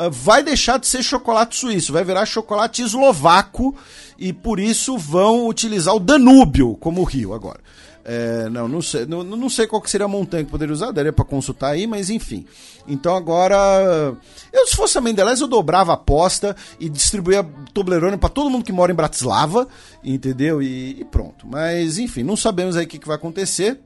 Ah, 0.00 0.08
vai 0.08 0.42
deixar 0.42 0.78
de 0.78 0.86
ser 0.86 1.02
chocolate 1.02 1.54
suíço, 1.54 1.92
vai 1.92 2.02
virar 2.02 2.24
chocolate 2.24 2.80
eslovaco 2.80 3.76
e 4.18 4.32
por 4.32 4.58
isso 4.58 4.96
vão 4.96 5.46
utilizar 5.46 5.94
o 5.94 6.00
Danúbio 6.00 6.74
como 6.76 7.04
rio 7.04 7.34
agora. 7.34 7.60
É, 8.02 8.48
não, 8.48 8.66
não 8.66 8.80
sei, 8.80 9.04
não, 9.04 9.22
não 9.22 9.50
sei 9.50 9.66
qual 9.66 9.82
que 9.82 9.90
seria 9.90 10.06
a 10.06 10.08
montanha 10.08 10.42
que 10.42 10.50
poderia 10.50 10.72
usar, 10.72 10.90
daria 10.90 11.12
para 11.12 11.22
consultar 11.22 11.72
aí, 11.72 11.86
mas 11.86 12.08
enfim. 12.08 12.46
Então 12.88 13.14
agora, 13.14 14.16
eu 14.50 14.66
se 14.66 14.74
fosse 14.74 14.96
a 14.96 15.02
Mendelez 15.02 15.42
eu 15.42 15.46
dobrava 15.46 15.92
a 15.92 15.96
aposta 15.96 16.56
e 16.80 16.88
distribuía 16.88 17.46
Toblerone 17.74 18.16
para 18.16 18.30
todo 18.30 18.48
mundo 18.48 18.64
que 18.64 18.72
mora 18.72 18.90
em 18.90 18.96
Bratislava, 18.96 19.68
entendeu? 20.02 20.62
E, 20.62 21.00
e 21.00 21.04
pronto. 21.04 21.46
Mas 21.46 21.98
enfim, 21.98 22.22
não 22.22 22.36
sabemos 22.36 22.74
aí 22.74 22.86
o 22.86 22.88
que, 22.88 22.98
que 22.98 23.06
vai 23.06 23.16
acontecer. 23.16 23.78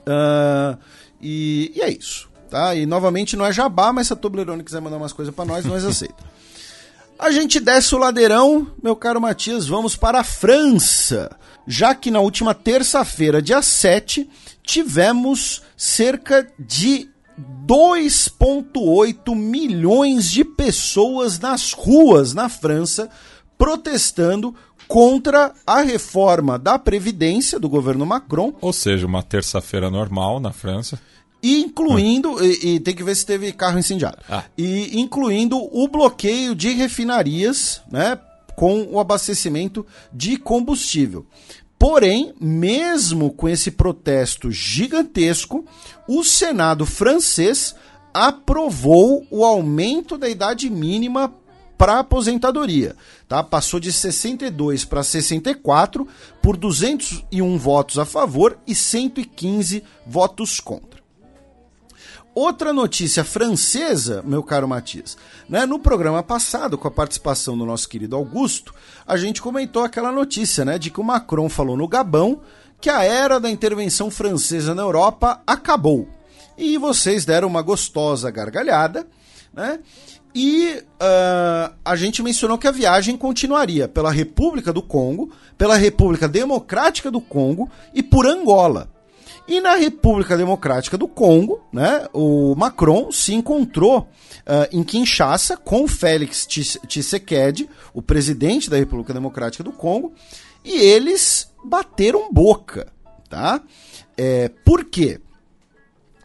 Uh, 0.00 0.78
e, 1.20 1.72
e 1.76 1.82
é 1.82 1.90
isso. 1.90 2.34
Tá? 2.48 2.74
E 2.74 2.86
novamente 2.86 3.36
não 3.36 3.44
é 3.44 3.52
jabá, 3.52 3.92
mas 3.92 4.06
se 4.08 4.12
a 4.12 4.16
Toblerone 4.16 4.62
quiser 4.62 4.80
mandar 4.80 4.96
umas 4.96 5.12
coisas 5.12 5.34
para 5.34 5.44
nós, 5.44 5.64
nós 5.64 5.84
aceitamos. 5.86 6.24
A 7.18 7.30
gente 7.30 7.58
desce 7.58 7.94
o 7.94 7.98
ladeirão, 7.98 8.66
meu 8.82 8.94
caro 8.94 9.20
Matias, 9.20 9.66
vamos 9.66 9.96
para 9.96 10.20
a 10.20 10.24
França. 10.24 11.34
Já 11.66 11.94
que 11.94 12.10
na 12.10 12.20
última 12.20 12.54
terça-feira, 12.54 13.40
dia 13.40 13.62
7, 13.62 14.28
tivemos 14.62 15.62
cerca 15.76 16.46
de 16.58 17.08
2,8 17.66 19.34
milhões 19.34 20.30
de 20.30 20.44
pessoas 20.44 21.38
nas 21.38 21.72
ruas 21.72 22.34
na 22.34 22.48
França 22.48 23.08
protestando 23.58 24.54
contra 24.86 25.52
a 25.66 25.80
reforma 25.80 26.58
da 26.58 26.78
Previdência 26.78 27.58
do 27.58 27.68
governo 27.68 28.06
Macron. 28.06 28.54
Ou 28.60 28.72
seja, 28.72 29.06
uma 29.06 29.22
terça-feira 29.22 29.90
normal 29.90 30.38
na 30.38 30.52
França 30.52 31.00
incluindo, 31.42 32.44
e, 32.44 32.74
e, 32.74 32.80
tem 32.80 32.94
que 32.94 33.04
ver 33.04 33.14
se 33.14 33.26
teve 33.26 33.52
carro 33.52 33.78
incendiado, 33.78 34.18
ah. 34.28 34.44
e 34.56 34.98
incluindo 35.00 35.56
o 35.56 35.88
bloqueio 35.88 36.54
de 36.54 36.70
refinarias, 36.70 37.80
né, 37.90 38.18
com 38.56 38.88
o 38.90 38.98
abastecimento 38.98 39.86
de 40.12 40.36
combustível. 40.36 41.26
Porém, 41.78 42.34
mesmo 42.40 43.30
com 43.30 43.48
esse 43.48 43.70
protesto 43.70 44.50
gigantesco, 44.50 45.64
o 46.08 46.24
Senado 46.24 46.86
francês 46.86 47.74
aprovou 48.14 49.26
o 49.30 49.44
aumento 49.44 50.16
da 50.16 50.26
idade 50.26 50.70
mínima 50.70 51.34
para 51.76 51.98
aposentadoria, 51.98 52.96
tá? 53.28 53.42
Passou 53.42 53.78
de 53.78 53.92
62 53.92 54.86
para 54.86 55.02
64 55.02 56.08
por 56.40 56.56
201 56.56 57.58
votos 57.58 57.98
a 57.98 58.06
favor 58.06 58.58
e 58.66 58.74
115 58.74 59.84
votos 60.06 60.58
contra. 60.58 60.95
Outra 62.38 62.70
notícia 62.70 63.24
francesa, 63.24 64.22
meu 64.22 64.42
caro 64.42 64.68
Matias. 64.68 65.16
Né? 65.48 65.64
No 65.64 65.78
programa 65.78 66.22
passado, 66.22 66.76
com 66.76 66.86
a 66.86 66.90
participação 66.90 67.56
do 67.56 67.64
nosso 67.64 67.88
querido 67.88 68.14
Augusto, 68.14 68.74
a 69.06 69.16
gente 69.16 69.40
comentou 69.40 69.82
aquela 69.82 70.12
notícia 70.12 70.62
né, 70.62 70.78
de 70.78 70.90
que 70.90 71.00
o 71.00 71.02
Macron 71.02 71.48
falou 71.48 71.78
no 71.78 71.88
Gabão 71.88 72.42
que 72.78 72.90
a 72.90 73.02
era 73.02 73.40
da 73.40 73.48
intervenção 73.48 74.10
francesa 74.10 74.74
na 74.74 74.82
Europa 74.82 75.40
acabou. 75.46 76.06
E 76.58 76.76
vocês 76.76 77.24
deram 77.24 77.48
uma 77.48 77.62
gostosa 77.62 78.30
gargalhada, 78.30 79.06
né? 79.50 79.78
E 80.34 80.84
uh, 81.00 81.74
a 81.82 81.96
gente 81.96 82.22
mencionou 82.22 82.58
que 82.58 82.68
a 82.68 82.70
viagem 82.70 83.16
continuaria 83.16 83.88
pela 83.88 84.12
República 84.12 84.74
do 84.74 84.82
Congo, 84.82 85.32
pela 85.56 85.76
República 85.76 86.28
Democrática 86.28 87.10
do 87.10 87.22
Congo 87.22 87.70
e 87.94 88.02
por 88.02 88.26
Angola. 88.26 88.94
E 89.48 89.60
na 89.60 89.76
República 89.76 90.36
Democrática 90.36 90.98
do 90.98 91.06
Congo, 91.06 91.64
né, 91.72 92.08
o 92.12 92.54
Macron 92.56 93.12
se 93.12 93.32
encontrou 93.32 94.00
uh, 94.00 94.06
em 94.72 94.82
Kinshasa 94.82 95.56
com 95.56 95.86
Félix 95.86 96.46
Tshisekedi, 96.46 97.68
o 97.94 98.02
presidente 98.02 98.68
da 98.68 98.76
República 98.76 99.14
Democrática 99.14 99.62
do 99.62 99.70
Congo, 99.70 100.12
e 100.64 100.72
eles 100.72 101.48
bateram 101.64 102.32
boca, 102.32 102.92
tá? 103.30 103.60
É, 104.16 104.48
por 104.64 104.84
quê? 104.84 105.20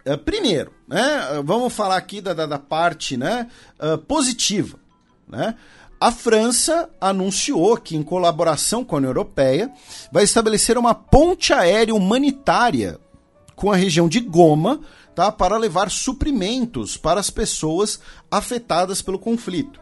Uh, 0.03 0.17
primeiro, 0.17 0.73
né, 0.87 1.41
vamos 1.43 1.71
falar 1.71 1.97
aqui 1.97 2.21
da, 2.21 2.33
da, 2.33 2.47
da 2.47 2.57
parte 2.57 3.17
né, 3.17 3.47
uh, 3.79 3.99
positiva, 3.99 4.79
né? 5.27 5.55
A 5.99 6.11
França 6.11 6.89
anunciou 6.99 7.77
que, 7.77 7.95
em 7.95 8.01
colaboração 8.01 8.83
com 8.83 8.95
a 8.95 8.97
União 8.97 9.11
Europeia, 9.11 9.71
vai 10.11 10.23
estabelecer 10.23 10.75
uma 10.75 10.95
ponte 10.95 11.53
aérea 11.53 11.93
humanitária 11.93 12.99
com 13.61 13.71
a 13.71 13.75
região 13.75 14.09
de 14.09 14.19
Goma, 14.19 14.81
tá, 15.13 15.31
para 15.31 15.55
levar 15.55 15.91
suprimentos 15.91 16.97
para 16.97 17.19
as 17.19 17.29
pessoas 17.29 17.99
afetadas 18.31 19.03
pelo 19.03 19.19
conflito. 19.19 19.79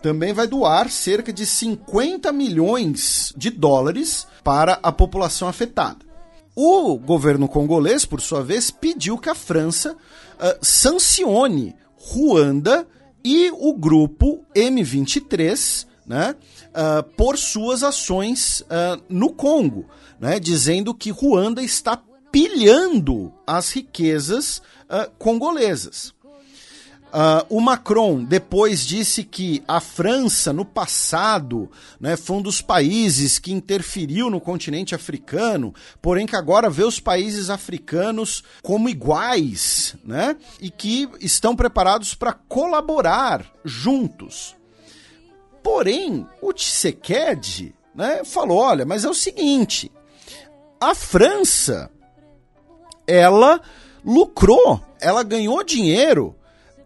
Também 0.00 0.32
vai 0.32 0.46
doar 0.46 0.90
cerca 0.90 1.30
de 1.30 1.44
50 1.44 2.32
milhões 2.32 3.34
de 3.36 3.50
dólares 3.50 4.26
para 4.42 4.78
a 4.82 4.90
população 4.90 5.46
afetada. 5.46 5.98
O 6.56 6.96
governo 6.96 7.46
congolês, 7.46 8.06
por 8.06 8.22
sua 8.22 8.42
vez, 8.42 8.70
pediu 8.70 9.18
que 9.18 9.28
a 9.28 9.34
França 9.34 9.92
uh, 9.92 10.58
sancione 10.62 11.76
Ruanda 11.96 12.88
e 13.22 13.50
o 13.50 13.74
grupo 13.74 14.42
M23 14.56 15.86
né, 16.06 16.34
uh, 16.68 17.02
por 17.14 17.36
suas 17.36 17.82
ações 17.82 18.62
uh, 18.62 19.02
no 19.06 19.34
Congo, 19.34 19.84
né, 20.18 20.40
dizendo 20.40 20.94
que 20.94 21.10
Ruanda 21.10 21.62
está 21.62 21.94
pilhando 22.30 23.32
as 23.46 23.70
riquezas 23.72 24.58
uh, 24.88 25.10
congolesas. 25.18 26.14
Uh, 27.08 27.40
o 27.48 27.58
Macron 27.58 28.22
depois 28.22 28.84
disse 28.84 29.24
que 29.24 29.62
a 29.66 29.80
França, 29.80 30.52
no 30.52 30.62
passado, 30.62 31.70
né, 31.98 32.18
foi 32.18 32.36
um 32.36 32.42
dos 32.42 32.60
países 32.60 33.38
que 33.38 33.50
interferiu 33.50 34.28
no 34.28 34.38
continente 34.38 34.94
africano, 34.94 35.74
porém 36.02 36.26
que 36.26 36.36
agora 36.36 36.68
vê 36.68 36.84
os 36.84 37.00
países 37.00 37.48
africanos 37.48 38.44
como 38.62 38.90
iguais 38.90 39.96
né, 40.04 40.36
e 40.60 40.70
que 40.70 41.08
estão 41.18 41.56
preparados 41.56 42.14
para 42.14 42.34
colaborar 42.34 43.46
juntos. 43.64 44.54
Porém, 45.62 46.26
o 46.42 46.52
Tshisekedi 46.52 47.74
né, 47.94 48.22
falou: 48.22 48.58
olha, 48.58 48.84
mas 48.84 49.06
é 49.06 49.08
o 49.08 49.14
seguinte, 49.14 49.90
a 50.78 50.94
França 50.94 51.90
ela 53.08 53.60
lucrou, 54.04 54.80
ela 55.00 55.22
ganhou 55.22 55.64
dinheiro 55.64 56.36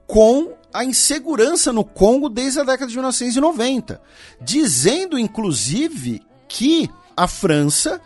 com 0.06 0.52
a 0.72 0.84
insegurança 0.84 1.72
no 1.72 1.84
Congo 1.84 2.28
desde 2.28 2.60
a 2.60 2.64
década 2.64 2.86
de 2.86 2.94
1990, 2.94 4.00
dizendo 4.40 5.18
inclusive 5.18 6.22
que 6.48 6.88
a 7.16 7.26
França 7.26 8.00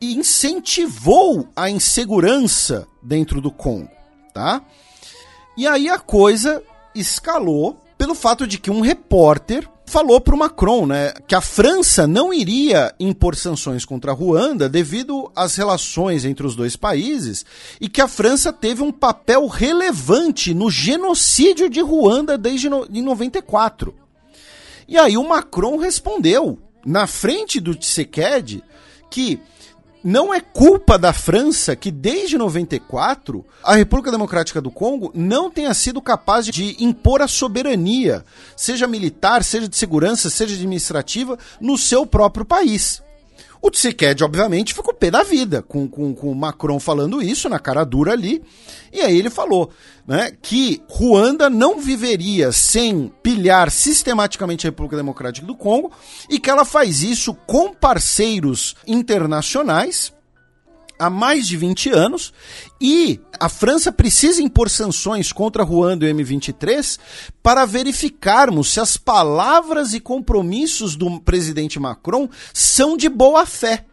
incentivou 0.00 1.48
a 1.54 1.70
insegurança 1.70 2.88
dentro 3.00 3.40
do 3.40 3.52
Congo, 3.52 3.90
tá? 4.34 4.62
E 5.56 5.66
aí 5.66 5.88
a 5.88 5.98
coisa 5.98 6.62
escalou 6.94 7.78
pelo 7.96 8.14
fato 8.14 8.46
de 8.46 8.58
que 8.58 8.70
um 8.70 8.80
repórter 8.80 9.68
falou 9.92 10.22
para 10.22 10.34
o 10.34 10.38
Macron 10.38 10.86
né, 10.86 11.12
que 11.28 11.34
a 11.34 11.40
França 11.42 12.06
não 12.06 12.32
iria 12.32 12.94
impor 12.98 13.36
sanções 13.36 13.84
contra 13.84 14.10
a 14.10 14.14
Ruanda 14.14 14.66
devido 14.66 15.30
às 15.36 15.54
relações 15.54 16.24
entre 16.24 16.46
os 16.46 16.56
dois 16.56 16.76
países 16.76 17.44
e 17.78 17.90
que 17.90 18.00
a 18.00 18.08
França 18.08 18.50
teve 18.54 18.82
um 18.82 18.90
papel 18.90 19.46
relevante 19.46 20.54
no 20.54 20.70
genocídio 20.70 21.68
de 21.68 21.82
Ruanda 21.82 22.38
desde 22.38 22.70
no, 22.70 22.86
94. 22.88 23.94
E 24.88 24.96
aí 24.96 25.18
o 25.18 25.28
Macron 25.28 25.76
respondeu, 25.76 26.58
na 26.86 27.06
frente 27.06 27.60
do 27.60 27.74
Tshisekedi, 27.74 28.64
que 29.10 29.38
não 30.02 30.32
é 30.32 30.40
culpa 30.40 30.98
da 30.98 31.12
França 31.12 31.76
que 31.76 31.90
desde 31.90 32.36
94 32.36 33.44
a 33.62 33.74
República 33.74 34.10
Democrática 34.10 34.60
do 34.60 34.70
Congo 34.70 35.10
não 35.14 35.50
tenha 35.50 35.72
sido 35.74 36.02
capaz 36.02 36.46
de 36.46 36.76
impor 36.82 37.22
a 37.22 37.28
soberania, 37.28 38.24
seja 38.56 38.86
militar, 38.86 39.44
seja 39.44 39.68
de 39.68 39.76
segurança, 39.76 40.28
seja 40.28 40.54
administrativa, 40.54 41.38
no 41.60 41.78
seu 41.78 42.04
próprio 42.06 42.44
país. 42.44 43.02
O 43.62 43.70
Tshisekedi, 43.70 44.24
obviamente, 44.24 44.74
ficou 44.74 44.92
pé 44.92 45.08
da 45.08 45.22
vida 45.22 45.62
com, 45.62 45.88
com, 45.88 46.12
com 46.12 46.32
o 46.32 46.34
Macron 46.34 46.80
falando 46.80 47.22
isso 47.22 47.48
na 47.48 47.60
cara 47.60 47.84
dura 47.84 48.10
ali. 48.10 48.42
E 48.92 49.00
aí 49.00 49.16
ele 49.16 49.30
falou 49.30 49.70
né, 50.04 50.32
que 50.42 50.82
Ruanda 50.88 51.48
não 51.48 51.78
viveria 51.78 52.50
sem 52.50 53.12
pilhar 53.22 53.70
sistematicamente 53.70 54.66
a 54.66 54.70
República 54.70 54.96
Democrática 54.96 55.46
do 55.46 55.54
Congo 55.54 55.92
e 56.28 56.40
que 56.40 56.50
ela 56.50 56.64
faz 56.64 57.02
isso 57.02 57.32
com 57.46 57.72
parceiros 57.72 58.74
internacionais 58.84 60.12
há 61.02 61.10
mais 61.10 61.48
de 61.48 61.56
20 61.56 61.90
anos 61.90 62.32
e 62.80 63.20
a 63.40 63.48
França 63.48 63.90
precisa 63.90 64.40
impor 64.40 64.70
sanções 64.70 65.32
contra 65.32 65.64
Ruanda 65.64 66.06
e 66.06 66.12
o 66.12 66.16
M23 66.16 66.98
para 67.42 67.66
verificarmos 67.66 68.72
se 68.72 68.78
as 68.78 68.96
palavras 68.96 69.94
e 69.94 70.00
compromissos 70.00 70.94
do 70.94 71.20
presidente 71.20 71.80
Macron 71.80 72.28
são 72.54 72.96
de 72.96 73.08
boa 73.08 73.44
fé. 73.44 73.84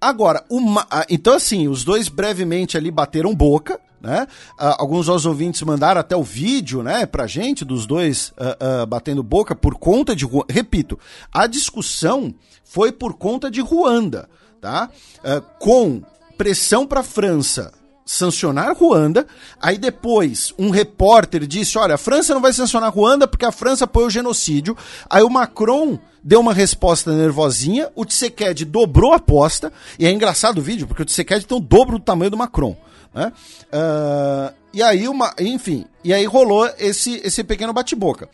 Agora, 0.00 0.44
uma, 0.50 0.84
então 1.08 1.34
assim, 1.34 1.68
os 1.68 1.84
dois 1.84 2.08
brevemente 2.08 2.76
ali 2.76 2.90
bateram 2.90 3.32
boca, 3.32 3.78
né? 4.00 4.26
Uh, 4.58 4.74
alguns 4.78 5.06
dos 5.06 5.24
ouvintes 5.24 5.62
mandaram 5.62 6.00
até 6.00 6.16
o 6.16 6.24
vídeo, 6.24 6.82
né, 6.82 7.06
pra 7.06 7.28
gente, 7.28 7.64
dos 7.64 7.86
dois 7.86 8.30
uh, 8.30 8.82
uh, 8.82 8.86
batendo 8.88 9.22
boca 9.22 9.54
por 9.54 9.76
conta 9.76 10.16
de. 10.16 10.26
Repito, 10.50 10.98
a 11.32 11.46
discussão 11.46 12.34
foi 12.64 12.90
por 12.90 13.14
conta 13.14 13.48
de 13.48 13.60
Ruanda 13.60 14.28
tá? 14.62 14.88
Uh, 15.18 15.42
com 15.58 16.02
pressão 16.38 16.86
para 16.86 17.00
a 17.00 17.02
França 17.04 17.72
sancionar 18.06 18.76
Ruanda, 18.76 19.26
aí 19.60 19.76
depois 19.76 20.54
um 20.56 20.70
repórter 20.70 21.46
disse, 21.46 21.76
olha, 21.78 21.96
a 21.96 21.98
França 21.98 22.32
não 22.32 22.40
vai 22.40 22.52
sancionar 22.52 22.92
Ruanda 22.92 23.26
porque 23.26 23.44
a 23.44 23.52
França 23.52 23.84
apoia 23.84 24.06
o 24.06 24.10
genocídio, 24.10 24.76
aí 25.10 25.22
o 25.22 25.30
Macron 25.30 25.98
deu 26.22 26.38
uma 26.38 26.54
resposta 26.54 27.12
nervosinha, 27.12 27.90
o 27.96 28.04
Tshisekedi 28.04 28.64
dobrou 28.64 29.12
a 29.12 29.16
aposta, 29.16 29.72
e 29.98 30.06
é 30.06 30.10
engraçado 30.12 30.58
o 30.58 30.62
vídeo, 30.62 30.86
porque 30.86 31.02
o 31.02 31.04
Tshisekedi 31.04 31.44
tem 31.44 31.56
o 31.56 31.60
dobro 31.60 31.98
do 31.98 32.04
tamanho 32.04 32.30
do 32.30 32.36
Macron, 32.36 32.76
né? 33.12 33.32
Uh, 33.66 34.54
e 34.72 34.82
aí, 34.82 35.08
uma, 35.08 35.34
enfim, 35.40 35.86
e 36.04 36.14
aí 36.14 36.24
rolou 36.24 36.70
esse, 36.78 37.20
esse 37.24 37.42
pequeno 37.42 37.72
bate-boca. 37.72 38.28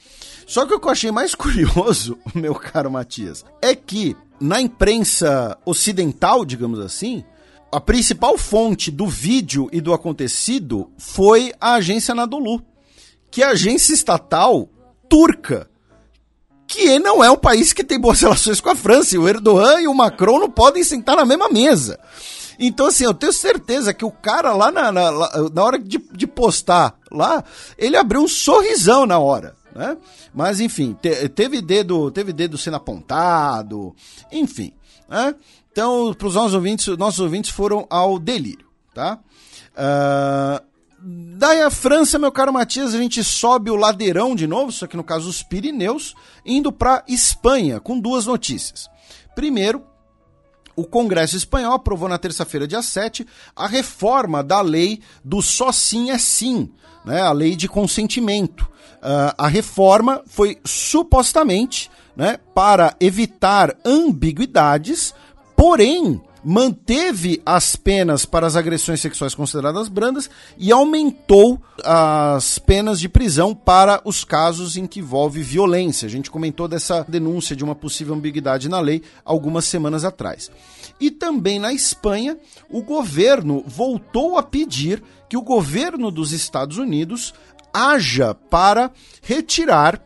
Só 0.47 0.67
que 0.67 0.75
o 0.75 0.81
que 0.81 0.87
eu 0.87 0.93
achei 0.93 1.11
mais 1.11 1.35
curioso, 1.37 2.19
meu 2.35 2.55
caro 2.55 2.91
Matias, 2.91 3.45
é 3.63 3.75
que 3.75 4.17
na 4.41 4.61
imprensa 4.61 5.57
ocidental, 5.65 6.45
digamos 6.45 6.79
assim, 6.81 7.25
a 7.71 7.81
principal 7.81 8.39
fonte 8.39 8.91
do 8.91 9.07
vídeo 9.07 9.69
e 9.73 9.81
do 9.81 9.93
acontecido 9.93 10.91
foi 10.97 11.53
a 11.61 11.75
agência 11.75 12.13
Anadolu, 12.13 12.63
que 13.31 13.43
é 13.43 13.47
a 13.47 13.51
agência 13.51 13.93
estatal 13.93 14.69
turca, 15.09 15.69
que 16.67 16.99
não 16.99 17.23
é 17.23 17.31
um 17.31 17.37
país 17.37 17.73
que 17.73 17.85
tem 17.85 17.99
boas 17.99 18.21
relações 18.23 18.61
com 18.61 18.71
a 18.71 18.77
França. 18.77 19.15
E 19.15 19.19
o 19.19 19.29
Erdogan 19.29 19.81
e 19.81 19.89
o 19.89 19.95
Macron 19.95 20.39
não 20.39 20.51
podem 20.51 20.83
sentar 20.83 21.17
na 21.17 21.25
mesma 21.25 21.49
mesa. 21.49 21.99
Então, 22.59 22.87
assim, 22.87 23.05
eu 23.05 23.15
tenho 23.15 23.33
certeza 23.33 23.95
que 23.95 24.05
o 24.05 24.11
cara 24.11 24.53
lá 24.53 24.71
na, 24.71 24.91
na, 24.91 25.11
na 25.53 25.65
hora 25.65 25.79
de, 25.79 25.99
de 25.99 26.27
postar 26.27 26.99
lá, 27.11 27.45
ele 27.77 27.97
abriu 27.97 28.23
um 28.23 28.29
sorrisão 28.29 29.07
na 29.07 29.19
hora 29.19 29.58
né? 29.79 29.97
Mas 30.35 30.59
enfim, 30.59 30.97
te, 31.01 31.29
teve 31.29 31.63
dedo, 31.63 32.11
teve 32.11 32.33
dedo 32.33 32.59
sendo 32.59 32.77
apontado, 32.77 33.95
enfim, 34.33 34.73
né? 35.09 35.37
Então, 35.71 36.13
para 36.13 36.27
os 36.27 36.35
nossos 36.35 36.55
ouvintes, 36.55 36.89
nossos 36.99 37.21
ouvintes 37.21 37.51
foram 37.53 37.87
ao 37.89 38.19
delírio, 38.19 38.67
tá? 38.93 39.21
Uh, 39.73 40.67
daí 41.39 41.63
a 41.63 41.71
França, 41.71 42.19
meu 42.19 42.33
caro 42.33 42.53
Matias, 42.53 42.93
a 42.93 42.99
gente 42.99 43.23
sobe 43.23 43.71
o 43.71 43.77
ladeirão 43.77 44.35
de 44.35 44.49
novo, 44.49 44.73
só 44.73 44.89
que 44.89 44.97
no 44.97 45.05
caso 45.05 45.29
os 45.29 45.45
Pirineus, 45.45 46.17
indo 46.45 46.73
para 46.73 47.05
Espanha, 47.07 47.79
com 47.79 48.01
duas 48.01 48.27
notícias. 48.27 48.91
Primeiro, 49.37 49.85
o 50.75 50.85
Congresso 50.85 51.37
Espanhol 51.37 51.75
aprovou 51.75 52.09
na 52.09 52.19
terça-feira, 52.19 52.67
dia 52.67 52.83
7, 52.83 53.25
a 53.55 53.69
reforma 53.69 54.43
da 54.43 54.61
lei 54.61 55.01
do 55.25 55.41
só 55.41 55.71
sim 55.71 56.11
é 56.11 56.19
sim, 56.19 56.69
né, 57.05 57.23
a 57.23 57.31
lei 57.31 57.55
de 57.55 57.69
consentimento. 57.69 58.69
Uh, 58.99 59.35
a 59.39 59.49
reforma 59.49 60.23
foi 60.27 60.59
supostamente 60.65 61.91
né, 62.17 62.39
para 62.55 62.97
evitar 63.01 63.77
ambiguidades, 63.85 65.15
porém 65.57 66.21
manteve 66.45 67.43
as 67.45 67.77
penas 67.77 68.25
para 68.25 68.47
as 68.47 68.57
agressões 68.57 69.01
sexuais 69.01 69.35
consideradas 69.35 69.89
brandas 69.89 70.31
e 70.57 70.73
aumentou 70.73 71.61
as 71.85 72.59
penas 72.59 72.99
de 72.99 73.09
prisão 73.09 73.55
para 73.55 74.01
os 74.05 74.25
casos 74.25 74.77
em 74.77 74.87
que 74.87 75.01
envolve 75.01 75.43
violência. 75.43 76.07
A 76.07 76.11
gente 76.11 76.31
comentou 76.31 76.67
dessa 76.67 77.05
denúncia 77.07 77.55
de 77.55 77.65
uma 77.65 77.75
possível 77.75 78.15
ambiguidade 78.15 78.69
na 78.69 78.81
lei 78.81 79.03
algumas 79.25 79.65
semanas 79.65 80.05
atrás. 80.05 80.51
E 81.01 81.11
também 81.11 81.59
na 81.59 81.73
Espanha, 81.73 82.37
o 82.69 82.83
governo 82.83 83.63
voltou 83.67 84.37
a 84.37 84.43
pedir 84.43 85.03
que 85.29 85.37
o 85.37 85.43
governo 85.43 86.11
dos 86.11 86.33
Estados 86.33 86.79
Unidos 86.79 87.35
haja 87.73 88.35
para 88.35 88.91
retirar 89.23 90.03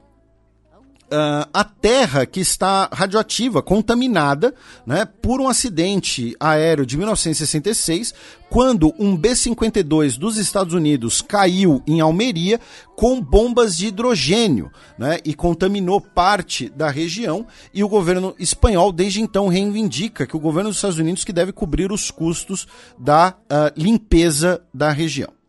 Uh, 1.13 1.45
a 1.53 1.63
terra 1.63 2.25
que 2.25 2.41
está 2.41 2.89
radioativa, 2.91 3.61
contaminada, 3.61 4.55
né, 4.87 5.05
por 5.05 5.43
um 5.43 5.47
acidente 5.47 6.35
aéreo 6.41 6.87
de 6.87 6.97
1966, 6.97 8.15
quando 8.49 8.95
um 8.99 9.15
B-52 9.15 10.17
dos 10.17 10.39
Estados 10.39 10.73
Unidos 10.73 11.21
caiu 11.21 11.83
em 11.87 12.01
Almeria 12.01 12.59
com 12.97 13.21
bombas 13.21 13.77
de 13.77 13.89
hidrogênio, 13.89 14.71
né, 14.99 15.19
e 15.23 15.35
contaminou 15.35 16.01
parte 16.01 16.71
da 16.71 16.89
região. 16.89 17.47
E 17.75 17.85
o 17.85 17.91
governo 17.91 18.35
espanhol, 18.39 18.91
desde 18.91 19.21
então, 19.21 19.49
reivindica 19.49 20.27
que 20.27 20.35
o 20.35 20.41
governo 20.41 20.71
dos 20.71 20.79
Estados 20.79 20.99
Unidos 20.99 21.25
que 21.25 21.33
deve 21.35 21.53
cobrir 21.53 21.93
os 21.93 22.11
custos 22.11 22.67
da 22.99 23.35
uh, 23.37 23.71
limpeza 23.77 24.63
da 24.73 24.91
região. 24.91 25.42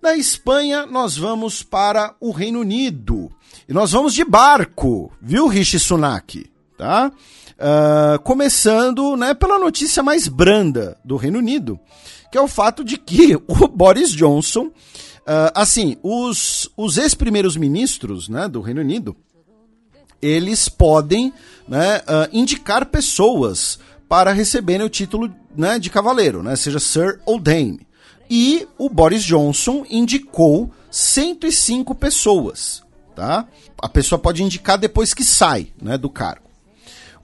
Da 0.00 0.16
Espanha, 0.16 0.86
nós 0.86 1.16
vamos 1.16 1.64
para 1.64 2.14
o 2.20 2.30
Reino 2.30 2.60
Unido. 2.60 3.32
E 3.68 3.72
nós 3.72 3.90
vamos 3.90 4.14
de 4.14 4.24
barco, 4.24 5.12
viu, 5.20 5.48
Rishi 5.48 5.78
Sunak? 5.78 6.48
Tá? 6.76 7.10
Uh, 7.58 8.22
começando 8.22 9.16
né, 9.16 9.34
pela 9.34 9.58
notícia 9.58 10.00
mais 10.00 10.28
branda 10.28 10.96
do 11.04 11.16
Reino 11.16 11.40
Unido, 11.40 11.80
que 12.30 12.38
é 12.38 12.40
o 12.40 12.46
fato 12.46 12.84
de 12.84 12.96
que 12.96 13.34
o 13.48 13.66
Boris 13.66 14.12
Johnson, 14.12 14.66
uh, 14.66 15.50
assim, 15.52 15.96
os, 16.00 16.70
os 16.76 16.96
ex-primeiros 16.96 17.56
ministros 17.56 18.28
né, 18.28 18.46
do 18.46 18.60
Reino 18.60 18.80
Unido, 18.80 19.16
eles 20.22 20.68
podem 20.68 21.32
né, 21.66 21.98
uh, 21.98 22.28
indicar 22.32 22.86
pessoas 22.86 23.80
para 24.08 24.32
receberem 24.32 24.86
o 24.86 24.90
título 24.90 25.28
né, 25.56 25.80
de 25.80 25.90
cavaleiro, 25.90 26.40
né, 26.40 26.54
seja 26.54 26.78
Sir 26.78 27.20
ou 27.26 27.40
Dame. 27.40 27.87
E 28.30 28.66
o 28.76 28.90
Boris 28.90 29.24
Johnson 29.24 29.84
indicou 29.88 30.70
105 30.90 31.94
pessoas, 31.94 32.82
tá? 33.14 33.46
A 33.80 33.88
pessoa 33.88 34.18
pode 34.18 34.42
indicar 34.42 34.76
depois 34.76 35.14
que 35.14 35.24
sai, 35.24 35.68
né, 35.80 35.96
do 35.96 36.10
cargo. 36.10 36.48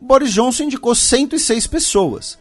O 0.01 0.05
Boris 0.05 0.33
Johnson 0.33 0.65
indicou 0.65 0.95
106 0.95 1.67
pessoas. 1.67 2.39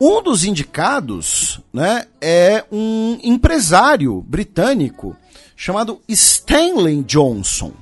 Um 0.00 0.22
dos 0.22 0.44
indicados, 0.44 1.60
né, 1.72 2.06
é 2.20 2.64
um 2.70 3.18
empresário 3.22 4.22
britânico 4.22 5.16
chamado 5.56 6.00
Stanley 6.08 7.02
Johnson, 7.02 7.72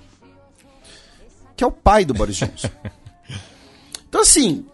que 1.57 1.63
é 1.63 1.67
o 1.67 1.73
pai 1.73 2.05
do 2.05 2.15
Boris 2.15 2.37
Johnson. 2.37 2.69
Então 4.09 4.23
assim, 4.23 4.65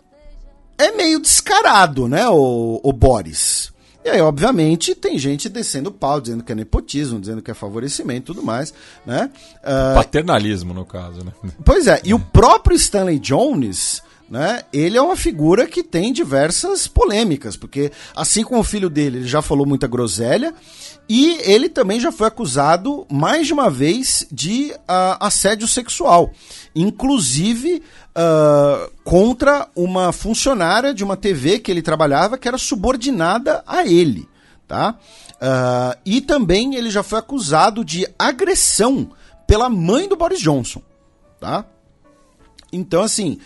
é 0.78 0.92
meio 0.92 1.18
descarado, 1.18 2.06
né, 2.06 2.28
o, 2.28 2.80
o 2.84 2.92
Boris. 2.92 3.73
E 4.04 4.10
aí, 4.10 4.20
obviamente, 4.20 4.94
tem 4.94 5.18
gente 5.18 5.48
descendo 5.48 5.88
o 5.88 5.92
pau, 5.92 6.20
dizendo 6.20 6.44
que 6.44 6.52
é 6.52 6.54
nepotismo, 6.54 7.18
dizendo 7.18 7.40
que 7.40 7.50
é 7.50 7.54
favorecimento 7.54 8.32
e 8.32 8.34
tudo 8.34 8.42
mais, 8.44 8.74
né? 9.06 9.30
Uh, 9.62 9.94
Paternalismo, 9.94 10.74
no 10.74 10.84
caso, 10.84 11.24
né? 11.24 11.32
Pois 11.64 11.86
é, 11.86 12.02
e 12.04 12.12
o 12.12 12.18
próprio 12.18 12.76
Stanley 12.76 13.18
Jones, 13.18 14.02
né? 14.28 14.62
Ele 14.72 14.96
é 14.96 15.02
uma 15.02 15.16
figura 15.16 15.66
que 15.66 15.82
tem 15.82 16.12
diversas 16.12 16.86
polêmicas, 16.86 17.56
porque 17.56 17.92
assim 18.16 18.42
como 18.42 18.60
o 18.60 18.64
filho 18.64 18.88
dele, 18.88 19.18
ele 19.18 19.28
já 19.28 19.42
falou 19.42 19.66
muita 19.66 19.86
groselha, 19.86 20.54
e 21.08 21.38
ele 21.42 21.68
também 21.68 22.00
já 22.00 22.10
foi 22.10 22.28
acusado 22.28 23.06
mais 23.10 23.46
de 23.46 23.52
uma 23.52 23.68
vez 23.68 24.26
de 24.32 24.72
uh, 24.72 25.16
assédio 25.20 25.68
sexual, 25.68 26.32
inclusive 26.74 27.82
uh, 28.16 28.90
contra 29.04 29.68
uma 29.76 30.12
funcionária 30.12 30.94
de 30.94 31.04
uma 31.04 31.16
TV 31.16 31.58
que 31.58 31.70
ele 31.70 31.82
trabalhava 31.82 32.38
que 32.38 32.48
era 32.48 32.56
subordinada 32.56 33.62
a 33.66 33.86
ele, 33.86 34.26
tá? 34.66 34.96
Uh, 35.34 35.98
e 36.06 36.20
também 36.22 36.74
ele 36.74 36.88
já 36.90 37.02
foi 37.02 37.18
acusado 37.18 37.84
de 37.84 38.06
agressão 38.18 39.10
pela 39.46 39.68
mãe 39.68 40.08
do 40.08 40.16
Boris 40.16 40.40
Johnson, 40.40 40.80
tá? 41.38 41.66
Então, 42.72 43.02
assim, 43.02 43.38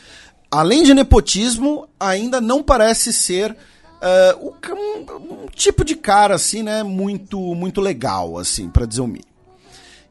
além 0.51 0.83
de 0.83 0.95
nepotismo, 0.95 1.89
ainda 1.99 2.41
não 2.41 2.63
parece 2.63 3.13
ser 3.13 3.53
uh, 3.53 4.55
um, 4.73 5.45
um, 5.45 5.47
tipo 5.55 5.85
de 5.85 5.95
cara 5.95 6.35
assim, 6.35 6.63
né, 6.63 6.83
muito 6.83 7.39
muito 7.55 7.81
legal 7.81 8.39
assim, 8.39 8.69
para 8.69 8.87
dizer 8.87 9.01
o 9.01 9.07
mínimo. 9.07 9.29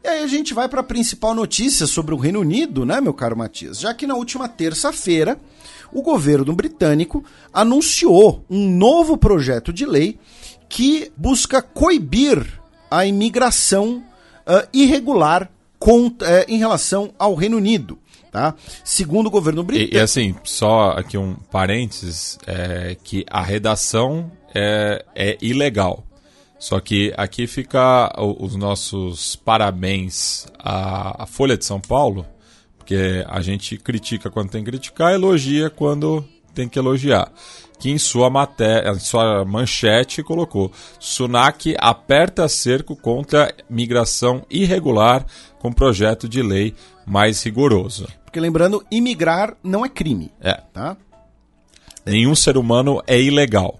E 0.03 0.07
aí 0.07 0.23
a 0.23 0.27
gente 0.27 0.53
vai 0.53 0.69
para 0.69 0.81
a 0.81 0.83
principal 0.83 1.33
notícia 1.33 1.85
sobre 1.85 2.13
o 2.13 2.17
Reino 2.17 2.39
Unido, 2.39 2.85
né, 2.85 3.01
meu 3.01 3.13
caro 3.13 3.35
Matias? 3.35 3.79
Já 3.79 3.93
que 3.93 4.07
na 4.07 4.15
última 4.15 4.47
terça-feira 4.47 5.39
o 5.91 6.01
governo 6.01 6.53
britânico 6.53 7.23
anunciou 7.53 8.45
um 8.49 8.69
novo 8.69 9.17
projeto 9.17 9.73
de 9.73 9.85
lei 9.85 10.19
que 10.69 11.11
busca 11.15 11.61
coibir 11.61 12.45
a 12.89 13.05
imigração 13.05 14.03
uh, 14.45 14.67
irregular 14.73 15.49
com, 15.79 16.07
uh, 16.07 16.13
em 16.47 16.57
relação 16.57 17.13
ao 17.17 17.35
Reino 17.35 17.57
Unido. 17.57 17.97
Tá? 18.37 18.53
Segundo 18.83 19.25
o 19.25 19.31
governo 19.31 19.63
britânico. 19.63 19.95
E, 19.95 19.97
e 19.97 19.99
assim, 19.99 20.35
só 20.43 20.91
aqui 20.91 21.17
um 21.17 21.33
parênteses: 21.33 22.37
é 22.45 22.95
que 23.03 23.25
a 23.31 23.41
redação 23.41 24.31
é, 24.53 25.03
é 25.15 25.37
ilegal. 25.41 26.05
Só 26.59 26.79
que 26.79 27.11
aqui 27.17 27.47
fica 27.47 28.13
os 28.39 28.55
nossos 28.55 29.35
parabéns 29.35 30.45
à, 30.59 31.23
à 31.23 31.25
Folha 31.25 31.57
de 31.57 31.65
São 31.65 31.79
Paulo, 31.79 32.27
porque 32.77 33.25
a 33.27 33.41
gente 33.41 33.75
critica 33.77 34.29
quando 34.29 34.51
tem 34.51 34.63
que 34.63 34.69
criticar, 34.69 35.13
elogia 35.13 35.71
quando 35.71 36.23
tem 36.53 36.69
que 36.69 36.77
elogiar. 36.77 37.31
Que 37.79 37.89
em 37.89 37.97
sua 37.97 38.29
matéria, 38.29 38.91
em 38.91 38.99
sua 38.99 39.43
manchete 39.45 40.21
colocou: 40.21 40.71
Sunak 40.99 41.75
aperta 41.79 42.47
cerco 42.47 42.95
contra 42.95 43.51
migração 43.67 44.45
irregular 44.47 45.25
com 45.57 45.73
projeto 45.73 46.29
de 46.29 46.43
lei 46.43 46.75
mais 47.03 47.41
rigoroso. 47.41 48.07
Porque 48.27 48.41
lembrando, 48.41 48.85
imigrar 48.91 49.55
não 49.63 49.85
é 49.85 49.89
crime. 49.89 50.29
É. 50.41 50.61
Tá? 50.73 50.97
Nenhum 52.05 52.35
ser 52.35 52.57
humano 52.57 53.01
é 53.07 53.17
ilegal. 53.17 53.79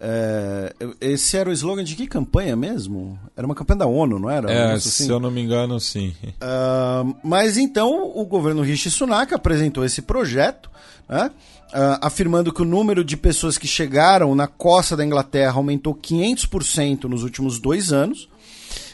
É, 0.00 0.74
esse 1.00 1.36
era 1.36 1.48
o 1.48 1.52
slogan 1.52 1.84
de 1.84 1.94
que 1.94 2.08
campanha 2.08 2.56
mesmo? 2.56 3.16
Era 3.36 3.46
uma 3.46 3.54
campanha 3.54 3.78
da 3.78 3.86
ONU, 3.86 4.18
não 4.18 4.28
era? 4.28 4.50
É, 4.50 4.72
assim? 4.72 5.04
se 5.04 5.08
eu 5.08 5.20
não 5.20 5.30
me 5.30 5.40
engano, 5.40 5.78
sim. 5.78 6.12
Uh, 6.24 7.14
mas 7.22 7.56
então 7.56 8.10
o 8.16 8.24
governo 8.24 8.62
Rishi 8.62 8.90
Sunak 8.90 9.32
apresentou 9.32 9.84
esse 9.84 10.02
projeto, 10.02 10.68
né, 11.08 11.30
uh, 11.68 11.98
afirmando 12.02 12.52
que 12.52 12.62
o 12.62 12.64
número 12.64 13.04
de 13.04 13.16
pessoas 13.16 13.56
que 13.56 13.68
chegaram 13.68 14.34
na 14.34 14.48
costa 14.48 14.96
da 14.96 15.06
Inglaterra 15.06 15.54
aumentou 15.54 15.94
500% 15.94 17.04
nos 17.04 17.22
últimos 17.22 17.60
dois 17.60 17.92
anos. 17.92 18.24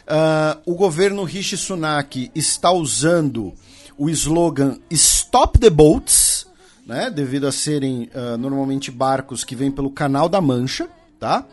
Uh, 0.07 0.61
o 0.67 0.75
governo 0.75 1.25
Rishi 1.25 1.57
Sunak 1.57 2.31
está 2.35 2.71
usando 2.71 3.55
o 3.99 4.09
slogan 4.09 4.79
Stop 4.91 5.59
the 5.59 5.69
Boats, 5.69 6.47
né, 6.87 7.11
devido 7.11 7.47
a 7.47 7.53
serem 7.53 8.09
normalmente 8.39 8.91
barcos 8.91 9.45
que 9.45 9.55
vêm 9.55 9.71
pelo 9.71 9.91
Canal 9.91 10.27
da 10.29 10.41
Mancha 10.41 10.89
tá? 11.19 11.45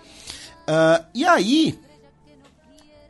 Uh, 0.68 1.06
e 1.14 1.26
aí, 1.26 1.78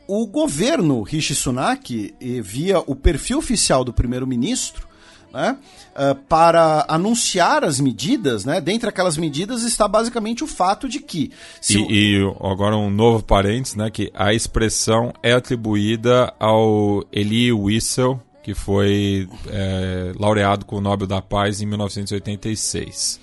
o 0.06 0.26
governo 0.26 1.02
Rishi 1.02 1.34
Sunak, 1.34 2.14
via 2.42 2.80
o 2.80 2.94
perfil 2.94 3.38
oficial 3.38 3.84
do 3.84 3.92
primeiro-ministro, 3.92 4.86
né, 5.32 5.58
uh, 5.94 6.14
para 6.14 6.84
anunciar 6.88 7.64
as 7.64 7.80
medidas, 7.80 8.44
né, 8.44 8.60
dentre 8.60 8.88
aquelas 8.88 9.16
medidas 9.16 9.62
está 9.62 9.88
basicamente 9.88 10.44
o 10.44 10.46
fato 10.46 10.88
de 10.88 11.00
que... 11.00 11.30
E, 11.68 11.76
o... 11.76 11.90
e, 11.90 12.36
agora 12.40 12.76
um 12.76 12.90
novo 12.90 13.22
parênteses, 13.22 13.74
né, 13.74 13.90
que 13.90 14.10
a 14.14 14.32
expressão 14.32 15.12
é 15.22 15.32
atribuída 15.32 16.32
ao 16.38 17.04
Elie 17.12 17.52
Wiesel, 17.52 18.20
que 18.46 18.54
foi 18.54 19.28
é, 19.48 20.12
laureado 20.16 20.64
com 20.64 20.76
o 20.76 20.80
Nobel 20.80 21.04
da 21.04 21.20
Paz 21.20 21.60
em 21.60 21.66
1986. 21.66 23.18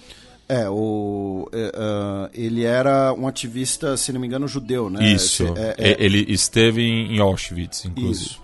É, 0.49 0.69
o, 0.69 1.47
uh, 1.49 2.29
ele 2.33 2.65
era 2.65 3.13
um 3.13 3.25
ativista, 3.25 3.95
se 3.95 4.11
não 4.11 4.19
me 4.19 4.27
engano, 4.27 4.49
judeu, 4.49 4.89
né? 4.89 5.01
Isso. 5.13 5.45
É, 5.55 5.75
é, 5.77 5.95
ele 5.97 6.25
esteve 6.27 6.81
em 6.81 7.21
Auschwitz, 7.21 7.85
inclusive. 7.85 8.31
Isso. 8.31 8.41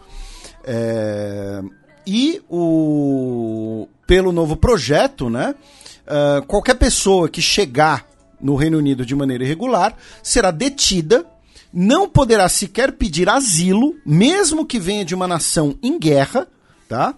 É, 0.64 1.62
e 2.08 2.42
o, 2.50 3.86
pelo 4.08 4.32
novo 4.32 4.56
projeto, 4.56 5.30
né? 5.30 5.54
Uh, 6.08 6.46
qualquer 6.46 6.76
pessoa 6.76 7.28
que 7.28 7.42
chegar 7.42 8.08
no 8.40 8.56
Reino 8.56 8.78
Unido 8.78 9.06
de 9.06 9.14
maneira 9.14 9.44
irregular 9.44 9.98
será 10.24 10.50
detida, 10.50 11.26
não 11.74 12.08
poderá 12.08 12.48
sequer 12.48 12.94
pedir 12.94 13.28
asilo, 13.28 13.96
mesmo 14.06 14.66
que 14.66 14.80
venha 14.80 15.04
de 15.04 15.14
uma 15.14 15.28
nação 15.28 15.78
em 15.84 16.00
guerra, 16.00 16.48
tá? 16.90 17.16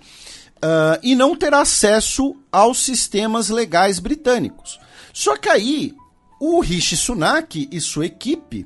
uh, 0.62 1.00
e 1.02 1.16
não 1.16 1.36
terá 1.36 1.62
acesso 1.62 2.36
aos 2.52 2.80
sistemas 2.80 3.50
legais 3.50 4.00
britânicos. 4.00 4.80
Só 5.14 5.36
que 5.36 5.50
aí 5.50 5.94
o 6.40 6.60
Rishi 6.62 6.96
Sunak 6.96 7.68
e 7.72 7.82
sua 7.82 8.06
equipe 8.06 8.66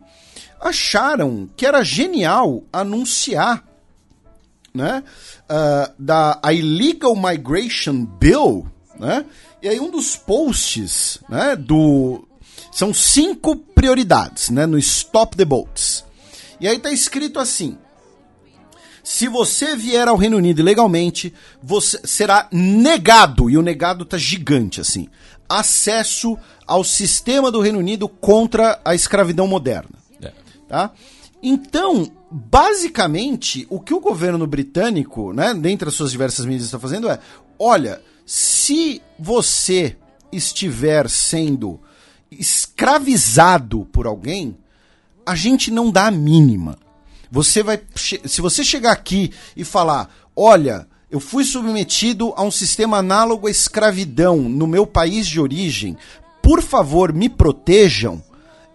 acharam 0.61 1.49
que 1.55 1.65
era 1.65 1.83
genial 1.83 2.63
anunciar 2.71 3.63
né, 4.73 5.03
uh, 5.43 5.93
da 5.97 6.39
a 6.43 6.53
Illegal 6.53 7.15
Migration 7.15 8.05
Bill, 8.05 8.69
né? 8.99 9.25
E 9.61 9.69
aí 9.69 9.79
um 9.79 9.89
dos 9.89 10.15
posts, 10.15 11.19
né, 11.29 11.55
do 11.55 12.27
são 12.71 12.93
cinco 12.93 13.55
prioridades, 13.55 14.49
né, 14.49 14.65
no 14.65 14.77
Stop 14.77 15.37
the 15.37 15.45
Boats. 15.45 16.03
E 16.59 16.67
aí 16.67 16.77
tá 16.77 16.91
escrito 16.91 17.39
assim: 17.39 17.77
se 19.05 19.27
você 19.27 19.75
vier 19.75 20.07
ao 20.07 20.17
Reino 20.17 20.35
Unido 20.35 20.61
ilegalmente, 20.61 21.31
você 21.61 22.01
será 22.03 22.47
negado, 22.51 23.51
e 23.51 23.55
o 23.55 23.61
negado 23.61 24.03
tá 24.03 24.17
gigante 24.17 24.81
assim, 24.81 25.07
acesso 25.47 26.35
ao 26.65 26.83
sistema 26.83 27.51
do 27.51 27.61
Reino 27.61 27.77
Unido 27.77 28.09
contra 28.09 28.81
a 28.83 28.95
escravidão 28.95 29.45
moderna. 29.45 29.91
É. 30.19 30.33
Tá? 30.67 30.91
Então, 31.43 32.11
basicamente, 32.31 33.67
o 33.69 33.79
que 33.79 33.93
o 33.93 33.99
governo 33.99 34.47
britânico, 34.47 35.31
né, 35.33 35.53
dentre 35.53 35.87
as 35.87 35.93
suas 35.93 36.09
diversas 36.09 36.43
medidas, 36.43 36.65
está 36.65 36.79
fazendo 36.79 37.07
é: 37.07 37.19
olha, 37.59 38.01
se 38.25 39.03
você 39.19 39.95
estiver 40.31 41.07
sendo 41.07 41.79
escravizado 42.31 43.85
por 43.91 44.07
alguém, 44.07 44.57
a 45.23 45.35
gente 45.35 45.69
não 45.69 45.91
dá 45.91 46.07
a 46.07 46.11
mínima. 46.11 46.75
Você 47.35 47.61
vai. 47.61 47.81
Se 47.93 48.39
você 48.39 48.63
chegar 48.63 48.93
aqui 48.93 49.29
e 49.57 49.65
falar, 49.65 50.09
olha, 50.33 50.87
eu 51.11 51.19
fui 51.19 51.43
submetido 51.43 52.33
a 52.37 52.41
um 52.41 52.49
sistema 52.49 52.99
análogo 52.99 53.47
à 53.47 53.51
escravidão 53.51 54.37
no 54.37 54.65
meu 54.65 54.87
país 54.87 55.27
de 55.27 55.41
origem, 55.41 55.97
por 56.41 56.61
favor, 56.61 57.11
me 57.11 57.27
protejam, 57.27 58.23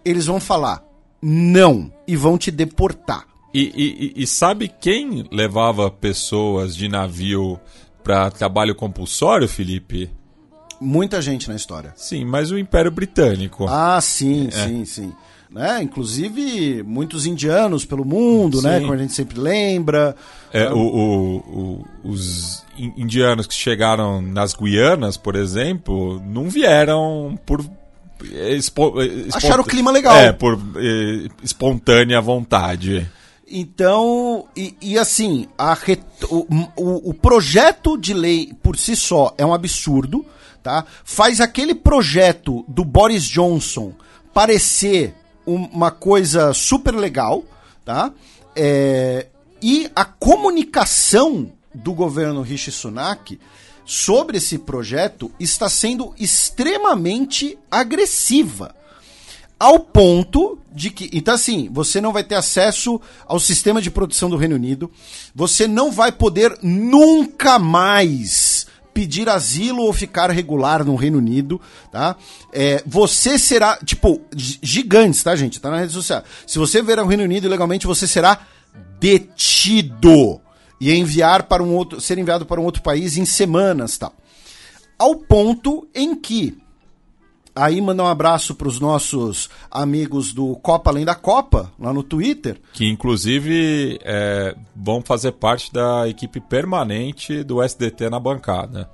eles 0.05 0.27
vão 0.27 0.39
falar 0.39 0.83
não 1.19 1.91
e 2.07 2.15
vão 2.15 2.37
te 2.37 2.51
deportar. 2.51 3.25
E, 3.51 4.13
e, 4.15 4.23
e 4.23 4.27
sabe 4.27 4.71
quem 4.79 5.27
levava 5.31 5.89
pessoas 5.89 6.75
de 6.75 6.87
navio 6.87 7.59
para 8.03 8.29
trabalho 8.29 8.75
compulsório, 8.75 9.47
Felipe? 9.47 10.07
Muita 10.79 11.19
gente 11.19 11.49
na 11.49 11.55
história. 11.55 11.93
Sim, 11.95 12.25
mas 12.25 12.51
o 12.51 12.59
Império 12.59 12.91
Britânico. 12.91 13.65
Ah, 13.67 13.99
sim, 14.01 14.49
é. 14.51 14.67
sim, 14.67 14.85
sim 14.85 15.13
né? 15.51 15.83
Inclusive 15.83 16.81
muitos 16.83 17.25
indianos 17.25 17.83
pelo 17.83 18.05
mundo, 18.05 18.61
né? 18.61 18.75
Sim. 18.75 18.75
né? 18.75 18.81
Como 18.81 18.93
a 18.93 18.97
gente 18.97 19.13
sempre 19.13 19.39
lembra. 19.39 20.15
É, 20.53 20.71
o, 20.71 20.77
o, 20.77 21.35
o, 21.37 21.87
os 22.03 22.63
indianos 22.77 23.45
que 23.45 23.53
chegaram 23.53 24.21
nas 24.21 24.53
Guianas, 24.53 25.17
por 25.17 25.35
exemplo, 25.35 26.21
não 26.25 26.49
vieram 26.49 27.37
por 27.45 27.63
Espo, 28.23 28.93
Acharam 29.33 29.63
o 29.63 29.65
clima 29.65 29.91
legal. 29.91 30.15
É, 30.15 30.31
por 30.31 30.59
eh, 30.75 31.27
espontânea 31.43 32.21
vontade. 32.21 33.09
Então, 33.49 34.45
e, 34.55 34.75
e 34.79 34.97
assim, 34.97 35.47
ret... 35.83 36.01
o, 36.29 36.45
o, 36.77 37.09
o, 37.09 37.13
projeto 37.13 37.97
de 37.97 38.13
lei 38.13 38.53
por 38.61 38.77
si 38.77 38.95
só 38.95 39.33
é 39.37 39.45
um 39.45 39.53
absurdo, 39.53 40.25
tá? 40.63 40.85
Faz 41.03 41.41
aquele 41.41 41.75
projeto 41.75 42.63
do 42.67 42.85
Boris 42.85 43.23
Johnson 43.23 43.91
parecer 44.33 45.15
uma 45.45 45.91
coisa 45.91 46.53
super 46.53 46.93
legal, 46.93 47.43
tá? 47.83 48.11
É, 48.55 49.27
e 49.61 49.89
a 49.95 50.03
comunicação 50.03 51.51
do 51.73 51.93
governo 51.93 52.41
Rishi 52.41 52.71
Sunak 52.71 53.39
sobre 53.85 54.37
esse 54.37 54.57
projeto 54.57 55.31
está 55.39 55.69
sendo 55.69 56.13
extremamente 56.17 57.57
agressiva. 57.69 58.75
Ao 59.59 59.79
ponto 59.79 60.57
de 60.71 60.89
que. 60.89 61.09
Então, 61.13 61.35
assim, 61.35 61.69
você 61.71 62.01
não 62.01 62.11
vai 62.11 62.23
ter 62.23 62.35
acesso 62.35 62.99
ao 63.27 63.39
sistema 63.39 63.81
de 63.81 63.91
produção 63.91 64.29
do 64.29 64.37
Reino 64.37 64.55
Unido, 64.55 64.89
você 65.35 65.67
não 65.67 65.91
vai 65.91 66.11
poder 66.11 66.57
nunca 66.63 67.59
mais 67.59 68.50
pedir 68.93 69.29
asilo 69.29 69.83
ou 69.83 69.93
ficar 69.93 70.29
regular 70.29 70.83
no 70.83 70.95
Reino 70.95 71.17
Unido, 71.17 71.59
tá? 71.91 72.15
É, 72.51 72.83
você 72.85 73.39
será, 73.39 73.77
tipo, 73.77 74.21
gigantes, 74.35 75.23
tá, 75.23 75.35
gente? 75.35 75.59
Tá 75.59 75.69
na 75.69 75.79
rede 75.79 75.93
social. 75.93 76.23
Se 76.45 76.59
você 76.59 76.81
vier 76.81 76.99
ao 76.99 77.07
Reino 77.07 77.23
Unido 77.23 77.45
ilegalmente, 77.45 77.87
você 77.87 78.07
será 78.07 78.39
detido 78.99 80.41
e 80.79 80.91
enviar 80.93 81.43
para 81.43 81.63
um 81.63 81.75
outro, 81.75 82.01
ser 82.01 82.17
enviado 82.17 82.45
para 82.45 82.59
um 82.59 82.63
outro 82.63 82.81
país 82.81 83.17
em 83.17 83.25
semanas, 83.25 83.97
tal. 83.97 84.13
ao 84.97 85.15
ponto 85.15 85.87
em 85.93 86.15
que 86.15 86.57
Aí 87.55 87.81
mandar 87.81 88.03
um 88.03 88.07
abraço 88.07 88.55
para 88.55 88.67
os 88.67 88.79
nossos 88.79 89.49
amigos 89.69 90.33
do 90.33 90.55
Copa 90.57 90.89
Além 90.89 91.03
da 91.05 91.15
Copa, 91.15 91.71
lá 91.79 91.91
no 91.91 92.03
Twitter. 92.03 92.59
Que 92.73 92.87
inclusive 92.87 93.99
é, 94.03 94.55
vão 94.75 95.01
fazer 95.01 95.33
parte 95.33 95.71
da 95.71 96.07
equipe 96.07 96.39
permanente 96.39 97.43
do 97.43 97.61
SDT 97.61 98.09
na 98.09 98.19
bancada. 98.19 98.89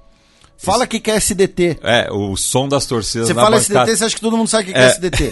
Fala 0.58 0.86
o 0.86 0.88
que, 0.88 1.00
que 1.00 1.12
é 1.12 1.16
SDT. 1.18 1.80
É, 1.84 2.12
o 2.12 2.36
som 2.36 2.68
das 2.68 2.88
torcidas 2.88 3.28
Você 3.28 3.34
na 3.34 3.44
fala 3.44 3.58
bancada. 3.58 3.92
SDT, 3.92 3.98
você 3.98 4.06
acha 4.06 4.16
que 4.16 4.22
todo 4.22 4.36
mundo 4.36 4.48
sabe 4.48 4.64
o 4.64 4.66
que, 4.68 4.74
que 4.74 4.80
é, 4.80 4.84
É. 4.84 4.88
SDT. 4.88 5.32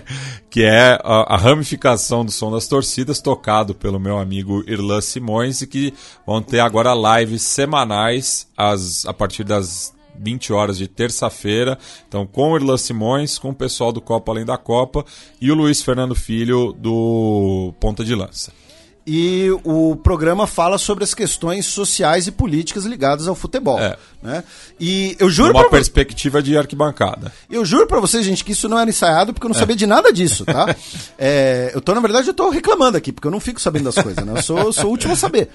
que 0.48 0.62
é 0.62 0.98
a, 1.04 1.34
a 1.34 1.36
ramificação 1.36 2.24
do 2.24 2.32
som 2.32 2.50
das 2.50 2.66
torcidas, 2.66 3.20
tocado 3.20 3.74
pelo 3.74 4.00
meu 4.00 4.18
amigo 4.18 4.64
Irlan 4.66 5.02
Simões, 5.02 5.60
e 5.60 5.66
que 5.66 5.92
vão 6.26 6.40
ter 6.40 6.60
agora 6.60 6.94
lives 7.20 7.42
semanais 7.42 8.48
às, 8.56 9.04
a 9.04 9.12
partir 9.12 9.44
das 9.44 9.92
20 10.22 10.52
horas 10.52 10.78
de 10.78 10.86
terça-feira. 10.86 11.78
Então, 12.08 12.26
com 12.26 12.52
o 12.52 12.56
Irlan 12.56 12.76
Simões, 12.76 13.38
com 13.38 13.50
o 13.50 13.54
pessoal 13.54 13.92
do 13.92 14.00
Copa 14.00 14.32
Além 14.32 14.44
da 14.44 14.56
Copa 14.56 15.04
e 15.40 15.50
o 15.50 15.54
Luiz 15.54 15.82
Fernando 15.82 16.14
Filho 16.14 16.72
do 16.72 17.74
Ponta 17.80 18.04
de 18.04 18.14
Lança. 18.14 18.52
E 19.04 19.48
o 19.64 19.96
programa 19.96 20.46
fala 20.46 20.78
sobre 20.78 21.02
as 21.02 21.12
questões 21.12 21.66
sociais 21.66 22.28
e 22.28 22.30
políticas 22.30 22.84
ligadas 22.84 23.26
ao 23.26 23.34
futebol. 23.34 23.80
É. 23.80 23.96
Né? 24.22 24.44
E 24.78 25.16
eu 25.18 25.28
juro 25.28 25.52
Uma 25.52 25.68
perspectiva 25.68 26.40
de 26.40 26.56
arquibancada. 26.56 27.32
eu 27.50 27.64
juro 27.64 27.88
pra 27.88 27.98
vocês, 27.98 28.24
gente, 28.24 28.44
que 28.44 28.52
isso 28.52 28.68
não 28.68 28.78
era 28.78 28.88
ensaiado, 28.88 29.32
porque 29.32 29.44
eu 29.44 29.48
não 29.48 29.58
sabia 29.58 29.74
de 29.74 29.86
nada 29.86 30.12
disso, 30.12 30.44
tá? 30.44 30.74
É, 31.18 31.70
eu 31.74 31.80
tô, 31.80 31.94
na 31.94 32.00
verdade, 32.00 32.28
eu 32.28 32.34
tô 32.34 32.48
reclamando 32.48 32.96
aqui, 32.96 33.12
porque 33.12 33.26
eu 33.26 33.30
não 33.30 33.38
fico 33.38 33.60
sabendo 33.60 33.84
das 33.84 33.94
coisas, 33.94 34.24
né? 34.24 34.32
Eu 34.36 34.42
sou, 34.42 34.58
eu 34.58 34.72
sou 34.72 34.86
o 34.86 34.90
último 34.90 35.12
a 35.12 35.16
saber. 35.16 35.48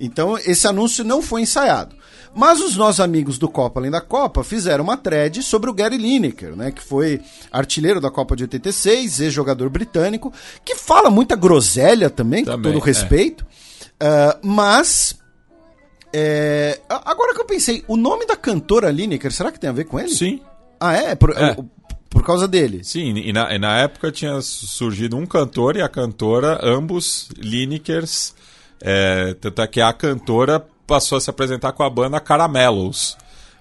Então, 0.00 0.38
esse 0.38 0.66
anúncio 0.66 1.04
não 1.04 1.20
foi 1.20 1.42
ensaiado. 1.42 1.94
Mas 2.34 2.60
os 2.60 2.76
nossos 2.76 3.00
amigos 3.00 3.38
do 3.38 3.48
Copa 3.48 3.80
Além 3.80 3.90
da 3.90 4.00
Copa 4.00 4.44
fizeram 4.44 4.84
uma 4.84 4.96
thread 4.96 5.42
sobre 5.42 5.68
o 5.68 5.74
Gary 5.74 5.98
Lineker, 5.98 6.54
né? 6.56 6.70
Que 6.70 6.80
foi 6.82 7.20
artilheiro 7.50 8.00
da 8.00 8.08
Copa 8.10 8.34
de 8.36 8.44
86, 8.44 9.20
ex-jogador 9.20 9.68
britânico, 9.68 10.32
que 10.64 10.76
fala 10.76 11.10
muita 11.10 11.34
groselha 11.34 12.08
também, 12.08 12.44
com 12.44 12.52
Também, 12.52 12.72
todo 12.72 12.82
é. 12.82 12.86
respeito. 12.86 13.44
Ah, 13.98 14.38
mas. 14.42 15.18
é, 16.12 16.80
agora 16.88 17.34
que 17.34 17.40
eu 17.40 17.44
pensei, 17.44 17.84
o 17.88 17.96
nome 17.96 18.26
da 18.26 18.36
cantora 18.36 18.90
Lineker, 18.90 19.32
será 19.32 19.50
que 19.52 19.58
tem 19.60 19.68
a 19.68 19.72
ver 19.72 19.84
com 19.84 19.98
ele? 19.98 20.08
Sim. 20.10 20.40
Ah, 20.78 20.94
é? 20.94 21.14
Por, 21.14 21.30
É. 21.36 21.56
por 22.08 22.24
causa 22.24 22.46
dele. 22.48 22.82
Sim, 22.84 23.16
e 23.16 23.32
na, 23.32 23.52
e 23.54 23.58
na 23.58 23.78
época 23.80 24.10
tinha 24.12 24.40
surgido 24.40 25.16
um 25.16 25.26
cantor 25.26 25.76
e 25.76 25.82
a 25.82 25.88
cantora, 25.88 26.58
ambos 26.62 27.28
Linekers. 27.36 28.34
É, 28.82 29.34
tanto 29.34 29.62
é 29.62 29.66
que 29.66 29.80
a 29.80 29.92
cantora 29.92 30.64
passou 30.86 31.18
a 31.18 31.20
se 31.20 31.30
apresentar 31.30 31.72
com 31.72 31.82
a 31.82 31.90
banda 31.90 32.18
Caramelos, 32.18 33.16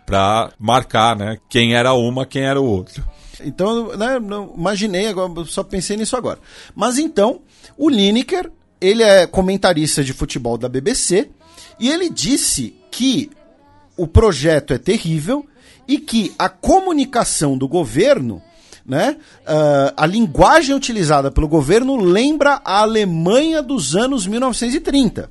pra 0.06 0.52
marcar 0.58 1.16
né, 1.16 1.38
quem 1.48 1.76
era 1.76 1.94
uma, 1.94 2.26
quem 2.26 2.42
era 2.42 2.60
o 2.60 2.66
outro. 2.66 3.06
Então, 3.44 3.96
né, 3.96 4.20
não 4.20 4.54
imaginei, 4.58 5.08
agora, 5.08 5.46
só 5.46 5.64
pensei 5.64 5.96
nisso 5.96 6.18
agora. 6.18 6.40
Mas 6.76 6.98
então, 6.98 7.42
o 7.78 7.90
Lineker, 7.90 8.52
ele 8.82 9.04
é 9.04 9.28
comentarista 9.28 10.04
de 10.04 10.12
futebol 10.12 10.58
da 10.58 10.68
BBC, 10.68 11.30
e 11.80 11.90
ele 11.90 12.10
disse 12.10 12.76
que 12.90 13.30
o 13.96 14.08
projeto 14.08 14.74
é 14.74 14.78
terrível 14.78 15.46
e 15.88 16.00
que 16.00 16.34
a 16.40 16.50
comunicação 16.50 17.58
do 17.58 17.68
governo, 17.68 18.42
né, 18.90 19.18
ah, 19.46 19.94
a 19.96 20.06
linguagem 20.08 20.76
utilizada 20.76 21.30
pelo 21.30 21.48
governo 21.48 21.96
lembra 21.96 22.60
a 22.66 22.80
Alemanha 22.82 23.62
dos 23.62 23.96
anos 23.96 24.26
1930, 24.26 25.30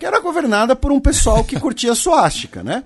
que 0.00 0.06
era 0.06 0.18
governada 0.20 0.74
por 0.74 0.90
um 0.90 0.98
pessoal 0.98 1.44
que 1.44 1.60
curtia 1.60 1.94
suástica, 1.94 2.62
né? 2.62 2.82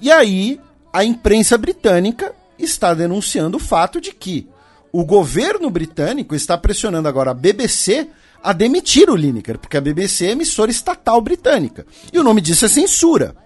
E 0.00 0.10
aí, 0.10 0.58
a 0.92 1.04
imprensa 1.04 1.58
britânica 1.58 2.32
está 2.58 2.94
denunciando 2.94 3.56
o 3.56 3.60
fato 3.60 4.00
de 4.00 4.12
que 4.12 4.48
o 4.92 5.04
governo 5.04 5.68
britânico 5.68 6.34
está 6.34 6.56
pressionando 6.56 7.08
agora 7.08 7.32
a 7.32 7.34
BBC 7.34 8.08
a 8.42 8.52
demitir 8.52 9.10
o 9.10 9.16
Lineker, 9.16 9.58
porque 9.58 9.76
a 9.76 9.80
BBC 9.80 10.26
é 10.26 10.30
emissora 10.30 10.70
estatal 10.70 11.20
britânica. 11.20 11.84
E 12.12 12.18
o 12.18 12.22
nome 12.22 12.40
disso 12.40 12.64
é 12.64 12.68
censura. 12.68 13.36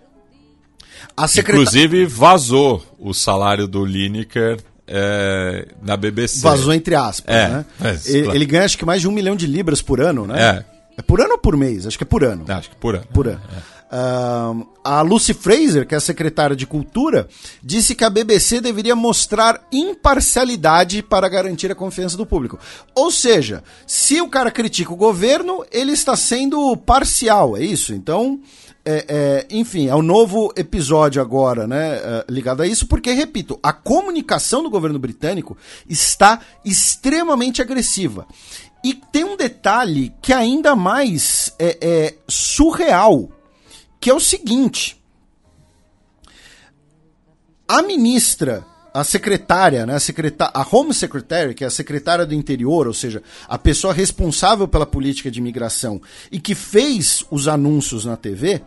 A 1.16 1.26
secreta- 1.26 1.60
Inclusive, 1.60 2.06
vazou 2.06 2.82
o 2.98 3.12
salário 3.12 3.66
do 3.66 3.84
Lineker 3.84 4.60
é, 4.86 5.68
na 5.82 5.96
BBC. 5.96 6.40
Vazou 6.42 6.72
entre 6.72 6.94
aspas, 6.94 7.34
É, 7.34 7.48
né? 7.48 7.64
é, 7.82 7.88
ele, 8.06 8.22
claro. 8.22 8.36
ele 8.38 8.46
ganha 8.46 8.64
acho 8.64 8.78
que 8.78 8.84
mais 8.84 9.00
de 9.00 9.08
um 9.08 9.12
milhão 9.12 9.34
de 9.36 9.46
libras 9.46 9.80
por 9.82 10.00
ano, 10.00 10.26
né? 10.26 10.64
É. 10.70 10.74
É 10.98 11.02
por 11.02 11.20
ano 11.20 11.32
ou 11.32 11.38
por 11.38 11.56
mês? 11.56 11.86
Acho 11.86 11.98
que 11.98 12.04
é 12.04 12.06
por 12.06 12.22
ano. 12.22 12.44
Acho 12.46 12.70
que 12.70 12.76
por 12.76 12.94
ano. 12.94 13.04
por 13.12 13.26
ano. 13.26 13.40
Ahn, 13.90 14.62
a 14.82 15.02
Lucy 15.02 15.34
Fraser, 15.34 15.86
que 15.86 15.94
é 15.94 15.98
a 15.98 16.00
secretária 16.00 16.54
de 16.56 16.66
Cultura, 16.66 17.28
disse 17.62 17.94
que 17.94 18.04
a 18.04 18.10
BBC 18.10 18.60
deveria 18.60 18.94
mostrar 18.96 19.60
imparcialidade 19.72 21.02
para 21.02 21.28
garantir 21.28 21.70
a 21.70 21.74
confiança 21.74 22.16
do 22.16 22.24
público. 22.26 22.58
Ou 22.94 23.10
seja, 23.10 23.62
se 23.86 24.20
o 24.20 24.28
cara 24.28 24.50
critica 24.50 24.92
o 24.92 24.96
governo, 24.96 25.64
ele 25.72 25.92
está 25.92 26.16
sendo 26.16 26.76
parcial, 26.76 27.56
é 27.56 27.62
isso? 27.62 27.92
Então, 27.92 28.40
é, 28.86 29.04
é, 29.08 29.46
enfim, 29.50 29.88
é 29.88 29.94
um 29.94 30.02
novo 30.02 30.52
episódio 30.56 31.22
agora, 31.22 31.66
né, 31.66 31.96
é, 31.96 32.24
ligado 32.28 32.62
a 32.62 32.66
isso, 32.66 32.86
porque, 32.86 33.12
repito, 33.12 33.58
a 33.62 33.72
comunicação 33.72 34.62
do 34.62 34.70
governo 34.70 34.98
britânico 34.98 35.56
está 35.88 36.40
extremamente 36.64 37.62
agressiva. 37.62 38.26
E 38.84 38.92
tem 38.92 39.24
um 39.24 39.36
detalhe 39.36 40.12
que 40.20 40.32
é 40.32 40.36
ainda 40.36 40.76
mais 40.76 41.54
é, 41.58 41.78
é, 41.80 42.14
surreal, 42.28 43.30
que 43.98 44.10
é 44.10 44.14
o 44.14 44.20
seguinte: 44.20 45.02
a 47.66 47.80
ministra, 47.80 48.66
a 48.94 49.02
secretária, 49.02 49.84
né, 49.84 49.96
a, 49.96 50.00
secreta 50.00 50.48
a 50.54 50.64
Home 50.70 50.94
Secretary, 50.94 51.52
que 51.52 51.64
é 51.64 51.66
a 51.66 51.70
secretária 51.70 52.24
do 52.24 52.32
interior, 52.32 52.86
ou 52.86 52.94
seja, 52.94 53.20
a 53.48 53.58
pessoa 53.58 53.92
responsável 53.92 54.68
pela 54.68 54.86
política 54.86 55.32
de 55.32 55.40
imigração 55.40 56.00
e 56.30 56.38
que 56.38 56.54
fez 56.54 57.24
os 57.28 57.48
anúncios 57.48 58.04
na 58.04 58.16
TV, 58.16 58.62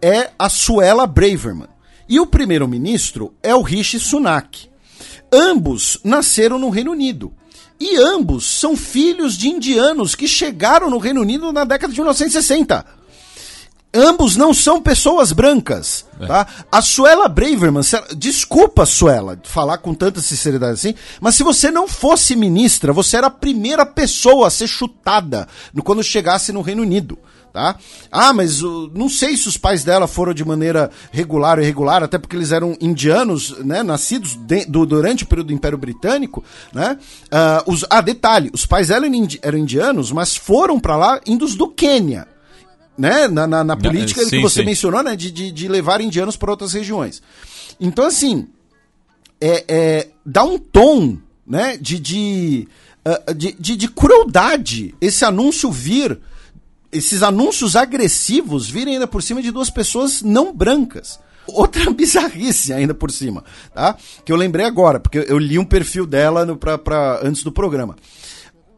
é 0.00 0.30
a 0.38 0.48
Suela 0.48 1.04
Braverman. 1.04 1.66
E 2.08 2.20
o 2.20 2.26
primeiro-ministro 2.26 3.34
é 3.42 3.52
o 3.56 3.62
Rishi 3.62 3.98
Sunak. 3.98 4.70
Ambos 5.32 5.98
nasceram 6.04 6.60
no 6.60 6.70
Reino 6.70 6.92
Unido. 6.92 7.32
E 7.80 7.96
ambos 7.96 8.46
são 8.46 8.76
filhos 8.76 9.36
de 9.36 9.48
indianos 9.48 10.14
que 10.14 10.28
chegaram 10.28 10.88
no 10.88 10.98
Reino 10.98 11.22
Unido 11.22 11.52
na 11.52 11.64
década 11.64 11.92
de 11.92 11.98
1960. 11.98 13.01
Ambos 13.94 14.36
não 14.36 14.54
são 14.54 14.80
pessoas 14.80 15.32
brancas, 15.32 16.06
tá? 16.26 16.46
A 16.72 16.80
Suela 16.80 17.28
Braverman, 17.28 17.82
desculpa, 18.16 18.86
Suela, 18.86 19.38
falar 19.44 19.76
com 19.78 19.92
tanta 19.92 20.18
sinceridade 20.22 20.72
assim, 20.72 20.94
mas 21.20 21.34
se 21.34 21.42
você 21.42 21.70
não 21.70 21.86
fosse 21.86 22.34
ministra, 22.34 22.90
você 22.90 23.18
era 23.18 23.26
a 23.26 23.30
primeira 23.30 23.84
pessoa 23.84 24.46
a 24.46 24.50
ser 24.50 24.66
chutada 24.66 25.46
quando 25.84 26.02
chegasse 26.02 26.52
no 26.52 26.62
Reino 26.62 26.80
Unido, 26.80 27.18
tá? 27.52 27.76
Ah, 28.10 28.32
mas 28.32 28.62
uh, 28.62 28.90
não 28.94 29.10
sei 29.10 29.36
se 29.36 29.46
os 29.46 29.58
pais 29.58 29.84
dela 29.84 30.06
foram 30.06 30.32
de 30.32 30.42
maneira 30.42 30.90
regular 31.10 31.58
ou 31.58 31.62
irregular, 31.62 32.02
até 32.02 32.16
porque 32.16 32.34
eles 32.34 32.50
eram 32.50 32.74
indianos, 32.80 33.58
né, 33.58 33.82
nascidos 33.82 34.36
de- 34.36 34.64
do- 34.64 34.86
durante 34.86 35.24
o 35.24 35.26
período 35.26 35.48
do 35.48 35.52
Império 35.52 35.76
Britânico, 35.76 36.42
né? 36.72 36.96
Ah, 37.30 37.62
os, 37.66 37.84
ah, 37.90 38.00
detalhe, 38.00 38.50
os 38.54 38.64
pais 38.64 38.88
dela 38.88 39.04
eram, 39.04 39.14
indi- 39.14 39.38
eram 39.42 39.58
indianos, 39.58 40.10
mas 40.10 40.34
foram 40.34 40.80
pra 40.80 40.96
lá 40.96 41.20
indos 41.26 41.54
do 41.54 41.68
Quênia 41.68 42.26
né, 42.96 43.28
na, 43.28 43.46
na, 43.46 43.64
na 43.64 43.76
política 43.76 44.22
sim, 44.24 44.30
que 44.30 44.40
você 44.40 44.60
sim. 44.60 44.66
mencionou, 44.66 45.02
né, 45.02 45.16
de, 45.16 45.30
de, 45.30 45.50
de 45.50 45.68
levar 45.68 46.00
indianos 46.00 46.36
para 46.36 46.50
outras 46.50 46.72
regiões. 46.72 47.22
Então, 47.80 48.04
assim, 48.04 48.48
é, 49.40 49.64
é, 49.66 50.08
dá 50.24 50.44
um 50.44 50.58
tom, 50.58 51.18
né, 51.46 51.76
de, 51.76 51.98
de, 51.98 52.68
ah, 53.04 53.32
de, 53.32 53.52
de, 53.58 53.76
de 53.76 53.88
crueldade 53.88 54.94
esse 55.00 55.24
anúncio 55.24 55.70
vir, 55.70 56.20
esses 56.92 57.22
anúncios 57.22 57.74
agressivos 57.74 58.68
virem 58.68 58.94
ainda 58.94 59.08
por 59.08 59.22
cima 59.22 59.42
de 59.42 59.50
duas 59.50 59.70
pessoas 59.70 60.22
não 60.22 60.54
brancas. 60.54 61.18
Outra 61.48 61.90
bizarrice 61.90 62.72
ainda 62.72 62.94
por 62.94 63.10
cima, 63.10 63.42
tá? 63.74 63.96
Que 64.24 64.30
eu 64.30 64.36
lembrei 64.36 64.64
agora, 64.64 65.00
porque 65.00 65.24
eu 65.26 65.38
li 65.38 65.58
um 65.58 65.64
perfil 65.64 66.06
dela 66.06 66.44
no, 66.44 66.56
pra, 66.56 66.78
pra, 66.78 67.20
antes 67.22 67.42
do 67.42 67.50
programa. 67.50 67.96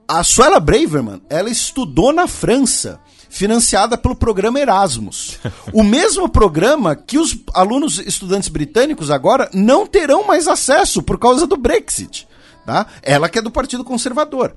A 0.09 0.23
Suela 0.23 0.60
Braverman, 0.60 1.20
ela 1.28 1.51
estudou 1.51 2.12
na 2.12 2.26
França, 2.26 3.01
financiada 3.34 3.98
pelo 3.98 4.14
programa 4.14 4.60
Erasmus. 4.60 5.40
o 5.72 5.82
mesmo 5.84 6.28
programa 6.28 6.94
que 6.94 7.18
os 7.18 7.36
alunos 7.52 7.98
estudantes 7.98 8.48
britânicos 8.48 9.10
agora 9.10 9.50
não 9.52 9.88
terão 9.88 10.24
mais 10.24 10.46
acesso 10.46 11.02
por 11.02 11.18
causa 11.18 11.44
do 11.44 11.56
Brexit. 11.56 12.28
Tá? 12.64 12.86
Ela 13.02 13.28
que 13.28 13.38
é 13.38 13.42
do 13.42 13.50
Partido 13.50 13.82
Conservador. 13.82 14.54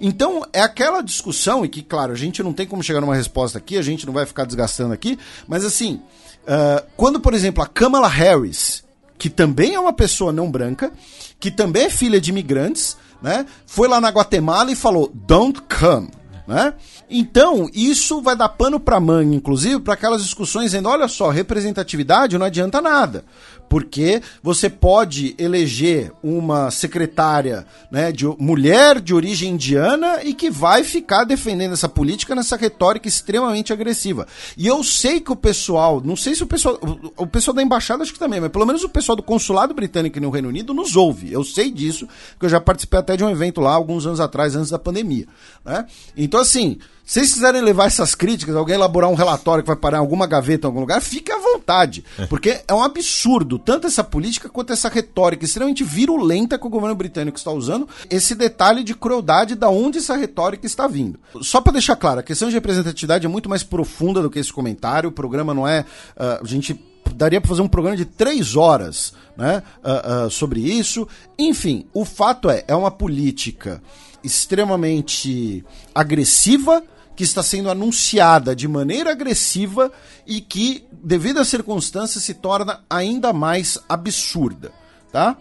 Então, 0.00 0.46
é 0.52 0.62
aquela 0.62 1.02
discussão, 1.02 1.64
e 1.64 1.68
que, 1.68 1.82
claro, 1.82 2.12
a 2.12 2.16
gente 2.16 2.42
não 2.42 2.54
tem 2.54 2.66
como 2.66 2.82
chegar 2.82 3.00
numa 3.00 3.16
resposta 3.16 3.58
aqui, 3.58 3.76
a 3.76 3.82
gente 3.82 4.06
não 4.06 4.14
vai 4.14 4.24
ficar 4.24 4.44
desgastando 4.44 4.94
aqui, 4.94 5.18
mas 5.46 5.62
assim, 5.62 6.00
ah, 6.46 6.84
quando, 6.96 7.20
por 7.20 7.34
exemplo, 7.34 7.62
a 7.62 7.66
Kamala 7.66 8.08
Harris, 8.08 8.84
que 9.18 9.28
também 9.28 9.74
é 9.74 9.80
uma 9.80 9.92
pessoa 9.92 10.32
não 10.32 10.50
branca, 10.50 10.92
que 11.38 11.50
também 11.50 11.86
é 11.86 11.90
filha 11.90 12.20
de 12.20 12.30
imigrantes, 12.30 12.96
né? 13.20 13.44
Foi 13.66 13.88
lá 13.88 14.00
na 14.00 14.08
Guatemala 14.08 14.70
e 14.72 14.76
falou: 14.76 15.10
"Don't 15.12 15.60
come", 15.62 16.08
né? 16.46 16.72
Então, 17.10 17.68
isso 17.74 18.22
vai 18.22 18.36
dar 18.36 18.48
pano 18.48 18.78
para 18.78 19.00
manga, 19.00 19.34
inclusive, 19.34 19.80
para 19.80 19.94
aquelas 19.94 20.22
discussões 20.22 20.66
dizendo: 20.66 20.88
olha 20.88 21.08
só, 21.08 21.28
representatividade 21.28 22.38
não 22.38 22.46
adianta 22.46 22.80
nada. 22.80 23.24
Porque 23.68 24.20
você 24.42 24.68
pode 24.68 25.34
eleger 25.38 26.12
uma 26.24 26.72
secretária 26.72 27.64
né, 27.90 28.10
de 28.10 28.26
mulher 28.38 29.00
de 29.00 29.14
origem 29.14 29.50
indiana 29.50 30.24
e 30.24 30.34
que 30.34 30.50
vai 30.50 30.82
ficar 30.82 31.22
defendendo 31.22 31.72
essa 31.72 31.88
política 31.88 32.34
nessa 32.34 32.56
retórica 32.56 33.06
extremamente 33.06 33.72
agressiva. 33.72 34.26
E 34.56 34.66
eu 34.66 34.82
sei 34.82 35.20
que 35.20 35.30
o 35.30 35.36
pessoal, 35.36 36.00
não 36.04 36.16
sei 36.16 36.34
se 36.34 36.42
o 36.42 36.48
pessoal, 36.48 36.80
o, 37.16 37.26
pessoal 37.28 37.54
da 37.54 37.62
embaixada 37.62 38.02
acho 38.02 38.12
que 38.12 38.18
também, 38.18 38.40
mas 38.40 38.50
pelo 38.50 38.66
menos 38.66 38.82
o 38.82 38.88
pessoal 38.88 39.14
do 39.14 39.22
consulado 39.22 39.72
britânico 39.72 40.18
no 40.18 40.30
Reino 40.30 40.48
Unido 40.48 40.74
nos 40.74 40.96
ouve. 40.96 41.32
Eu 41.32 41.44
sei 41.44 41.70
disso, 41.70 42.08
porque 42.32 42.46
eu 42.46 42.50
já 42.50 42.60
participei 42.60 42.98
até 42.98 43.16
de 43.16 43.22
um 43.22 43.30
evento 43.30 43.60
lá 43.60 43.72
alguns 43.72 44.04
anos 44.04 44.18
atrás, 44.18 44.56
antes 44.56 44.70
da 44.70 44.80
pandemia. 44.80 45.28
Né? 45.64 45.86
Então, 46.16 46.40
assim, 46.40 46.76
se 47.10 47.18
vocês 47.18 47.32
quiserem 47.32 47.60
levar 47.60 47.86
essas 47.86 48.14
críticas, 48.14 48.54
alguém 48.54 48.76
elaborar 48.76 49.10
um 49.10 49.16
relatório 49.16 49.64
que 49.64 49.66
vai 49.66 49.74
parar 49.74 49.96
em 49.96 50.00
alguma 50.00 50.28
gaveta 50.28 50.64
em 50.64 50.68
algum 50.68 50.78
lugar, 50.78 51.00
fique 51.02 51.32
à 51.32 51.38
vontade. 51.38 52.04
Porque 52.28 52.60
é 52.68 52.72
um 52.72 52.84
absurdo, 52.84 53.58
tanto 53.58 53.88
essa 53.88 54.04
política 54.04 54.48
quanto 54.48 54.72
essa 54.72 54.88
retórica 54.88 55.44
extremamente 55.44 55.82
virulenta 55.82 56.56
que 56.56 56.64
o 56.64 56.70
governo 56.70 56.94
britânico 56.94 57.36
está 57.36 57.50
usando, 57.50 57.88
esse 58.08 58.36
detalhe 58.36 58.84
de 58.84 58.94
crueldade 58.94 59.56
da 59.56 59.68
onde 59.68 59.98
essa 59.98 60.14
retórica 60.14 60.66
está 60.66 60.86
vindo. 60.86 61.18
Só 61.42 61.60
para 61.60 61.72
deixar 61.72 61.96
claro, 61.96 62.20
a 62.20 62.22
questão 62.22 62.48
de 62.48 62.54
representatividade 62.54 63.26
é 63.26 63.28
muito 63.28 63.48
mais 63.48 63.64
profunda 63.64 64.22
do 64.22 64.30
que 64.30 64.38
esse 64.38 64.52
comentário. 64.52 65.10
O 65.10 65.12
programa 65.12 65.52
não 65.52 65.66
é. 65.66 65.80
Uh, 66.16 66.44
a 66.44 66.46
gente 66.46 66.80
daria 67.12 67.40
para 67.40 67.48
fazer 67.48 67.62
um 67.62 67.68
programa 67.68 67.96
de 67.96 68.04
três 68.04 68.54
horas 68.54 69.14
né, 69.36 69.64
uh, 69.82 70.26
uh, 70.26 70.30
sobre 70.30 70.60
isso. 70.60 71.08
Enfim, 71.36 71.86
o 71.92 72.04
fato 72.04 72.48
é, 72.48 72.62
é 72.68 72.74
uma 72.76 72.92
política 72.92 73.82
extremamente 74.22 75.64
agressiva 75.92 76.84
que 77.16 77.24
está 77.24 77.42
sendo 77.42 77.70
anunciada 77.70 78.54
de 78.54 78.66
maneira 78.66 79.10
agressiva 79.10 79.92
e 80.26 80.40
que, 80.40 80.86
devido 80.90 81.38
às 81.38 81.48
circunstâncias, 81.48 82.24
se 82.24 82.34
torna 82.34 82.80
ainda 82.88 83.32
mais 83.32 83.78
absurda, 83.88 84.72
tá? 85.12 85.36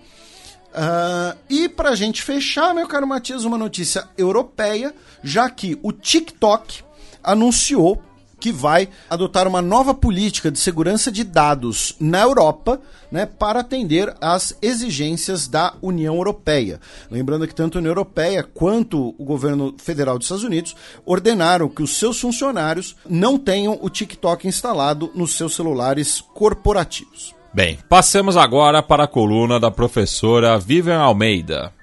Uh, 0.69 1.37
e 1.49 1.67
para 1.67 1.89
a 1.89 1.95
gente 1.95 2.21
fechar, 2.21 2.75
meu 2.75 2.87
caro 2.87 3.07
Matias, 3.07 3.43
uma 3.43 3.57
notícia 3.57 4.07
europeia, 4.17 4.93
já 5.23 5.49
que 5.49 5.79
o 5.81 5.91
TikTok 5.91 6.83
anunciou 7.23 8.01
que 8.39 8.51
vai 8.51 8.89
adotar 9.09 9.47
uma 9.47 9.61
nova 9.61 9.93
política 9.93 10.51
de 10.51 10.59
segurança 10.59 11.11
de 11.11 11.23
dados 11.23 11.95
na 11.99 12.21
Europa, 12.21 12.79
né, 13.11 13.25
para 13.25 13.59
atender 13.59 14.13
às 14.21 14.55
exigências 14.61 15.47
da 15.47 15.73
União 15.81 16.15
Europeia. 16.15 16.79
Lembrando 17.09 17.47
que 17.47 17.55
tanto 17.55 17.77
a 17.77 17.79
União 17.79 17.91
Europeia 17.91 18.43
quanto 18.43 19.15
o 19.17 19.23
governo 19.23 19.75
federal 19.77 20.17
dos 20.17 20.25
Estados 20.25 20.43
Unidos 20.43 20.75
ordenaram 21.05 21.69
que 21.69 21.83
os 21.83 21.97
seus 21.97 22.19
funcionários 22.19 22.95
não 23.07 23.37
tenham 23.37 23.77
o 23.81 23.89
TikTok 23.89 24.47
instalado 24.47 25.11
nos 25.15 25.35
seus 25.35 25.55
celulares 25.55 26.21
corporativos. 26.33 27.35
Bem, 27.51 27.79
passemos 27.89 28.37
agora 28.37 28.83
para 28.83 29.05
a 29.05 29.07
coluna 29.07 29.59
da 29.59 29.71
professora 29.71 30.59
Vivian 30.59 30.99
Almeida. 30.99 31.73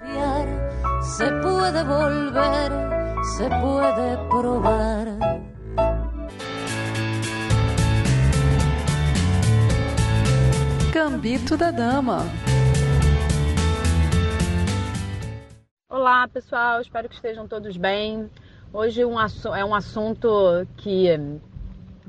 Se 1.01 1.25
puede 1.41 1.83
volver, 1.83 2.71
se 3.35 3.49
puede 3.49 4.29
provar. 4.29 5.26
Gambito 10.97 11.55
da 11.55 11.69
Dama. 11.69 12.23
Olá, 15.87 16.27
pessoal. 16.27 16.81
Espero 16.81 17.07
que 17.07 17.13
estejam 17.13 17.47
todos 17.47 17.77
bem. 17.77 18.27
Hoje 18.73 19.05
um 19.05 19.15
é 19.55 19.63
um 19.63 19.75
assunto 19.75 20.27
que, 20.77 21.09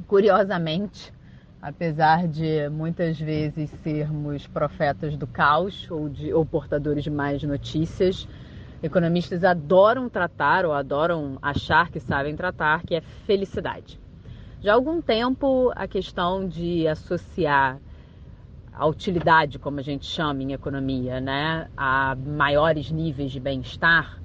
curiosamente, 0.06 1.12
apesar 1.60 2.26
de 2.26 2.70
muitas 2.70 3.20
vezes 3.20 3.68
sermos 3.82 4.46
profetas 4.46 5.18
do 5.18 5.26
caos 5.26 5.86
ou, 5.90 6.08
de, 6.08 6.32
ou 6.32 6.46
portadores 6.46 7.04
de 7.04 7.10
mais 7.10 7.42
notícias, 7.42 8.26
economistas 8.82 9.44
adoram 9.44 10.08
tratar 10.08 10.64
ou 10.64 10.72
adoram 10.72 11.36
achar 11.42 11.90
que 11.90 12.00
sabem 12.00 12.34
tratar, 12.34 12.80
que 12.84 12.94
é 12.94 13.02
felicidade. 13.02 14.00
Já 14.62 14.72
há 14.72 14.74
algum 14.74 15.02
tempo 15.02 15.70
a 15.76 15.86
questão 15.86 16.48
de 16.48 16.88
associar 16.88 17.78
a 18.78 18.86
utilidade, 18.86 19.58
como 19.58 19.80
a 19.80 19.82
gente 19.82 20.06
chama 20.06 20.42
em 20.42 20.52
economia, 20.52 21.20
né, 21.20 21.68
a 21.76 22.14
maiores 22.14 22.92
níveis 22.92 23.32
de 23.32 23.40
bem-estar 23.40 24.22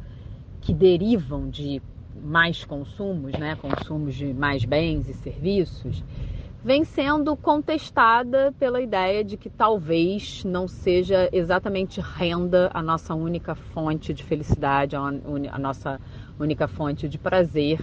que 0.62 0.72
derivam 0.72 1.50
de 1.50 1.82
mais 2.16 2.64
consumos, 2.64 3.34
né, 3.34 3.56
consumos 3.56 4.14
de 4.14 4.32
mais 4.32 4.64
bens 4.64 5.10
e 5.10 5.14
serviços, 5.16 6.04
vem 6.64 6.84
sendo 6.84 7.36
contestada 7.36 8.54
pela 8.60 8.80
ideia 8.80 9.24
de 9.24 9.38
que 9.38 9.50
talvez 9.50 10.44
não 10.46 10.68
seja 10.68 11.28
exatamente 11.34 12.00
renda 12.00 12.70
a 12.76 12.82
nossa 12.82 13.16
única 13.16 13.56
fonte 13.56 14.14
de 14.14 14.24
felicidade, 14.24 14.96
a 14.96 15.60
nossa 15.60 16.00
única 16.40 16.68
fonte 16.68 17.10
de 17.10 17.18
prazer 17.18 17.80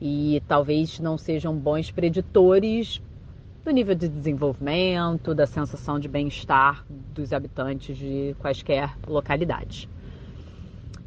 e 0.00 0.42
talvez 0.48 0.98
não 0.98 1.16
sejam 1.16 1.56
bons 1.56 1.92
preditores 1.92 3.00
do 3.68 3.72
nível 3.74 3.94
de 3.94 4.08
desenvolvimento, 4.08 5.34
da 5.34 5.46
sensação 5.46 6.00
de 6.00 6.08
bem-estar 6.08 6.86
dos 6.88 7.34
habitantes 7.34 7.98
de 7.98 8.34
quaisquer 8.38 8.96
localidades. 9.06 9.86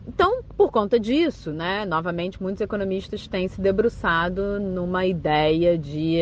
Então, 0.07 0.43
por 0.55 0.69
conta 0.69 0.99
disso, 0.99 1.51
né, 1.51 1.85
novamente, 1.85 2.39
muitos 2.39 2.61
economistas 2.61 3.27
têm 3.27 3.47
se 3.47 3.59
debruçado 3.59 4.59
numa 4.59 5.07
ideia 5.07 5.75
de 5.75 6.19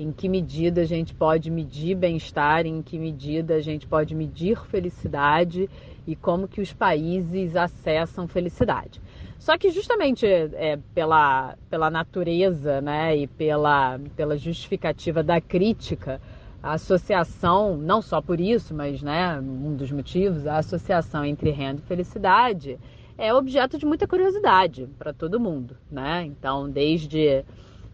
em 0.00 0.10
que 0.10 0.28
medida 0.28 0.80
a 0.80 0.84
gente 0.84 1.14
pode 1.14 1.48
medir 1.48 1.94
bem-estar, 1.94 2.66
em 2.66 2.82
que 2.82 2.98
medida 2.98 3.54
a 3.54 3.60
gente 3.60 3.86
pode 3.86 4.16
medir 4.16 4.58
felicidade 4.66 5.70
e 6.04 6.16
como 6.16 6.48
que 6.48 6.60
os 6.60 6.72
países 6.72 7.54
acessam 7.54 8.26
felicidade. 8.26 9.00
Só 9.38 9.56
que 9.56 9.70
justamente 9.70 10.26
é, 10.26 10.78
pela, 10.94 11.56
pela 11.70 11.90
natureza 11.90 12.80
né, 12.80 13.16
e 13.16 13.26
pela, 13.26 13.98
pela 14.16 14.36
justificativa 14.36 15.22
da 15.22 15.40
crítica, 15.40 16.20
a 16.62 16.72
associação, 16.72 17.76
não 17.76 18.02
só 18.02 18.20
por 18.20 18.40
isso, 18.40 18.74
mas 18.74 19.00
né, 19.00 19.38
um 19.40 19.76
dos 19.76 19.92
motivos, 19.92 20.46
a 20.46 20.58
associação 20.58 21.24
entre 21.24 21.50
renda 21.50 21.80
e 21.80 21.86
felicidade 21.86 22.78
é 23.16 23.32
objeto 23.32 23.78
de 23.78 23.86
muita 23.86 24.06
curiosidade 24.06 24.88
para 24.98 25.12
todo 25.12 25.40
mundo. 25.40 25.76
Né? 25.90 26.24
Então, 26.24 26.68
desde 26.68 27.44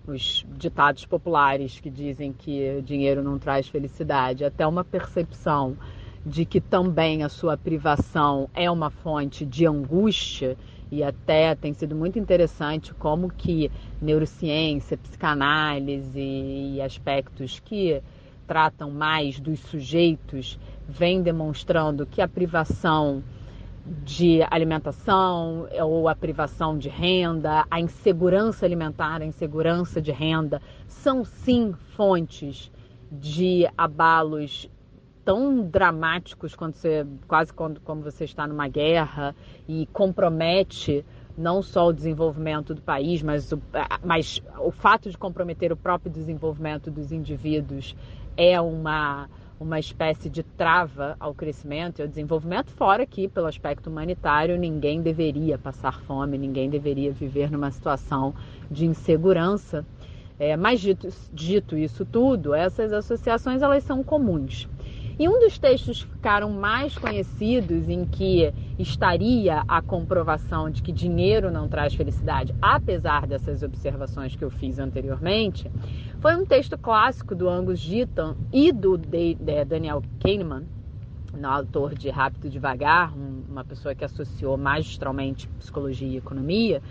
os 0.07 0.47
ditados 0.57 1.05
populares 1.07 1.81
que 1.81 1.91
dizem 1.91 2.33
que 2.33 2.83
dinheiro 2.83 3.23
não 3.23 3.39
traz 3.39 3.69
felicidade, 3.69 4.45
até 4.45 4.67
uma 4.67 4.85
percepção 4.85 5.77
de 6.25 6.45
que 6.45 6.61
também 6.61 7.23
a 7.23 7.29
sua 7.29 7.57
privação 7.57 8.49
é 8.55 8.71
uma 8.71 8.91
fonte 8.91 9.45
de 9.45 9.67
angústia 9.67 10.57
e 10.95 11.03
até 11.03 11.57
tem 11.57 11.75
sido 11.75 11.97
muito 11.97 12.19
interessante 12.19 12.95
como 12.95 13.29
que 13.29 13.71
neurociência, 14.01 14.97
psicanálise 14.97 16.21
e 16.21 16.81
aspectos 16.81 17.59
que 17.59 18.01
tratam 18.47 18.91
mais 18.91 19.41
dos 19.41 19.59
sujeitos 19.59 20.59
vêm 20.89 21.21
demonstrando 21.21 22.07
que 22.07 22.23
a 22.23 22.29
privação 22.29 23.25
de 24.05 24.41
alimentação 24.49 25.69
ou 25.83 26.09
a 26.09 26.15
privação 26.15 26.79
de 26.79 26.89
renda, 26.89 27.67
a 27.71 27.81
insegurança 27.81 28.65
alimentar, 28.65 29.21
a 29.21 29.27
insegurança 29.27 30.01
de 30.01 30.13
renda 30.13 30.63
são 30.87 31.25
sim 31.25 31.75
fontes 31.97 32.71
de 33.11 33.69
abalos 33.77 34.71
tão 35.25 35.63
dramáticos 35.63 36.55
quando 36.55 36.75
você 36.75 37.07
quase 37.27 37.53
quando 37.53 37.81
como 37.81 38.03
você 38.03 38.25
está 38.25 38.47
numa 38.47 38.69
guerra 38.69 39.35
e 39.67 39.87
compromete 39.93 41.05
não 41.37 41.63
só 41.63 41.89
o 41.89 41.93
desenvolvimento 41.93 42.75
do 42.75 42.83
país, 42.83 43.23
mas 43.23 43.51
o, 43.51 43.61
mas 44.05 44.41
o 44.59 44.71
fato 44.71 45.11
de 45.11 45.19
comprometer 45.19 45.73
o 45.73 45.77
próprio 45.77 46.13
desenvolvimento 46.13 46.91
dos 46.91 47.11
indivíduos 47.11 47.97
é 48.37 48.61
uma 48.61 49.29
uma 49.59 49.79
espécie 49.79 50.29
de 50.29 50.43
trava 50.43 51.17
ao 51.19 51.33
crescimento 51.33 51.99
e 51.99 52.03
ao 52.03 52.09
desenvolvimento, 52.09 52.71
fora 52.73 53.07
que, 53.07 53.29
pelo 53.29 53.47
aspecto 53.47 53.89
humanitário, 53.89 54.59
ninguém 54.59 55.01
deveria 55.01 55.57
passar 55.57 56.01
fome, 56.03 56.37
ninguém 56.37 56.69
deveria 56.69 57.13
viver 57.13 57.51
numa 57.51 57.71
situação 57.71 58.35
de 58.71 58.85
insegurança. 58.85 59.87
É, 60.39 60.57
mas 60.57 60.81
dito, 60.81 61.09
dito 61.33 61.77
isso 61.77 62.05
tudo, 62.05 62.53
essas 62.53 62.93
associações 62.93 63.63
elas 63.63 63.85
são 63.85 64.03
comuns. 64.03 64.69
E 65.17 65.29
um 65.29 65.39
dos 65.39 65.59
textos 65.59 66.03
que 66.03 66.11
ficaram 66.11 66.51
mais 66.51 66.99
conhecidos 66.99 67.89
em 67.89 68.05
que 68.05 68.53
estaria 68.77 69.63
a 69.69 69.81
comprovação 69.81 70.69
de 70.69 70.83
que 70.83 70.91
dinheiro 70.91 71.53
não 71.53 71.69
traz 71.69 71.95
felicidade, 71.95 72.53
apesar 72.61 73.25
dessas 73.25 73.63
observações 73.63 74.35
que 74.35 74.43
eu 74.43 74.51
fiz 74.51 74.81
anteriormente, 74.81 75.71
foi 76.19 76.35
um 76.35 76.45
texto 76.45 76.77
clássico 76.77 77.33
do 77.33 77.49
Angus 77.49 77.81
Deaton 77.81 78.35
e 78.53 78.73
do 78.73 78.99
Daniel 78.99 80.03
Kahneman, 80.21 80.65
um 81.33 81.47
autor 81.47 81.95
de 81.95 82.11
Rápido 82.11 82.51
Devagar, 82.51 83.17
uma 83.17 83.65
pessoa 83.65 83.95
que 83.95 84.05
associou 84.05 84.57
magistralmente 84.57 85.47
psicologia 85.61 86.09
e 86.09 86.17
economia, 86.17 86.83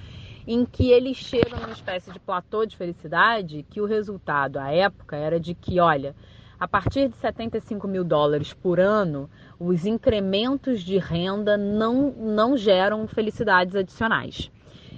em 0.48 0.66
que 0.66 0.92
eles 0.92 1.18
chegam 1.18 1.60
numa 1.60 1.74
espécie 1.74 2.12
de 2.12 2.20
platô 2.20 2.66
de 2.66 2.78
felicidade 2.78 3.66
que 3.70 3.82
o 3.82 3.86
resultado 3.86 4.58
à 4.58 4.72
época 4.72 5.18
era 5.18 5.40
de 5.40 5.54
que, 5.54 5.80
olha, 5.80 6.16
a 6.64 6.68
partir 6.68 7.10
de 7.10 7.18
75 7.18 7.86
mil 7.90 8.06
dólares 8.06 8.54
por 8.54 8.80
ano, 8.80 9.30
os 9.60 9.86
incrementos 9.86 10.82
de 10.82 10.98
renda 10.98 11.58
não, 11.58 12.10
não 12.12 12.56
geram 12.56 13.06
felicidades 13.06 13.76
adicionais. 13.76 14.50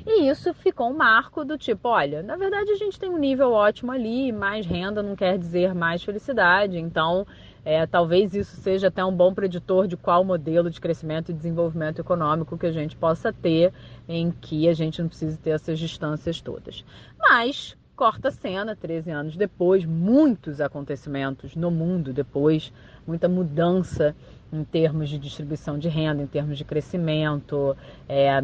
E 0.06 0.30
isso 0.30 0.54
ficou 0.54 0.92
um 0.92 0.96
marco 0.96 1.44
do 1.44 1.58
tipo, 1.58 1.90
olha, 1.90 2.22
na 2.22 2.38
verdade 2.38 2.70
a 2.70 2.76
gente 2.76 3.00
tem 3.00 3.10
um 3.10 3.18
nível 3.18 3.52
ótimo 3.52 3.92
ali, 3.92 4.32
mais 4.32 4.64
renda 4.64 5.02
não 5.02 5.16
quer 5.16 5.40
dizer 5.40 5.74
mais 5.74 6.04
felicidade, 6.04 6.78
então 6.78 7.26
é, 7.66 7.88
talvez 7.88 8.36
isso 8.36 8.58
seja 8.58 8.90
até 8.90 9.04
um 9.04 9.16
bom 9.16 9.34
preditor 9.34 9.88
de 9.88 9.98
qual 9.98 10.24
modelo 10.24 10.70
de 10.70 10.80
crescimento 10.80 11.32
e 11.32 11.34
desenvolvimento 11.34 11.98
econômico 11.98 12.60
que 12.60 12.68
a 12.68 12.72
gente 12.72 12.96
possa 12.96 13.34
ter, 13.34 13.74
em 14.08 14.30
que 14.30 14.70
a 14.70 14.74
gente 14.74 15.02
não 15.02 15.10
precise 15.10 15.36
ter 15.40 15.50
essas 15.50 15.80
distâncias 15.80 16.40
todas. 16.40 16.86
Mas, 17.18 17.76
corta 17.96 18.28
a 18.28 18.32
cena, 18.32 18.76
13 18.76 19.10
anos 19.10 19.38
depois, 19.38 19.86
muitos 19.86 20.60
acontecimentos 20.60 21.56
no 21.56 21.72
mundo 21.72 22.12
depois, 22.12 22.72
muita 23.08 23.30
mudança 23.30 24.16
em 24.52 24.64
termos 24.64 25.10
de 25.10 25.18
distribuição 25.18 25.80
de 25.80 25.88
renda, 25.88 26.22
em 26.22 26.28
termos 26.28 26.58
de 26.58 26.66
crescimento, 26.66 27.76
é, 28.08 28.44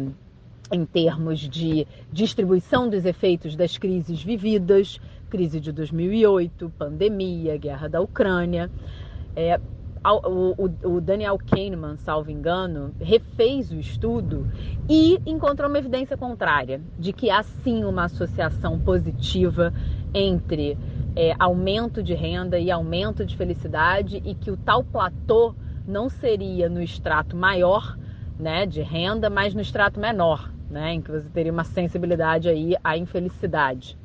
em 0.70 0.84
termos 0.86 1.40
de 1.40 1.86
distribuição 2.10 2.88
dos 2.88 3.04
efeitos 3.04 3.54
das 3.54 3.76
crises 3.76 4.22
vividas, 4.22 4.98
crise 5.28 5.60
de 5.60 5.70
2008, 5.70 6.72
pandemia, 6.78 7.56
guerra 7.58 7.88
da 7.88 8.00
Ucrânia. 8.00 8.70
É, 9.36 9.60
o, 10.04 10.68
o, 10.84 11.00
Daniel 11.00 11.38
Kahneman, 11.38 11.96
salvo 11.96 12.30
engano, 12.30 12.92
refez 13.00 13.70
o 13.70 13.78
estudo 13.78 14.48
e 14.88 15.20
encontrou 15.24 15.68
uma 15.68 15.78
evidência 15.78 16.16
contrária 16.16 16.80
de 16.98 17.12
que 17.12 17.30
há 17.30 17.42
sim 17.42 17.84
uma 17.84 18.04
associação 18.04 18.80
positiva 18.80 19.72
entre 20.12 20.76
é, 21.14 21.34
aumento 21.38 22.02
de 22.02 22.14
renda 22.14 22.58
e 22.58 22.70
aumento 22.70 23.24
de 23.24 23.36
felicidade 23.36 24.20
e 24.24 24.34
que 24.34 24.50
o 24.50 24.56
tal 24.56 24.82
platô 24.82 25.54
não 25.86 26.08
seria 26.08 26.68
no 26.68 26.82
extrato 26.82 27.36
maior 27.36 27.96
né, 28.38 28.66
de 28.66 28.82
renda, 28.82 29.30
mas 29.30 29.54
no 29.54 29.60
extrato 29.60 30.00
menor, 30.00 30.50
né, 30.68 30.94
em 30.94 31.00
que 31.00 31.10
você 31.10 31.28
teria 31.28 31.52
uma 31.52 31.64
sensibilidade 31.64 32.48
aí 32.48 32.74
à 32.82 32.96
infelicidade. 32.96 33.96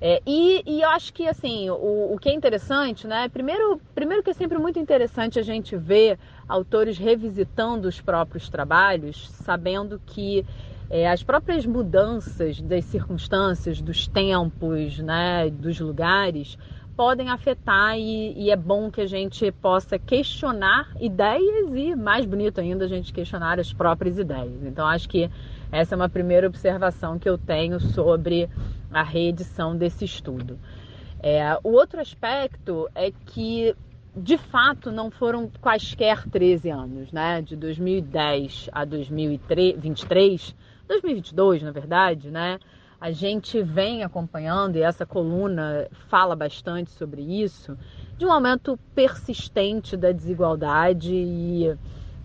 É, 0.00 0.22
e, 0.26 0.62
e, 0.66 0.80
eu 0.80 0.88
acho 0.88 1.12
que 1.12 1.28
assim, 1.28 1.68
o, 1.68 2.14
o, 2.14 2.18
que 2.18 2.30
é 2.30 2.32
interessante, 2.32 3.06
né? 3.06 3.28
Primeiro, 3.28 3.78
primeiro 3.94 4.22
que 4.22 4.30
é 4.30 4.32
sempre 4.32 4.56
muito 4.56 4.78
interessante 4.78 5.38
a 5.38 5.42
gente 5.42 5.76
ver 5.76 6.18
autores 6.48 6.96
revisitando 6.96 7.86
os 7.86 8.00
próprios 8.00 8.48
trabalhos, 8.48 9.28
sabendo 9.44 10.00
que 10.06 10.46
é, 10.88 11.08
as 11.08 11.22
próprias 11.22 11.66
mudanças 11.66 12.60
das 12.62 12.84
circunstâncias, 12.86 13.80
dos 13.80 14.08
tempos, 14.08 14.98
né, 14.98 15.50
dos 15.50 15.78
lugares, 15.78 16.58
podem 16.96 17.28
afetar 17.28 17.96
e, 17.96 18.32
e, 18.36 18.50
é 18.50 18.56
bom 18.56 18.90
que 18.90 19.02
a 19.02 19.06
gente 19.06 19.52
possa 19.52 19.98
questionar 19.98 20.88
ideias 20.98 21.70
e, 21.74 21.94
mais 21.94 22.24
bonito 22.26 22.60
ainda, 22.60 22.86
a 22.86 22.88
gente 22.88 23.12
questionar 23.12 23.60
as 23.60 23.72
próprias 23.72 24.18
ideias. 24.18 24.62
Então, 24.64 24.86
acho 24.86 25.08
que 25.08 25.30
essa 25.70 25.94
é 25.94 25.96
uma 25.96 26.08
primeira 26.08 26.46
observação 26.46 27.18
que 27.18 27.28
eu 27.28 27.38
tenho 27.38 27.78
sobre 27.78 28.48
a 28.92 29.02
reedição 29.02 29.76
desse 29.76 30.04
estudo. 30.04 30.58
É, 31.22 31.58
o 31.62 31.70
outro 31.72 32.00
aspecto 32.00 32.88
é 32.94 33.10
que, 33.10 33.74
de 34.16 34.38
fato, 34.38 34.90
não 34.90 35.10
foram 35.10 35.50
quaisquer 35.60 36.28
13 36.28 36.70
anos, 36.70 37.12
né? 37.12 37.42
De 37.42 37.56
2010 37.56 38.70
a 38.72 38.84
2023, 38.84 40.54
2022, 40.88 41.62
na 41.62 41.70
verdade, 41.70 42.30
né? 42.30 42.58
A 43.00 43.10
gente 43.12 43.62
vem 43.62 44.02
acompanhando, 44.02 44.76
e 44.76 44.82
essa 44.82 45.06
coluna 45.06 45.88
fala 46.08 46.36
bastante 46.36 46.90
sobre 46.90 47.22
isso, 47.22 47.76
de 48.18 48.26
um 48.26 48.32
aumento 48.32 48.78
persistente 48.94 49.96
da 49.96 50.12
desigualdade 50.12 51.14
e 51.14 51.74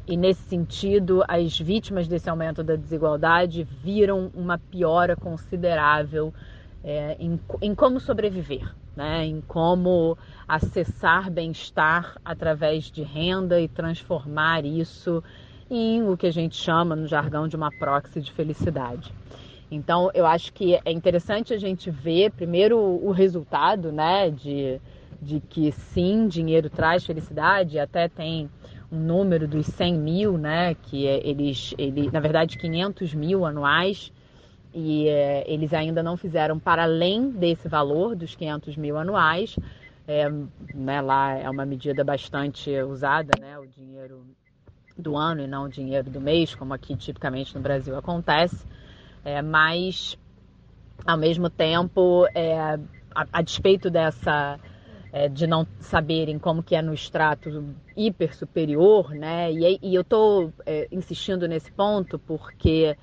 e 0.07 0.15
nesse 0.15 0.43
sentido, 0.43 1.23
as 1.27 1.59
vítimas 1.59 2.07
desse 2.07 2.29
aumento 2.29 2.63
da 2.63 2.75
desigualdade 2.75 3.63
viram 3.63 4.31
uma 4.35 4.55
piora 4.55 5.15
considerável 5.15 6.31
é, 6.85 7.17
em, 7.19 7.39
em, 7.63 7.73
como 7.73 7.99
sobreviver, 7.99 8.71
né? 8.95 9.25
em 9.25 9.41
como 9.41 10.15
acessar 10.47 11.31
bem-estar 11.31 12.15
através 12.23 12.91
de 12.91 13.01
renda 13.01 13.59
e 13.59 13.67
transformar 13.67 14.63
isso 14.63 15.23
em 15.69 16.07
o 16.07 16.15
que 16.15 16.27
a 16.27 16.31
gente 16.31 16.55
chama 16.55 16.95
no 16.95 17.07
jargão 17.07 17.47
de 17.47 17.55
uma 17.55 17.71
proxy 17.71 18.21
de 18.21 18.31
felicidade. 18.31 19.11
Então, 19.71 20.11
eu 20.13 20.27
acho 20.27 20.53
que 20.53 20.79
é 20.85 20.91
interessante 20.91 21.51
a 21.51 21.57
gente 21.57 21.89
ver 21.89 22.31
primeiro 22.31 22.77
o 22.77 23.11
resultado, 23.11 23.91
né, 23.91 24.29
de, 24.29 24.79
de 25.19 25.39
que 25.39 25.71
sim, 25.71 26.27
dinheiro 26.27 26.69
traz 26.69 27.03
felicidade, 27.03 27.79
até 27.79 28.07
tem 28.07 28.47
um 28.91 28.99
número 28.99 29.47
dos 29.47 29.65
100 29.65 29.95
mil, 29.95 30.37
né, 30.37 30.75
que 30.75 31.07
é, 31.07 31.27
eles, 31.27 31.73
ele, 31.79 32.11
na 32.11 32.19
verdade, 32.19 32.59
500 32.59 33.15
mil 33.15 33.43
anuais, 33.43 34.11
e 34.75 35.07
é, 35.07 35.45
eles 35.47 35.73
ainda 35.73 36.03
não 36.03 36.17
fizeram 36.17 36.59
para 36.59 36.83
além 36.83 37.31
desse 37.31 37.69
valor 37.69 38.13
dos 38.13 38.35
500 38.35 38.75
mil 38.75 38.97
anuais. 38.97 39.57
É, 40.05 40.29
né, 40.73 41.01
lá 41.01 41.33
é 41.33 41.49
uma 41.49 41.65
medida 41.65 42.03
bastante 42.03 42.69
usada, 42.81 43.31
né, 43.39 43.57
o 43.57 43.65
dinheiro 43.65 44.27
do 44.97 45.15
ano 45.15 45.41
e 45.41 45.47
não 45.47 45.63
o 45.63 45.69
dinheiro 45.69 46.09
do 46.09 46.19
mês, 46.19 46.53
como 46.53 46.73
aqui 46.73 46.95
tipicamente 46.95 47.55
no 47.55 47.61
Brasil 47.61 47.97
acontece. 47.97 48.67
É, 49.23 49.41
mas, 49.41 50.17
ao 51.07 51.17
mesmo 51.17 51.49
tempo, 51.49 52.27
é, 52.35 52.59
a, 52.59 53.25
a 53.31 53.41
despeito 53.41 53.89
dessa 53.89 54.59
é, 55.11 55.29
de 55.29 55.47
não 55.47 55.65
saberem 55.79 56.37
como 56.37 56.61
que 56.61 56.75
é 56.75 56.81
no 56.81 56.93
extrato 56.93 57.73
hiper 57.95 58.35
superior, 58.35 59.11
né? 59.11 59.49
E, 59.53 59.79
e 59.81 59.95
eu 59.95 60.01
estou 60.01 60.51
é, 60.65 60.89
insistindo 60.91 61.47
nesse 61.47 61.71
ponto 61.71 62.19
porque 62.19 62.97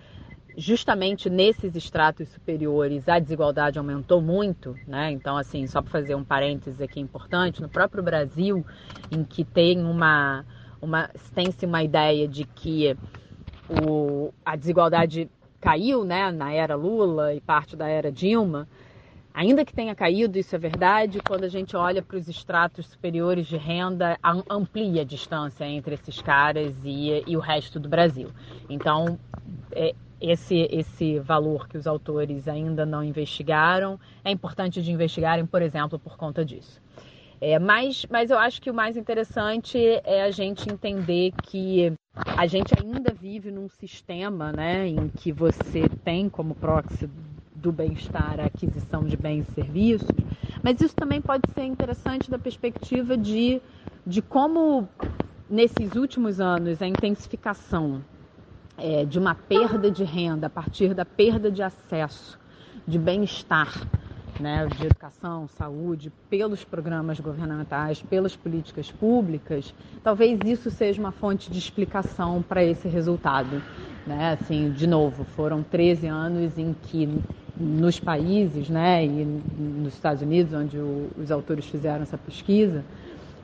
justamente 0.57 1.31
nesses 1.31 1.75
estratos 1.75 2.29
superiores 2.29 3.09
a 3.09 3.19
desigualdade 3.19 3.79
aumentou 3.79 4.21
muito, 4.21 4.77
né? 4.87 5.11
Então, 5.11 5.37
assim, 5.37 5.67
só 5.67 5.81
para 5.81 5.91
fazer 5.91 6.15
um 6.15 6.25
parênteses 6.25 6.81
aqui 6.81 7.01
importante, 7.01 7.63
no 7.63 7.69
próprio 7.69 8.03
Brasil, 8.03 8.65
em 9.11 9.25
que 9.25 9.45
tem 9.45 9.83
uma, 9.83 10.45
uma 10.81 11.09
tem-se 11.35 11.65
uma 11.67 11.83
ideia 11.83 12.29
de 12.29 12.45
que 12.45 12.97
o, 13.69 14.33
a 14.45 14.57
desigualdade 14.57 15.31
caiu, 15.61 16.05
né, 16.05 16.31
na 16.33 16.53
era 16.53 16.75
Lula 16.75 17.35
e 17.35 17.41
parte 17.41 17.77
da 17.77 17.89
era 17.89 18.11
Dilma, 18.11 18.67
Ainda 19.35 19.65
que 19.65 19.73
tenha 19.73 19.95
caído, 19.95 20.39
isso 20.39 20.55
é 20.55 20.59
verdade, 20.59 21.19
quando 21.27 21.45
a 21.45 21.49
gente 21.49 21.75
olha 21.75 22.03
para 22.03 22.19
os 22.19 22.29
estratos 22.29 22.87
superiores 22.87 23.47
de 23.47 23.57
renda, 23.57 24.19
amplia 24.51 25.01
a 25.01 25.05
distância 25.05 25.65
entre 25.65 25.95
esses 25.95 26.21
caras 26.21 26.75
e, 26.85 27.25
e 27.27 27.35
o 27.35 27.41
resto 27.41 27.81
do 27.81 27.89
Brasil. 27.89 28.29
Então, 28.69 29.19
é, 29.71 29.95
esse, 30.23 30.69
esse 30.71 31.19
valor 31.19 31.69
que 31.69 31.77
os 31.77 31.87
autores 31.87 32.47
ainda 32.47 32.87
não 32.87 33.03
investigaram, 33.03 33.99
é 34.25 34.31
importante 34.31 34.81
de 34.81 34.93
investigarem, 34.93 35.45
por 35.45 35.61
exemplo, 35.61 35.99
por 35.99 36.17
conta 36.17 36.45
disso. 36.45 36.81
É, 37.41 37.59
mas, 37.59 38.07
mas 38.09 38.31
eu 38.31 38.39
acho 38.39 38.63
que 38.63 38.71
o 38.71 38.75
mais 38.75 38.97
interessante 38.97 39.77
é 40.05 40.23
a 40.23 40.31
gente 40.31 40.73
entender 40.73 41.33
que 41.43 41.93
a 42.15 42.47
gente 42.47 42.73
ainda 42.81 43.13
vive 43.13 43.51
num 43.51 43.69
sistema 43.69 44.53
né, 44.53 44.87
em 44.87 45.09
que 45.09 45.33
você 45.33 45.89
tem 46.05 46.29
como 46.29 46.55
proxy 46.55 47.11
do 47.57 47.73
bem-estar, 47.73 48.39
a 48.39 48.45
aquisição 48.45 49.03
de 49.03 49.17
bens 49.17 49.49
e 49.49 49.53
serviços, 49.55 50.09
mas 50.63 50.81
isso 50.81 50.95
também 50.95 51.21
pode 51.21 51.43
ser 51.53 51.65
interessante 51.65 52.31
da 52.31 52.39
perspectiva 52.39 53.17
de, 53.17 53.61
de 54.07 54.23
como, 54.23 54.89
nesses 55.51 55.97
últimos 55.97 56.41
anos, 56.41 56.81
a 56.81 56.87
intensificação 56.87 58.05
é, 58.79 59.05
de 59.05 59.19
uma 59.19 59.35
perda 59.35 59.91
de 59.91 60.05
renda 60.05 60.47
a 60.47 60.51
partir 60.51 60.95
da 60.95 61.05
perda 61.05 61.51
de 61.51 61.63
acesso, 61.63 62.39
de 62.87 62.99
bem-estar, 62.99 63.87
né, 64.41 64.67
de 64.67 64.87
educação, 64.87 65.47
saúde, 65.47 66.11
pelos 66.29 66.65
programas 66.65 67.21
governamentais, 67.21 68.03
pelas 68.03 68.35
políticas 68.35 68.91
públicas, 68.91 69.75
talvez 70.03 70.41
isso 70.45 70.71
seja 70.71 71.01
uma 71.01 71.13
fonte 71.13 71.51
de 71.51 71.59
explicação 71.59 72.43
para 72.43 72.65
esse 72.65 72.89
resultado. 72.89 73.63
Né? 74.07 74.37
Assim, 74.41 74.71
de 74.71 74.87
novo, 74.87 75.25
foram 75.25 75.63
13 75.63 76.07
anos 76.09 76.59
em 76.59 76.75
que 76.75 77.09
nos 77.57 78.01
países, 78.01 78.69
né, 78.69 79.05
e 79.05 79.25
nos 79.59 79.95
Estados 79.95 80.23
Unidos, 80.23 80.53
onde 80.55 80.79
o, 80.79 81.11
os 81.17 81.31
autores 81.31 81.67
fizeram 81.67 82.03
essa 82.03 82.19
pesquisa, 82.19 82.85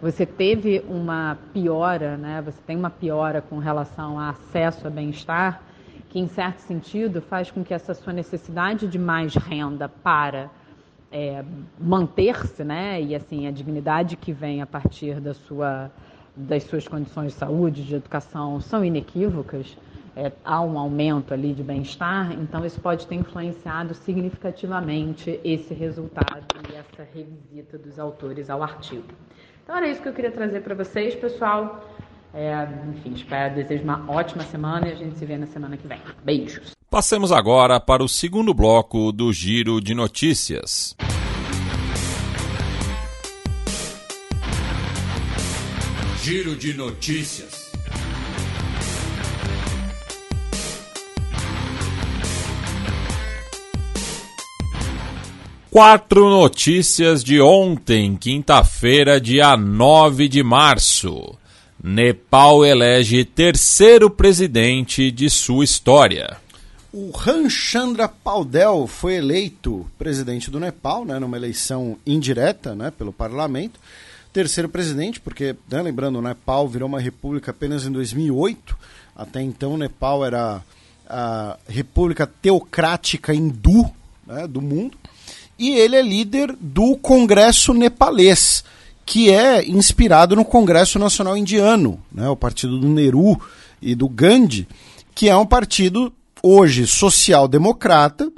você 0.01 0.25
teve 0.25 0.85
uma 0.89 1.37
piora, 1.53 2.17
né, 2.17 2.41
você 2.41 2.61
tem 2.67 2.77
uma 2.77 2.91
piora 2.91 3.43
com 3.43 3.59
relação 3.59 4.19
a 4.19 4.31
acesso 4.31 4.87
a 4.87 4.91
bem-estar, 4.91 5.61
que 6.09 6.21
em 6.21 6.29
certo 6.29 6.61
sentido 6.61 7.21
faz 7.21 7.51
com 7.51 7.65
que 7.65 7.75
essa 7.75 7.93
sua 7.95 8.13
necessidade 8.13 8.87
de 8.87 8.99
mais 8.99 9.35
renda 9.35 9.89
para 9.89 10.51
é, 11.11 11.45
manter-se, 11.79 12.63
né, 12.63 13.03
e 13.03 13.15
assim 13.15 13.47
a 13.47 13.51
dignidade 13.51 14.17
que 14.17 14.33
vem 14.33 14.63
a 14.63 14.67
partir 14.67 15.21
da 15.21 15.35
sua, 15.35 15.91
das 16.37 16.63
suas 16.63 16.87
condições 16.87 17.33
de 17.33 17.39
saúde, 17.39 17.85
de 17.85 17.97
educação, 17.97 18.61
são 18.61 18.85
inequívocas. 18.85 19.77
É, 20.15 20.33
há 20.45 20.61
um 20.61 20.77
aumento 20.77 21.33
ali 21.33 21.55
de 21.55 21.63
bem-estar, 21.63 22.33
então 22.33 22.65
isso 22.65 22.81
pode 22.81 23.07
ter 23.07 23.15
influenciado 23.15 23.95
significativamente 23.95 25.39
esse 25.45 25.73
resultado 25.73 26.45
e 26.69 26.75
essa 26.75 27.09
revisita 27.15 27.79
dos 27.79 28.01
autores 28.01 28.51
ao 28.51 28.61
artigo. 28.61 29.05
Então 29.69 29.77
era 29.77 29.87
isso 29.87 30.01
que 30.01 30.09
eu 30.09 30.15
queria 30.15 30.31
trazer 30.31 30.63
para 30.63 30.75
vocês, 30.75 31.15
pessoal. 31.15 31.87
É, 32.33 32.67
enfim, 32.89 33.13
espero, 33.13 33.55
desejo 33.55 33.85
uma 33.85 34.03
ótima 34.11 34.43
semana 34.45 34.89
e 34.89 34.93
a 34.93 34.95
gente 34.95 35.19
se 35.19 35.27
vê 35.27 35.37
na 35.37 35.45
semana 35.45 35.77
que 35.77 35.87
vem. 35.87 36.01
Beijos. 36.25 36.73
Passemos 36.91 37.31
agora 37.31 37.79
para 37.79 38.03
o 38.03 38.09
segundo 38.09 38.55
bloco 38.55 39.13
do 39.13 39.31
Giro 39.31 39.79
de 39.79 39.93
Notícias. 39.95 40.97
Giro 46.23 46.57
de 46.57 46.73
Notícias. 46.73 47.68
Quatro 55.71 56.31
notícias 56.31 57.23
de 57.23 57.43
ontem, 57.43 58.17
quinta-feira, 58.17 59.21
dia 59.21 59.55
9 59.55 60.27
de 60.27 60.43
março. 60.43 61.37
Nepal 61.85 62.65
elege 62.65 63.23
terceiro 63.23 64.09
presidente 64.09 65.11
de 65.11 65.29
sua 65.29 65.63
história. 65.63 66.39
O 66.91 67.11
Ramchandra 67.11 68.09
Paudel 68.09 68.87
foi 68.87 69.17
eleito 69.17 69.87
presidente 69.99 70.51
do 70.51 70.59
Nepal, 70.59 71.05
né, 71.05 71.19
numa 71.19 71.37
eleição 71.37 71.99
indireta 72.07 72.75
né, 72.75 72.91
pelo 72.91 73.13
parlamento. 73.13 73.79
Terceiro 74.33 74.71
presidente, 74.71 75.21
porque, 75.21 75.55
né, 75.71 75.83
lembrando, 75.83 76.19
o 76.19 76.23
Nepal 76.23 76.67
virou 76.67 76.89
uma 76.89 76.99
república 76.99 77.51
apenas 77.51 77.85
em 77.85 77.93
2008. 77.93 78.75
Até 79.15 79.43
então, 79.43 79.75
o 79.75 79.79
Nepal 79.79 80.25
era 80.25 80.63
a 81.07 81.59
república 81.69 82.27
teocrática 82.27 83.35
hindu 83.35 83.85
né, 84.27 84.47
do 84.47 84.63
mundo. 84.63 84.97
E 85.59 85.71
ele 85.71 85.97
é 85.97 86.03
líder 86.03 86.55
do 86.61 86.97
Congresso 86.97 87.75
Nepalês, 87.75 88.63
que 89.05 89.31
é 89.31 89.67
inspirado 89.67 90.37
no 90.37 90.45
Congresso 90.45 90.99
Nacional 90.99 91.37
Indiano, 91.37 91.99
né, 92.13 92.29
o 92.29 92.37
partido 92.37 92.79
do 92.79 92.89
Nehru 92.89 93.41
e 93.81 93.95
do 93.95 94.09
Gandhi, 94.09 94.69
que 95.15 95.29
é 95.29 95.37
um 95.37 95.47
partido 95.47 96.13
hoje 96.43 96.87
social-democrata, 96.87 98.31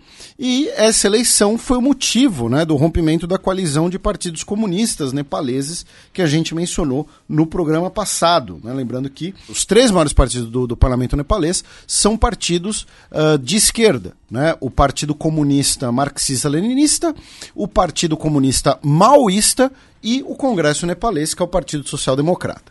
e 0.43 0.69
essa 0.71 1.07
eleição 1.07 1.59
foi 1.59 1.77
o 1.77 1.83
motivo 1.83 2.49
né, 2.49 2.65
do 2.65 2.75
rompimento 2.75 3.27
da 3.27 3.37
coalizão 3.37 3.91
de 3.91 3.99
partidos 3.99 4.43
comunistas 4.43 5.13
nepaleses 5.13 5.85
que 6.15 6.23
a 6.23 6.27
gente 6.27 6.55
mencionou 6.55 7.07
no 7.29 7.45
programa 7.45 7.91
passado. 7.91 8.59
Né? 8.65 8.73
Lembrando 8.73 9.11
que 9.11 9.35
os 9.51 9.67
três 9.67 9.91
maiores 9.91 10.15
partidos 10.15 10.49
do, 10.49 10.67
do 10.67 10.77
parlamento 10.77 11.15
nepalês 11.15 11.63
são 11.87 12.17
partidos 12.17 12.87
uh, 13.13 13.37
de 13.37 13.57
esquerda. 13.57 14.15
Né? 14.31 14.57
O 14.61 14.71
Partido 14.71 15.15
Comunista 15.15 15.93
Marxista-Leninista, 15.93 17.15
o 17.55 17.69
Partido 17.69 18.17
Comunista 18.17 18.79
Maoísta 18.83 19.71
e 20.03 20.25
o 20.27 20.35
Congresso 20.35 20.87
Nepalês, 20.87 21.35
que 21.35 21.43
é 21.43 21.45
o 21.45 21.49
Partido 21.49 21.87
Social 21.87 22.17
Democrata. 22.17 22.70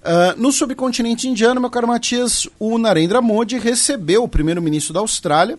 Uh, 0.00 0.40
no 0.40 0.50
subcontinente 0.50 1.28
indiano, 1.28 1.60
meu 1.60 1.68
caro 1.68 1.86
Matias, 1.86 2.48
o 2.58 2.78
Narendra 2.78 3.20
Modi 3.20 3.58
recebeu 3.58 4.24
o 4.24 4.28
primeiro-ministro 4.28 4.94
da 4.94 5.00
Austrália, 5.00 5.58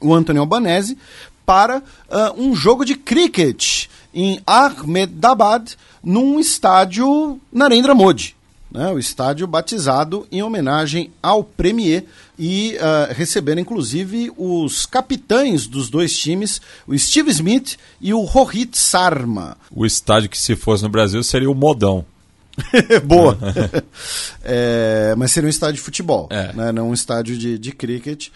o 0.00 0.14
Anthony 0.14 0.38
Albanese, 0.38 0.96
para 1.44 1.78
uh, 1.78 1.82
um 2.40 2.54
jogo 2.54 2.84
de 2.84 2.94
cricket 2.94 3.86
em 4.14 4.40
Ahmedabad, 4.46 5.72
num 6.02 6.38
estádio 6.38 7.40
Narendra 7.52 7.92
Modi. 7.92 8.36
Né, 8.70 8.88
o 8.92 9.00
estádio 9.00 9.48
batizado 9.48 10.28
em 10.30 10.44
homenagem 10.44 11.10
ao 11.20 11.42
Premier 11.42 12.04
e 12.38 12.76
uh, 12.76 13.12
recebendo 13.12 13.58
inclusive 13.58 14.32
os 14.36 14.86
capitães 14.86 15.66
dos 15.66 15.90
dois 15.90 16.16
times, 16.16 16.60
o 16.86 16.96
Steve 16.96 17.32
Smith 17.32 17.76
e 18.00 18.14
o 18.14 18.20
Rohit 18.20 18.78
Sarma. 18.78 19.56
O 19.74 19.84
estádio 19.84 20.30
que 20.30 20.38
se 20.38 20.54
fosse 20.54 20.84
no 20.84 20.88
Brasil 20.88 21.20
seria 21.24 21.50
o 21.50 21.54
Modão. 21.54 22.06
Boa. 23.04 23.38
é, 24.42 25.14
mas 25.16 25.32
seria 25.32 25.46
um 25.46 25.50
estádio 25.50 25.76
de 25.76 25.80
futebol, 25.80 26.28
é. 26.30 26.52
né? 26.52 26.72
não 26.72 26.90
um 26.90 26.94
estádio 26.94 27.36
de, 27.36 27.58
de 27.58 27.72
cricket, 27.72 28.28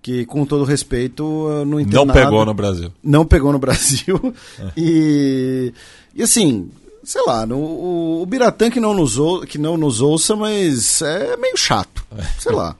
que 0.00 0.24
com 0.26 0.44
todo 0.44 0.64
respeito 0.64 1.64
não 1.66 1.78
entendo 1.78 2.06
Não 2.06 2.14
pegou 2.14 2.44
no 2.44 2.54
Brasil. 2.54 2.92
Não 3.02 3.24
pegou 3.24 3.52
no 3.52 3.58
Brasil. 3.58 4.18
É. 4.58 4.72
E, 4.76 5.72
e 6.14 6.22
assim, 6.22 6.70
sei 7.02 7.22
lá, 7.26 7.46
no, 7.46 7.56
o, 7.58 8.22
o 8.22 8.26
Biratã 8.26 8.70
que 8.70 8.80
não, 8.80 8.94
nos 8.94 9.18
ou, 9.18 9.40
que 9.40 9.58
não 9.58 9.76
nos 9.76 10.00
ouça, 10.00 10.36
mas 10.36 11.00
é 11.02 11.36
meio 11.36 11.56
chato, 11.56 12.04
sei 12.38 12.52
lá. 12.52 12.76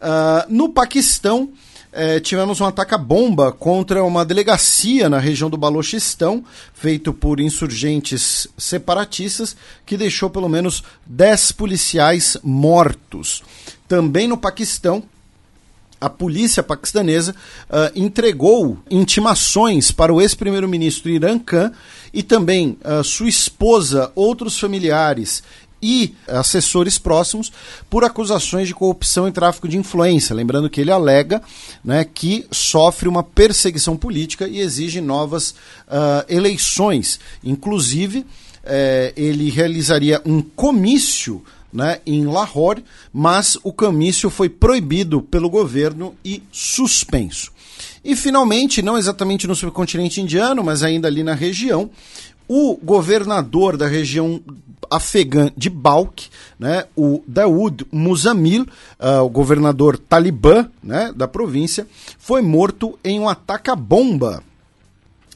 Uh, 0.00 0.52
no 0.52 0.70
Paquistão, 0.70 1.50
é, 1.92 2.20
tivemos 2.20 2.60
um 2.60 2.66
ataque 2.66 2.94
à 2.94 2.98
bomba 2.98 3.52
contra 3.52 4.04
uma 4.04 4.24
delegacia 4.24 5.08
na 5.08 5.18
região 5.18 5.50
do 5.50 5.56
Balochistão, 5.56 6.44
feito 6.72 7.12
por 7.12 7.40
insurgentes 7.40 8.46
separatistas, 8.56 9.56
que 9.84 9.96
deixou 9.96 10.30
pelo 10.30 10.48
menos 10.48 10.84
10 11.06 11.52
policiais 11.52 12.36
mortos. 12.42 13.42
Também 13.88 14.28
no 14.28 14.38
Paquistão, 14.38 15.02
a 16.00 16.08
polícia 16.08 16.62
paquistanesa 16.62 17.34
uh, 17.68 17.92
entregou 17.94 18.78
intimações 18.90 19.92
para 19.92 20.14
o 20.14 20.20
ex-primeiro-ministro 20.20 21.10
Iran 21.10 21.38
Khan 21.38 21.72
e 22.12 22.22
também 22.22 22.78
uh, 22.82 23.04
sua 23.04 23.28
esposa, 23.28 24.10
outros 24.14 24.58
familiares 24.58 25.42
e 25.82 26.14
assessores 26.26 26.98
próximos 26.98 27.52
por 27.88 28.04
acusações 28.04 28.68
de 28.68 28.74
corrupção 28.74 29.26
e 29.28 29.32
tráfico 29.32 29.68
de 29.68 29.78
influência. 29.78 30.34
Lembrando 30.34 30.70
que 30.70 30.80
ele 30.80 30.90
alega 30.90 31.42
né, 31.84 32.04
que 32.04 32.46
sofre 32.50 33.08
uma 33.08 33.22
perseguição 33.22 33.96
política 33.96 34.46
e 34.46 34.60
exige 34.60 35.00
novas 35.00 35.50
uh, 35.50 36.24
eleições. 36.28 37.18
Inclusive, 37.42 38.26
eh, 38.62 39.12
ele 39.16 39.50
realizaria 39.50 40.20
um 40.24 40.42
comício 40.42 41.42
né, 41.72 42.00
em 42.04 42.26
Lahore, 42.26 42.84
mas 43.12 43.56
o 43.62 43.72
comício 43.72 44.28
foi 44.28 44.48
proibido 44.48 45.22
pelo 45.22 45.48
governo 45.48 46.14
e 46.24 46.42
suspenso. 46.50 47.52
E 48.04 48.16
finalmente, 48.16 48.82
não 48.82 48.96
exatamente 48.96 49.46
no 49.46 49.54
subcontinente 49.54 50.20
indiano, 50.20 50.64
mas 50.64 50.82
ainda 50.82 51.06
ali 51.06 51.22
na 51.22 51.34
região, 51.34 51.90
o 52.52 52.76
governador 52.82 53.76
da 53.76 53.86
região 53.86 54.40
afegã 54.90 55.52
de 55.56 55.70
Balk, 55.70 56.26
né, 56.58 56.84
o 56.96 57.22
Daoud 57.24 57.86
Muzamil, 57.92 58.66
uh, 58.98 59.22
o 59.22 59.28
governador 59.28 59.96
talibã 59.96 60.68
né, 60.82 61.12
da 61.14 61.28
província, 61.28 61.86
foi 62.18 62.42
morto 62.42 62.98
em 63.04 63.20
um 63.20 63.28
ataque 63.28 63.70
à 63.70 63.76
bomba 63.76 64.42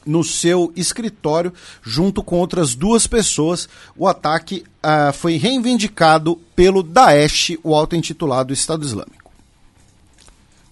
no 0.05 0.25
seu 0.25 0.73
escritório, 0.75 1.53
junto 1.81 2.21
com 2.21 2.37
outras 2.37 2.75
duas 2.75 3.07
pessoas. 3.07 3.69
O 3.95 4.09
ataque 4.09 4.65
uh, 4.83 5.13
foi 5.13 5.37
reivindicado 5.37 6.35
pelo 6.53 6.83
Daesh, 6.83 7.53
o 7.63 7.73
auto-intitulado 7.73 8.51
Estado 8.51 8.85
Islâmico. 8.85 9.24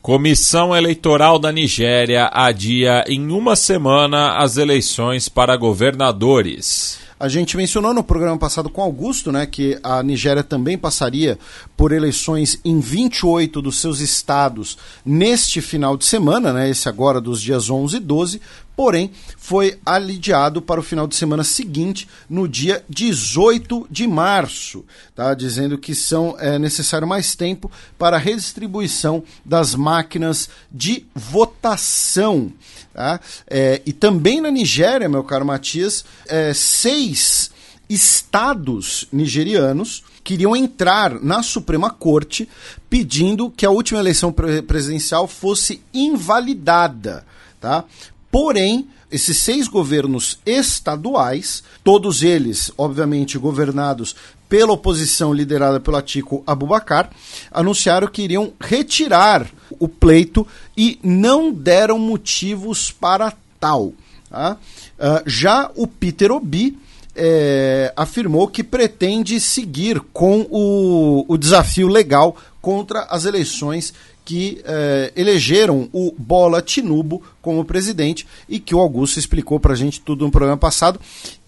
Comissão 0.04 0.76
Eleitoral 0.76 1.40
da 1.40 1.50
Nigéria 1.50 2.30
adia 2.34 3.06
em 3.08 3.32
uma 3.32 3.56
semana 3.56 4.38
as 4.38 4.58
eleições 4.58 5.30
para 5.30 5.56
governadores. 5.56 7.00
A 7.18 7.30
gente 7.30 7.56
mencionou 7.56 7.94
no 7.94 8.04
programa 8.04 8.38
passado 8.38 8.70
com 8.70 8.82
Augusto, 8.82 9.32
né, 9.32 9.46
que 9.46 9.80
a 9.82 10.04
Nigéria 10.04 10.44
também 10.44 10.78
passaria 10.78 11.40
por 11.78 11.94
eleições 11.94 12.60
em 12.66 12.82
28 12.82 13.62
dos 13.62 13.78
seus 13.80 14.02
estados 14.02 14.78
neste 15.06 15.62
final 15.62 15.96
de 15.96 16.04
semana, 16.04 16.52
né, 16.52 16.70
esse 16.70 16.90
agora 16.90 17.22
dos 17.22 17.42
dias 17.42 17.70
11 17.70 17.96
e 17.96 18.00
12, 18.02 18.42
porém 18.76 19.12
foi 19.38 19.80
alidiado 19.86 20.62
para 20.62 20.80
o 20.80 20.84
final 20.84 21.08
de 21.08 21.16
semana 21.16 21.44
seguinte, 21.44 22.08
no 22.30 22.48
dia 22.48 22.84
18 22.90 23.88
de 23.90 24.08
março, 24.08 24.86
tá? 25.16 25.34
dizendo 25.34 25.78
que 25.78 25.94
são 25.94 26.36
é 26.40 26.58
necessário 26.58 27.08
mais 27.08 27.36
tempo 27.36 27.72
para 27.98 28.18
a 28.18 28.20
redistribuição 28.20 29.24
das 29.46 29.76
máquinas 29.76 30.50
de 30.72 31.06
votação. 31.14 32.52
Tá? 32.94 33.20
É, 33.48 33.82
e 33.86 33.94
também 33.94 34.42
na 34.42 34.52
Nigéria, 34.52 35.10
meu 35.10 35.24
caro 35.24 35.46
Matias, 35.46 36.06
é, 36.28 36.54
seis 36.54 37.52
estados 37.90 39.08
nigerianos 39.12 40.04
queriam 40.24 40.56
entrar 40.56 41.22
na 41.22 41.44
Suprema 41.44 41.90
Corte 41.90 42.48
pedindo 42.90 43.52
que 43.52 43.66
a 43.66 43.70
última 43.72 44.00
eleição 44.00 44.32
presidencial 44.32 45.28
fosse 45.28 45.82
invalidada. 45.94 47.26
Tá? 47.60 47.86
Porém, 48.34 48.88
esses 49.12 49.38
seis 49.38 49.68
governos 49.68 50.40
estaduais, 50.44 51.64
todos 51.84 52.24
eles, 52.24 52.72
obviamente, 52.76 53.38
governados 53.38 54.16
pela 54.50 54.74
oposição 54.74 55.32
liderada 55.32 55.80
pelo 55.80 55.98
Atiku 55.98 56.42
Abubakar, 56.48 57.12
anunciaram 57.52 58.08
que 58.08 58.24
iriam 58.24 58.52
retirar 58.60 59.48
o 59.80 59.88
pleito 59.88 60.48
e 60.76 60.98
não 61.04 61.54
deram 61.54 62.00
motivos 62.00 62.90
para 62.90 63.32
tal. 63.60 63.94
Tá? 64.32 64.58
Uh, 64.98 65.30
já 65.30 65.70
o 65.76 65.86
Peter 65.86 66.32
Obi 66.32 66.76
é, 67.16 67.94
afirmou 67.96 68.48
que 68.48 68.64
pretende 68.64 69.40
seguir 69.40 70.00
com 70.12 70.48
o, 70.50 71.24
o 71.28 71.38
desafio 71.38 71.88
legal 71.88 72.36
contra 72.60 73.02
as 73.10 73.26
eleições 73.26 73.94
que 74.26 74.62
eh, 74.66 75.12
elegeram 75.16 75.90
o 75.92 76.14
Bola 76.18 76.62
Tinubu 76.62 77.22
como 77.42 77.66
presidente 77.66 78.26
e 78.48 78.60
que 78.60 78.74
o 78.74 78.80
Augusto 78.80 79.20
explicou 79.20 79.60
para 79.60 79.74
a 79.74 79.76
gente 79.76 80.02
tudo 80.02 80.26
no 80.26 80.32
programa 80.32 80.58
passado. 80.58 81.00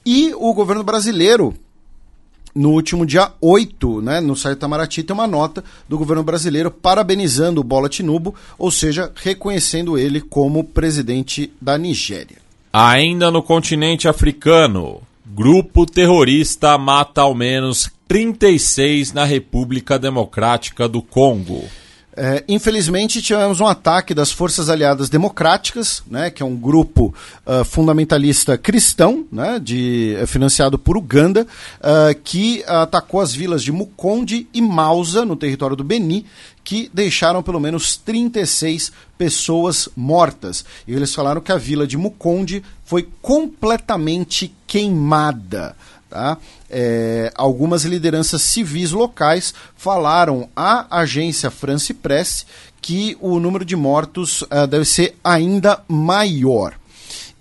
E 0.06 0.34
o 0.36 0.54
governo 0.54 0.84
brasileiro 0.84 1.54
no 2.56 2.70
último 2.70 3.06
dia 3.06 3.34
8, 3.42 4.02
né, 4.02 4.22
no 4.22 4.34
site 4.34 4.56
Itamaraty, 4.56 5.04
tem 5.04 5.14
uma 5.14 5.28
nota 5.28 5.62
do 5.90 5.98
governo 5.98 6.24
brasileiro 6.24 6.72
parabenizando 6.72 7.60
o 7.60 7.64
Bola 7.64 7.90
Tinubu, 7.90 8.34
ou 8.58 8.72
seja, 8.72 9.12
reconhecendo 9.14 9.98
ele 9.98 10.22
como 10.22 10.64
presidente 10.64 11.52
da 11.60 11.78
Nigéria. 11.78 12.38
Ainda 12.72 13.30
no 13.30 13.44
continente 13.44 14.08
africano, 14.08 15.02
grupo 15.26 15.86
terrorista 15.86 16.78
mata 16.78 17.22
ao 17.22 17.36
menos 17.36 17.92
36 18.08 19.12
na 19.12 19.26
República 19.26 20.00
Democrática 20.00 20.88
do 20.88 21.02
Congo. 21.02 21.64
É, 22.18 22.44
infelizmente, 22.48 23.22
tivemos 23.22 23.60
um 23.60 23.68
ataque 23.68 24.14
das 24.14 24.32
Forças 24.32 24.70
Aliadas 24.70 25.10
Democráticas, 25.10 26.02
né, 26.08 26.30
que 26.30 26.42
é 26.42 26.46
um 26.46 26.56
grupo 26.56 27.14
uh, 27.46 27.66
fundamentalista 27.66 28.58
cristão, 28.58 29.26
né, 29.30 29.60
de, 29.60 30.16
é, 30.16 30.26
financiado 30.26 30.80
por 30.80 30.96
Uganda, 30.96 31.46
uh, 31.46 32.18
que 32.24 32.64
atacou 32.68 33.20
as 33.20 33.34
vilas 33.34 33.62
de 33.62 33.72
Mukonde 33.72 34.48
e 34.54 34.62
Mausa, 34.62 35.26
no 35.26 35.36
território 35.36 35.76
do 35.76 35.84
Beni, 35.84 36.26
que 36.64 36.90
deixaram 36.94 37.44
pelo 37.44 37.60
menos 37.60 37.98
36 37.98 38.92
pessoas 39.18 39.90
mortas. 39.96 40.66
E 40.88 40.94
eles 40.94 41.14
falaram 41.14 41.42
que 41.42 41.52
a 41.52 41.58
vila 41.58 41.86
de 41.86 41.98
Mukonde 41.98 42.64
foi 42.86 43.08
completamente 43.22 44.54
queimada. 44.66 45.76
Tá? 46.16 46.38
É, 46.70 47.30
algumas 47.36 47.84
lideranças 47.84 48.42
civis 48.42 48.94
locais 48.94 49.54
falaram 49.76 50.48
à 50.56 51.02
agência 51.02 51.52
France 51.52 51.94
Press 51.94 52.46
que 52.82 53.18
o 53.20 53.38
número 53.38 53.66
de 53.66 53.76
mortos 53.76 54.44
uh, 54.44 54.66
deve 54.66 54.86
ser 54.86 55.18
ainda 55.22 55.84
maior. 55.90 56.76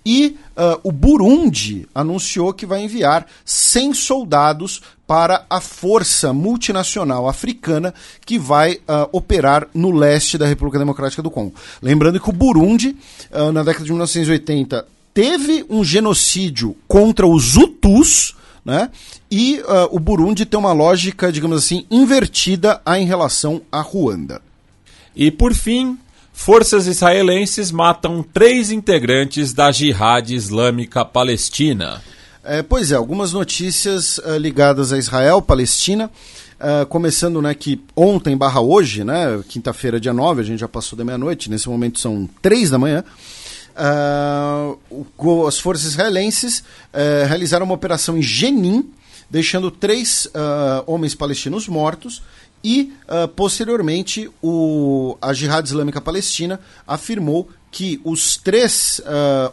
E 0.04 0.36
uh, 0.56 0.80
o 0.82 0.90
Burundi 0.90 1.88
anunciou 1.94 2.52
que 2.52 2.66
vai 2.66 2.82
enviar 2.82 3.28
100 3.44 3.94
soldados 3.94 4.82
para 5.06 5.46
a 5.48 5.60
força 5.60 6.32
multinacional 6.32 7.28
africana 7.28 7.94
que 8.26 8.40
vai 8.40 8.72
uh, 8.74 9.08
operar 9.12 9.68
no 9.72 9.92
leste 9.92 10.36
da 10.36 10.48
República 10.48 10.80
Democrática 10.80 11.22
do 11.22 11.30
Congo. 11.30 11.54
Lembrando 11.80 12.18
que 12.18 12.28
o 12.28 12.32
Burundi, 12.32 12.96
na 13.30 13.62
década 13.62 13.84
de 13.84 13.92
1980, 13.92 14.84
teve 15.14 15.64
um 15.70 15.84
genocídio 15.84 16.76
contra 16.88 17.24
os 17.24 17.56
Hutus, 17.56 18.34
né? 18.64 18.90
E 19.30 19.60
uh, 19.60 19.94
o 19.94 20.00
Burundi 20.00 20.46
tem 20.46 20.58
uma 20.58 20.72
lógica, 20.72 21.30
digamos 21.30 21.58
assim, 21.58 21.84
invertida 21.90 22.80
em 22.96 23.04
relação 23.04 23.60
a 23.70 23.80
Ruanda. 23.80 24.40
E 25.14 25.30
por 25.30 25.52
fim, 25.52 25.98
forças 26.32 26.86
israelenses 26.86 27.70
matam 27.70 28.22
três 28.22 28.70
integrantes 28.70 29.52
da 29.52 29.70
Jihad 29.70 30.30
Islâmica 30.30 31.04
Palestina. 31.04 32.02
É, 32.42 32.62
pois 32.62 32.92
é, 32.92 32.94
algumas 32.94 33.32
notícias 33.32 34.18
uh, 34.18 34.36
ligadas 34.38 34.92
a 34.92 34.98
Israel, 34.98 35.40
Palestina. 35.40 36.10
Uh, 36.54 36.86
começando 36.86 37.42
né, 37.42 37.52
que 37.52 37.80
ontem 37.96 38.36
barra 38.36 38.60
hoje, 38.60 39.04
né, 39.04 39.42
quinta-feira, 39.48 40.00
dia 40.00 40.14
9, 40.14 40.40
a 40.40 40.44
gente 40.44 40.60
já 40.60 40.68
passou 40.68 40.96
da 40.96 41.04
meia-noite, 41.04 41.50
nesse 41.50 41.68
momento 41.68 41.98
são 41.98 42.28
três 42.40 42.70
da 42.70 42.78
manhã. 42.78 43.04
Uh, 43.74 45.46
as 45.46 45.58
forças 45.58 45.86
israelenses 45.86 46.60
uh, 46.60 47.26
realizaram 47.26 47.66
uma 47.66 47.74
operação 47.74 48.16
em 48.16 48.22
Jenin, 48.22 48.90
deixando 49.28 49.70
três 49.70 50.26
uh, 50.26 50.84
homens 50.86 51.14
palestinos 51.14 51.66
mortos. 51.68 52.22
E, 52.66 52.94
posteriormente, 53.36 54.30
o, 54.42 55.18
a 55.20 55.34
Jihad 55.34 55.66
Islâmica 55.66 56.00
Palestina 56.00 56.58
afirmou 56.86 57.50
que 57.70 58.00
os 58.02 58.38
três 58.38 59.02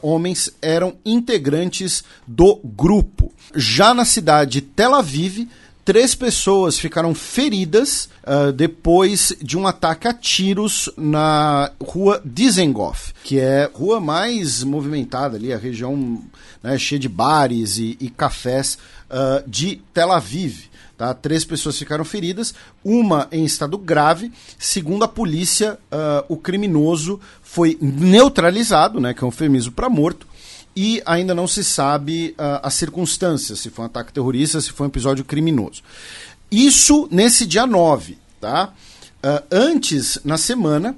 homens 0.01 0.49
eram 0.61 0.93
integrantes 1.03 2.05
do 2.25 2.55
grupo. 2.63 3.33
Já 3.53 3.93
na 3.93 4.05
cidade 4.05 4.51
de 4.51 4.61
Tel 4.61 4.95
Aviv, 4.95 5.45
Três 5.83 6.13
pessoas 6.13 6.77
ficaram 6.77 7.15
feridas 7.15 8.07
uh, 8.23 8.51
depois 8.51 9.33
de 9.41 9.57
um 9.57 9.65
ataque 9.65 10.07
a 10.07 10.13
tiros 10.13 10.89
na 10.95 11.71
rua 11.81 12.21
Dizengoff, 12.23 13.13
que 13.23 13.39
é 13.39 13.63
a 13.63 13.71
rua 13.73 13.99
mais 13.99 14.63
movimentada 14.63 15.37
ali, 15.37 15.51
a 15.51 15.57
região 15.57 16.21
né, 16.61 16.77
cheia 16.77 16.99
de 16.99 17.09
bares 17.09 17.79
e, 17.79 17.97
e 17.99 18.09
cafés 18.11 18.77
uh, 19.09 19.43
de 19.49 19.81
Tel 19.91 20.11
Aviv. 20.11 20.69
Tá? 20.95 21.15
Três 21.15 21.43
pessoas 21.43 21.79
ficaram 21.79 22.05
feridas, 22.05 22.53
uma 22.83 23.27
em 23.31 23.43
estado 23.43 23.75
grave. 23.75 24.31
Segundo 24.59 25.03
a 25.03 25.07
polícia, 25.07 25.79
uh, 25.91 26.23
o 26.29 26.37
criminoso 26.37 27.19
foi 27.41 27.75
neutralizado, 27.81 28.99
né, 28.99 29.15
que 29.15 29.23
é 29.23 29.25
um 29.25 29.29
eufemismo 29.29 29.71
para 29.71 29.89
morto, 29.89 30.27
e 30.75 31.01
ainda 31.05 31.35
não 31.35 31.47
se 31.47 31.63
sabe 31.63 32.35
uh, 32.37 32.59
as 32.63 32.73
circunstâncias, 32.73 33.59
se 33.59 33.69
foi 33.69 33.83
um 33.83 33.87
ataque 33.87 34.13
terrorista, 34.13 34.61
se 34.61 34.71
foi 34.71 34.87
um 34.87 34.89
episódio 34.89 35.25
criminoso. 35.25 35.83
Isso 36.49 37.07
nesse 37.11 37.45
dia 37.45 37.65
9, 37.65 38.17
tá? 38.39 38.73
Uh, 39.23 39.43
antes, 39.51 40.17
na 40.23 40.37
semana, 40.37 40.95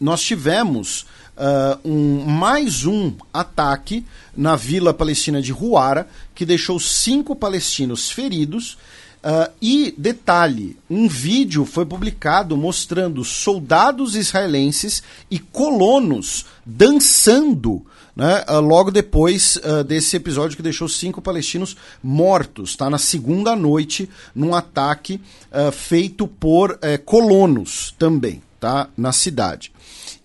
nós 0.00 0.22
tivemos 0.22 1.06
uh, 1.36 1.78
um, 1.84 2.24
mais 2.24 2.84
um 2.84 3.12
ataque 3.32 4.04
na 4.36 4.56
vila 4.56 4.94
palestina 4.94 5.42
de 5.42 5.52
Huara, 5.52 6.08
que 6.34 6.46
deixou 6.46 6.78
cinco 6.78 7.34
palestinos 7.34 8.10
feridos. 8.10 8.78
Uh, 9.18 9.50
e 9.60 9.94
detalhe: 9.98 10.76
um 10.88 11.08
vídeo 11.08 11.64
foi 11.64 11.84
publicado 11.84 12.56
mostrando 12.56 13.24
soldados 13.24 14.14
israelenses 14.14 15.02
e 15.28 15.40
colonos 15.40 16.46
dançando 16.64 17.84
né, 18.18 18.44
uh, 18.48 18.60
logo 18.60 18.90
depois 18.90 19.54
uh, 19.58 19.84
desse 19.84 20.16
episódio 20.16 20.56
que 20.56 20.62
deixou 20.62 20.88
cinco 20.88 21.22
palestinos 21.22 21.76
mortos, 22.02 22.74
tá? 22.74 22.90
Na 22.90 22.98
segunda 22.98 23.54
noite, 23.54 24.10
num 24.34 24.56
ataque 24.56 25.20
uh, 25.52 25.70
feito 25.70 26.26
por 26.26 26.76
eh, 26.82 26.98
colonos 26.98 27.94
também, 27.96 28.42
tá? 28.58 28.88
Na 28.96 29.12
cidade. 29.12 29.70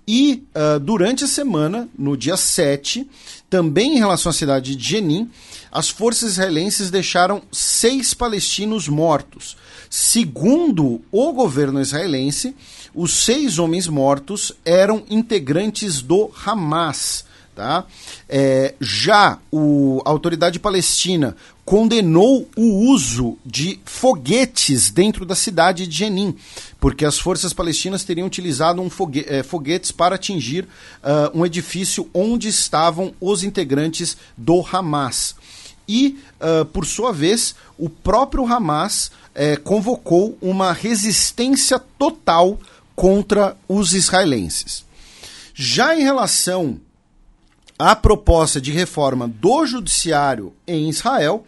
E 0.06 0.44
durante 0.82 1.24
a 1.24 1.28
semana, 1.28 1.88
no 1.98 2.18
dia 2.18 2.36
7, 2.36 3.10
também 3.50 3.96
em 3.96 4.00
relação 4.00 4.32
à 4.32 4.34
cidade 4.34 4.76
de 4.76 4.90
Jenin, 4.90 5.32
as 5.72 5.88
forças 5.88 6.32
israelenses 6.32 6.92
deixaram 6.92 7.42
seis 7.54 8.14
palestinos 8.14 8.90
mortos. 8.90 9.56
Segundo 9.90 11.02
o 11.10 11.32
governo 11.32 11.80
israelense, 11.80 12.54
os 12.94 13.14
seis 13.14 13.58
homens 13.60 13.88
mortos 13.88 14.52
eram 14.66 15.04
integrantes 15.10 16.02
do 16.02 16.30
Hamas 16.46 17.24
Tá? 17.56 17.86
É, 18.28 18.74
já 18.82 19.38
o, 19.52 20.02
a 20.04 20.10
autoridade 20.10 20.58
palestina 20.60 21.36
condenou 21.64 22.50
o 22.58 22.90
uso 22.90 23.38
de 23.46 23.80
foguetes 23.86 24.90
dentro 24.90 25.24
da 25.24 25.36
cidade 25.36 25.86
de 25.86 25.96
Jenin, 25.96 26.36
porque 26.80 27.06
as 27.06 27.20
forças 27.20 27.54
palestinas 27.54 28.04
teriam 28.04 28.26
utilizado 28.26 28.82
um 28.82 28.90
fogue, 28.90 29.24
é, 29.28 29.44
foguetes 29.44 29.92
para 29.92 30.16
atingir 30.16 30.64
uh, 30.64 31.38
um 31.38 31.46
edifício 31.46 32.10
onde 32.12 32.48
estavam 32.48 33.14
os 33.22 33.44
integrantes 33.44 34.18
do 34.36 34.66
Hamas. 34.72 35.36
E, 35.88 36.18
uh, 36.42 36.66
por 36.66 36.86
sua 36.86 37.14
vez, 37.14 37.56
o 37.78 37.88
próprio 37.88 38.46
Hamas 38.46 39.08
uh, 39.08 39.62
convocou 39.64 40.38
uma 40.42 40.74
resistência 40.74 41.80
total 42.00 42.60
contra 42.96 43.56
os 43.68 43.94
israelenses. 43.94 44.86
Já 45.54 45.96
em 45.96 46.02
relação 46.02 46.80
a 47.84 47.98
proposta 47.98 48.62
de 48.62 48.72
reforma 48.72 49.28
do 49.28 49.66
judiciário 49.66 50.54
em 50.66 50.90
Israel. 50.90 51.44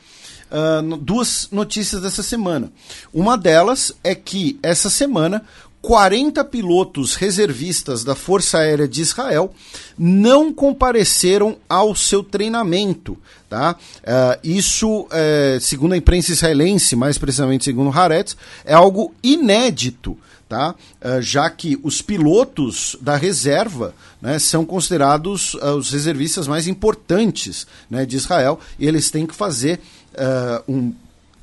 Uh, 0.51 0.97
duas 0.97 1.47
notícias 1.49 2.01
dessa 2.01 2.21
semana. 2.21 2.71
Uma 3.13 3.37
delas 3.37 3.93
é 4.03 4.13
que 4.13 4.59
essa 4.61 4.89
semana 4.89 5.43
40 5.81 6.43
pilotos 6.45 7.15
reservistas 7.15 8.03
da 8.03 8.15
Força 8.15 8.57
Aérea 8.57 8.87
de 8.87 9.01
Israel 9.01 9.53
não 9.97 10.53
compareceram 10.53 11.57
ao 11.69 11.95
seu 11.95 12.21
treinamento. 12.21 13.17
Tá? 13.49 13.77
Uh, 13.99 14.39
isso, 14.43 15.07
é, 15.11 15.57
segundo 15.61 15.93
a 15.93 15.97
imprensa 15.97 16.33
israelense, 16.33 16.97
mais 16.97 17.17
precisamente 17.17 17.63
segundo 17.63 17.97
Haaretz, 17.97 18.35
é 18.65 18.73
algo 18.73 19.13
inédito 19.23 20.17
tá? 20.47 20.75
Uh, 21.01 21.21
já 21.21 21.49
que 21.49 21.79
os 21.83 22.01
pilotos 22.01 22.95
da 23.01 23.15
reserva 23.15 23.95
né, 24.21 24.37
são 24.39 24.65
considerados 24.65 25.55
uh, 25.55 25.75
os 25.75 25.91
reservistas 25.91 26.47
mais 26.47 26.67
importantes 26.67 27.65
né, 27.89 28.05
de 28.05 28.15
Israel 28.15 28.59
e 28.77 28.87
eles 28.87 29.09
têm 29.09 29.25
que 29.25 29.35
fazer 29.35 29.79
uh, 30.13 30.71
um, 30.71 30.93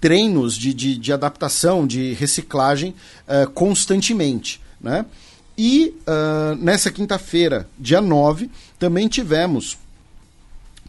treinos 0.01 0.57
de, 0.57 0.73
de, 0.73 0.97
de, 0.97 1.13
adaptação, 1.13 1.87
de 1.87 2.13
reciclagem 2.15 2.93
constantemente. 3.55 4.61
Né? 4.81 5.07
E 5.57 5.95
nessa 6.59 6.91
quinta-feira, 6.91 7.69
dia 7.79 8.01
9, 8.01 8.51
também 8.81 9.07
tivemos 9.07 9.79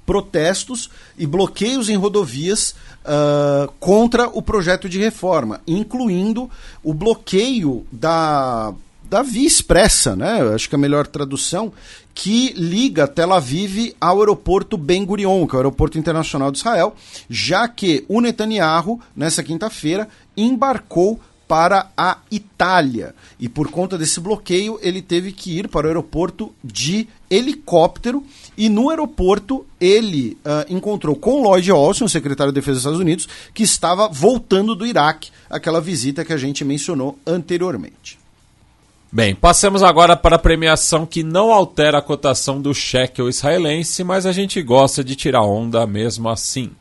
protestos 0.03 0.89
e 1.15 1.27
bloqueios 1.27 1.89
em 1.89 1.95
rodovias 1.95 2.73
uh, 3.03 3.71
contra 3.79 4.27
o 4.27 4.41
projeto 4.41 4.89
de 4.89 4.99
reforma, 4.99 5.61
incluindo 5.67 6.49
o 6.83 6.93
bloqueio 6.93 7.85
da, 7.91 8.73
da 9.03 9.21
Via 9.21 9.47
Expressa, 9.47 10.15
né? 10.15 10.41
Acho 10.53 10.67
que 10.67 10.75
é 10.75 10.77
a 10.77 10.81
melhor 10.81 11.07
tradução, 11.07 11.71
que 12.13 12.53
liga 12.53 13.07
Tel 13.07 13.33
Aviv 13.33 13.95
ao 13.99 14.19
aeroporto 14.19 14.77
Ben 14.77 15.05
Gurion, 15.05 15.45
que 15.47 15.55
é 15.55 15.57
o 15.57 15.59
aeroporto 15.59 15.97
internacional 15.97 16.51
de 16.51 16.59
Israel, 16.59 16.95
já 17.29 17.67
que 17.67 18.05
o 18.07 18.21
Netanyahu, 18.21 18.99
nessa 19.15 19.43
quinta-feira, 19.43 20.07
embarcou 20.35 21.19
para 21.47 21.91
a 21.95 22.17
Itália. 22.31 23.13
E 23.39 23.47
por 23.47 23.69
conta 23.69 23.97
desse 23.97 24.19
bloqueio, 24.19 24.79
ele 24.81 25.01
teve 25.01 25.31
que 25.31 25.59
ir 25.59 25.67
para 25.67 25.85
o 25.85 25.89
aeroporto 25.89 26.51
de 26.63 27.07
helicóptero. 27.33 28.23
E 28.55 28.69
no 28.69 28.89
aeroporto, 28.89 29.65
ele 29.81 30.37
uh, 30.45 30.71
encontrou 30.71 31.15
com 31.15 31.41
Lloyd 31.41 31.71
Austin, 31.71 32.03
o 32.03 32.09
secretário 32.09 32.53
de 32.53 32.59
Defesa 32.59 32.73
dos 32.73 32.81
Estados 32.81 32.99
Unidos, 32.99 33.27
que 33.53 33.63
estava 33.63 34.07
voltando 34.07 34.75
do 34.75 34.85
Iraque, 34.85 35.31
aquela 35.49 35.81
visita 35.81 36.23
que 36.23 36.33
a 36.33 36.37
gente 36.37 36.63
mencionou 36.63 37.17
anteriormente. 37.25 38.19
Bem, 39.11 39.35
passemos 39.35 39.83
agora 39.83 40.15
para 40.15 40.37
a 40.37 40.39
premiação 40.39 41.05
que 41.05 41.23
não 41.23 41.51
altera 41.51 41.99
a 41.99 42.01
cotação 42.01 42.59
do 42.59 42.73
shekel 42.73 43.29
israelense, 43.29 44.03
mas 44.03 44.25
a 44.25 44.31
gente 44.31 44.61
gosta 44.61 45.03
de 45.03 45.15
tirar 45.15 45.43
onda 45.43 45.85
mesmo 45.85 46.29
assim. 46.29 46.71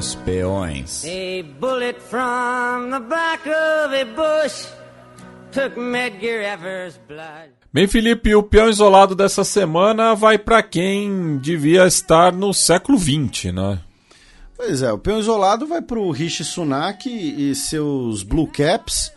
Os 0.00 0.14
peões. 0.14 1.04
A 1.04 1.42
bullet 1.60 2.00
from 2.00 2.88
the 2.90 3.00
back 3.00 3.46
of 3.46 3.94
a 3.94 4.04
bush 4.06 4.66
took 5.52 5.78
Medgar 5.78 6.42
Evers' 6.42 6.98
blood. 7.06 7.50
Bem, 7.70 7.86
Felipe, 7.86 8.34
o 8.34 8.42
peão 8.42 8.70
isolado 8.70 9.14
dessa 9.14 9.44
semana 9.44 10.14
vai 10.14 10.38
para 10.38 10.62
quem 10.62 11.36
devia 11.36 11.86
estar 11.86 12.32
no 12.32 12.54
século 12.54 12.98
XX, 12.98 13.52
né? 13.52 13.78
Pois 14.56 14.80
é, 14.80 14.90
o 14.90 14.96
peão 14.96 15.20
isolado 15.20 15.66
vai 15.66 15.82
para 15.82 16.00
o 16.00 16.10
Rishi 16.10 16.44
Sunak 16.44 17.06
e 17.06 17.54
seus 17.54 18.22
Blue 18.22 18.46
Caps, 18.46 19.12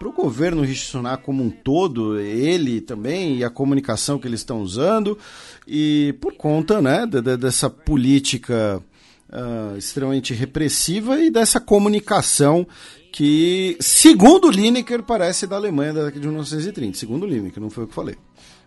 para 0.00 0.08
o 0.08 0.12
governo 0.12 0.62
Rishi 0.62 0.86
Sunak 0.86 1.22
como 1.22 1.44
um 1.44 1.50
todo, 1.50 2.18
ele 2.18 2.80
também 2.80 3.36
e 3.36 3.44
a 3.44 3.50
comunicação 3.50 4.18
que 4.18 4.26
eles 4.26 4.40
estão 4.40 4.60
usando, 4.62 5.16
e 5.64 6.12
por 6.20 6.34
conta 6.34 6.82
né, 6.82 7.06
dessa 7.06 7.70
política 7.70 8.82
uh, 9.34 9.76
extremamente 9.76 10.32
repressiva 10.32 11.20
e 11.20 11.30
dessa 11.30 11.60
comunicação 11.60 12.66
que, 13.12 13.76
segundo 13.80 14.50
Lineker, 14.50 15.02
parece 15.02 15.46
da 15.46 15.56
Alemanha 15.56 15.92
da 15.92 16.00
década 16.04 16.20
de 16.20 16.26
1930. 16.26 16.98
Segundo 16.98 17.26
Lineker, 17.26 17.62
não 17.62 17.70
foi 17.70 17.84
o 17.84 17.86
que 17.86 17.94
falei. 17.94 18.16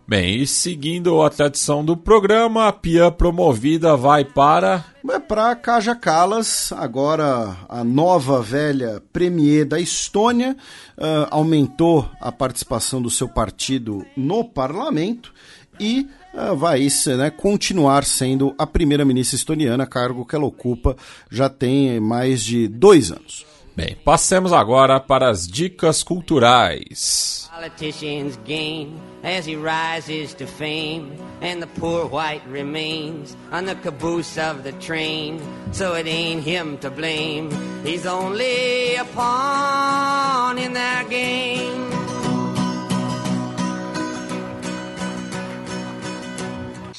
Bem, 0.09 0.37
e 0.37 0.47
seguindo 0.47 1.21
a 1.21 1.29
tradição 1.29 1.83
do 1.83 1.97
programa, 1.97 2.69
a 2.69 2.71
Pia 2.71 3.11
promovida 3.11 3.97
vai 3.97 4.23
para. 4.23 4.85
Vai 5.03 5.19
para 5.19 5.53
Kaja 5.53 5.93
Kalas, 5.93 6.71
agora 6.71 7.57
a 7.67 7.83
nova 7.83 8.41
velha 8.41 9.03
premier 9.11 9.65
da 9.65 9.81
Estônia, 9.81 10.55
uh, 10.97 11.27
aumentou 11.29 12.09
a 12.21 12.31
participação 12.31 13.01
do 13.01 13.09
seu 13.09 13.27
partido 13.27 14.05
no 14.15 14.45
parlamento 14.45 15.33
e 15.77 16.07
vai 16.55 16.87
né, 17.17 17.29
continuar 17.29 18.03
sendo 18.03 18.53
a 18.57 18.65
primeira-ministra 18.65 19.35
estoniana, 19.35 19.85
cargo 19.85 20.25
que 20.25 20.35
ela 20.35 20.45
ocupa 20.45 20.95
já 21.29 21.49
tem 21.49 21.99
mais 21.99 22.43
de 22.43 22.67
dois 22.67 23.11
anos. 23.11 23.45
Bem, 23.77 23.95
passemos 24.03 24.51
agora 24.53 24.99
para 24.99 25.29
as 25.29 25.47
dicas 25.47 26.01
culturais. 26.01 27.47
Politicians 27.53 28.39
gain 28.43 28.95
as 29.23 29.47
he 29.47 29.55
rises 29.55 30.33
to 30.33 30.47
fame, 30.47 31.11
and 31.43 31.59
the 31.59 31.67
poor 31.79 32.07
white 32.07 32.41
remains 32.49 33.37
on 33.51 33.65
the 33.65 33.75
caboose 33.75 34.39
of 34.39 34.63
the 34.63 34.71
train. 34.79 35.39
So 35.71 35.95
it 35.95 36.07
ain't 36.07 36.43
him 36.43 36.77
to 36.79 36.89
blame, 36.89 37.51
he's 37.83 38.07
only 38.07 38.95
a 38.95 39.05
pawn 39.05 40.57
in 40.57 40.73
that 40.73 41.07
game. 41.07 42.16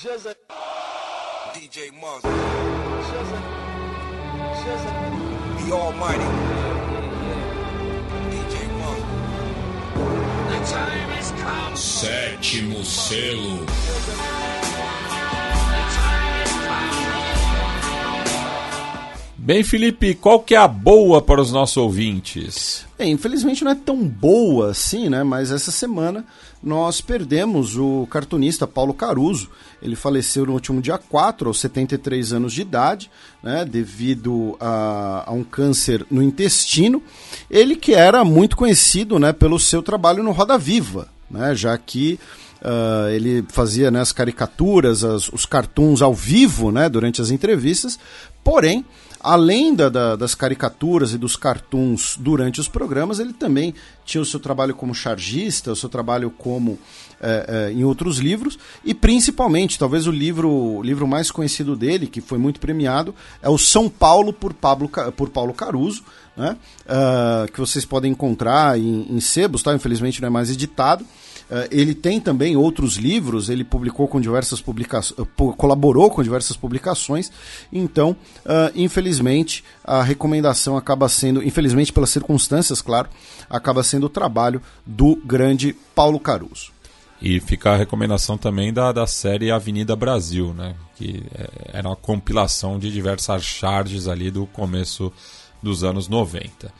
DJ 0.08 1.92
Monster. 2.00 2.30
The 5.66 5.72
Almighty. 5.72 6.24
Sétimo 11.74 12.82
selo. 12.84 13.66
Bem, 19.48 19.62
Felipe, 19.62 20.14
qual 20.14 20.40
que 20.40 20.54
é 20.54 20.58
a 20.58 20.68
boa 20.68 21.22
para 21.22 21.40
os 21.40 21.50
nossos 21.50 21.78
ouvintes? 21.78 22.84
Bem, 22.98 23.12
infelizmente 23.12 23.64
não 23.64 23.70
é 23.70 23.74
tão 23.74 24.06
boa 24.06 24.72
assim, 24.72 25.08
né? 25.08 25.24
Mas 25.24 25.50
essa 25.50 25.70
semana 25.70 26.22
nós 26.62 27.00
perdemos 27.00 27.74
o 27.74 28.06
cartunista 28.10 28.66
Paulo 28.66 28.92
Caruso. 28.92 29.48
Ele 29.80 29.96
faleceu 29.96 30.44
no 30.44 30.52
último 30.52 30.82
dia 30.82 30.98
4, 30.98 31.48
aos 31.48 31.60
73 31.60 32.34
anos 32.34 32.52
de 32.52 32.60
idade, 32.60 33.10
né, 33.42 33.64
devido 33.64 34.54
a, 34.60 35.24
a, 35.26 35.32
um 35.32 35.42
câncer 35.42 36.04
no 36.10 36.22
intestino. 36.22 37.02
Ele 37.50 37.74
que 37.74 37.94
era 37.94 38.22
muito 38.26 38.54
conhecido 38.54 39.18
né, 39.18 39.32
pelo 39.32 39.58
seu 39.58 39.82
trabalho 39.82 40.22
no 40.22 40.32
Roda 40.32 40.58
Viva, 40.58 41.08
né, 41.30 41.54
já 41.54 41.78
que 41.78 42.20
Uh, 42.60 43.08
ele 43.10 43.44
fazia 43.50 43.88
né, 43.88 44.00
as 44.00 44.10
caricaturas, 44.10 45.04
as, 45.04 45.28
os 45.28 45.46
cartoons 45.46 46.02
ao 46.02 46.12
vivo 46.12 46.72
né, 46.72 46.88
durante 46.88 47.22
as 47.22 47.30
entrevistas, 47.30 47.96
porém 48.42 48.84
além 49.20 49.74
da, 49.74 49.88
da, 49.88 50.16
das 50.16 50.34
caricaturas 50.34 51.12
e 51.12 51.18
dos 51.18 51.36
cartoons 51.36 52.16
durante 52.18 52.60
os 52.60 52.68
programas, 52.68 53.18
ele 53.18 53.32
também 53.32 53.74
tinha 54.04 54.22
o 54.22 54.24
seu 54.24 54.40
trabalho 54.40 54.74
como 54.74 54.94
chargista, 54.94 55.72
o 55.72 55.76
seu 55.76 55.88
trabalho 55.88 56.30
como 56.30 56.78
é, 57.20 57.68
é, 57.70 57.72
em 57.72 57.84
outros 57.84 58.18
livros, 58.18 58.58
e 58.84 58.94
principalmente, 58.94 59.78
talvez 59.78 60.06
o 60.06 60.10
livro, 60.10 60.50
o 60.50 60.82
livro 60.82 61.06
mais 61.06 61.30
conhecido 61.30 61.74
dele, 61.74 62.06
que 62.06 62.20
foi 62.20 62.38
muito 62.38 62.60
premiado, 62.60 63.14
é 63.42 63.48
o 63.48 63.58
São 63.58 63.88
Paulo 63.88 64.32
por, 64.32 64.54
Pablo, 64.54 64.88
por 65.16 65.30
Paulo 65.30 65.52
Caruso, 65.52 66.02
né? 66.36 66.56
Uh, 66.86 67.50
que 67.50 67.58
vocês 67.58 67.84
podem 67.84 68.12
encontrar 68.12 68.78
em, 68.78 69.06
em 69.10 69.20
sebos, 69.20 69.60
tá? 69.60 69.74
infelizmente 69.74 70.20
não 70.22 70.28
é 70.28 70.30
mais 70.30 70.48
editado. 70.48 71.04
Uh, 71.50 71.66
ele 71.70 71.94
tem 71.94 72.20
também 72.20 72.56
outros 72.56 72.96
livros, 72.96 73.48
ele 73.48 73.64
publicou 73.64 74.06
com 74.06 74.20
diversas 74.20 74.60
publicações, 74.60 75.18
uh, 75.18 75.52
colaborou 75.54 76.10
com 76.10 76.22
diversas 76.22 76.56
publicações, 76.56 77.32
então, 77.72 78.10
uh, 78.44 78.70
infelizmente, 78.74 79.64
a 79.82 80.02
recomendação 80.02 80.76
acaba 80.76 81.08
sendo, 81.08 81.42
infelizmente 81.42 81.92
pelas 81.92 82.10
circunstâncias, 82.10 82.82
claro, 82.82 83.08
acaba 83.48 83.82
sendo 83.82 84.06
o 84.06 84.10
trabalho 84.10 84.60
do 84.84 85.16
grande 85.16 85.74
Paulo 85.94 86.20
Caruso. 86.20 86.70
E 87.20 87.40
fica 87.40 87.72
a 87.72 87.76
recomendação 87.76 88.38
também 88.38 88.72
da, 88.72 88.92
da 88.92 89.06
série 89.06 89.50
Avenida 89.50 89.96
Brasil, 89.96 90.54
né? 90.54 90.76
que 90.94 91.24
era 91.72 91.88
uma 91.88 91.96
compilação 91.96 92.78
de 92.78 92.92
diversas 92.92 93.42
charges 93.42 94.06
ali 94.06 94.30
do 94.30 94.46
começo 94.46 95.12
dos 95.62 95.82
anos 95.82 96.08
90. 96.08 96.72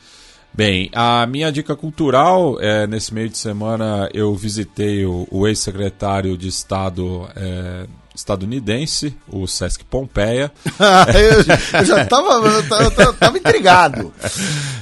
Bem, 0.53 0.89
a 0.93 1.25
minha 1.25 1.51
dica 1.51 1.75
cultural, 1.75 2.59
é, 2.59 2.85
nesse 2.85 3.13
meio 3.13 3.29
de 3.29 3.37
semana 3.37 4.09
eu 4.13 4.35
visitei 4.35 5.05
o, 5.05 5.27
o 5.31 5.47
ex-secretário 5.47 6.37
de 6.37 6.47
Estado 6.47 7.29
é, 7.35 7.85
estadunidense, 8.19 9.15
o 9.27 9.47
Sesc 9.47 9.83
Pompeia. 9.85 10.51
eu, 11.15 11.85
já 11.85 12.01
estava 12.03 13.37
intrigado. 13.37 14.13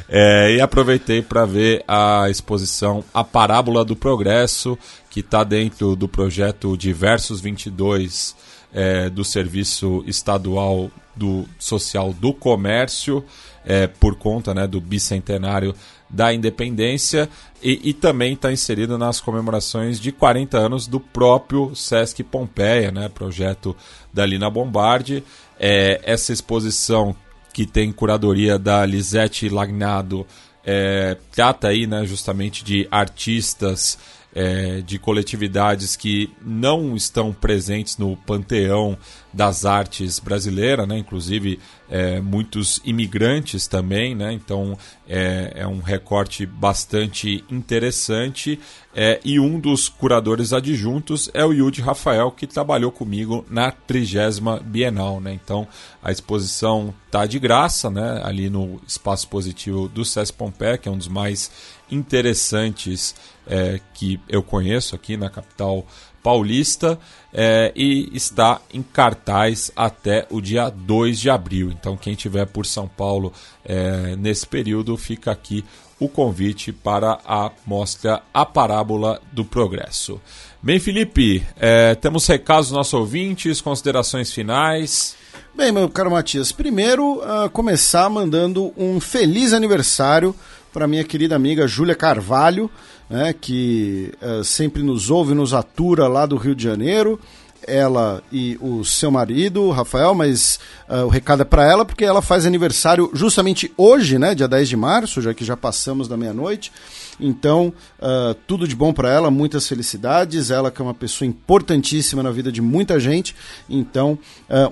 É, 0.10 0.56
e 0.56 0.62
aproveitei 0.62 1.22
para 1.22 1.46
ver 1.46 1.84
a 1.88 2.30
exposição 2.30 3.04
A 3.14 3.24
Parábola 3.24 3.86
do 3.86 3.96
Progresso, 3.96 4.78
que 5.10 5.20
está 5.20 5.44
dentro 5.44 5.96
do 5.96 6.08
projeto 6.08 6.76
Diversos 6.76 7.40
22 7.40 8.36
é, 8.74 9.10
do 9.10 9.24
Serviço 9.24 10.04
Estadual 10.08 10.90
do 11.16 11.46
Social 11.60 12.14
do 12.14 12.34
Comércio 12.34 13.24
é, 13.68 13.86
por 13.86 14.16
conta 14.16 14.54
né, 14.54 14.66
do 14.66 14.80
bicentenário 14.80 15.76
da 16.10 16.34
independência 16.34 17.30
e, 17.62 17.90
e 17.90 17.94
também 17.94 18.34
está 18.34 18.50
inserido 18.50 18.98
nas 18.98 19.20
comemorações 19.20 20.00
de 20.00 20.14
40 20.14 20.58
anos 20.58 20.88
do 20.88 21.02
próprio 21.02 21.76
Sesc 21.76 22.24
Pompeia, 22.24 22.92
né, 22.92 23.10
projeto 23.10 23.76
da 24.14 24.26
Lina 24.26 24.50
Bombardi. 24.50 25.22
É, 25.60 26.00
essa 26.04 26.32
exposição 26.32 27.14
que 27.54 27.66
tem 27.66 27.92
curadoria 27.92 28.58
da 28.58 28.86
Lisette 28.86 29.50
Lagnado 29.50 30.26
é, 30.66 31.18
trata 31.32 31.68
aí 31.68 31.86
né, 31.86 32.06
justamente 32.06 32.64
de 32.64 32.88
artistas 32.90 33.98
é, 34.34 34.82
de 34.82 35.00
coletividades 35.00 35.96
que 35.96 36.30
não 36.42 36.96
estão 36.96 37.34
presentes 37.34 37.98
no 37.98 38.16
panteão 38.16 38.98
das 39.34 39.66
artes 39.66 40.20
brasileira, 40.20 40.86
né? 40.86 40.98
inclusive 40.98 41.60
é, 41.90 42.20
muitos 42.20 42.82
imigrantes 42.84 43.68
também, 43.68 44.16
né? 44.16 44.34
então 44.34 44.78
é, 45.08 45.54
é 45.56 45.68
um 45.68 45.80
recorte 45.80 46.46
bastante 46.46 47.44
interessante. 47.50 48.60
É, 48.96 49.20
e 49.24 49.40
um 49.40 49.60
dos 49.60 49.88
curadores 49.88 50.54
adjuntos 50.54 51.30
é 51.34 51.46
o 51.46 51.54
Yudi 51.54 51.82
Rafael, 51.82 52.32
que 52.32 52.48
trabalhou 52.48 52.92
comigo 52.92 53.46
na 53.48 53.72
trigésima 53.72 54.60
Bienal. 54.60 55.22
Né? 55.22 55.34
Então 55.34 55.68
a 56.02 56.12
exposição 56.12 56.94
tá 57.12 57.26
de 57.26 57.38
graça 57.38 57.92
né? 57.92 58.22
ali 58.24 58.50
no 58.50 58.82
espaço 58.88 59.28
positivo 59.28 59.88
do 59.88 60.04
SES 60.04 60.32
Pompeia, 60.32 60.78
que 60.78 60.90
é 60.90 60.92
um 60.92 60.98
dos 60.98 61.08
mais 61.08 61.52
interessantes 61.92 63.16
é, 63.48 63.80
que 63.94 64.20
eu 64.28 64.44
conheço 64.44 64.96
aqui 64.96 65.18
na 65.18 65.30
capital 65.30 65.86
paulista 66.22 67.00
é, 67.34 67.72
e 67.76 68.10
está 68.14 68.60
em 68.74 68.82
cartaz 68.82 69.72
até 69.76 70.28
o 70.30 70.42
dia 70.42 70.70
2 70.70 71.20
de 71.20 71.30
abril. 71.30 71.72
Então, 71.72 71.96
quem 71.96 72.16
tiver 72.16 72.46
por 72.46 72.66
São 72.66 72.88
Paulo 72.88 73.32
é, 73.64 74.16
nesse 74.18 74.46
período, 74.46 74.98
fica 74.98 75.32
aqui 75.32 75.64
o 76.00 76.08
convite 76.08 76.72
para 76.72 77.20
a 77.26 77.52
mostra 77.66 78.22
A 78.34 78.46
Parábola 78.46 79.22
do 79.32 79.44
Progresso. 79.46 80.22
Bem, 80.62 80.80
Felipe, 80.80 81.46
é, 81.56 81.96
temos 81.96 82.28
recados 82.28 82.68
dos 82.68 82.78
nossos 82.78 82.94
ouvintes, 82.94 83.62
considerações 83.62 84.32
finais. 84.32 85.16
Bem, 85.56 85.72
meu 85.72 85.90
caro 85.90 86.12
Matias, 86.12 86.52
primeiro 86.52 87.16
uh, 87.16 87.50
começar 87.52 88.08
mandando 88.12 88.72
um 88.78 89.00
feliz 89.00 89.54
aniversário 89.54 90.36
para 90.78 90.88
minha 90.88 91.04
querida 91.04 91.36
amiga 91.36 91.68
Júlia 91.68 91.96
Carvalho, 91.96 92.70
né, 93.10 93.34
que 93.34 94.14
uh, 94.22 94.44
sempre 94.44 94.84
nos 94.84 95.10
ouve, 95.10 95.34
nos 95.34 95.52
atura 95.52 96.08
lá 96.08 96.24
do 96.28 96.38
Rio 96.38 96.54
de 96.54 96.64
Janeiro. 96.64 97.20
Ela 97.66 98.22
e 98.32 98.60
o 98.62 98.86
seu 98.86 99.10
marido, 99.10 99.72
Rafael, 99.72 100.14
mas 100.14 100.60
uh, 100.88 101.06
o 101.06 101.08
recado 101.08 101.42
é 101.42 101.46
para 101.46 101.68
ela 101.68 101.84
porque 101.84 102.06
ela 102.06 102.22
faz 102.22 102.46
aniversário 102.46 103.10
justamente 103.12 103.74
hoje, 103.76 104.20
né, 104.20 104.36
dia 104.36 104.48
10 104.48 104.70
de 104.70 104.78
março, 104.78 105.20
já 105.20 105.34
que 105.34 105.44
já 105.44 105.58
passamos 105.58 106.08
da 106.08 106.16
meia-noite. 106.16 106.72
Então, 107.20 107.74
uh, 107.98 108.36
tudo 108.46 108.68
de 108.68 108.76
bom 108.76 108.94
para 108.94 109.12
ela, 109.12 109.32
muitas 109.32 109.68
felicidades. 109.68 110.52
Ela 110.52 110.70
que 110.70 110.80
é 110.80 110.86
uma 110.86 110.94
pessoa 110.94 111.28
importantíssima 111.28 112.22
na 112.22 112.30
vida 112.30 112.52
de 112.52 112.62
muita 112.62 113.00
gente. 113.00 113.36
Então, 113.68 114.20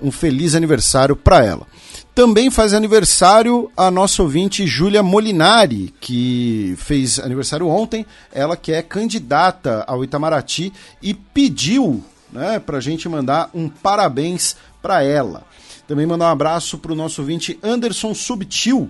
um 0.03 0.11
feliz 0.11 0.53
aniversário 0.53 1.15
para 1.15 1.43
ela. 1.43 1.65
Também 2.15 2.49
faz 2.49 2.73
aniversário 2.73 3.69
a 3.75 3.91
nossa 3.91 4.23
ouvinte 4.23 4.65
Júlia 4.65 5.03
Molinari, 5.03 5.93
que 5.99 6.73
fez 6.77 7.19
aniversário 7.19 7.67
ontem. 7.67 8.05
Ela 8.31 8.55
que 8.55 8.71
é 8.71 8.81
candidata 8.81 9.83
ao 9.85 10.01
Itamaraty 10.01 10.71
e 11.03 11.13
pediu 11.13 12.01
né, 12.31 12.57
para 12.57 12.77
a 12.77 12.81
gente 12.81 13.09
mandar 13.09 13.49
um 13.53 13.67
parabéns 13.67 14.55
para 14.81 15.03
ela. 15.03 15.43
Também 15.89 16.05
mandar 16.05 16.29
um 16.29 16.31
abraço 16.31 16.77
para 16.77 16.93
o 16.93 16.95
nosso 16.95 17.19
ouvinte 17.19 17.59
Anderson 17.61 18.13
Subtil, 18.13 18.89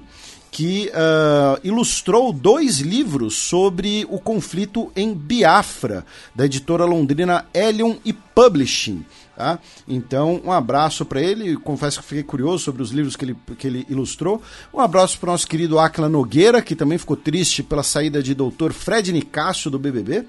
que 0.52 0.92
uh, 0.92 1.60
ilustrou 1.64 2.32
dois 2.32 2.78
livros 2.78 3.36
sobre 3.36 4.06
o 4.08 4.20
conflito 4.20 4.92
em 4.96 5.16
Biafra, 5.16 6.06
da 6.36 6.46
editora 6.46 6.86
londrina 6.86 7.48
Elion 7.56 7.96
e 8.06 8.14
Publishing. 8.14 9.04
Tá? 9.36 9.60
Então, 9.86 10.42
um 10.46 10.52
abraço 10.52 11.06
para 11.06 11.22
ele. 11.22 11.58
Confesso 11.58 12.00
que 12.00 12.06
fiquei 12.06 12.24
curioso 12.24 12.64
sobre 12.64 12.82
os 12.82 12.92
livros 12.92 13.16
que 13.16 13.26
ele, 13.26 13.36
que 13.58 13.68
ele 13.68 13.86
ilustrou. 13.90 14.42
Um 14.74 14.80
abraço 14.80 15.20
para 15.20 15.30
o 15.30 15.32
nosso 15.34 15.48
querido 15.48 15.78
Acla 15.78 16.08
Nogueira, 16.08 16.62
que 16.62 16.76
também 16.76 16.98
ficou 16.98 17.18
triste 17.18 17.62
pela 17.62 17.84
saída 17.84 18.24
de 18.24 18.34
doutor 18.34 18.72
Fred 18.72 19.12
Nicásio 19.12 19.70
do 19.70 19.78
BBB. 19.78 20.26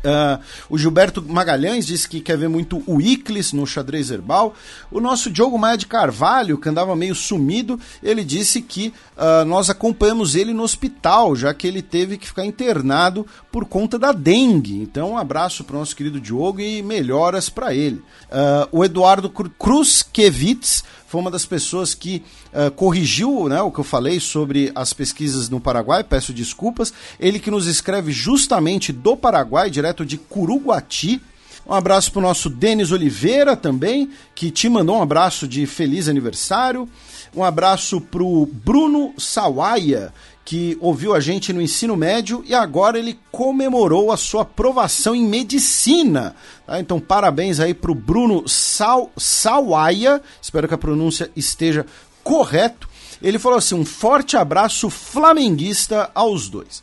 Uh, 0.00 0.42
o 0.68 0.78
Gilberto 0.78 1.22
Magalhães 1.22 1.86
disse 1.86 2.08
que 2.08 2.20
quer 2.20 2.36
ver 2.36 2.48
muito 2.48 2.82
o 2.86 3.00
Iclis 3.00 3.52
no 3.52 3.66
xadrez 3.66 4.10
herbal. 4.10 4.54
O 4.90 5.00
nosso 5.00 5.30
Diogo 5.30 5.58
Maia 5.58 5.76
de 5.76 5.86
Carvalho, 5.86 6.58
que 6.58 6.68
andava 6.68 6.96
meio 6.96 7.14
sumido, 7.14 7.78
ele 8.02 8.24
disse 8.24 8.62
que 8.62 8.92
uh, 9.16 9.44
nós 9.44 9.68
acompanhamos 9.68 10.34
ele 10.34 10.52
no 10.52 10.62
hospital, 10.62 11.36
já 11.36 11.52
que 11.52 11.66
ele 11.66 11.82
teve 11.82 12.16
que 12.16 12.26
ficar 12.26 12.44
internado 12.44 13.26
por 13.52 13.66
conta 13.66 13.98
da 13.98 14.12
dengue. 14.12 14.80
Então, 14.80 15.12
um 15.12 15.18
abraço 15.18 15.64
para 15.64 15.76
o 15.76 15.78
nosso 15.78 15.94
querido 15.94 16.20
Diogo 16.20 16.60
e 16.60 16.82
melhoras 16.82 17.48
para 17.48 17.74
ele. 17.74 17.96
Uh, 18.30 18.68
o 18.72 18.84
Eduardo 18.84 19.30
Kruzkevitz 19.30 20.82
foi 21.10 21.20
uma 21.20 21.30
das 21.30 21.44
pessoas 21.44 21.92
que 21.92 22.22
uh, 22.54 22.70
corrigiu 22.70 23.48
né, 23.48 23.60
o 23.60 23.72
que 23.72 23.80
eu 23.80 23.84
falei 23.84 24.20
sobre 24.20 24.70
as 24.76 24.92
pesquisas 24.92 25.48
no 25.48 25.60
Paraguai, 25.60 26.04
peço 26.04 26.32
desculpas. 26.32 26.94
Ele 27.18 27.40
que 27.40 27.50
nos 27.50 27.66
escreve 27.66 28.12
justamente 28.12 28.92
do 28.92 29.16
Paraguai, 29.16 29.68
direto 29.68 30.06
de 30.06 30.16
Curuguati. 30.16 31.20
Um 31.66 31.74
abraço 31.74 32.12
para 32.12 32.20
o 32.20 32.22
nosso 32.22 32.48
Denis 32.48 32.92
Oliveira 32.92 33.56
também, 33.56 34.08
que 34.36 34.52
te 34.52 34.68
mandou 34.68 34.98
um 34.98 35.02
abraço 35.02 35.48
de 35.48 35.66
feliz 35.66 36.06
aniversário. 36.06 36.88
Um 37.34 37.42
abraço 37.42 38.00
para 38.00 38.22
o 38.22 38.46
Bruno 38.46 39.12
Sawaia, 39.18 40.14
que 40.50 40.76
ouviu 40.80 41.14
a 41.14 41.20
gente 41.20 41.52
no 41.52 41.62
ensino 41.62 41.96
médio 41.96 42.42
e 42.44 42.52
agora 42.52 42.98
ele 42.98 43.16
comemorou 43.30 44.10
a 44.10 44.16
sua 44.16 44.42
aprovação 44.42 45.14
em 45.14 45.24
medicina. 45.24 46.34
Tá? 46.66 46.80
Então, 46.80 46.98
parabéns 46.98 47.60
aí 47.60 47.72
para 47.72 47.92
o 47.92 47.94
Bruno 47.94 48.48
Sal, 48.48 49.12
Sawaia, 49.16 50.20
espero 50.42 50.66
que 50.66 50.74
a 50.74 50.78
pronúncia 50.78 51.30
esteja 51.36 51.86
correto. 52.24 52.88
Ele 53.22 53.38
falou 53.38 53.58
assim: 53.58 53.76
um 53.76 53.84
forte 53.84 54.36
abraço 54.36 54.90
flamenguista 54.90 56.10
aos 56.12 56.48
dois. 56.48 56.82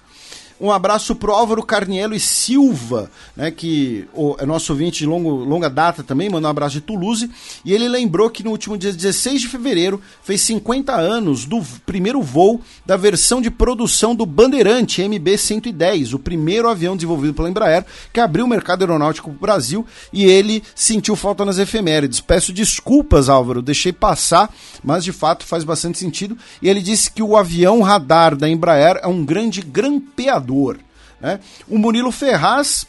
Um 0.60 0.72
abraço 0.72 1.14
pro 1.16 1.34
Álvaro 1.34 1.62
Carnielo 1.62 2.16
e 2.16 2.20
Silva, 2.20 3.12
né, 3.36 3.52
que 3.52 4.08
é 4.40 4.46
nosso 4.46 4.74
ouvinte 4.74 5.00
de 5.00 5.06
longo, 5.06 5.30
longa 5.30 5.70
data 5.70 6.04
também, 6.04 6.30
mandou 6.30 6.48
um 6.48 6.52
abraço 6.52 6.74
de 6.74 6.82
Toulouse. 6.82 7.30
E 7.64 7.74
ele 7.74 7.88
lembrou 7.88 8.28
que 8.28 8.44
no 8.44 8.50
último 8.50 8.76
dia 8.76 8.92
16 8.92 9.42
de 9.42 9.48
fevereiro 9.48 10.02
fez 10.24 10.42
50 10.42 10.96
anos 10.96 11.46
do 11.46 11.62
primeiro 11.86 12.24
voo 12.24 12.60
da 12.88 12.98
versão 12.98 13.40
de 13.40 13.52
produção 13.52 14.16
do 14.16 14.26
Bandeirante 14.26 15.04
MB-110, 15.04 16.16
o 16.16 16.20
primeiro 16.20 16.68
avião 16.68 16.96
desenvolvido 16.96 17.36
pela 17.36 17.50
Embraer, 17.50 17.86
que 18.12 18.20
abriu 18.20 18.46
o 18.46 18.50
mercado 18.50 18.82
aeronáutico 18.82 19.30
para 19.30 19.38
o 19.38 19.40
Brasil 19.40 19.86
e 20.12 20.26
ele 20.26 20.64
sentiu 20.74 21.16
falta 21.16 21.46
nas 21.46 21.60
efemérides. 21.60 22.20
Peço 22.20 22.52
desculpas, 22.52 23.30
Álvaro, 23.30 23.62
deixei 23.62 23.94
passar, 23.94 24.52
mas 24.84 25.04
de 25.04 25.12
fato 25.12 25.46
faz 25.46 25.64
bastante 25.64 26.00
sentido. 26.00 26.36
E 26.64 26.68
ele 26.68 26.82
disse 26.82 27.12
que 27.12 27.22
o 27.22 27.38
avião 27.38 27.82
radar 27.82 28.36
da 28.36 28.50
Embraer 28.50 29.00
é 29.04 29.08
um 29.08 29.24
grande 29.24 29.62
grampeador 29.62 30.47
né? 31.20 31.40
O 31.68 31.78
Murilo 31.78 32.12
Ferraz, 32.12 32.86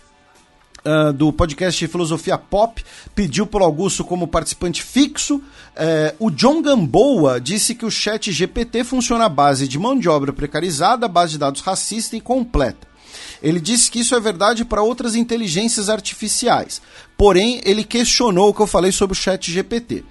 uh, 0.85 1.13
do 1.13 1.33
podcast 1.33 1.87
Filosofia 1.87 2.39
Pop, 2.39 2.85
pediu 3.15 3.47
por 3.47 3.63
Augusto 3.63 4.05
como 4.05 4.29
participante 4.29 4.83
fixo. 4.83 5.37
Uh, 5.37 6.27
o 6.27 6.31
John 6.31 6.63
Gamboa 6.63 7.41
disse 7.41 7.75
que 7.75 7.87
o 7.87 7.91
chat 7.91 8.31
GPT 8.31 8.85
funciona 8.85 9.27
à 9.27 9.29
base 9.29 9.67
de 9.67 9.79
mão 9.79 9.99
de 9.99 10.09
obra 10.09 10.33
precarizada, 10.33 11.09
base 11.09 11.33
de 11.33 11.39
dados 11.39 11.61
racista 11.61 12.17
e 12.17 12.21
completa. 12.21 12.87
Ele 13.43 13.61
disse 13.61 13.91
que 13.91 14.01
isso 14.01 14.15
é 14.15 14.21
verdade 14.21 14.65
para 14.65 14.83
outras 14.83 15.15
inteligências 15.15 15.89
artificiais. 15.89 16.83
Porém, 17.17 17.61
ele 17.65 17.85
questionou 17.85 18.49
o 18.49 18.55
que 18.55 18.61
eu 18.61 18.67
falei 18.67 18.93
sobre 18.93 19.17
o 19.17 19.21
chat 19.21 19.51
GPT. 19.51 20.05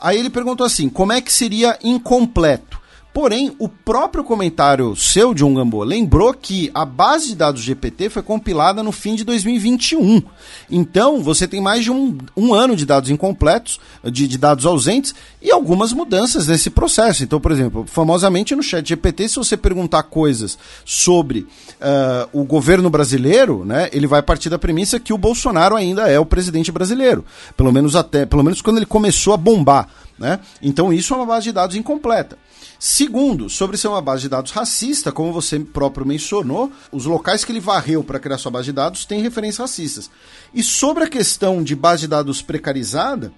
Aí 0.00 0.18
ele 0.18 0.30
perguntou 0.30 0.66
assim: 0.66 0.88
como 0.88 1.12
é 1.12 1.20
que 1.20 1.32
seria 1.32 1.78
incompleto? 1.82 2.79
Porém, 3.12 3.54
o 3.58 3.68
próprio 3.68 4.22
comentário 4.22 4.94
seu, 4.94 5.34
John 5.34 5.54
Gamboa, 5.54 5.84
lembrou 5.84 6.32
que 6.32 6.70
a 6.72 6.84
base 6.84 7.28
de 7.28 7.34
dados 7.34 7.60
GPT 7.60 8.08
foi 8.08 8.22
compilada 8.22 8.84
no 8.84 8.92
fim 8.92 9.16
de 9.16 9.24
2021. 9.24 10.22
Então, 10.70 11.20
você 11.20 11.48
tem 11.48 11.60
mais 11.60 11.82
de 11.82 11.90
um, 11.90 12.16
um 12.36 12.54
ano 12.54 12.76
de 12.76 12.86
dados 12.86 13.10
incompletos, 13.10 13.80
de, 14.04 14.28
de, 14.28 14.38
dados 14.38 14.64
ausentes, 14.64 15.12
e 15.42 15.50
algumas 15.50 15.92
mudanças 15.92 16.46
nesse 16.46 16.70
processo. 16.70 17.24
Então, 17.24 17.40
por 17.40 17.50
exemplo, 17.50 17.84
famosamente 17.84 18.54
no 18.54 18.62
chat 18.62 18.88
GPT, 18.88 19.28
se 19.28 19.36
você 19.36 19.56
perguntar 19.56 20.04
coisas 20.04 20.56
sobre 20.84 21.40
uh, 21.40 22.28
o 22.32 22.44
governo 22.44 22.88
brasileiro, 22.88 23.64
né, 23.64 23.88
ele 23.92 24.06
vai 24.06 24.22
partir 24.22 24.48
da 24.48 24.58
premissa 24.58 25.00
que 25.00 25.12
o 25.12 25.18
Bolsonaro 25.18 25.74
ainda 25.74 26.08
é 26.08 26.18
o 26.20 26.26
presidente 26.26 26.70
brasileiro. 26.70 27.24
Pelo 27.56 27.72
menos 27.72 27.96
até, 27.96 28.24
pelo 28.24 28.44
menos 28.44 28.62
quando 28.62 28.76
ele 28.76 28.86
começou 28.86 29.34
a 29.34 29.36
bombar. 29.36 29.88
Né? 30.16 30.38
Então, 30.62 30.92
isso 30.92 31.12
é 31.12 31.16
uma 31.16 31.26
base 31.26 31.44
de 31.44 31.52
dados 31.52 31.74
incompleta. 31.74 32.38
Segundo, 32.82 33.50
sobre 33.50 33.76
ser 33.76 33.88
uma 33.88 34.00
base 34.00 34.22
de 34.22 34.30
dados 34.30 34.52
racista, 34.52 35.12
como 35.12 35.34
você 35.34 35.60
próprio 35.60 36.06
mencionou, 36.06 36.72
os 36.90 37.04
locais 37.04 37.44
que 37.44 37.52
ele 37.52 37.60
varreu 37.60 38.02
para 38.02 38.18
criar 38.18 38.38
sua 38.38 38.50
base 38.50 38.66
de 38.66 38.72
dados 38.72 39.04
têm 39.04 39.20
referências 39.20 39.58
racistas. 39.58 40.10
E 40.54 40.62
sobre 40.62 41.04
a 41.04 41.06
questão 41.06 41.62
de 41.62 41.76
base 41.76 42.00
de 42.00 42.08
dados 42.08 42.40
precarizada, 42.40 43.34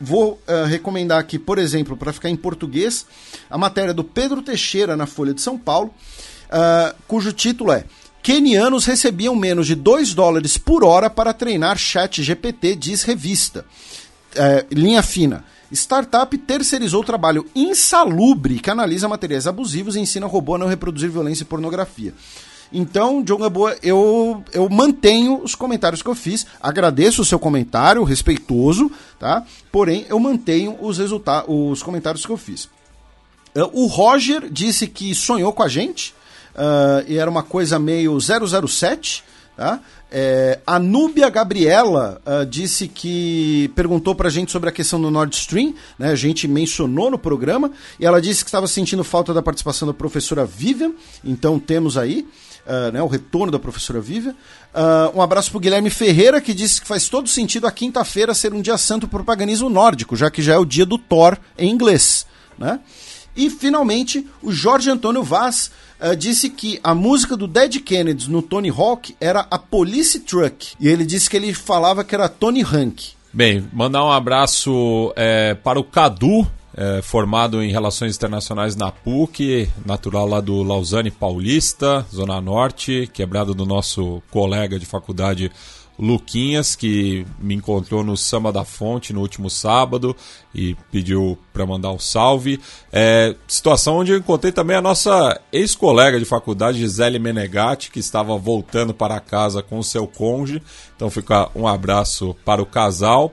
vou 0.00 0.32
uh, 0.32 0.66
recomendar 0.66 1.20
aqui, 1.20 1.38
por 1.38 1.58
exemplo, 1.58 1.96
para 1.96 2.12
ficar 2.12 2.28
em 2.28 2.34
português, 2.34 3.06
a 3.48 3.56
matéria 3.56 3.94
do 3.94 4.02
Pedro 4.02 4.42
Teixeira 4.42 4.96
na 4.96 5.06
Folha 5.06 5.32
de 5.32 5.42
São 5.42 5.56
Paulo, 5.56 5.94
uh, 6.48 6.92
cujo 7.06 7.32
título 7.32 7.70
é 7.70 7.84
Kenianos 8.20 8.84
recebiam 8.84 9.36
menos 9.36 9.68
de 9.68 9.76
2 9.76 10.12
dólares 10.12 10.58
por 10.58 10.82
hora 10.82 11.08
para 11.08 11.32
treinar 11.32 11.78
chat 11.78 12.20
GPT, 12.20 12.74
diz 12.74 13.04
revista. 13.04 13.64
Uh, 14.34 14.74
linha 14.74 15.04
fina. 15.04 15.44
Startup 15.72 16.36
terceirizou 16.38 17.02
trabalho 17.02 17.46
insalubre 17.54 18.58
que 18.58 18.70
analisa 18.70 19.08
materiais 19.08 19.46
abusivos 19.46 19.96
e 19.96 20.00
ensina 20.00 20.26
robô 20.26 20.54
a 20.54 20.58
não 20.58 20.66
reproduzir 20.68 21.10
violência 21.10 21.42
e 21.42 21.46
pornografia. 21.46 22.14
Então, 22.72 23.22
John 23.22 23.38
Gamboa, 23.38 23.76
eu, 23.82 24.42
eu 24.52 24.68
mantenho 24.68 25.40
os 25.42 25.54
comentários 25.54 26.02
que 26.02 26.08
eu 26.08 26.14
fiz. 26.14 26.46
Agradeço 26.60 27.22
o 27.22 27.24
seu 27.24 27.38
comentário, 27.38 28.02
respeitoso, 28.02 28.90
tá? 29.18 29.44
Porém, 29.70 30.04
eu 30.08 30.18
mantenho 30.18 30.76
os, 30.80 30.98
resultados, 30.98 31.46
os 31.48 31.82
comentários 31.82 32.26
que 32.26 32.32
eu 32.32 32.36
fiz. 32.36 32.64
Uh, 33.54 33.70
o 33.72 33.86
Roger 33.86 34.50
disse 34.50 34.86
que 34.86 35.14
sonhou 35.14 35.52
com 35.52 35.62
a 35.62 35.68
gente, 35.68 36.12
uh, 36.54 37.04
e 37.06 37.16
era 37.16 37.30
uma 37.30 37.42
coisa 37.42 37.78
meio 37.78 38.18
007, 38.20 39.24
tá? 39.56 39.80
É, 40.18 40.60
a 40.66 40.78
Núbia 40.78 41.28
Gabriela 41.28 42.22
uh, 42.24 42.46
disse 42.46 42.88
que 42.88 43.70
perguntou 43.74 44.14
pra 44.14 44.30
gente 44.30 44.50
sobre 44.50 44.70
a 44.70 44.72
questão 44.72 44.98
do 44.98 45.10
Nord 45.10 45.36
Stream, 45.36 45.74
né? 45.98 46.08
A 46.08 46.14
gente 46.14 46.48
mencionou 46.48 47.10
no 47.10 47.18
programa, 47.18 47.70
e 48.00 48.06
ela 48.06 48.18
disse 48.18 48.42
que 48.42 48.48
estava 48.48 48.66
sentindo 48.66 49.04
falta 49.04 49.34
da 49.34 49.42
participação 49.42 49.86
da 49.86 49.92
professora 49.92 50.46
Vivian, 50.46 50.92
então 51.22 51.58
temos 51.58 51.98
aí. 51.98 52.26
Uh, 52.66 52.90
né, 52.90 53.00
o 53.00 53.06
retorno 53.06 53.52
da 53.52 53.60
professora 53.60 54.00
Vivian. 54.00 54.32
Uh, 54.32 55.18
um 55.18 55.22
abraço 55.22 55.52
para 55.52 55.60
Guilherme 55.60 55.88
Ferreira, 55.88 56.40
que 56.40 56.52
disse 56.52 56.80
que 56.80 56.88
faz 56.88 57.08
todo 57.08 57.28
sentido 57.28 57.64
a 57.64 57.70
quinta-feira 57.70 58.34
ser 58.34 58.52
um 58.52 58.60
dia 58.60 58.76
santo 58.76 59.06
para 59.06 59.22
o 59.22 59.24
paganismo 59.24 59.68
nórdico, 59.68 60.16
já 60.16 60.32
que 60.32 60.42
já 60.42 60.54
é 60.54 60.58
o 60.58 60.64
dia 60.64 60.84
do 60.84 60.98
Thor 60.98 61.38
em 61.56 61.70
inglês. 61.70 62.26
Né? 62.58 62.80
E, 63.36 63.50
finalmente, 63.50 64.26
o 64.42 64.50
Jorge 64.50 64.90
Antônio 64.90 65.22
Vaz 65.22 65.70
uh, 66.00 66.16
disse 66.16 66.50
que 66.50 66.80
a 66.82 66.94
música 66.94 67.36
do 67.36 67.46
Dead 67.46 67.80
Kennedys 67.80 68.28
no 68.28 68.42
Tony 68.42 68.70
Hawk 68.70 69.16
era 69.20 69.46
a 69.50 69.58
Police 69.58 70.20
Truck. 70.20 70.74
E 70.80 70.88
ele 70.88 71.04
disse 71.04 71.28
que 71.28 71.36
ele 71.36 71.52
falava 71.54 72.04
que 72.04 72.14
era 72.14 72.28
Tony 72.28 72.62
Hank. 72.62 73.16
Bem, 73.32 73.68
mandar 73.72 74.04
um 74.04 74.10
abraço 74.10 75.12
é, 75.14 75.54
para 75.54 75.78
o 75.78 75.84
Cadu, 75.84 76.46
é, 76.74 77.00
formado 77.02 77.62
em 77.62 77.70
Relações 77.70 78.16
Internacionais 78.16 78.76
na 78.76 78.90
PUC, 78.90 79.68
natural 79.84 80.26
lá 80.26 80.40
do 80.40 80.62
Lausanne 80.62 81.10
Paulista, 81.10 82.06
Zona 82.12 82.40
Norte, 82.40 83.10
quebrado 83.12 83.54
do 83.54 83.66
nosso 83.66 84.22
colega 84.30 84.78
de 84.78 84.86
faculdade 84.86 85.50
Luquinhas, 85.98 86.76
que 86.76 87.26
me 87.38 87.54
encontrou 87.54 88.04
no 88.04 88.16
Samba 88.16 88.52
da 88.52 88.64
Fonte 88.64 89.12
no 89.12 89.20
último 89.20 89.48
sábado 89.48 90.14
e 90.54 90.76
pediu 90.92 91.38
para 91.52 91.64
mandar 91.64 91.90
um 91.90 91.98
salve. 91.98 92.60
É, 92.92 93.34
situação 93.48 93.96
onde 93.98 94.12
eu 94.12 94.18
encontrei 94.18 94.52
também 94.52 94.76
a 94.76 94.82
nossa 94.82 95.40
ex-colega 95.52 96.18
de 96.18 96.24
faculdade, 96.24 96.78
Gisele 96.78 97.18
Menegatti, 97.18 97.90
que 97.90 97.98
estava 97.98 98.36
voltando 98.36 98.92
para 98.92 99.20
casa 99.20 99.62
com 99.62 99.82
seu 99.82 100.06
cônjuge. 100.06 100.62
Então 100.94 101.10
fica 101.10 101.50
um 101.54 101.66
abraço 101.66 102.36
para 102.44 102.62
o 102.62 102.66
casal. 102.66 103.32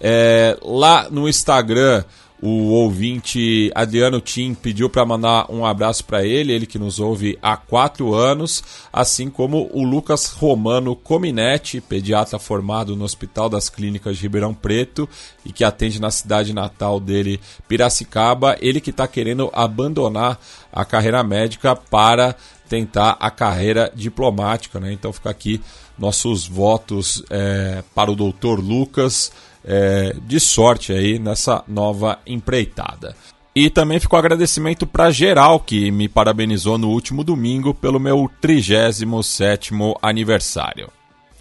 É, 0.00 0.56
lá 0.62 1.08
no 1.10 1.28
Instagram 1.28 2.04
o 2.40 2.68
ouvinte 2.68 3.70
Adriano 3.74 4.20
Tim 4.20 4.52
pediu 4.52 4.90
para 4.90 5.06
mandar 5.06 5.50
um 5.50 5.64
abraço 5.64 6.04
para 6.04 6.24
ele, 6.24 6.52
ele 6.52 6.66
que 6.66 6.78
nos 6.78 7.00
ouve 7.00 7.38
há 7.40 7.56
quatro 7.56 8.14
anos, 8.14 8.62
assim 8.92 9.30
como 9.30 9.70
o 9.72 9.82
Lucas 9.82 10.26
Romano 10.26 10.94
Cominetti, 10.94 11.80
pediatra 11.80 12.38
formado 12.38 12.94
no 12.94 13.04
Hospital 13.04 13.48
das 13.48 13.70
Clínicas 13.70 14.16
de 14.16 14.22
Ribeirão 14.22 14.52
Preto 14.52 15.08
e 15.44 15.52
que 15.52 15.64
atende 15.64 16.00
na 16.00 16.10
cidade 16.10 16.52
natal 16.52 17.00
dele, 17.00 17.40
Piracicaba. 17.66 18.56
Ele 18.60 18.80
que 18.80 18.90
está 18.90 19.08
querendo 19.08 19.50
abandonar 19.54 20.38
a 20.72 20.84
carreira 20.84 21.22
médica 21.24 21.74
para 21.74 22.36
tentar 22.68 23.16
a 23.18 23.30
carreira 23.30 23.90
diplomática. 23.94 24.78
Né? 24.78 24.92
Então 24.92 25.12
fica 25.12 25.30
aqui 25.30 25.60
nossos 25.98 26.46
votos 26.46 27.22
é, 27.30 27.82
para 27.94 28.10
o 28.10 28.16
doutor 28.16 28.60
Lucas 28.60 29.32
é, 29.66 30.14
de 30.24 30.38
sorte 30.38 30.92
aí 30.92 31.18
nessa 31.18 31.64
nova 31.66 32.18
empreitada. 32.26 33.16
E 33.54 33.70
também 33.70 33.98
ficou 33.98 34.18
agradecimento 34.18 34.86
para 34.86 35.10
geral 35.10 35.58
que 35.58 35.90
me 35.90 36.08
parabenizou 36.08 36.76
no 36.76 36.90
último 36.90 37.24
domingo 37.24 37.72
pelo 37.72 37.98
meu 37.98 38.30
37º 38.42 39.96
aniversário. 40.02 40.90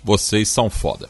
Vocês 0.04 0.48
são 0.48 0.70
foda. 0.70 1.10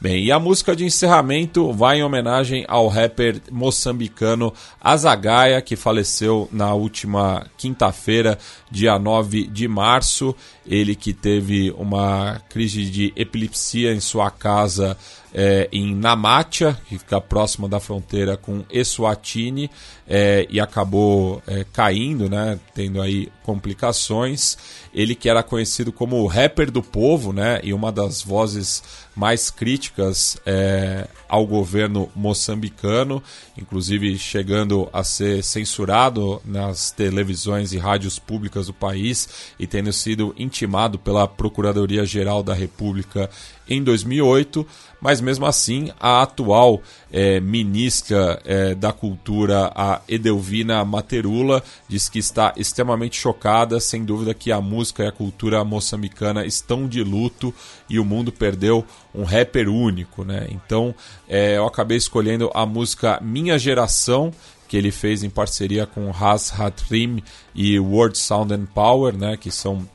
Bem, 0.00 0.24
e 0.24 0.32
a 0.32 0.38
música 0.38 0.74
de 0.74 0.84
encerramento 0.84 1.74
vai 1.74 1.98
em 1.98 2.02
homenagem 2.02 2.64
ao 2.66 2.88
rapper 2.88 3.38
moçambicano 3.50 4.50
Azagaia, 4.80 5.60
que 5.60 5.76
faleceu 5.76 6.48
na 6.50 6.72
última 6.72 7.46
quinta-feira, 7.58 8.38
dia 8.70 8.98
9 8.98 9.46
de 9.46 9.68
março. 9.68 10.34
Ele 10.66 10.94
que 10.94 11.12
teve 11.12 11.70
uma 11.76 12.40
crise 12.48 12.86
de 12.86 13.12
epilepsia 13.14 13.92
em 13.92 14.00
sua 14.00 14.30
casa 14.30 14.96
é, 15.32 15.68
em 15.72 15.94
Namatia, 15.94 16.76
que 16.88 16.98
fica 16.98 17.20
próxima 17.20 17.68
da 17.68 17.80
fronteira 17.80 18.36
com 18.36 18.64
Eswatini, 18.70 19.70
é, 20.08 20.46
e 20.50 20.58
acabou 20.58 21.40
é, 21.46 21.64
caindo, 21.72 22.28
né, 22.28 22.58
tendo 22.74 23.00
aí 23.00 23.28
complicações. 23.44 24.58
Ele 24.92 25.14
que 25.14 25.28
era 25.28 25.42
conhecido 25.42 25.92
como 25.92 26.16
o 26.16 26.26
rapper 26.26 26.70
do 26.70 26.82
povo, 26.82 27.32
né, 27.32 27.60
e 27.62 27.72
uma 27.72 27.92
das 27.92 28.22
vozes 28.22 28.82
mais 29.14 29.50
críticas 29.50 30.36
é, 30.46 31.06
ao 31.28 31.46
governo 31.46 32.10
moçambicano, 32.14 33.22
inclusive 33.56 34.18
chegando 34.18 34.88
a 34.92 35.04
ser 35.04 35.44
censurado 35.44 36.40
nas 36.44 36.90
televisões 36.90 37.72
e 37.72 37.78
rádios 37.78 38.18
públicas 38.18 38.66
do 38.66 38.72
país 38.72 39.52
e 39.58 39.66
tendo 39.66 39.92
sido 39.92 40.34
intimado 40.38 40.98
pela 40.98 41.28
Procuradoria-Geral 41.28 42.42
da 42.42 42.54
República 42.54 43.30
em 43.68 43.82
2008, 43.82 44.66
mas 45.00 45.20
mesmo 45.20 45.46
assim 45.46 45.90
a 45.98 46.22
atual 46.22 46.82
é, 47.12 47.40
ministra 47.40 48.40
é, 48.44 48.74
da 48.74 48.92
Cultura, 48.92 49.72
a 49.74 50.00
Edelvina 50.08 50.84
Materula, 50.84 51.62
diz 51.88 52.08
que 52.08 52.18
está 52.18 52.52
extremamente 52.56 53.18
chocada, 53.18 53.80
sem 53.80 54.04
dúvida 54.04 54.34
que 54.34 54.52
a 54.52 54.60
música 54.60 55.02
e 55.02 55.06
a 55.06 55.12
cultura 55.12 55.64
moçambicana 55.64 56.44
estão 56.44 56.86
de 56.86 57.02
luto 57.02 57.52
e 57.88 57.98
o 57.98 58.04
mundo 58.04 58.30
perdeu 58.30 58.84
um 59.14 59.24
rapper 59.24 59.68
único, 59.68 60.24
né? 60.24 60.46
Então 60.50 60.94
é, 61.28 61.56
eu 61.56 61.66
acabei 61.66 61.96
escolhendo 61.96 62.50
a 62.54 62.64
música 62.66 63.18
Minha 63.22 63.58
Geração, 63.58 64.32
que 64.68 64.76
ele 64.76 64.92
fez 64.92 65.24
em 65.24 65.30
parceria 65.30 65.86
com 65.86 66.10
Has 66.10 66.52
Hatrim 66.58 67.22
e 67.54 67.78
World 67.80 68.16
Sound 68.16 68.54
and 68.54 68.66
Power, 68.66 69.16
né? 69.16 69.36
Que 69.36 69.50
são 69.50 69.88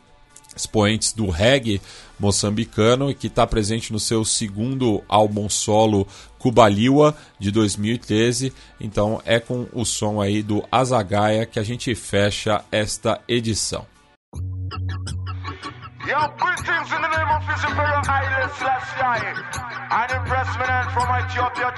expoentes 0.56 1.14
do 1.14 1.30
reggae 1.30 1.82
moçambicano 2.20 3.10
e 3.10 3.16
que 3.16 3.28
está 3.28 3.46
presente 3.46 3.92
no 3.92 4.00
seu 4.00 4.24
segundo 4.24 5.04
álbum 5.08 5.50
solo 5.50 6.08
Cubaliwa 6.40 7.16
de 7.40 7.52
2013. 7.52 8.54
Então 8.80 9.22
é 9.26 9.40
com 9.40 9.68
o 9.74 9.86
som 9.86 10.22
aí 10.22 10.42
do 10.42 10.64
Azagaia 10.72 11.46
que 11.46 11.60
a 11.60 11.64
gente 11.64 11.94
fecha 11.96 12.64
esta 12.72 13.20
edição. 13.28 13.86
Yo, 16.06 16.20
greetings 16.38 16.92
in 16.92 17.02
the 17.02 17.08
name 17.08 17.32
of 17.32 17.44
His 17.50 17.64
Imperial. 17.64 18.04
And 19.90 20.12
impressment 20.12 20.92
from 20.92 21.10
Ethiopia. 21.10 21.74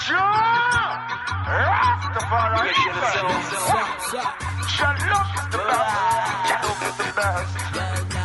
Rastafari. 1.48 2.74
Shalom 3.14 3.40
is 3.40 3.50
the 3.50 3.58
best. 5.58 6.58
Shalom 6.58 6.84
is 6.84 6.98
the 6.98 7.08
best. 7.16 8.17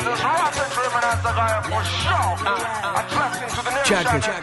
This 0.00 0.08
is 0.08 0.24
Rasta 0.24 0.64
Dreaming 0.72 1.04
as 1.04 1.20
a 1.20 1.32
guy 1.36 1.60
for 1.68 1.84
sure. 1.84 2.32
Addressing 2.96 3.39
to 3.39 3.39
generation. 3.90 4.40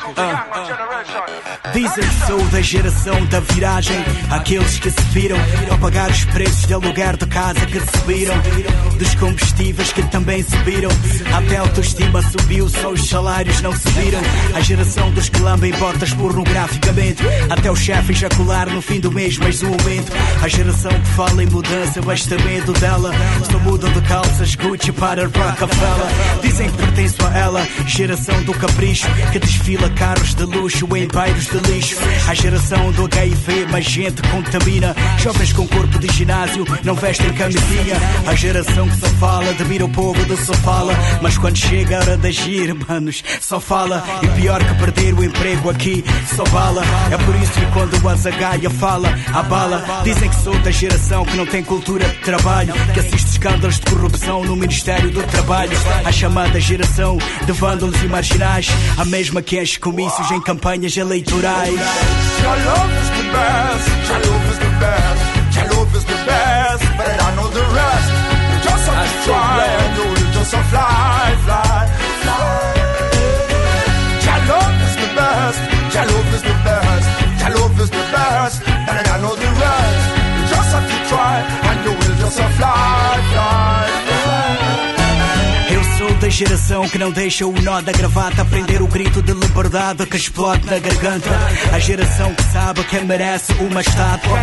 Dizem 1.74 2.04
que 2.04 2.26
sou 2.26 2.40
da 2.50 2.62
geração 2.62 3.26
da 3.26 3.40
viragem 3.40 3.98
Aqueles 4.32 4.80
que 4.80 4.90
se 4.90 5.02
viram 5.12 5.38
ao 5.70 5.78
pagar 5.78 6.10
os 6.10 6.26
preços 6.26 6.66
de 6.66 6.74
aluguer 6.74 7.18
de 7.18 7.26
casa 7.28 7.66
que 7.66 7.80
subiram 7.80 8.36
Dos 8.98 9.16
combustíveis 9.16 9.92
que 9.92 10.02
também 10.04 10.44
subiram 10.44 10.90
Até 11.36 11.58
a 11.58 11.62
autoestima 11.62 12.22
subiu, 12.22 12.68
só 12.70 12.90
os 12.90 13.08
salários 13.08 13.62
não 13.62 13.74
subiram 13.74 14.20
A 14.56 14.62
geração 14.62 15.12
dos 15.12 15.30
que 15.30 15.40
lambem 15.40 15.72
botas 15.74 16.14
pornograficamente 16.14 17.24
Até 17.50 17.70
o 17.70 17.76
chefe 17.76 18.14
ejacular 18.14 18.70
no 18.70 18.82
fim 18.82 19.00
do 19.00 19.12
mês, 19.12 19.38
mas 19.38 19.62
no 19.62 19.70
momento 19.70 20.12
A 20.42 20.48
geração 20.48 20.92
que 20.92 21.08
fala 21.10 21.44
em 21.44 21.48
mudança, 21.48 22.02
basta 22.02 22.38
medo 22.40 22.74
dela 22.74 23.12
Só 23.52 23.60
mudam 23.60 23.92
de 23.92 24.02
calças 24.02 24.56
Gucci 24.56 24.92
para 24.92 25.26
Rockefeller 25.26 26.42
Dizem 26.42 26.70
que 26.72 26.78
pertenço 26.78 27.18
a 27.26 27.38
ela 27.38 27.68
Geração 27.86 28.42
do 28.44 28.54
capricho 28.54 29.08
Que 29.38 29.46
desfila 29.46 29.88
carros 29.92 30.34
de 30.34 30.46
luxo 30.46 30.88
em 30.98 31.08
bairros 31.08 31.46
de 31.46 31.60
lixo. 31.72 31.96
A 32.28 32.34
geração 32.34 32.92
do 32.94 33.06
HIV, 33.06 33.68
mas 33.70 33.86
gente 33.86 34.20
contamina. 34.30 34.96
Jovens 35.20 35.54
com 35.54 35.68
corpo 35.68 36.00
de 36.00 36.08
ginásio 36.12 36.66
não 36.84 36.96
vestem 36.96 37.32
camisinha. 37.34 37.98
A 38.26 38.34
geração 38.34 38.90
que 38.90 38.98
só 38.98 39.06
fala, 39.20 39.52
admira 39.52 39.86
o 39.86 39.90
povo 39.90 40.26
do 40.26 40.36
só 40.38 40.54
fala. 40.54 40.92
Mas 41.22 41.38
quando 41.38 41.56
chega 41.56 41.98
a 41.98 42.00
hora 42.00 42.18
de 42.18 42.28
agir, 42.30 42.74
manos, 42.88 43.24
só 43.40 43.60
fala. 43.60 44.04
E 44.24 44.28
pior 44.42 44.64
que 44.64 44.74
perder 44.74 45.14
o 45.14 45.24
emprego 45.24 45.70
aqui, 45.70 46.04
só 46.36 46.44
bala. 46.46 46.82
É 47.12 47.18
por 47.24 47.36
isso 47.36 47.52
que 47.52 47.66
quando 47.74 48.04
o 48.04 48.10
Azagaia 48.10 48.72
fala, 48.72 49.10
a 49.32 49.44
bala. 49.44 50.02
Dizem 50.04 50.30
que 50.30 50.36
sou 50.38 50.58
da 50.62 50.72
geração 50.72 51.24
que 51.26 51.38
não 51.38 51.46
tem 51.46 51.64
cultura 51.64 52.10
de 52.10 52.18
trabalho. 52.22 52.74
Que 52.92 53.02
assiste 53.02 53.28
escândalos 53.34 53.80
de 53.80 53.86
corrupção 53.86 54.44
no 54.44 54.56
Ministério 54.56 55.12
do 55.12 55.22
Trabalho. 55.22 55.78
A 56.04 56.12
chamada 56.12 56.60
geração 56.60 57.20
de 57.46 57.52
vândalos 57.52 58.02
e 58.02 58.08
marginais. 58.08 58.68
A 58.98 59.06
mesma 59.06 59.27
que 59.44 59.60
enche 59.60 59.80
comícios 59.80 60.32
em 60.32 60.42
campanhas 60.42 60.96
eleitorais. 60.96 61.74
Your 61.74 62.58
love 62.66 62.94
is 63.02 63.10
the 63.10 63.24
best. 63.34 63.88
Your 64.08 64.20
love 64.26 64.52
is 64.52 64.58
the 64.60 64.72
best. 64.80 65.56
Your 65.56 65.68
love 65.76 65.98
is 65.98 66.04
the 66.06 66.18
best. 66.26 66.84
But 66.98 67.22
I 67.22 67.36
know 67.36 67.50
the 67.50 67.66
rest. 67.76 68.10
You 68.52 68.58
just 68.64 68.88
have 68.88 69.08
to 69.08 69.24
try 69.26 69.66
and 69.66 69.98
you 69.98 70.26
just 70.34 70.54
a 70.54 70.64
fly, 70.64 71.36
fly, 71.46 71.64
fly. 71.64 71.67
Geração 86.38 86.88
que 86.88 87.00
não 87.00 87.10
deixa 87.10 87.48
o 87.48 87.62
nó 87.64 87.82
da 87.82 87.92
gravata 87.92 88.46
prender 88.46 88.80
o 88.84 88.88
grito 88.88 89.24
de 89.24 89.34
liberdade 89.34 90.06
que 90.06 90.18
explode 90.18 90.68
na 90.68 90.78
garganta. 90.78 91.32
A 91.74 91.80
geração 91.80 92.32
que 92.36 92.44
sabe 92.54 92.84
quem 92.84 93.06
merece 93.06 93.54
uma 93.54 93.82
estátua. 93.82 94.38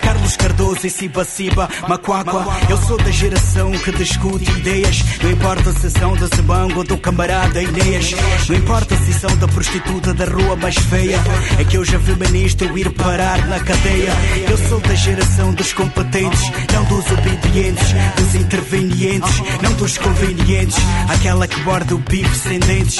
Carlos 0.00 0.36
Cardoso 0.36 0.86
e 0.86 0.90
Siba 0.90 1.24
Siba, 1.24 1.68
Macuacua. 1.88 2.46
Eu 2.70 2.76
sou 2.76 2.96
da 2.96 3.10
geração 3.10 3.72
que 3.72 3.90
discute 3.90 4.48
ideias. 4.52 5.02
Não 5.20 5.32
importa 5.32 5.72
se 5.72 5.90
são 5.90 6.14
da 6.16 6.26
Zemango 6.26 6.78
ou 6.78 6.84
do 6.84 6.96
camarada 6.96 7.60
Inês. 7.60 8.14
Não 8.48 8.54
importa 8.54 8.96
se 8.98 9.12
são 9.12 9.36
da 9.38 9.48
prostituta 9.48 10.14
da 10.14 10.26
rua 10.26 10.54
mais 10.54 10.76
feia. 10.76 11.18
É 11.58 11.64
que 11.64 11.76
eu 11.76 11.84
já 11.84 11.98
vi 11.98 12.14
ministro 12.24 12.78
ir 12.78 12.88
parar 12.90 13.48
na 13.48 13.58
cadeia. 13.58 14.12
Eu 14.48 14.56
sou 14.68 14.78
da 14.78 14.94
geração 14.94 15.52
dos 15.54 15.72
competentes, 15.72 16.52
não 16.72 16.84
dos 16.84 17.10
obedientes, 17.10 17.88
dos 18.14 18.34
intervenientes, 18.36 19.42
não 19.60 19.72
dos 19.72 19.98
convenientes. 19.98 20.78
Aquela 21.08 21.31
que 21.40 21.60
borda 21.60 21.94
o 21.94 21.98
bife 21.98 22.36
sem 22.36 22.58
dentes. 22.60 22.98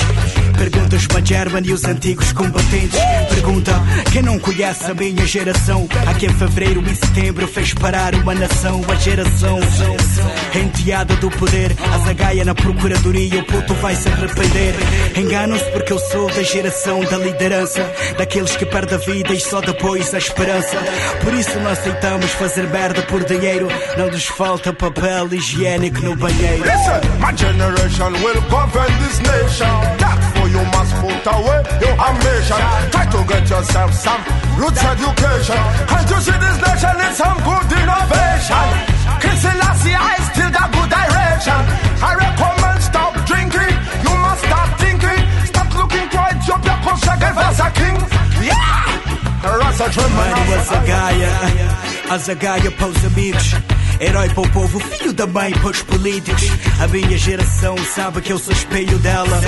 Perguntas-me 0.56 1.16
a 1.16 1.24
German 1.24 1.62
e 1.66 1.72
os 1.72 1.84
antigos 1.84 2.32
combatentes. 2.32 2.98
Pergunta 3.28 3.72
quem 4.10 4.22
não 4.22 4.38
conhece 4.38 4.90
a 4.90 4.94
minha 4.94 5.26
geração. 5.26 5.86
A 6.06 6.14
quem 6.14 6.30
fevereiro 6.30 6.82
e 6.90 6.96
setembro 6.96 7.46
fez 7.46 7.74
parar 7.74 8.14
uma 8.14 8.34
nação. 8.34 8.82
A 8.88 8.94
geração 8.96 9.60
enteada 10.54 11.14
do 11.16 11.30
poder. 11.30 11.76
A 11.92 11.98
zagaia 12.06 12.44
na 12.44 12.54
procuradoria, 12.54 13.40
o 13.40 13.44
puto 13.44 13.74
vai 13.74 13.94
se 13.94 14.08
arrepender. 14.08 14.74
Enganam-se 15.16 15.70
porque 15.70 15.92
eu 15.92 15.98
sou 15.98 16.28
da 16.28 16.42
geração 16.42 17.00
da 17.04 17.18
liderança. 17.18 17.84
Daqueles 18.16 18.56
que 18.56 18.64
perdem 18.64 18.94
a 18.94 18.98
vida 18.98 19.34
e 19.34 19.40
só 19.40 19.60
depois 19.60 20.14
a 20.14 20.18
esperança. 20.18 20.76
Por 21.22 21.34
isso 21.34 21.58
não 21.60 21.70
aceitamos 21.70 22.30
fazer 22.32 22.66
merda 22.68 23.02
por 23.02 23.24
dinheiro. 23.24 23.68
Não 23.98 24.06
nos 24.06 24.24
falta 24.24 24.72
papel 24.72 25.34
higiênico 25.34 26.00
no 26.00 26.16
banheiro. 26.16 26.62
Listen, 26.64 27.00
my 27.20 27.36
generation 27.36 28.21
will 28.22 28.40
govern 28.48 28.92
this 29.02 29.18
nation. 29.18 29.72
That 29.98 30.18
for 30.34 30.46
you 30.46 30.62
must 30.70 30.94
put 31.02 31.26
away 31.26 31.60
your 31.82 31.96
ambition. 31.98 32.60
Try 32.94 33.04
to 33.10 33.20
get 33.26 33.44
yourself 33.50 33.90
some 33.92 34.22
roots 34.56 34.82
education. 34.82 35.58
Can't 35.90 36.08
you 36.08 36.20
see 36.22 36.38
this 36.38 36.58
nation 36.62 36.94
needs 37.02 37.18
some 37.18 37.38
good 37.42 37.68
innovation? 37.74 38.66
King 39.18 39.38
Selassie, 39.42 39.96
I 39.98 40.14
still 40.30 40.50
got 40.54 40.68
good 40.70 40.88
direction. 40.88 41.60
I 41.98 42.10
recommend 42.22 42.80
stop 42.80 43.12
drinking. 43.26 43.72
You 44.06 44.14
must 44.22 44.42
start 44.46 44.70
thinking. 44.78 45.20
Stop 45.50 45.68
looking 45.74 46.06
for 46.14 46.22
Ethiopia, 46.30 46.74
cause 46.86 47.00
Shaggy 47.02 47.30
a 47.34 47.68
king. 47.74 47.98
Yeah! 48.46 49.02
Rasa 49.42 49.90
Mário 49.90 50.54
Azagaia, 50.54 51.32
Azagaia 52.08 52.70
para 52.70 52.86
os 52.86 53.04
amigos. 53.04 53.81
Herói 54.02 54.28
para 54.30 54.42
o 54.42 54.48
povo, 54.50 54.80
filho 54.80 55.12
da 55.12 55.28
mãe 55.28 55.52
para 55.52 55.70
os 55.70 55.80
políticos. 55.82 56.50
A 56.80 56.88
minha 56.88 57.16
geração 57.16 57.76
sabe 57.94 58.20
que 58.20 58.32
eu 58.32 58.38
sou 58.38 58.52
espelho 58.52 58.98
dela. 58.98 59.40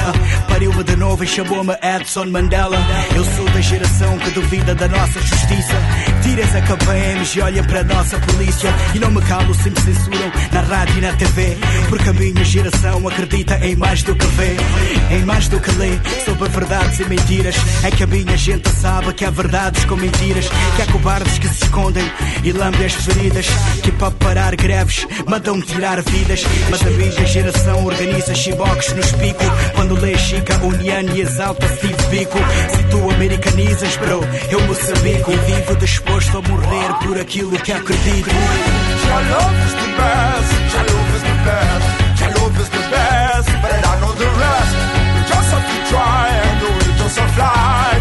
Pariu-me 0.49 0.84
de 0.84 0.94
novo 0.94 1.24
e 1.24 1.26
chamou-me 1.26 1.74
Edson 1.83 2.26
Mandela. 2.26 2.78
Eu 3.16 3.24
sou 3.24 3.44
da 3.47 3.60
geração 3.60 4.16
que 4.18 4.31
duvida 4.31 4.73
da 4.73 4.86
nossa 4.86 5.20
justiça. 5.20 5.74
Tiras 6.23 6.55
a 6.55 6.60
KPMs 6.62 7.36
e 7.36 7.42
olha 7.42 7.65
para 7.65 7.81
a 7.81 7.83
nossa 7.83 8.16
polícia. 8.20 8.73
E 8.94 9.00
não 9.00 9.10
me 9.10 9.20
calo 9.23 9.52
se 9.57 9.70
me 9.70 9.81
censuram 9.81 10.31
na 10.52 10.60
rádio 10.60 10.99
e 10.99 11.00
na 11.00 11.12
TV. 11.15 11.57
Porque 11.89 12.10
a 12.10 12.12
minha 12.12 12.44
geração 12.44 13.08
acredita 13.08 13.58
em 13.58 13.74
mais 13.74 14.05
do 14.05 14.15
que 14.15 14.26
vê, 14.26 14.57
em 15.16 15.24
mais 15.24 15.49
do 15.49 15.58
que 15.58 15.73
lê. 15.73 15.99
Sobre 16.24 16.49
verdades 16.49 17.00
e 17.00 17.05
mentiras. 17.07 17.57
É 17.83 17.91
que 17.91 18.05
a 18.05 18.07
minha 18.07 18.36
gente 18.36 18.68
sabe 18.68 19.12
que 19.15 19.24
há 19.24 19.31
verdades 19.31 19.84
com 19.84 19.97
mentiras. 19.97 20.49
Que 20.76 20.83
há 20.83 20.86
cobardes 20.92 21.41
que 21.41 21.49
se 21.49 21.65
escondem 21.65 22.08
e 22.44 22.52
lambem 22.52 22.86
as 22.86 22.94
feridas. 22.94 23.47
Que 23.83 23.91
para 23.91 24.12
parar 24.12 24.43
greves 24.52 25.06
mandam 25.26 25.60
tirar 25.60 26.00
vidas. 26.02 26.44
Mas 26.70 26.82
a 26.82 26.90
minha 26.90 27.26
geração 27.26 27.84
organiza 27.84 28.34
chiboques 28.34 28.92
nos 28.94 29.12
pico. 29.12 29.44
Quando 29.74 29.94
lê 30.00 30.16
Chica 30.18 30.56
União 30.64 31.02
e 31.14 31.20
exalta 31.20 31.66
Steve 31.76 32.06
Biko. 32.10 32.39
Se 32.74 32.82
tu 32.84 33.10
americanizas, 33.10 33.97
bro, 33.97 34.20
eu 34.50 34.60
moçambico. 34.62 35.32
E 35.32 35.36
vivo 35.36 35.76
disposto 35.76 36.39
a 36.39 36.42
morrer 36.42 36.94
por 37.02 37.18
aquilo 37.18 37.58
que 37.58 37.73
acredito. 37.73 38.31
Your 38.31 39.23
love 39.31 39.55
is 39.66 39.74
the 39.74 39.89
best. 39.97 40.64
Your 40.74 40.84
love 40.90 41.16
is 41.16 41.23
the 41.23 41.36
best. 41.44 42.05
Your 42.20 42.31
love 42.40 42.60
is 42.60 42.68
the 42.68 42.82
best. 42.90 43.50
Better 43.62 43.81
than 43.81 44.02
all 44.02 44.14
the 44.14 44.24
rest. 44.24 44.74
You 45.14 45.23
just 45.28 45.50
have 45.52 45.66
to 45.66 45.89
try 45.89 46.28
and 46.31 46.60
do 46.60 46.90
it 46.90 46.94
just 47.05 47.18
fly, 47.18 47.28
fly, 47.36 47.93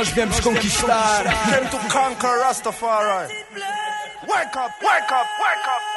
Nós 0.00 0.08
viemos 0.08 0.40
conquistar. 0.40 1.24
Came 1.50 1.68
to 1.68 1.76
conquer 1.92 2.38
Rastafari. 2.40 3.34
Wake 4.26 4.56
up, 4.56 4.72
wake 4.80 5.12
up, 5.12 5.28
wake 5.38 5.68
up. 5.68 5.89